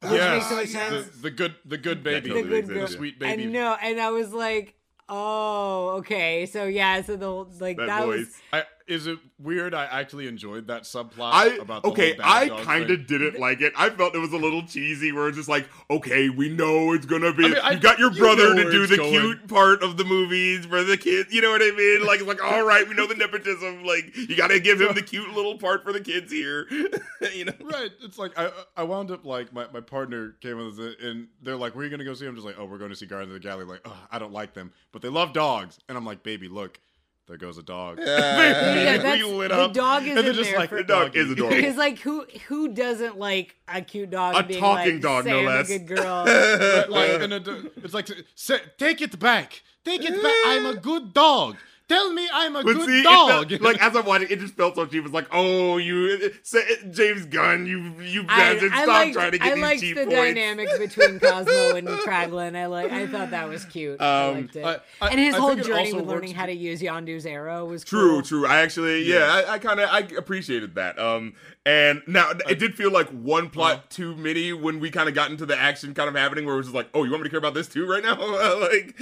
Which 0.00 0.12
Yes. 0.12 0.34
makes 0.34 0.48
so 0.48 0.56
much 0.56 0.64
the, 0.64 1.02
sense. 1.02 1.20
the 1.20 1.30
good, 1.30 1.54
the 1.66 1.76
good 1.76 2.02
baby, 2.02 2.28
totally 2.30 2.42
the 2.42 2.48
good 2.48 2.56
makes 2.64 2.68
girl, 2.70 2.86
sense, 2.86 2.96
sweet 2.96 3.18
baby. 3.18 3.44
And 3.44 3.52
no, 3.52 3.76
and 3.82 4.00
I 4.00 4.10
was 4.10 4.32
like, 4.32 4.76
oh, 5.10 5.96
okay. 5.98 6.46
So 6.46 6.64
yeah, 6.64 7.02
so 7.02 7.16
the 7.16 7.30
like 7.62 7.76
That 7.76 7.86
that, 7.88 8.06
was. 8.06 8.34
I, 8.50 8.64
is 8.92 9.06
it 9.06 9.18
weird? 9.38 9.74
I 9.74 9.86
actually 9.86 10.28
enjoyed 10.28 10.66
that 10.68 10.82
subplot 10.82 11.32
I 11.32 11.46
about 11.56 11.82
the 11.82 11.88
okay. 11.90 12.16
I 12.22 12.48
kind 12.48 12.90
of 12.90 13.06
didn't 13.06 13.40
like 13.40 13.60
it. 13.60 13.72
I 13.76 13.90
felt 13.90 14.14
it 14.14 14.18
was 14.18 14.32
a 14.32 14.36
little 14.36 14.62
cheesy. 14.66 15.10
Where 15.12 15.28
it's 15.28 15.36
just 15.36 15.48
like, 15.48 15.68
okay, 15.90 16.28
we 16.28 16.48
know 16.48 16.92
it's 16.92 17.06
gonna 17.06 17.32
be. 17.32 17.46
I 17.46 17.48
mean, 17.48 17.58
I- 17.62 17.70
you 17.72 17.80
got 17.80 17.98
your 17.98 18.12
you 18.12 18.18
brother 18.18 18.54
know 18.54 18.64
to 18.64 18.70
do 18.70 18.86
the 18.86 18.96
going. 18.98 19.10
cute 19.10 19.48
part 19.48 19.82
of 19.82 19.96
the 19.96 20.04
movies 20.04 20.66
for 20.66 20.84
the 20.84 20.96
kids. 20.96 21.32
You 21.32 21.40
know 21.40 21.50
what 21.50 21.62
I 21.62 21.70
mean? 21.70 22.06
Like, 22.06 22.20
it's 22.20 22.28
like, 22.28 22.44
all 22.44 22.64
right, 22.64 22.86
we 22.88 22.94
know 22.94 23.06
the 23.06 23.14
nepotism. 23.14 23.84
Like, 23.84 24.14
you 24.16 24.36
got 24.36 24.48
to 24.48 24.60
give 24.60 24.80
him 24.80 24.94
the 24.94 25.02
cute 25.02 25.32
little 25.34 25.58
part 25.58 25.82
for 25.82 25.92
the 25.92 26.00
kids 26.00 26.30
here. 26.30 26.66
you 27.34 27.46
know. 27.46 27.52
Right. 27.62 27.90
It's 28.02 28.18
like 28.18 28.38
I 28.38 28.50
I 28.76 28.82
wound 28.82 29.10
up 29.10 29.24
like 29.24 29.52
my, 29.52 29.66
my 29.72 29.80
partner 29.80 30.36
came 30.40 30.58
with 30.58 30.78
us 30.78 30.94
and 31.02 31.28
they're 31.42 31.56
like, 31.56 31.74
Where 31.74 31.82
are 31.82 31.84
you 31.84 31.90
gonna 31.90 32.04
go 32.04 32.14
see? 32.14 32.24
Him? 32.26 32.30
I'm 32.30 32.36
just 32.36 32.46
like, 32.46 32.56
Oh, 32.58 32.64
we're 32.66 32.78
going 32.78 32.90
to 32.90 32.96
see 32.96 33.06
Guardians 33.06 33.34
of 33.34 33.42
the 33.42 33.48
Galaxy. 33.48 33.70
Like, 33.70 33.80
oh, 33.84 33.96
I 34.10 34.18
don't 34.18 34.32
like 34.32 34.54
them. 34.54 34.72
But 34.92 35.02
they 35.02 35.08
love 35.08 35.32
dogs. 35.32 35.78
And 35.88 35.96
I'm 35.96 36.04
like, 36.04 36.22
baby, 36.22 36.48
look, 36.48 36.78
there 37.28 37.36
goes 37.36 37.56
a 37.56 37.62
dog. 37.62 37.98
Yeah, 38.00 38.96
We 38.96 39.02
that's, 39.02 39.24
lit 39.24 39.50
the 39.50 39.68
dog 39.68 40.02
is 40.04 40.16
and 40.16 40.26
in 40.26 40.34
just 40.34 40.50
there 40.50 40.58
like 40.58 40.68
for, 40.70 40.76
The 40.76 40.84
dog 40.84 41.16
is 41.16 41.30
adorable. 41.30 41.56
Because 41.56 41.76
like 41.76 41.98
who 42.00 42.26
who 42.48 42.68
doesn't 42.68 43.18
like 43.18 43.56
a 43.68 43.80
cute 43.80 44.10
dog? 44.10 44.34
A 44.34 44.42
being 44.42 44.60
talking 44.60 44.94
like, 44.94 45.02
dog, 45.02 45.24
say 45.24 45.30
no 45.30 45.38
I'm 45.38 45.44
less. 45.46 45.70
A 45.70 45.78
good 45.78 45.96
girl. 45.96 46.24
Like, 46.88 47.10
and 47.22 47.32
it, 47.32 47.48
it's 47.76 47.94
like 47.94 48.08
say, 48.34 48.60
take 48.76 49.00
it 49.00 49.18
back. 49.18 49.62
Take 49.84 50.02
it 50.04 50.22
back. 50.22 50.32
I'm 50.46 50.66
a 50.66 50.74
good 50.74 51.12
dog. 51.12 51.56
Tell 51.92 52.12
me 52.12 52.28
I'm 52.32 52.56
a 52.56 52.62
But 52.64 52.74
good 52.74 52.86
see, 52.88 53.00
it 53.00 53.04
dog. 53.04 53.48
felt- 53.50 53.60
like 53.62 53.82
as 53.82 53.94
I'm 53.96 54.04
watching, 54.06 54.28
it 54.30 54.38
just 54.40 54.54
felt 54.54 54.74
so 54.76 54.86
cheap. 54.86 54.96
It 54.96 55.02
was 55.02 55.12
like, 55.12 55.26
oh, 55.32 55.76
you, 55.78 56.32
say, 56.42 56.62
James 56.90 57.26
Gunn, 57.26 57.66
you, 57.66 57.78
you 58.02 58.24
I, 58.28 58.54
bastard, 58.54 58.72
I 58.72 58.76
stop 58.84 58.88
liked, 58.88 59.12
trying 59.14 59.32
to 59.32 59.38
get 59.38 59.46
I 59.46 59.54
these 59.54 59.62
liked 59.62 59.80
cheap 59.80 59.94
the 59.96 60.04
points. 60.04 60.16
dynamic 60.16 60.68
between 60.78 61.20
Cosmo 61.20 61.76
and 61.76 61.88
Kraglin. 61.88 62.56
I 62.56 62.66
like. 62.66 62.90
I 62.92 63.06
thought 63.06 63.30
that 63.30 63.48
was 63.48 63.64
cute. 63.66 64.00
I 64.00 64.28
Um, 64.28 64.34
liked 64.36 64.56
it. 64.56 64.64
I- 64.64 64.80
I- 65.00 65.08
and 65.10 65.20
his 65.20 65.34
I 65.34 65.38
whole 65.38 65.54
journey 65.56 65.86
also 65.92 65.96
with 65.96 66.06
learning 66.08 66.34
how 66.34 66.46
to 66.46 66.52
use 66.52 66.80
Yondu's 66.80 67.26
arrow 67.26 67.64
was 67.66 67.84
True, 67.84 68.12
cool. 68.14 68.22
true. 68.22 68.46
I 68.46 68.60
actually, 68.62 69.02
yeah, 69.02 69.42
I, 69.46 69.54
I 69.54 69.58
kind 69.58 69.80
of, 69.80 69.88
I 69.90 69.98
appreciated 70.16 70.74
that. 70.76 70.98
Um, 70.98 71.34
and 71.64 72.02
now 72.08 72.30
it 72.48 72.58
did 72.58 72.74
feel 72.74 72.90
like 72.90 73.08
one 73.10 73.48
plot 73.50 73.72
Uh-huh. 73.72 73.82
too 73.88 74.16
many 74.16 74.52
when 74.52 74.80
we 74.80 74.90
kind 74.90 75.08
of 75.08 75.14
got 75.14 75.30
into 75.30 75.46
the 75.46 75.56
action 75.56 75.94
kind 75.94 76.08
of 76.08 76.14
happening, 76.16 76.44
where 76.44 76.54
it 76.54 76.58
was 76.58 76.66
just 76.66 76.74
like, 76.74 76.88
oh, 76.94 77.04
you 77.04 77.10
want 77.10 77.22
me 77.22 77.28
to 77.28 77.30
care 77.30 77.38
about 77.38 77.54
this 77.54 77.68
too 77.68 77.86
right 77.86 78.02
now? 78.02 78.14
like, 78.60 78.94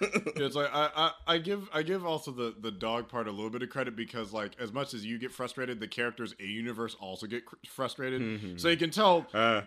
it's 0.36 0.54
like 0.54 0.68
I, 0.72 0.90
I, 0.94 1.10
I 1.34 1.38
give 1.38 1.68
I 1.72 1.82
give 1.82 2.04
also 2.04 2.30
the 2.30 2.54
the 2.60 2.70
dog 2.70 3.08
part 3.08 3.28
a 3.28 3.30
little 3.30 3.50
bit 3.50 3.62
of 3.62 3.70
credit 3.70 3.96
because 3.96 4.32
like 4.32 4.52
as 4.60 4.72
much 4.72 4.92
as 4.94 5.04
you 5.06 5.18
get 5.18 5.32
frustrated, 5.32 5.80
the 5.80 5.88
characters 5.88 6.34
a 6.40 6.44
universe 6.44 6.94
also 7.00 7.26
get 7.26 7.46
cr- 7.46 7.56
frustrated. 7.66 8.60
So 8.60 8.68
you 8.68 8.76
can 8.76 8.90
tell 8.90 9.26
uh, 9.32 9.62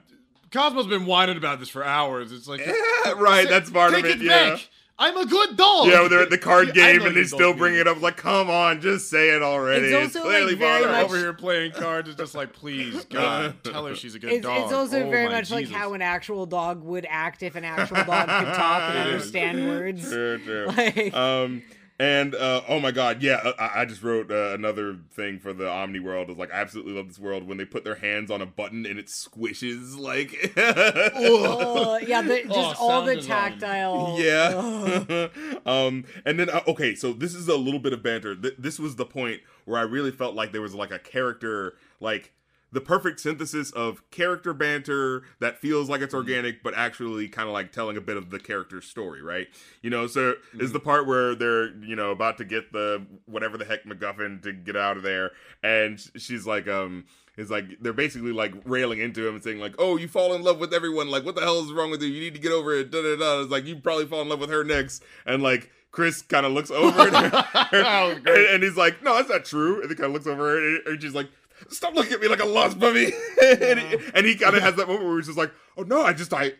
Cosmo's 0.52 0.88
been 0.88 1.06
whining 1.06 1.38
about 1.38 1.60
this 1.60 1.70
for 1.70 1.84
hours. 1.84 2.32
It's 2.32 2.48
like 2.48 2.62
right, 3.18 3.48
that's 3.50 3.70
part 3.72 3.92
take 3.94 4.06
of 4.06 4.12
it. 4.12 4.22
it 4.22 4.26
yeah. 4.26 4.52
back. 4.56 4.70
I'm 4.98 5.18
a 5.18 5.26
good 5.26 5.58
dog. 5.58 5.88
Yeah, 5.88 6.02
when 6.02 6.10
they're 6.10 6.22
at 6.22 6.30
the 6.30 6.38
card 6.38 6.74
game 6.74 7.00
know 7.00 7.08
and 7.08 7.18
they 7.18 7.26
still 7.26 7.54
bring 7.54 7.76
it 7.76 7.86
up. 7.86 8.02
Like, 8.02 8.16
come 8.16 8.50
on, 8.50 8.80
just 8.80 9.10
say 9.10 9.30
it 9.36 9.42
already. 9.44 9.88
It's 9.88 10.16
also, 10.16 10.26
like, 10.28 10.38
clearly 10.38 10.56
very 10.56 10.86
much- 10.86 11.04
over 11.04 11.18
here 11.18 11.34
playing 11.34 11.74
cards. 11.74 12.08
It's 12.08 12.18
just 12.18 12.34
like, 12.34 12.54
please, 12.54 13.04
God, 13.10 13.56
tell 13.64 13.86
her 13.88 13.96
she's 13.96 14.16
a 14.16 14.20
good 14.20 14.32
It's, 14.32 14.44
dog. 14.44 14.64
it's 14.64 14.74
also 14.74 15.04
Oh, 15.06 15.10
very 15.10 15.26
my 15.26 15.34
much 15.34 15.52
like 15.52 15.70
how 15.70 15.94
an 15.96 16.02
actual 16.02 16.46
dog 16.46 16.82
would 16.84 17.06
act 17.10 17.44
if 17.44 17.56
an 17.56 17.66
actual 17.66 17.98
dog 18.06 18.28
could 18.30 18.54
talk 18.56 18.90
and 18.90 18.98
understand 19.00 19.68
words. 19.68 20.10
True, 20.10 20.38
true. 20.40 20.66
Like, 20.68 21.14
Um, 21.14 21.62
and 22.00 22.36
uh, 22.36 22.62
oh 22.68 22.80
my 22.80 22.92
god, 22.92 23.22
yeah, 23.22 23.36
uh, 23.36 23.54
I, 23.58 23.82
I 23.82 23.86
just 23.86 24.04
wrote 24.04 24.30
uh, 24.32 24.54
another 24.54 24.98
thing 25.14 25.40
for 25.40 25.54
the 25.54 25.70
Omni 25.70 26.00
world. 26.00 26.30
Is 26.30 26.38
like, 26.38 26.54
I 26.54 26.58
absolutely 26.58 26.94
love 26.94 27.08
this 27.08 27.20
world 27.20 27.48
when 27.48 27.58
they 27.58 27.66
put 27.66 27.84
their 27.84 27.96
hands 27.96 28.30
on 28.30 28.42
a 28.42 28.46
button 28.46 28.86
and 28.86 29.00
it 29.00 29.08
squishes. 29.08 29.98
Like, 29.98 30.54
oh, 30.58 31.98
yeah, 32.06 32.22
the, 32.22 32.44
just 32.44 32.52
Oh, 32.52 32.76
all 32.80 32.90
sound 32.90 33.08
the 33.08 33.16
design. 33.16 33.52
tactile. 33.60 34.16
yeah. 34.20 35.28
um, 35.66 36.06
and 36.26 36.40
then 36.40 36.50
uh, 36.50 36.62
okay, 36.68 36.96
so 36.96 37.14
this 37.14 37.34
is 37.34 37.48
a 37.48 37.56
little 37.56 37.80
bit 37.80 37.94
of 37.94 38.04
banter. 38.04 38.36
Th- 38.36 38.56
this 38.58 38.80
was 38.80 38.96
the 38.98 39.06
point 39.06 39.42
where 39.66 39.80
I 39.80 39.84
really 39.84 40.12
felt 40.12 40.36
like 40.36 40.52
there 40.52 40.62
was 40.62 40.76
like 40.76 40.92
a 40.92 41.00
character, 41.00 41.76
like 42.00 42.32
the 42.76 42.82
perfect 42.82 43.22
synthesis 43.22 43.72
of 43.72 44.04
character 44.12 44.54
banter 44.54 45.24
that 45.40 45.58
feels 45.58 45.90
like 45.90 46.02
it's 46.02 46.14
organic, 46.14 46.62
but 46.62 46.74
actually 46.76 47.30
kind 47.30 47.48
of 47.48 47.54
like 47.54 47.72
telling 47.72 47.96
a 47.96 48.02
bit 48.02 48.18
of 48.18 48.32
the 48.32 48.38
character's 48.38 48.84
story, 48.84 49.22
right? 49.22 49.48
You 49.82 49.90
know, 49.90 50.08
so 50.08 50.34
is 50.60 50.74
the 50.74 50.80
part 50.82 51.08
where 51.08 51.36
they're 51.36 51.74
you 51.78 51.96
know 51.96 52.12
about 52.12 52.38
to 52.40 52.46
get 52.46 52.74
the 52.74 53.08
whatever 53.28 53.58
the 53.58 53.64
heck 53.64 53.86
MacGuffin 53.86 54.44
to 54.44 54.52
get 54.52 54.76
out 54.76 54.98
of 54.98 55.04
there, 55.04 55.32
and 55.64 56.00
she's 56.18 56.46
like, 56.46 56.68
um. 56.68 57.06
Is 57.38 57.52
like 57.52 57.82
they're 57.82 57.92
basically 57.92 58.32
like 58.32 58.54
railing 58.64 59.02
into 59.02 59.28
him 59.28 59.36
and 59.36 59.44
saying 59.44 59.60
like, 59.60 59.76
"Oh, 59.78 59.98
you 59.98 60.08
fall 60.08 60.34
in 60.36 60.42
love 60.42 60.58
with 60.58 60.74
everyone. 60.74 61.10
Like, 61.10 61.26
what 61.26 61.36
the 61.36 61.42
hell 61.42 61.60
is 61.60 61.74
wrong 61.74 61.92
with 61.92 62.02
you? 62.02 62.08
You 62.08 62.22
need 62.22 62.34
to 62.34 62.40
get 62.40 62.54
over 62.54 62.74
it." 62.74 62.92
Da 62.92 63.02
da 63.02 63.18
da. 63.18 63.42
It's 63.42 63.52
like 63.52 63.66
you 63.66 63.76
probably 63.76 64.06
fall 64.06 64.22
in 64.22 64.30
love 64.30 64.40
with 64.40 64.50
her 64.50 64.64
next, 64.64 65.04
and 65.26 65.44
like 65.44 65.70
Chris 65.92 66.22
kind 66.22 66.46
of 66.46 66.54
looks 66.54 66.72
over 66.72 66.98
at 67.02 67.14
her, 67.14 67.70
and, 68.26 68.28
and 68.28 68.64
he's 68.64 68.78
like, 68.78 69.04
"No, 69.04 69.16
that's 69.16 69.28
not 69.28 69.44
true." 69.44 69.82
And 69.82 69.90
he 69.90 69.98
kind 69.98 70.06
of 70.06 70.14
looks 70.14 70.28
over 70.28 70.48
at 70.48 70.62
her, 70.62 70.76
and, 70.78 70.88
and 70.88 71.02
she's 71.02 71.14
like, 71.14 71.28
"Stop 71.70 71.96
looking 71.96 72.14
at 72.14 72.22
me 72.22 72.28
like 72.28 72.42
a 72.42 72.46
lost 72.46 72.80
puppy." 72.80 73.14
and 73.42 73.80
he, 73.80 73.98
and 74.14 74.26
he 74.26 74.36
kind 74.36 74.56
of 74.56 74.62
has 74.62 74.76
that 74.76 74.88
moment 74.88 75.06
where 75.06 75.18
he's 75.18 75.28
just 75.28 75.38
like, 75.38 75.52
"Oh 75.78 75.84
no, 75.84 76.02
I 76.04 76.14
just 76.14 76.34
I." 76.34 76.54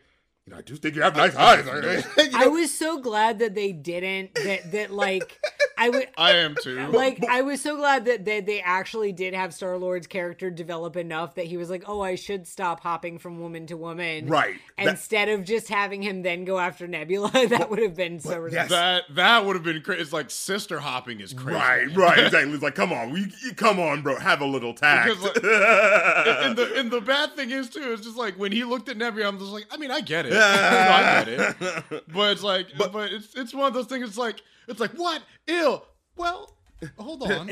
You 0.46 0.52
know, 0.52 0.58
I 0.58 0.62
do 0.62 0.76
think 0.76 0.96
you 0.96 1.02
have 1.02 1.16
nice 1.16 1.36
eyes. 1.36 1.66
You 1.66 1.82
know? 1.82 2.38
I 2.38 2.46
was 2.46 2.72
so 2.72 3.02
glad 3.02 3.40
that 3.40 3.56
they 3.56 3.72
didn't 3.72 4.36
that 4.36 4.72
that 4.74 4.92
like 4.92 5.40
I 5.78 5.90
would 5.90 6.08
I 6.18 6.32
am 6.34 6.56
too. 6.62 6.88
like 6.88 7.24
I 7.26 7.42
was 7.42 7.62
so 7.62 7.76
glad 7.76 8.06
that 8.06 8.26
that 8.26 8.46
they 8.46 8.62
actually 8.62 9.12
did 9.12 9.34
have 9.34 9.54
Star 9.54 9.78
Lord's 9.78 10.08
character 10.08 10.50
develop 10.50 10.96
enough 10.96 11.36
that 11.36 11.46
he 11.46 11.58
was 11.58 11.70
like, 11.70 11.84
oh, 11.88 12.02
I 12.02 12.16
should 12.16 12.48
stop 12.48 12.80
hopping 12.82 13.20
from 13.20 13.40
woman 13.40 13.68
to 13.68 13.78
woman, 13.78 14.28
Right. 14.28 14.56
That- 14.78 14.88
Instead 14.88 15.30
of 15.30 15.44
just 15.44 15.70
having 15.70 16.02
him 16.02 16.22
then 16.22 16.46
go 16.46 16.60
after 16.60 16.88
Nebula, 16.88 17.32
that 17.50 17.70
would 17.70 17.80
have 17.80 17.96
been 17.96 18.20
so 18.20 18.46
yes. 18.48 18.70
that 18.70 19.04
that 19.12 19.46
would 19.46 19.56
have 19.56 19.64
been 19.64 19.82
crazy. 19.82 20.02
It's 20.02 20.14
like 20.14 20.30
sister 20.30 20.80
hopping 20.80 21.20
is 21.20 21.34
crazy. 21.34 21.58
Right, 21.58 21.96
right, 21.96 22.20
exactly. 22.26 22.54
It's 22.54 22.64
like, 22.64 22.76
come 22.76 22.92
on, 22.94 23.12
we, 23.12 23.32
come 23.56 23.80
on, 23.80 24.02
bro, 24.02 24.18
have 24.18 24.42
a 24.42 24.46
little 24.46 24.74
tact. 24.74 25.10
Because, 25.10 25.24
like, 25.24 25.36
and 25.44 26.56
the 26.58 26.74
and 26.78 26.92
the 26.92 27.02
bad 27.02 27.36
thing 27.36 27.52
is 27.52 27.70
too, 27.70 27.94
it's 27.94 28.04
just 28.04 28.18
like 28.18 28.38
when 28.38 28.52
he 28.52 28.64
looked 28.64 28.90
at 28.90 28.98
Nebula, 28.98 29.28
I'm 29.28 29.40
just 29.40 29.52
like, 29.52 29.66
I 29.72 29.78
mean, 29.78 29.92
I 29.92 30.02
get 30.02 30.26
it, 30.26 30.34
I 30.34 31.24
get 31.26 31.28
it, 31.28 32.04
but 32.14 32.32
it's 32.32 32.44
like, 32.44 32.68
but, 32.78 32.94
it's 33.12 33.36
it's 33.36 33.54
one 33.54 33.68
of 33.68 33.74
those 33.74 33.88
things. 33.88 34.08
It's 34.08 34.18
like 34.18 34.42
it's 34.68 34.80
like 34.80 34.92
what 34.92 35.22
ill. 35.48 35.86
Well, 36.18 36.56
hold 36.98 37.24
on. 37.32 37.48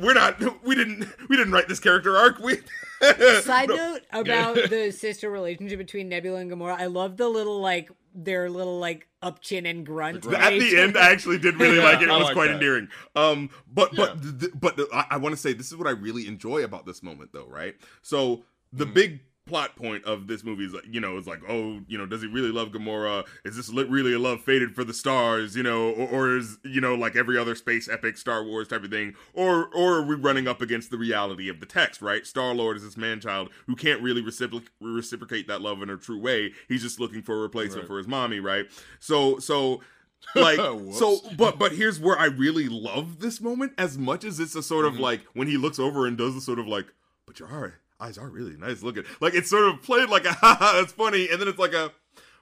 We're 0.00 0.14
not. 0.14 0.40
We 0.64 0.74
didn't. 0.74 1.06
We 1.28 1.36
didn't 1.36 1.52
write 1.52 1.68
this 1.68 1.80
character 1.80 2.16
arc. 2.16 2.38
We. 2.38 2.58
Side 3.42 3.68
note 3.68 4.02
about 4.12 4.54
the 4.54 4.92
sister 4.96 5.28
relationship 5.28 5.78
between 5.78 6.08
Nebula 6.08 6.38
and 6.38 6.50
Gamora, 6.50 6.78
I 6.78 6.86
love 6.86 7.16
the 7.16 7.28
little 7.28 7.60
like 7.60 7.90
their 8.14 8.48
little 8.48 8.78
like 8.78 9.08
up 9.22 9.40
chin 9.40 9.66
and 9.66 9.84
grunt. 9.84 10.24
At 10.26 10.50
the 10.50 10.78
end, 10.78 10.96
I 10.96 11.10
actually 11.10 11.38
did 11.38 11.58
really 11.58 11.78
Yeah, 11.78 11.82
like 11.84 12.00
it. 12.00 12.04
It 12.04 12.10
I 12.10 12.16
was 12.16 12.26
like 12.26 12.34
quite 12.34 12.46
that. 12.48 12.54
endearing. 12.54 12.88
Um, 13.16 13.50
but 13.66 13.96
but 13.96 14.22
th- 14.22 14.38
th- 14.38 14.52
but 14.54 14.78
I, 14.94 15.06
I 15.12 15.16
want 15.16 15.34
to 15.34 15.40
say 15.40 15.52
this 15.52 15.66
is 15.72 15.76
what 15.76 15.88
I 15.88 15.92
really 15.92 16.28
enjoy 16.28 16.62
about 16.62 16.86
this 16.86 17.02
moment, 17.02 17.30
though. 17.32 17.46
Right. 17.48 17.74
So 18.02 18.44
the 18.72 18.86
Mm. 18.86 18.94
big 18.94 19.20
plot 19.52 19.76
point 19.76 20.02
of 20.04 20.28
this 20.28 20.42
movie 20.42 20.64
is 20.64 20.72
like 20.72 20.86
you 20.90 20.98
know 20.98 21.18
is 21.18 21.26
like 21.26 21.42
oh 21.46 21.78
you 21.86 21.98
know 21.98 22.06
does 22.06 22.22
he 22.22 22.26
really 22.26 22.50
love 22.50 22.68
Gamora? 22.70 23.26
Is 23.44 23.54
this 23.54 23.68
really 23.68 24.14
a 24.14 24.18
love 24.18 24.40
fated 24.40 24.74
for 24.74 24.82
the 24.82 24.94
stars? 24.94 25.54
You 25.54 25.62
know, 25.62 25.90
or, 25.90 26.08
or 26.08 26.36
is 26.38 26.56
you 26.64 26.80
know 26.80 26.94
like 26.94 27.16
every 27.16 27.36
other 27.36 27.54
space 27.54 27.86
epic 27.86 28.16
Star 28.16 28.42
Wars 28.42 28.68
type 28.68 28.82
of 28.82 28.90
thing, 28.90 29.14
or 29.34 29.68
or 29.74 29.98
are 29.98 30.02
we 30.02 30.14
running 30.14 30.48
up 30.48 30.62
against 30.62 30.90
the 30.90 30.96
reality 30.96 31.50
of 31.50 31.60
the 31.60 31.66
text? 31.66 32.00
Right. 32.00 32.26
Star 32.26 32.54
Lord 32.54 32.78
is 32.78 32.82
this 32.82 32.96
man 32.96 33.20
child 33.20 33.50
who 33.66 33.76
can't 33.76 34.00
really 34.00 34.22
recipro- 34.22 34.66
reciprocate 34.80 35.48
that 35.48 35.60
love 35.60 35.82
in 35.82 35.90
a 35.90 35.98
true 35.98 36.18
way. 36.18 36.52
He's 36.66 36.80
just 36.80 36.98
looking 36.98 37.20
for 37.20 37.34
a 37.34 37.40
replacement 37.40 37.82
Right. 37.82 37.88
for 37.88 37.98
his 37.98 38.08
mommy. 38.08 38.40
Right. 38.40 38.68
So 39.00 39.38
so 39.38 39.82
like 40.34 40.56
so 40.92 41.18
but 41.36 41.58
but 41.58 41.72
here's 41.72 41.98
where 41.98 42.16
i 42.16 42.26
really 42.26 42.68
love 42.68 43.18
this 43.18 43.40
moment 43.40 43.72
as 43.76 43.98
much 43.98 44.22
as 44.22 44.38
it's 44.38 44.54
a 44.54 44.62
sort 44.62 44.84
of 44.84 44.92
mm-hmm. 44.92 45.02
like 45.02 45.24
when 45.34 45.48
he 45.48 45.56
looks 45.56 45.80
over 45.80 46.06
and 46.06 46.16
does 46.16 46.32
the 46.36 46.40
sort 46.40 46.60
of 46.60 46.66
like 46.68 46.86
but 47.26 47.40
your 47.40 47.48
eye- 47.48 47.72
eyes 48.02 48.18
are 48.18 48.28
really 48.28 48.56
nice 48.56 48.82
looking 48.82 49.04
like 49.20 49.34
it's 49.34 49.48
sort 49.48 49.64
of 49.64 49.80
played 49.82 50.08
like 50.08 50.24
a 50.26 50.32
haha 50.42 50.80
that's 50.80 50.92
funny 50.92 51.28
and 51.30 51.40
then 51.40 51.48
it's 51.48 51.58
like 51.58 51.72
a 51.72 51.92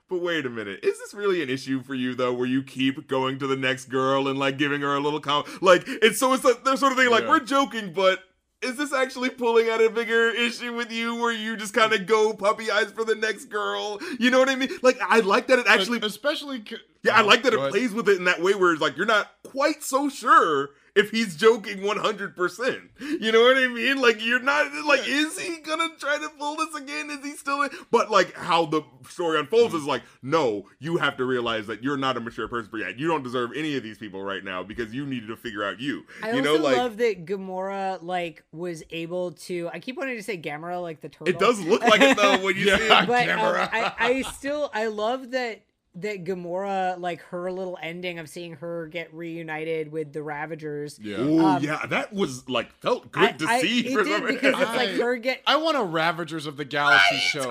but 0.09 0.21
wait 0.21 0.45
a 0.45 0.49
minute. 0.49 0.81
Is 0.83 0.99
this 0.99 1.13
really 1.13 1.41
an 1.41 1.49
issue 1.49 1.81
for 1.81 1.95
you 1.95 2.13
though, 2.13 2.33
where 2.33 2.45
you 2.45 2.63
keep 2.63 3.07
going 3.07 3.39
to 3.39 3.47
the 3.47 3.55
next 3.55 3.85
girl 3.85 4.27
and 4.27 4.37
like 4.37 4.57
giving 4.57 4.81
her 4.81 4.93
a 4.95 4.99
little 4.99 5.21
com 5.21 5.45
like 5.61 5.83
it's 5.85 6.19
so 6.19 6.33
it's 6.33 6.43
like, 6.43 6.65
the 6.65 6.75
sort 6.75 6.91
of 6.91 6.97
thing 6.97 7.09
like 7.09 7.23
Yeah. 7.23 7.29
we're 7.29 7.39
joking, 7.39 7.93
but 7.93 8.19
is 8.61 8.75
this 8.75 8.91
actually 8.91 9.29
pulling 9.29 9.69
at 9.69 9.79
a 9.79 9.89
bigger 9.89 10.29
issue 10.29 10.75
with 10.75 10.91
you 10.91 11.15
where 11.15 11.31
you 11.31 11.55
just 11.55 11.73
kind 11.73 11.93
of 11.93 12.05
go 12.07 12.33
puppy 12.33 12.69
eyes 12.69 12.91
for 12.91 13.05
the 13.05 13.15
next 13.15 13.45
girl? 13.45 14.01
You 14.19 14.31
know 14.31 14.39
what 14.39 14.49
I 14.49 14.55
mean? 14.55 14.69
Like 14.81 14.99
I 15.01 15.21
like 15.21 15.47
that 15.47 15.59
it 15.59 15.65
actually 15.67 15.99
especially 16.01 16.61
Yeah, 17.03 17.15
I 17.15 17.21
like 17.21 17.43
that 17.43 17.53
it 17.53 17.69
plays 17.69 17.93
with 17.93 18.09
it 18.09 18.17
in 18.17 18.25
that 18.25 18.41
way 18.41 18.53
where 18.53 18.73
it's 18.73 18.81
like 18.81 18.97
you're 18.97 19.05
not 19.05 19.31
quite 19.43 19.81
so 19.81 20.09
sure 20.09 20.71
if 20.95 21.11
he's 21.11 21.35
joking 21.35 21.79
100%. 21.79 22.81
You 22.99 23.31
know 23.31 23.41
what 23.41 23.57
I 23.57 23.67
mean? 23.67 24.01
Like 24.01 24.23
you're 24.23 24.41
not 24.41 24.71
like 24.85 25.07
is 25.07 25.39
he 25.39 25.57
to 25.57 25.89
try 25.99 26.17
to 26.17 26.29
pull 26.37 26.57
this 26.57 26.75
again? 26.75 27.09
Is 27.09 27.23
he 27.23 27.31
still 27.35 27.61
in? 27.63 27.69
But 27.89 28.11
like 28.11 28.33
how 28.33 28.65
the 28.65 28.83
story 29.09 29.39
unfolds 29.39 29.73
is 29.73 29.85
like 29.85 30.03
no, 30.21 30.65
you 30.79 30.97
have 30.97 31.17
to 31.17 31.25
realize 31.25 31.67
that 31.67 31.83
you're 31.83 31.97
not 31.97 32.17
a 32.17 32.19
mature 32.19 32.47
person 32.47 32.69
for 32.69 32.77
yet. 32.77 32.99
You 32.99 33.07
don't 33.07 33.23
deserve 33.23 33.51
any 33.55 33.75
of 33.77 33.83
these 33.83 33.97
people 33.97 34.21
right 34.21 34.43
now 34.43 34.63
because 34.63 34.93
you 34.93 35.05
needed 35.05 35.27
to 35.27 35.37
figure 35.37 35.63
out 35.63 35.79
you. 35.79 36.03
I 36.21 36.31
you 36.31 36.39
also 36.39 36.57
know 36.57 36.63
like 36.63 36.77
love 36.77 36.97
that 36.97 37.25
Gamora 37.25 38.01
like 38.01 38.43
was 38.51 38.83
able 38.91 39.31
to. 39.33 39.69
I 39.73 39.79
keep 39.79 39.97
wanting 39.97 40.17
to 40.17 40.23
say 40.23 40.37
Gamora, 40.37 40.81
like 40.81 41.01
the 41.01 41.09
turtle. 41.09 41.29
it 41.29 41.39
does 41.39 41.59
look 41.61 41.81
like 41.81 42.01
it 42.01 42.17
though 42.17 42.43
when 42.43 42.55
you 42.55 42.65
see 42.77 42.83
it. 42.83 43.07
but 43.07 43.29
um, 43.29 43.69
I, 43.71 43.93
I 43.97 44.21
still 44.33 44.69
I 44.73 44.87
love 44.87 45.31
that 45.31 45.61
that 45.95 46.23
Gamora 46.23 46.97
like 46.99 47.21
her 47.23 47.51
little 47.51 47.77
ending 47.81 48.17
of 48.17 48.29
seeing 48.29 48.53
her 48.53 48.87
get 48.87 49.13
reunited 49.13 49.91
with 49.91 50.13
the 50.13 50.23
Ravagers. 50.23 50.97
Yeah. 51.01 51.17
Ooh, 51.19 51.39
Um, 51.45 51.61
yeah, 51.63 51.85
that 51.87 52.13
was 52.13 52.47
like 52.47 52.71
felt 52.79 53.11
good 53.11 53.23
I, 53.23 53.31
to 53.33 53.45
I- 53.45 53.61
see 53.61 53.87
it 53.87 53.93
for 53.93 54.03
did 54.05 54.17
some 54.19 54.25
because 54.27 54.61
it's 54.61 54.69
I- 54.69 54.75
like 54.77 54.89
her 54.91 55.17
get 55.17 55.41
I 55.45 55.57
want 55.57 55.75
a 55.77 55.83
Ravagers 55.83 56.45
of 56.45 56.55
the 56.55 56.63
Galaxy 56.63 57.17
show. 57.17 57.41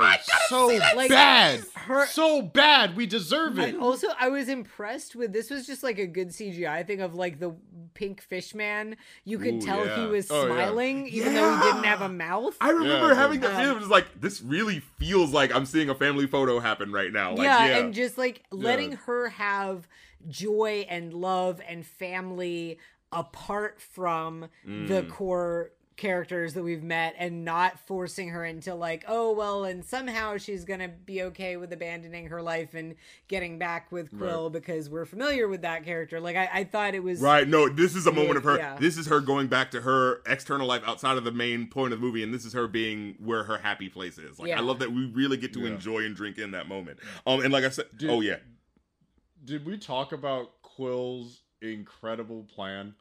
So 0.49 0.69
Like, 0.97 1.11
bad. 1.11 1.65
her- 1.75 2.07
so 2.07 2.41
bad. 2.41 2.97
We 2.97 3.05
deserve 3.07 3.59
it. 3.59 3.75
And 3.75 3.79
also, 3.83 4.09
I 4.19 4.31
was 4.31 4.49
impressed 4.49 5.15
with 5.15 5.33
this. 5.35 5.51
Was 5.51 5.67
just 5.67 5.83
like 5.83 5.99
a 5.99 6.07
good 6.07 6.29
CGI 6.29 6.87
thing 6.87 7.03
of 7.03 7.15
like 7.15 7.41
the 7.41 7.55
pink 7.95 8.21
fish 8.21 8.55
man. 8.55 8.97
You 9.25 9.39
could 9.39 9.55
Ooh, 9.55 9.61
tell 9.61 9.85
he 9.85 10.07
was 10.07 10.31
Oh, 10.31 10.47
yeah. 10.47 10.47
smiling, 10.47 11.07
even 11.09 11.35
though 11.35 11.51
he 11.51 11.57
didn't 11.59 11.85
have 11.85 12.01
a 12.03 12.09
mouth. 12.09 12.57
I 12.61 12.71
remember 12.71 13.09
Yeah, 13.09 13.15
having 13.15 13.41
that 13.41 13.55
um, 13.55 13.57
feeling. 13.63 13.77
It 13.77 13.81
was 13.81 13.89
like 13.89 14.21
this 14.21 14.41
really 14.43 14.81
feels 14.81 15.33
like 15.33 15.55
I'm 15.55 15.67
seeing 15.67 15.89
a 15.91 15.95
family 15.95 16.27
photo 16.27 16.61
happen 16.61 16.93
right 16.93 17.13
now. 17.13 17.31
Like, 17.31 17.45
yeah, 17.45 17.67
yeah, 17.67 17.77
and 17.79 17.95
just 17.95 18.19
like 18.19 18.43
letting 18.51 18.93
her 18.93 19.29
have 19.31 19.89
joy 20.29 20.87
and 20.89 21.13
love 21.15 21.61
and 21.67 21.87
family 21.87 22.79
apart 23.13 23.81
from 23.81 24.43
the 24.43 25.03
Mm. 25.03 25.09
core 25.09 25.73
characters 26.01 26.55
that 26.55 26.63
we've 26.65 26.83
met 26.83 27.15
and 27.19 27.45
not 27.45 27.79
forcing 27.87 28.31
her 28.31 28.45
into 28.45 28.75
like 28.75 29.05
oh 29.07 29.31
well 29.33 29.65
and 29.65 29.85
somehow 29.85 30.37
she's 30.37 30.65
gonna 30.65 30.89
be 30.89 31.23
okay 31.23 31.57
with 31.57 31.73
abandoning 31.73 32.27
her 32.27 32.43
life 32.43 32.75
and 32.75 32.97
getting 33.29 33.59
back 33.59 33.93
with 33.93 34.11
quill 34.17 34.51
because 34.51 34.89
we're 34.91 35.05
familiar 35.05 35.47
with 35.47 35.63
that 35.63 35.85
character 35.85 36.19
like 36.19 36.35
i, 36.37 36.49
I 36.53 36.65
thought 36.65 36.95
it 36.95 37.03
was 37.05 37.21
Right. 37.21 37.47
No, 37.47 37.69
this 37.69 37.95
is 37.95 38.07
a 38.07 38.13
moment 38.13 38.39
of 38.39 38.45
her. 38.45 38.57
Yeah. 38.57 38.77
This 38.79 38.97
is 38.97 39.07
her 39.09 39.21
going 39.21 39.49
back 39.49 39.71
to 39.73 39.83
her 39.83 40.23
external 40.27 40.67
life 40.67 40.83
outside 40.87 41.19
of 41.19 41.25
the 41.25 41.31
main 41.33 41.67
point 41.69 41.93
of 41.93 42.01
the 42.01 42.07
movie, 42.07 42.23
and 42.23 42.33
this 42.33 42.45
is 42.47 42.55
her 42.55 42.67
being 42.67 43.15
where 43.23 43.45
her 43.45 43.59
happy 43.59 43.89
place 43.89 44.17
is. 44.19 44.39
Like, 44.39 44.53
I 44.53 44.61
love 44.61 44.79
that 44.79 44.91
we 44.93 45.07
really 45.07 45.37
get 45.37 45.53
to 45.53 45.61
Yeah. 45.61 45.69
enjoy 45.75 46.05
and 46.05 46.17
drink 46.17 46.39
in 46.39 46.53
that 46.53 46.67
moment. 46.67 46.99
Um, 47.27 47.41
and 47.41 47.53
like 47.53 47.65
I 47.65 47.69
said, 47.69 47.87
Dude. 47.97 48.11
oh 48.11 48.21
yeah, 48.21 48.37
Did 49.45 49.67
we 49.67 49.77
talk 49.77 50.13
about 50.13 50.63
Quill's 50.63 51.43
incredible 51.61 52.45
plan 52.45 52.95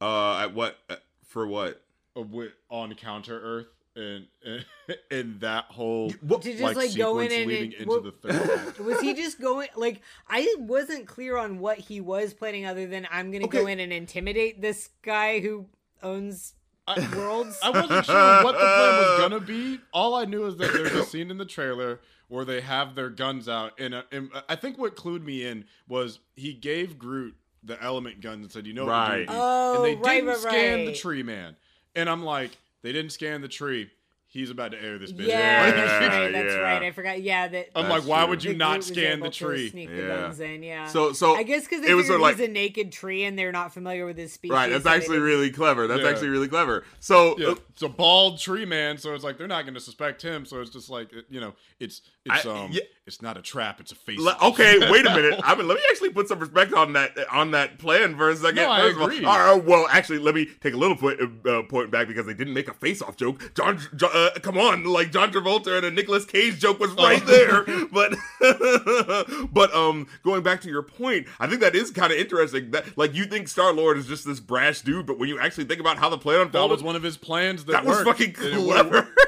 uh, 0.00 0.38
at 0.38 0.54
what 0.54 0.78
uh, 0.88 0.96
for 1.26 1.46
what? 1.46 1.82
Of 2.16 2.30
wi- 2.30 2.50
on 2.70 2.92
Counter 2.94 3.38
Earth 3.40 3.66
and 3.94 4.26
and 5.10 5.40
that 5.40 5.64
whole 5.66 6.10
What? 6.22 6.42
to 6.42 6.50
just 6.50 6.62
like, 6.62 6.76
like, 6.76 6.96
go 6.96 7.18
in 7.20 7.30
sequence 7.30 7.32
and, 7.34 7.46
leading 7.48 7.64
and- 7.64 7.74
into 7.74 7.86
what- 7.88 8.02
the 8.04 8.12
third 8.12 8.50
act? 8.68 8.80
was 8.80 9.00
he 9.00 9.14
just 9.14 9.40
going 9.40 9.68
like 9.76 10.00
I 10.28 10.54
wasn't 10.58 11.06
clear 11.06 11.36
on 11.36 11.58
what 11.60 11.78
he 11.78 12.00
was 12.00 12.34
planning 12.34 12.66
other 12.66 12.86
than 12.86 13.06
I'm 13.10 13.30
gonna 13.30 13.46
go 13.48 13.66
in 13.66 13.78
and 13.80 13.92
intimidate 13.92 14.60
this 14.60 14.90
guy 15.02 15.40
who 15.40 15.66
owns 16.02 16.54
I, 16.88 17.00
worlds. 17.16 17.58
I 17.64 17.70
wasn't 17.70 18.04
sure 18.06 18.44
what 18.44 18.52
the 18.52 18.58
plan 18.58 18.96
was 19.00 19.18
gonna 19.20 19.40
be. 19.40 19.80
All 19.92 20.14
I 20.14 20.24
knew 20.24 20.46
is 20.46 20.56
that 20.58 20.72
there's 20.72 20.92
a 20.92 21.04
scene 21.04 21.32
in 21.32 21.36
the 21.38 21.44
trailer 21.44 22.00
where 22.28 22.44
they 22.44 22.60
have 22.60 22.94
their 22.94 23.08
guns 23.10 23.48
out, 23.48 23.72
and, 23.78 23.92
uh, 23.94 24.02
and 24.12 24.30
I 24.48 24.54
think 24.56 24.78
what 24.78 24.94
clued 24.94 25.24
me 25.24 25.44
in 25.44 25.64
was 25.88 26.20
he 26.36 26.52
gave 26.54 26.96
Groot 26.96 27.34
the 27.64 27.80
element 27.82 28.20
guns 28.20 28.42
and 28.44 28.52
said, 28.52 28.66
"You 28.68 28.74
know, 28.74 28.84
what 28.84 28.92
Right. 28.92 29.16
you're 29.18 29.26
doing." 29.26 29.38
Oh, 29.40 29.74
and 29.76 29.84
they 29.84 29.94
right, 30.00 30.14
didn't 30.20 30.28
right, 30.28 30.36
scan 30.38 30.84
the 30.86 30.92
tree 30.92 31.24
man, 31.24 31.56
and 31.96 32.08
I'm 32.08 32.22
like, 32.22 32.52
they 32.82 32.92
didn't 32.92 33.10
scan 33.10 33.40
the 33.40 33.48
tree. 33.48 33.90
He's 34.36 34.50
about 34.50 34.72
to 34.72 34.82
air 34.82 34.98
this 34.98 35.12
bitch. 35.12 35.26
yeah, 35.26 35.62
Like, 35.64 35.74
that's 35.76 36.14
right. 36.14 36.32
That's 36.32 36.54
yeah. 36.54 36.60
right. 36.60 36.82
I 36.82 36.90
forgot. 36.92 37.22
Yeah, 37.22 37.48
that. 37.48 37.70
I'm 37.74 37.88
like, 37.88 38.02
why 38.06 38.20
true. 38.20 38.28
would 38.30 38.44
you 38.44 38.52
that 38.52 38.58
not 38.58 38.84
scan 38.84 39.20
the 39.20 39.30
tree? 39.30 39.70
Sneak 39.70 39.88
the 39.90 39.96
Yeah. 39.96 40.06
guns 40.08 40.40
in. 40.40 40.62
Yeah. 40.62 40.86
So 40.86 41.12
so 41.12 41.34
I 41.34 41.42
guess 41.42 41.64
because 41.64 41.84
it 41.84 41.94
was 41.94 42.04
figured 42.06 42.20
sort 42.20 42.32
of 42.34 42.38
he's 42.38 42.48
a 42.48 42.52
naked 42.52 42.92
tree 42.92 43.24
and 43.24 43.38
they're 43.38 43.52
not 43.52 43.72
familiar 43.72 44.04
with 44.06 44.18
his 44.18 44.32
species. 44.32 44.52
right. 44.54 44.70
That's 44.70 44.84
so 44.84 44.90
actually 44.90 45.18
really 45.18 45.50
clever. 45.50 45.86
That's 45.86 46.02
Yeah. 46.02 46.08
actually 46.10 46.28
really 46.28 46.48
clever. 46.48 46.84
So 47.00 47.36
Yeah, 47.38 47.54
it's 47.70 47.82
a 47.82 47.88
bald 47.88 48.38
tree 48.38 48.64
man, 48.66 48.98
so 48.98 49.14
it's 49.14 49.24
like 49.24 49.38
they're 49.38 49.46
not 49.48 49.62
going 49.62 49.74
to 49.74 49.80
suspect 49.80 50.22
him. 50.22 50.44
So 50.44 50.60
it's 50.60 50.70
just 50.70 50.90
like 50.90 51.10
you 51.30 51.40
know, 51.40 51.54
it's 51.80 52.02
it's 52.24 52.44
I- 52.44 52.50
um, 52.50 52.70
yeah. 52.72 52.80
it's 53.06 53.22
not 53.22 53.36
a 53.36 53.42
trap, 53.42 53.80
it's 53.80 53.92
a 53.92 53.94
face. 53.94 54.18
Le- 54.20 54.36
okay, 54.42 54.78
wait 54.90 55.06
a 55.06 55.14
minute. 55.14 55.40
I 55.44 55.54
mean, 55.54 55.66
let 55.68 55.76
me 55.76 55.82
actually 55.90 56.10
put 56.10 56.28
some 56.28 56.40
respect 56.40 56.72
on 56.72 56.92
that 56.94 57.16
on 57.30 57.52
that 57.52 57.78
plan 57.78 58.16
for 58.16 58.28
a 58.30 58.36
second. 58.36 58.56
No, 58.56 58.70
I 58.70 58.80
First 58.80 58.96
of 58.96 59.02
all- 59.02 59.08
agree. 59.08 59.24
all 59.24 59.54
right, 59.56 59.64
well, 59.64 59.86
actually, 59.90 60.18
let 60.18 60.34
me 60.34 60.46
take 60.60 60.74
a 60.74 60.76
little 60.76 60.96
point 60.96 61.20
uh, 61.46 61.62
point 61.62 61.90
back 61.90 62.08
because 62.08 62.26
they 62.26 62.34
didn't 62.34 62.52
make 62.54 62.68
a 62.68 62.74
face-off 62.74 63.16
joke. 63.16 63.54
John, 63.54 63.80
John 63.94 64.10
uh, 64.12 64.25
come 64.42 64.58
on, 64.58 64.84
like 64.84 65.10
John 65.12 65.32
Travolta 65.32 65.76
and 65.76 65.86
a 65.86 65.90
Nicolas 65.90 66.24
Cage 66.24 66.58
joke 66.58 66.78
was 66.80 66.90
right 66.92 67.22
Oh. 67.22 67.26
there. 67.26 67.86
But 67.92 68.14
but 69.52 69.74
um, 69.74 70.06
going 70.22 70.42
back 70.42 70.60
to 70.62 70.68
your 70.68 70.82
point, 70.82 71.26
I 71.40 71.46
think 71.46 71.60
that 71.60 71.74
is 71.74 71.90
kind 71.90 72.12
of 72.12 72.18
interesting. 72.18 72.70
That 72.72 72.96
like 72.98 73.14
you 73.14 73.24
think 73.26 73.48
Star 73.48 73.72
Lord 73.72 73.96
is 73.98 74.06
just 74.06 74.24
this 74.26 74.40
brash 74.40 74.80
dude, 74.82 75.06
but 75.06 75.18
when 75.18 75.28
you 75.28 75.38
actually 75.38 75.64
think 75.64 75.80
about 75.80 75.98
how 75.98 76.08
the 76.08 76.18
plan 76.18 76.50
That 76.50 76.68
was 76.68 76.82
one 76.82 76.96
of 76.96 77.02
his 77.02 77.16
plans. 77.16 77.64
That, 77.64 77.72
that 77.72 77.84
was 77.84 78.02
fucking 78.02 78.34
And 78.38 78.54
it 78.54 78.64
clever. 78.64 79.08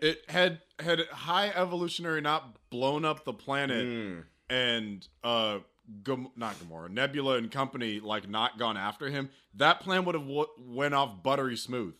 It 0.00 0.18
had 0.28 0.60
had 0.78 1.00
high 1.10 1.48
evolutionary 1.48 2.20
not 2.20 2.56
blown 2.70 3.04
up 3.04 3.24
the 3.24 3.32
planet 3.32 3.86
Mm. 3.86 4.24
and 4.50 5.06
uh, 5.22 5.58
Gam- 6.02 6.28
not 6.36 6.54
Gamora, 6.58 6.90
Nebula 6.90 7.36
and 7.38 7.50
company 7.50 8.00
like 8.00 8.28
not 8.28 8.58
gone 8.58 8.76
after 8.76 9.08
him. 9.08 9.30
That 9.54 9.80
plan 9.80 10.04
would 10.04 10.14
have 10.14 10.26
w- 10.26 10.46
went 10.58 10.94
off 10.94 11.22
buttery 11.22 11.56
smooth. 11.56 11.94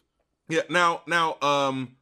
Yeah. 0.48 0.62
Now, 0.68 1.02
now, 1.06 1.36
um, 1.40 1.96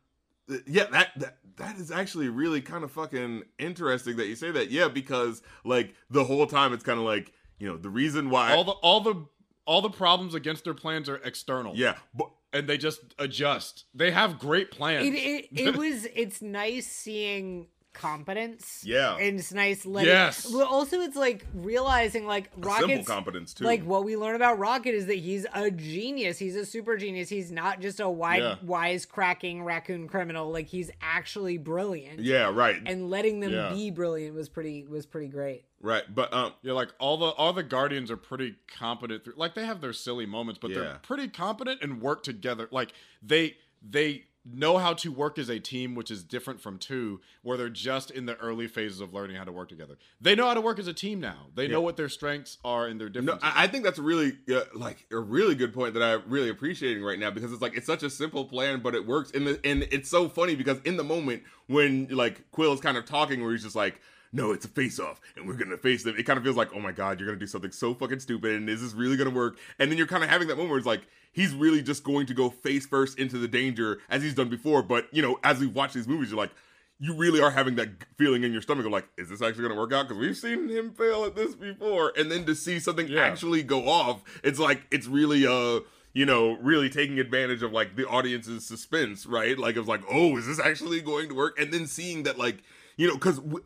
yeah, 0.66 0.84
that 0.90 1.10
that 1.16 1.36
that 1.56 1.76
is 1.76 1.90
actually 1.90 2.28
really 2.28 2.60
kind 2.60 2.84
of 2.84 2.90
fucking 2.90 3.44
interesting 3.58 4.16
that 4.16 4.26
you 4.26 4.36
say 4.36 4.50
that. 4.50 4.70
Yeah, 4.70 4.88
because 4.88 5.42
like 5.64 5.94
the 6.10 6.24
whole 6.24 6.46
time 6.46 6.72
it's 6.72 6.84
kind 6.84 6.98
of 6.98 7.04
like 7.04 7.32
you 7.58 7.68
know 7.68 7.76
the 7.76 7.90
reason 7.90 8.30
why. 8.30 8.52
all 8.52 8.64
the 8.64 8.72
all 8.72 9.00
the 9.00 9.26
all 9.64 9.80
the 9.82 9.90
problems 9.90 10.34
against 10.34 10.64
their 10.64 10.74
plans 10.74 11.08
are 11.08 11.16
external. 11.16 11.74
yeah, 11.76 11.96
but 12.14 12.30
and 12.52 12.68
they 12.68 12.76
just 12.76 13.00
adjust. 13.18 13.84
They 13.94 14.10
have 14.10 14.38
great 14.38 14.70
plans. 14.70 15.06
It, 15.06 15.14
it, 15.14 15.48
it 15.52 15.76
was. 15.78 16.06
It's 16.14 16.42
nice 16.42 16.86
seeing 16.86 17.68
competence. 17.92 18.82
Yeah. 18.84 19.16
and 19.16 19.38
it's 19.38 19.52
nice 19.52 19.84
letting. 19.86 20.08
Yes. 20.10 20.50
But 20.50 20.66
also, 20.66 21.00
it's 21.00 21.16
like 21.16 21.46
realizing 21.54 22.26
like 22.26 22.50
simple 22.52 22.70
Rocket's 22.70 23.06
competence 23.08 23.54
too. 23.54 23.64
Like 23.64 23.82
what 23.84 24.04
we 24.04 24.16
learn 24.16 24.34
about 24.34 24.58
Rocket 24.58 24.94
is 24.94 25.06
that 25.06 25.16
he's 25.18 25.46
a 25.54 25.70
genius. 25.70 26.38
He's 26.38 26.56
a 26.56 26.64
super 26.66 26.96
genius. 26.96 27.28
He's 27.28 27.50
not 27.52 27.80
just 27.80 28.00
a 28.00 28.08
wide, 28.08 28.42
Yeah. 28.42 28.56
wise 28.62 29.06
cracking 29.06 29.62
raccoon 29.64 30.08
criminal. 30.08 30.50
Like 30.50 30.66
he's 30.68 30.90
actually 31.00 31.58
brilliant. 31.58 32.20
yeah, 32.20 32.50
right, 32.52 32.80
And 32.86 33.10
letting 33.10 33.40
them 33.40 33.52
Yeah. 33.52 33.70
be 33.70 33.90
brilliant 33.90 34.34
was 34.34 34.48
pretty 34.48 34.86
was 34.86 35.06
pretty 35.06 35.28
great. 35.28 35.64
right. 35.80 36.02
But 36.14 36.32
um, 36.32 36.52
Yeah, 36.62 36.72
like 36.72 36.90
all 36.98 37.16
the 37.16 37.26
all 37.26 37.52
the 37.52 37.62
guardians 37.62 38.10
are 38.10 38.16
pretty 38.16 38.56
competent. 38.78 39.24
Through, 39.24 39.34
like 39.36 39.54
they 39.54 39.66
have 39.66 39.80
their 39.80 39.92
silly 39.92 40.26
moments, 40.26 40.58
but 40.60 40.70
Yeah. 40.70 40.78
they're 40.78 41.00
pretty 41.02 41.28
competent 41.28 41.82
and 41.82 42.00
work 42.00 42.22
together. 42.22 42.68
Like 42.70 42.92
they 43.22 43.56
they 43.82 44.24
know 44.44 44.78
how 44.78 44.92
to 44.92 45.12
work 45.12 45.38
as 45.38 45.48
a 45.48 45.60
team, 45.60 45.94
which 45.94 46.10
is 46.10 46.24
different 46.24 46.60
from 46.60 46.78
two, 46.78 47.20
where 47.42 47.56
they're 47.56 47.68
just 47.68 48.10
in 48.10 48.26
the 48.26 48.36
early 48.38 48.66
phases 48.66 49.00
of 49.00 49.14
learning 49.14 49.36
how 49.36 49.44
to 49.44 49.52
work 49.52 49.68
together. 49.68 49.96
They 50.20 50.34
know 50.34 50.46
how 50.46 50.54
to 50.54 50.60
work 50.60 50.78
as 50.78 50.88
a 50.88 50.92
team 50.92 51.20
now. 51.20 51.46
They 51.54 51.68
know 51.68 51.80
what 51.80 51.96
their 51.96 52.08
strengths 52.08 52.58
are 52.64 52.86
and 52.86 53.00
their 53.00 53.08
No, 53.08 53.20
differences. 53.20 53.50
I, 53.54 53.64
I 53.64 53.66
think 53.68 53.84
that's 53.84 53.98
really 54.00 54.32
uh, 54.52 54.62
like 54.74 55.06
a 55.12 55.18
really 55.18 55.54
good 55.54 55.72
point 55.72 55.94
that 55.94 56.02
I'm 56.02 56.22
really 56.28 56.48
appreciating 56.48 57.04
right 57.04 57.18
now 57.18 57.30
because 57.30 57.52
it's 57.52 57.62
like 57.62 57.76
it's 57.76 57.86
such 57.86 58.02
a 58.02 58.10
simple 58.10 58.44
plan, 58.44 58.80
but 58.80 58.94
it 58.94 59.06
works. 59.06 59.30
And 59.32 59.46
the 59.46 59.60
and 59.64 59.84
it's 59.92 60.10
so 60.10 60.28
funny 60.28 60.56
because 60.56 60.78
in 60.84 60.96
the 60.96 61.04
moment 61.04 61.44
when 61.68 62.08
like 62.10 62.50
Quill 62.50 62.72
is 62.72 62.80
kind 62.80 62.96
of 62.96 63.04
talking, 63.04 63.42
where 63.42 63.52
he's 63.52 63.62
just 63.62 63.76
like. 63.76 64.00
No, 64.34 64.52
it's 64.52 64.64
a 64.64 64.68
face 64.68 64.98
off, 64.98 65.20
and 65.36 65.46
we're 65.46 65.58
gonna 65.58 65.76
face 65.76 66.04
them. 66.04 66.16
It 66.16 66.22
kind 66.22 66.38
of 66.38 66.42
feels 66.42 66.56
like, 66.56 66.74
oh 66.74 66.80
my 66.80 66.90
god, 66.90 67.20
you're 67.20 67.28
gonna 67.28 67.38
do 67.38 67.46
something 67.46 67.70
so 67.70 67.92
fucking 67.92 68.20
stupid, 68.20 68.52
and 68.54 68.66
is 68.70 68.80
this 68.80 68.94
really 68.94 69.14
gonna 69.18 69.28
work? 69.28 69.58
And 69.78 69.90
then 69.90 69.98
you're 69.98 70.06
kind 70.06 70.24
of 70.24 70.30
having 70.30 70.48
that 70.48 70.54
moment 70.54 70.70
where 70.70 70.78
it's 70.78 70.86
like, 70.86 71.02
he's 71.32 71.54
really 71.54 71.82
just 71.82 72.04
going 72.04 72.26
to 72.26 72.34
go 72.34 72.50
face 72.50 72.86
first 72.86 73.18
into 73.18 73.38
the 73.38 73.48
danger 73.48 73.98
as 74.10 74.22
he's 74.22 74.34
done 74.34 74.48
before. 74.48 74.82
But 74.82 75.08
you 75.12 75.22
know, 75.22 75.38
as 75.42 75.58
we 75.58 75.66
watch 75.66 75.92
these 75.94 76.06
movies, 76.06 76.30
you're 76.30 76.38
like, 76.38 76.52
you 77.00 77.14
really 77.14 77.40
are 77.40 77.50
having 77.50 77.74
that 77.76 77.88
feeling 78.16 78.44
in 78.44 78.52
your 78.52 78.62
stomach 78.62 78.86
of 78.86 78.92
like, 78.92 79.08
is 79.18 79.28
this 79.28 79.42
actually 79.42 79.62
going 79.62 79.74
to 79.74 79.80
work 79.80 79.92
out? 79.92 80.06
Because 80.08 80.20
we've 80.20 80.36
seen 80.36 80.68
him 80.68 80.92
fail 80.92 81.24
at 81.24 81.34
this 81.34 81.54
before, 81.56 82.12
and 82.16 82.30
then 82.30 82.44
to 82.46 82.54
see 82.54 82.78
something 82.78 83.08
Yeah. 83.08 83.22
actually 83.24 83.62
go 83.64 83.88
off, 83.88 84.22
it's 84.44 84.58
like 84.60 84.86
it's 84.92 85.08
really 85.08 85.44
uh 85.46 85.80
you 86.14 86.26
know 86.26 86.58
really 86.60 86.88
taking 86.90 87.18
advantage 87.18 87.62
of 87.62 87.72
like 87.72 87.96
the 87.96 88.06
audience's 88.06 88.64
suspense, 88.66 89.26
right? 89.26 89.58
Like 89.58 89.76
it's 89.76 89.88
like, 89.88 90.02
oh, 90.10 90.36
is 90.36 90.46
this 90.46 90.60
actually 90.60 91.00
going 91.00 91.28
to 91.30 91.34
work? 91.34 91.58
And 91.58 91.72
then 91.72 91.86
seeing 91.86 92.22
that 92.24 92.38
like 92.38 92.62
you 92.96 93.08
know, 93.08 93.14
because 93.14 93.38
w- 93.38 93.64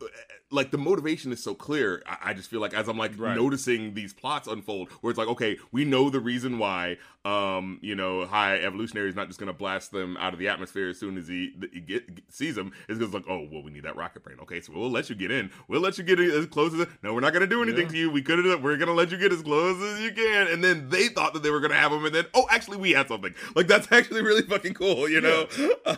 like 0.49 0.71
the 0.71 0.77
motivation 0.77 1.31
is 1.33 1.43
so 1.43 1.53
clear. 1.53 2.01
I, 2.05 2.29
I 2.29 2.33
just 2.33 2.49
feel 2.49 2.61
like 2.61 2.73
as 2.73 2.87
I'm 2.87 2.97
like 2.97 3.11
Right. 3.17 3.35
noticing 3.35 3.93
these 3.93 4.13
plots 4.13 4.47
unfold, 4.47 4.89
where 5.01 5.11
it's 5.11 5.17
like, 5.17 5.27
okay, 5.27 5.57
we 5.71 5.83
know 5.85 6.09
the 6.09 6.19
reason 6.21 6.57
why, 6.57 6.97
um, 7.25 7.79
you 7.81 7.95
know, 7.95 8.25
High 8.25 8.57
Evolutionary 8.59 9.09
is 9.09 9.15
not 9.15 9.27
just 9.27 9.39
gonna 9.39 9.51
blast 9.53 9.91
them 9.91 10.15
out 10.17 10.31
of 10.33 10.39
the 10.39 10.47
atmosphere 10.47 10.87
as 10.89 10.97
soon 10.97 11.17
as 11.17 11.27
he, 11.27 11.53
he 11.73 11.81
get, 11.81 12.15
get- 12.15 12.23
sees 12.29 12.55
them. 12.55 12.71
It's 12.87 12.97
because 12.97 13.13
like, 13.13 13.25
oh, 13.27 13.47
well, 13.51 13.61
we 13.61 13.71
need 13.71 13.83
that 13.83 13.97
rocket 13.97 14.23
brain. 14.23 14.37
Okay, 14.43 14.61
so 14.61 14.71
we'll 14.73 14.89
let 14.89 15.09
you 15.09 15.15
get 15.15 15.31
in. 15.31 15.51
We'll 15.67 15.81
let 15.81 15.97
you 15.97 16.03
get 16.05 16.19
in 16.19 16.31
as 16.31 16.45
close 16.45 16.73
as. 16.73 16.87
No, 17.03 17.13
we're 17.13 17.19
not 17.19 17.33
gonna 17.33 17.47
do 17.47 17.61
anything 17.61 17.83
Yeah. 17.87 17.91
to 17.91 17.97
you. 17.97 18.09
We 18.11 18.21
could 18.21 18.43
have. 18.45 18.63
We're 18.63 18.77
gonna 18.77 18.93
let 18.93 19.11
you 19.11 19.17
get 19.17 19.33
as 19.33 19.41
close 19.41 19.81
as 19.81 19.99
you 20.01 20.11
can. 20.13 20.47
And 20.47 20.63
then 20.63 20.87
they 20.89 21.09
thought 21.09 21.33
that 21.33 21.43
they 21.43 21.49
were 21.51 21.59
gonna 21.59 21.73
have 21.75 21.91
them, 21.91 22.05
and 22.05 22.15
then 22.15 22.25
oh, 22.33 22.45
actually, 22.49 22.77
we 22.77 22.91
had 22.91 23.09
something. 23.09 23.33
Like 23.55 23.67
that's 23.67 23.91
actually 23.91 24.21
really 24.21 24.43
fucking 24.43 24.75
cool. 24.75 25.09
You 25.09 25.19
know. 25.21 25.47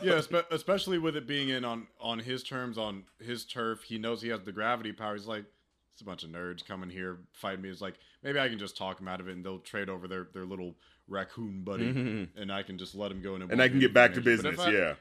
yeah, 0.02 0.14
espe- 0.20 0.50
especially 0.50 0.98
with 0.98 1.16
it 1.16 1.28
being 1.28 1.50
in 1.50 1.64
on 1.64 1.86
on 2.02 2.18
his 2.20 2.42
terms, 2.44 2.78
on 2.80 3.04
his 3.24 3.46
turf. 3.46 3.84
He 3.84 4.00
knows 4.00 4.22
he 4.24 4.30
has 4.30 4.39
the 4.46 4.52
gravity 4.52 4.92
power. 4.92 5.16
He's 5.16 5.26
like, 5.28 5.46
it's 5.94 6.02
a 6.02 6.06
bunch 6.06 6.24
of 6.24 6.30
nerds 6.30 6.66
coming 6.66 6.90
here 6.90 7.18
fighting 7.34 7.62
me. 7.62 7.70
It's 7.70 7.82
like 7.82 7.96
maybe 8.24 8.40
I 8.40 8.48
can 8.50 8.58
just 8.60 8.78
talk 8.78 8.98
them 8.98 9.08
out 9.08 9.20
of 9.20 9.28
it, 9.28 9.34
and 9.34 9.46
they'll 9.46 9.60
trade 9.60 9.90
over 9.90 10.08
their 10.08 10.28
their 10.34 10.46
little 10.46 10.76
raccoon 11.08 11.64
buddy, 11.64 11.92
Mhm. 11.92 12.30
and 12.36 12.52
I 12.52 12.64
can 12.64 12.78
just 12.78 12.94
let 12.96 13.12
him 13.12 13.22
go 13.22 13.36
in. 13.36 13.42
and 13.42 13.62
I 13.62 13.68
can 13.68 13.80
get 13.80 13.94
back 13.94 14.14
to 14.14 14.22
business. 14.22 14.60
I- 14.60 14.72
yeah. 14.72 14.96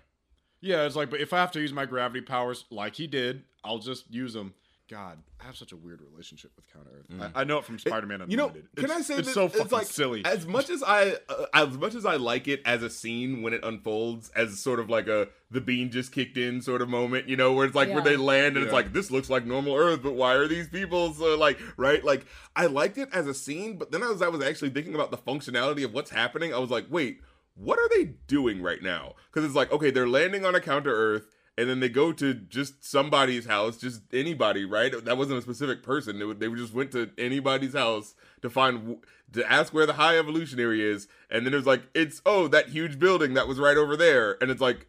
Yeah, 0.61 0.87
it's 0.87 0.97
like, 0.97 1.09
but 1.11 1.21
if 1.21 1.33
I 1.33 1.37
have 1.39 1.53
to 1.53 1.61
use 1.61 1.73
my 1.73 1.87
gravity 1.87 2.21
powers 2.21 2.65
like 2.71 2.97
he 2.97 3.07
did, 3.07 3.45
I'll 3.63 3.79
just 3.79 4.11
use 4.13 4.33
them. 4.33 4.55
God, 4.89 5.19
I 5.39 5.45
have 5.45 5.55
such 5.57 5.73
a 5.73 5.77
weird 5.77 6.01
relationship 6.01 6.51
with 6.57 6.67
Counter 6.73 6.91
Earth. 6.99 7.31
I, 7.35 7.43
I 7.43 7.45
know 7.45 7.59
it 7.59 7.65
from 7.67 7.79
Spider 7.79 8.07
Man 8.07 8.21
Mm. 8.21 8.31
You 8.31 8.37
know, 8.39 8.47
Unlimited. 8.49 8.75
can 8.75 8.85
It's- 8.87 8.99
I 8.99 9.03
say 9.03 9.19
it's 9.19 9.29
that 9.29 9.35
so 9.35 9.45
it's 9.45 9.57
fucking 9.57 9.71
like 9.71 9.87
silly? 9.87 10.25
As 10.25 10.47
much 10.47 10.71
as 10.71 10.83
I, 10.83 11.17
uh, 11.29 11.45
as 11.53 11.77
much 11.77 11.95
as 11.95 12.07
I 12.07 12.17
like 12.17 12.49
it 12.49 12.63
as 12.65 12.83
a 12.83 12.89
scene 12.89 13.43
when 13.43 13.53
it 13.53 13.63
unfolds, 13.63 14.31
as 14.31 14.59
sort 14.59 14.81
of 14.81 14.89
like 14.89 15.07
a 15.07 15.29
the 15.51 15.61
bean 15.61 15.91
just 15.91 16.11
kicked 16.13 16.39
in 16.39 16.63
sort 16.63 16.81
of 16.81 16.89
moment, 16.89 17.29
you 17.29 17.37
know, 17.37 17.53
where 17.53 17.67
it's 17.67 17.75
like 17.75 17.91
where 17.91 18.03
they 18.03 18.17
land 18.17 18.57
and 18.57 18.65
it's 18.65 18.73
like 18.73 18.93
this 18.95 19.11
looks 19.11 19.29
like 19.29 19.45
normal 19.45 19.75
Earth, 19.77 20.01
but 20.03 20.15
why 20.15 20.33
are 20.35 20.49
these 20.49 20.69
people 20.69 21.13
so 21.13 21.37
like 21.37 21.59
right? 21.77 22.03
Like 22.03 22.25
I 22.57 22.67
liked 22.67 22.97
it 22.97 23.11
as 23.13 23.27
a 23.27 23.35
scene, 23.35 23.77
but 23.77 23.93
then 23.93 24.03
as 24.03 24.23
I 24.23 24.29
was 24.29 24.43
actually 24.43 24.71
thinking 24.71 24.95
about 24.95 25.11
the 25.11 25.19
functionality 25.19 25.85
of 25.85 25.93
what's 25.93 26.11
happening, 26.11 26.55
I 26.55 26.59
was 26.59 26.71
like, 26.71 26.87
wait, 26.89 27.21
what 27.55 27.79
are 27.79 27.89
they 27.91 28.05
doing 28.27 28.63
right 28.63 28.83
now? 28.83 29.15
Because 29.31 29.45
it's 29.45 29.55
like 29.55 29.71
okay, 29.71 29.91
they're 29.91 30.09
landing 30.09 30.47
on 30.47 30.55
a 30.55 30.61
counter 30.61 30.95
Earth. 30.95 31.27
And 31.59 31.69
then 31.69 31.81
they 31.81 31.89
go 31.89 32.13
to 32.13 32.33
just 32.35 32.85
somebody's 32.85 33.47
house, 33.47 33.77
just 33.77 34.03
anybody, 34.13 34.65
right? 34.65 34.93
That 35.05 35.19
wasn't 35.19 35.41
a 35.41 35.43
specific 35.43 35.83
person. 35.83 36.19
They, 36.19 36.25
would- 36.25 36.39
they 36.39 36.49
just 36.51 36.73
went 36.73 36.93
to 36.93 37.11
anybody's 37.19 37.75
house 37.75 38.15
to 38.43 38.49
find 38.49 38.99
to 39.33 39.51
ask 39.53 39.75
where 39.75 39.85
the 39.85 39.95
high 39.95 40.17
evolutionary 40.19 40.83
is, 40.83 41.09
and 41.29 41.45
then 41.45 41.53
it 41.53 41.57
was 41.57 41.67
like, 41.67 41.83
it's 41.95 42.23
oh 42.25 42.47
that 42.49 42.69
huge 42.69 42.99
building 42.99 43.35
that 43.35 43.49
was 43.49 43.59
right 43.59 43.77
over 43.77 43.97
there, 43.97 44.39
and 44.41 44.51
it's 44.53 44.61
like 44.61 44.87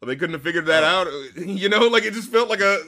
well, 0.00 0.06
they 0.08 0.16
couldn't 0.16 0.32
have 0.32 0.42
figured 0.42 0.64
that 0.66 0.82
out, 0.84 1.08
you 1.36 1.68
know? 1.68 1.86
Like 1.88 2.04
it 2.04 2.14
just 2.14 2.30
felt 2.30 2.48
like 2.48 2.60
a, 2.60 2.78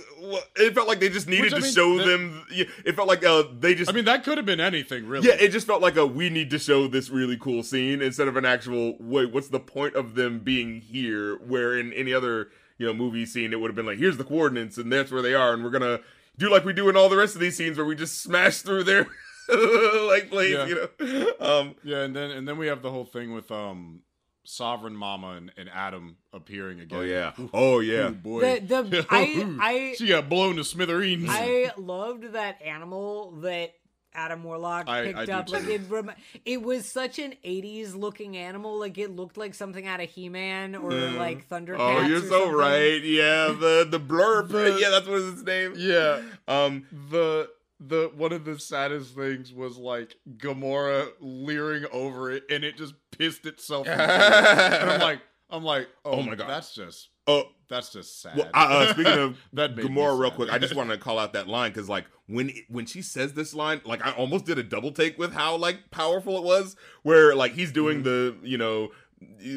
it 0.57 0.75
felt 0.75 0.89
like 0.89 0.99
they 1.01 1.09
just 1.11 1.29
needed 1.29 1.45
Which, 1.45 1.53
I 1.55 1.57
to 1.59 1.63
mean, 1.63 1.73
show 1.75 1.99
that- 1.99 2.05
them. 2.07 2.47
It 2.87 2.95
felt 2.97 3.09
like 3.09 3.25
uh, 3.25 3.45
they 3.59 3.75
just 3.75 3.91
I 3.91 3.95
mean, 3.95 4.05
that 4.07 4.25
could 4.25 4.37
have 4.39 4.47
been 4.47 4.61
anything, 4.61 5.07
really. 5.07 5.27
yeah, 5.29 5.35
it 5.41 5.49
just 5.49 5.67
felt 5.67 5.81
like 5.83 5.97
a 5.97 6.07
we 6.07 6.29
need 6.31 6.51
to 6.51 6.59
show 6.59 6.87
this 6.87 7.09
really 7.11 7.37
cool 7.39 7.63
scene 7.63 8.01
instead 8.03 8.29
of 8.29 8.37
an 8.37 8.45
actual 8.45 8.97
wait, 9.01 9.33
what's 9.33 9.49
the 9.49 9.61
point 9.61 9.95
of 9.95 10.15
them 10.17 10.39
being 10.39 10.81
here? 10.83 11.37
Where 11.37 11.79
in 11.79 11.93
any 11.95 12.13
other, 12.15 12.49
you 12.83 12.89
know, 12.89 12.95
movie 12.95 13.25
scene 13.27 13.53
it 13.53 13.61
would 13.61 13.69
have 13.71 13.77
been 13.77 13.87
like, 13.87 13.99
here's 13.99 14.17
the 14.17 14.25
coordinates 14.25 14.77
and 14.77 14.93
that's 14.93 15.11
where 15.13 15.23
they 15.23 15.35
are, 15.35 15.55
and 15.55 15.63
we're 15.65 15.71
gonna 15.71 16.01
do 16.39 16.51
like 16.51 16.65
we 16.65 16.73
do 16.73 16.89
in 16.89 16.97
all 16.97 17.09
the 17.09 17.17
rest 17.17 17.35
of 17.35 17.41
these 17.41 17.57
scenes 17.57 17.77
where 17.77 17.87
we 17.87 17.95
just 17.95 18.21
smash 18.23 18.63
through 18.63 18.85
their 18.85 19.07
like 19.49 20.31
place, 20.31 20.55
Yeah. 20.55 20.67
you 20.67 20.89
know. 21.01 21.33
Um 21.41 21.75
Yeah, 21.85 22.03
and 22.03 22.15
then 22.17 22.31
and 22.31 22.47
then 22.49 22.59
we 22.59 22.67
have 22.69 22.83
the 22.83 22.91
whole 22.91 23.05
thing 23.05 23.33
with 23.33 23.51
um 23.51 24.01
Sovereign 24.45 24.97
Mama 24.97 25.33
and, 25.37 25.53
and 25.57 25.69
Adam 25.73 26.17
appearing 26.33 26.81
again. 26.81 26.99
Oh 26.99 27.03
yeah. 27.03 27.33
Oh 27.55 27.79
yeah. 27.81 28.09
Ooh, 28.09 28.13
boy. 28.13 28.41
The- 28.61 28.83
the- 28.83 29.07
I- 29.11 29.57
I- 29.61 29.95
she 29.97 30.09
got 30.09 30.29
blown 30.29 30.57
to 30.57 30.65
smithereens. 30.65 31.29
I 31.31 31.71
loved 31.77 32.33
that 32.33 32.61
animal 32.63 33.33
that 33.43 33.75
Adam 34.15 34.45
Warlock 34.45 34.89
I- 34.89 35.05
picked 35.05 35.19
I 35.19 35.25
do 35.27 35.33
up. 35.33 35.51
Like 35.51 35.65
it, 35.67 35.81
rem- 35.89 36.13
it 36.45 36.63
was 36.63 36.87
such 36.91 37.19
an 37.19 37.35
'80s 37.45 37.95
looking 37.95 38.37
animal. 38.37 38.79
Like 38.79 38.99
it 38.99 39.11
looked 39.15 39.37
like 39.37 39.55
something 39.55 39.87
out 39.87 40.01
of 40.01 40.11
He-Man 40.11 40.75
or 40.75 40.91
like 40.93 41.49
Thundercats. 41.49 41.77
Oh, 41.79 42.01
you're 42.07 42.19
or 42.19 42.21
so 42.21 42.29
something. 42.41 42.53
right. 42.55 43.03
Yeah, 43.03 43.47
the 43.59 43.87
the 43.91 44.01
Blurp. 44.01 44.49
The- 44.49 44.79
yeah, 44.81 44.91
that's 44.91 45.07
what 45.07 45.21
his 45.23 45.43
name. 45.43 45.75
yeah, 45.77 46.23
Um 46.49 46.87
the 47.11 47.49
the 47.81 48.11
one 48.15 48.33
of 48.33 48.45
the 48.45 48.59
saddest 48.59 49.15
things 49.17 49.53
was 49.53 49.77
like 49.77 50.15
Gamora 50.37 51.09
leering 51.21 51.85
over 51.93 52.31
it, 52.31 52.45
and 52.51 52.63
it 52.65 52.77
just 52.77 52.95
pissed 53.11 53.45
itself. 53.47 53.89
and 53.89 54.01
I'm 54.01 55.01
like, 55.01 55.21
I'm 55.51 55.65
like, 55.65 55.89
oh, 56.05 56.13
Oh 56.19 56.23
my 56.23 56.35
God. 56.37 56.49
that's 56.49 56.75
just 56.75 57.09
oh 57.27 57.45
that's 57.69 57.91
just 57.91 58.21
sad. 58.21 58.37
Well, 58.37 58.51
uh, 58.53 58.59
uh, 58.69 58.93
speaking 58.93 59.19
of 59.19 59.39
That 59.55 59.75
Gamora, 59.77 60.19
real 60.19 60.31
quick, 60.31 60.53
I 60.53 60.59
just 60.59 60.75
wanted 60.75 60.95
to 60.95 61.01
call 61.01 61.19
out 61.19 61.33
that 61.33 61.49
line 61.49 61.71
because, 61.71 61.89
like, 61.89 62.05
when 62.27 62.51
it- 62.51 62.65
when 62.69 62.85
she 62.85 63.01
says 63.01 63.33
this 63.33 63.55
line, 63.55 63.81
like, 63.87 64.05
I 64.05 64.13
almost 64.13 64.45
did 64.45 64.59
a 64.59 64.63
double 64.63 64.93
take 64.93 65.19
with 65.19 65.33
how 65.33 65.57
like 65.57 65.91
powerful 65.91 66.37
it 66.37 66.43
was. 66.45 66.77
Where 67.03 67.35
like 67.35 67.53
he's 67.55 67.73
doing 67.73 68.03
the, 68.03 68.37
you 68.43 68.59
know, 68.59 68.91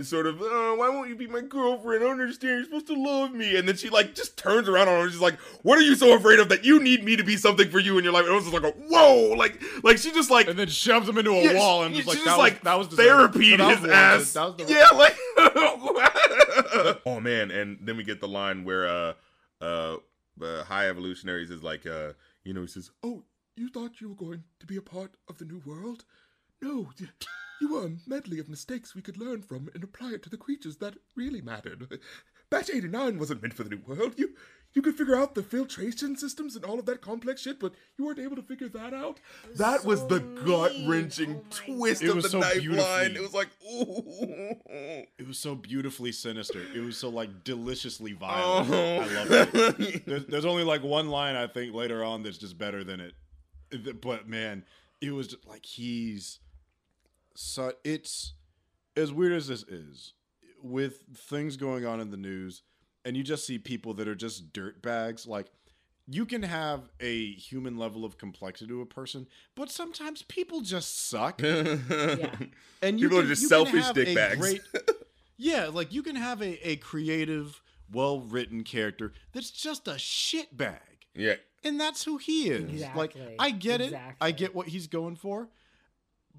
sort 0.04 0.28
of, 0.28 0.38
oh, 0.42 0.76
why 0.76 0.90
won't 0.90 1.10
you 1.10 1.16
be 1.16 1.28
my 1.28 1.42
girlfriend? 1.42 2.04
I 2.04 2.08
don't 2.08 2.20
understand. 2.20 2.52
You're 2.52 2.64
supposed 2.66 2.88
to 2.88 2.94
love 2.96 3.34
me. 3.34 3.56
And 3.56 3.68
then 3.68 3.76
she 3.76 3.90
like 3.90 4.16
just 4.16 4.38
turns 4.38 4.68
around 4.68 4.88
on 4.88 5.02
her. 5.02 5.10
She's 5.10 5.20
like, 5.20 5.40
what 5.62 5.78
are 5.78 5.82
you 5.82 5.96
so 5.96 6.16
afraid 6.16 6.40
of 6.40 6.50
that 6.50 6.66
you 6.66 6.80
need 6.80 7.04
me 7.04 7.16
to 7.16 7.24
be 7.24 7.38
something 7.38 7.70
for 7.70 7.80
you 7.80 7.98
in 7.98 8.04
your 8.04 8.14
life? 8.14 8.24
And 8.24 8.32
it 8.32 8.36
was 8.36 8.46
just 8.46 8.54
like, 8.54 8.64
a, 8.64 8.76
whoa, 8.78 9.36
like, 9.38 9.62
like 9.84 9.98
she 9.98 10.12
just 10.12 10.32
like 10.32 10.48
and 10.48 10.58
then 10.58 10.68
shoves 10.68 11.08
him 11.08 11.18
into 11.18 11.32
a 11.32 11.44
yeah, 11.44 11.56
wall, 11.56 11.84
and 11.84 11.96
she- 11.96 12.04
just 12.04 12.08
like 12.08 12.24
that 12.24 12.38
was, 12.38 12.38
like 12.38 12.62
that 12.64 12.76
was 12.78 12.88
therapy 12.88 13.58
was 13.58 13.80
his 13.80 13.90
ass. 13.90 14.34
That 14.34 14.58
was 14.58 14.70
yeah, 14.70 14.90
like 14.94 15.16
oh 17.06 17.20
man, 17.22 17.52
and 17.52 17.78
then 17.82 17.98
we 17.98 18.04
get 18.04 18.22
the 18.22 18.28
line 18.28 18.64
where 18.64 18.88
uh 18.88 19.14
uh, 19.62 19.98
uh 20.42 20.64
high 20.64 20.90
evolutionaries 20.90 21.52
is 21.52 21.64
like 21.64 21.86
uh 21.86 22.14
you 22.44 22.54
know 22.54 22.62
he 22.62 22.68
says, 22.68 22.92
"Oh, 23.04 23.24
you 23.56 23.70
thought 23.70 24.02
you 24.02 24.10
were 24.10 24.16
going 24.16 24.44
to 24.60 24.66
be 24.66 24.78
a 24.78 24.82
part 24.82 25.16
of 25.28 25.38
the 25.38 25.46
new 25.46 25.62
world? 25.66 26.06
No, 26.62 26.90
you 27.62 27.74
were 27.74 27.86
a 27.86 27.98
medley 28.08 28.40
of 28.40 28.50
mistakes 28.50 28.96
we 28.96 29.02
could 29.02 29.18
learn 29.18 29.42
from 29.42 29.70
and 29.74 29.84
apply 29.84 30.12
it 30.12 30.24
to 30.24 30.30
the 30.30 30.38
creatures 30.38 30.78
that 30.78 30.96
really 31.16 31.42
mattered. 31.42 32.00
Batch 32.50 32.70
89 32.70 33.18
wasn't 33.18 33.42
meant 33.42 33.54
for 33.54 33.64
the 33.64 33.70
new 33.70 33.82
world. 33.86 34.14
You 34.18 34.36
you 34.76 34.82
could 34.82 34.98
figure 34.98 35.16
out 35.16 35.36
the 35.36 35.42
filtration 35.42 36.18
systems 36.18 36.58
and 36.58 36.66
all 36.66 36.78
of 36.78 36.86
that 36.86 37.00
complex 37.00 37.42
shit, 37.42 37.62
but 37.62 37.74
you 37.98 38.06
weren't 38.06 38.20
able 38.20 38.36
to 38.36 38.42
figure 38.42 38.68
that 38.68 38.94
out. 38.94 39.22
That 39.56 39.86
was 39.86 40.06
the 40.08 40.20
gut 40.20 40.74
wrenching 40.86 41.36
Oh 41.36 41.44
twist 41.50 42.04
It 42.04 42.10
of 42.10 42.16
was 42.16 42.26
the 42.26 42.30
so 42.32 42.40
knife 42.42 42.66
line. 42.68 43.16
It 43.16 43.22
was 43.22 43.34
like, 43.34 43.48
ooh. 43.66 44.56
It 45.18 45.26
was 45.26 45.40
so 45.40 45.56
beautifully 45.56 46.12
sinister. 46.12 46.62
It 46.76 46.82
was 46.82 46.98
so 46.98 47.08
like 47.08 47.46
deliciously 47.46 48.12
violent. 48.12 48.70
Oh. 48.70 49.00
I 49.00 49.14
love 49.14 49.32
it. 49.32 50.06
There's, 50.06 50.26
there's 50.26 50.46
only 50.46 50.64
like 50.64 50.84
one 50.84 51.08
line 51.08 51.38
I 51.38 51.48
think 51.48 51.74
later 51.74 52.04
on 52.04 52.24
that's 52.24 52.38
just 52.38 52.58
better 52.58 52.84
than 52.84 53.00
it. 53.00 54.02
But 54.02 54.28
man, 54.28 54.66
it 55.00 55.12
was 55.12 55.28
just 55.28 55.48
like 55.48 55.66
he's 55.66 56.40
so 57.36 57.72
it's 57.84 58.34
as 58.98 59.12
weird 59.14 59.34
as 59.34 59.48
this 59.48 59.64
is 59.64 60.14
with 60.64 61.04
things 61.14 61.58
going 61.58 61.86
on 61.86 62.00
in 62.00 62.10
the 62.12 62.18
news 62.18 62.64
and 63.04 63.16
you 63.16 63.24
just 63.24 63.46
see 63.46 63.60
people 63.60 63.94
that 63.94 64.08
are 64.08 64.16
just 64.16 64.52
dirt 64.54 64.82
bags 64.82 65.28
like 65.28 65.48
you 66.08 66.26
can 66.26 66.44
have 66.44 66.90
a 67.00 67.34
human 67.34 67.78
level 67.78 68.06
of 68.06 68.20
complexity 68.20 68.68
to 68.70 68.80
a 68.82 68.86
person, 68.86 69.28
but 69.56 69.72
sometimes 69.72 70.22
people 70.22 70.62
just 70.62 71.08
suck. 71.10 71.42
Yeah. 71.44 72.30
And 72.84 73.00
you 73.00 73.10
People 73.10 73.24
are 73.24 73.28
just 73.28 73.42
you 73.42 73.48
selfish 73.48 73.84
have 73.86 73.96
dick 73.96 74.16
bags. 74.16 74.38
great- 74.40 74.62
yeah, 75.38 75.68
like 75.74 75.92
you 75.92 76.04
can 76.04 76.16
have 76.16 76.42
a, 76.44 76.70
a 76.70 76.76
creative, 76.76 77.60
well 77.92 78.20
written 78.22 78.64
character 78.64 79.14
that's 79.34 79.50
just 79.50 79.88
a 79.88 79.98
shit 79.98 80.56
bag. 80.56 80.80
yeah. 81.16 81.36
And 81.64 81.80
that's 81.80 82.04
who 82.04 82.18
he 82.18 82.50
is. 82.50 82.86
Like 82.96 83.16
I 83.40 83.50
get 83.50 83.82
it. 83.82 83.96
I 84.22 84.30
get 84.32 84.54
what 84.54 84.68
he's 84.68 84.86
going 84.86 85.16
for. 85.16 85.50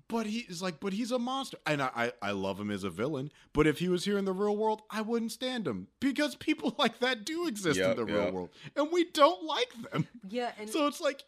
But 0.08 0.26
he 0.26 0.40
is 0.40 0.62
like, 0.62 0.78
but 0.78 0.92
he's 0.92 1.10
a 1.10 1.18
monster. 1.18 1.58
And 1.66 1.82
I, 1.82 1.90
I, 1.96 2.12
I 2.22 2.30
love 2.30 2.60
him 2.60 2.70
as 2.70 2.84
a 2.84 2.90
villain. 2.90 3.32
But 3.52 3.66
if 3.66 3.78
he 3.80 3.88
was 3.88 4.04
here 4.04 4.18
in 4.18 4.24
the 4.24 4.32
real 4.32 4.56
world, 4.56 4.82
I 4.90 5.00
wouldn't 5.00 5.32
stand 5.32 5.66
him. 5.66 5.88
Because 6.00 6.36
people 6.36 6.74
like 6.78 7.00
that 7.00 7.24
do 7.24 7.48
exist 7.48 7.78
Yep, 7.78 7.90
in 7.90 7.96
the 7.96 8.04
real 8.12 8.30
world. 8.32 8.50
And 8.76 8.92
we 8.92 9.04
don't 9.10 9.42
like 9.44 9.72
them. 9.90 10.06
Yeah, 10.28 10.52
and 10.60 10.70
So 10.76 10.86
it's 10.86 11.00
like, 11.00 11.24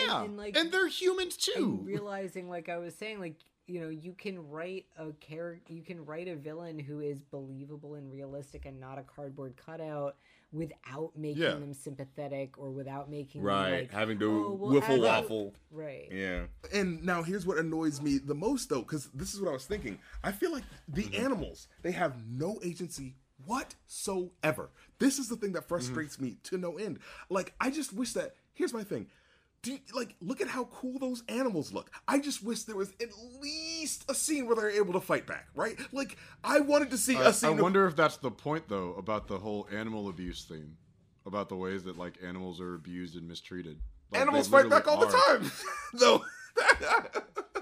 yeah. 0.00 0.20
and, 0.22 0.28
And, 0.28 0.36
like, 0.38 0.70
they're 0.72 0.88
humans 0.88 1.36
too. 1.36 1.80
realizing 1.82 2.48
like 2.48 2.68
i 2.68 2.78
was 2.78 2.94
saying 2.94 3.18
like 3.20 3.34
you 3.66 3.80
know 3.80 3.88
you 3.88 4.12
can 4.12 4.48
write 4.48 4.86
a 4.96 5.10
character 5.14 5.72
you 5.72 5.82
can 5.82 6.04
write 6.04 6.28
a 6.28 6.36
villain 6.36 6.78
who 6.78 7.00
is 7.00 7.20
believable 7.20 7.94
and 7.96 8.10
realistic 8.10 8.64
and 8.64 8.78
not 8.78 8.96
a 8.98 9.02
cardboard 9.02 9.56
cutout 9.56 10.16
without 10.52 11.12
making 11.16 11.42
Yeah. 11.42 11.54
them 11.54 11.74
sympathetic 11.74 12.56
or 12.58 12.70
without 12.70 13.10
making 13.10 13.42
them, 13.42 13.48
Right. 13.48 13.80
like, 13.82 13.90
Having 13.90 14.18
to 14.20 14.46
"Oh, 14.46 14.52
well, 14.54 14.72
wiffle 14.72 15.02
waffle. 15.02 15.54
right 15.70 16.08
Yeah. 16.10 16.46
And 16.72 17.04
now 17.04 17.22
here's 17.22 17.44
what 17.46 17.58
annoys 17.58 18.00
me 18.00 18.18
the 18.18 18.34
most 18.34 18.68
though, 18.68 18.82
because 18.82 19.08
this 19.12 19.34
is 19.34 19.40
what 19.40 19.50
I 19.50 19.52
was 19.52 19.66
thinking. 19.66 19.98
I 20.22 20.32
feel 20.32 20.52
like 20.52 20.64
the 20.88 21.04
mm-hmm. 21.04 21.24
animals, 21.24 21.68
they 21.82 21.92
have 21.92 22.26
no 22.28 22.58
agency 22.62 23.16
whatsoever. 23.44 24.70
This 24.98 25.18
is 25.18 25.28
the 25.28 25.36
thing 25.36 25.52
that 25.52 25.60
mm-hmm. 25.60 25.68
frustrates 25.68 26.20
me 26.20 26.38
to 26.44 26.56
no 26.56 26.78
end. 26.78 27.00
Like, 27.28 27.54
I 27.60 27.70
just 27.70 27.92
wish 27.92 28.12
that 28.14 28.34
here's 28.54 28.72
my 28.72 28.84
thing. 28.84 29.08
Do 29.66 29.72
you, 29.72 29.78
like 29.94 30.14
look 30.20 30.40
at 30.40 30.48
how 30.48 30.64
cool 30.64 30.98
those 30.98 31.22
animals 31.28 31.72
look. 31.72 31.90
I 32.06 32.18
just 32.20 32.42
wish 32.42 32.62
there 32.62 32.76
was 32.76 32.90
at 33.00 33.08
least 33.42 34.04
a 34.08 34.14
scene 34.14 34.46
where 34.46 34.56
they're 34.56 34.70
able 34.70 34.92
to 34.94 35.00
fight 35.00 35.26
back, 35.26 35.48
right? 35.54 35.76
Like 35.92 36.16
I 36.44 36.60
wanted 36.60 36.90
to 36.90 36.98
see 36.98 37.16
I, 37.16 37.22
a 37.22 37.28
I 37.28 37.30
scene. 37.32 37.50
of- 37.52 37.58
wonder 37.60 37.86
if 37.86 37.96
that's 37.96 38.16
the 38.16 38.30
point 38.30 38.68
though 38.68 38.94
about 38.94 39.26
the 39.28 39.38
whole 39.38 39.66
animal 39.72 40.08
abuse 40.08 40.44
thing. 40.44 40.76
about 41.26 41.48
the 41.48 41.56
ways 41.56 41.82
that 41.84 41.98
like 41.98 42.14
animals 42.24 42.60
are 42.60 42.74
abused 42.76 43.16
and 43.16 43.26
mistreated. 43.26 43.78
Like, 44.12 44.20
Animals 44.22 44.46
fight 44.46 44.70
back 44.70 44.86
all 44.86 45.00
literally 45.00 45.20
the 45.20 45.48
time, 45.48 45.52
though. 45.94 46.22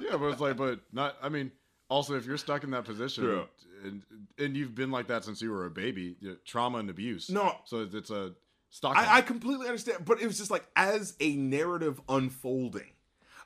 Yeah, 0.01 0.17
but 0.19 0.27
it's 0.27 0.41
like, 0.41 0.57
but 0.57 0.81
not. 0.93 1.17
I 1.23 1.29
mean, 1.31 1.51
also 1.89 2.15
if 2.15 2.27
you're 2.27 2.37
stuck 2.37 2.65
in 2.65 2.71
that 2.73 2.85
position 2.85 3.45
and 3.85 4.03
and 4.39 4.57
you've 4.57 4.75
been 4.75 4.91
like 4.91 5.07
that 5.09 5.25
since 5.25 5.41
you 5.41 5.51
were 5.51 5.67
a 5.67 5.71
baby, 5.71 6.17
you 6.21 6.31
know, 6.31 6.37
trauma 6.45 6.79
and 6.79 6.91
abuse. 6.91 7.31
No. 7.31 7.57
so 7.65 7.89
it's 7.91 8.11
a 8.11 8.33
stock. 8.75 8.97
I, 8.97 9.19
I 9.19 9.21
completely 9.23 9.67
understand, 9.67 10.05
but 10.05 10.21
it 10.21 10.27
was 10.27 10.37
just 10.37 10.51
like 10.51 10.67
as 10.75 11.15
a 11.21 11.37
narrative 11.37 12.01
unfolding. 12.09 12.91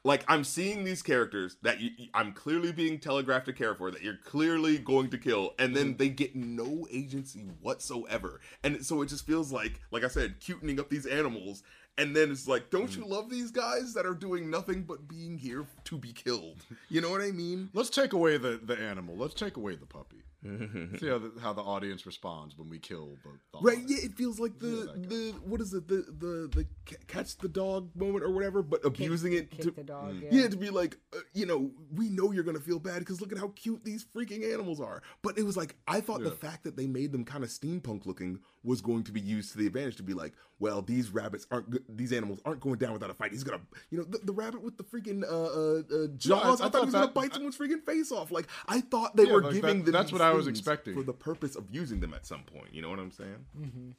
Like 0.04 0.24
I'm 0.28 0.44
seeing 0.44 0.84
these 0.84 1.02
characters 1.02 1.56
that 1.62 1.80
you, 1.80 1.90
I'm 2.14 2.32
clearly 2.32 2.72
being 2.72 2.98
telegraphed 2.98 3.46
to 3.46 3.52
care 3.52 3.74
for, 3.74 3.90
that 3.90 4.02
you're 4.02 4.18
clearly 4.24 4.78
going 4.78 5.10
to 5.10 5.18
kill, 5.18 5.54
and 5.58 5.76
then 5.76 5.88
mm-hmm. 5.88 5.96
they 5.96 6.08
get 6.08 6.34
no 6.34 6.86
agency 6.90 7.40
whatsoever, 7.60 8.40
and 8.62 8.84
so 8.84 9.02
it 9.02 9.06
just 9.06 9.26
feels 9.26 9.52
like, 9.52 9.80
like 9.90 10.04
I 10.04 10.08
said, 10.08 10.40
cutening 10.40 10.78
up 10.78 10.88
these 10.88 11.04
animals, 11.04 11.62
and 11.98 12.14
then 12.14 12.30
it's 12.30 12.46
like, 12.46 12.70
don't 12.70 12.96
you 12.96 13.04
mm. 13.04 13.08
love 13.08 13.28
these 13.28 13.50
guys 13.50 13.92
that 13.94 14.06
are 14.06 14.14
doing 14.14 14.48
nothing 14.48 14.84
but 14.84 15.08
being 15.08 15.36
here 15.36 15.66
to 15.84 15.98
be 15.98 16.12
killed? 16.12 16.64
You 16.88 17.00
know 17.00 17.10
what 17.10 17.20
I 17.20 17.32
mean? 17.32 17.70
Let's 17.74 17.90
take 17.90 18.12
away 18.12 18.38
the, 18.38 18.60
the 18.62 18.78
animal. 18.78 19.16
Let's 19.16 19.34
take 19.34 19.56
away 19.56 19.74
the 19.74 19.86
puppy. 19.86 20.22
See 20.42 21.08
how 21.08 21.18
the, 21.18 21.32
how 21.42 21.52
the 21.52 21.62
audience 21.62 22.06
responds 22.06 22.56
when 22.56 22.68
we 22.68 22.78
kill 22.78 23.18
the, 23.24 23.30
the 23.52 23.58
Right? 23.60 23.78
audience. 23.78 23.90
Yeah, 23.90 24.06
it 24.06 24.12
feels 24.14 24.38
like 24.38 24.58
the 24.60 24.66
that 24.66 25.08
the 25.08 25.34
what 25.44 25.60
is 25.60 25.74
it 25.74 25.88
the 25.88 26.04
the 26.16 26.48
the 26.54 26.66
catch 27.08 27.36
the 27.38 27.48
dog 27.48 27.90
moment 27.96 28.24
or 28.24 28.30
whatever, 28.30 28.62
but 28.62 28.84
abusing 28.84 29.32
it 29.32 29.50
Kick 29.50 29.60
to 29.62 29.70
the 29.72 29.82
dog. 29.82 30.14
Yeah. 30.22 30.28
Yeah, 30.42 30.48
to 30.48 30.56
be 30.56 30.70
like, 30.70 30.96
uh, 31.12 31.18
you 31.34 31.44
know, 31.44 31.72
we 31.92 32.08
know 32.08 32.30
you're 32.30 32.44
gonna 32.44 32.60
feel 32.60 32.78
bad 32.78 33.00
because 33.00 33.20
look 33.20 33.32
at 33.32 33.38
how 33.38 33.48
cute 33.56 33.84
these 33.84 34.04
freaking 34.04 34.52
animals 34.52 34.80
are. 34.80 35.02
But 35.22 35.38
it 35.38 35.42
was 35.42 35.56
like 35.56 35.74
I 35.88 36.00
thought 36.00 36.22
the 36.22 36.30
fact 36.30 36.62
that 36.64 36.76
they 36.76 36.86
made 36.86 37.10
them 37.10 37.24
kind 37.24 37.42
of 37.42 37.50
steampunk 37.50 38.06
looking 38.06 38.38
was 38.64 38.80
going 38.80 39.04
to 39.04 39.12
be 39.12 39.20
used 39.20 39.52
to 39.52 39.58
the 39.58 39.66
advantage 39.66 39.96
to 39.96 40.02
be 40.02 40.14
like, 40.14 40.32
well, 40.58 40.82
these 40.82 41.10
rabbits 41.10 41.46
aren't, 41.50 41.96
these 41.96 42.12
animals 42.12 42.40
aren't 42.44 42.60
going 42.60 42.76
down 42.78 42.92
without 42.92 43.08
a 43.10 43.14
fight. 43.14 43.30
He's 43.32 43.44
gonna, 43.44 43.60
you 43.90 43.98
know, 43.98 44.04
the, 44.04 44.18
the 44.18 44.32
rabbit 44.32 44.62
with 44.62 44.76
the 44.76 44.82
freaking 44.84 45.22
uh, 45.22 45.26
uh, 45.26 46.04
uh, 46.04 46.06
jaws. 46.16 46.60
I 46.60 46.66
I, 46.66 46.68
thought 46.68 46.72
thought 46.72 46.78
he 46.80 46.84
was 46.86 46.94
gonna 46.94 47.06
that- 47.06 47.14
bite 47.14 47.32
someone's 47.34 47.56
freaking 47.56 47.84
face 47.84 48.10
off. 48.10 48.30
Like 48.30 48.48
I 48.66 48.80
thought 48.80 49.14
they 49.16 49.24
Yeah, 49.24 49.32
were 49.34 49.42
like 49.42 49.52
giving 49.54 49.78
that- 49.78 49.84
them. 49.84 49.92
that's 49.92 50.10
what 50.12 50.20
I 50.20 50.32
was 50.32 50.46
expecting. 50.48 50.94
for 50.94 51.02
the 51.02 51.12
purpose 51.12 51.54
of 51.56 51.64
using 51.70 52.00
them 52.00 52.12
at 52.14 52.26
some 52.26 52.42
point. 52.42 52.74
You 52.74 52.82
know 52.82 52.90
what 52.90 52.98
I'm 52.98 53.12
saying? 53.12 53.94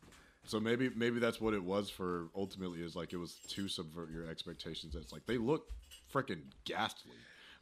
So 0.46 0.60
maybe 0.60 0.90
maybe 0.96 1.20
that's 1.20 1.40
what 1.40 1.54
it 1.54 1.64
was 1.64 1.90
for. 1.90 2.28
Ultimately, 2.36 2.82
is 2.82 2.96
like 2.96 3.14
it 3.14 3.18
was 3.18 3.36
to 3.50 3.68
subvert 3.68 4.10
your 4.12 4.28
expectations. 4.28 4.96
It's 4.96 5.14
like 5.14 5.26
they 5.26 5.38
look 5.38 5.68
freaking 6.14 6.42
ghastly. 6.66 7.12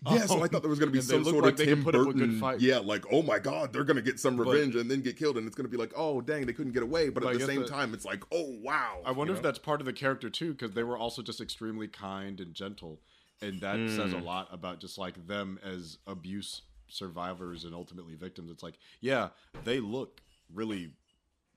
Yeah, 0.12 0.26
so 0.28 0.44
I 0.44 0.48
thought 0.48 0.62
there 0.62 0.70
was 0.70 0.80
going 0.80 0.92
to 0.92 0.94
be 0.98 1.02
some 1.02 1.24
sort 1.24 1.44
like 1.44 1.60
of 1.60 1.66
Tim 1.66 1.84
put 1.84 1.96
up 1.96 2.02
a 2.08 2.14
good 2.14 2.40
Burton. 2.40 2.58
Yeah, 2.60 2.78
like 2.78 3.04
oh 3.12 3.24
my 3.24 3.40
god, 3.40 3.74
they're 3.74 3.84
going 3.84 3.96
to 3.98 4.02
get 4.04 4.20
some 4.20 4.40
revenge 4.40 4.76
and 4.76 4.90
then 4.92 5.02
get 5.02 5.18
killed, 5.18 5.38
and 5.38 5.48
it's 5.48 5.56
going 5.56 5.66
to 5.66 5.72
be 5.72 5.78
like 5.78 5.92
oh 5.96 6.22
dang, 6.22 6.46
they 6.46 6.54
couldn't 6.54 6.74
get 6.74 6.84
away. 6.84 7.10
But 7.10 7.24
But 7.24 7.34
at 7.34 7.40
the 7.40 7.46
same 7.46 7.62
the- 7.62 7.68
time, 7.68 7.94
it's 7.94 8.06
like 8.06 8.24
oh 8.32 8.56
wow. 8.62 9.00
I 9.06 9.12
wonder 9.12 9.34
you 9.34 9.38
if 9.38 9.44
that's 9.44 9.60
part 9.60 9.82
of 9.82 9.86
the 9.86 9.94
character 9.94 10.30
too, 10.30 10.52
because 10.54 10.74
they 10.74 10.84
were 10.84 10.98
also 10.98 11.22
just 11.24 11.42
extremely 11.42 11.88
kind 11.88 12.40
and 12.40 12.54
gentle, 12.54 13.02
and 13.42 13.60
that 13.62 13.78
says 13.90 14.12
Hmm. 14.12 14.20
a 14.20 14.24
lot 14.24 14.48
about 14.52 14.80
just 14.80 14.98
like 15.00 15.28
them 15.28 15.60
as 15.64 15.98
abuse 16.06 16.62
survivors 16.88 17.66
and 17.66 17.74
ultimately 17.74 18.16
victims. 18.16 18.50
It's 18.52 18.64
like, 18.64 18.76
yeah, 19.02 19.30
they 19.66 19.80
look 19.80 20.22
really 20.54 20.92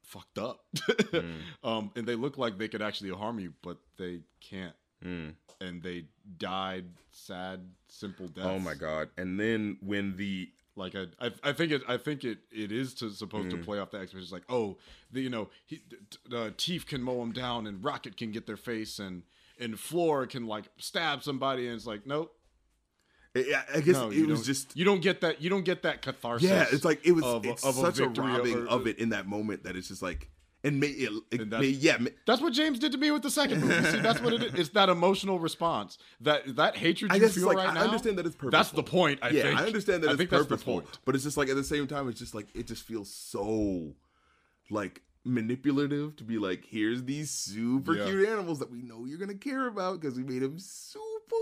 fucked 0.03 0.39
up, 0.39 0.65
Hmm. 1.13 1.37
um, 1.63 1.91
and 1.95 2.07
they 2.07 2.17
look 2.17 2.37
like 2.39 2.59
they 2.59 2.69
could 2.69 2.83
actually 2.83 3.11
harm 3.11 3.39
you, 3.39 3.53
but 3.63 3.77
they 3.99 4.21
can't, 4.41 4.75
Mm. 5.05 5.35
and 5.61 5.83
they 5.83 6.05
died 6.39 6.85
sad, 7.11 7.61
simple 7.89 8.29
deaths. 8.29 8.47
Oh 8.49 8.59
my 8.59 8.75
god! 8.75 9.09
And 9.17 9.39
then 9.41 9.79
when 9.81 10.17
the 10.17 10.51
Like 10.77 10.95
I, 10.95 11.07
I, 11.21 11.31
I 11.43 11.53
think 11.53 11.73
it, 11.73 11.83
I 11.89 11.97
think 11.97 12.25
it, 12.25 12.39
it 12.53 12.71
is 12.73 12.95
to 12.95 13.11
supposed 13.11 13.49
Mm. 13.49 13.51
to 13.53 13.57
play 13.59 13.79
off 13.79 13.91
the 13.91 13.99
expectations. 13.99 14.33
Like, 14.33 14.45
oh, 14.49 14.79
the, 15.11 15.21
you 15.21 15.29
know, 15.31 15.49
he, 15.67 15.77
t- 15.79 16.19
uh, 16.37 16.51
Teefs 16.57 16.85
can 16.85 17.03
mow 17.03 17.21
him 17.23 17.33
down, 17.33 17.67
and 17.67 17.83
Rocket 17.85 18.17
can 18.17 18.31
get 18.31 18.47
their 18.47 18.57
face, 18.57 18.99
and 18.99 19.23
and 19.59 19.79
Floor 19.79 20.27
can 20.27 20.47
like 20.47 20.65
stab 20.79 21.23
somebody, 21.23 21.67
and 21.67 21.77
it's 21.77 21.87
like, 21.87 22.07
nope, 22.07 22.33
I 23.37 23.55
I 23.75 23.81
guess 23.81 23.95
no, 23.97 24.11
it 24.11 24.27
was 24.27 24.45
just 24.47 24.77
you 24.77 24.85
don't 24.85 25.03
get 25.03 25.21
that, 25.21 25.41
you 25.43 25.51
don't 25.51 25.65
get 25.65 25.83
that 25.83 26.03
catharsis. 26.03 26.49
yeah, 26.49 26.67
it's 26.73 26.85
like 26.85 27.05
it 27.07 27.13
was 27.13 27.25
of- 27.25 27.45
it's 27.47 27.65
of 27.65 27.75
such 27.75 27.99
a, 28.01 28.07
victory 28.07 28.27
robbing 28.27 28.57
over- 28.57 28.69
of 28.69 28.87
it 28.87 28.99
in 28.99 29.11
that 29.11 29.27
moment 29.27 29.65
that 29.65 29.77
it's 29.77 29.89
just 29.89 30.03
like 30.03 30.31
and 30.63 30.79
may 30.79 30.89
it, 30.89 31.13
it 31.31 31.41
And 31.41 31.51
may, 31.51 31.67
yeah 31.67 31.97
may, 31.99 32.11
That's 32.27 32.41
what 32.41 32.53
James 32.53 32.79
did 32.79 32.93
to 32.93 32.99
me 32.99 33.11
with 33.11 33.23
the 33.23 33.31
second 33.31 33.61
movie. 33.63 33.91
See, 33.91 33.99
that's 34.01 34.21
what 34.21 34.33
it 34.35 34.43
is. 34.43 34.55
It's 34.55 34.69
that 34.71 34.89
emotional 34.89 35.39
response, 35.39 35.99
that 36.21 36.57
that 36.57 36.77
hatred 36.77 37.13
I 37.13 37.17
you 37.17 37.29
feel 37.29 37.47
like 37.47 37.57
right 37.57 37.69
I 37.71 37.75
now. 37.75 37.81
I 37.81 37.85
understand 37.85 38.19
that 38.19 38.27
it's 38.27 38.37
purposeful. 38.37 38.51
That's 38.59 38.71
the 38.71 38.83
point. 38.83 39.21
I 39.23 39.31
yeah, 39.31 39.43
think. 39.43 39.61
I 39.61 39.65
understand 39.67 40.03
that 40.05 40.11
I 40.11 40.13
it's 40.15 40.25
purposeful, 40.25 40.83
point. 40.83 40.99
but 41.05 41.15
it's 41.15 41.25
just 41.25 41.37
like 41.37 41.49
at 41.49 41.57
the 41.57 41.65
same 41.65 41.87
time, 41.87 42.09
it's 42.09 42.19
just 42.19 42.35
like 42.35 42.49
it 42.55 42.67
just 42.67 42.83
feels 42.83 43.13
so 43.13 43.95
like 44.71 45.03
manipulative 45.25 46.17
to 46.17 46.25
be 46.25 46.39
like, 46.39 46.65
here's 46.67 47.05
these 47.05 47.31
super 47.31 47.95
Yeah. 47.95 48.07
cute 48.07 48.29
animals 48.29 48.59
that 48.61 48.71
we 48.71 48.83
know 48.83 49.05
you're 49.07 49.19
gonna 49.19 49.35
care 49.35 49.67
about 49.67 50.01
because 50.01 50.17
we 50.17 50.23
made 50.25 50.43
them 50.43 50.59
super 50.59 51.37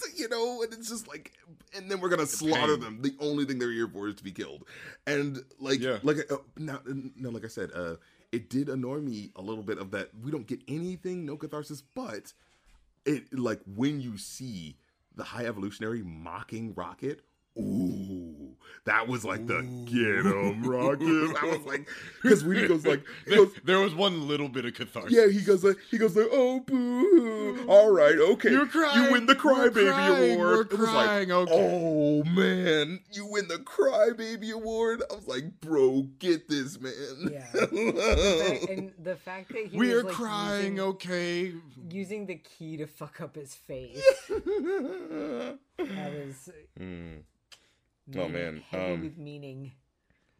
cute, 0.00 0.12
you 0.18 0.28
know, 0.28 0.62
and 0.62 0.72
it's 0.72 0.88
just 0.88 1.08
like, 1.08 1.32
and 1.74 1.90
then 1.90 2.00
we're 2.00 2.08
gonna 2.08 2.26
slaughter 2.26 2.76
them. 2.76 3.00
The 3.02 3.14
only 3.20 3.44
thing 3.44 3.58
they're 3.58 3.70
here 3.72 3.88
for 3.88 4.08
is 4.08 4.14
to 4.16 4.24
be 4.24 4.32
killed, 4.32 4.64
and 5.06 5.38
like, 5.60 5.80
Yeah. 5.80 5.98
like 6.02 6.30
uh, 6.30 6.36
now, 6.56 6.80
no, 7.16 7.30
like 7.30 7.44
I 7.44 7.48
said, 7.48 7.70
uh, 7.74 7.96
it 8.32 8.50
did 8.50 8.68
annoy 8.68 8.98
me 8.98 9.30
a 9.36 9.42
little 9.42 9.62
bit 9.62 9.78
of 9.78 9.90
that 9.92 10.10
we 10.22 10.30
don't 10.30 10.46
get 10.46 10.60
anything, 10.68 11.24
no 11.24 11.36
catharsis, 11.36 11.82
but 11.94 12.32
it 13.04 13.32
like 13.38 13.60
when 13.76 14.00
you 14.00 14.18
see 14.18 14.76
the 15.14 15.24
high 15.24 15.46
evolutionary 15.46 16.02
mocking 16.02 16.74
Rocket. 16.74 17.22
Ooh, 17.58 18.45
that 18.84 19.08
was 19.08 19.24
like 19.24 19.46
the 19.46 19.62
get 19.86 20.26
'em 20.26 20.62
Rocket. 20.62 21.36
I 21.42 21.46
was 21.56 21.66
like, 21.66 21.88
because 22.22 22.44
when 22.44 22.56
he 22.58 22.66
goes 22.68 22.86
like, 22.86 23.02
he 23.24 23.30
There, 23.30 23.44
goes, 23.44 23.54
there 23.64 23.78
was 23.80 23.94
one 23.94 24.28
little 24.28 24.48
bit 24.48 24.64
of 24.64 24.74
catharsis. 24.74 25.12
yeah, 25.12 25.26
he 25.28 25.40
goes 25.42 25.64
like, 25.64 25.76
he 25.90 25.98
goes 25.98 26.16
like, 26.16 26.28
oh 26.30 26.60
boo, 26.60 27.64
all 27.68 27.90
right, 27.92 28.16
okay, 28.16 28.50
You're 28.50 28.66
crying. 28.66 29.04
you 29.04 29.12
win 29.12 29.26
the 29.26 29.34
Crybaby. 29.34 30.34
Award. 30.34 30.38
We're 30.38 30.60
It 30.62 30.70
was 30.70 30.80
like, 30.80 31.06
crying. 31.06 31.32
Okay. 31.32 31.52
oh 31.52 32.22
man, 32.24 33.00
you 33.12 33.26
win 33.26 33.48
the 33.48 33.56
Crybaby 33.58 34.52
Award. 34.52 35.02
I 35.10 35.14
was 35.14 35.26
like, 35.26 35.60
bro, 35.60 36.02
get 36.18 36.48
this 36.48 36.80
man. 36.80 36.92
Yeah. 37.32 37.46
That- 37.52 38.66
and 38.70 38.92
the 39.02 39.16
fact 39.16 39.52
that 39.52 39.66
he 39.66 39.76
We're 39.76 40.02
like, 40.04 40.12
crying. 40.12 40.76
using, 40.76 40.80
okay. 40.80 41.52
using 41.90 42.26
the 42.26 42.36
key 42.36 42.76
to 42.76 42.86
fuck 42.86 43.20
up 43.20 43.34
his 43.36 43.54
face. 43.54 44.02
That 45.78 46.10
was 46.12 46.50
Mm. 46.80 47.20
Meaning- 48.06 48.24
Oh, 48.24 48.28
man, 48.28 48.62
heavy 48.70 48.92
um, 48.94 49.00
with 49.02 49.18
meaning. 49.18 49.72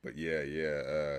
But 0.04 0.16
yeah, 0.16 0.42
yeah. 0.42 0.66
Uh, 0.68 1.18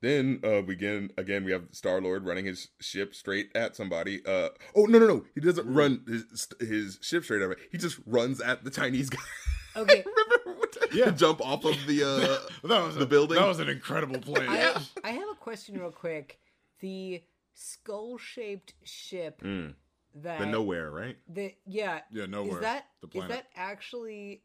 then 0.00 0.40
uh, 0.44 0.62
we 0.64 0.74
again, 0.74 1.10
again, 1.18 1.42
we 1.44 1.50
have 1.50 1.64
Star 1.72 2.00
Lord 2.00 2.24
running 2.24 2.44
his 2.44 2.68
ship 2.80 3.14
straight 3.16 3.50
at 3.56 3.74
somebody. 3.74 4.24
Uh, 4.24 4.50
oh 4.76 4.84
no, 4.84 4.98
no, 5.00 5.06
no! 5.08 5.24
He 5.34 5.40
doesn't 5.40 5.72
run 5.72 6.04
his 6.06 6.46
his 6.60 6.98
ship 7.02 7.24
straight 7.24 7.42
at 7.42 7.50
it. 7.50 7.58
He 7.72 7.78
just 7.78 7.98
runs 8.06 8.40
at 8.40 8.62
the 8.64 8.70
Chinese 8.70 9.10
guy. 9.10 9.18
Okay, 9.76 10.02
Remember 10.44 10.66
Yeah. 10.92 11.10
jump 11.10 11.40
off 11.40 11.64
of 11.64 11.76
the 11.86 12.02
uh, 12.02 12.48
That 12.68 12.84
was 12.84 12.96
the 12.96 13.02
a, 13.02 13.06
building? 13.06 13.38
That 13.38 13.46
was 13.46 13.60
an 13.60 13.68
incredible 13.68 14.18
play. 14.18 14.44
I, 14.48 14.80
I 15.04 15.10
have 15.10 15.28
a 15.30 15.34
question 15.36 15.78
real 15.78 15.92
quick. 15.92 16.40
The 16.80 17.22
skull-shaped 17.54 18.74
ship 18.84 19.40
Mm, 19.42 19.74
that 20.16 20.40
the 20.40 20.46
nowhere, 20.46 20.90
right? 20.90 21.16
the 21.28 21.54
yeah 21.66 22.00
Yeah, 22.10 22.26
nowhere. 22.26 22.56
is 22.56 22.60
that 22.62 22.86
the 23.02 23.20
is 23.20 23.28
that 23.28 23.46
actually 23.54 24.42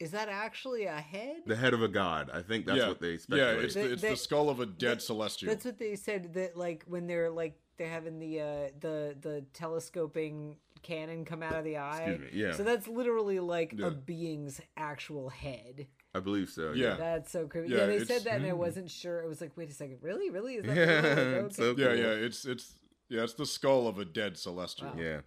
is 0.00 0.10
that 0.12 0.28
actually 0.28 0.84
a 0.86 0.96
head? 0.96 1.42
The 1.46 1.54
head 1.56 1.74
of 1.74 1.82
a 1.82 1.88
god. 1.88 2.30
I 2.32 2.40
think 2.42 2.66
that's 2.66 2.78
yeah. 2.78 2.88
what 2.88 3.00
they 3.00 3.18
Yeah, 3.28 3.50
it's, 3.52 3.74
the, 3.74 3.92
it's 3.92 4.02
they- 4.02 4.10
the 4.10 4.16
skull 4.16 4.48
of 4.50 4.58
a 4.58 4.66
dead 4.66 4.96
that- 4.98 5.02
celestial. 5.02 5.50
That's 5.50 5.64
what 5.64 5.78
they 5.78 5.94
said 5.94 6.34
that 6.34 6.56
like 6.56 6.84
when 6.86 7.06
they're 7.06 7.30
like 7.30 7.58
they're 7.76 7.88
having 7.88 8.18
the 8.18 8.40
uh 8.40 8.44
the 8.80 9.14
the 9.20 9.44
telescoping 9.52 10.56
cannon 10.82 11.24
come 11.26 11.42
out 11.42 11.54
of 11.54 11.64
the 11.64 11.76
eye. 11.76 11.98
Excuse 12.04 12.32
me, 12.32 12.40
yeah. 12.40 12.52
So 12.52 12.62
that's 12.64 12.88
literally 12.88 13.38
like 13.40 13.74
Yeah. 13.76 13.88
a 13.88 13.90
being's 13.90 14.60
actual 14.76 15.28
head. 15.28 15.86
I 16.14 16.20
believe 16.20 16.48
so. 16.48 16.72
Yeah. 16.72 16.96
That's 16.96 17.30
so 17.30 17.46
creepy. 17.46 17.68
Yeah, 17.70 17.78
Yeah, 17.80 17.86
they 17.86 18.04
said 18.04 18.24
that 18.24 18.36
and 18.40 18.46
I 18.46 18.52
wasn't 18.54 18.90
sure. 18.90 19.20
It 19.20 19.28
was 19.28 19.40
like, 19.40 19.56
wait 19.56 19.70
a 19.70 19.74
second, 19.74 19.98
really, 20.00 20.28
really? 20.30 20.54
Is 20.56 20.64
that 20.64 20.76
Yeah, 20.76 20.84
real? 21.24 21.36
Like, 21.36 21.44
it's 21.46 21.56
so 21.56 21.64
okay. 21.64 21.82
yeah, 21.82 21.92
yeah. 21.92 22.26
It's 22.26 22.44
it's 22.46 22.74
yeah. 23.08 23.22
It's 23.22 23.34
the 23.34 23.46
skull 23.46 23.86
of 23.86 23.98
a 23.98 24.04
dead 24.04 24.38
celestial. 24.38 24.88
Wow. 24.88 24.94
Yeah. 24.98 25.20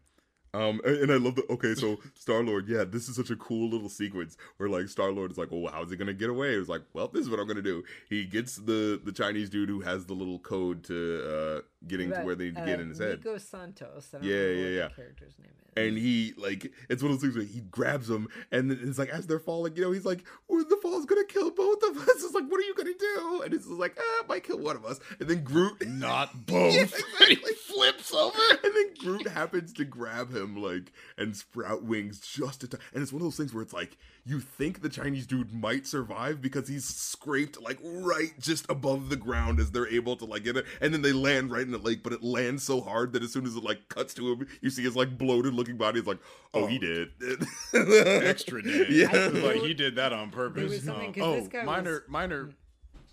Um, 0.55 0.81
and, 0.85 1.11
I 1.11 1.15
love 1.15 1.35
the 1.35 1.43
okay, 1.49 1.73
so 1.73 1.99
Star 2.13 2.43
Lord, 2.43 2.67
yeah, 2.67 2.83
this 2.83 3.09
is 3.09 3.15
such 3.15 3.31
a 3.31 3.35
cool 3.35 3.69
little 3.69 3.89
sequence 3.89 4.37
where 4.57 4.69
like 4.69 4.87
Star 4.87 5.11
Lord 5.11 5.31
is 5.31 5.37
like, 5.37 5.49
oh, 5.51 5.67
how's 5.67 5.89
he 5.89 5.97
gonna 5.97 6.13
get 6.13 6.29
away? 6.29 6.53
It 6.53 6.59
was 6.59 6.69
like, 6.69 6.83
well, 6.93 7.07
this 7.07 7.23
is 7.23 7.29
what 7.29 7.39
I'm 7.39 7.47
gonna 7.47 7.63
do. 7.63 7.83
He 8.07 8.25
gets 8.25 8.57
the 8.57 9.01
the 9.03 9.11
Chinese 9.11 9.49
dude 9.49 9.69
who 9.69 9.81
has 9.81 10.05
the 10.05 10.13
little 10.13 10.37
code 10.37 10.83
to 10.85 11.23
uh 11.27 11.61
getting 11.87 12.11
to 12.11 12.21
where 12.21 12.35
they 12.35 12.45
need 12.45 12.55
to 12.55 12.61
uh, 12.61 12.65
get 12.65 12.79
in 12.79 12.89
his 12.89 12.99
head. 12.99 13.19
Nico 13.23 13.37
Santos. 13.37 14.09
I 14.13 14.17
don't 14.17 14.27
Yeah, 14.27 14.35
remember 14.35 14.55
yeah, 14.59 14.63
what 14.65 14.71
yeah. 14.75 14.87
The 14.89 14.93
character's 14.95 15.33
name 15.39 15.47
is. 15.49 15.59
And 15.75 15.97
he 15.97 16.33
like 16.37 16.71
it's 16.87 17.01
one 17.01 17.11
of 17.11 17.17
those 17.19 17.23
things 17.23 17.35
where 17.35 17.45
he 17.45 17.61
grabs 17.61 18.07
him 18.07 18.27
and 18.51 18.71
it's 18.71 18.99
like 18.99 19.09
as 19.09 19.25
they're 19.25 19.39
falling, 19.39 19.75
you 19.75 19.81
know, 19.81 19.91
he's 19.91 20.05
like, 20.05 20.23
well, 20.47 20.63
the 20.63 20.77
fall's 20.77 21.07
gonna 21.07 21.25
kill 21.25 21.49
both 21.49 21.81
of 21.83 21.97
us. 21.97 22.07
It's 22.23 22.33
like, 22.35 22.47
what 22.47 22.59
are 22.59 22.63
you 22.63 22.75
gonna 22.75 22.91
do? 22.97 23.41
And 23.43 23.53
it's 23.55 23.67
like, 23.67 23.97
ah, 23.99 24.21
it 24.21 24.29
might 24.29 24.43
kill 24.43 24.59
one 24.59 24.75
of 24.75 24.85
us. 24.85 24.99
And 25.19 25.27
then 25.27 25.43
Groot, 25.43 25.87
not 25.87 26.45
both. 26.45 26.75
Yeah, 26.75 26.81
exactly. 26.83 27.35
he 27.35 27.53
flips 27.55 28.13
over. 28.13 28.37
and 28.63 28.71
then 28.75 28.93
Groot 28.99 29.27
happens 29.27 29.73
to 29.73 29.83
grab 29.85 30.31
him 30.33 30.61
like 30.61 30.91
and 31.17 31.35
sprout 31.35 31.83
wings 31.83 32.19
just 32.19 32.63
a 32.63 32.67
time. 32.67 32.81
And 32.93 33.01
it's 33.01 33.11
one 33.11 33.21
of 33.23 33.25
those 33.25 33.37
things 33.37 33.51
where 33.53 33.63
it's 33.63 33.73
like 33.73 33.97
you 34.25 34.39
think 34.39 34.81
the 34.83 34.89
Chinese 34.89 35.25
dude 35.25 35.51
might 35.53 35.87
survive 35.87 36.39
because 36.39 36.67
he's 36.67 36.85
scraped 36.85 37.59
like 37.61 37.79
right 37.83 38.31
just 38.39 38.69
above 38.69 39.09
the 39.09 39.15
ground 39.17 39.59
as 39.59 39.71
they're 39.71 39.87
able 39.87 40.15
to 40.17 40.25
like 40.25 40.43
get 40.43 40.55
it, 40.55 40.65
and 40.79 40.93
then 40.93 41.01
they 41.01 41.11
land 41.13 41.51
right 41.51 41.65
in 41.65 41.72
the 41.73 41.79
lake. 41.79 42.03
But 42.03 42.13
it 42.13 42.23
lands 42.23 42.63
so 42.63 42.81
hard 42.81 43.13
that 43.13 43.23
as 43.23 43.31
soon 43.33 43.45
as 43.45 43.55
it 43.55 43.63
like 43.63 43.89
cuts 43.89 44.13
to 44.15 44.31
him, 44.33 44.47
you 44.61 44.69
see 44.69 44.83
his 44.83 44.95
like 44.95 45.17
bloated 45.17 45.53
looking 45.53 45.77
body. 45.77 45.99
It's 45.99 46.07
like, 46.07 46.19
oh, 46.53 46.65
he 46.67 46.77
oh. 46.77 46.79
did. 46.79 47.47
Extra 48.25 48.61
did. 48.63 48.89
Yeah. 48.89 49.11
Like 49.43 49.61
he 49.61 49.73
did 49.73 49.95
that 49.95 50.13
on 50.13 50.29
purpose. 50.31 50.69
was 50.69 50.83
something- 50.83 51.13
'cause 51.13 51.23
oh, 51.23 51.35
this 51.35 51.47
guy 51.47 51.63
minor, 51.63 51.91
was- 51.91 52.01
minor. 52.07 52.49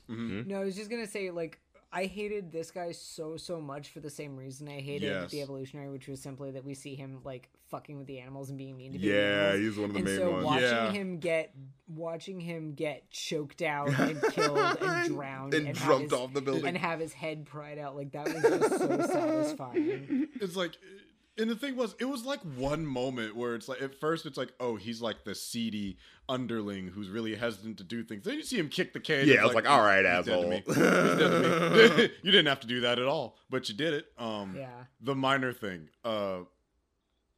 Hmm. 0.07 0.13
Mm-hmm. 0.15 0.51
No, 0.51 0.61
I 0.61 0.65
was 0.65 0.77
just 0.77 0.91
gonna 0.91 1.07
say 1.07 1.31
like 1.31 1.59
I 1.93 2.05
hated 2.05 2.53
this 2.53 2.71
guy 2.71 2.93
so 2.93 3.37
so 3.37 3.61
much 3.61 3.89
for 3.89 3.99
the 3.99 4.11
same 4.11 4.37
reason 4.37 4.69
I 4.69 4.81
hated 4.81 5.09
Yes. 5.09 5.31
the 5.33 5.43
evolutionary, 5.43 5.91
which 5.91 6.07
was 6.07 6.21
simply 6.23 6.53
that 6.53 6.65
we 6.65 6.75
see 6.75 6.95
him 6.95 7.19
like 7.25 7.49
fucking 7.69 7.99
with 7.99 8.07
the 8.07 8.21
animals 8.21 8.49
and 8.49 8.57
being 8.59 8.77
mean 8.77 8.93
to 8.93 8.99
the 8.99 9.07
yeah, 9.09 9.15
animals. 9.15 9.59
he's 9.61 9.77
one 9.77 9.91
of 9.91 9.93
the 9.95 9.99
and 9.99 10.09
main 10.09 10.17
so 10.19 10.31
ones. 10.31 10.45
watching 10.45 10.63
Yeah. 10.63 10.93
him 10.93 11.19
get 11.19 11.55
watching 11.89 12.39
him 12.41 12.75
get 12.75 13.11
choked 13.11 13.61
out 13.63 13.89
and 13.99 14.23
killed 14.23 14.59
and 14.81 15.09
drowned 15.15 15.55
and 15.55 15.75
jumped 15.75 16.03
his- 16.05 16.13
off 16.13 16.33
the 16.33 16.41
building. 16.41 16.67
and 16.67 16.77
have 16.79 17.01
his 17.01 17.13
head 17.13 17.45
pried 17.45 17.79
out 17.79 17.97
like 17.97 18.13
that 18.13 18.25
was 18.33 18.41
just 18.43 18.79
so 18.79 19.07
satisfying. 19.07 20.29
It's 20.41 20.55
like, 20.57 20.77
and 21.41 21.51
the 21.51 21.57
thing 21.57 21.75
was, 21.77 21.95
it 21.99 22.05
was 22.05 22.25
like 22.25 22.41
one 22.57 22.87
moment 22.87 23.35
where 23.35 23.55
it's 23.55 23.69
like, 23.69 23.83
at 23.83 23.99
first, 23.99 24.27
it's 24.27 24.37
like, 24.39 24.53
oh, 24.61 24.77
he's 24.77 25.01
like 25.01 25.25
the 25.25 25.35
seedy 25.35 25.99
underling 26.29 26.89
who's 26.89 27.09
really 27.09 27.35
hesitant 27.35 27.79
to 27.79 27.85
do 27.85 28.05
things. 28.05 28.25
Then 28.25 28.35
you 28.35 28.43
see 28.43 28.59
him 28.59 28.69
kick 28.69 28.93
the 28.93 29.01
cage. 29.01 29.27
Yeah, 29.27 29.35
it's 29.35 29.43
I 29.43 29.47
was 29.47 29.55
like, 29.55 29.69
all 29.69 29.81
right, 29.81 30.05
"He's 30.05 30.27
dead 30.27 30.33
to 30.33 30.33
asshole." 30.33 30.51
me. 30.51 30.63
He's 30.67 30.77
dead 30.77 31.19
to 31.19 31.97
me. 31.97 32.11
you 32.23 32.31
didn't 32.31 32.47
have 32.47 32.61
to 32.61 32.67
do 32.67 32.81
that 32.83 32.99
at 32.99 33.07
all, 33.07 33.37
but 33.49 33.69
you 33.69 33.75
did 33.75 33.95
it. 33.95 34.07
Um, 34.19 34.55
Yeah. 34.57 34.69
the 35.01 35.15
minor 35.15 35.53
thing. 35.53 35.89
Uh, 36.05 36.41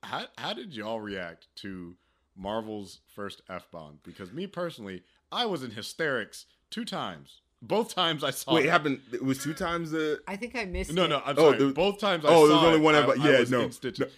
how 0.02 0.24
how 0.36 0.52
did 0.52 0.74
y'all 0.74 1.00
react 1.00 1.46
to 1.56 1.96
Marvel's 2.36 3.00
first 3.14 3.42
f 3.48 3.70
bomb? 3.70 4.00
Because 4.02 4.32
me 4.32 4.46
personally, 4.46 5.02
I 5.30 5.46
was 5.46 5.62
in 5.62 5.70
hysterics 5.70 6.46
two 6.70 6.84
times. 6.84 7.41
Both 7.64 7.94
times 7.94 8.24
I 8.24 8.30
saw 8.30 8.54
Wait, 8.54 8.64
it. 8.64 8.68
it 8.68 8.70
happened. 8.70 9.00
It 9.12 9.24
was 9.24 9.38
two 9.38 9.54
times. 9.54 9.94
Uh, 9.94 10.16
I 10.26 10.34
think 10.36 10.56
I 10.56 10.64
missed 10.64 10.92
No, 10.92 11.04
it. 11.04 11.08
no, 11.08 11.22
I'm 11.24 11.36
Oh, 11.38 11.42
sorry. 11.52 11.58
there- 11.58 11.68
Both 11.72 12.00
times 12.00 12.24
I 12.24 12.28
oh, 12.28 12.32
saw 12.32 12.46
there 12.48 12.56
was 12.56 12.64
only 12.64 12.78
it, 12.78 12.82
one 12.82 12.94
I- 12.96 12.98
episode. 13.02 13.20
I 13.20 13.30
Yeah, 13.32 13.38
was 13.40 13.50
no, 13.50 13.58
no. 13.60 13.64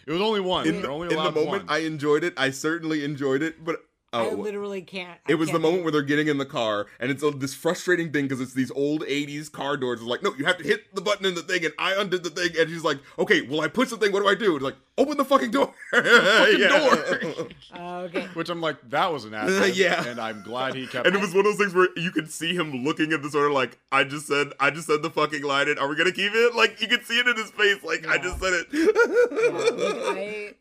It 0.07 0.11
was 0.13 0.21
only 0.23 0.41
one. 0.41 0.67
in 0.67 0.81
the, 0.83 0.89
only 0.89 1.09
in 1.09 1.17
the 1.17 1.31
moment, 1.31 1.47
one. 1.47 1.65
I 1.69 1.79
enjoyed 1.79 2.25
it. 2.25 2.33
I 2.39 2.51
certainly 2.51 3.05
enjoyed 3.05 3.43
it, 3.43 3.63
but 3.63 3.85
Oh, 4.15 4.21
I 4.23 4.31
oh, 4.31 4.35
literally 4.37 4.81
can't. 4.83 5.19
I 5.27 5.33
It 5.33 5.35
was 5.35 5.49
the 5.49 5.55
can't 5.55 5.63
moment 5.63 5.83
where 5.83 5.93
they're 5.93 6.03
getting 6.03 6.29
in 6.29 6.39
the 6.39 6.47
car, 6.47 6.87
and 7.01 7.11
it's 7.11 7.23
a, 7.23 7.31
this 7.31 7.55
frustrating 7.55 8.13
thing 8.13 8.27
because 8.27 8.41
it's 8.41 8.55
these 8.55 8.71
old 8.71 9.03
'80s 9.03 9.51
car 9.51 9.77
doors. 9.77 10.01
It's 10.01 10.09
like, 10.09 10.23
no, 10.23 10.33
you 10.39 10.45
have 10.45 10.59
to 10.59 10.65
hit 10.65 10.95
the 10.95 11.01
button 11.01 11.27
in 11.27 11.35
the 11.35 11.43
thing, 11.43 11.65
and 11.65 11.75
I 11.79 11.95
undid 12.01 12.23
the 12.23 12.31
thing, 12.31 12.51
and 12.59 12.71
she's 12.71 12.85
like, 12.85 12.99
okay, 13.19 13.43
well, 13.43 13.61
I 13.61 13.69
push 13.69 13.91
the 13.91 13.97
thing. 13.97 14.13
What 14.13 14.21
do 14.23 14.29
I 14.29 14.35
do? 14.35 14.55
It's 14.55 14.65
like, 14.65 14.77
open 14.97 15.17
the 15.17 15.25
fucking 15.25 15.51
door. 15.51 15.75
fucking 15.91 16.59
Yeah. 16.61 16.69
door. 16.69 17.49
Oh, 17.75 17.97
okay. 18.05 18.27
Which 18.35 18.49
I'm 18.49 18.61
like, 18.61 18.77
that 18.91 19.13
was 19.13 19.25
an 19.25 19.35
accident. 19.35 19.75
Yeah. 19.85 20.05
And 20.07 20.21
I'm 20.21 20.43
glad 20.43 20.75
he 20.75 20.87
kept 20.87 21.07
And 21.07 21.17
it 21.17 21.21
was 21.21 21.31
one 21.35 21.41
of 21.41 21.45
those 21.47 21.59
things 21.59 21.75
where 21.75 21.89
you 21.97 22.11
could 22.13 22.31
see 22.31 22.55
him 22.55 22.85
looking 22.85 23.13
at 23.13 23.23
the 23.23 23.31
sort 23.31 23.47
of 23.47 23.53
like, 23.53 23.79
I 23.91 24.05
just 24.05 24.27
said, 24.29 24.49
I 24.61 24.71
just 24.71 24.87
said 24.87 25.03
the 25.03 25.11
fucking 25.11 25.43
line, 25.43 25.69
and 25.69 25.79
are 25.79 25.89
we 25.89 25.97
gonna 25.97 26.13
keep 26.13 26.33
it? 26.33 26.55
Like, 26.55 26.81
you 26.81 26.87
could 26.89 27.05
see 27.05 27.19
it 27.19 27.27
in 27.27 27.37
his 27.37 27.51
face, 27.51 27.83
like, 27.83 28.07
I 28.07 28.19
just 28.19 28.39
said 28.41 28.53
yeah, 28.73 28.87
it. 28.91 29.55
like, 29.55 30.17
I, 30.17 30.55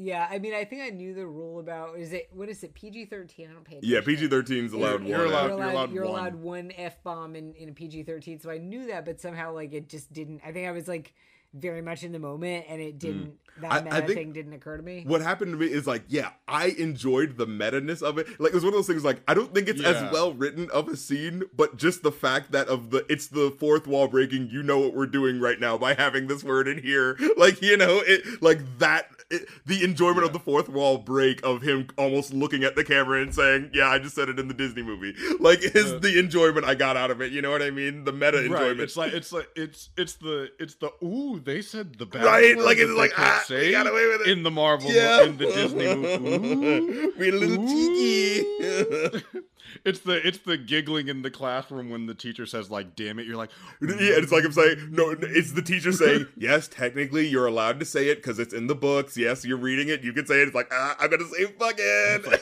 yeah, 0.00 0.28
I 0.30 0.38
mean, 0.38 0.54
I 0.54 0.64
think 0.64 0.82
I 0.82 0.90
knew 0.90 1.12
the 1.12 1.26
rule 1.26 1.58
about 1.60 1.98
is 1.98 2.12
it 2.12 2.28
what 2.32 2.48
is 2.48 2.62
it 2.62 2.72
PG 2.74 3.06
thirteen? 3.06 3.48
I 3.50 3.52
don't 3.52 3.64
pay. 3.64 3.80
yeah. 3.82 4.00
PG 4.00 4.28
13's 4.28 4.72
allowed 4.72 5.04
You're 5.04 5.18
one. 5.18 5.26
allowed- 5.28 5.48
You're 5.50 5.58
allowed, 5.62 5.92
you're 5.92 6.04
one. 6.04 6.12
allowed 6.20 6.34
one 6.36 6.72
f 6.76 7.02
bomb 7.02 7.34
in 7.36 7.54
in 7.54 7.68
a 7.70 7.72
PG 7.72 8.04
thirteen, 8.04 8.38
so 8.40 8.50
I 8.50 8.58
knew 8.58 8.86
that, 8.86 9.04
but 9.04 9.20
somehow 9.20 9.52
like 9.52 9.72
it 9.72 9.88
just 9.88 10.12
didn't. 10.12 10.40
I 10.44 10.52
think 10.52 10.68
I 10.68 10.70
was 10.72 10.86
like 10.88 11.14
very 11.54 11.82
much 11.82 12.02
in 12.04 12.12
the 12.12 12.18
moment, 12.18 12.66
and 12.68 12.80
it 12.80 12.98
didn't. 12.98 13.32
Mm. 13.32 13.47
I- 13.64 13.78
I 13.78 13.82
meta 13.82 13.96
think- 14.02 14.14
thing 14.14 14.32
didn't 14.32 14.52
occur 14.52 14.76
to 14.76 14.82
me. 14.82 15.04
what 15.06 15.20
happened 15.20 15.52
to 15.52 15.58
me 15.58 15.66
is 15.66 15.86
like, 15.86 16.02
yeah, 16.08 16.30
I 16.46 16.66
enjoyed 16.78 17.36
the 17.38 17.46
meta 17.46 17.80
ness 17.80 18.02
of 18.02 18.18
it. 18.18 18.26
Like 18.40 18.50
it 18.52 18.54
was 18.54 18.64
one 18.64 18.72
of 18.72 18.78
those 18.78 18.86
things 18.86 19.04
like 19.04 19.20
I 19.26 19.34
don't 19.34 19.54
think 19.54 19.68
it's 19.68 19.80
Yeah. 19.80 19.88
as 19.90 20.12
well 20.12 20.32
written 20.32 20.68
of 20.70 20.88
a 20.88 20.96
scene, 20.96 21.42
but 21.56 21.76
just 21.76 22.02
the 22.02 22.12
fact 22.12 22.52
that 22.52 22.68
of 22.68 22.90
the 22.90 23.04
it's 23.08 23.26
the 23.28 23.50
fourth 23.58 23.86
wall 23.86 24.08
breaking, 24.08 24.48
you 24.50 24.62
know 24.62 24.78
what 24.78 24.94
we're 24.94 25.06
doing 25.06 25.40
right 25.40 25.58
now 25.60 25.76
by 25.78 25.94
having 25.94 26.26
this 26.26 26.44
word 26.44 26.68
in 26.68 26.82
here. 26.82 27.16
Like, 27.36 27.62
you 27.62 27.76
know, 27.76 28.02
it 28.04 28.42
like 28.42 28.60
that 28.78 29.06
it, 29.30 29.46
the 29.66 29.84
enjoyment 29.84 30.24
of 30.24 30.32
the 30.32 30.38
fourth 30.38 30.68
wall 30.68 30.98
break 30.98 31.44
of 31.44 31.62
him 31.62 31.86
almost 31.98 32.32
looking 32.32 32.64
at 32.64 32.74
the 32.76 32.82
camera 32.82 33.20
and 33.22 33.32
saying, 33.34 33.70
"Yeah, 33.74 33.88
I 33.88 33.98
just 33.98 34.14
said 34.16 34.28
it 34.28 34.38
in 34.38 34.48
the 34.48 34.54
Disney 34.54 34.82
movie." 34.82 35.14
Like 35.40 35.62
is 35.62 35.92
Uh, 35.92 35.98
the 35.98 36.18
enjoyment 36.18 36.66
I 36.66 36.74
got 36.74 36.96
out 36.96 37.10
of 37.10 37.20
it, 37.20 37.30
you 37.30 37.42
know 37.42 37.50
what 37.50 37.62
I 37.62 37.70
mean? 37.70 38.04
The 38.04 38.12
meta 38.12 38.42
enjoyment. 38.44 38.80
It's 38.80 38.96
like 38.96 39.12
it's 39.12 39.30
like 39.32 39.48
it's 39.54 39.90
it's 39.96 40.14
the 40.14 40.50
it's 40.58 40.74
the 40.76 40.90
ooh 41.04 41.38
they 41.44 41.60
said 41.62 41.96
the 41.98 42.06
bad 42.06 42.24
Right, 42.24 42.56
word 42.56 42.64
like, 42.64 42.78
it's 42.78 42.90
like, 42.92 43.12
can't 43.12 43.44
ah, 43.50 43.60
we 43.60 43.70
got 43.72 43.86
away 43.86 44.06
with 44.06 44.26
it. 44.26 44.28
in 44.28 44.42
the 44.42 44.50
Marvel 44.50 44.90
yeah. 44.90 45.22
in 45.24 45.36
the 45.36 45.46
Disney 45.46 45.94
movie. 45.94 47.08
We're 47.18 47.34
a 47.34 47.38
little 47.38 47.66
cheeky. 47.66 49.24
It's 49.84 50.00
the 50.00 50.26
it's 50.26 50.38
the 50.38 50.56
giggling 50.56 51.08
in 51.08 51.22
the 51.22 51.30
classroom 51.30 51.90
when 51.90 52.06
the 52.06 52.14
teacher 52.14 52.46
says 52.46 52.70
like 52.70 52.96
damn 52.96 53.18
it 53.18 53.26
you're 53.26 53.36
like 53.36 53.50
Yeah, 53.80 54.16
it's 54.16 54.32
like 54.32 54.44
I'm 54.44 54.52
saying, 54.52 54.88
no, 54.90 55.14
it's 55.20 55.52
the 55.52 55.62
teacher 55.62 55.92
saying, 55.92 56.26
yes, 56.36 56.68
technically 56.68 57.28
you're 57.28 57.46
allowed 57.46 57.78
to 57.80 57.86
say 57.86 58.08
it 58.08 58.16
because 58.16 58.38
it's 58.38 58.54
in 58.54 58.66
the 58.66 58.74
books. 58.74 59.16
Yes, 59.16 59.44
you're 59.44 59.58
reading 59.58 59.88
it. 59.88 60.02
You 60.02 60.12
can 60.12 60.26
say 60.26 60.40
it. 60.40 60.48
It's 60.48 60.54
like, 60.54 60.68
ah, 60.72 60.96
I'm 60.98 61.10
to 61.10 61.24
say 61.26 61.44
fucking. 61.44 62.40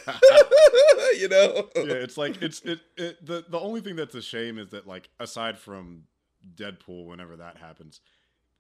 you 1.20 1.28
know? 1.28 1.68
yeah, 1.76 1.94
it's 1.94 2.16
like 2.16 2.40
it's 2.42 2.60
it, 2.62 2.80
it 2.96 3.24
the 3.24 3.44
the 3.48 3.58
only 3.58 3.80
thing 3.80 3.96
that's 3.96 4.14
a 4.14 4.22
shame 4.22 4.58
is 4.58 4.70
that 4.70 4.86
like 4.86 5.08
aside 5.20 5.58
from 5.58 6.04
Deadpool, 6.54 7.06
whenever 7.06 7.36
that 7.36 7.58
happens, 7.58 8.00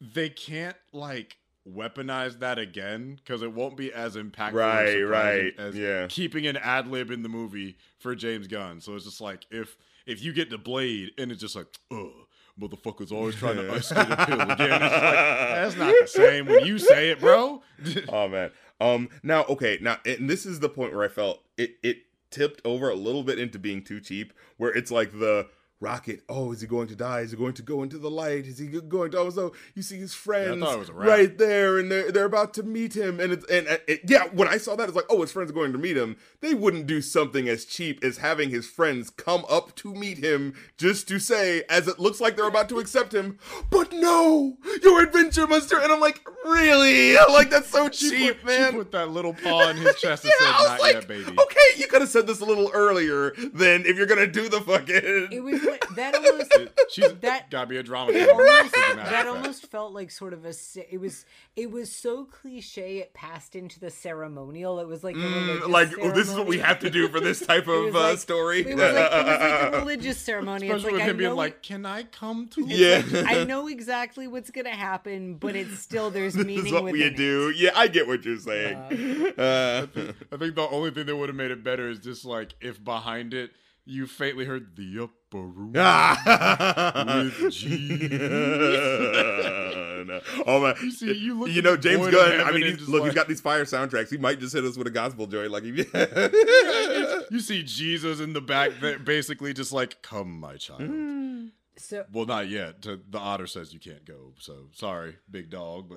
they 0.00 0.28
can't 0.28 0.76
like 0.92 1.36
weaponize 1.68 2.38
that 2.40 2.58
again 2.58 3.18
because 3.24 3.42
it 3.42 3.52
won't 3.52 3.76
be 3.76 3.92
as 3.92 4.16
impactful, 4.16 4.52
Right, 4.52 5.02
right, 5.02 5.52
as 5.58 5.74
yeah. 5.76 6.06
keeping 6.08 6.46
an 6.46 6.56
ad 6.56 6.88
lib 6.88 7.10
in 7.10 7.22
the 7.22 7.28
movie 7.28 7.76
for 7.98 8.14
James 8.14 8.46
Gunn. 8.46 8.80
So 8.80 8.94
it's 8.94 9.04
just 9.04 9.20
like 9.20 9.46
if 9.50 9.76
if 10.06 10.22
you 10.22 10.32
get 10.32 10.50
the 10.50 10.58
blade 10.58 11.10
and 11.18 11.30
it's 11.32 11.40
just 11.40 11.56
like, 11.56 11.66
oh. 11.90 12.12
Motherfuckers 12.58 13.12
always 13.12 13.34
trying 13.34 13.56
to 13.56 13.68
a 13.68 14.26
pill 14.26 14.40
again. 14.40 14.80
It's 14.82 14.82
like, 14.82 14.90
that's 14.90 15.76
not 15.76 15.94
the 16.00 16.06
same 16.06 16.46
when 16.46 16.64
you 16.64 16.78
say 16.78 17.10
it, 17.10 17.20
bro. 17.20 17.62
oh 18.08 18.28
man. 18.28 18.50
Um. 18.80 19.10
Now, 19.22 19.44
okay. 19.44 19.76
Now, 19.82 19.98
and 20.06 20.30
this 20.30 20.46
is 20.46 20.60
the 20.60 20.70
point 20.70 20.94
where 20.94 21.04
I 21.04 21.08
felt 21.08 21.42
it. 21.58 21.76
It 21.82 21.98
tipped 22.30 22.62
over 22.64 22.88
a 22.88 22.94
little 22.94 23.22
bit 23.24 23.38
into 23.38 23.58
being 23.58 23.82
too 23.84 24.00
cheap, 24.00 24.32
where 24.56 24.72
it's 24.72 24.90
like 24.90 25.12
the 25.12 25.48
rocket. 25.80 26.20
Oh, 26.28 26.52
is 26.52 26.60
he 26.60 26.66
going 26.66 26.88
to 26.88 26.96
die? 26.96 27.20
Is 27.20 27.30
he 27.32 27.36
going 27.36 27.52
to 27.54 27.62
go 27.62 27.82
into 27.82 27.98
the 27.98 28.10
light? 28.10 28.46
Is 28.46 28.58
he 28.58 28.66
going 28.66 29.10
to? 29.12 29.18
Oh, 29.18 29.30
so 29.30 29.52
you 29.74 29.82
see 29.82 29.98
his 29.98 30.14
friends 30.14 30.60
thought 30.62 30.74
it 30.74 30.78
was 30.78 30.88
a 30.88 30.92
wrap. 30.94 31.08
right 31.08 31.36
there, 31.38 31.78
and 31.78 31.90
they're 31.90 32.10
they're 32.10 32.24
about 32.24 32.54
to 32.54 32.62
meet 32.62 32.96
him, 32.96 33.20
and 33.20 33.32
it's 33.32 33.44
and, 33.50 33.66
and 33.66 33.80
it, 33.86 34.00
yeah. 34.08 34.24
When 34.32 34.48
I 34.48 34.56
saw 34.58 34.74
that, 34.76 34.88
it's 34.88 34.96
like, 34.96 35.06
oh, 35.10 35.20
his 35.20 35.32
friends 35.32 35.50
are 35.50 35.54
going 35.54 35.72
to 35.72 35.78
meet 35.78 35.96
him. 35.96 36.16
They 36.40 36.54
wouldn't 36.54 36.86
do 36.86 37.00
something 37.02 37.48
as 37.48 37.64
cheap 37.64 38.02
as 38.02 38.18
having 38.18 38.50
his 38.50 38.66
friends 38.66 39.10
come 39.10 39.44
up 39.48 39.74
to 39.76 39.94
meet 39.94 40.18
him 40.18 40.54
just 40.78 41.08
to 41.08 41.18
say, 41.18 41.62
as 41.68 41.88
it 41.88 41.98
looks 41.98 42.20
like 42.20 42.36
they're 42.36 42.48
about 42.48 42.68
to 42.70 42.78
accept 42.78 43.12
him, 43.14 43.38
but 43.70 43.92
no, 43.92 44.56
your 44.82 45.02
adventure 45.02 45.46
must. 45.46 45.70
And 45.72 45.92
I'm 45.92 46.00
like, 46.00 46.20
really? 46.44 47.16
Like 47.36 47.50
that's 47.50 47.68
so 47.68 47.90
She 47.90 48.08
cheap, 48.10 48.36
put, 48.38 48.46
man. 48.46 48.70
She 48.72 48.76
put 48.78 48.92
that 48.92 49.10
little 49.10 49.34
paw 49.34 49.68
in 49.68 49.76
his 49.76 49.94
chest 50.00 50.24
and 50.24 50.32
Yeah, 50.40 50.46
said, 50.46 50.54
I 50.54 50.58
was 50.62 50.68
"Not 50.70 50.80
like, 50.80 50.94
yet, 50.94 51.08
baby." 51.08 51.24
okay, 51.38 51.60
you 51.76 51.86
could 51.86 52.00
have 52.00 52.08
said 52.10 52.26
this 52.26 52.40
a 52.40 52.44
little 52.46 52.70
earlier 52.72 53.32
than 53.52 53.84
if 53.84 53.96
you're 53.96 54.06
gonna 54.06 54.26
do 54.26 54.48
the 54.48 54.60
fucking. 54.62 55.28
It 55.74 55.96
that 55.96 56.14
almost 56.14 56.52
She's 56.90 57.12
That- 57.20 57.50
gotta 57.50 57.66
be 57.66 57.76
a 57.78 57.82
drama 57.82 58.12
almost, 58.12 58.74
As 58.76 58.92
a 58.92 58.96
matter 58.96 59.00
of 59.02 59.10
that 59.10 59.26
almost 59.26 59.66
felt 59.70 59.92
like 59.92 60.10
sort 60.10 60.32
of 60.32 60.44
a 60.44 60.52
it 60.92 61.00
was 61.00 61.24
it 61.56 61.70
was 61.70 61.90
so 61.92 62.24
cliche 62.24 62.98
it 62.98 63.12
passed 63.14 63.56
into 63.56 63.80
the 63.80 63.90
ceremonial 63.90 64.78
it 64.80 64.86
was 64.86 65.02
like 65.04 65.16
Mm, 65.16 65.68
like 65.68 65.90
oh, 66.00 66.10
this 66.12 66.28
is 66.28 66.34
what 66.34 66.46
we 66.46 66.58
have 66.58 66.78
to 66.80 66.90
do 66.90 67.08
for 67.08 67.20
this 67.20 67.44
type 67.44 67.64
It 67.68 67.70
was 67.70 67.88
of 67.88 67.96
uh, 67.96 68.00
like- 68.00 68.18
story. 68.18 68.60
it 68.60 68.76
was 68.76 68.76
like 68.76 69.12
it 69.12 69.26
was 69.26 69.40
like 69.40 69.72
a 69.74 69.78
religious 69.80 70.18
ceremony 70.18 70.66
it's 70.68 70.76
Especially 70.76 70.92
like 70.98 71.00
with 71.00 71.02
I 71.02 71.10
him 71.10 71.16
being 71.16 71.34
like, 71.34 71.62
"Can 71.62 71.86
I 71.86 72.02
come 72.04 72.48
to?" 72.48 72.64
yeah, 72.66 73.02
I 73.26 73.44
know 73.44 73.68
exactly 73.68 74.26
what's 74.28 74.50
gonna 74.50 74.70
happen 74.70 75.34
but 75.34 75.56
it's 75.56 75.78
still 75.78 76.10
there's 76.10 76.34
this 76.34 76.46
meaning 76.46 76.66
is 76.66 76.72
what 76.72 76.84
within 76.84 76.98
we 77.00 77.04
it. 77.04 77.16
do. 77.16 77.50
Yeah, 77.56 77.70
I 77.74 77.88
get 77.88 78.06
what 78.06 78.24
you're 78.24 78.38
saying. 78.38 78.76
Uh, 79.38 79.86
I 80.32 80.36
think 80.36 80.54
the 80.54 80.68
only 80.70 80.90
thing 80.90 81.06
that 81.06 81.16
would 81.16 81.28
have 81.28 81.36
made 81.36 81.50
it 81.50 81.62
better 81.64 81.88
is 81.88 81.98
just 81.98 82.24
like 82.24 82.54
if 82.60 82.82
behind 82.82 83.34
it 83.34 83.50
you 83.86 84.06
faintly 84.06 84.44
heard 84.44 84.76
the 84.76 84.98
upper 85.04 85.38
room 85.38 85.72
with. 85.72 85.82
No. 90.06 90.20
Oh 90.46 90.60
man! 90.60 90.74
You 90.82 90.90
see, 90.90 91.12
you 91.12 91.38
look 91.38 91.50
you 91.50 91.62
know 91.62 91.76
James 91.76 92.08
Gunn. 92.10 92.40
I 92.40 92.52
mean, 92.52 92.62
he's, 92.62 92.76
just 92.78 92.88
look—he's 92.88 93.14
got 93.14 93.28
these 93.28 93.40
fire 93.40 93.64
soundtracks. 93.64 94.08
He 94.08 94.18
might 94.18 94.38
just 94.38 94.54
hit 94.54 94.64
us 94.64 94.76
with 94.76 94.86
a 94.86 94.90
gospel 94.90 95.26
joint, 95.26 95.50
like 95.50 95.64
You 97.30 97.40
see 97.40 97.62
Jesus 97.64 98.20
in 98.20 98.32
the 98.32 98.40
back, 98.40 98.72
basically 99.04 99.52
just 99.52 99.72
like, 99.72 100.00
"Come, 100.02 100.38
my 100.38 100.56
child, 100.56 100.82
mm. 100.82 101.50
So 101.78 102.04
Well, 102.12 102.24
not 102.26 102.48
yet. 102.48 102.82
To, 102.82 103.00
the 103.10 103.18
otter 103.18 103.46
says 103.46 103.72
you 103.74 103.80
can't 103.80 104.04
go. 104.04 104.32
So 104.38 104.68
sorry, 104.72 105.16
big 105.30 105.50
dog. 105.50 105.90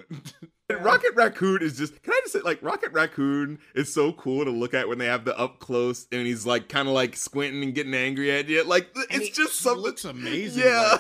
But 0.68 0.82
Rocket 0.82 1.14
Raccoon 1.16 1.62
is 1.62 1.78
just. 1.78 2.02
Can 2.04 2.14
I 2.14 2.20
just 2.22 2.34
say, 2.34 2.42
like, 2.42 2.62
Rocket 2.62 2.92
Raccoon 2.92 3.60
is 3.76 3.94
so 3.94 4.12
cool 4.14 4.44
to 4.46 4.52
look 4.52 4.74
at 4.74 4.88
when 4.90 4.98
they 4.98 5.06
have 5.06 5.26
the 5.26 5.38
up 5.38 5.60
close 5.60 6.06
and 6.12 6.28
he's 6.28 6.46
like 6.46 6.68
kind 6.70 6.88
of 6.88 6.94
like 6.94 7.16
squinting 7.16 7.64
and 7.64 7.74
getting 7.74 7.94
angry 7.94 8.30
at 8.32 8.48
you. 8.50 8.64
Like, 8.64 8.90
it's 9.10 9.28
he- 9.28 9.32
just 9.32 9.54
he 9.60 9.64
something. 9.64 9.82
looks 9.84 10.04
amazing. 10.06 10.64
Yeah. 10.64 10.98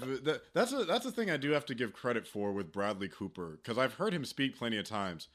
like, 0.00 0.24
that, 0.24 0.42
that's 0.54 0.72
a 0.72 0.84
that's 0.84 1.06
a 1.06 1.10
thing 1.10 1.30
I 1.30 1.36
do 1.36 1.50
have 1.50 1.66
to 1.66 1.74
give 1.74 1.92
credit 1.92 2.26
for 2.26 2.52
with 2.52 2.70
Bradley 2.72 3.08
Cooper 3.08 3.58
because 3.62 3.78
I've 3.78 3.94
heard 3.94 4.14
him 4.14 4.24
speak 4.24 4.56
plenty 4.56 4.78
of 4.78 4.86
times. 4.88 5.28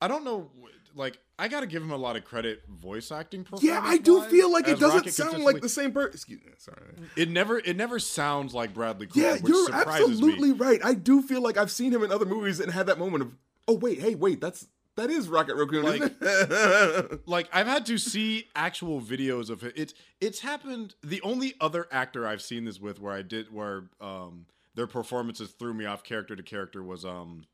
I 0.00 0.06
don't 0.08 0.24
know, 0.24 0.50
like 0.94 1.18
I 1.38 1.48
got 1.48 1.60
to 1.60 1.66
give 1.66 1.82
him 1.82 1.90
a 1.90 1.96
lot 1.96 2.16
of 2.16 2.24
credit 2.24 2.62
voice 2.68 3.10
acting. 3.10 3.46
yeah, 3.60 3.80
I 3.82 3.98
do 3.98 4.22
feel 4.22 4.52
like 4.52 4.68
it 4.68 4.78
doesn't 4.78 4.98
Rocket 4.98 5.14
sound 5.14 5.42
like 5.42 5.60
the 5.60 5.68
same 5.68 5.92
person. 5.92 6.12
Excuse 6.14 6.40
me. 6.44 6.52
Sorry. 6.58 6.78
It 7.16 7.28
never 7.30 7.58
it 7.58 7.76
never 7.76 7.98
sounds 7.98 8.54
like 8.54 8.72
Bradley 8.74 9.06
Cooper. 9.06 9.20
Yeah, 9.20 9.38
you're 9.44 9.66
surprises 9.66 10.10
absolutely 10.10 10.52
me. 10.52 10.58
right. 10.58 10.80
I 10.84 10.94
do 10.94 11.22
feel 11.22 11.42
like 11.42 11.56
I've 11.56 11.70
seen 11.70 11.92
him 11.92 12.02
in 12.02 12.12
other 12.12 12.26
movies 12.26 12.60
and 12.60 12.70
had 12.72 12.86
that 12.86 12.98
moment 12.98 13.22
of, 13.22 13.32
oh 13.68 13.74
wait, 13.74 14.00
hey, 14.00 14.14
wait, 14.14 14.40
that's 14.40 14.66
that 14.96 15.10
is 15.10 15.28
Rocket 15.28 15.56
Raccoon. 15.56 15.82
Like- 15.82 17.20
like 17.26 17.48
I've 17.52 17.66
had 17.66 17.86
to 17.86 17.98
see 17.98 18.48
actual 18.54 19.00
videos 19.00 19.50
of 19.50 19.64
it. 19.64 19.72
It's 19.76 19.94
it's 20.20 20.40
happened. 20.40 20.94
The 21.02 21.20
only 21.22 21.54
other 21.60 21.86
actor 21.90 22.26
I've 22.26 22.42
seen 22.42 22.64
this 22.64 22.80
with 22.80 23.00
where 23.00 23.12
I 23.12 23.22
did 23.22 23.52
where 23.52 23.90
um 24.00 24.46
their 24.76 24.86
performances 24.86 25.50
threw 25.50 25.74
me 25.74 25.84
off 25.84 26.02
character 26.04 26.36
to 26.36 26.42
character 26.42 26.82
was 26.82 27.04
um 27.04 27.44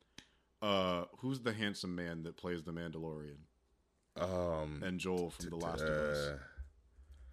uh 0.62 1.04
who's 1.18 1.40
the 1.40 1.52
handsome 1.52 1.94
man 1.94 2.22
that 2.22 2.36
plays 2.36 2.62
the 2.62 2.72
Mandalorian 2.72 3.36
um, 4.16 4.82
and 4.84 4.98
Joel 4.98 5.30
from 5.30 5.50
The 5.50 5.56
Last 5.56 5.82
of 5.82 5.88
Us. 5.88 6.16
uh, 6.28 6.38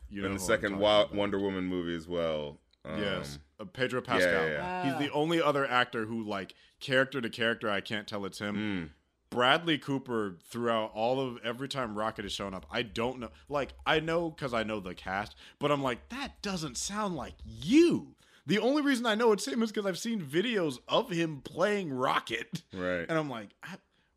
You 0.09 0.21
know 0.21 0.27
in 0.27 0.33
the 0.35 0.39
second 0.39 0.79
talking 0.79 1.17
Wonder 1.17 1.39
Woman 1.39 1.65
movie 1.65 1.95
as 1.95 2.07
well. 2.07 2.59
Um, 2.85 3.01
yes, 3.01 3.39
uh, 3.59 3.65
Pedro 3.65 3.99
Pascal. 4.01 4.31
yeah, 4.31 4.47
yeah. 4.47 4.83
He's 4.99 5.07
the 5.07 5.11
only 5.13 5.41
other 5.41 5.65
actor 5.69 6.05
who 6.05 6.23
like 6.23 6.53
character 6.79 7.19
to 7.19 7.29
character 7.29 7.69
I 7.69 7.81
can't 7.81 8.07
tell 8.07 8.25
it's 8.25 8.39
him. 8.39 8.55
mm. 8.55 8.89
Bradley 9.29 9.77
Cooper 9.77 10.37
throughout 10.49 10.91
all 10.93 11.19
of 11.19 11.37
every 11.43 11.67
time 11.67 11.97
Rocket 11.97 12.23
has 12.23 12.31
shown 12.31 12.53
up, 12.53 12.65
I 12.71 12.81
don't 12.83 13.19
know. 13.19 13.29
Like 13.49 13.73
I 13.85 13.99
know 13.99 14.29
because 14.29 14.53
I 14.53 14.63
know 14.63 14.79
the 14.79 14.95
cast, 14.95 15.35
but 15.59 15.69
I'm 15.69 15.83
like 15.83 16.07
that 16.09 16.41
doesn't 16.41 16.77
sound 16.77 17.15
like 17.17 17.33
you. 17.43 18.15
The 18.47 18.59
only 18.59 18.81
reason 18.81 19.05
I 19.05 19.13
know 19.15 19.31
it's 19.33 19.47
him 19.47 19.61
is 19.61 19.71
because 19.71 19.85
I've 19.85 19.99
seen 19.99 20.21
videos 20.21 20.79
of 20.87 21.09
him 21.11 21.41
playing 21.43 21.91
Rocket, 21.93 22.63
Right. 22.73 23.05
and 23.07 23.11
I'm 23.11 23.29
like, 23.29 23.49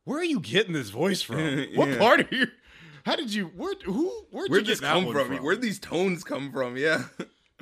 where 0.04 0.18
are 0.18 0.24
you 0.24 0.40
getting 0.40 0.72
this 0.72 0.88
voice 0.90 1.20
from? 1.20 1.38
Yeah. 1.40 1.66
What 1.76 1.98
part 1.98 2.20
of 2.20 2.32
you? 2.32 2.46
How 3.04 3.16
did 3.16 3.34
you? 3.34 3.46
Where? 3.46 3.74
Who? 3.84 4.08
Where'd, 4.30 4.50
Where'd 4.50 4.66
you 4.66 4.72
this 4.72 4.80
come 4.80 5.04
one 5.06 5.14
from? 5.14 5.36
Where'd 5.38 5.60
these 5.60 5.78
tones 5.78 6.22
come 6.24 6.52
from? 6.52 6.76
Yeah. 6.76 7.04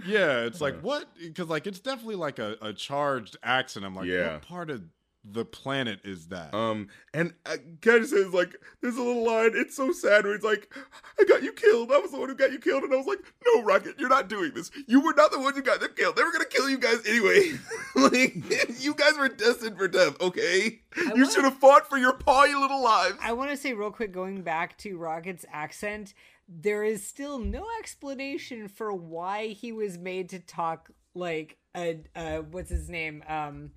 Yeah, 0.07 0.43
it's 0.43 0.61
like 0.61 0.81
what? 0.81 1.07
Because 1.21 1.49
like 1.49 1.67
it's 1.67 1.81
definitely 1.81 2.15
like 2.17 2.39
a, 2.39 2.57
a 2.63 2.73
charged 2.73 3.37
accent. 3.43 3.85
I'm 3.85 3.95
like, 3.97 4.07
Yeah. 4.07 4.35
what 4.35 4.43
part 4.43 4.71
of 4.71 4.83
the 5.31 5.45
planet 5.45 6.01
is 6.05 6.29
that? 6.29 6.55
Um, 6.55 6.89
and 7.13 7.35
uh, 7.47 7.57
kind 7.83 8.03
of 8.03 8.09
says 8.09 8.33
like, 8.33 8.57
there's 8.81 8.97
a 8.97 9.03
little 9.03 9.25
line. 9.25 9.53
It's 9.55 9.77
so 9.77 9.93
sad 9.93 10.25
where 10.25 10.35
it's 10.35 10.45
like, 10.45 10.73
I 11.21 11.25
got 11.25 11.43
you 11.43 11.53
killed. 11.53 11.91
I 11.93 11.99
was 11.99 12.11
the 12.13 12.19
one 12.19 12.29
who 12.29 12.35
got 12.35 12.53
you 12.53 12.59
killed, 12.59 12.85
and 12.85 12.93
I 12.93 12.97
was 12.97 13.07
like, 13.07 13.21
no, 13.47 13.63
Rocket, 13.63 13.97
you're 13.99 14.09
not 14.09 14.29
doing 14.29 14.53
this. 14.55 14.71
You 14.87 15.01
were 15.01 15.15
not 15.15 15.31
the 15.31 15.39
one 15.41 15.55
who 15.55 15.63
got 15.63 15.81
them 15.81 15.91
killed. 15.97 16.17
They 16.17 16.23
were 16.23 16.33
gonna 16.33 16.45
kill 16.47 16.69
you 16.71 16.79
guys 16.79 17.07
anyway. 17.07 17.53
like, 17.97 18.81
you 18.81 18.95
guys 18.95 19.17
were 19.19 19.29
destined 19.29 19.77
for 19.79 19.89
death. 19.89 20.21
Okay, 20.21 20.81
I 20.97 21.01
you 21.15 21.23
want- 21.23 21.33
should 21.33 21.45
have 21.45 21.59
fought 21.59 21.89
for 21.89 21.99
your 21.99 22.15
paw, 22.15 22.45
you 22.45 22.61
little 22.61 22.83
lives. 22.83 23.17
I 23.23 23.33
want 23.33 23.51
to 23.51 23.57
say 23.57 23.73
real 23.73 23.91
quick, 23.91 24.13
going 24.13 24.43
back 24.43 24.77
to 24.79 24.97
Rocket's 24.97 25.45
accent, 25.53 26.15
there 26.49 26.83
is 26.83 27.07
still 27.07 27.39
no 27.39 27.67
explanation 27.79 28.69
for 28.69 28.93
why 28.93 29.49
he 29.49 29.71
was 29.73 29.99
made 29.99 30.31
to 30.31 30.39
talk 30.39 30.91
like 31.15 31.57
a 31.77 32.01
uh, 32.17 32.39
what's 32.39 32.71
his 32.71 32.89
name, 32.89 33.23
um, 33.29 33.71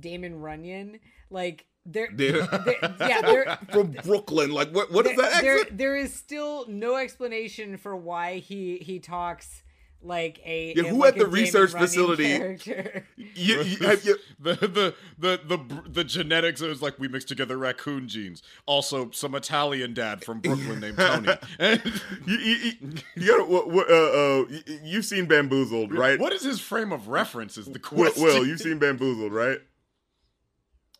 Damon 0.00 0.40
Runyon. 0.40 0.98
Like 1.30 1.66
there, 1.86 2.08
Yeah. 2.16 2.46
there- 2.64 2.94
yeah, 3.00 3.20
there, 3.22 3.58
From 3.72 3.92
Brooklyn, 3.92 4.50
like 4.50 4.70
what? 4.74 4.90
What 4.92 5.06
is 5.06 5.16
that 5.16 5.42
there, 5.42 5.64
there 5.70 5.96
is 5.96 6.12
still 6.14 6.66
no 6.68 6.96
explanation 6.96 7.76
for 7.76 7.96
why 7.96 8.38
he 8.38 8.78
he 8.78 8.98
talks 8.98 9.62
like 10.00 10.40
a 10.44 10.74
Yeah, 10.76 10.84
who 10.90 10.98
like 10.98 11.14
at 11.14 11.18
the 11.18 11.24
a 11.24 11.24
Damon 11.24 11.32
research 11.42 11.72
Runyon 11.72 11.88
facility- 11.88 13.02
You, 13.34 13.62
you, 13.62 13.76
have 13.86 14.04
you, 14.04 14.16
the, 14.38 14.54
the 14.54 14.94
the 15.18 15.40
the 15.58 15.82
the 15.88 16.04
genetics 16.04 16.60
it 16.60 16.68
was 16.68 16.80
like 16.82 16.98
we 17.00 17.08
mixed 17.08 17.26
together 17.28 17.56
raccoon 17.58 18.06
genes 18.06 18.42
also 18.66 19.10
some 19.10 19.34
italian 19.34 19.94
dad 19.94 20.24
from 20.24 20.38
brooklyn 20.40 20.78
named 20.80 20.98
tony 20.98 21.32
And- 21.58 21.82
you, 22.26 22.36
you, 22.38 22.54
you, 22.56 22.72
you 23.16 23.26
gotta. 23.26 23.44
What, 23.44 23.70
what, 23.70 23.90
uh, 23.90 23.94
uh, 23.94 24.44
you- 24.48 24.80
you've 24.84 25.04
seen 25.04 25.26
Bamboozled, 25.26 25.92
right? 25.92 26.18
what 26.20 26.32
is 26.32 26.42
his 26.44 26.60
frame 26.60 26.92
of 26.92 27.08
reference 27.08 27.56
is 27.58 27.66
the 27.66 27.78
question 27.80 28.22
Will, 28.22 28.46
you've 28.46 28.60
seen 28.60 28.78
Bamboozled, 28.78 29.32
right? 29.32 29.58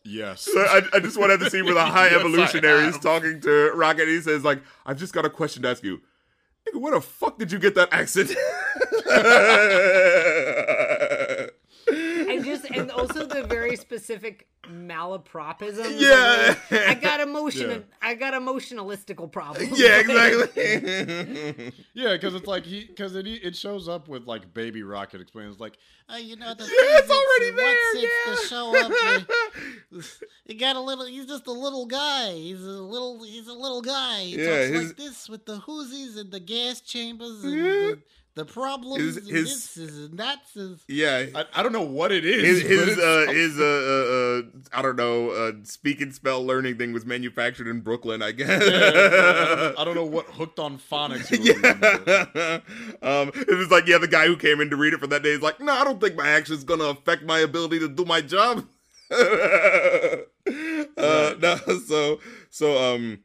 Yes 0.09 0.41
So 0.41 0.59
I, 0.59 0.81
I 0.93 0.99
just 0.99 1.17
wanted 1.17 1.39
to 1.41 1.49
see 1.49 1.61
where 1.61 1.73
the 1.73 1.85
high 1.85 2.07
Yes, 2.07 2.19
evolutionary 2.19 2.85
is 2.85 2.97
talking 2.99 3.39
to 3.41 3.71
Rocket. 3.75 4.07
He 4.07 4.21
says, 4.21 4.43
like, 4.43 4.61
I've 4.85 4.97
just 4.97 5.13
got 5.13 5.25
a 5.25 5.29
question 5.29 5.63
to 5.63 5.69
ask 5.69 5.83
you. 5.83 6.01
Nigga, 6.67 6.81
where 6.81 6.93
the 6.93 7.01
fuck 7.01 7.37
did 7.37 7.51
you 7.51 7.59
get 7.59 7.75
that 7.75 7.89
accent? 7.91 8.29
and 12.65 12.75
just 12.75 12.79
and 12.81 12.91
also 12.91 13.25
the 13.25 13.43
very 13.43 13.75
specific 13.75 14.47
malapropism. 14.67 15.99
Yeah. 15.99 16.55
I 16.71 16.93
got 16.95 17.19
emotion. 17.27 17.69
Yeah. 17.69 17.77
I 18.01 18.13
got 18.15 18.33
emotionalistical 18.33 19.31
problems. 19.31 19.79
yeah, 19.79 19.99
exactly. 19.99 21.73
yeah 21.93 22.13
because 22.13 22.35
it's 22.35 22.47
like 22.47 22.65
he 22.65 22.85
because 22.85 23.15
it 23.15 23.25
it 23.27 23.55
shows 23.55 23.87
up 23.87 24.07
with 24.07 24.25
like 24.27 24.53
baby 24.53 24.83
rocket 24.83 25.21
explains 25.21 25.59
like 25.59 25.77
Uh, 26.11 26.15
you 26.17 26.35
know 26.35 26.53
the 26.53 26.63
Yeah, 26.65 26.99
it's 26.99 27.09
already 27.09 27.49
and 27.49 27.57
there, 27.57 27.75
What's 27.93 28.03
it 28.03 28.09
yeah. 28.27 28.35
to 28.35 28.47
show 28.47 28.85
up? 28.85 28.91
with- 29.91 30.23
he 30.45 30.55
got 30.55 30.75
a 30.75 30.79
little. 30.79 31.05
He's 31.05 31.25
just 31.25 31.47
a 31.47 31.51
little 31.51 31.85
guy. 31.85 32.31
He's 32.33 32.61
a 32.63 32.67
little. 32.67 33.23
He's 33.23 33.47
a 33.47 33.53
little 33.53 33.81
guy. 33.81 34.21
He 34.23 34.35
Yeah, 34.37 34.45
talks 34.45 34.69
his- 34.69 34.87
like 34.89 34.97
this 34.97 35.29
with 35.29 35.45
the 35.45 35.57
whoosies 35.59 36.17
and 36.19 36.31
the 36.31 36.39
gas 36.39 36.81
chambers 36.81 37.43
and 37.43 37.53
Yeah. 37.53 37.63
the, 37.63 37.99
the 38.39 38.45
problems 38.45 39.15
His- 39.15 39.29
his- 39.29 39.73
this 39.75 39.77
is 39.77 40.05
and 40.05 40.17
that's 40.17 40.55
is. 40.55 40.81
yeah. 40.87 41.25
I, 41.35 41.45
I 41.55 41.61
don't 41.63 41.73
know 41.73 41.81
what 41.83 42.13
it 42.13 42.23
is 42.23 42.61
His 42.61 42.63
his 42.87 42.97
uh 42.97 43.25
his 43.29 43.59
uh, 43.59 43.63
uh 43.63 43.67
uh 43.67 44.41
I 44.71 44.81
don't 44.81 44.95
know 44.95 45.31
uh 45.31 45.51
speak 45.63 45.99
and 45.99 46.15
spell 46.15 46.45
learning 46.45 46.77
thing 46.77 46.93
was 46.93 47.05
manufactured 47.05 47.67
in 47.67 47.81
Brooklyn 47.81 48.21
I 48.21 48.31
guess 48.31 48.47
Yeah, 48.49 49.73
I 49.77 49.83
don't 49.83 49.95
know 49.95 50.05
what 50.05 50.25
hooked 50.27 50.57
on 50.57 50.77
phonics. 50.77 51.29
yeah. 51.31 52.59
um, 53.01 53.31
it 53.35 53.57
was 53.57 53.69
like, 53.71 53.87
yeah, 53.87 53.97
the 53.97 54.07
guy 54.07 54.25
who 54.27 54.37
came 54.37 54.61
in 54.61 54.69
to 54.69 54.77
read 54.77 54.93
it 54.93 54.99
for 55.01 55.07
that 55.07 55.21
day 55.23 55.31
is 55.31 55.41
like, 55.41 55.59
no, 55.59 55.73
I 55.73 55.83
don't 55.83 55.99
think 55.99 56.15
my 56.15 56.29
action's 56.29 56.63
gonna 56.63 56.85
affect 56.85 57.23
my 57.23 57.39
ability 57.39 57.79
to 57.79 57.89
do 57.89 58.05
my 58.05 58.21
job. 58.21 58.65
uh, 59.11 59.17
no, 61.41 61.57
so, 61.87 62.19
so, 62.49 62.95
um, 62.95 63.19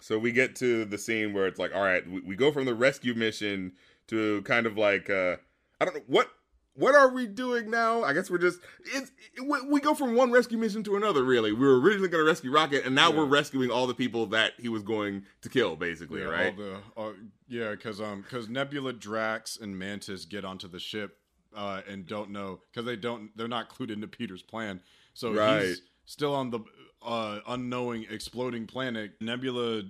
so 0.00 0.18
we 0.18 0.32
get 0.32 0.56
to 0.56 0.84
the 0.86 0.98
scene 0.98 1.32
where 1.32 1.46
it's 1.46 1.58
like, 1.58 1.74
all 1.74 1.82
right, 1.82 2.08
we, 2.08 2.20
we 2.20 2.36
go 2.36 2.52
from 2.52 2.64
the 2.64 2.74
rescue 2.74 3.14
mission 3.14 3.72
to 4.10 4.42
kind 4.42 4.66
of 4.66 4.76
like, 4.76 5.08
uh, 5.10 5.36
I 5.80 5.84
don't 5.84 5.94
know 5.96 6.02
what. 6.06 6.28
What 6.74 6.94
are 6.94 7.08
we 7.12 7.26
doing 7.26 7.68
now? 7.68 8.04
I 8.04 8.12
guess 8.12 8.30
we're 8.30 8.38
just 8.38 8.60
it's 8.94 9.10
we, 9.42 9.60
we 9.62 9.80
go 9.80 9.92
from 9.92 10.14
one 10.14 10.30
rescue 10.30 10.56
mission 10.56 10.84
to 10.84 10.94
another. 10.96 11.24
Really, 11.24 11.52
we 11.52 11.66
were 11.66 11.78
originally 11.80 12.08
going 12.08 12.24
to 12.24 12.28
rescue 12.30 12.50
Rocket, 12.52 12.86
and 12.86 12.94
now 12.94 13.10
Yeah. 13.10 13.18
we're 13.18 13.24
rescuing 13.26 13.70
all 13.72 13.88
the 13.88 13.92
people 13.94 14.24
that 14.26 14.52
he 14.56 14.68
was 14.68 14.84
going 14.84 15.24
to 15.42 15.48
kill, 15.48 15.74
basically, 15.74 16.20
Yeah, 16.20 16.26
right? 16.28 16.54
All 16.96 17.10
the, 17.12 17.16
yeah, 17.48 17.72
because 17.72 18.00
um, 18.00 18.22
because 18.22 18.48
Nebula, 18.48 18.92
Drax, 18.92 19.58
and 19.58 19.76
Mantis 19.78 20.24
get 20.24 20.44
onto 20.44 20.68
the 20.68 20.78
ship, 20.78 21.18
uh, 21.54 21.82
and 21.88 22.06
don't 22.06 22.30
know 22.30 22.60
because 22.72 22.86
they 22.86 22.96
don't 22.96 23.36
they're 23.36 23.48
not 23.48 23.68
clued 23.68 23.90
into 23.90 24.06
Peter's 24.06 24.42
plan. 24.42 24.80
So 25.12 25.32
Right. 25.32 25.64
he's 25.66 25.82
still 26.06 26.34
on 26.34 26.50
the 26.50 26.60
uh 27.02 27.40
unknowing 27.48 28.06
exploding 28.08 28.66
planet. 28.68 29.20
Nebula, 29.20 29.82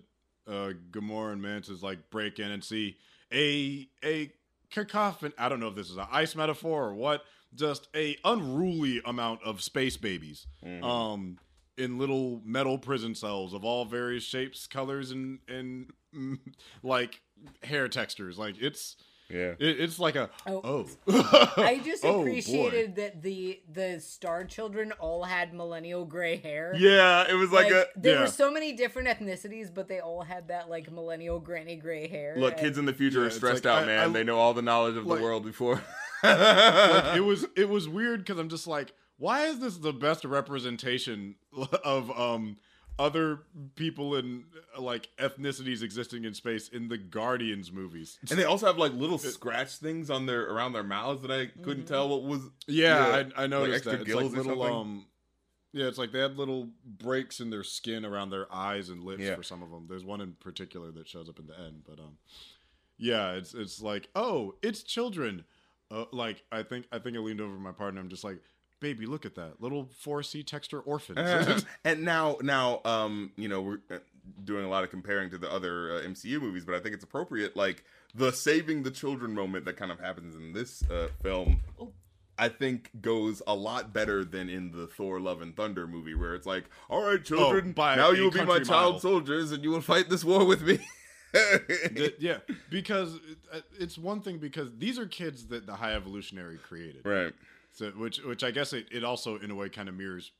uh, 0.48 0.70
Gamora, 0.90 1.32
and 1.34 1.42
Mantis 1.42 1.82
like 1.82 2.08
break 2.10 2.38
in 2.38 2.50
and 2.50 2.64
see 2.64 2.96
a 3.32 3.88
a 4.04 4.32
cacophony. 4.70 5.34
I 5.38 5.48
don't 5.48 5.60
know 5.60 5.68
if 5.68 5.74
this 5.74 5.90
is 5.90 5.96
an 5.96 6.06
ice 6.10 6.34
metaphor 6.34 6.84
or 6.88 6.94
what. 6.94 7.22
Just 7.52 7.88
a 7.96 8.16
unruly 8.24 9.00
amount 9.04 9.42
of 9.42 9.60
space 9.60 9.96
babies. 9.96 10.46
Mhm. 10.64 10.84
Um, 10.84 11.38
in 11.76 11.98
little 11.98 12.40
metal 12.44 12.78
prison 12.78 13.14
cells 13.14 13.54
of 13.54 13.64
all 13.64 13.84
various 13.84 14.22
shapes, 14.22 14.66
colors, 14.66 15.10
and 15.10 15.40
and 15.48 15.90
mm, 16.14 16.38
like 16.82 17.22
hair 17.62 17.88
textures. 17.88 18.38
Like 18.38 18.56
it's 18.60 18.96
yeah. 19.30 19.52
it, 19.58 19.80
it's 19.80 19.98
like 19.98 20.16
a 20.16 20.28
Oh. 20.46 20.60
oh. 21.08 21.52
I 21.56 21.80
just 21.84 22.04
Oh, 22.10 22.14
boy. 22.14 22.20
appreciated 22.20 22.96
that 22.96 23.22
the 23.22 23.60
the 23.72 24.00
Star 24.00 24.44
Children 24.44 24.92
all 24.98 25.24
had 25.24 25.54
millennial 25.54 26.04
gray 26.04 26.36
hair. 26.36 26.74
Yeah, 26.76 27.26
it 27.30 27.34
was 27.34 27.50
like, 27.52 27.66
Like, 27.66 27.72
a 27.74 27.86
there 27.96 28.14
yeah. 28.16 28.20
were 28.22 28.26
so 28.26 28.50
many 28.50 28.72
different 28.72 29.08
ethnicities, 29.08 29.72
but 29.72 29.88
they 29.88 30.00
all 30.00 30.22
had 30.22 30.48
that 30.48 30.68
like 30.68 30.90
millennial 30.90 31.38
granny 31.40 31.76
gray 31.76 32.08
hair. 32.08 32.34
look. 32.36 32.52
and- 32.54 32.60
Kids 32.62 32.78
in 32.78 32.84
the 32.86 32.92
future 32.94 33.20
Yeah, 33.20 33.26
are 33.26 33.30
stressed 33.30 33.64
like, 33.64 33.72
out, 33.74 33.82
I- 33.84 33.86
man. 33.86 34.10
I- 34.10 34.12
they 34.12 34.24
know 34.24 34.38
all 34.38 34.54
the 34.54 34.62
knowledge 34.62 34.96
of 34.96 35.06
like- 35.06 35.18
the 35.18 35.24
world 35.24 35.44
before. 35.44 35.82
like, 36.22 37.16
it 37.16 37.24
was 37.24 37.46
it 37.56 37.68
was 37.68 37.88
weird 37.88 38.20
because 38.20 38.38
I'm 38.38 38.48
just 38.48 38.66
like, 38.66 38.92
why 39.16 39.46
is 39.46 39.58
this 39.60 39.76
the 39.78 39.92
best 39.92 40.24
representation 40.24 41.36
of 41.84 42.10
um 42.18 42.56
other 43.00 43.40
people 43.76 44.14
in 44.16 44.44
uh, 44.76 44.80
like 44.80 45.08
ethnicities 45.18 45.82
existing 45.82 46.24
in 46.24 46.34
space 46.34 46.68
in 46.68 46.88
the 46.88 46.98
Guardians 46.98 47.72
movies. 47.72 48.18
And 48.30 48.38
they 48.38 48.44
also 48.44 48.66
have 48.66 48.76
like 48.76 48.92
little 48.92 49.16
scratch 49.18 49.76
things 49.76 50.10
on 50.10 50.26
their 50.26 50.42
around 50.52 50.74
their 50.74 50.82
mouths 50.84 51.22
that 51.22 51.30
I 51.30 51.46
couldn't 51.46 51.84
Mm-hmm. 51.84 51.94
tell 51.94 52.08
what 52.10 52.22
was. 52.24 52.42
Yeah, 52.66 53.16
Yeah, 53.16 53.28
I, 53.36 53.44
I 53.44 53.46
noticed 53.46 53.76
extra 53.76 53.92
that. 53.92 54.00
It's 54.02 54.14
like 54.14 54.20
gills 54.20 54.34
or 54.34 54.36
little 54.36 54.62
something? 54.62 54.76
um 54.76 55.06
yeah, 55.72 55.86
it's 55.86 55.98
like 55.98 56.10
they 56.12 56.18
had 56.18 56.36
little 56.36 56.68
breaks 56.84 57.38
in 57.40 57.48
their 57.50 57.62
skin 57.62 58.04
around 58.04 58.30
their 58.30 58.52
eyes 58.52 58.88
and 58.90 59.02
lips 59.04 59.22
Yeah. 59.22 59.36
for 59.36 59.44
some 59.44 59.62
of 59.62 59.70
them. 59.70 59.86
There's 59.88 60.04
one 60.04 60.20
in 60.20 60.32
particular 60.32 60.90
that 60.92 61.08
shows 61.08 61.28
up 61.28 61.38
in 61.38 61.46
the 61.46 61.58
end, 61.58 61.82
but 61.88 61.98
um 62.00 62.18
yeah, 62.98 63.32
it's 63.32 63.54
it's 63.54 63.80
like, 63.80 64.08
"Oh, 64.14 64.56
it's 64.62 64.82
children." 64.82 65.44
Uh, 65.90 66.04
like 66.12 66.42
I 66.52 66.62
think 66.62 66.86
I 66.92 66.98
think 66.98 67.16
I 67.16 67.20
leaned 67.20 67.40
over 67.40 67.54
my 67.54 67.72
partner 67.72 68.00
I'm 68.00 68.08
just 68.10 68.24
like, 68.24 68.40
"Baby, 68.80 69.06
look 69.06 69.24
at 69.26 69.34
that. 69.36 69.60
Little 69.60 69.88
4C 70.04 70.44
texture 70.44 70.80
orphans." 70.80 71.64
and 71.84 72.02
now, 72.02 72.36
now, 72.42 72.80
um, 72.84 73.32
you 73.36 73.48
know, 73.48 73.60
we're 73.62 73.78
uh, 73.90 73.98
doing 74.44 74.64
a 74.64 74.68
lot 74.68 74.84
of 74.84 74.90
comparing 74.90 75.30
to 75.30 75.38
the 75.38 75.50
other 75.50 75.96
uh, 75.96 76.00
MCU 76.02 76.40
movies, 76.40 76.64
but 76.64 76.74
I 76.74 76.80
think 76.80 76.94
it's 76.94 77.04
appropriate. 77.04 77.56
Like 77.56 77.84
the 78.14 78.32
saving 78.32 78.82
the 78.82 78.90
children 78.90 79.34
moment 79.34 79.64
that 79.66 79.76
kind 79.76 79.92
of 79.92 80.00
happens 80.00 80.34
in 80.34 80.52
this 80.52 80.82
uh, 80.90 81.08
film, 81.22 81.60
I 82.38 82.48
think 82.48 82.90
goes 83.02 83.42
a 83.46 83.54
lot 83.54 83.92
better 83.92 84.24
than 84.24 84.48
in 84.48 84.72
the 84.72 84.86
Thor: 84.86 85.20
Love 85.20 85.42
and 85.42 85.54
Thunder 85.54 85.86
movie, 85.86 86.14
where 86.14 86.34
it's 86.34 86.46
like, 86.46 86.64
"All 86.88 87.04
right, 87.04 87.22
children, 87.22 87.72
by 87.72 87.96
now 87.96 88.10
you 88.10 88.24
will 88.24 88.30
be 88.30 88.44
my 88.44 88.60
child 88.60 88.94
mile." 88.94 88.98
soldiers, 89.00 89.52
and 89.52 89.62
you 89.62 89.70
will 89.70 89.80
fight 89.82 90.08
this 90.08 90.24
war 90.24 90.44
with 90.44 90.62
me." 90.62 90.78
That- 91.32 92.14
yeah, 92.18 92.38
because 92.70 93.14
it- 93.52 93.64
it's 93.78 93.96
one 93.96 94.20
thing 94.20 94.38
because 94.38 94.68
these 94.78 94.98
are 94.98 95.06
kids 95.06 95.46
that 95.46 95.64
the 95.64 95.76
High 95.76 95.94
Evolutionary 95.94 96.58
created. 96.58 97.02
right. 97.04 97.32
So, 97.72 97.90
which 97.90 98.18
which 98.24 98.42
I 98.44 98.50
guess 98.50 98.72
it, 98.72 98.86
it 98.90 99.04
also 99.04 99.38
in 99.38 99.50
a 99.50 99.54
way 99.54 99.68
kind 99.68 99.88
of 99.88 99.94
mirrors 99.94 100.32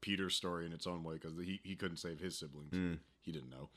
Peter's 0.00 0.34
story 0.34 0.64
in 0.66 0.72
its 0.72 0.86
own 0.86 1.02
way 1.04 1.14
because 1.14 1.32
he 1.38 1.60
he 1.62 1.74
couldn't 1.76 1.98
save 1.98 2.18
his 2.20 2.38
siblings. 2.38 2.70
Hmm. 2.72 2.94
He 3.22 3.32
didn't 3.32 3.50
know. 3.50 3.68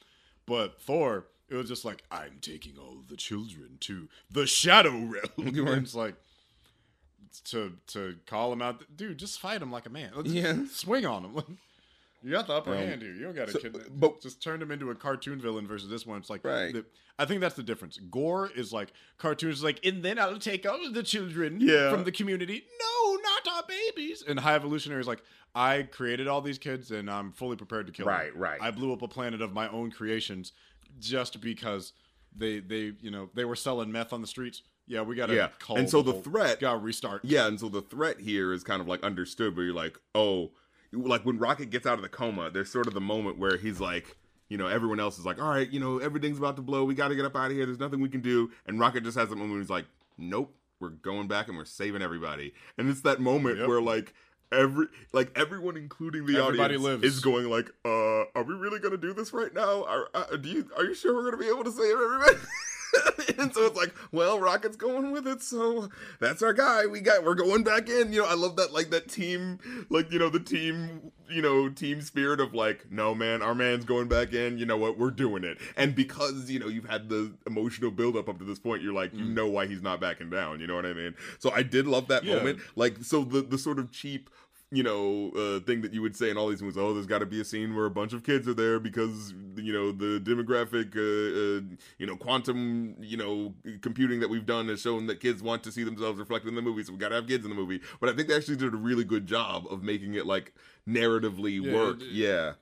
But 0.45 0.81
Thor, 0.81 1.25
it 1.49 1.55
was 1.55 1.67
just 1.67 1.83
like 1.85 2.03
I'm 2.11 2.37
taking 2.41 2.77
all 2.77 3.03
the 3.07 3.17
children 3.17 3.77
to 3.81 4.07
the 4.29 4.45
Shadow 4.47 4.91
Realm. 4.91 5.21
It's 5.83 5.95
like 5.95 6.15
to 7.45 7.73
to 7.87 8.15
call 8.25 8.51
him 8.53 8.61
out, 8.61 8.83
dude. 8.95 9.17
Just 9.17 9.39
fight 9.39 9.61
him 9.61 9.71
like 9.71 9.85
a 9.85 9.89
man. 9.89 10.11
Let's 10.15 10.29
Yeah. 10.29 10.65
swing 10.71 11.05
on 11.05 11.23
him. 11.25 11.57
You 12.23 12.31
got 12.31 12.47
the 12.47 12.53
upper 12.53 12.71
Um, 12.71 12.77
hand 12.77 13.01
here. 13.01 13.13
You 13.13 13.23
don't 13.23 13.35
got 13.35 13.47
to 13.47 13.53
so- 13.53 13.59
kid. 13.59 13.75
but- 13.99 14.21
just 14.21 14.41
turn 14.43 14.61
him 14.61 14.71
into 14.71 14.89
a 14.91 14.95
cartoon 14.95 15.39
villain 15.41 15.67
versus 15.67 15.89
this 15.89 16.05
one. 16.05 16.19
It's 16.19 16.29
like, 16.29 16.43
Right. 16.45 16.71
the- 16.73 16.85
I 17.17 17.25
think 17.25 17.41
that's 17.41 17.55
the 17.55 17.63
difference. 17.63 17.97
Gorr 18.09 18.51
is 18.55 18.71
like 18.71 18.93
cartoons, 19.17 19.57
is 19.57 19.63
like, 19.63 19.83
and 19.85 20.03
then 20.03 20.19
I'll 20.19 20.37
take 20.39 20.65
all 20.67 20.91
the 20.91 21.03
children 21.03 21.59
Yeah. 21.59 21.91
from 21.91 22.03
the 22.03 22.11
community. 22.11 22.65
No, 22.79 23.15
not 23.15 23.47
our 23.47 23.63
babies. 23.67 24.21
And 24.27 24.39
High 24.39 24.55
Evolutionary 24.55 25.01
is 25.01 25.07
like, 25.07 25.23
I 25.53 25.83
created 25.83 26.27
all 26.27 26.41
these 26.41 26.57
kids, 26.57 26.91
and 26.91 27.09
I'm 27.09 27.31
fully 27.31 27.57
prepared 27.57 27.85
to 27.87 27.91
kill 27.93 28.05
them. 28.05 28.15
Right, 28.15 28.35
right. 28.35 28.61
I 28.61 28.71
blew 28.71 28.93
up 28.93 29.01
a 29.01 29.07
planet 29.07 29.41
of 29.41 29.51
my 29.53 29.67
own 29.69 29.91
creations 29.91 30.53
just 30.99 31.41
because 31.41 31.93
they 32.35 32.59
they 32.59 32.93
you 33.01 33.11
know 33.11 33.29
they 33.33 33.43
were 33.43 33.55
selling 33.57 33.91
meth 33.91 34.13
on 34.13 34.21
the 34.21 34.27
streets. 34.27 34.61
Yeah, 34.87 35.01
we 35.01 35.15
got 35.15 35.27
to 35.27 35.35
Yeah. 35.35 35.49
call 35.59 35.77
And 35.77 35.89
so 35.89 36.01
the 36.01 36.11
whole- 36.13 36.21
threat- 36.21 36.59
got 36.59 36.73
to 36.73 36.77
restart. 36.79 37.23
Yeah, 37.25 37.47
and 37.47 37.59
so 37.59 37.67
the 37.69 37.81
threat 37.81 38.19
here 38.21 38.51
is 38.53 38.63
kind 38.63 38.81
of 38.81 38.87
like 38.87 39.03
understood, 39.03 39.55
where 39.55 39.65
you're 39.65 39.73
like, 39.75 39.97
oh, 40.15 40.51
like 40.93 41.25
when 41.25 41.37
Rocket 41.39 41.69
gets 41.69 41.85
out 41.85 41.95
of 41.95 42.01
the 42.01 42.09
coma, 42.09 42.49
there's 42.51 42.71
sort 42.71 42.87
of 42.87 42.93
the 42.93 43.01
moment 43.01 43.37
where 43.37 43.57
he's 43.57 43.79
like, 43.79 44.15
you 44.49 44.57
know, 44.57 44.67
everyone 44.67 44.99
else 44.99 45.17
is 45.17 45.25
like, 45.25 45.41
all 45.41 45.49
right, 45.49 45.69
you 45.69 45.79
know, 45.79 45.99
everything's 45.99 46.37
about 46.37 46.55
to 46.57 46.61
blow. 46.61 46.83
We 46.83 46.93
got 46.95 47.07
to 47.09 47.15
get 47.15 47.23
up 47.25 47.35
out 47.35 47.51
of 47.51 47.57
here. 47.57 47.65
There's 47.65 47.79
nothing 47.79 48.01
we 48.01 48.09
can 48.09 48.21
do. 48.21 48.51
And 48.67 48.79
Rocket 48.79 49.03
just 49.03 49.17
has 49.17 49.29
that 49.29 49.35
moment 49.35 49.51
where 49.53 49.61
he's 49.61 49.69
like, 49.69 49.85
nope, 50.17 50.53
we're 50.81 50.89
going 50.89 51.27
back 51.27 51.47
and 51.47 51.55
we're 51.57 51.63
saving 51.65 52.01
everybody. 52.01 52.53
And 52.77 52.89
it's 52.89 53.01
that 53.01 53.19
moment 53.21 53.59
Yep. 53.59 53.67
where 53.69 53.81
like 53.81 54.13
every 54.51 54.87
like 55.13 55.31
everyone 55.37 55.77
including 55.77 56.25
the 56.25 56.35
Everybody 56.37 56.75
audience 56.75 56.83
lives. 56.83 57.03
is 57.03 57.19
going 57.21 57.49
like 57.49 57.69
uh 57.85 58.23
are 58.35 58.43
we 58.43 58.53
really 58.53 58.79
gonna 58.79 58.97
do 58.97 59.13
this 59.13 59.31
right 59.31 59.53
now 59.53 59.85
are 59.85 60.09
uh, 60.13 60.35
do 60.35 60.49
you 60.49 60.69
are 60.75 60.83
you 60.83 60.93
sure 60.93 61.15
we're 61.15 61.23
gonna 61.23 61.37
be 61.41 61.47
able 61.47 61.63
to 61.63 61.71
save 61.71 61.93
everybody 61.93 62.35
and 63.37 63.53
so 63.53 63.65
it's 63.65 63.77
like 63.77 63.93
well 64.11 64.39
rocket's 64.39 64.75
going 64.75 65.11
with 65.11 65.27
it 65.27 65.41
so 65.41 65.89
that's 66.19 66.41
our 66.41 66.53
guy. 66.53 66.85
We 66.85 66.99
got 67.01 67.23
we're 67.23 67.35
going 67.35 67.63
back 67.63 67.89
in. 67.89 68.11
You 68.13 68.21
know 68.21 68.27
i 68.27 68.33
love 68.33 68.55
that 68.57 68.73
like 68.73 68.89
that 68.91 69.09
team 69.09 69.59
like 69.89 70.11
you 70.11 70.19
know 70.19 70.29
the 70.29 70.39
team 70.39 71.11
you 71.29 71.41
know 71.41 71.69
team 71.69 72.01
spirit 72.01 72.39
of 72.39 72.53
like 72.53 72.91
no 72.91 73.15
man 73.15 73.41
our 73.41 73.55
man's 73.55 73.85
going 73.85 74.07
back 74.07 74.33
in. 74.33 74.57
You 74.57 74.65
know 74.65 74.77
what? 74.77 74.97
We're 74.97 75.11
doing 75.11 75.43
it. 75.43 75.57
And 75.77 75.95
because 75.95 76.49
you 76.49 76.59
know 76.59 76.67
you've 76.67 76.89
had 76.89 77.09
the 77.09 77.33
emotional 77.47 77.91
build 77.91 78.15
up 78.15 78.29
up 78.29 78.37
to 78.39 78.45
this 78.45 78.59
point 78.59 78.81
you're 78.81 78.93
like 78.93 79.13
you 79.13 79.25
mm. 79.25 79.33
know 79.33 79.47
why 79.47 79.67
he's 79.67 79.81
not 79.81 79.99
backing 79.99 80.29
down. 80.29 80.59
You 80.59 80.67
know 80.67 80.75
what 80.75 80.85
i 80.85 80.93
mean? 80.93 81.15
So 81.39 81.51
i 81.51 81.63
did 81.63 81.87
love 81.87 82.07
that 82.07 82.23
Yeah. 82.23 82.37
moment. 82.37 82.59
Like 82.75 82.97
so 83.03 83.23
the 83.23 83.41
the 83.41 83.57
sort 83.57 83.79
of 83.79 83.91
cheap 83.91 84.29
you 84.73 84.83
know, 84.83 85.31
uh, 85.35 85.59
thing 85.65 85.81
that 85.81 85.93
you 85.93 86.01
would 86.01 86.15
say 86.15 86.29
in 86.29 86.37
all 86.37 86.47
these 86.47 86.61
movies. 86.61 86.77
Oh, 86.77 86.93
there's 86.93 87.05
got 87.05 87.19
to 87.19 87.25
be 87.25 87.41
a 87.41 87.45
scene 87.45 87.75
where 87.75 87.85
a 87.85 87.91
bunch 87.91 88.13
of 88.13 88.23
kids 88.23 88.47
are 88.47 88.53
there 88.53 88.79
because 88.79 89.33
you 89.57 89.73
know 89.73 89.91
the 89.91 90.19
demographic, 90.21 90.95
uh, 90.95 91.59
uh, 91.59 91.75
you 91.97 92.07
know, 92.07 92.15
quantum, 92.15 92.95
you 93.01 93.17
know, 93.17 93.53
computing 93.81 94.21
that 94.21 94.29
we've 94.29 94.45
done 94.45 94.69
has 94.69 94.81
shown 94.81 95.07
that 95.07 95.19
kids 95.19 95.43
want 95.43 95.63
to 95.63 95.71
see 95.71 95.83
themselves 95.83 96.19
reflected 96.19 96.47
in 96.49 96.55
the 96.55 96.61
movie. 96.61 96.83
So 96.83 96.93
we 96.93 96.99
got 96.99 97.09
to 97.09 97.15
have 97.15 97.27
kids 97.27 97.43
in 97.43 97.49
the 97.49 97.55
movie. 97.55 97.81
But 97.99 98.09
I 98.09 98.15
think 98.15 98.29
they 98.29 98.35
actually 98.35 98.57
did 98.57 98.73
a 98.73 98.77
really 98.77 99.03
good 99.03 99.27
job 99.27 99.65
of 99.69 99.83
making 99.83 100.13
it 100.13 100.25
like 100.25 100.53
narratively 100.87 101.61
Yeah, 101.61 101.73
work. 101.73 102.01
it- 102.01 102.07
yeah, 102.07 102.53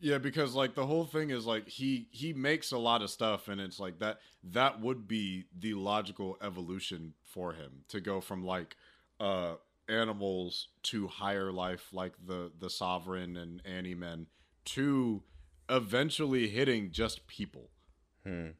Yeah, 0.00 0.18
because 0.18 0.54
like 0.54 0.74
the 0.74 0.86
whole 0.86 1.06
thing 1.06 1.30
is 1.30 1.46
like 1.46 1.66
he 1.66 2.08
he 2.10 2.32
makes 2.34 2.72
a 2.72 2.78
lot 2.78 3.00
of 3.02 3.10
stuff, 3.10 3.48
and 3.48 3.60
it's 3.60 3.80
like 3.80 3.98
that 4.00 4.20
that 4.44 4.80
would 4.80 5.08
be 5.08 5.46
the 5.58 5.74
logical 5.74 6.36
evolution 6.42 7.14
for 7.24 7.54
him 7.54 7.84
to 7.88 8.00
go 8.00 8.20
from 8.20 8.44
like 8.44 8.76
uh 9.18 9.54
animals 9.88 10.68
to 10.84 11.08
higher 11.08 11.52
life, 11.52 11.88
like 11.92 12.14
the 12.26 12.52
the 12.58 12.70
sovereign 12.70 13.36
and 13.36 13.62
Annie 13.64 13.94
men, 13.94 14.26
to 14.66 15.22
eventually 15.68 16.48
hitting 16.48 16.90
just 16.90 17.26
people. 17.26 17.70
Hmm. 18.24 18.50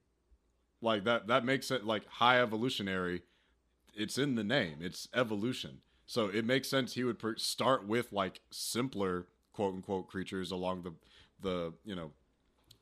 Like 0.80 1.04
that 1.04 1.26
that 1.26 1.44
makes 1.44 1.70
it 1.70 1.84
like 1.84 2.06
high 2.06 2.40
evolutionary. 2.40 3.22
It's 3.94 4.18
in 4.18 4.36
the 4.36 4.44
name. 4.44 4.76
It's 4.80 5.08
evolution. 5.14 5.78
So 6.06 6.26
it 6.26 6.44
makes 6.44 6.68
sense 6.68 6.94
he 6.94 7.04
would 7.04 7.18
per- 7.18 7.36
start 7.36 7.86
with 7.86 8.12
like 8.12 8.40
simpler 8.50 9.26
quote 9.52 9.74
unquote 9.74 10.08
creatures 10.08 10.50
along 10.50 10.82
the 10.82 10.92
the 11.40 11.72
you 11.84 11.94
know 11.94 12.12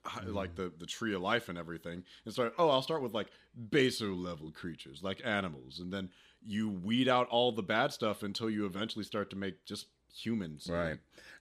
hi- 0.04 0.24
like 0.24 0.54
the 0.54 0.72
the 0.78 0.86
tree 0.86 1.14
of 1.14 1.22
life 1.22 1.48
and 1.48 1.58
everything 1.58 2.04
and 2.24 2.34
start 2.34 2.54
oh 2.58 2.68
I'll 2.68 2.82
start 2.82 3.02
with 3.02 3.14
like 3.14 3.28
baser 3.70 4.12
level 4.12 4.50
creatures 4.50 5.02
like 5.02 5.20
animals 5.24 5.80
and 5.80 5.92
then 5.92 6.10
you 6.44 6.68
weed 6.68 7.08
out 7.08 7.28
all 7.28 7.52
the 7.52 7.62
bad 7.62 7.92
stuff 7.92 8.22
until 8.22 8.48
you 8.48 8.66
eventually 8.66 9.04
start 9.04 9.30
to 9.30 9.36
make 9.36 9.64
just 9.64 9.86
humans 10.14 10.68
right. 10.70 10.98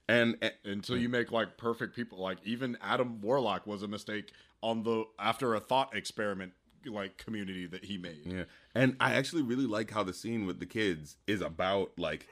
And, 0.07 0.37
and 0.41 0.53
until 0.63 0.97
you 0.97 1.09
make 1.09 1.31
like 1.31 1.57
perfect 1.57 1.95
people 1.95 2.19
like 2.19 2.37
even 2.43 2.77
Adam 2.81 3.21
Warlock 3.21 3.65
was 3.65 3.81
a 3.81 3.87
mistake 3.87 4.31
on 4.61 4.83
the 4.83 5.05
after 5.17 5.55
a 5.55 5.59
thought 5.59 5.95
experiment 5.95 6.53
like 6.85 7.17
community 7.17 7.65
that 7.65 7.85
he 7.85 7.97
made 7.97 8.21
Yeah. 8.25 8.43
And 8.75 8.95
I 8.99 9.13
actually 9.13 9.41
really 9.41 9.65
like 9.65 9.91
how 9.91 10.03
the 10.03 10.13
scene 10.13 10.45
with 10.45 10.59
the 10.59 10.65
kids 10.65 11.17
is 11.25 11.41
about 11.41 11.91
like 11.97 12.27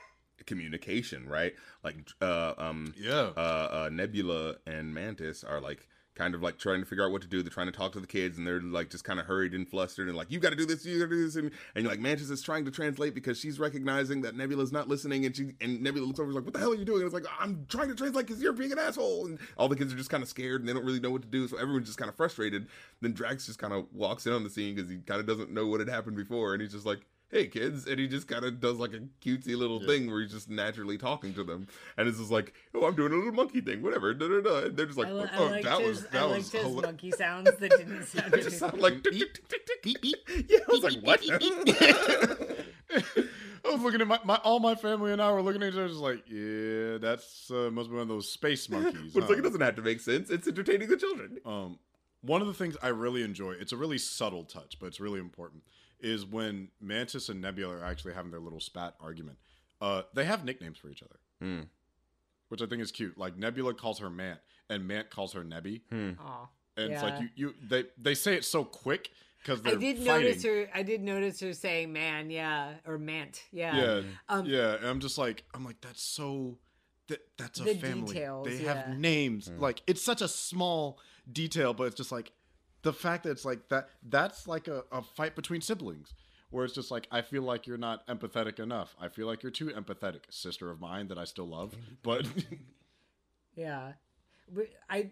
communication, 0.46 1.28
right? 1.28 1.54
Like 1.84 1.96
uh 2.22 2.54
um 2.58 2.94
yeah 2.98 3.32
uh, 3.36 3.40
uh 3.72 3.90
Nebula 3.92 4.56
and 4.68 4.94
Mantis 4.94 5.44
are 5.44 5.60
like 5.62 5.88
kind 6.16 6.36
of 6.36 6.44
like 6.44 6.58
trying 6.58 6.80
to 6.80 6.86
figure 6.86 7.04
out 7.04 7.12
what 7.12 7.22
to 7.22 7.28
do. 7.28 7.42
They're 7.42 7.50
trying 7.50 7.68
to 7.68 7.72
talk 7.72 7.92
to 7.94 8.00
the 8.00 8.08
kids 8.08 8.38
and 8.38 8.46
they're 8.46 8.62
like 8.62 8.90
just 8.90 9.04
kind 9.04 9.20
of 9.20 9.26
hurried 9.26 9.54
and 9.54 9.68
flustered 9.68 10.08
and 10.08 10.16
like 10.16 10.30
you 10.30 10.40
got 10.40 10.52
to 10.52 10.56
do 10.56 10.66
this, 10.66 10.86
you 10.86 11.00
got 11.00 11.10
to 11.10 11.16
do 11.16 11.26
this 11.26 11.36
and, 11.36 11.52
and 11.76 11.84
you're 11.84 11.92
like 11.92 12.00
Mantis 12.00 12.30
is 12.30 12.42
trying 12.42 12.66
to 12.66 12.72
translate 12.72 13.16
because 13.16 13.40
she's 13.40 13.60
recognizing 13.60 14.22
that 14.22 14.36
Nebula's 14.36 14.72
not 14.72 14.88
listening 14.88 15.26
and 15.26 15.36
she 15.36 15.54
and 15.62 15.82
Nebula 15.82 16.06
looks 16.06 16.20
over 16.20 16.30
and 16.30 16.32
is 16.32 16.36
like 16.36 16.46
what 16.46 16.54
the 16.54 16.60
hell 16.60 16.72
are 16.72 16.76
you 16.76 16.86
doing? 16.86 17.02
And 17.02 17.06
it's 17.06 17.14
like 17.14 17.26
I'm 17.40 17.66
trying 17.70 17.90
to 17.90 17.96
translate 17.96 18.28
cuz 18.28 18.42
you're 18.42 18.54
being 18.54 18.72
an 18.72 18.80
asshole 18.80 19.26
and 19.26 19.40
all 19.58 19.68
the 19.68 19.76
kids 19.76 19.94
are 19.94 19.98
just 19.98 20.10
kind 20.10 20.24
of 20.24 20.30
scared 20.30 20.62
and 20.62 20.70
they 20.70 20.74
don't 20.74 20.86
really 20.86 21.00
know 21.00 21.12
what 21.12 21.24
to 21.24 21.28
do. 21.28 21.48
So 21.48 21.58
everyone's 21.58 21.88
just 21.88 21.98
kind 21.98 22.10
of 22.10 22.16
frustrated. 22.16 22.68
Then 23.02 23.14
Drax 23.14 23.46
just 23.46 23.60
kind 23.60 23.74
of 23.74 23.86
walks 23.94 24.28
in 24.28 24.34
on 24.34 24.44
the 24.44 24.50
scene 24.50 24.76
cuz 24.76 24.90
he 24.90 24.98
kind 24.98 25.20
of 25.20 25.26
doesn't 25.26 25.52
know 25.52 25.68
what 25.68 25.80
had 25.80 25.90
happened 25.90 26.16
before 26.16 26.54
and 26.54 26.62
he's 26.62 26.74
just 26.74 26.86
like 26.86 27.06
hey 27.34 27.48
kids 27.48 27.86
and 27.88 28.00
he 28.00 28.08
just 28.08 28.28
kind 28.28 28.46
of 28.46 28.60
does 28.62 28.78
like 28.78 28.94
a 28.94 29.00
cutesy 29.26 29.58
little 29.58 29.82
Yeah. 29.82 29.88
thing 29.88 30.10
where 30.12 30.22
he's 30.22 30.32
just 30.32 30.50
naturally 30.50 30.98
talking 30.98 31.34
to 31.34 31.44
them 31.44 31.68
and 31.98 32.08
it's 32.08 32.20
just 32.20 32.32
like 32.32 32.54
oh 32.76 32.86
i'm 32.86 32.96
doing 32.96 33.12
a 33.12 33.16
little 33.16 33.32
monkey 33.34 33.60
thing 33.60 33.82
whatever 33.82 34.14
da, 34.14 34.28
da, 34.28 34.42
da. 34.42 34.58
and 34.68 34.78
they're 34.78 34.86
just 34.86 34.98
like 34.98 35.08
I, 35.08 35.12
li- 35.12 35.30
I 35.32 35.38
oh 35.40 35.50
that 35.62 35.80
his, 35.82 35.88
was 35.88 36.06
that 36.12 36.22
liked 36.24 36.38
was 36.38 36.52
his 36.52 36.64
hila- 36.64 36.82
monkey 36.84 37.12
sounds 37.12 37.50
that 37.58 37.60
didn't 37.78 38.06
sound. 38.06 38.34
it 38.34 38.44
just 38.44 38.60
sounded 38.60 38.80
like 38.80 39.04
tick, 39.04 39.14
tick, 39.14 39.34
tick, 39.34 39.50
tick, 39.50 39.66
tick. 39.66 39.82
Beep 39.84 40.02
beep. 40.02 40.18
yeah 40.50 40.60
i 40.68 40.72
was 40.72 40.84
like 40.84 40.96
what 41.02 41.20
I 43.66 43.72
was 43.72 43.82
looking 43.82 44.02
at 44.02 44.08
my, 44.08 44.20
my 44.26 44.36
all 44.44 44.60
my 44.60 44.76
family 44.76 45.14
and 45.14 45.22
I 45.22 45.32
were 45.32 45.42
looking 45.42 45.64
at 45.64 45.70
each 45.70 45.76
other 45.76 45.88
just 45.88 46.00
like 46.02 46.24
yeah 46.30 46.98
that's 47.00 47.50
uh, 47.50 47.70
must 47.72 47.90
be 47.90 47.94
one 47.96 48.04
of 48.04 48.08
those 48.10 48.30
space 48.30 48.70
monkeys 48.70 49.14
but 49.14 49.22
it's 49.24 49.30
like 49.30 49.40
it 49.40 49.44
doesn't 49.44 49.62
have 49.62 49.76
to 49.78 49.82
make 49.82 50.00
sense 50.02 50.30
it's 50.30 50.48
entertaining 50.48 50.90
the 50.90 50.98
children 50.98 51.38
Um, 51.46 51.80
one 52.22 52.40
of 52.42 52.48
the 52.48 52.54
things 52.54 52.78
I 52.82 52.88
really 52.88 53.22
enjoy, 53.22 53.52
it's 53.52 53.74
a 53.74 53.78
really 53.78 53.98
subtle 53.98 54.46
touch, 54.46 54.78
but 54.80 54.86
it's 54.86 55.02
really 55.02 55.20
important, 55.20 55.64
is 56.04 56.26
when 56.26 56.68
Mantis 56.82 57.30
and 57.30 57.42
Nebula 57.42 57.78
are 57.78 57.84
actually 57.84 58.14
having 58.14 58.30
their 58.32 58.40
little 58.42 58.60
spat 58.60 58.96
argument. 59.00 59.38
Uh, 59.82 60.04
they 60.14 60.26
have 60.26 60.46
nicknames 60.46 60.78
for 60.78 60.90
each 60.90 61.02
other, 61.04 61.20
Hmm. 61.42 61.62
which 62.50 62.62
I 62.62 62.66
think 62.68 62.82
is 62.82 62.92
cute. 62.92 63.18
Like 63.18 63.38
Nebula 63.38 63.74
calls 63.74 64.00
her 64.00 64.10
Mant, 64.10 64.40
and 64.70 64.88
Mant 64.88 65.10
calls 65.10 65.34
her 65.34 65.44
Nebby, 65.44 65.82
Hmm. 65.90 66.12
Aw. 66.20 66.48
and 66.78 66.94
it's 66.94 67.02
like 67.04 67.20
you, 67.22 67.30
you 67.36 67.54
they 67.68 67.86
they 67.98 68.14
say 68.16 68.36
it 68.36 68.46
so 68.46 68.64
quick 68.64 69.10
because 69.40 69.60
I 69.62 69.72
they're 69.72 69.80
did 69.80 69.98
fighting. 69.98 70.06
notice 70.28 70.44
her. 70.44 70.70
I 70.74 70.84
did 70.84 71.02
notice 71.02 71.40
her 71.42 71.54
saying 71.54 71.92
"man," 71.92 72.30
yeah, 72.30 72.76
or 72.86 72.98
"mant," 72.98 73.44
yeah. 73.52 73.76
Yeah, 73.76 74.02
Um, 74.30 74.46
yeah, 74.46 74.76
and 74.76 74.88
I'm 74.88 75.00
just 75.00 75.18
like, 75.18 75.44
I'm 75.54 75.66
like, 75.66 75.82
that's 75.82 76.02
so 76.02 76.58
that 77.08 77.20
that's 77.38 77.60
a 77.60 77.64
The 77.64 77.76
family. 77.76 78.08
details, 78.14 78.48
they 78.48 78.64
yeah. 78.64 78.74
have 78.88 78.98
names. 78.98 79.50
Like 79.58 79.82
it's 79.88 80.02
such 80.02 80.22
a 80.22 80.28
small 80.30 81.00
detail, 81.30 81.74
but 81.74 81.86
it's 81.86 81.96
just 81.96 82.12
like 82.12 82.32
the 82.84 82.94
fact 82.94 83.24
that 83.24 83.32
it's 83.32 83.46
like 83.46 83.68
that. 83.70 83.90
That's 84.08 84.48
like 84.48 84.68
a, 84.68 84.84
a 84.92 85.02
fight 85.02 85.36
between 85.36 85.62
siblings. 85.62 86.14
Where 86.52 86.66
it's 86.66 86.76
just 86.76 86.92
like 86.92 87.08
I 87.12 87.22
feel 87.24 87.42
like 87.42 87.66
you're 87.66 87.78
not 87.80 88.06
empathetic 88.06 88.60
enough. 88.60 88.96
I 89.02 89.08
feel 89.10 89.26
like 89.26 89.42
you're 89.42 89.52
too 89.52 89.70
empathetic, 89.70 90.20
sister 90.30 90.70
of 90.70 90.80
mine 90.80 91.08
that 91.08 91.18
I 91.18 91.24
still 91.24 91.48
love. 91.48 91.76
But 92.04 92.28
Yeah. 93.56 93.94
We, 94.54 94.66
I 94.90 95.10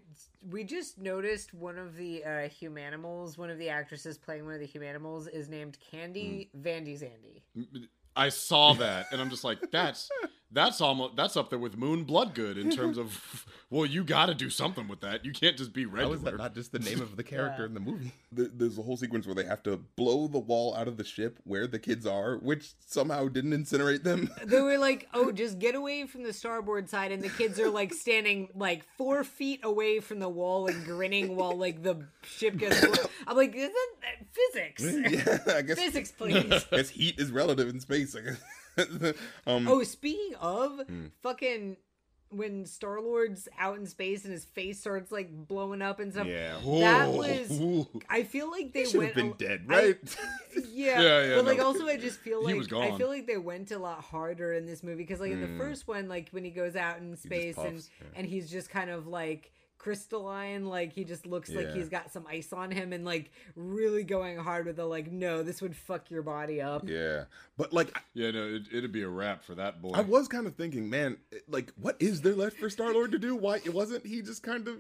we 0.52 0.64
just 0.64 1.00
noticed 1.00 1.54
one 1.54 1.78
of 1.78 1.96
the 1.96 2.24
uh, 2.24 2.28
humanimals, 2.50 3.38
one 3.38 3.50
of 3.50 3.58
the 3.58 3.70
actresses 3.70 4.18
playing 4.18 4.46
one 4.46 4.54
of 4.54 4.60
the 4.60 4.68
humanimals 4.68 5.28
is 5.34 5.48
named 5.50 5.78
Candy 5.90 6.50
Hmm. 6.54 6.62
Vandy 6.62 7.02
Zandy. 7.02 7.88
I 8.16 8.30
saw 8.30 8.74
that, 8.74 9.08
and 9.12 9.22
I'm 9.22 9.30
just 9.30 9.46
like, 9.46 9.72
that's 9.72 10.10
that's 10.54 10.82
almost 10.82 11.16
that's 11.16 11.38
up 11.38 11.50
there 11.50 11.60
with 11.60 11.78
Moon 11.78 12.04
Bloodgood 12.04 12.58
in 12.58 12.70
terms 12.72 12.98
of 12.98 13.46
well, 13.70 13.86
you 13.86 14.04
got 14.04 14.26
to 14.28 14.34
do 14.34 14.50
something 14.50 14.88
with 14.88 15.02
that. 15.02 15.24
You 15.26 15.32
can't 15.32 15.56
just 15.58 15.74
be 15.74 15.84
How 15.86 15.90
regular. 15.92 16.16
is 16.16 16.22
that 16.24 16.38
not 16.38 16.54
just 16.56 16.72
the 16.72 16.80
name 16.80 17.02
of 17.02 17.16
the 17.16 17.24
character 17.34 17.62
Yeah. 17.64 17.68
in 17.68 17.74
the 17.74 17.80
movie? 17.80 18.12
There's 18.32 18.78
a 18.78 18.82
whole 18.82 18.98
sequence 18.98 19.26
where 19.26 19.36
they 19.36 19.46
have 19.46 19.64
to 19.64 19.78
blow 19.96 20.28
the 20.28 20.40
wall 20.40 20.76
out 20.76 20.88
of 20.88 20.98
the 20.98 21.04
ship 21.04 21.40
where 21.44 21.68
the 21.68 21.80
kids 21.80 22.06
are, 22.06 22.38
which 22.38 22.72
somehow 22.86 23.28
didn't 23.28 23.52
incinerate 23.52 24.04
them. 24.04 24.30
They 24.46 24.60
were 24.62 24.78
like, 24.78 25.08
"Oh, 25.14 25.32
just 25.32 25.60
get 25.60 25.76
away 25.76 26.06
from 26.08 26.24
the 26.24 26.34
starboard 26.34 26.90
side," 26.90 27.12
and 27.12 27.22
the 27.24 27.30
kids 27.30 27.60
are 27.60 27.70
like 27.70 27.94
standing 27.94 28.50
like 28.56 28.84
four 28.98 29.24
feet 29.24 29.62
away 29.64 30.00
from 30.00 30.20
the 30.20 30.30
wall 30.30 30.68
and 30.68 30.84
grinning 30.86 31.36
while 31.36 31.58
like 31.58 31.84
the 31.84 32.06
ship 32.24 32.58
gets. 32.58 32.82
blown. 32.82 32.96
I'm 33.28 33.38
like, 33.38 33.56
"Isn't 33.56 33.74
that 34.02 34.26
physics? 34.32 34.84
yeah, 35.48 35.56
I 35.56 35.62
guess, 35.62 35.78
Physics, 35.80 36.12
please." 36.12 36.66
I 36.72 36.76
guess 36.78 36.90
heat 36.90 37.20
is 37.20 37.32
relative 37.32 37.70
in 37.70 37.80
space. 37.80 38.16
I 38.16 38.22
guess. 38.22 38.42
um, 39.48 39.68
Oh, 39.68 39.84
speaking 39.84 40.36
of 40.40 40.80
Hmm. 40.88 41.06
fucking 41.22 41.78
when 42.30 42.66
Star 42.66 43.02
Lord's 43.02 43.50
out 43.60 43.78
in 43.78 43.86
space 43.86 44.24
and 44.24 44.32
his 44.32 44.46
face 44.46 44.80
starts 44.80 45.12
like 45.12 45.30
blowing 45.48 45.82
up 45.82 46.00
and 46.00 46.14
stuff. 46.14 46.28
yeah. 46.28 46.54
That 46.54 47.10
Whoa. 47.10 47.18
was. 47.18 47.88
I 48.10 48.24
feel 48.24 48.50
like 48.50 48.72
they 48.72 48.86
went. 48.94 49.08
have 49.08 49.16
been 49.16 49.34
dead, 49.38 49.66
I- 49.70 49.74
right? 49.74 50.18
yeah, 50.72 51.02
Yeah, 51.02 51.24
yeah, 51.26 51.36
but 51.36 51.46
like 51.46 51.60
also 51.60 51.86
I 51.88 51.98
just 51.98 52.20
feel 52.20 52.48
He 52.48 52.54
like 52.54 52.72
I 52.72 52.98
feel 52.98 53.10
like 53.10 53.28
they 53.28 53.38
went 53.38 53.72
a 53.72 53.78
lot 53.80 54.02
harder 54.02 54.54
in 54.54 54.66
this 54.66 54.82
movie 54.82 55.04
because 55.04 55.20
like 55.20 55.32
in 55.34 55.42
the 55.42 55.48
Mm. 55.48 55.58
first 55.58 55.90
one, 55.90 56.08
like 56.08 56.30
when 56.32 56.46
he 56.46 56.52
goes 56.52 56.78
out 56.78 57.00
in 57.00 57.18
space 57.18 57.58
and 57.58 57.78
yeah. 57.80 58.08
and 58.16 58.26
he's 58.26 58.50
just 58.50 58.70
kind 58.70 58.90
of 58.90 59.08
like 59.08 59.52
crystalline, 59.82 60.68
like 60.68 60.94
he 60.94 61.04
just 61.04 61.26
looks 61.26 61.50
like 61.50 61.74
he's 61.74 61.90
got 61.90 62.12
some 62.14 62.28
ice 62.30 62.54
on 62.54 62.70
him 62.70 62.94
and 62.94 63.04
like 63.04 63.32
really 63.56 64.04
going 64.04 64.38
hard 64.38 64.68
with 64.68 64.76
the 64.76 64.86
like, 64.86 65.12
no, 65.12 65.42
this 65.42 65.60
would 65.60 65.76
fuck 65.76 66.12
your 66.12 66.22
body 66.22 66.62
up. 66.62 66.88
yeah. 66.88 67.24
But 67.58 67.74
like, 67.74 68.00
Yeah, 68.14 68.30
no, 68.30 68.46
it, 68.46 68.68
it'd 68.72 68.92
be 68.92 69.02
a 69.02 69.10
wrap 69.10 69.44
for 69.44 69.56
that 69.56 69.82
boy. 69.82 69.94
I 69.96 70.02
was 70.02 70.28
kind 70.28 70.46
of 70.46 70.56
thinking, 70.56 70.88
man, 70.88 71.18
like, 71.48 71.74
what 71.82 71.98
is 72.00 72.22
there 72.22 72.36
left 72.36 72.58
for 72.58 72.70
Star 72.70 72.94
Lord 72.94 73.12
to 73.14 73.18
do? 73.18 73.36
Why 73.36 73.56
it 73.56 73.74
wasn't 73.74 74.06
he 74.06 74.22
just 74.22 74.44
kind 74.44 74.68
of, 74.68 74.76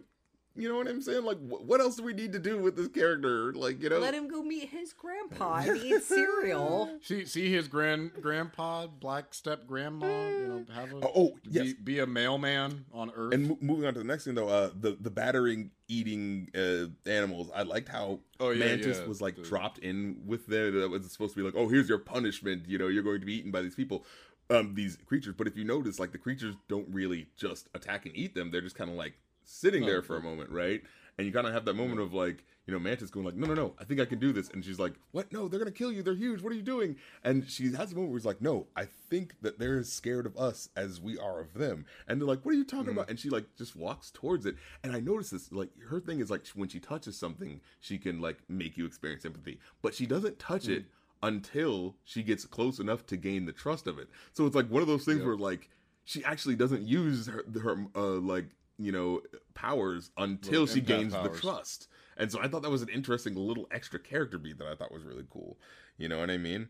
you 0.55 0.67
know 0.69 0.75
what 0.75 0.87
I'm 0.87 1.01
saying? 1.01 1.23
Like, 1.23 1.37
wh- 1.37 1.65
what 1.67 1.79
else 1.81 1.95
do 1.95 2.03
we 2.03 2.13
need 2.13 2.33
to 2.33 2.39
do 2.39 2.57
with 2.57 2.75
this 2.75 2.87
character? 2.89 3.53
Like, 3.53 3.81
you 3.81 3.89
know, 3.89 3.99
Let 3.99 4.13
him 4.13 4.27
go 4.27 4.41
meet 4.43 4.69
his 4.69 4.93
grandpa 4.93 5.55
and 5.67 5.77
eat 5.77 6.03
cereal. 6.03 6.97
see 7.03 7.25
see 7.25 7.51
his 7.51 7.67
grand 7.67 8.11
grandpa, 8.21 8.87
black 8.87 9.33
step 9.33 9.65
grandma. 9.67 10.05
You 10.07 10.47
know, 10.67 10.73
have 10.73 10.91
a 10.93 10.97
Oh, 10.97 11.11
oh, 11.15 11.27
be, 11.43 11.49
yes. 11.51 11.73
be 11.83 11.99
a 11.99 12.05
mailman 12.07 12.85
on 12.93 13.11
Earth. 13.15 13.33
And 13.33 13.49
mo- 13.49 13.57
moving 13.61 13.85
on 13.85 13.93
to 13.93 13.99
the 13.99 14.05
next 14.05 14.25
thing, 14.25 14.35
though, 14.35 14.49
uh, 14.49 14.71
the 14.79 14.97
the 14.99 15.09
battering 15.11 15.71
eating 15.87 16.49
uh, 16.55 16.85
animals. 17.09 17.49
I 17.55 17.63
liked 17.63 17.89
how 17.89 18.19
Oh, 18.39 18.49
yeah, 18.51 18.65
Mantis 18.65 18.99
yeah, 18.99 19.05
was 19.07 19.21
like 19.21 19.35
the- 19.35 19.43
dropped 19.43 19.77
in 19.79 20.21
with 20.25 20.47
them. 20.47 20.79
that 20.79 20.89
was 20.89 21.11
supposed 21.11 21.33
to 21.35 21.39
be 21.39 21.45
like, 21.45 21.55
oh, 21.55 21.67
here's 21.69 21.87
your 21.89 21.97
punishment. 21.99 22.63
You 22.67 22.77
know, 22.77 22.87
you're 22.87 23.03
going 23.03 23.19
to 23.19 23.25
be 23.25 23.33
eaten 23.35 23.51
by 23.51 23.61
these 23.61 23.75
people, 23.75 24.03
um, 24.49 24.73
these 24.73 24.97
creatures. 25.05 25.35
But 25.37 25.47
if 25.47 25.55
you 25.57 25.63
notice, 25.63 25.99
like 25.99 26.11
the 26.11 26.17
creatures 26.17 26.55
don't 26.67 26.87
really 26.89 27.27
just 27.37 27.67
attack 27.73 28.05
and 28.05 28.15
eat 28.15 28.33
them. 28.35 28.51
They're 28.51 28.61
just 28.61 28.75
kind 28.75 28.89
of 28.89 28.95
like 28.95 29.13
sitting 29.43 29.83
Oh, 29.83 29.87
there 29.87 30.01
for 30.01 30.17
a 30.17 30.21
moment, 30.21 30.49
right? 30.49 30.81
And 31.17 31.27
you 31.27 31.33
kind 31.33 31.45
of 31.45 31.53
have 31.53 31.65
that 31.65 31.73
moment 31.75 31.99
of 31.99 32.13
like, 32.13 32.45
you 32.65 32.73
know, 32.73 32.79
Mantis 32.79 33.09
going 33.11 33.25
like, 33.25 33.35
no, 33.35 33.45
no, 33.47 33.53
no, 33.53 33.73
I 33.79 33.83
think 33.83 33.99
I 33.99 34.05
can 34.05 34.17
do 34.17 34.31
this. 34.31 34.49
And 34.49 34.63
she's 34.63 34.79
like, 34.79 34.93
what? 35.11 35.31
No, 35.31 35.47
they're 35.47 35.59
gonna 35.59 35.71
kill 35.71 35.91
you. 35.91 36.01
They're 36.03 36.15
huge. 36.15 36.41
What 36.41 36.53
are 36.53 36.55
you 36.55 36.61
doing? 36.61 36.95
And 37.23 37.47
she 37.49 37.65
has 37.73 37.91
a 37.91 37.95
moment 37.95 38.11
where 38.11 38.19
she's 38.19 38.25
like, 38.25 38.41
no, 38.41 38.67
I 38.75 38.85
think 38.85 39.35
that 39.41 39.59
they're 39.59 39.79
as 39.79 39.91
scared 39.91 40.25
of 40.25 40.37
us 40.37 40.69
as 40.75 41.01
we 41.01 41.17
are 41.19 41.39
of 41.41 41.53
them. 41.53 41.85
And 42.07 42.19
they're 42.19 42.27
like, 42.27 42.45
what 42.45 42.53
are 42.53 42.57
you 42.57 42.63
talking 42.63 42.85
Mm-hmm. 42.87 42.97
about? 42.97 43.09
And 43.09 43.19
she 43.19 43.29
like 43.29 43.45
just 43.57 43.75
walks 43.75 44.09
towards 44.11 44.45
it. 44.45 44.55
And 44.83 44.95
I 44.95 44.99
notice 44.99 45.31
this, 45.31 45.51
like 45.51 45.69
her 45.89 45.99
thing 45.99 46.21
is 46.21 46.31
like 46.31 46.47
when 46.55 46.69
she 46.69 46.79
touches 46.79 47.17
something, 47.17 47.59
she 47.81 47.97
can 47.97 48.21
like 48.21 48.37
make 48.47 48.77
you 48.77 48.85
experience 48.85 49.25
empathy, 49.25 49.59
but 49.81 49.93
she 49.93 50.05
doesn't 50.05 50.39
touch 50.39 50.63
Mm. 50.65 50.77
it 50.77 50.85
until 51.23 51.95
she 52.03 52.23
gets 52.23 52.45
close 52.45 52.79
enough 52.79 53.05
to 53.07 53.17
gain 53.17 53.45
the 53.45 53.51
trust 53.51 53.85
of 53.85 53.99
it. 53.99 54.07
So 54.33 54.45
it's 54.45 54.55
like 54.55 54.67
one 54.69 54.81
of 54.81 54.87
those 54.87 55.05
things 55.05 55.19
Yep. 55.19 55.25
where 55.27 55.35
like 55.37 55.69
she 56.03 56.23
actually 56.23 56.55
doesn't 56.55 56.81
use 56.87 57.27
her, 57.27 57.45
her 57.61 57.85
uh, 57.95 58.19
like 58.19 58.45
you 58.83 58.91
know 58.91 59.21
powers 59.53 60.11
until 60.17 60.61
Little 60.61 60.75
she 60.75 60.81
empath 60.81 60.85
gains 60.87 61.13
the 61.13 61.29
trust. 61.29 61.87
And 62.17 62.31
so 62.31 62.39
I 62.41 62.47
thought 62.47 62.61
that 62.63 62.69
was 62.69 62.81
an 62.81 62.89
interesting 62.89 63.35
little 63.35 63.67
extra 63.71 63.97
character 63.99 64.37
beat 64.37 64.57
that 64.59 64.67
I 64.67 64.75
thought 64.75 64.91
was 64.91 65.03
really 65.03 65.25
cool. 65.29 65.57
You 65.97 66.07
know 66.09 66.19
what 66.19 66.29
I 66.29 66.37
mean? 66.37 66.67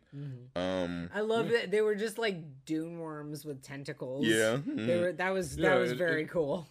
Um, 0.55 1.09
I 1.13 1.21
love 1.21 1.49
that 1.49 1.71
they 1.71 1.81
were 1.81 1.95
just 1.95 2.17
like 2.17 2.37
dune 2.65 2.99
worms 2.99 3.43
with 3.45 3.61
tentacles. 3.63 4.25
yeah. 4.25 4.57
They 4.65 4.99
were 4.99 5.11
that 5.13 5.29
was 5.31 5.55
that 5.57 5.75
was 5.75 5.91
it- 5.91 5.97
very 5.97 6.23
it- 6.23 6.29
cool. 6.29 6.67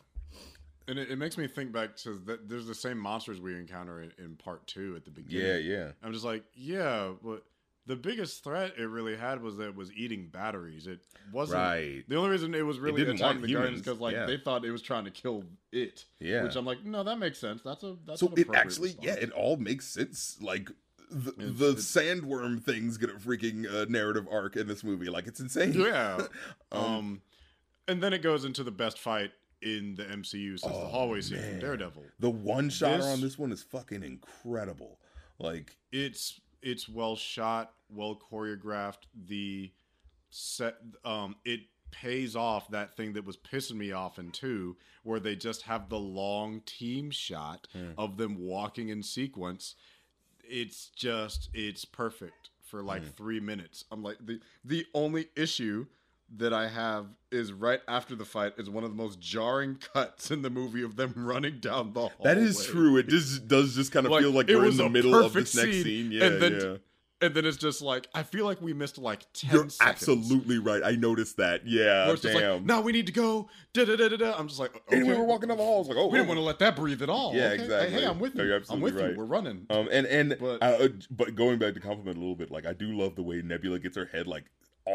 and 0.88 0.98
it, 0.98 1.10
it 1.10 1.16
makes 1.16 1.36
me 1.38 1.46
think 1.46 1.72
back 1.72 1.96
to 1.96 2.14
that. 2.26 2.48
There's 2.48 2.66
the 2.66 2.74
same 2.74 2.98
monsters 2.98 3.40
we 3.40 3.54
encounter 3.56 4.02
in, 4.02 4.12
in 4.18 4.36
part 4.36 4.66
two 4.66 4.94
at 4.96 5.04
the 5.04 5.10
beginning. 5.10 5.46
Yeah, 5.46 5.56
yeah. 5.56 5.92
I'm 6.02 6.12
just 6.12 6.24
like, 6.24 6.44
yeah, 6.54 7.10
but 7.22 7.44
the 7.90 7.96
biggest 7.96 8.44
threat 8.44 8.74
it 8.78 8.84
really 8.84 9.16
had 9.16 9.42
was 9.42 9.56
that 9.56 9.64
it 9.66 9.74
was 9.74 9.92
eating 9.94 10.28
batteries. 10.28 10.86
It 10.86 11.00
wasn't. 11.32 11.58
Right. 11.58 12.04
The 12.06 12.14
only 12.14 12.30
reason 12.30 12.54
it 12.54 12.64
was 12.64 12.78
really 12.78 13.00
didn't 13.00 13.16
attacking 13.16 13.42
the 13.42 13.48
humans, 13.48 13.80
because 13.82 13.98
like 13.98 14.14
yeah. 14.14 14.26
they 14.26 14.36
thought 14.36 14.64
it 14.64 14.70
was 14.70 14.80
trying 14.80 15.04
to 15.06 15.10
kill 15.10 15.42
it. 15.72 16.04
Yeah. 16.20 16.44
Which 16.44 16.54
I'm 16.54 16.64
like, 16.64 16.84
no, 16.84 17.02
that 17.02 17.18
makes 17.18 17.38
sense. 17.38 17.62
That's 17.64 17.82
a 17.82 17.96
that's 18.06 18.20
so 18.20 18.32
it 18.36 18.46
actually, 18.54 18.96
yeah, 19.02 19.14
it 19.14 19.32
all 19.32 19.56
makes 19.56 19.88
sense. 19.88 20.38
Like 20.40 20.70
the, 21.10 21.30
It's- 21.32 21.58
the 21.58 21.68
it's- 21.70 21.84
sandworm 21.84 22.62
things 22.62 22.96
get 22.96 23.10
a 23.10 23.14
freaking 23.14 23.66
uh, 23.68 23.86
narrative 23.88 24.28
arc 24.30 24.54
in 24.54 24.68
this 24.68 24.84
movie. 24.84 25.10
Like 25.10 25.26
it's 25.26 25.40
insane. 25.40 25.72
yeah. 25.72 26.26
Um, 26.72 26.84
um, 26.84 27.22
and 27.88 28.00
then 28.00 28.12
it 28.12 28.22
goes 28.22 28.44
into 28.44 28.62
the 28.62 28.70
best 28.70 29.00
fight 29.00 29.32
in 29.62 29.96
the 29.96 30.04
MCU 30.04 30.50
since 30.60 30.62
the 30.62 30.68
Oh, 30.68 30.86
hallway 30.86 31.20
scene 31.22 31.40
from. 31.42 31.58
Daredevil. 31.58 32.04
The 32.20 32.30
one 32.30 32.70
shot 32.70 33.00
on 33.00 33.20
this 33.20 33.36
one 33.36 33.50
is 33.50 33.64
fucking 33.64 34.04
incredible. 34.04 35.00
Like 35.40 35.76
it's 35.90 36.40
it's 36.62 36.88
well 36.88 37.16
shot, 37.16 37.72
well 37.88 38.18
choreographed. 38.30 39.04
The 39.26 39.72
set 40.30 40.76
um 41.04 41.36
it 41.44 41.60
pays 41.90 42.36
off 42.36 42.70
that 42.70 42.96
thing 42.96 43.14
that 43.14 43.24
was 43.24 43.36
pissing 43.36 43.74
me 43.74 43.90
off 43.90 44.18
in 44.18 44.30
two, 44.30 44.76
where 45.02 45.18
they 45.18 45.34
just 45.34 45.62
have 45.62 45.88
the 45.88 45.98
long 45.98 46.60
team 46.60 47.10
shot 47.10 47.66
Hmm. 47.72 47.92
of 47.98 48.16
them 48.16 48.38
walking 48.38 48.88
in 48.90 49.02
sequence. 49.02 49.74
It's 50.44 50.88
just 50.90 51.48
it's 51.52 51.84
perfect 51.84 52.50
for 52.62 52.82
like 52.82 53.02
Hmm. 53.02 53.10
three 53.10 53.40
minutes. 53.40 53.84
I'm 53.90 54.02
like 54.02 54.18
the 54.24 54.40
the 54.64 54.86
only 54.94 55.28
issue 55.36 55.86
that 56.36 56.52
I 56.52 56.68
have 56.68 57.06
is 57.32 57.52
right 57.52 57.80
after 57.88 58.14
the 58.14 58.24
fight 58.24 58.54
is 58.58 58.68
one 58.70 58.84
of 58.84 58.90
the 58.90 58.96
most 58.96 59.20
jarring 59.20 59.76
cuts 59.92 60.30
in 60.30 60.42
the 60.42 60.50
movie 60.50 60.82
of 60.82 60.96
them 60.96 61.12
running 61.16 61.58
down 61.60 61.92
the 61.92 62.00
hallway. 62.00 62.14
that 62.24 62.38
is 62.38 62.64
true. 62.66 62.96
It 62.96 63.08
just 63.08 63.48
does 63.48 63.74
just 63.74 63.92
kind 63.92 64.06
of 64.06 64.12
Like, 64.12 64.22
feel 64.22 64.30
like 64.32 64.48
it 64.48 64.56
we're 64.56 64.66
in 64.66 64.76
the 64.76 64.88
middle 64.88 65.14
of 65.14 65.32
this 65.32 65.54
next 65.54 65.70
scene, 65.72 65.84
scene. 65.84 66.12
Yeah, 66.12 66.24
and 66.24 66.42
then 66.42 66.52
yeah. 66.60 66.76
And 67.22 67.34
then 67.34 67.44
it's 67.44 67.58
just 67.58 67.82
like 67.82 68.08
I 68.14 68.22
feel 68.22 68.46
like 68.46 68.62
we 68.62 68.72
missed 68.72 68.96
like 68.96 69.26
10 69.34 69.50
You're 69.50 69.68
seconds. 69.68 69.78
absolutely 70.08 70.56
right. 70.58 70.80
I 70.82 70.92
noticed 70.92 71.36
that. 71.36 71.66
Yeah, 71.66 72.06
Where 72.06 72.14
it's 72.14 72.22
just 72.22 72.34
like, 72.34 72.62
now 72.64 72.80
we 72.80 72.92
need 72.92 73.04
to 73.08 73.12
go. 73.12 73.50
Da 73.74 73.84
da 73.84 73.94
da 73.96 74.08
da 74.08 74.16
da. 74.16 74.34
I'm 74.38 74.48
just 74.48 74.58
like, 74.58 74.74
okay. 74.74 74.96
and 74.96 75.06
we 75.06 75.12
were 75.12 75.24
walking 75.24 75.48
down 75.48 75.58
the 75.58 75.62
halls 75.64 75.86
like, 75.86 75.98
oh, 75.98 76.06
We 76.06 76.12
didn't 76.16 76.28
oh. 76.28 76.28
want 76.28 76.38
to 76.38 76.44
let 76.44 76.58
that 76.60 76.76
breathe 76.76 77.02
at 77.02 77.10
all. 77.10 77.34
Yeah, 77.34 77.48
okay? 77.48 77.56
Hey, 77.58 77.62
exactly. 77.64 78.00
Hey, 78.00 78.06
I'm 78.06 78.18
with 78.20 78.34
No, 78.36 78.44
you. 78.44 78.60
I'm 78.70 78.80
with 78.80 78.94
right. 78.94 79.10
you. 79.10 79.18
We're 79.18 79.26
running. 79.26 79.66
Um, 79.68 79.88
and 79.92 80.06
and 80.06 80.36
But- 80.40 80.62
uh, 80.62 80.84
uh, 80.84 80.88
but 81.10 81.34
going 81.34 81.58
back 81.58 81.74
to 81.74 81.80
compliment 81.80 82.16
a 82.16 82.20
little 82.20 82.36
bit, 82.36 82.50
like 82.50 82.64
I 82.64 82.72
do 82.72 82.86
love 82.96 83.16
the 83.16 83.22
way 83.22 83.42
Nebula 83.42 83.80
gets 83.80 83.98
her 83.98 84.06
head 84.06 84.26
like 84.26 84.44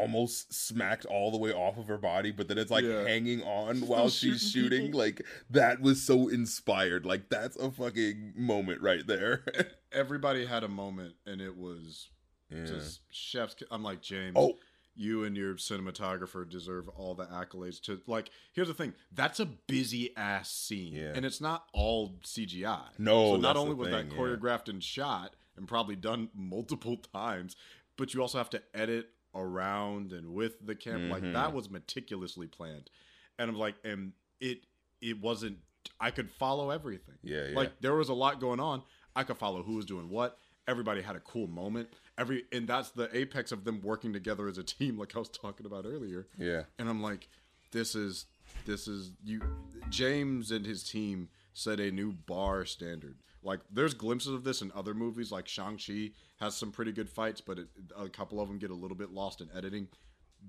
almost 0.02 0.54
smacked 0.54 1.06
all 1.06 1.32
the 1.32 1.38
way 1.38 1.52
off 1.52 1.78
of 1.78 1.88
her 1.88 1.98
body, 1.98 2.32
but 2.32 2.48
then 2.48 2.58
it's 2.58 2.72
like 2.72 2.84
Yeah. 2.84 3.04
hanging 3.08 3.42
on 3.44 3.82
while 3.88 4.10
she's 4.10 4.50
shooting. 4.50 4.92
Like 5.06 5.22
that 5.50 5.82
was 5.82 6.02
so 6.02 6.28
inspired. 6.30 7.06
Like 7.06 7.30
that's 7.30 7.56
a 7.58 7.72
fucking 7.72 8.34
moment 8.36 8.82
right 8.82 9.06
there. 9.06 9.44
Everybody 9.92 10.46
had 10.46 10.64
a 10.64 10.68
moment, 10.68 11.16
and 11.26 11.42
it 11.42 11.58
was 11.58 12.10
yeah. 12.50 12.66
just 12.66 13.02
chef's. 13.12 13.56
I'm 13.72 13.84
like 13.84 14.02
James. 14.02 14.34
Oh, 14.38 14.54
you 14.98 15.24
and 15.26 15.36
your 15.36 15.56
cinematographer 15.56 16.50
deserve 16.50 16.88
all 16.90 17.16
the 17.16 17.26
accolades 17.26 17.82
to 17.82 18.00
like 18.08 18.30
here's 18.54 18.70
the 18.70 18.74
thing 18.74 18.94
that's 19.12 19.42
a 19.42 19.46
busy 19.46 20.16
ass 20.16 20.50
scene 20.50 20.94
Yeah. 20.94 21.12
and 21.14 21.26
it's 21.26 21.42
not 21.42 21.66
all 21.74 22.16
cgi 22.24 22.82
No, 22.98 23.36
so 23.36 23.42
not 23.42 23.58
only 23.58 23.76
was 23.76 23.90
thing, 23.90 24.08
that 24.08 24.16
choreographed 24.16 24.70
and 24.70 24.82
shot 24.82 25.36
and 25.58 25.68
probably 25.68 25.98
done 25.98 26.30
multiple 26.34 26.96
times 27.14 27.58
but 27.98 28.14
you 28.14 28.22
also 28.22 28.38
have 28.38 28.50
to 28.52 28.62
edit 28.74 29.10
around 29.36 30.12
and 30.14 30.34
with 30.34 30.66
the 30.66 30.74
camera 30.76 31.10
like 31.10 31.24
Mhm. 31.24 31.34
that 31.34 31.54
was 31.54 31.70
meticulously 31.70 32.48
planned 32.48 32.90
and 33.38 33.50
i'm 33.50 33.58
like 33.58 33.76
and 33.84 34.14
it 34.40 34.60
it 35.02 35.20
wasn't 35.22 35.58
i 36.00 36.10
could 36.10 36.30
follow 36.32 36.70
everything 36.72 37.16
yeah, 37.22 37.48
yeah. 37.50 37.56
like 37.56 37.80
there 37.82 37.96
was 37.96 38.10
a 38.10 38.14
lot 38.14 38.40
going 38.40 38.60
on. 38.60 38.82
I 39.18 39.24
could 39.24 39.38
follow 39.38 39.64
who 39.64 39.76
was 39.76 39.86
doing 39.86 40.10
what. 40.10 40.38
Everybody 40.68 41.02
had 41.02 41.16
a 41.16 41.20
cool 41.22 41.48
moment. 41.48 41.88
Every 42.18 42.44
and 42.52 42.68
that's 42.68 42.90
the 42.90 43.08
apex 43.16 43.52
of 43.54 43.64
them 43.64 43.80
working 43.82 44.12
together 44.12 44.48
as 44.50 44.58
a 44.58 44.64
team, 44.64 44.98
like 44.98 45.16
I 45.16 45.20
was 45.20 45.30
talking 45.30 45.66
about 45.66 45.86
earlier. 45.86 46.28
yeah. 46.38 46.64
And 46.80 46.90
I'm 46.90 47.02
like, 47.02 47.30
this 47.72 47.96
is 47.96 48.26
this 48.66 48.88
is 48.88 49.12
you. 49.24 49.42
James 49.90 50.52
and 50.52 50.66
his 50.66 50.84
team 50.84 51.30
set 51.54 51.80
a 51.80 51.92
new 51.92 52.12
bar 52.12 52.66
standard. 52.66 53.18
Like 53.46 53.60
there's 53.72 53.94
glimpses 53.94 54.34
of 54.34 54.44
this 54.44 54.62
in 54.62 54.72
other 54.76 54.94
movies, 54.94 55.32
like 55.32 55.48
Shang 55.48 55.78
Chi 55.78 56.12
has 56.40 56.58
some 56.58 56.72
pretty 56.72 56.92
good 56.92 57.10
fights, 57.10 57.40
but 57.40 57.60
it, 57.60 57.68
a 57.96 58.10
couple 58.10 58.42
of 58.42 58.48
them 58.48 58.58
get 58.58 58.72
a 58.72 58.76
little 58.76 58.98
bit 58.98 59.12
lost 59.12 59.40
in 59.40 59.50
editing. 59.56 59.88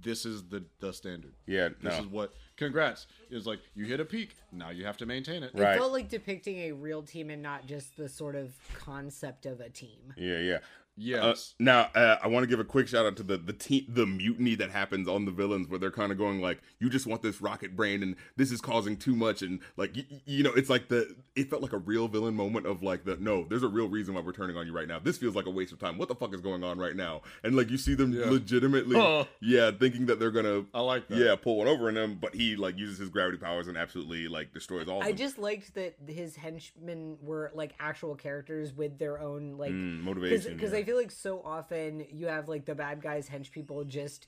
This 0.02 0.26
is 0.26 0.44
the 0.48 0.64
the 0.80 0.92
standard. 0.92 1.34
Yeah, 1.46 1.68
This 1.80 1.92
no. 1.92 2.00
is 2.00 2.06
what. 2.06 2.34
Congrats. 2.56 3.06
Is 3.30 3.46
like 3.46 3.60
you 3.74 3.84
hit 3.84 4.00
a 4.00 4.04
peak. 4.04 4.34
Now 4.50 4.70
you 4.70 4.84
have 4.84 4.96
to 4.98 5.06
maintain 5.06 5.42
it. 5.42 5.52
Right. 5.54 5.74
It 5.74 5.78
felt 5.78 5.92
like 5.92 6.08
depicting 6.08 6.58
a 6.58 6.72
real 6.72 7.02
team 7.02 7.30
and 7.30 7.42
not 7.42 7.66
just 7.66 7.96
the 7.96 8.08
sort 8.08 8.34
of 8.34 8.52
concept 8.78 9.46
of 9.46 9.60
a 9.60 9.68
team. 9.68 10.14
Yeah, 10.16 10.38
yeah. 10.38 10.58
Uh, 10.98 11.02
Yes. 11.02 11.54
now, 11.58 11.90
uh, 11.94 12.16
I 12.22 12.28
want 12.28 12.44
to 12.44 12.46
give 12.48 12.58
a 12.58 12.64
quick 12.64 12.88
shout 12.88 13.04
out 13.04 13.16
to 13.18 13.22
the 13.22 13.36
the 13.36 13.52
te- 13.52 13.86
the 13.86 14.06
mutiny 14.06 14.54
that 14.54 14.70
happens 14.70 15.06
on 15.06 15.26
the 15.26 15.30
villains, 15.30 15.68
where 15.68 15.78
they're 15.78 15.90
kind 15.90 16.10
of 16.10 16.16
going 16.16 16.40
like, 16.40 16.62
"You 16.80 16.88
just 16.88 17.06
want 17.06 17.20
this 17.20 17.42
rocket 17.42 17.76
brain, 17.76 18.02
and 18.02 18.16
this 18.36 18.50
is 18.50 18.62
causing 18.62 18.96
too 18.96 19.14
much," 19.14 19.42
and 19.42 19.60
like, 19.76 19.92
y- 19.94 20.06
y- 20.10 20.22
you 20.24 20.42
know, 20.42 20.52
it's 20.54 20.70
like 20.70 20.88
the 20.88 21.14
it 21.34 21.50
felt 21.50 21.60
like 21.60 21.74
a 21.74 21.78
real 21.78 22.08
villain 22.08 22.34
moment 22.34 22.64
of 22.66 22.82
like 22.82 23.04
the 23.04 23.16
no, 23.18 23.44
there's 23.44 23.62
a 23.62 23.68
real 23.68 23.88
reason 23.90 24.14
why 24.14 24.22
we're 24.22 24.32
turning 24.32 24.56
on 24.56 24.66
you 24.66 24.72
right 24.72 24.88
now. 24.88 24.98
This 24.98 25.18
feels 25.18 25.34
like 25.36 25.44
a 25.44 25.50
waste 25.50 25.70
of 25.72 25.78
time. 25.78 25.98
What 25.98 26.08
the 26.08 26.14
fuck 26.14 26.32
is 26.34 26.40
going 26.40 26.64
on 26.64 26.78
right 26.78 26.96
now? 26.96 27.20
And 27.44 27.54
like 27.54 27.68
you 27.70 27.76
see 27.76 27.94
them 27.94 28.14
Yeah. 28.14 28.30
legitimately, 28.30 28.96
Huh. 28.96 29.26
yeah, 29.40 29.72
thinking 29.72 30.06
that 30.06 30.18
they're 30.18 30.30
gonna, 30.30 30.64
I 30.72 30.80
like 30.80 31.08
that. 31.08 31.18
yeah, 31.18 31.36
pull 31.36 31.58
one 31.58 31.68
over 31.68 31.88
on 31.88 31.96
him, 31.98 32.14
but 32.18 32.34
he 32.34 32.56
like 32.56 32.78
uses 32.78 32.96
his 32.96 33.10
gravity 33.10 33.36
powers 33.36 33.68
and 33.68 33.76
absolutely 33.76 34.28
like 34.28 34.54
destroys 34.54 34.88
all 34.88 35.00
of 35.02 35.06
I 35.06 35.10
them. 35.10 35.18
just 35.18 35.36
liked 35.36 35.74
that 35.74 35.96
his 36.06 36.36
henchmen 36.36 37.18
were 37.20 37.50
like 37.54 37.74
actual 37.78 38.14
characters 38.14 38.72
with 38.72 38.98
their 38.98 39.18
own 39.20 39.58
like 39.58 39.72
Mm, 39.72 40.00
motivation, 40.00 40.54
because 40.54 40.72
yeah. 40.72 40.78
I 40.78 40.82
feel 40.86 40.96
like 40.96 41.10
so 41.10 41.42
often 41.44 42.06
you 42.10 42.26
have 42.28 42.48
like 42.48 42.64
the 42.64 42.74
bad 42.74 43.02
guys 43.02 43.28
hench 43.28 43.50
people 43.50 43.84
just 43.84 44.26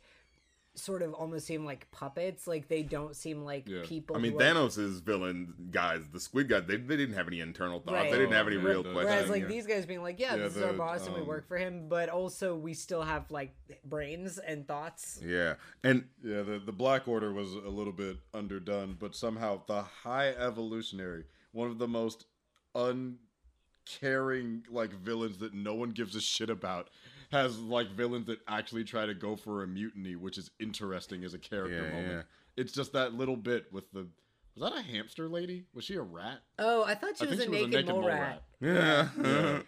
sort 0.74 1.02
of 1.02 1.12
almost 1.12 1.44
seem 1.44 1.64
like 1.64 1.90
puppets 1.90 2.46
like 2.46 2.68
they 2.68 2.82
don't 2.84 3.16
seem 3.16 3.44
like 3.44 3.68
Yeah. 3.68 3.80
people 3.84 4.14
I 4.16 4.20
mean, 4.20 4.32
who 4.32 4.38
are- 4.40 4.68
villain 5.00 5.54
guys, 5.72 6.02
the 6.12 6.20
Squid 6.20 6.48
guys, 6.48 6.64
they, 6.68 6.76
they 6.76 6.96
didn't 6.96 7.16
have 7.16 7.26
any 7.26 7.40
internal 7.40 7.80
thoughts. 7.80 7.92
Right. 7.94 8.12
They 8.12 8.18
didn't 8.18 8.34
have 8.34 8.46
any 8.46 8.58
Oh, 8.58 8.60
real 8.60 8.82
right. 8.84 8.92
questions. 8.92 9.14
Whereas 9.14 9.30
like 9.30 9.42
yeah. 9.42 9.48
these 9.48 9.66
guys 9.66 9.86
being 9.86 10.02
like, 10.02 10.20
yeah, 10.20 10.36
Yeah, 10.36 10.44
this 10.44 10.56
is 10.56 10.62
our 10.62 10.70
the, 10.72 10.78
boss 10.78 11.06
and 11.06 11.16
we 11.16 11.22
um, 11.22 11.26
work 11.26 11.48
for 11.48 11.56
him, 11.56 11.88
but 11.88 12.08
also 12.08 12.54
we 12.54 12.74
still 12.74 13.02
have 13.02 13.28
like 13.30 13.56
brains 13.84 14.38
and 14.38 14.68
thoughts. 14.68 15.20
Yeah, 15.24 15.54
and 15.82 16.04
Yeah, 16.22 16.42
the, 16.42 16.62
the 16.64 16.72
Black 16.72 17.08
Order 17.08 17.32
was 17.32 17.54
a 17.54 17.68
little 17.70 17.92
bit 17.92 18.18
underdone, 18.32 18.96
but 19.00 19.16
somehow 19.16 19.62
the 19.66 19.82
High 19.82 20.28
Evolutionary, 20.28 21.24
one 21.50 21.68
of 21.70 21.78
the 21.78 21.88
most 21.88 22.26
uncaring 23.88 24.64
like 24.70 24.92
villains 24.92 25.38
that 25.38 25.54
no 25.54 25.74
one 25.74 25.90
gives 25.90 26.14
a 26.16 26.20
shit 26.20 26.50
about, 26.50 26.88
has 27.30 27.58
like 27.58 27.90
villains 27.90 28.26
that 28.26 28.38
actually 28.48 28.84
try 28.84 29.06
to 29.06 29.14
go 29.14 29.36
for 29.36 29.62
a 29.62 29.66
mutiny, 29.66 30.16
which 30.16 30.38
is 30.38 30.50
interesting 30.60 31.24
as 31.24 31.34
a 31.34 31.38
character 31.38 31.84
Yeah, 31.84 31.90
moment. 31.90 32.26
It's 32.56 32.72
just 32.72 32.92
that 32.92 33.14
little 33.14 33.36
bit 33.36 33.72
with 33.72 33.90
the 33.92 34.06
was 34.56 34.72
that 34.72 34.78
a 34.78 34.82
hamster 34.82 35.28
lady? 35.28 35.66
Was 35.72 35.84
she 35.84 35.94
a 35.94 36.02
rat? 36.02 36.40
Oh, 36.58 36.82
I 36.82 36.94
thought 36.96 37.16
she 37.16 37.26
I 37.26 37.30
was, 37.30 37.38
a, 37.38 37.42
she 37.42 37.48
was 37.48 37.68
naked 37.68 37.86
mole 37.86 38.08
rat. 38.08 38.42
yeah. 38.60 39.08
Yeah. 39.22 39.60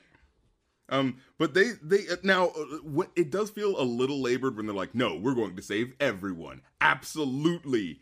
um, 0.88 1.18
but 1.38 1.54
they 1.54 1.72
they 1.80 2.08
uh, 2.08 2.16
now 2.24 2.46
uh, 2.48 2.64
what 2.82 3.10
it 3.14 3.30
does 3.30 3.50
feel 3.50 3.80
a 3.80 3.84
little 3.84 4.20
labored 4.20 4.56
when 4.56 4.66
they're 4.66 4.74
like, 4.74 4.94
no, 4.94 5.14
we're 5.16 5.34
going 5.34 5.54
to 5.54 5.62
save 5.62 5.94
everyone, 6.00 6.62
absolutely. 6.80 8.00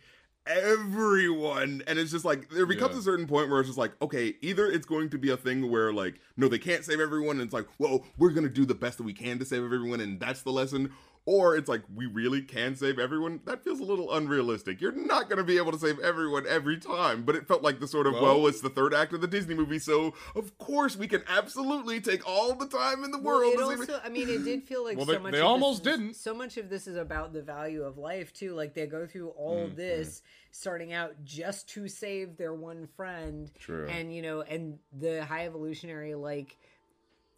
Everyone, 0.48 1.82
and 1.86 1.98
it's 1.98 2.10
just 2.10 2.24
like 2.24 2.48
there 2.48 2.64
becomes 2.66 2.94
Yeah. 2.94 3.00
a 3.00 3.02
certain 3.02 3.26
point 3.26 3.50
where 3.50 3.60
it's 3.60 3.68
just 3.68 3.78
like, 3.78 3.92
okay, 4.00 4.34
either 4.40 4.66
it's 4.66 4.86
going 4.86 5.10
to 5.10 5.18
be 5.18 5.30
a 5.30 5.36
thing 5.36 5.70
where 5.70 5.92
like, 5.92 6.20
no, 6.36 6.48
they 6.48 6.58
can't 6.58 6.84
save 6.84 7.00
everyone, 7.00 7.36
and 7.36 7.42
it's 7.42 7.52
like, 7.52 7.66
well, 7.78 8.04
we're 8.16 8.30
gonna 8.30 8.48
do 8.48 8.64
the 8.64 8.74
best 8.74 8.96
that 8.98 9.04
we 9.04 9.12
can 9.12 9.38
to 9.38 9.44
save 9.44 9.62
everyone, 9.62 10.00
and 10.00 10.18
that's 10.18 10.42
the 10.42 10.50
lesson, 10.50 10.90
or 11.28 11.54
it's 11.56 11.68
like 11.68 11.82
we 11.94 12.06
really 12.06 12.40
can 12.40 12.74
save 12.74 12.98
everyone. 12.98 13.40
That 13.44 13.62
feels 13.62 13.80
a 13.80 13.84
little 13.84 14.14
unrealistic. 14.14 14.80
You're 14.80 14.92
not 14.92 15.28
gonna 15.28 15.44
be 15.44 15.58
able 15.58 15.72
to 15.72 15.78
save 15.78 15.98
everyone 15.98 16.46
every 16.46 16.78
time, 16.78 17.22
but 17.24 17.36
it 17.36 17.46
felt 17.46 17.62
like 17.62 17.80
the 17.80 17.86
sort 17.86 18.06
of 18.06 18.14
well, 18.14 18.22
Well- 18.40 18.46
it's 18.46 18.62
the 18.62 18.70
third 18.70 18.94
act 18.94 19.12
of 19.12 19.20
the 19.20 19.26
Disney 19.26 19.54
movie, 19.54 19.78
so 19.78 20.14
of 20.34 20.56
course 20.56 20.96
we 20.96 21.06
can 21.06 21.22
absolutely 21.28 22.00
take 22.00 22.26
all 22.26 22.54
the 22.54 22.66
time 22.66 23.04
in 23.04 23.10
the 23.10 23.18
Well, 23.18 23.40
world. 23.40 23.52
it 23.54 23.60
also, 23.60 24.00
I 24.02 24.08
mean, 24.08 24.28
it 24.30 24.42
did 24.42 24.64
feel 24.64 24.82
like 24.82 24.96
Well, 24.96 25.04
so 25.04 25.12
they- 25.12 25.18
much. 25.18 25.32
they 25.32 25.38
of 25.40 25.42
this 25.42 25.48
almost 25.50 25.86
is- 25.86 25.92
didn't. 25.96 26.14
So 26.16 26.32
much 26.34 26.56
of 26.56 26.70
this 26.70 26.86
is 26.86 26.96
about 26.96 27.34
the 27.34 27.42
value 27.42 27.82
of 27.82 27.98
life 27.98 28.32
too. 28.32 28.54
Like 28.54 28.72
they 28.72 28.86
go 28.86 29.06
through 29.06 29.28
all 29.30 29.66
Mm-hmm. 29.66 29.76
this, 29.76 30.22
starting 30.50 30.94
out 30.94 31.12
just 31.24 31.68
to 31.70 31.88
save 31.88 32.38
their 32.38 32.54
one 32.54 32.86
friend, 32.96 33.50
True. 33.58 33.86
and 33.86 34.14
you 34.14 34.22
know, 34.22 34.40
and 34.40 34.78
the 34.98 35.24
high 35.26 35.44
evolutionary 35.44 36.14
like. 36.14 36.56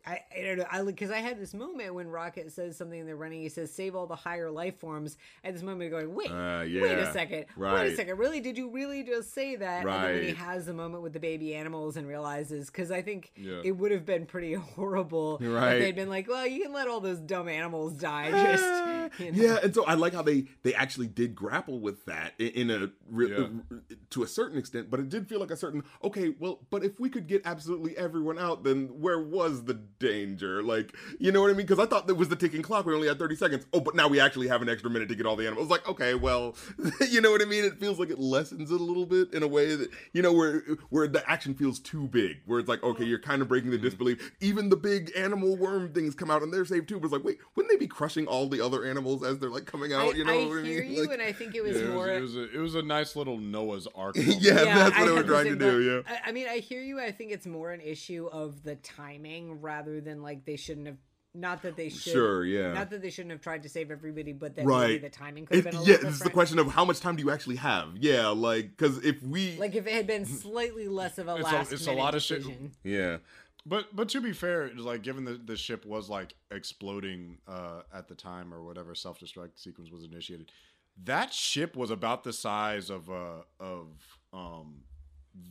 I, 0.06 0.20
I 0.36 0.42
don't 0.42 0.58
know. 0.58 0.66
I 0.70 0.82
because 0.82 1.10
I 1.10 1.18
had 1.18 1.38
this 1.38 1.52
moment 1.52 1.94
when 1.94 2.08
Rocket 2.08 2.50
says 2.52 2.76
something 2.76 2.98
in 3.00 3.06
the 3.06 3.14
running. 3.14 3.42
He 3.42 3.48
says, 3.48 3.70
"Save 3.72 3.94
all 3.94 4.06
the 4.06 4.16
higher 4.16 4.50
life 4.50 4.78
forms." 4.80 5.16
At 5.44 5.52
this 5.52 5.62
moment, 5.62 5.90
going, 5.90 6.14
"Wait, 6.14 6.30
Uh, 6.30 6.62
wait 6.64 6.98
a 6.98 7.12
second, 7.12 7.46
wait 7.56 7.92
a 7.92 7.96
second. 7.96 8.16
Really? 8.18 8.40
Did 8.40 8.56
you 8.56 8.70
really 8.70 9.02
just 9.02 9.34
say 9.34 9.56
that?" 9.56 9.80
And 9.84 9.88
then 9.90 10.02
when 10.14 10.22
he 10.24 10.32
has 10.34 10.66
the 10.66 10.72
moment 10.74 11.02
with 11.02 11.12
the 11.12 11.20
baby 11.20 11.54
animals 11.54 11.96
and 11.96 12.06
realizes, 12.06 12.66
because 12.68 12.90
I 12.90 13.02
think 13.02 13.30
Yeah. 13.36 13.60
it 13.62 13.72
would 13.72 13.90
have 13.92 14.06
been 14.06 14.24
pretty 14.26 14.54
horrible 14.74 15.38
Right. 15.40 15.74
if 15.74 15.82
they'd 15.82 15.96
been 15.96 16.08
like, 16.08 16.28
"Well, 16.28 16.46
you 16.46 16.62
can 16.62 16.72
let 16.72 16.88
all 16.88 17.00
those 17.00 17.20
dumb 17.20 17.48
animals 17.48 17.92
die." 17.92 18.30
Just 19.10 19.20
you 19.20 19.32
know. 19.32 19.42
Yeah, 19.42 19.58
and 19.62 19.74
so 19.74 19.84
I 19.84 19.94
like 19.94 20.14
how 20.14 20.22
they 20.22 20.46
they 20.62 20.74
actually 20.74 21.08
did 21.08 21.34
grapple 21.34 21.78
with 21.80 22.06
that 22.06 22.32
in, 22.38 22.70
in 22.70 22.70
a 22.70 22.90
re- 23.10 23.30
Yeah. 23.30 23.48
to 24.10 24.22
a 24.22 24.26
certain 24.26 24.58
extent, 24.58 24.90
but 24.90 24.98
it 25.00 25.08
did 25.08 25.28
feel 25.28 25.40
like 25.40 25.50
a 25.50 25.56
certain 25.56 25.84
okay. 26.02 26.34
Well, 26.38 26.60
but 26.70 26.84
if 26.84 26.98
we 26.98 27.10
could 27.10 27.26
get 27.26 27.42
absolutely 27.44 27.96
everyone 27.98 28.38
out, 28.38 28.64
then 28.64 29.00
where 29.00 29.20
was 29.20 29.64
the 29.64 29.80
danger? 30.00 30.62
Like, 30.62 30.96
you 31.20 31.30
know 31.30 31.40
what 31.40 31.50
I 31.50 31.54
mean? 31.54 31.66
Because 31.66 31.78
I 31.78 31.86
thought 31.86 32.08
that 32.08 32.16
was 32.16 32.28
the 32.28 32.36
ticking 32.36 32.62
clock. 32.62 32.86
We 32.86 32.94
only 32.94 33.06
had 33.06 33.18
thirty 33.18 33.36
seconds. 33.36 33.66
Oh, 33.72 33.80
but 33.80 33.94
now 33.94 34.08
we 34.08 34.18
actually 34.18 34.48
have 34.48 34.62
an 34.62 34.68
extra 34.68 34.90
minute 34.90 35.08
to 35.10 35.14
get 35.14 35.26
all 35.26 35.36
the 35.36 35.46
animals. 35.46 35.70
Like, 35.70 35.88
okay, 35.88 36.14
well, 36.14 36.56
you 37.08 37.20
know 37.20 37.30
what 37.30 37.42
I 37.42 37.44
mean? 37.44 37.64
It 37.64 37.78
feels 37.78 38.00
like 38.00 38.10
it 38.10 38.18
lessens 38.18 38.70
it 38.72 38.80
a 38.80 38.84
little 38.84 39.06
bit 39.06 39.32
in 39.32 39.44
a 39.44 39.48
way 39.48 39.76
that 39.76 39.90
you 40.12 40.22
know 40.22 40.32
where 40.32 40.60
where 40.88 41.06
the 41.06 41.28
action 41.30 41.54
feels 41.54 41.78
too 41.78 42.08
big. 42.08 42.38
Where 42.46 42.58
it's 42.58 42.68
like, 42.68 42.82
okay, 42.82 43.04
you're 43.04 43.20
kind 43.20 43.42
of 43.42 43.48
breaking 43.48 43.70
the 43.70 43.76
mm-hmm. 43.76 43.86
disbelief. 43.86 44.32
Even 44.40 44.68
the 44.68 44.76
big 44.76 45.12
animal 45.16 45.56
worm 45.56 45.92
things 45.92 46.14
come 46.14 46.30
out 46.30 46.42
and 46.42 46.52
they're 46.52 46.64
saved 46.64 46.88
too. 46.88 46.98
But 46.98 47.06
it's 47.06 47.12
like, 47.12 47.24
wait, 47.24 47.38
wouldn't 47.54 47.70
they 47.70 47.78
be 47.78 47.86
crushing 47.86 48.26
all 48.26 48.48
the 48.48 48.64
other 48.64 48.84
animals 48.84 49.22
as 49.22 49.38
they're 49.38 49.50
like 49.50 49.66
coming 49.66 49.92
out? 49.92 50.14
I, 50.14 50.16
you 50.16 50.24
know 50.24 50.32
I 50.32 50.46
what 50.46 50.58
I 50.58 50.62
hear 50.62 50.82
mean? 50.82 50.92
you, 50.94 51.02
Like- 51.02 51.12
and 51.12 51.22
I 51.22 51.32
think 51.32 51.54
it 51.54 51.62
was 51.62 51.76
Yeah, 51.76 51.82
it, 51.82 51.86
was, 51.86 51.94
more. 51.94 52.08
it 52.08 52.20
was 52.20 52.36
a 52.36 52.54
it 52.56 52.58
was 52.58 52.74
a 52.74 52.82
nice 52.82 53.16
little 53.16 53.38
Noah's 53.38 53.86
Ark. 53.94 54.16
yeah, 54.18 54.54
moment. 54.54 54.74
that's 54.74 54.98
what 54.98 55.02
I 55.02 55.06
they 55.06 55.12
were 55.12 55.22
trying 55.22 55.44
to 55.46 55.56
do. 55.56 56.02
but 56.02 56.10
Yeah. 56.10 56.20
I, 56.24 56.28
I 56.28 56.32
mean, 56.32 56.46
I 56.48 56.58
hear 56.58 56.80
you. 56.80 57.00
I 57.00 57.10
think 57.12 57.32
it's 57.32 57.46
more 57.46 57.72
an 57.72 57.80
issue 57.80 58.28
of 58.32 58.62
the 58.62 58.76
timing 58.76 59.60
rather 59.60 59.89
than 59.98 60.20
like 60.22 60.44
they 60.44 60.56
shouldn't 60.56 60.86
have. 60.88 60.98
Not 61.32 61.62
that 61.62 61.76
they 61.76 61.88
should. 61.90 62.12
Sure, 62.12 62.44
yeah. 62.44 62.72
Not 62.72 62.90
that 62.90 63.02
they 63.02 63.08
shouldn't 63.10 63.30
have 63.30 63.40
tried 63.40 63.62
to 63.62 63.68
save 63.68 63.90
everybody, 63.92 64.32
but 64.32 64.56
that 64.56 64.66
Right. 64.66 64.88
maybe 64.88 64.98
the 64.98 65.08
timing 65.10 65.46
could 65.46 65.56
have 65.56 65.64
been 65.64 65.76
a 65.76 65.82
yeah, 65.84 65.92
little 65.94 66.08
it's 66.10 66.18
the 66.18 66.28
question 66.28 66.58
of 66.58 66.66
how 66.72 66.84
much 66.84 66.98
time 66.98 67.14
do 67.14 67.22
you 67.22 67.30
actually 67.30 67.54
have? 67.56 67.96
Yeah, 67.96 68.26
like 68.28 68.76
because 68.76 68.98
if 69.04 69.22
we, 69.22 69.56
Like 69.56 69.76
if 69.76 69.86
it 69.86 69.92
had 69.92 70.08
been 70.08 70.26
slightly 70.26 70.88
less 70.88 71.18
of 71.18 71.28
a 71.28 71.36
It's 71.36 71.40
a- 71.40 71.44
last 71.44 71.72
it's 71.72 71.86
a 71.86 71.90
minute 71.90 72.02
lot 72.02 72.14
of 72.16 72.22
shit- 72.22 72.42
yeah, 72.82 73.18
But 73.64 73.94
but 73.94 74.08
to 74.08 74.20
be 74.20 74.32
fair, 74.32 74.66
it 74.66 74.76
like 74.78 75.02
given 75.02 75.24
the 75.24 75.34
the 75.34 75.56
ship 75.56 75.86
was 75.86 76.08
like 76.10 76.34
exploding 76.50 77.38
uh, 77.46 77.82
at 77.94 78.08
the 78.08 78.16
time 78.16 78.52
or 78.52 78.64
whatever 78.64 78.96
self 78.96 79.20
destruct 79.20 79.50
sequence 79.54 79.88
was 79.90 80.02
initiated, 80.02 80.50
that 81.04 81.32
ship 81.32 81.76
was 81.76 81.92
about 81.92 82.24
the 82.24 82.32
size 82.32 82.90
of 82.90 83.08
uh 83.08 83.42
of 83.60 83.86
um 84.32 84.82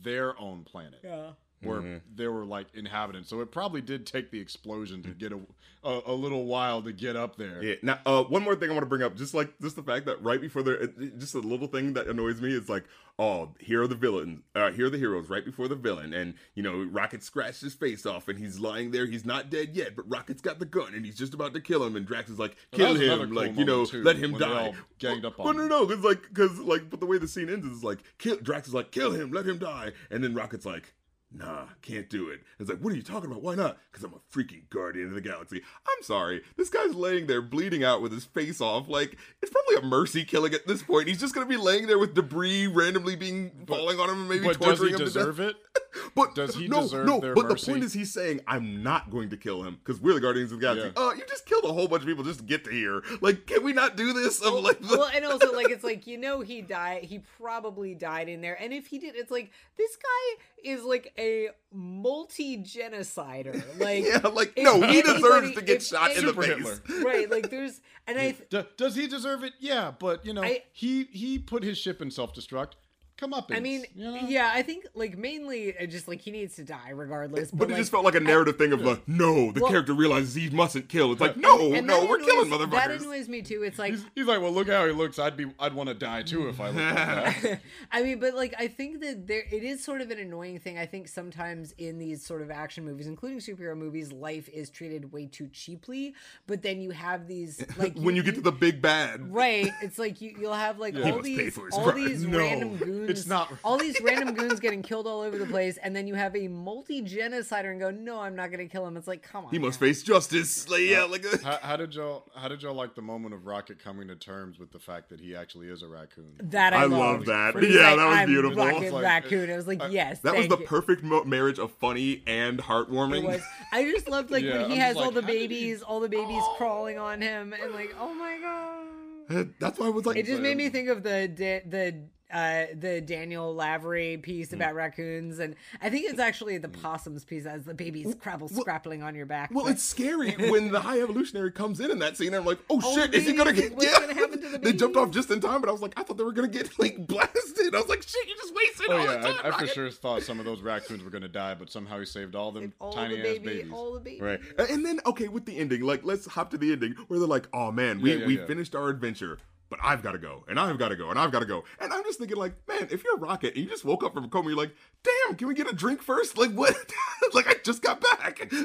their 0.02 0.38
own 0.38 0.62
planet. 0.64 1.00
Yeah. 1.02 1.30
Where 1.62 1.80
Mm-hmm. 1.80 1.96
there 2.16 2.32
were 2.32 2.46
like 2.46 2.68
inhabitants, 2.74 3.28
so 3.28 3.40
it 3.40 3.50
probably 3.50 3.82
did 3.82 4.06
take 4.06 4.30
the 4.30 4.40
explosion 4.40 5.02
to 5.02 5.10
get 5.10 5.30
a, 5.32 5.40
a 5.84 6.00
a 6.06 6.14
little 6.14 6.46
while 6.46 6.80
to 6.82 6.90
get 6.92 7.16
up 7.16 7.36
there. 7.36 7.62
yeah. 7.62 7.74
Now, 7.82 7.98
uh, 8.06 8.22
one 8.24 8.42
more 8.42 8.56
thing 8.56 8.70
I 8.70 8.72
want 8.72 8.82
to 8.84 8.88
bring 8.88 9.02
up, 9.02 9.14
just 9.14 9.34
like 9.34 9.52
just 9.60 9.76
the 9.76 9.82
fact 9.82 10.06
that 10.06 10.22
right 10.22 10.40
before 10.40 10.62
the, 10.62 11.12
just 11.18 11.34
a 11.34 11.38
little 11.40 11.66
thing 11.66 11.92
that 11.92 12.06
annoys 12.06 12.40
me 12.40 12.54
is 12.54 12.70
like, 12.70 12.84
oh, 13.18 13.50
here 13.58 13.82
are 13.82 13.86
the 13.86 13.94
villains, 13.94 14.40
uh, 14.54 14.70
here 14.70 14.86
are 14.86 14.90
the 14.90 14.96
heroes 14.96 15.28
right 15.28 15.44
before 15.44 15.68
the 15.68 15.74
villain, 15.74 16.14
and 16.14 16.32
you 16.54 16.62
know, 16.62 16.82
Rocket 16.90 17.22
scratched 17.22 17.60
his 17.60 17.74
face 17.74 18.06
off, 18.06 18.28
and 18.28 18.38
he's 18.38 18.58
lying 18.58 18.90
there, 18.90 19.04
he's 19.04 19.26
not 19.26 19.50
dead 19.50 19.74
yet, 19.76 19.94
but 19.94 20.08
Rocket's 20.10 20.40
got 20.40 20.60
the 20.60 20.64
gun, 20.64 20.94
and 20.94 21.04
he's 21.04 21.18
just 21.18 21.34
about 21.34 21.52
to 21.52 21.60
kill 21.60 21.84
him, 21.84 21.94
and 21.94 22.06
Drax 22.06 22.30
is 22.30 22.38
like, 22.38 22.56
kill 22.72 22.92
another 22.96 23.24
him, 23.24 23.28
cool 23.28 23.36
like 23.36 23.58
you 23.58 23.66
know, 23.66 23.84
too, 23.84 24.02
let 24.02 24.16
him 24.16 24.32
die. 24.38 24.72
ganged 24.98 25.26
up 25.26 25.38
well, 25.38 25.48
on 25.48 25.56
no, 25.58 25.62
him. 25.64 25.68
no, 25.68 25.84
because 25.86 26.04
like, 26.04 26.22
because 26.22 26.58
like, 26.58 26.88
but 26.88 27.00
the 27.00 27.06
way 27.06 27.18
the 27.18 27.28
scene 27.28 27.50
ends 27.50 27.66
is 27.66 27.84
like, 27.84 27.98
kill. 28.16 28.36
Drax 28.36 28.68
is 28.68 28.72
like, 28.72 28.90
kill 28.92 29.12
him, 29.12 29.30
let 29.30 29.46
him 29.46 29.58
die, 29.58 29.92
and 30.10 30.24
then 30.24 30.32
Rocket's 30.32 30.64
like. 30.64 30.94
Nah, 31.32 31.66
can't 31.80 32.10
do 32.10 32.28
it. 32.28 32.40
It's 32.58 32.68
like, 32.68 32.80
what 32.80 32.92
are 32.92 32.96
you 32.96 33.02
talking 33.02 33.30
about? 33.30 33.42
Why 33.42 33.54
not? 33.54 33.78
Because 33.92 34.04
I'm 34.04 34.14
a 34.14 34.36
freaking 34.36 34.68
guardian 34.68 35.08
of 35.08 35.14
the 35.14 35.20
galaxy. 35.20 35.62
I'm 35.86 36.02
sorry. 36.02 36.42
This 36.56 36.70
guy's 36.70 36.92
laying 36.94 37.28
there 37.28 37.40
bleeding 37.40 37.84
out 37.84 38.02
with 38.02 38.10
his 38.10 38.24
face 38.24 38.60
off. 38.60 38.88
Like, 38.88 39.16
it's 39.40 39.52
probably 39.52 39.76
a 39.76 39.88
mercy 39.88 40.24
killing 40.24 40.52
at 40.54 40.66
this 40.66 40.82
point. 40.82 41.06
He's 41.06 41.20
just 41.20 41.32
going 41.32 41.46
to 41.46 41.48
be 41.48 41.56
laying 41.56 41.86
there 41.86 42.00
with 42.00 42.14
debris 42.14 42.66
randomly 42.66 43.14
being 43.14 43.52
falling 43.68 44.00
on 44.00 44.10
him 44.10 44.20
and 44.20 44.28
maybe 44.28 44.44
But 44.44 44.60
does 44.60 44.80
he 44.80 44.88
him 44.90 44.98
deserve 44.98 45.36
to 45.36 45.42
death. 45.48 45.54
it? 45.54 45.56
But 46.14 46.34
Does 46.36 46.54
he 46.54 46.68
no, 46.68 46.82
deserve 46.82 47.06
no, 47.06 47.20
their 47.20 47.34
but 47.34 47.46
mercy? 47.46 47.66
the 47.66 47.72
point 47.72 47.84
is 47.84 47.92
he's 47.92 48.12
saying, 48.12 48.40
I'm 48.46 48.82
not 48.82 49.10
going 49.10 49.30
to 49.30 49.36
kill 49.36 49.62
him 49.64 49.78
because 49.84 50.00
we're 50.00 50.14
the 50.14 50.20
Guardians 50.20 50.52
of 50.52 50.60
the 50.60 50.66
Galaxy. 50.66 50.92
Yeah. 50.96 51.02
Uh, 51.02 51.12
you 51.14 51.24
just 51.28 51.46
killed 51.46 51.64
a 51.64 51.72
whole 51.72 51.88
bunch 51.88 52.02
of 52.02 52.08
people 52.08 52.22
just 52.22 52.40
to 52.40 52.44
get 52.44 52.64
to 52.64 52.70
here. 52.70 53.02
Like, 53.20 53.46
can 53.46 53.64
we 53.64 53.72
not 53.72 53.96
do 53.96 54.12
this? 54.12 54.40
I'm 54.44 54.62
like, 54.62 54.78
well, 54.88 55.08
and 55.14 55.24
also 55.24 55.52
like 55.52 55.68
it's 55.70 55.82
like 55.84 56.06
you 56.06 56.16
know 56.18 56.40
he 56.42 56.62
died. 56.62 57.04
He 57.04 57.20
probably 57.40 57.94
died 57.94 58.28
in 58.28 58.40
there, 58.40 58.56
and 58.60 58.72
if 58.72 58.86
he 58.86 58.98
did, 58.98 59.14
it's 59.16 59.30
like 59.32 59.50
this 59.76 59.96
guy 59.96 60.42
is 60.64 60.82
like 60.84 61.12
a 61.18 61.48
multi-genocider. 61.72 63.62
Like 63.80 64.04
yeah, 64.04 64.18
like, 64.32 64.52
no, 64.58 64.76
he 64.82 64.98
anybody- 65.00 65.14
deserves 65.14 65.54
to 65.54 65.62
get 65.62 65.76
if 65.76 65.82
shot 65.86 66.10
in 66.10 66.16
the 66.16 66.20
Super 66.32 66.42
face. 66.42 66.56
Hitler. 66.56 66.80
right. 67.04 67.30
Like 67.30 67.50
there's, 67.50 67.80
and 68.06 68.18
I. 68.18 68.34
D- 68.50 68.62
does 68.76 68.94
he 68.94 69.06
deserve 69.06 69.42
it? 69.44 69.54
Yeah, 69.58 69.92
but 69.98 70.24
you 70.26 70.32
know, 70.34 70.42
I- 70.42 70.62
he 70.72 71.04
he 71.04 71.38
put 71.38 71.62
his 71.62 71.78
ship 71.78 72.02
in 72.02 72.10
self 72.10 72.34
destruct. 72.34 72.72
Come 73.20 73.32
up. 73.34 73.50
I 73.54 73.60
mean, 73.60 73.84
you 73.94 74.04
know? 74.04 74.14
yeah, 74.26 74.50
I 74.54 74.62
think 74.62 74.86
like 74.94 75.16
mainly 75.18 75.74
just 75.88 76.08
like 76.08 76.20
he 76.20 76.30
needs 76.30 76.56
to 76.56 76.64
die 76.64 76.90
regardless. 76.90 77.50
But, 77.50 77.64
it 77.68 77.72
like, 77.72 77.78
just 77.78 77.90
felt 77.90 78.04
like 78.04 78.14
a 78.14 78.20
narrative 78.20 78.56
thing 78.56 78.72
of 78.72 78.80
like, 78.80 79.06
no, 79.06 79.52
the 79.52 79.60
Well- 79.60 79.70
character 79.70 79.92
realizes 79.92 80.34
he 80.34 80.48
mustn't 80.50 80.88
kill. 80.88 81.12
It's 81.12 81.20
like, 81.20 81.36
no, 81.36 81.72
and 81.74 81.86
no, 81.86 82.00
that 82.00 82.08
we're 82.08 82.18
killing 82.18 82.52
annoys- 82.52 82.70
That 82.70 82.90
annoys 82.90 83.28
me 83.28 83.42
too. 83.42 83.62
It's 83.62 83.78
like 83.78 83.92
He's, 83.92 84.04
he's 84.14 84.26
like, 84.26 84.40
well, 84.40 84.52
look 84.52 84.68
how 84.68 84.86
he 84.86 84.92
looks. 84.92 85.18
I'd 85.18 85.36
be, 85.36 85.46
I'd 85.58 85.74
want 85.74 85.88
to 85.88 85.94
die 85.94 86.22
too 86.22 86.48
if 86.48 86.60
I 86.60 86.66
looked 86.70 86.76
like 86.78 87.42
that. 87.42 87.60
I 87.92 88.02
mean, 88.02 88.18
but 88.20 88.34
like 88.34 88.54
I 88.58 88.68
think 88.68 89.00
that 89.02 89.26
there 89.26 89.44
it 89.50 89.62
is 89.62 89.84
sort 89.84 90.00
of 90.00 90.10
an 90.10 90.18
annoying 90.18 90.58
thing. 90.58 90.78
I 90.78 90.86
think 90.86 91.08
sometimes 91.08 91.74
in 91.78 91.98
these 91.98 92.24
sort 92.24 92.42
of 92.42 92.50
action 92.50 92.84
movies, 92.84 93.06
including 93.06 93.38
superhero 93.38 93.76
movies, 93.76 94.12
life 94.12 94.48
is 94.48 94.70
treated 94.70 95.12
way 95.12 95.26
too 95.26 95.48
cheaply. 95.52 96.14
But 96.46 96.62
then 96.62 96.80
you 96.80 96.90
have 96.90 97.26
these 97.26 97.62
like 97.76 97.94
when 97.96 98.16
you 98.16 98.22
get 98.22 98.34
to 98.36 98.40
the 98.40 98.52
big 98.52 98.80
bad. 98.80 99.32
right, 99.32 99.70
it's 99.82 99.98
like 99.98 100.20
you 100.20 100.34
you'll 100.40 100.52
have 100.54 100.78
like 100.78 100.94
He 100.96 101.02
all 101.10 101.20
these 101.22 101.58
all 101.72 101.84
crime. 101.90 102.04
these 102.04 102.24
No, 102.30 102.38
random 102.38 102.76
goons. 102.76 103.09
It's 103.10 103.26
not- 103.26 103.52
all 103.64 103.76
these 103.76 104.00
random 104.00 104.34
goons 104.34 104.60
getting 104.60 104.82
killed 104.82 105.06
all 105.06 105.20
over 105.20 105.36
the 105.38 105.46
place, 105.46 105.76
and 105.78 105.94
then 105.94 106.06
you 106.06 106.14
have 106.14 106.34
a 106.36 106.48
multi 106.48 107.02
genocider 107.02 107.70
and 107.70 107.80
go, 107.80 107.90
no, 107.90 108.20
I'm 108.20 108.34
not 108.36 108.50
going 108.50 108.66
to 108.66 108.70
kill 108.70 108.86
him. 108.86 108.96
It's 108.96 109.06
like, 109.08 109.22
come 109.22 109.44
on, 109.46 109.50
He 109.50 109.58
must 109.58 109.80
now. 109.80 109.86
face 109.86 110.02
justice. 110.02 110.68
Like, 110.68 110.82
yeah, 110.82 111.04
like 111.04 111.24
uh, 111.26 111.36
how, 111.42 111.58
how 111.62 111.76
did 111.76 111.94
y'all, 111.94 112.24
how 112.34 112.48
did 112.48 112.62
y'all 112.62 112.74
like 112.74 112.94
the 112.94 113.02
moment 113.02 113.34
of 113.34 113.46
Rocket 113.46 113.82
coming 113.82 114.08
to 114.08 114.16
terms 114.16 114.58
with 114.58 114.70
the 114.72 114.78
fact 114.78 115.08
that 115.10 115.20
he 115.20 115.34
actually 115.36 115.68
is 115.68 115.82
a 115.82 115.88
raccoon? 115.88 116.32
That 116.42 116.72
I, 116.72 116.82
I 116.82 116.86
love 116.86 117.26
that. 117.26 117.54
Yeah, 117.62 117.90
like, 117.90 117.96
that 117.96 118.06
was 118.06 118.18
I'm 118.18 118.26
beautiful. 118.28 118.64
Rocket 118.64 118.82
It's 118.84 118.92
like- 118.92 119.02
raccoon. 119.04 119.50
I 119.50 119.56
was 119.56 119.66
like, 119.66 119.82
I- 119.82 119.88
yes, 119.88 120.20
that 120.20 120.36
was 120.36 120.48
the 120.48 120.58
you. 120.58 120.66
perfect 120.66 121.02
mo- 121.02 121.24
marriage 121.24 121.58
of 121.58 121.72
funny 121.72 122.22
and 122.26 122.58
heartwarming. 122.58 123.18
It 123.24 123.26
was. 123.26 123.42
I 123.72 123.84
just 123.84 124.08
loved 124.08 124.30
like 124.30 124.44
Yeah, 124.44 124.62
when 124.62 124.70
he 124.70 124.74
I'm 124.76 124.80
has 124.80 124.94
just 124.96 124.98
all 125.06 125.12
like, 125.12 125.14
the 125.14 125.20
how 125.22 125.26
did 125.28 125.40
he- 125.40 125.46
babies, 125.48 125.82
all 125.82 126.00
the 126.00 126.08
babies 126.08 126.42
crawling 126.56 126.98
on 126.98 127.20
him, 127.20 127.52
and 127.52 127.72
like, 127.74 127.94
oh 128.00 128.14
my 128.14 128.38
god! 128.40 129.50
That's 129.60 129.78
why 129.78 129.86
I 129.86 129.90
was 129.90 130.06
like, 130.06 130.16
It 130.16 130.26
just 130.26 130.42
made 130.42 130.56
me 130.56 130.68
think 130.70 130.88
of 130.88 131.02
the 131.04 131.28
da- 131.28 131.62
the 131.64 131.94
uh 132.32 132.66
the 132.74 133.00
Daniel 133.00 133.54
Lavery 133.54 134.16
piece 134.18 134.50
Hmm. 134.50 134.56
about 134.56 134.74
raccoons, 134.74 135.38
and 135.38 135.54
I 135.80 135.90
think 135.90 136.08
it's 136.10 136.18
actually 136.20 136.58
the 136.58 136.68
possums 136.68 137.24
piece 137.24 137.46
as 137.46 137.64
the 137.64 137.74
babies 137.74 138.14
crabble 138.20 138.48
scrappling 138.48 139.02
on 139.02 139.14
your 139.14 139.26
back. 139.26 139.50
Well, 139.52 139.64
but- 139.64 139.72
it's 139.72 139.82
scary 139.82 140.32
when 140.50 140.70
the 140.72 140.80
high 140.80 141.00
evolutionary 141.00 141.52
comes 141.52 141.80
in 141.80 141.90
in 141.90 141.98
that 142.00 142.16
scene. 142.16 142.28
And 142.28 142.36
I'm 142.36 142.44
like, 142.44 142.58
oh, 142.70 142.80
Oh, 142.82 142.94
shit, 142.94 143.14
is 143.14 143.26
he 143.26 143.32
gonna 143.32 143.52
get? 143.52 143.74
what's 143.74 143.98
gonna 143.98 144.14
happen 144.14 144.40
to 144.42 144.48
the 144.48 144.58
they 144.62 144.72
jumped 144.72 144.96
off 144.96 145.10
just 145.10 145.30
in 145.30 145.40
time, 145.40 145.60
but 145.60 145.68
I 145.68 145.72
was 145.72 145.82
like, 145.82 145.98
I 145.98 146.02
thought 146.02 146.16
they 146.16 146.24
were 146.24 146.32
gonna 146.32 146.48
get 146.48 146.78
like 146.78 147.06
blasted. 147.06 147.74
I 147.74 147.78
was 147.78 147.88
like, 147.88 148.02
shit, 148.02 148.28
you 148.28 148.34
just 148.36 148.54
wasted 148.54 148.86
Oh 148.90 148.96
all 148.98 149.04
yeah, 149.04 149.16
the 149.16 149.28
time. 149.32 149.36
I, 149.44 149.48
I 149.56 149.60
for 149.60 149.66
sure 149.66 149.90
thought 149.90 150.22
some 150.22 150.38
of 150.38 150.44
those 150.46 150.60
raccoons 150.62 151.02
were 151.04 151.10
gonna 151.10 151.28
die, 151.28 151.54
but 151.54 151.70
somehow 151.70 151.98
he 151.98 152.04
saved 152.06 152.34
all 152.34 152.52
them 152.52 152.72
all 152.80 152.92
tiny 152.92 153.16
the 153.16 153.20
ass 153.36 153.38
babies. 153.38 153.70
all 153.72 153.94
the 153.94 154.00
babies. 154.00 154.20
Right, 154.22 154.40
and 154.70 154.84
then 154.84 155.00
okay, 155.06 155.28
with 155.28 155.44
the 155.46 155.56
ending, 155.58 155.82
like 155.82 156.04
let's 156.04 156.26
hop 156.26 156.50
to 156.50 156.58
the 156.58 156.72
ending 156.72 156.94
where 157.08 157.18
they're 157.18 157.28
like, 157.28 157.48
oh 157.52 157.70
man, 157.70 158.00
we 158.00 158.12
Yeah, 158.12 158.18
yeah, 158.20 158.26
we 158.26 158.38
yeah. 158.38 158.46
finished 158.46 158.74
our 158.74 158.88
adventure. 158.88 159.38
But 159.70 159.78
I've 159.84 160.02
got 160.02 160.12
to 160.12 160.18
go, 160.18 160.44
and 160.48 160.58
I've 160.58 160.78
got 160.78 160.88
to 160.88 160.96
go, 160.96 161.10
and 161.10 161.18
I've 161.18 161.30
got 161.30 161.38
to 161.40 161.46
go, 161.46 161.62
and 161.80 161.92
I'm 161.92 162.02
just 162.02 162.18
thinking, 162.18 162.36
like, 162.36 162.54
man, 162.66 162.88
if 162.90 163.04
you're 163.04 163.14
a 163.16 163.20
rocket 163.20 163.54
and 163.54 163.62
you 163.64 163.70
just 163.70 163.84
woke 163.84 164.02
up 164.02 164.12
from 164.12 164.24
a 164.24 164.28
coma, 164.28 164.48
you're 164.48 164.58
like, 164.58 164.74
damn, 165.04 165.36
can 165.36 165.46
we 165.46 165.54
get 165.54 165.70
a 165.70 165.72
drink 165.74 166.02
first? 166.02 166.36
Like, 166.36 166.50
what? 166.50 166.74
like, 167.34 167.46
I 167.48 167.54
just 167.64 167.80
got 167.80 168.00
back. 168.00 168.52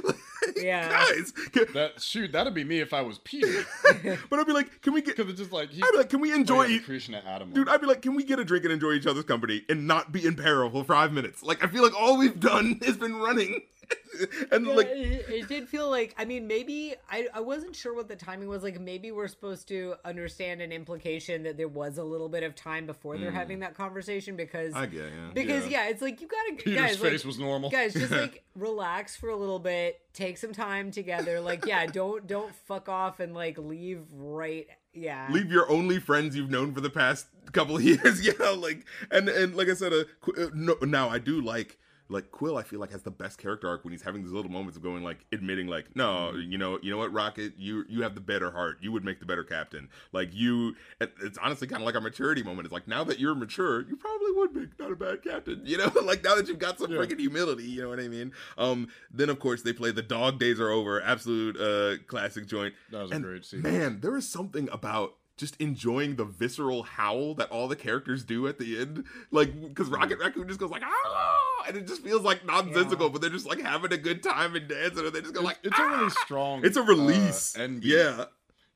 Yeah. 0.57 0.89
guys. 0.89 1.31
Can, 1.51 1.65
That 1.73 2.01
shoot, 2.01 2.31
that'd 2.31 2.53
be 2.53 2.63
me 2.63 2.79
if 2.79 2.93
I 2.93 3.01
was 3.01 3.17
Peter, 3.19 3.65
but 4.29 4.39
I'd 4.39 4.45
be 4.45 4.53
like, 4.53 4.81
can 4.81 4.93
we 4.93 5.01
get? 5.01 5.15
because 5.17 5.29
it's 5.31 5.39
just 5.39 5.51
like 5.51 5.71
he. 5.71 5.81
I'd 5.81 5.91
be 5.91 5.97
like, 5.97 6.09
can 6.09 6.21
we 6.21 6.31
enjoy? 6.33 6.57
oh, 6.57 6.61
yeah, 6.67 6.75
each- 6.75 6.81
the 6.81 6.85
Krishna 6.85 7.23
Atom. 7.25 7.51
Dude, 7.51 7.67
I'd 7.67 7.81
be 7.81 7.87
like, 7.87 8.01
can 8.03 8.15
we 8.15 8.23
get 8.23 8.39
a 8.39 8.45
drink 8.45 8.63
and 8.63 8.71
enjoy 8.71 8.91
each 8.91 9.07
other's 9.07 9.23
company 9.25 9.63
and 9.69 9.87
not 9.87 10.11
be 10.11 10.25
in 10.25 10.35
peril 10.35 10.69
for 10.69 10.83
five 10.83 11.11
minutes? 11.13 11.41
Like, 11.43 11.63
I 11.63 11.67
feel 11.67 11.81
like 11.83 11.99
all 11.99 12.17
we've 12.17 12.39
done 12.39 12.79
has 12.85 12.95
been 12.97 13.15
running. 13.15 13.61
and 14.51 14.65
Yeah, 14.65 14.73
like, 14.73 14.87
it, 14.87 15.25
it 15.29 15.47
did 15.47 15.67
feel 15.67 15.89
like 15.89 16.15
I 16.17 16.25
mean 16.25 16.47
maybe 16.47 16.95
I, 17.09 17.27
I 17.33 17.39
wasn't 17.41 17.75
sure 17.75 17.93
what 17.93 18.07
the 18.07 18.15
timing 18.15 18.47
was 18.47 18.63
like 18.63 18.79
maybe 18.79 19.11
we're 19.11 19.27
supposed 19.27 19.67
to 19.69 19.95
understand 20.03 20.61
an 20.61 20.71
implication 20.71 21.43
that 21.43 21.57
there 21.57 21.67
was 21.67 21.97
a 21.97 22.03
little 22.03 22.29
bit 22.29 22.43
of 22.43 22.55
time 22.55 22.85
before 22.85 23.17
they're 23.17 23.31
having 23.31 23.59
that 23.59 23.75
conversation 23.75 24.35
because 24.35 24.73
I 24.73 24.85
get, 24.85 25.05
yeah. 25.05 25.31
because 25.33 25.67
Yeah. 25.67 25.85
yeah. 25.85 25.89
it's 25.89 26.01
like 26.01 26.21
you 26.21 26.27
gotta 26.27 26.63
Peter's 26.63 26.81
guys 26.81 26.97
face 26.97 27.21
like, 27.21 27.25
was 27.25 27.39
normal. 27.39 27.69
guys 27.69 27.93
just 27.93 28.11
like 28.23 28.43
relax 28.55 29.15
for 29.15 29.29
a 29.29 29.35
little 29.35 29.59
bit 29.59 29.99
take 30.13 30.37
some 30.37 30.53
time 30.53 30.91
together 30.91 31.41
like 31.41 31.65
yeah 31.65 31.85
don't 31.85 32.25
don't 32.27 32.53
fuck 32.55 32.87
off 32.87 33.19
and 33.19 33.33
like 33.33 33.57
leave 33.57 34.03
right 34.13 34.67
yeah 34.93 35.27
leave 35.29 35.51
your 35.51 35.69
only 35.69 35.99
friends 35.99 36.35
you've 36.35 36.49
known 36.49 36.73
for 36.73 36.79
the 36.79 36.89
past 36.89 37.27
couple 37.51 37.75
of 37.77 37.83
years. 37.83 38.25
yeah, 38.25 38.49
like, 38.49 38.85
and 39.11 39.29
and 39.29 39.55
like 39.55 39.69
I 39.69 39.73
said, 39.73 39.93
uh, 39.93 40.03
uh, 40.37 40.49
no, 40.53 40.75
now 40.81 41.09
I 41.09 41.19
do 41.19 41.41
like. 41.41 41.77
Like 42.07 42.29
Quill, 42.31 42.55
I 42.57 42.63
feel 42.63 42.79
like 42.79 42.91
has 42.91 43.01
the 43.01 43.09
best 43.11 43.39
character 43.39 43.67
arc 43.67 43.83
when 43.83 43.91
he's 43.91 44.03
having 44.03 44.21
these 44.21 44.31
little 44.31 44.51
moments 44.51 44.77
of 44.77 44.83
going 44.83 45.03
like 45.03 45.25
admitting 45.31 45.65
like, 45.67 45.95
no, 45.95 46.33
you 46.35 46.57
know, 46.57 46.77
you 46.83 46.91
know 46.91 46.97
what, 46.97 47.11
Rocket, 47.11 47.53
you 47.57 47.83
you 47.89 48.03
have 48.03 48.13
the 48.13 48.21
better 48.21 48.51
heart. 48.51 48.77
You 48.81 48.91
would 48.91 49.03
make 49.03 49.19
the 49.19 49.25
better 49.25 49.43
captain. 49.43 49.89
Like 50.11 50.29
you, 50.31 50.75
it's 51.01 51.37
honestly 51.39 51.67
kind 51.67 51.81
of 51.81 51.85
like 51.85 51.95
a 51.95 52.01
maturity 52.01 52.43
moment. 52.43 52.65
It's 52.67 52.73
like 52.73 52.87
now 52.87 53.03
that 53.05 53.19
you're 53.19 53.33
mature, 53.33 53.81
you 53.87 53.95
probably 53.95 54.31
would 54.33 54.53
make 54.55 54.77
not 54.79 54.91
a 54.91 54.95
bad 54.95 55.23
captain. 55.23 55.61
You 55.65 55.77
know, 55.77 55.91
like 56.03 56.23
now 56.23 56.35
that 56.35 56.47
you've 56.47 56.59
got 56.59 56.77
some 56.79 56.91
Yeah. 56.91 56.99
freaking 56.99 57.19
humility. 57.19 57.63
You 57.63 57.81
know 57.81 57.89
what 57.89 57.99
I 57.99 58.07
mean? 58.07 58.31
Um, 58.57 58.87
then 59.11 59.29
of 59.29 59.39
course 59.39 59.63
they 59.63 59.73
play 59.73 59.91
the 59.91 60.03
Dog 60.03 60.37
Days 60.39 60.59
Are 60.59 60.69
Over, 60.69 61.01
absolute 61.01 61.57
uh 61.57 62.01
classic 62.07 62.45
joint. 62.45 62.75
That 62.91 63.01
was 63.01 63.11
a 63.11 63.19
great 63.19 63.45
scene. 63.45 63.61
Man, 63.63 63.99
there 64.01 64.15
is 64.15 64.29
something 64.29 64.69
about 64.71 65.15
just 65.37 65.55
enjoying 65.59 66.15
the 66.15 66.25
visceral 66.25 66.83
howl 66.83 67.33
that 67.35 67.49
all 67.51 67.67
the 67.67 67.75
characters 67.75 68.23
do 68.23 68.47
at 68.47 68.57
the 68.59 68.79
end. 68.79 69.03
Like, 69.31 69.59
because 69.61 69.87
Rocket 69.89 70.19
Raccoon 70.19 70.47
just 70.47 70.59
goes 70.59 70.69
like, 70.71 70.83
ah, 70.85 71.63
and 71.67 71.75
it 71.77 71.87
just 71.87 72.01
feels 72.03 72.21
like 72.21 72.45
nonsensical, 72.45 73.07
Yeah. 73.07 73.11
but 73.11 73.21
they're 73.21 73.29
just 73.29 73.45
like 73.45 73.59
having 73.59 73.91
a 73.91 73.97
good 73.97 74.23
time 74.23 74.55
and 74.55 74.67
dancing, 74.67 75.05
and 75.05 75.13
they 75.13 75.21
just 75.21 75.33
go 75.33 75.41
like, 75.41 75.59
it's 75.63 75.77
a 75.77 75.83
really 75.83 76.05
"Ah!" 76.05 76.23
strong. 76.23 76.65
It's 76.65 76.77
a 76.77 76.83
release. 76.83 77.57
Uh, 77.57 77.67
beat. 77.67 77.83
yeah. 77.83 78.25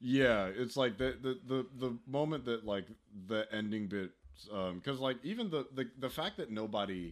Yeah, 0.02 0.45
it's 0.45 0.77
like 0.77 0.98
the 0.98 1.18
the 1.22 1.40
the, 1.45 1.65
the 1.77 1.98
moment 2.07 2.45
that 2.45 2.65
like 2.65 2.86
the 3.27 3.45
ending 3.52 3.88
bit, 3.88 4.11
um, 4.49 4.76
because 4.76 4.99
like 4.99 5.18
even 5.23 5.49
the, 5.49 5.65
the 5.76 5.90
the 5.99 6.10
fact 6.10 6.38
that 6.38 6.49
nobody 6.52 7.10
uh, 7.10 7.11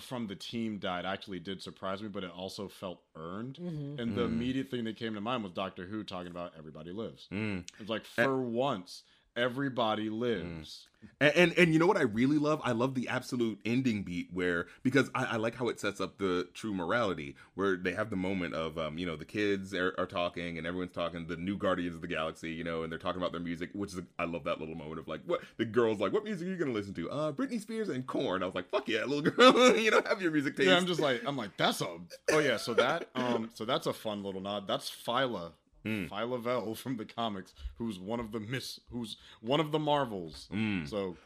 from 0.00 0.26
the 0.26 0.34
team 0.34 0.78
died 0.78 1.04
actually 1.06 1.38
did 1.38 1.62
surprise 1.62 2.02
me, 2.02 2.08
but 2.08 2.24
it 2.24 2.30
also 2.30 2.68
felt 2.68 3.00
earned. 3.14 3.58
Mhm. 3.58 3.98
And 4.00 4.14
the 4.16 4.22
Mm. 4.22 4.32
immediate 4.32 4.70
thing 4.70 4.84
that 4.84 4.96
came 4.96 5.14
to 5.14 5.20
mind 5.20 5.42
was 5.44 5.52
Doctor 5.52 5.86
Who 5.86 6.02
talking 6.04 6.30
about 6.30 6.52
everybody 6.58 6.90
lives. 6.90 7.28
Mm. 7.30 7.64
It's 7.78 7.88
like 7.88 8.04
for 8.04 8.40
once, 8.42 9.04
everybody 9.36 10.10
lives. 10.10 10.88
And, 11.20 11.32
and 11.36 11.58
and 11.58 11.72
you 11.72 11.78
know 11.78 11.86
what 11.86 11.96
I 11.96 12.02
really 12.02 12.38
love? 12.38 12.60
I 12.64 12.72
love 12.72 12.94
the 12.94 13.08
absolute 13.08 13.58
ending 13.64 14.02
beat 14.02 14.28
where 14.32 14.66
because 14.82 15.10
I, 15.14 15.24
I 15.24 15.36
like 15.36 15.54
how 15.54 15.68
it 15.68 15.80
sets 15.80 16.00
up 16.00 16.18
the 16.18 16.48
true 16.54 16.74
morality 16.74 17.36
where 17.54 17.76
they 17.76 17.92
have 17.92 18.10
the 18.10 18.16
moment 18.16 18.54
of 18.54 18.78
um 18.78 18.98
you 18.98 19.06
know 19.06 19.16
the 19.16 19.24
kids 19.24 19.74
are, 19.74 19.94
are 19.98 20.06
talking 20.06 20.58
and 20.58 20.66
everyone's 20.66 20.92
talking 20.92 21.26
the 21.26 21.36
new 21.36 21.56
Guardians 21.56 21.94
of 21.94 22.00
the 22.00 22.06
Galaxy 22.06 22.52
you 22.52 22.64
know 22.64 22.82
and 22.82 22.90
they're 22.92 22.98
talking 22.98 23.20
about 23.20 23.32
their 23.32 23.40
music 23.40 23.70
which 23.72 23.92
is 23.94 24.00
I 24.18 24.24
love 24.24 24.44
that 24.44 24.60
little 24.60 24.74
moment 24.74 25.00
of 25.00 25.08
like 25.08 25.20
what 25.26 25.40
the 25.56 25.64
girls 25.64 25.98
like 25.98 26.12
what 26.12 26.24
music 26.24 26.46
are 26.48 26.50
you 26.50 26.56
gonna 26.56 26.72
listen 26.72 26.94
to 26.94 27.10
uh 27.10 27.32
Britney 27.32 27.60
Spears 27.60 27.88
and 27.88 28.06
Korn 28.06 28.42
I 28.42 28.46
was 28.46 28.54
like 28.54 28.68
fuck 28.70 28.88
yeah 28.88 29.04
little 29.04 29.22
girl 29.22 29.76
you 29.76 29.90
know 29.90 30.02
have 30.06 30.20
your 30.22 30.30
music 30.30 30.56
taste 30.56 30.68
Yeah, 30.68 30.76
I'm 30.76 30.86
just 30.86 31.00
like 31.00 31.22
I'm 31.26 31.36
like 31.36 31.56
that's 31.56 31.80
a 31.80 31.86
oh 32.32 32.38
yeah 32.38 32.56
so 32.56 32.74
that 32.74 33.08
um 33.14 33.50
so 33.54 33.64
that's 33.64 33.86
a 33.86 33.92
fun 33.92 34.22
little 34.22 34.40
nod. 34.40 34.66
That's 34.66 34.90
Phyla. 34.90 35.52
Mm. 35.86 36.08
Phyla 36.10 36.40
Vell 36.42 36.74
from 36.74 36.96
the 36.96 37.04
comics, 37.04 37.54
who's 37.78 37.98
one 37.98 38.18
of 38.20 38.32
the 38.32 38.40
miss, 38.40 38.80
who's 38.90 39.16
one 39.40 39.60
of 39.60 39.70
the 39.72 39.78
Marvels. 39.78 40.48
Mm. 40.52 40.88
So 40.88 41.16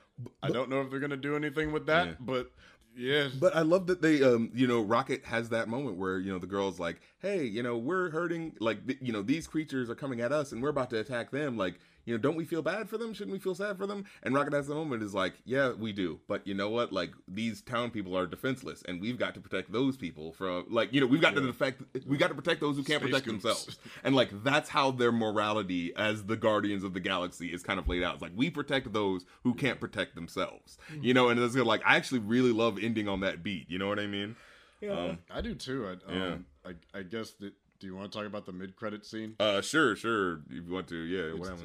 I 0.42 0.50
don't 0.50 0.68
know 0.68 0.82
if 0.82 0.90
they're 0.90 1.00
gonna 1.00 1.16
do 1.16 1.34
anything 1.36 1.72
with 1.72 1.86
that, 1.86 2.06
Yeah. 2.08 2.14
but 2.20 2.50
yeah, 2.96 3.28
But 3.38 3.54
I 3.56 3.62
love 3.62 3.86
that 3.86 4.02
they, 4.02 4.22
um, 4.22 4.50
you 4.52 4.66
know, 4.66 4.82
Rocket 4.82 5.24
has 5.24 5.48
that 5.50 5.68
moment 5.68 5.96
where 5.96 6.18
you 6.18 6.32
know 6.32 6.38
the 6.40 6.46
girl's 6.48 6.80
like, 6.80 7.00
"Hey, 7.20 7.44
you 7.44 7.62
know, 7.62 7.78
we're 7.78 8.10
hurting. 8.10 8.56
Like, 8.58 8.84
th- 8.86 8.98
you 9.00 9.12
know, 9.12 9.22
these 9.22 9.46
creatures 9.46 9.88
are 9.88 9.94
coming 9.94 10.20
at 10.20 10.32
us, 10.32 10.50
and 10.52 10.60
we're 10.60 10.70
about 10.70 10.90
to 10.90 10.98
attack 10.98 11.30
them. 11.30 11.56
Like, 11.56 11.78
you 12.10 12.16
know, 12.16 12.20
don't 12.20 12.36
we 12.36 12.44
feel 12.44 12.60
bad 12.62 12.88
for 12.88 12.98
them? 12.98 13.14
Shouldn't 13.14 13.32
we 13.32 13.38
feel 13.38 13.54
sad 13.54 13.78
for 13.78 13.86
them?" 13.86 14.04
And 14.24 14.34
Rocket 14.34 14.52
has 14.52 14.66
the 14.66 14.74
moment 14.74 15.02
is 15.02 15.14
like, 15.14 15.34
"Yeah, 15.44 15.72
we 15.72 15.92
do. 15.92 16.18
But 16.26 16.46
you 16.46 16.54
know 16.54 16.68
what? 16.68 16.92
Like, 16.92 17.12
these 17.28 17.62
town 17.62 17.90
people 17.92 18.16
are 18.18 18.26
defenseless, 18.26 18.82
and 18.88 19.00
we've 19.00 19.16
got 19.18 19.34
to 19.34 19.40
protect 19.40 19.70
those 19.70 19.96
people 19.96 20.32
from, 20.32 20.66
like, 20.68 20.92
you 20.92 21.00
know, 21.00 21.06
we've 21.06 21.20
got 21.20 21.34
to 21.36 21.40
Yeah. 21.40 21.52
protect, 21.52 21.82
we 22.06 22.16
got 22.16 22.28
to 22.28 22.34
protect 22.34 22.60
those 22.60 22.76
who 22.76 22.82
can't 22.82 23.00
Space 23.00 23.10
protect 23.12 23.26
goops. 23.26 23.42
themselves. 23.44 23.78
And 24.04 24.14
like, 24.16 24.42
that's 24.42 24.68
how 24.68 24.90
their 24.90 25.12
morality 25.12 25.94
as 25.96 26.24
the 26.24 26.36
Guardians 26.36 26.82
of 26.84 26.92
the 26.94 27.00
Galaxy 27.00 27.52
is 27.52 27.62
kind 27.62 27.78
of 27.78 27.88
laid 27.88 28.02
out. 28.02 28.14
It's 28.14 28.22
like 28.22 28.32
we 28.34 28.50
protect 28.50 28.92
those 28.92 29.24
who 29.44 29.54
can't 29.54 29.78
protect 29.80 30.14
themselves. 30.16 30.78
You 31.00 31.14
know, 31.14 31.28
and 31.28 31.38
it's 31.38 31.54
like 31.54 31.82
I 31.86 31.96
actually 31.96 32.20
really 32.20 32.52
love 32.52 32.78
ending 32.82 33.06
on 33.08 33.20
that 33.20 33.42
beat. 33.44 33.70
You 33.70 33.78
know 33.78 33.88
what 33.88 33.98
I 34.00 34.06
mean? 34.06 34.34
Yeah. 34.80 34.98
Um, 34.98 35.18
I 35.30 35.40
do 35.42 35.54
too. 35.54 35.86
I, 35.86 36.12
Yeah. 36.12 36.26
um, 36.32 36.46
I, 36.66 36.98
I 36.98 37.02
guess 37.02 37.30
that. 37.40 37.52
Do 37.78 37.86
you 37.86 37.96
want 37.96 38.12
to 38.12 38.18
talk 38.18 38.26
about 38.26 38.44
the 38.44 38.52
mid-credit 38.52 39.06
scene? 39.06 39.36
uh, 39.40 39.62
sure, 39.62 39.96
sure. 39.96 40.42
If 40.50 40.66
you 40.66 40.70
want 40.70 40.86
to, 40.88 40.96
yeah. 40.96 41.20
It's- 41.32 41.38
Whatever. 41.38 41.62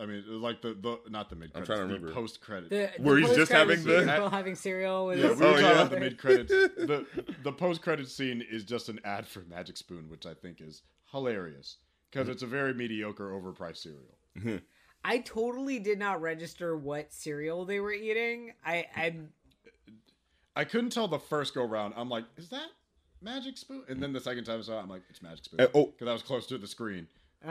I 0.00 0.06
mean, 0.06 0.24
like 0.40 0.62
the, 0.62 0.68
the 0.74 0.98
not 1.10 1.28
the 1.28 1.36
mid-credits, 1.36 1.66
trying 1.68 1.80
to 1.80 1.86
the 1.88 1.92
remember. 1.94 2.12
post-credit. 2.14 2.70
the, 2.70 2.90
Where 3.02 3.18
he's 3.18 3.34
just 3.36 3.52
having 3.52 3.82
the- 3.84 3.98
scene, 4.00 4.08
having 4.30 4.54
cereal 4.54 5.06
with 5.06 5.18
Yeah, 5.18 5.32
we 5.32 5.36
were 5.36 5.44
Oh, 5.44 5.50
talking 5.50 5.64
yeah. 5.66 5.72
about 5.72 5.90
the 5.90 6.00
mid 6.00 6.18
credits. 6.18 6.50
the 6.76 7.06
the 7.42 7.52
post 7.52 7.82
credit 7.82 8.08
scene 8.08 8.42
is 8.50 8.64
just 8.64 8.88
an 8.88 8.98
ad 9.04 9.26
for 9.26 9.40
Magic 9.40 9.76
Spoon, 9.76 10.08
which 10.08 10.24
I 10.26 10.32
think 10.34 10.60
is 10.60 10.82
hilarious 11.12 11.76
because 12.10 12.24
Mm-hmm. 12.24 12.32
it's 12.32 12.42
a 12.42 12.46
very 12.46 12.72
mediocre, 12.74 13.30
overpriced 13.30 13.76
cereal. 13.76 14.60
I 15.04 15.18
totally 15.18 15.78
did 15.78 15.98
not 15.98 16.20
register 16.20 16.76
what 16.76 17.12
cereal 17.12 17.64
they 17.66 17.80
were 17.80 17.92
eating. 17.92 18.52
I 18.64 18.86
I 18.96 19.16
I 20.56 20.64
couldn't 20.64 20.90
tell 20.90 21.08
the 21.08 21.18
first 21.18 21.54
go 21.54 21.64
round. 21.64 21.94
I'm 21.96 22.08
like, 22.08 22.24
is 22.36 22.48
that 22.50 22.66
Magic 23.22 23.56
Spoon? 23.56 23.84
And 23.88 24.02
then 24.02 24.12
the 24.12 24.20
second 24.20 24.44
time 24.44 24.58
I 24.58 24.62
saw 24.62 24.78
it, 24.78 24.82
I'm 24.82 24.88
like, 24.88 25.02
it's 25.08 25.22
Magic 25.22 25.44
Spoon 25.44 25.60
Uh, 25.60 25.66
oh. 25.74 25.86
because 25.86 26.08
I 26.08 26.12
was 26.12 26.22
close 26.22 26.46
to 26.48 26.58
the 26.58 26.66
screen. 26.66 27.06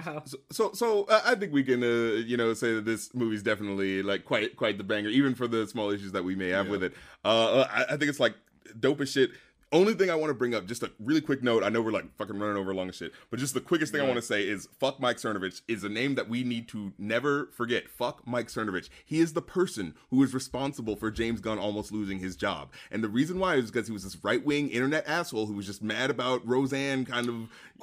Oh. 0.06 0.22
So, 0.26 0.38
so, 0.52 0.72
so 0.74 1.03
uh, 1.06 1.22
I 1.26 1.36
think 1.36 1.52
we 1.52 1.64
can, 1.64 1.82
uh, 1.84 1.88
you 2.18 2.38
know, 2.38 2.53
say 2.53 2.76
that 2.76 2.86
this 2.86 3.14
movie's 3.16 3.41
definitely 3.41 4.03
like 4.03 4.24
quite, 4.24 4.56
quite 4.56 4.78
the 4.78 4.84
banger, 4.84 5.10
even 5.10 5.34
for 5.34 5.48
the 5.48 5.68
small 5.68 5.90
issues 5.90 6.11
that 6.11 6.24
we 6.24 6.36
may 6.36 6.49
have 6.49 6.68
Yeah. 6.68 6.72
with 6.72 6.84
it. 6.84 6.94
Uh, 7.26 7.66
I, 7.72 7.84
I 7.86 7.98
think 7.98 8.03
it's 8.03 8.20
like 8.20 8.36
dope 8.80 9.02
as 9.02 9.11
shit. 9.11 9.32
Only 9.71 9.93
thing 9.93 10.09
I 10.09 10.15
want 10.15 10.31
to 10.31 10.33
bring 10.33 10.55
up, 10.55 10.65
just 10.65 10.81
a 10.81 10.91
really 10.99 11.21
quick 11.21 11.43
note. 11.43 11.63
I 11.63 11.69
know 11.69 11.79
we're 11.79 11.91
like 11.91 12.15
fucking 12.17 12.39
running 12.39 12.57
over 12.57 12.73
long 12.73 12.89
as 12.89 12.95
shit, 12.95 13.11
but 13.29 13.39
just 13.39 13.53
the 13.53 13.61
quickest 13.61 13.91
thing 13.91 14.01
I 14.01 14.03
want 14.05 14.15
to 14.15 14.21
say 14.23 14.41
is 14.47 14.67
fuck 14.79 14.99
Mike 14.99 15.17
Cernovich 15.17 15.61
is 15.67 15.83
a 15.83 15.89
name 15.89 16.15
that 16.15 16.27
we 16.27 16.43
need 16.43 16.67
to 16.69 16.91
never 16.97 17.51
forget. 17.53 17.87
Fuck 17.87 18.25
Mike 18.25 18.47
Cernovich. 18.47 18.89
He 19.05 19.19
is 19.19 19.33
the 19.33 19.43
person 19.43 19.93
who 20.09 20.23
is 20.23 20.33
responsible 20.33 20.95
for 20.95 21.11
James 21.11 21.39
Gunn 21.39 21.59
almost 21.59 21.91
losing 21.91 22.17
his 22.17 22.35
job. 22.35 22.71
And 22.89 23.03
the 23.03 23.09
reason 23.09 23.37
why 23.37 23.55
is 23.57 23.69
because 23.69 23.85
he 23.85 23.93
was 23.93 24.03
this 24.03 24.17
right 24.23 24.43
wing 24.43 24.69
internet 24.69 25.07
asshole 25.07 25.45
who 25.45 25.53
was 25.53 25.67
just 25.67 25.83
mad 25.83 26.09
about 26.09 26.47
Roseanne 26.47 27.05
kind 27.05 27.29
of 27.29 27.35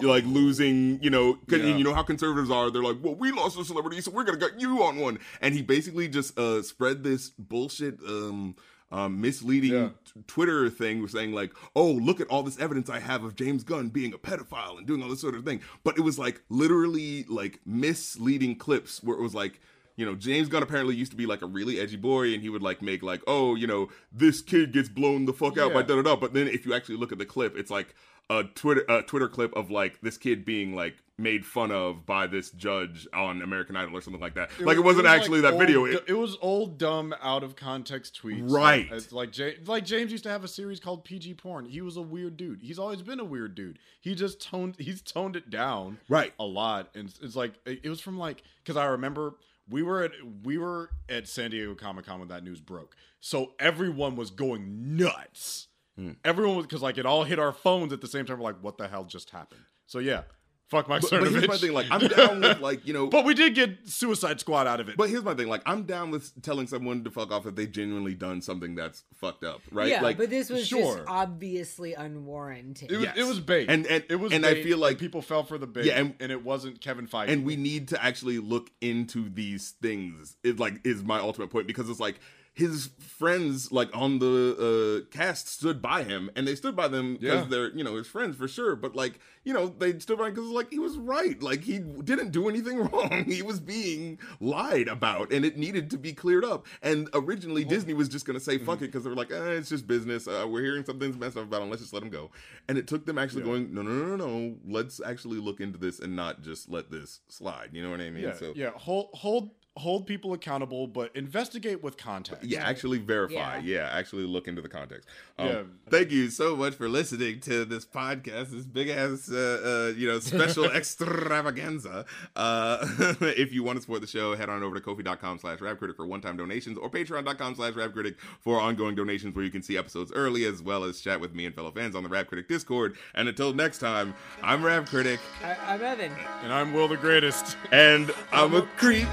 like 0.05 0.25
losing, 0.25 1.01
you 1.01 1.11
know, 1.11 1.39
Yeah. 1.47 1.59
you 1.59 1.85
know 1.85 1.95
how 1.95 2.03
conservatives 2.03 2.51
are. 2.51 2.69
They're 2.69 2.83
like, 2.83 2.97
well, 3.01 3.15
we 3.15 3.31
lost 3.31 3.57
a 3.61 3.65
celebrity, 3.65 4.01
so 4.01 4.11
we're 4.11 4.25
going 4.25 4.41
to 4.41 4.45
get 4.51 4.61
you 4.61 4.83
on 4.83 4.97
one. 4.97 5.21
And 5.41 5.55
he 5.55 5.63
basically 5.63 6.09
just 6.09 6.37
uh, 6.37 6.63
spread 6.63 7.05
this 7.05 7.31
bullshit. 7.31 8.01
Um, 8.07 8.57
um, 8.93 9.21
misleading 9.21 9.73
Yeah. 9.73 9.89
t- 10.05 10.21
Twitter 10.27 10.71
thing 10.71 11.03
was 11.03 11.13
saying 11.13 11.33
like, 11.33 11.53
"Oh, 11.75 11.91
look 11.91 12.21
at 12.21 12.29
all 12.29 12.43
this 12.43 12.59
evidence 12.59 12.89
I 12.89 13.01
have 13.01 13.25
of 13.25 13.35
James 13.35 13.65
Gunn 13.65 13.89
being 13.89 14.13
a 14.15 14.19
pedophile 14.19 14.79
and 14.79 14.87
doing 14.87 15.03
all 15.03 15.09
this 15.09 15.21
sort 15.21 15.35
of 15.35 15.45
thing." 15.45 15.61
But 15.85 15.99
it 15.99 16.03
was 16.03 16.19
like 16.19 16.43
literally 16.49 17.25
like 17.29 17.61
misleading 17.67 18.57
clips 18.57 19.03
where 19.03 19.17
it 19.17 19.23
was 19.23 19.35
like, 19.35 19.61
you 19.97 20.05
know, 20.05 20.15
James 20.15 20.49
Gunn 20.49 20.63
apparently 20.63 20.95
used 20.95 21.11
to 21.13 21.17
be 21.17 21.27
like 21.27 21.43
a 21.43 21.47
really 21.47 21.81
edgy 21.81 21.97
boy, 21.97 22.33
and 22.35 22.43
he 22.43 22.49
would 22.49 22.63
like 22.63 22.83
make 22.83 23.03
like, 23.03 23.23
"Oh, 23.27 23.55
you 23.55 23.67
know, 23.67 23.89
this 24.13 24.41
kid 24.43 24.73
gets 24.73 24.89
blown 24.89 25.25
the 25.25 25.33
fuck 25.33 25.57
out 25.59 25.73
by 25.73 25.83
da 25.83 25.97
da 25.97 26.03
da." 26.03 26.17
But 26.17 26.33
then 26.35 26.47
if 26.49 26.65
you 26.67 26.75
actually 26.75 26.97
look 26.97 27.13
at 27.13 27.19
the 27.19 27.27
clip, 27.27 27.57
it's 27.57 27.71
like 27.71 27.95
a 28.29 28.43
Twitter 28.45 28.85
a 28.89 29.03
Twitter 29.03 29.29
clip 29.29 29.55
of 29.57 29.71
like 29.71 30.01
this 30.01 30.19
kid 30.19 30.45
being 30.45 30.75
like 30.75 30.97
made 31.19 31.47
fun 31.47 31.71
of 31.71 32.05
by 32.05 32.27
this 32.27 32.51
judge 32.51 33.07
on 33.15 33.41
American 33.41 33.75
Idol 33.75 33.97
or 33.97 34.01
something 34.03 34.21
like 34.21 34.35
that. 34.35 34.51
like 34.61 34.77
it 34.77 34.81
was- 34.81 34.97
wasn't 34.97 35.05
was, 35.05 35.13
actually 35.13 35.41
like, 35.41 35.53
that 35.53 35.59
video. 35.59 35.87
It- 35.87 36.05
It, 36.09 36.13
was 36.13 36.37
old, 36.43 36.77
dumb, 36.77 37.15
out 37.23 37.43
of 37.43 37.57
context 37.57 38.21
tweets. 38.23 38.51
Right. 38.53 38.87
It's 38.93 39.13
like 39.13 39.33
J- 39.33 39.57
like 39.65 39.87
James 39.87 40.13
used 40.13 40.25
to 40.25 40.31
have 40.31 40.45
a 40.45 40.49
series 40.49 40.79
called 40.79 41.05
PG 41.05 41.35
Porn. 41.35 41.65
He 41.65 41.81
was 41.81 41.97
a 41.97 42.03
weird 42.03 42.37
dude. 42.37 42.61
He's 42.61 42.79
always 42.79 43.01
been 43.01 43.19
a 43.21 43.25
weird 43.25 43.55
dude. 43.55 43.79
He 44.01 44.15
just 44.15 44.43
toned 44.43 44.77
he's 44.81 45.01
toned 45.01 45.37
it 45.37 45.49
down 45.49 45.99
Right. 46.09 46.35
a 46.39 46.45
lot, 46.45 46.91
and 46.95 47.09
it's, 47.23 47.37
like 47.37 47.55
it 47.65 47.81
it 47.85 47.89
was 47.89 48.01
from 48.01 48.19
like 48.19 48.43
because 48.63 48.77
I 48.77 48.85
remember 48.87 49.37
we 49.71 49.83
were 49.83 50.03
at 50.03 50.13
we 50.43 50.59
were 50.59 50.91
at 51.09 51.27
San 51.29 51.51
Diego 51.53 51.75
Comic 51.75 52.05
Con 52.07 52.19
when 52.19 52.29
that 52.29 52.45
news 52.45 52.61
broke, 52.61 52.95
so 53.21 53.53
everyone 53.59 54.17
was 54.17 54.31
going 54.31 54.97
nuts. 54.97 55.69
Hmm. 55.97 56.13
Everyone 56.25 56.57
was 56.57 56.67
because 56.67 56.83
like 56.83 56.99
it 56.99 57.07
all 57.07 57.25
hit 57.25 57.39
our 57.39 57.53
phones 57.53 57.93
at 57.93 58.01
the 58.01 58.09
same 58.09 58.27
time. 58.27 58.39
We're 58.39 58.45
like, 58.45 58.63
what 58.63 58.77
the 58.79 58.87
hell 58.89 59.05
just 59.05 59.31
happened? 59.31 59.63
So 59.87 59.99
yeah, 59.99 60.23
fuck 60.69 60.89
Mike 60.89 61.01
but, 61.01 61.11
but 61.11 61.31
here's 61.31 61.49
my 61.49 61.57
thing: 61.57 61.73
like 61.73 61.87
I'm 61.91 62.07
down 62.09 62.41
with 62.41 62.61
like 62.61 62.87
you 62.87 62.93
know 62.93 63.07
But 63.17 63.25
we 63.25 63.33
did 63.35 63.55
get 63.55 63.89
Suicide 63.89 64.39
Squad 64.41 64.67
out 64.67 64.81
of 64.81 64.89
it. 64.91 64.97
But 64.99 65.09
here's 65.09 65.23
my 65.23 65.33
thing: 65.35 65.49
like, 65.49 65.63
I'm 65.65 65.85
down 65.85 66.11
with 66.11 66.43
telling 66.43 66.67
someone 66.67 67.03
to 67.05 67.11
fuck 67.11 67.31
off 67.33 67.47
if 67.47 67.55
they 67.55 67.67
genuinely 67.67 68.15
done 68.15 68.43
something 68.43 68.75
that's 68.75 69.05
fucked 69.15 69.43
up, 69.45 69.63
right? 69.73 69.89
Yeah, 69.89 70.03
like, 70.03 70.19
but 70.19 70.29
this 70.29 70.51
was 70.51 70.67
sure. 70.67 70.97
just 70.97 71.09
obviously 71.09 71.95
unwarranted. 71.95 72.91
It 72.91 72.97
was, 72.97 73.05
Yes. 73.05 73.17
it 73.17 73.25
was 73.25 73.41
bait, 73.41 73.71
And- 73.71 73.87
and- 73.87 74.05
it 74.11 74.17
was, 74.17 74.33
and 74.33 74.45
I 74.45 74.63
feel 74.63 74.79
like- 74.79 74.99
people 74.99 75.23
fell 75.23 75.45
for 75.45 75.57
the 75.57 75.67
bait, 75.67 75.87
Yeah, 75.87 76.01
and, 76.01 76.15
and- 76.21 76.33
it 76.33 76.45
wasn't 76.45 76.81
Kevin 76.81 77.07
Feige. 77.07 77.29
and 77.29 77.45
we 77.45 77.57
need 77.57 77.89
to 77.89 78.05
actually 78.05 78.39
look 78.39 78.71
into 78.81 79.29
these 79.31 79.71
things. 79.81 80.37
It 80.43 80.59
like 80.59 80.81
is 80.85 81.03
my 81.03 81.21
ultimate 81.21 81.49
point 81.51 81.67
because 81.67 81.89
it's 81.89 82.01
like 82.01 82.19
his 82.57 82.89
friends, 82.99 83.71
like 83.71 83.91
on 83.95 84.19
the 84.19 85.05
uh, 85.07 85.15
cast, 85.15 85.47
stood 85.47 85.83
by 85.83 86.03
him, 86.05 86.31
and 86.35 86.49
they 86.49 86.55
stood 86.55 86.75
by 86.75 86.89
them 86.89 87.19
because 87.21 87.43
Yeah. 87.43 87.49
they're 87.51 87.77
you 87.77 87.85
know 87.85 87.97
his 87.97 88.07
friends 88.07 88.35
for 88.35 88.49
sure. 88.49 88.75
But 88.75 88.97
like 88.97 89.21
you 89.45 89.53
know 89.53 89.69
they 89.69 89.99
stood 89.99 90.19
by 90.19 90.29
him 90.29 90.35
because 90.35 90.49
like 90.49 90.71
he 90.71 90.79
was 90.79 90.97
right. 90.97 91.41
Like 91.43 91.65
he 91.65 91.79
didn't 91.81 92.31
do 92.31 92.49
anything 92.49 92.79
wrong. 92.93 93.25
He 93.27 93.43
was 93.43 93.61
being 93.61 94.19
lied 94.41 94.89
about, 94.89 95.33
and 95.35 95.45
it 95.45 95.59
needed 95.59 95.91
to 95.91 95.99
be 95.99 96.15
cleared 96.15 96.47
up. 96.47 96.67
And 96.81 97.11
originally 97.13 97.63
Disney 97.63 97.93
was 97.93 98.09
just 98.09 98.25
gonna 98.25 98.41
say 98.41 98.57
mm-hmm. 98.57 98.65
fuck 98.65 98.79
it 98.79 98.87
because 98.87 99.05
they 99.05 99.11
were 99.11 99.17
like, 99.17 99.31
eh, 99.31 99.51
it's 99.51 99.69
just 99.69 99.87
business. 99.87 100.27
Uh, 100.27 100.47
we're 100.49 100.63
hearing 100.63 100.83
something's 100.83 101.19
messed 101.19 101.37
up 101.37 101.45
about 101.45 101.61
him. 101.61 101.69
Let's 101.69 101.83
just 101.83 101.93
let 101.93 102.03
him 102.03 102.11
go. 102.11 102.31
And 102.69 102.79
it 102.79 102.87
took 102.87 103.05
them 103.05 103.19
actually 103.19 103.43
Yeah. 103.43 103.49
going, 103.49 103.75
no, 103.75 103.83
no, 103.83 103.91
no, 103.91 104.17
no, 104.17 104.27
no. 104.27 104.57
Let's 104.67 104.99
actually 105.05 105.41
look 105.41 105.61
into 105.61 105.77
this 105.79 106.01
and 106.01 106.17
not 106.17 106.41
just 106.41 106.71
let 106.71 106.91
this 106.91 107.21
slide. 107.29 107.69
You 107.73 107.83
know 107.83 107.91
what 107.91 108.01
I 108.01 108.09
mean? 108.09 108.23
yeah, 108.25 108.33
so 108.33 108.55
yeah, 108.57 108.71
hold 108.71 109.11
hold 109.13 109.51
hold 109.77 110.07
people 110.07 110.33
accountable, 110.33 110.87
but 110.87 111.15
investigate 111.15 111.83
with 111.83 111.97
context. 111.99 112.45
yeah, 112.45 112.67
actually 112.67 112.99
verify. 112.99 113.59
Yeah. 113.59 113.61
Yeah. 113.61 113.91
actually 113.93 114.25
look 114.25 114.49
into 114.49 114.63
the 114.63 114.69
context. 114.69 115.09
Um, 115.39 115.47
Yeah. 115.49 115.63
Thank 115.91 116.11
you 116.11 116.31
so 116.31 116.57
much 116.57 116.75
for 116.75 116.89
listening 116.89 117.41
to 117.41 117.65
this 117.67 117.85
podcast, 117.85 118.51
this 118.51 118.65
big 118.65 118.89
ass, 118.89 119.31
uh, 119.31 119.91
uh, 119.93 119.99
you 119.99 120.09
know, 120.09 120.19
special 120.19 120.65
extravaganza. 120.73 122.07
Uh, 122.35 122.87
if 123.21 123.53
you 123.53 123.63
want 123.63 123.77
to 123.77 123.83
support 123.83 124.01
the 124.01 124.07
show, 124.07 124.35
head 124.35 124.49
on 124.49 124.63
over 124.63 124.75
to 124.75 124.81
kofi.com 124.81 125.39
slash 125.39 125.59
rapcritic 125.59 125.97
for 125.97 126.07
one-time 126.07 126.37
donations 126.37 126.79
or 126.79 126.89
patreon.com 126.91 127.55
slash 127.55 127.75
rapcritic 127.75 128.17
for 128.41 128.59
ongoing 128.61 128.95
donations 128.95 129.35
where 129.37 129.45
you 129.45 129.51
can 129.51 129.63
see 129.63 129.77
episodes 129.77 130.11
early 130.15 130.45
as 130.47 130.63
well 130.63 130.85
as 130.85 131.01
chat 131.01 131.21
with 131.21 131.35
me 131.35 131.47
and 131.47 131.55
fellow 131.55 131.71
fans 131.71 131.95
on 131.95 132.03
the 132.03 132.09
Rap 132.09 132.29
Critic 132.29 132.49
Discord. 132.49 132.97
And 133.15 133.29
until 133.29 133.53
next 133.53 133.79
time, 133.79 134.15
I'm 134.43 134.65
Rap 134.65 134.87
Critic 134.89 135.21
I, 135.45 135.57
I'm 135.75 135.83
Evan. 135.83 136.13
and 136.43 136.53
I'm 136.53 136.73
Will 136.73 136.89
the 136.89 136.97
Greatest. 136.97 137.57
and 137.71 138.11
I'm 138.33 138.55
a 138.55 138.63
creep. 138.79 139.07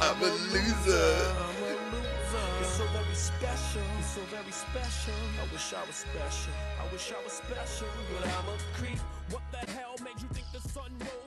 I'm 0.00 0.22
a 0.22 0.30
loser. 0.52 1.34
i'm 1.36 1.62
a 1.62 1.72
loser 1.92 2.10
it's 2.60 2.70
so 2.70 2.86
very 2.86 3.14
special, 3.14 3.82
it's 3.98 4.14
so 4.14 4.20
very 4.30 4.52
special. 4.52 5.14
I 5.42 5.52
wish 5.52 5.74
I 5.74 5.84
was 5.86 5.96
special, 5.96 6.52
I 6.80 6.92
wish 6.92 7.12
I 7.12 7.22
was 7.22 7.32
special, 7.34 7.88
but 8.14 8.26
I'm 8.26 8.48
a 8.48 8.56
creep. 8.78 8.98
What 9.30 9.42
the 9.52 9.70
hell 9.72 9.96
made 10.02 10.20
you 10.22 10.28
think 10.32 10.46
the 10.52 10.66
sun 10.66 10.92
rose? 11.00 11.19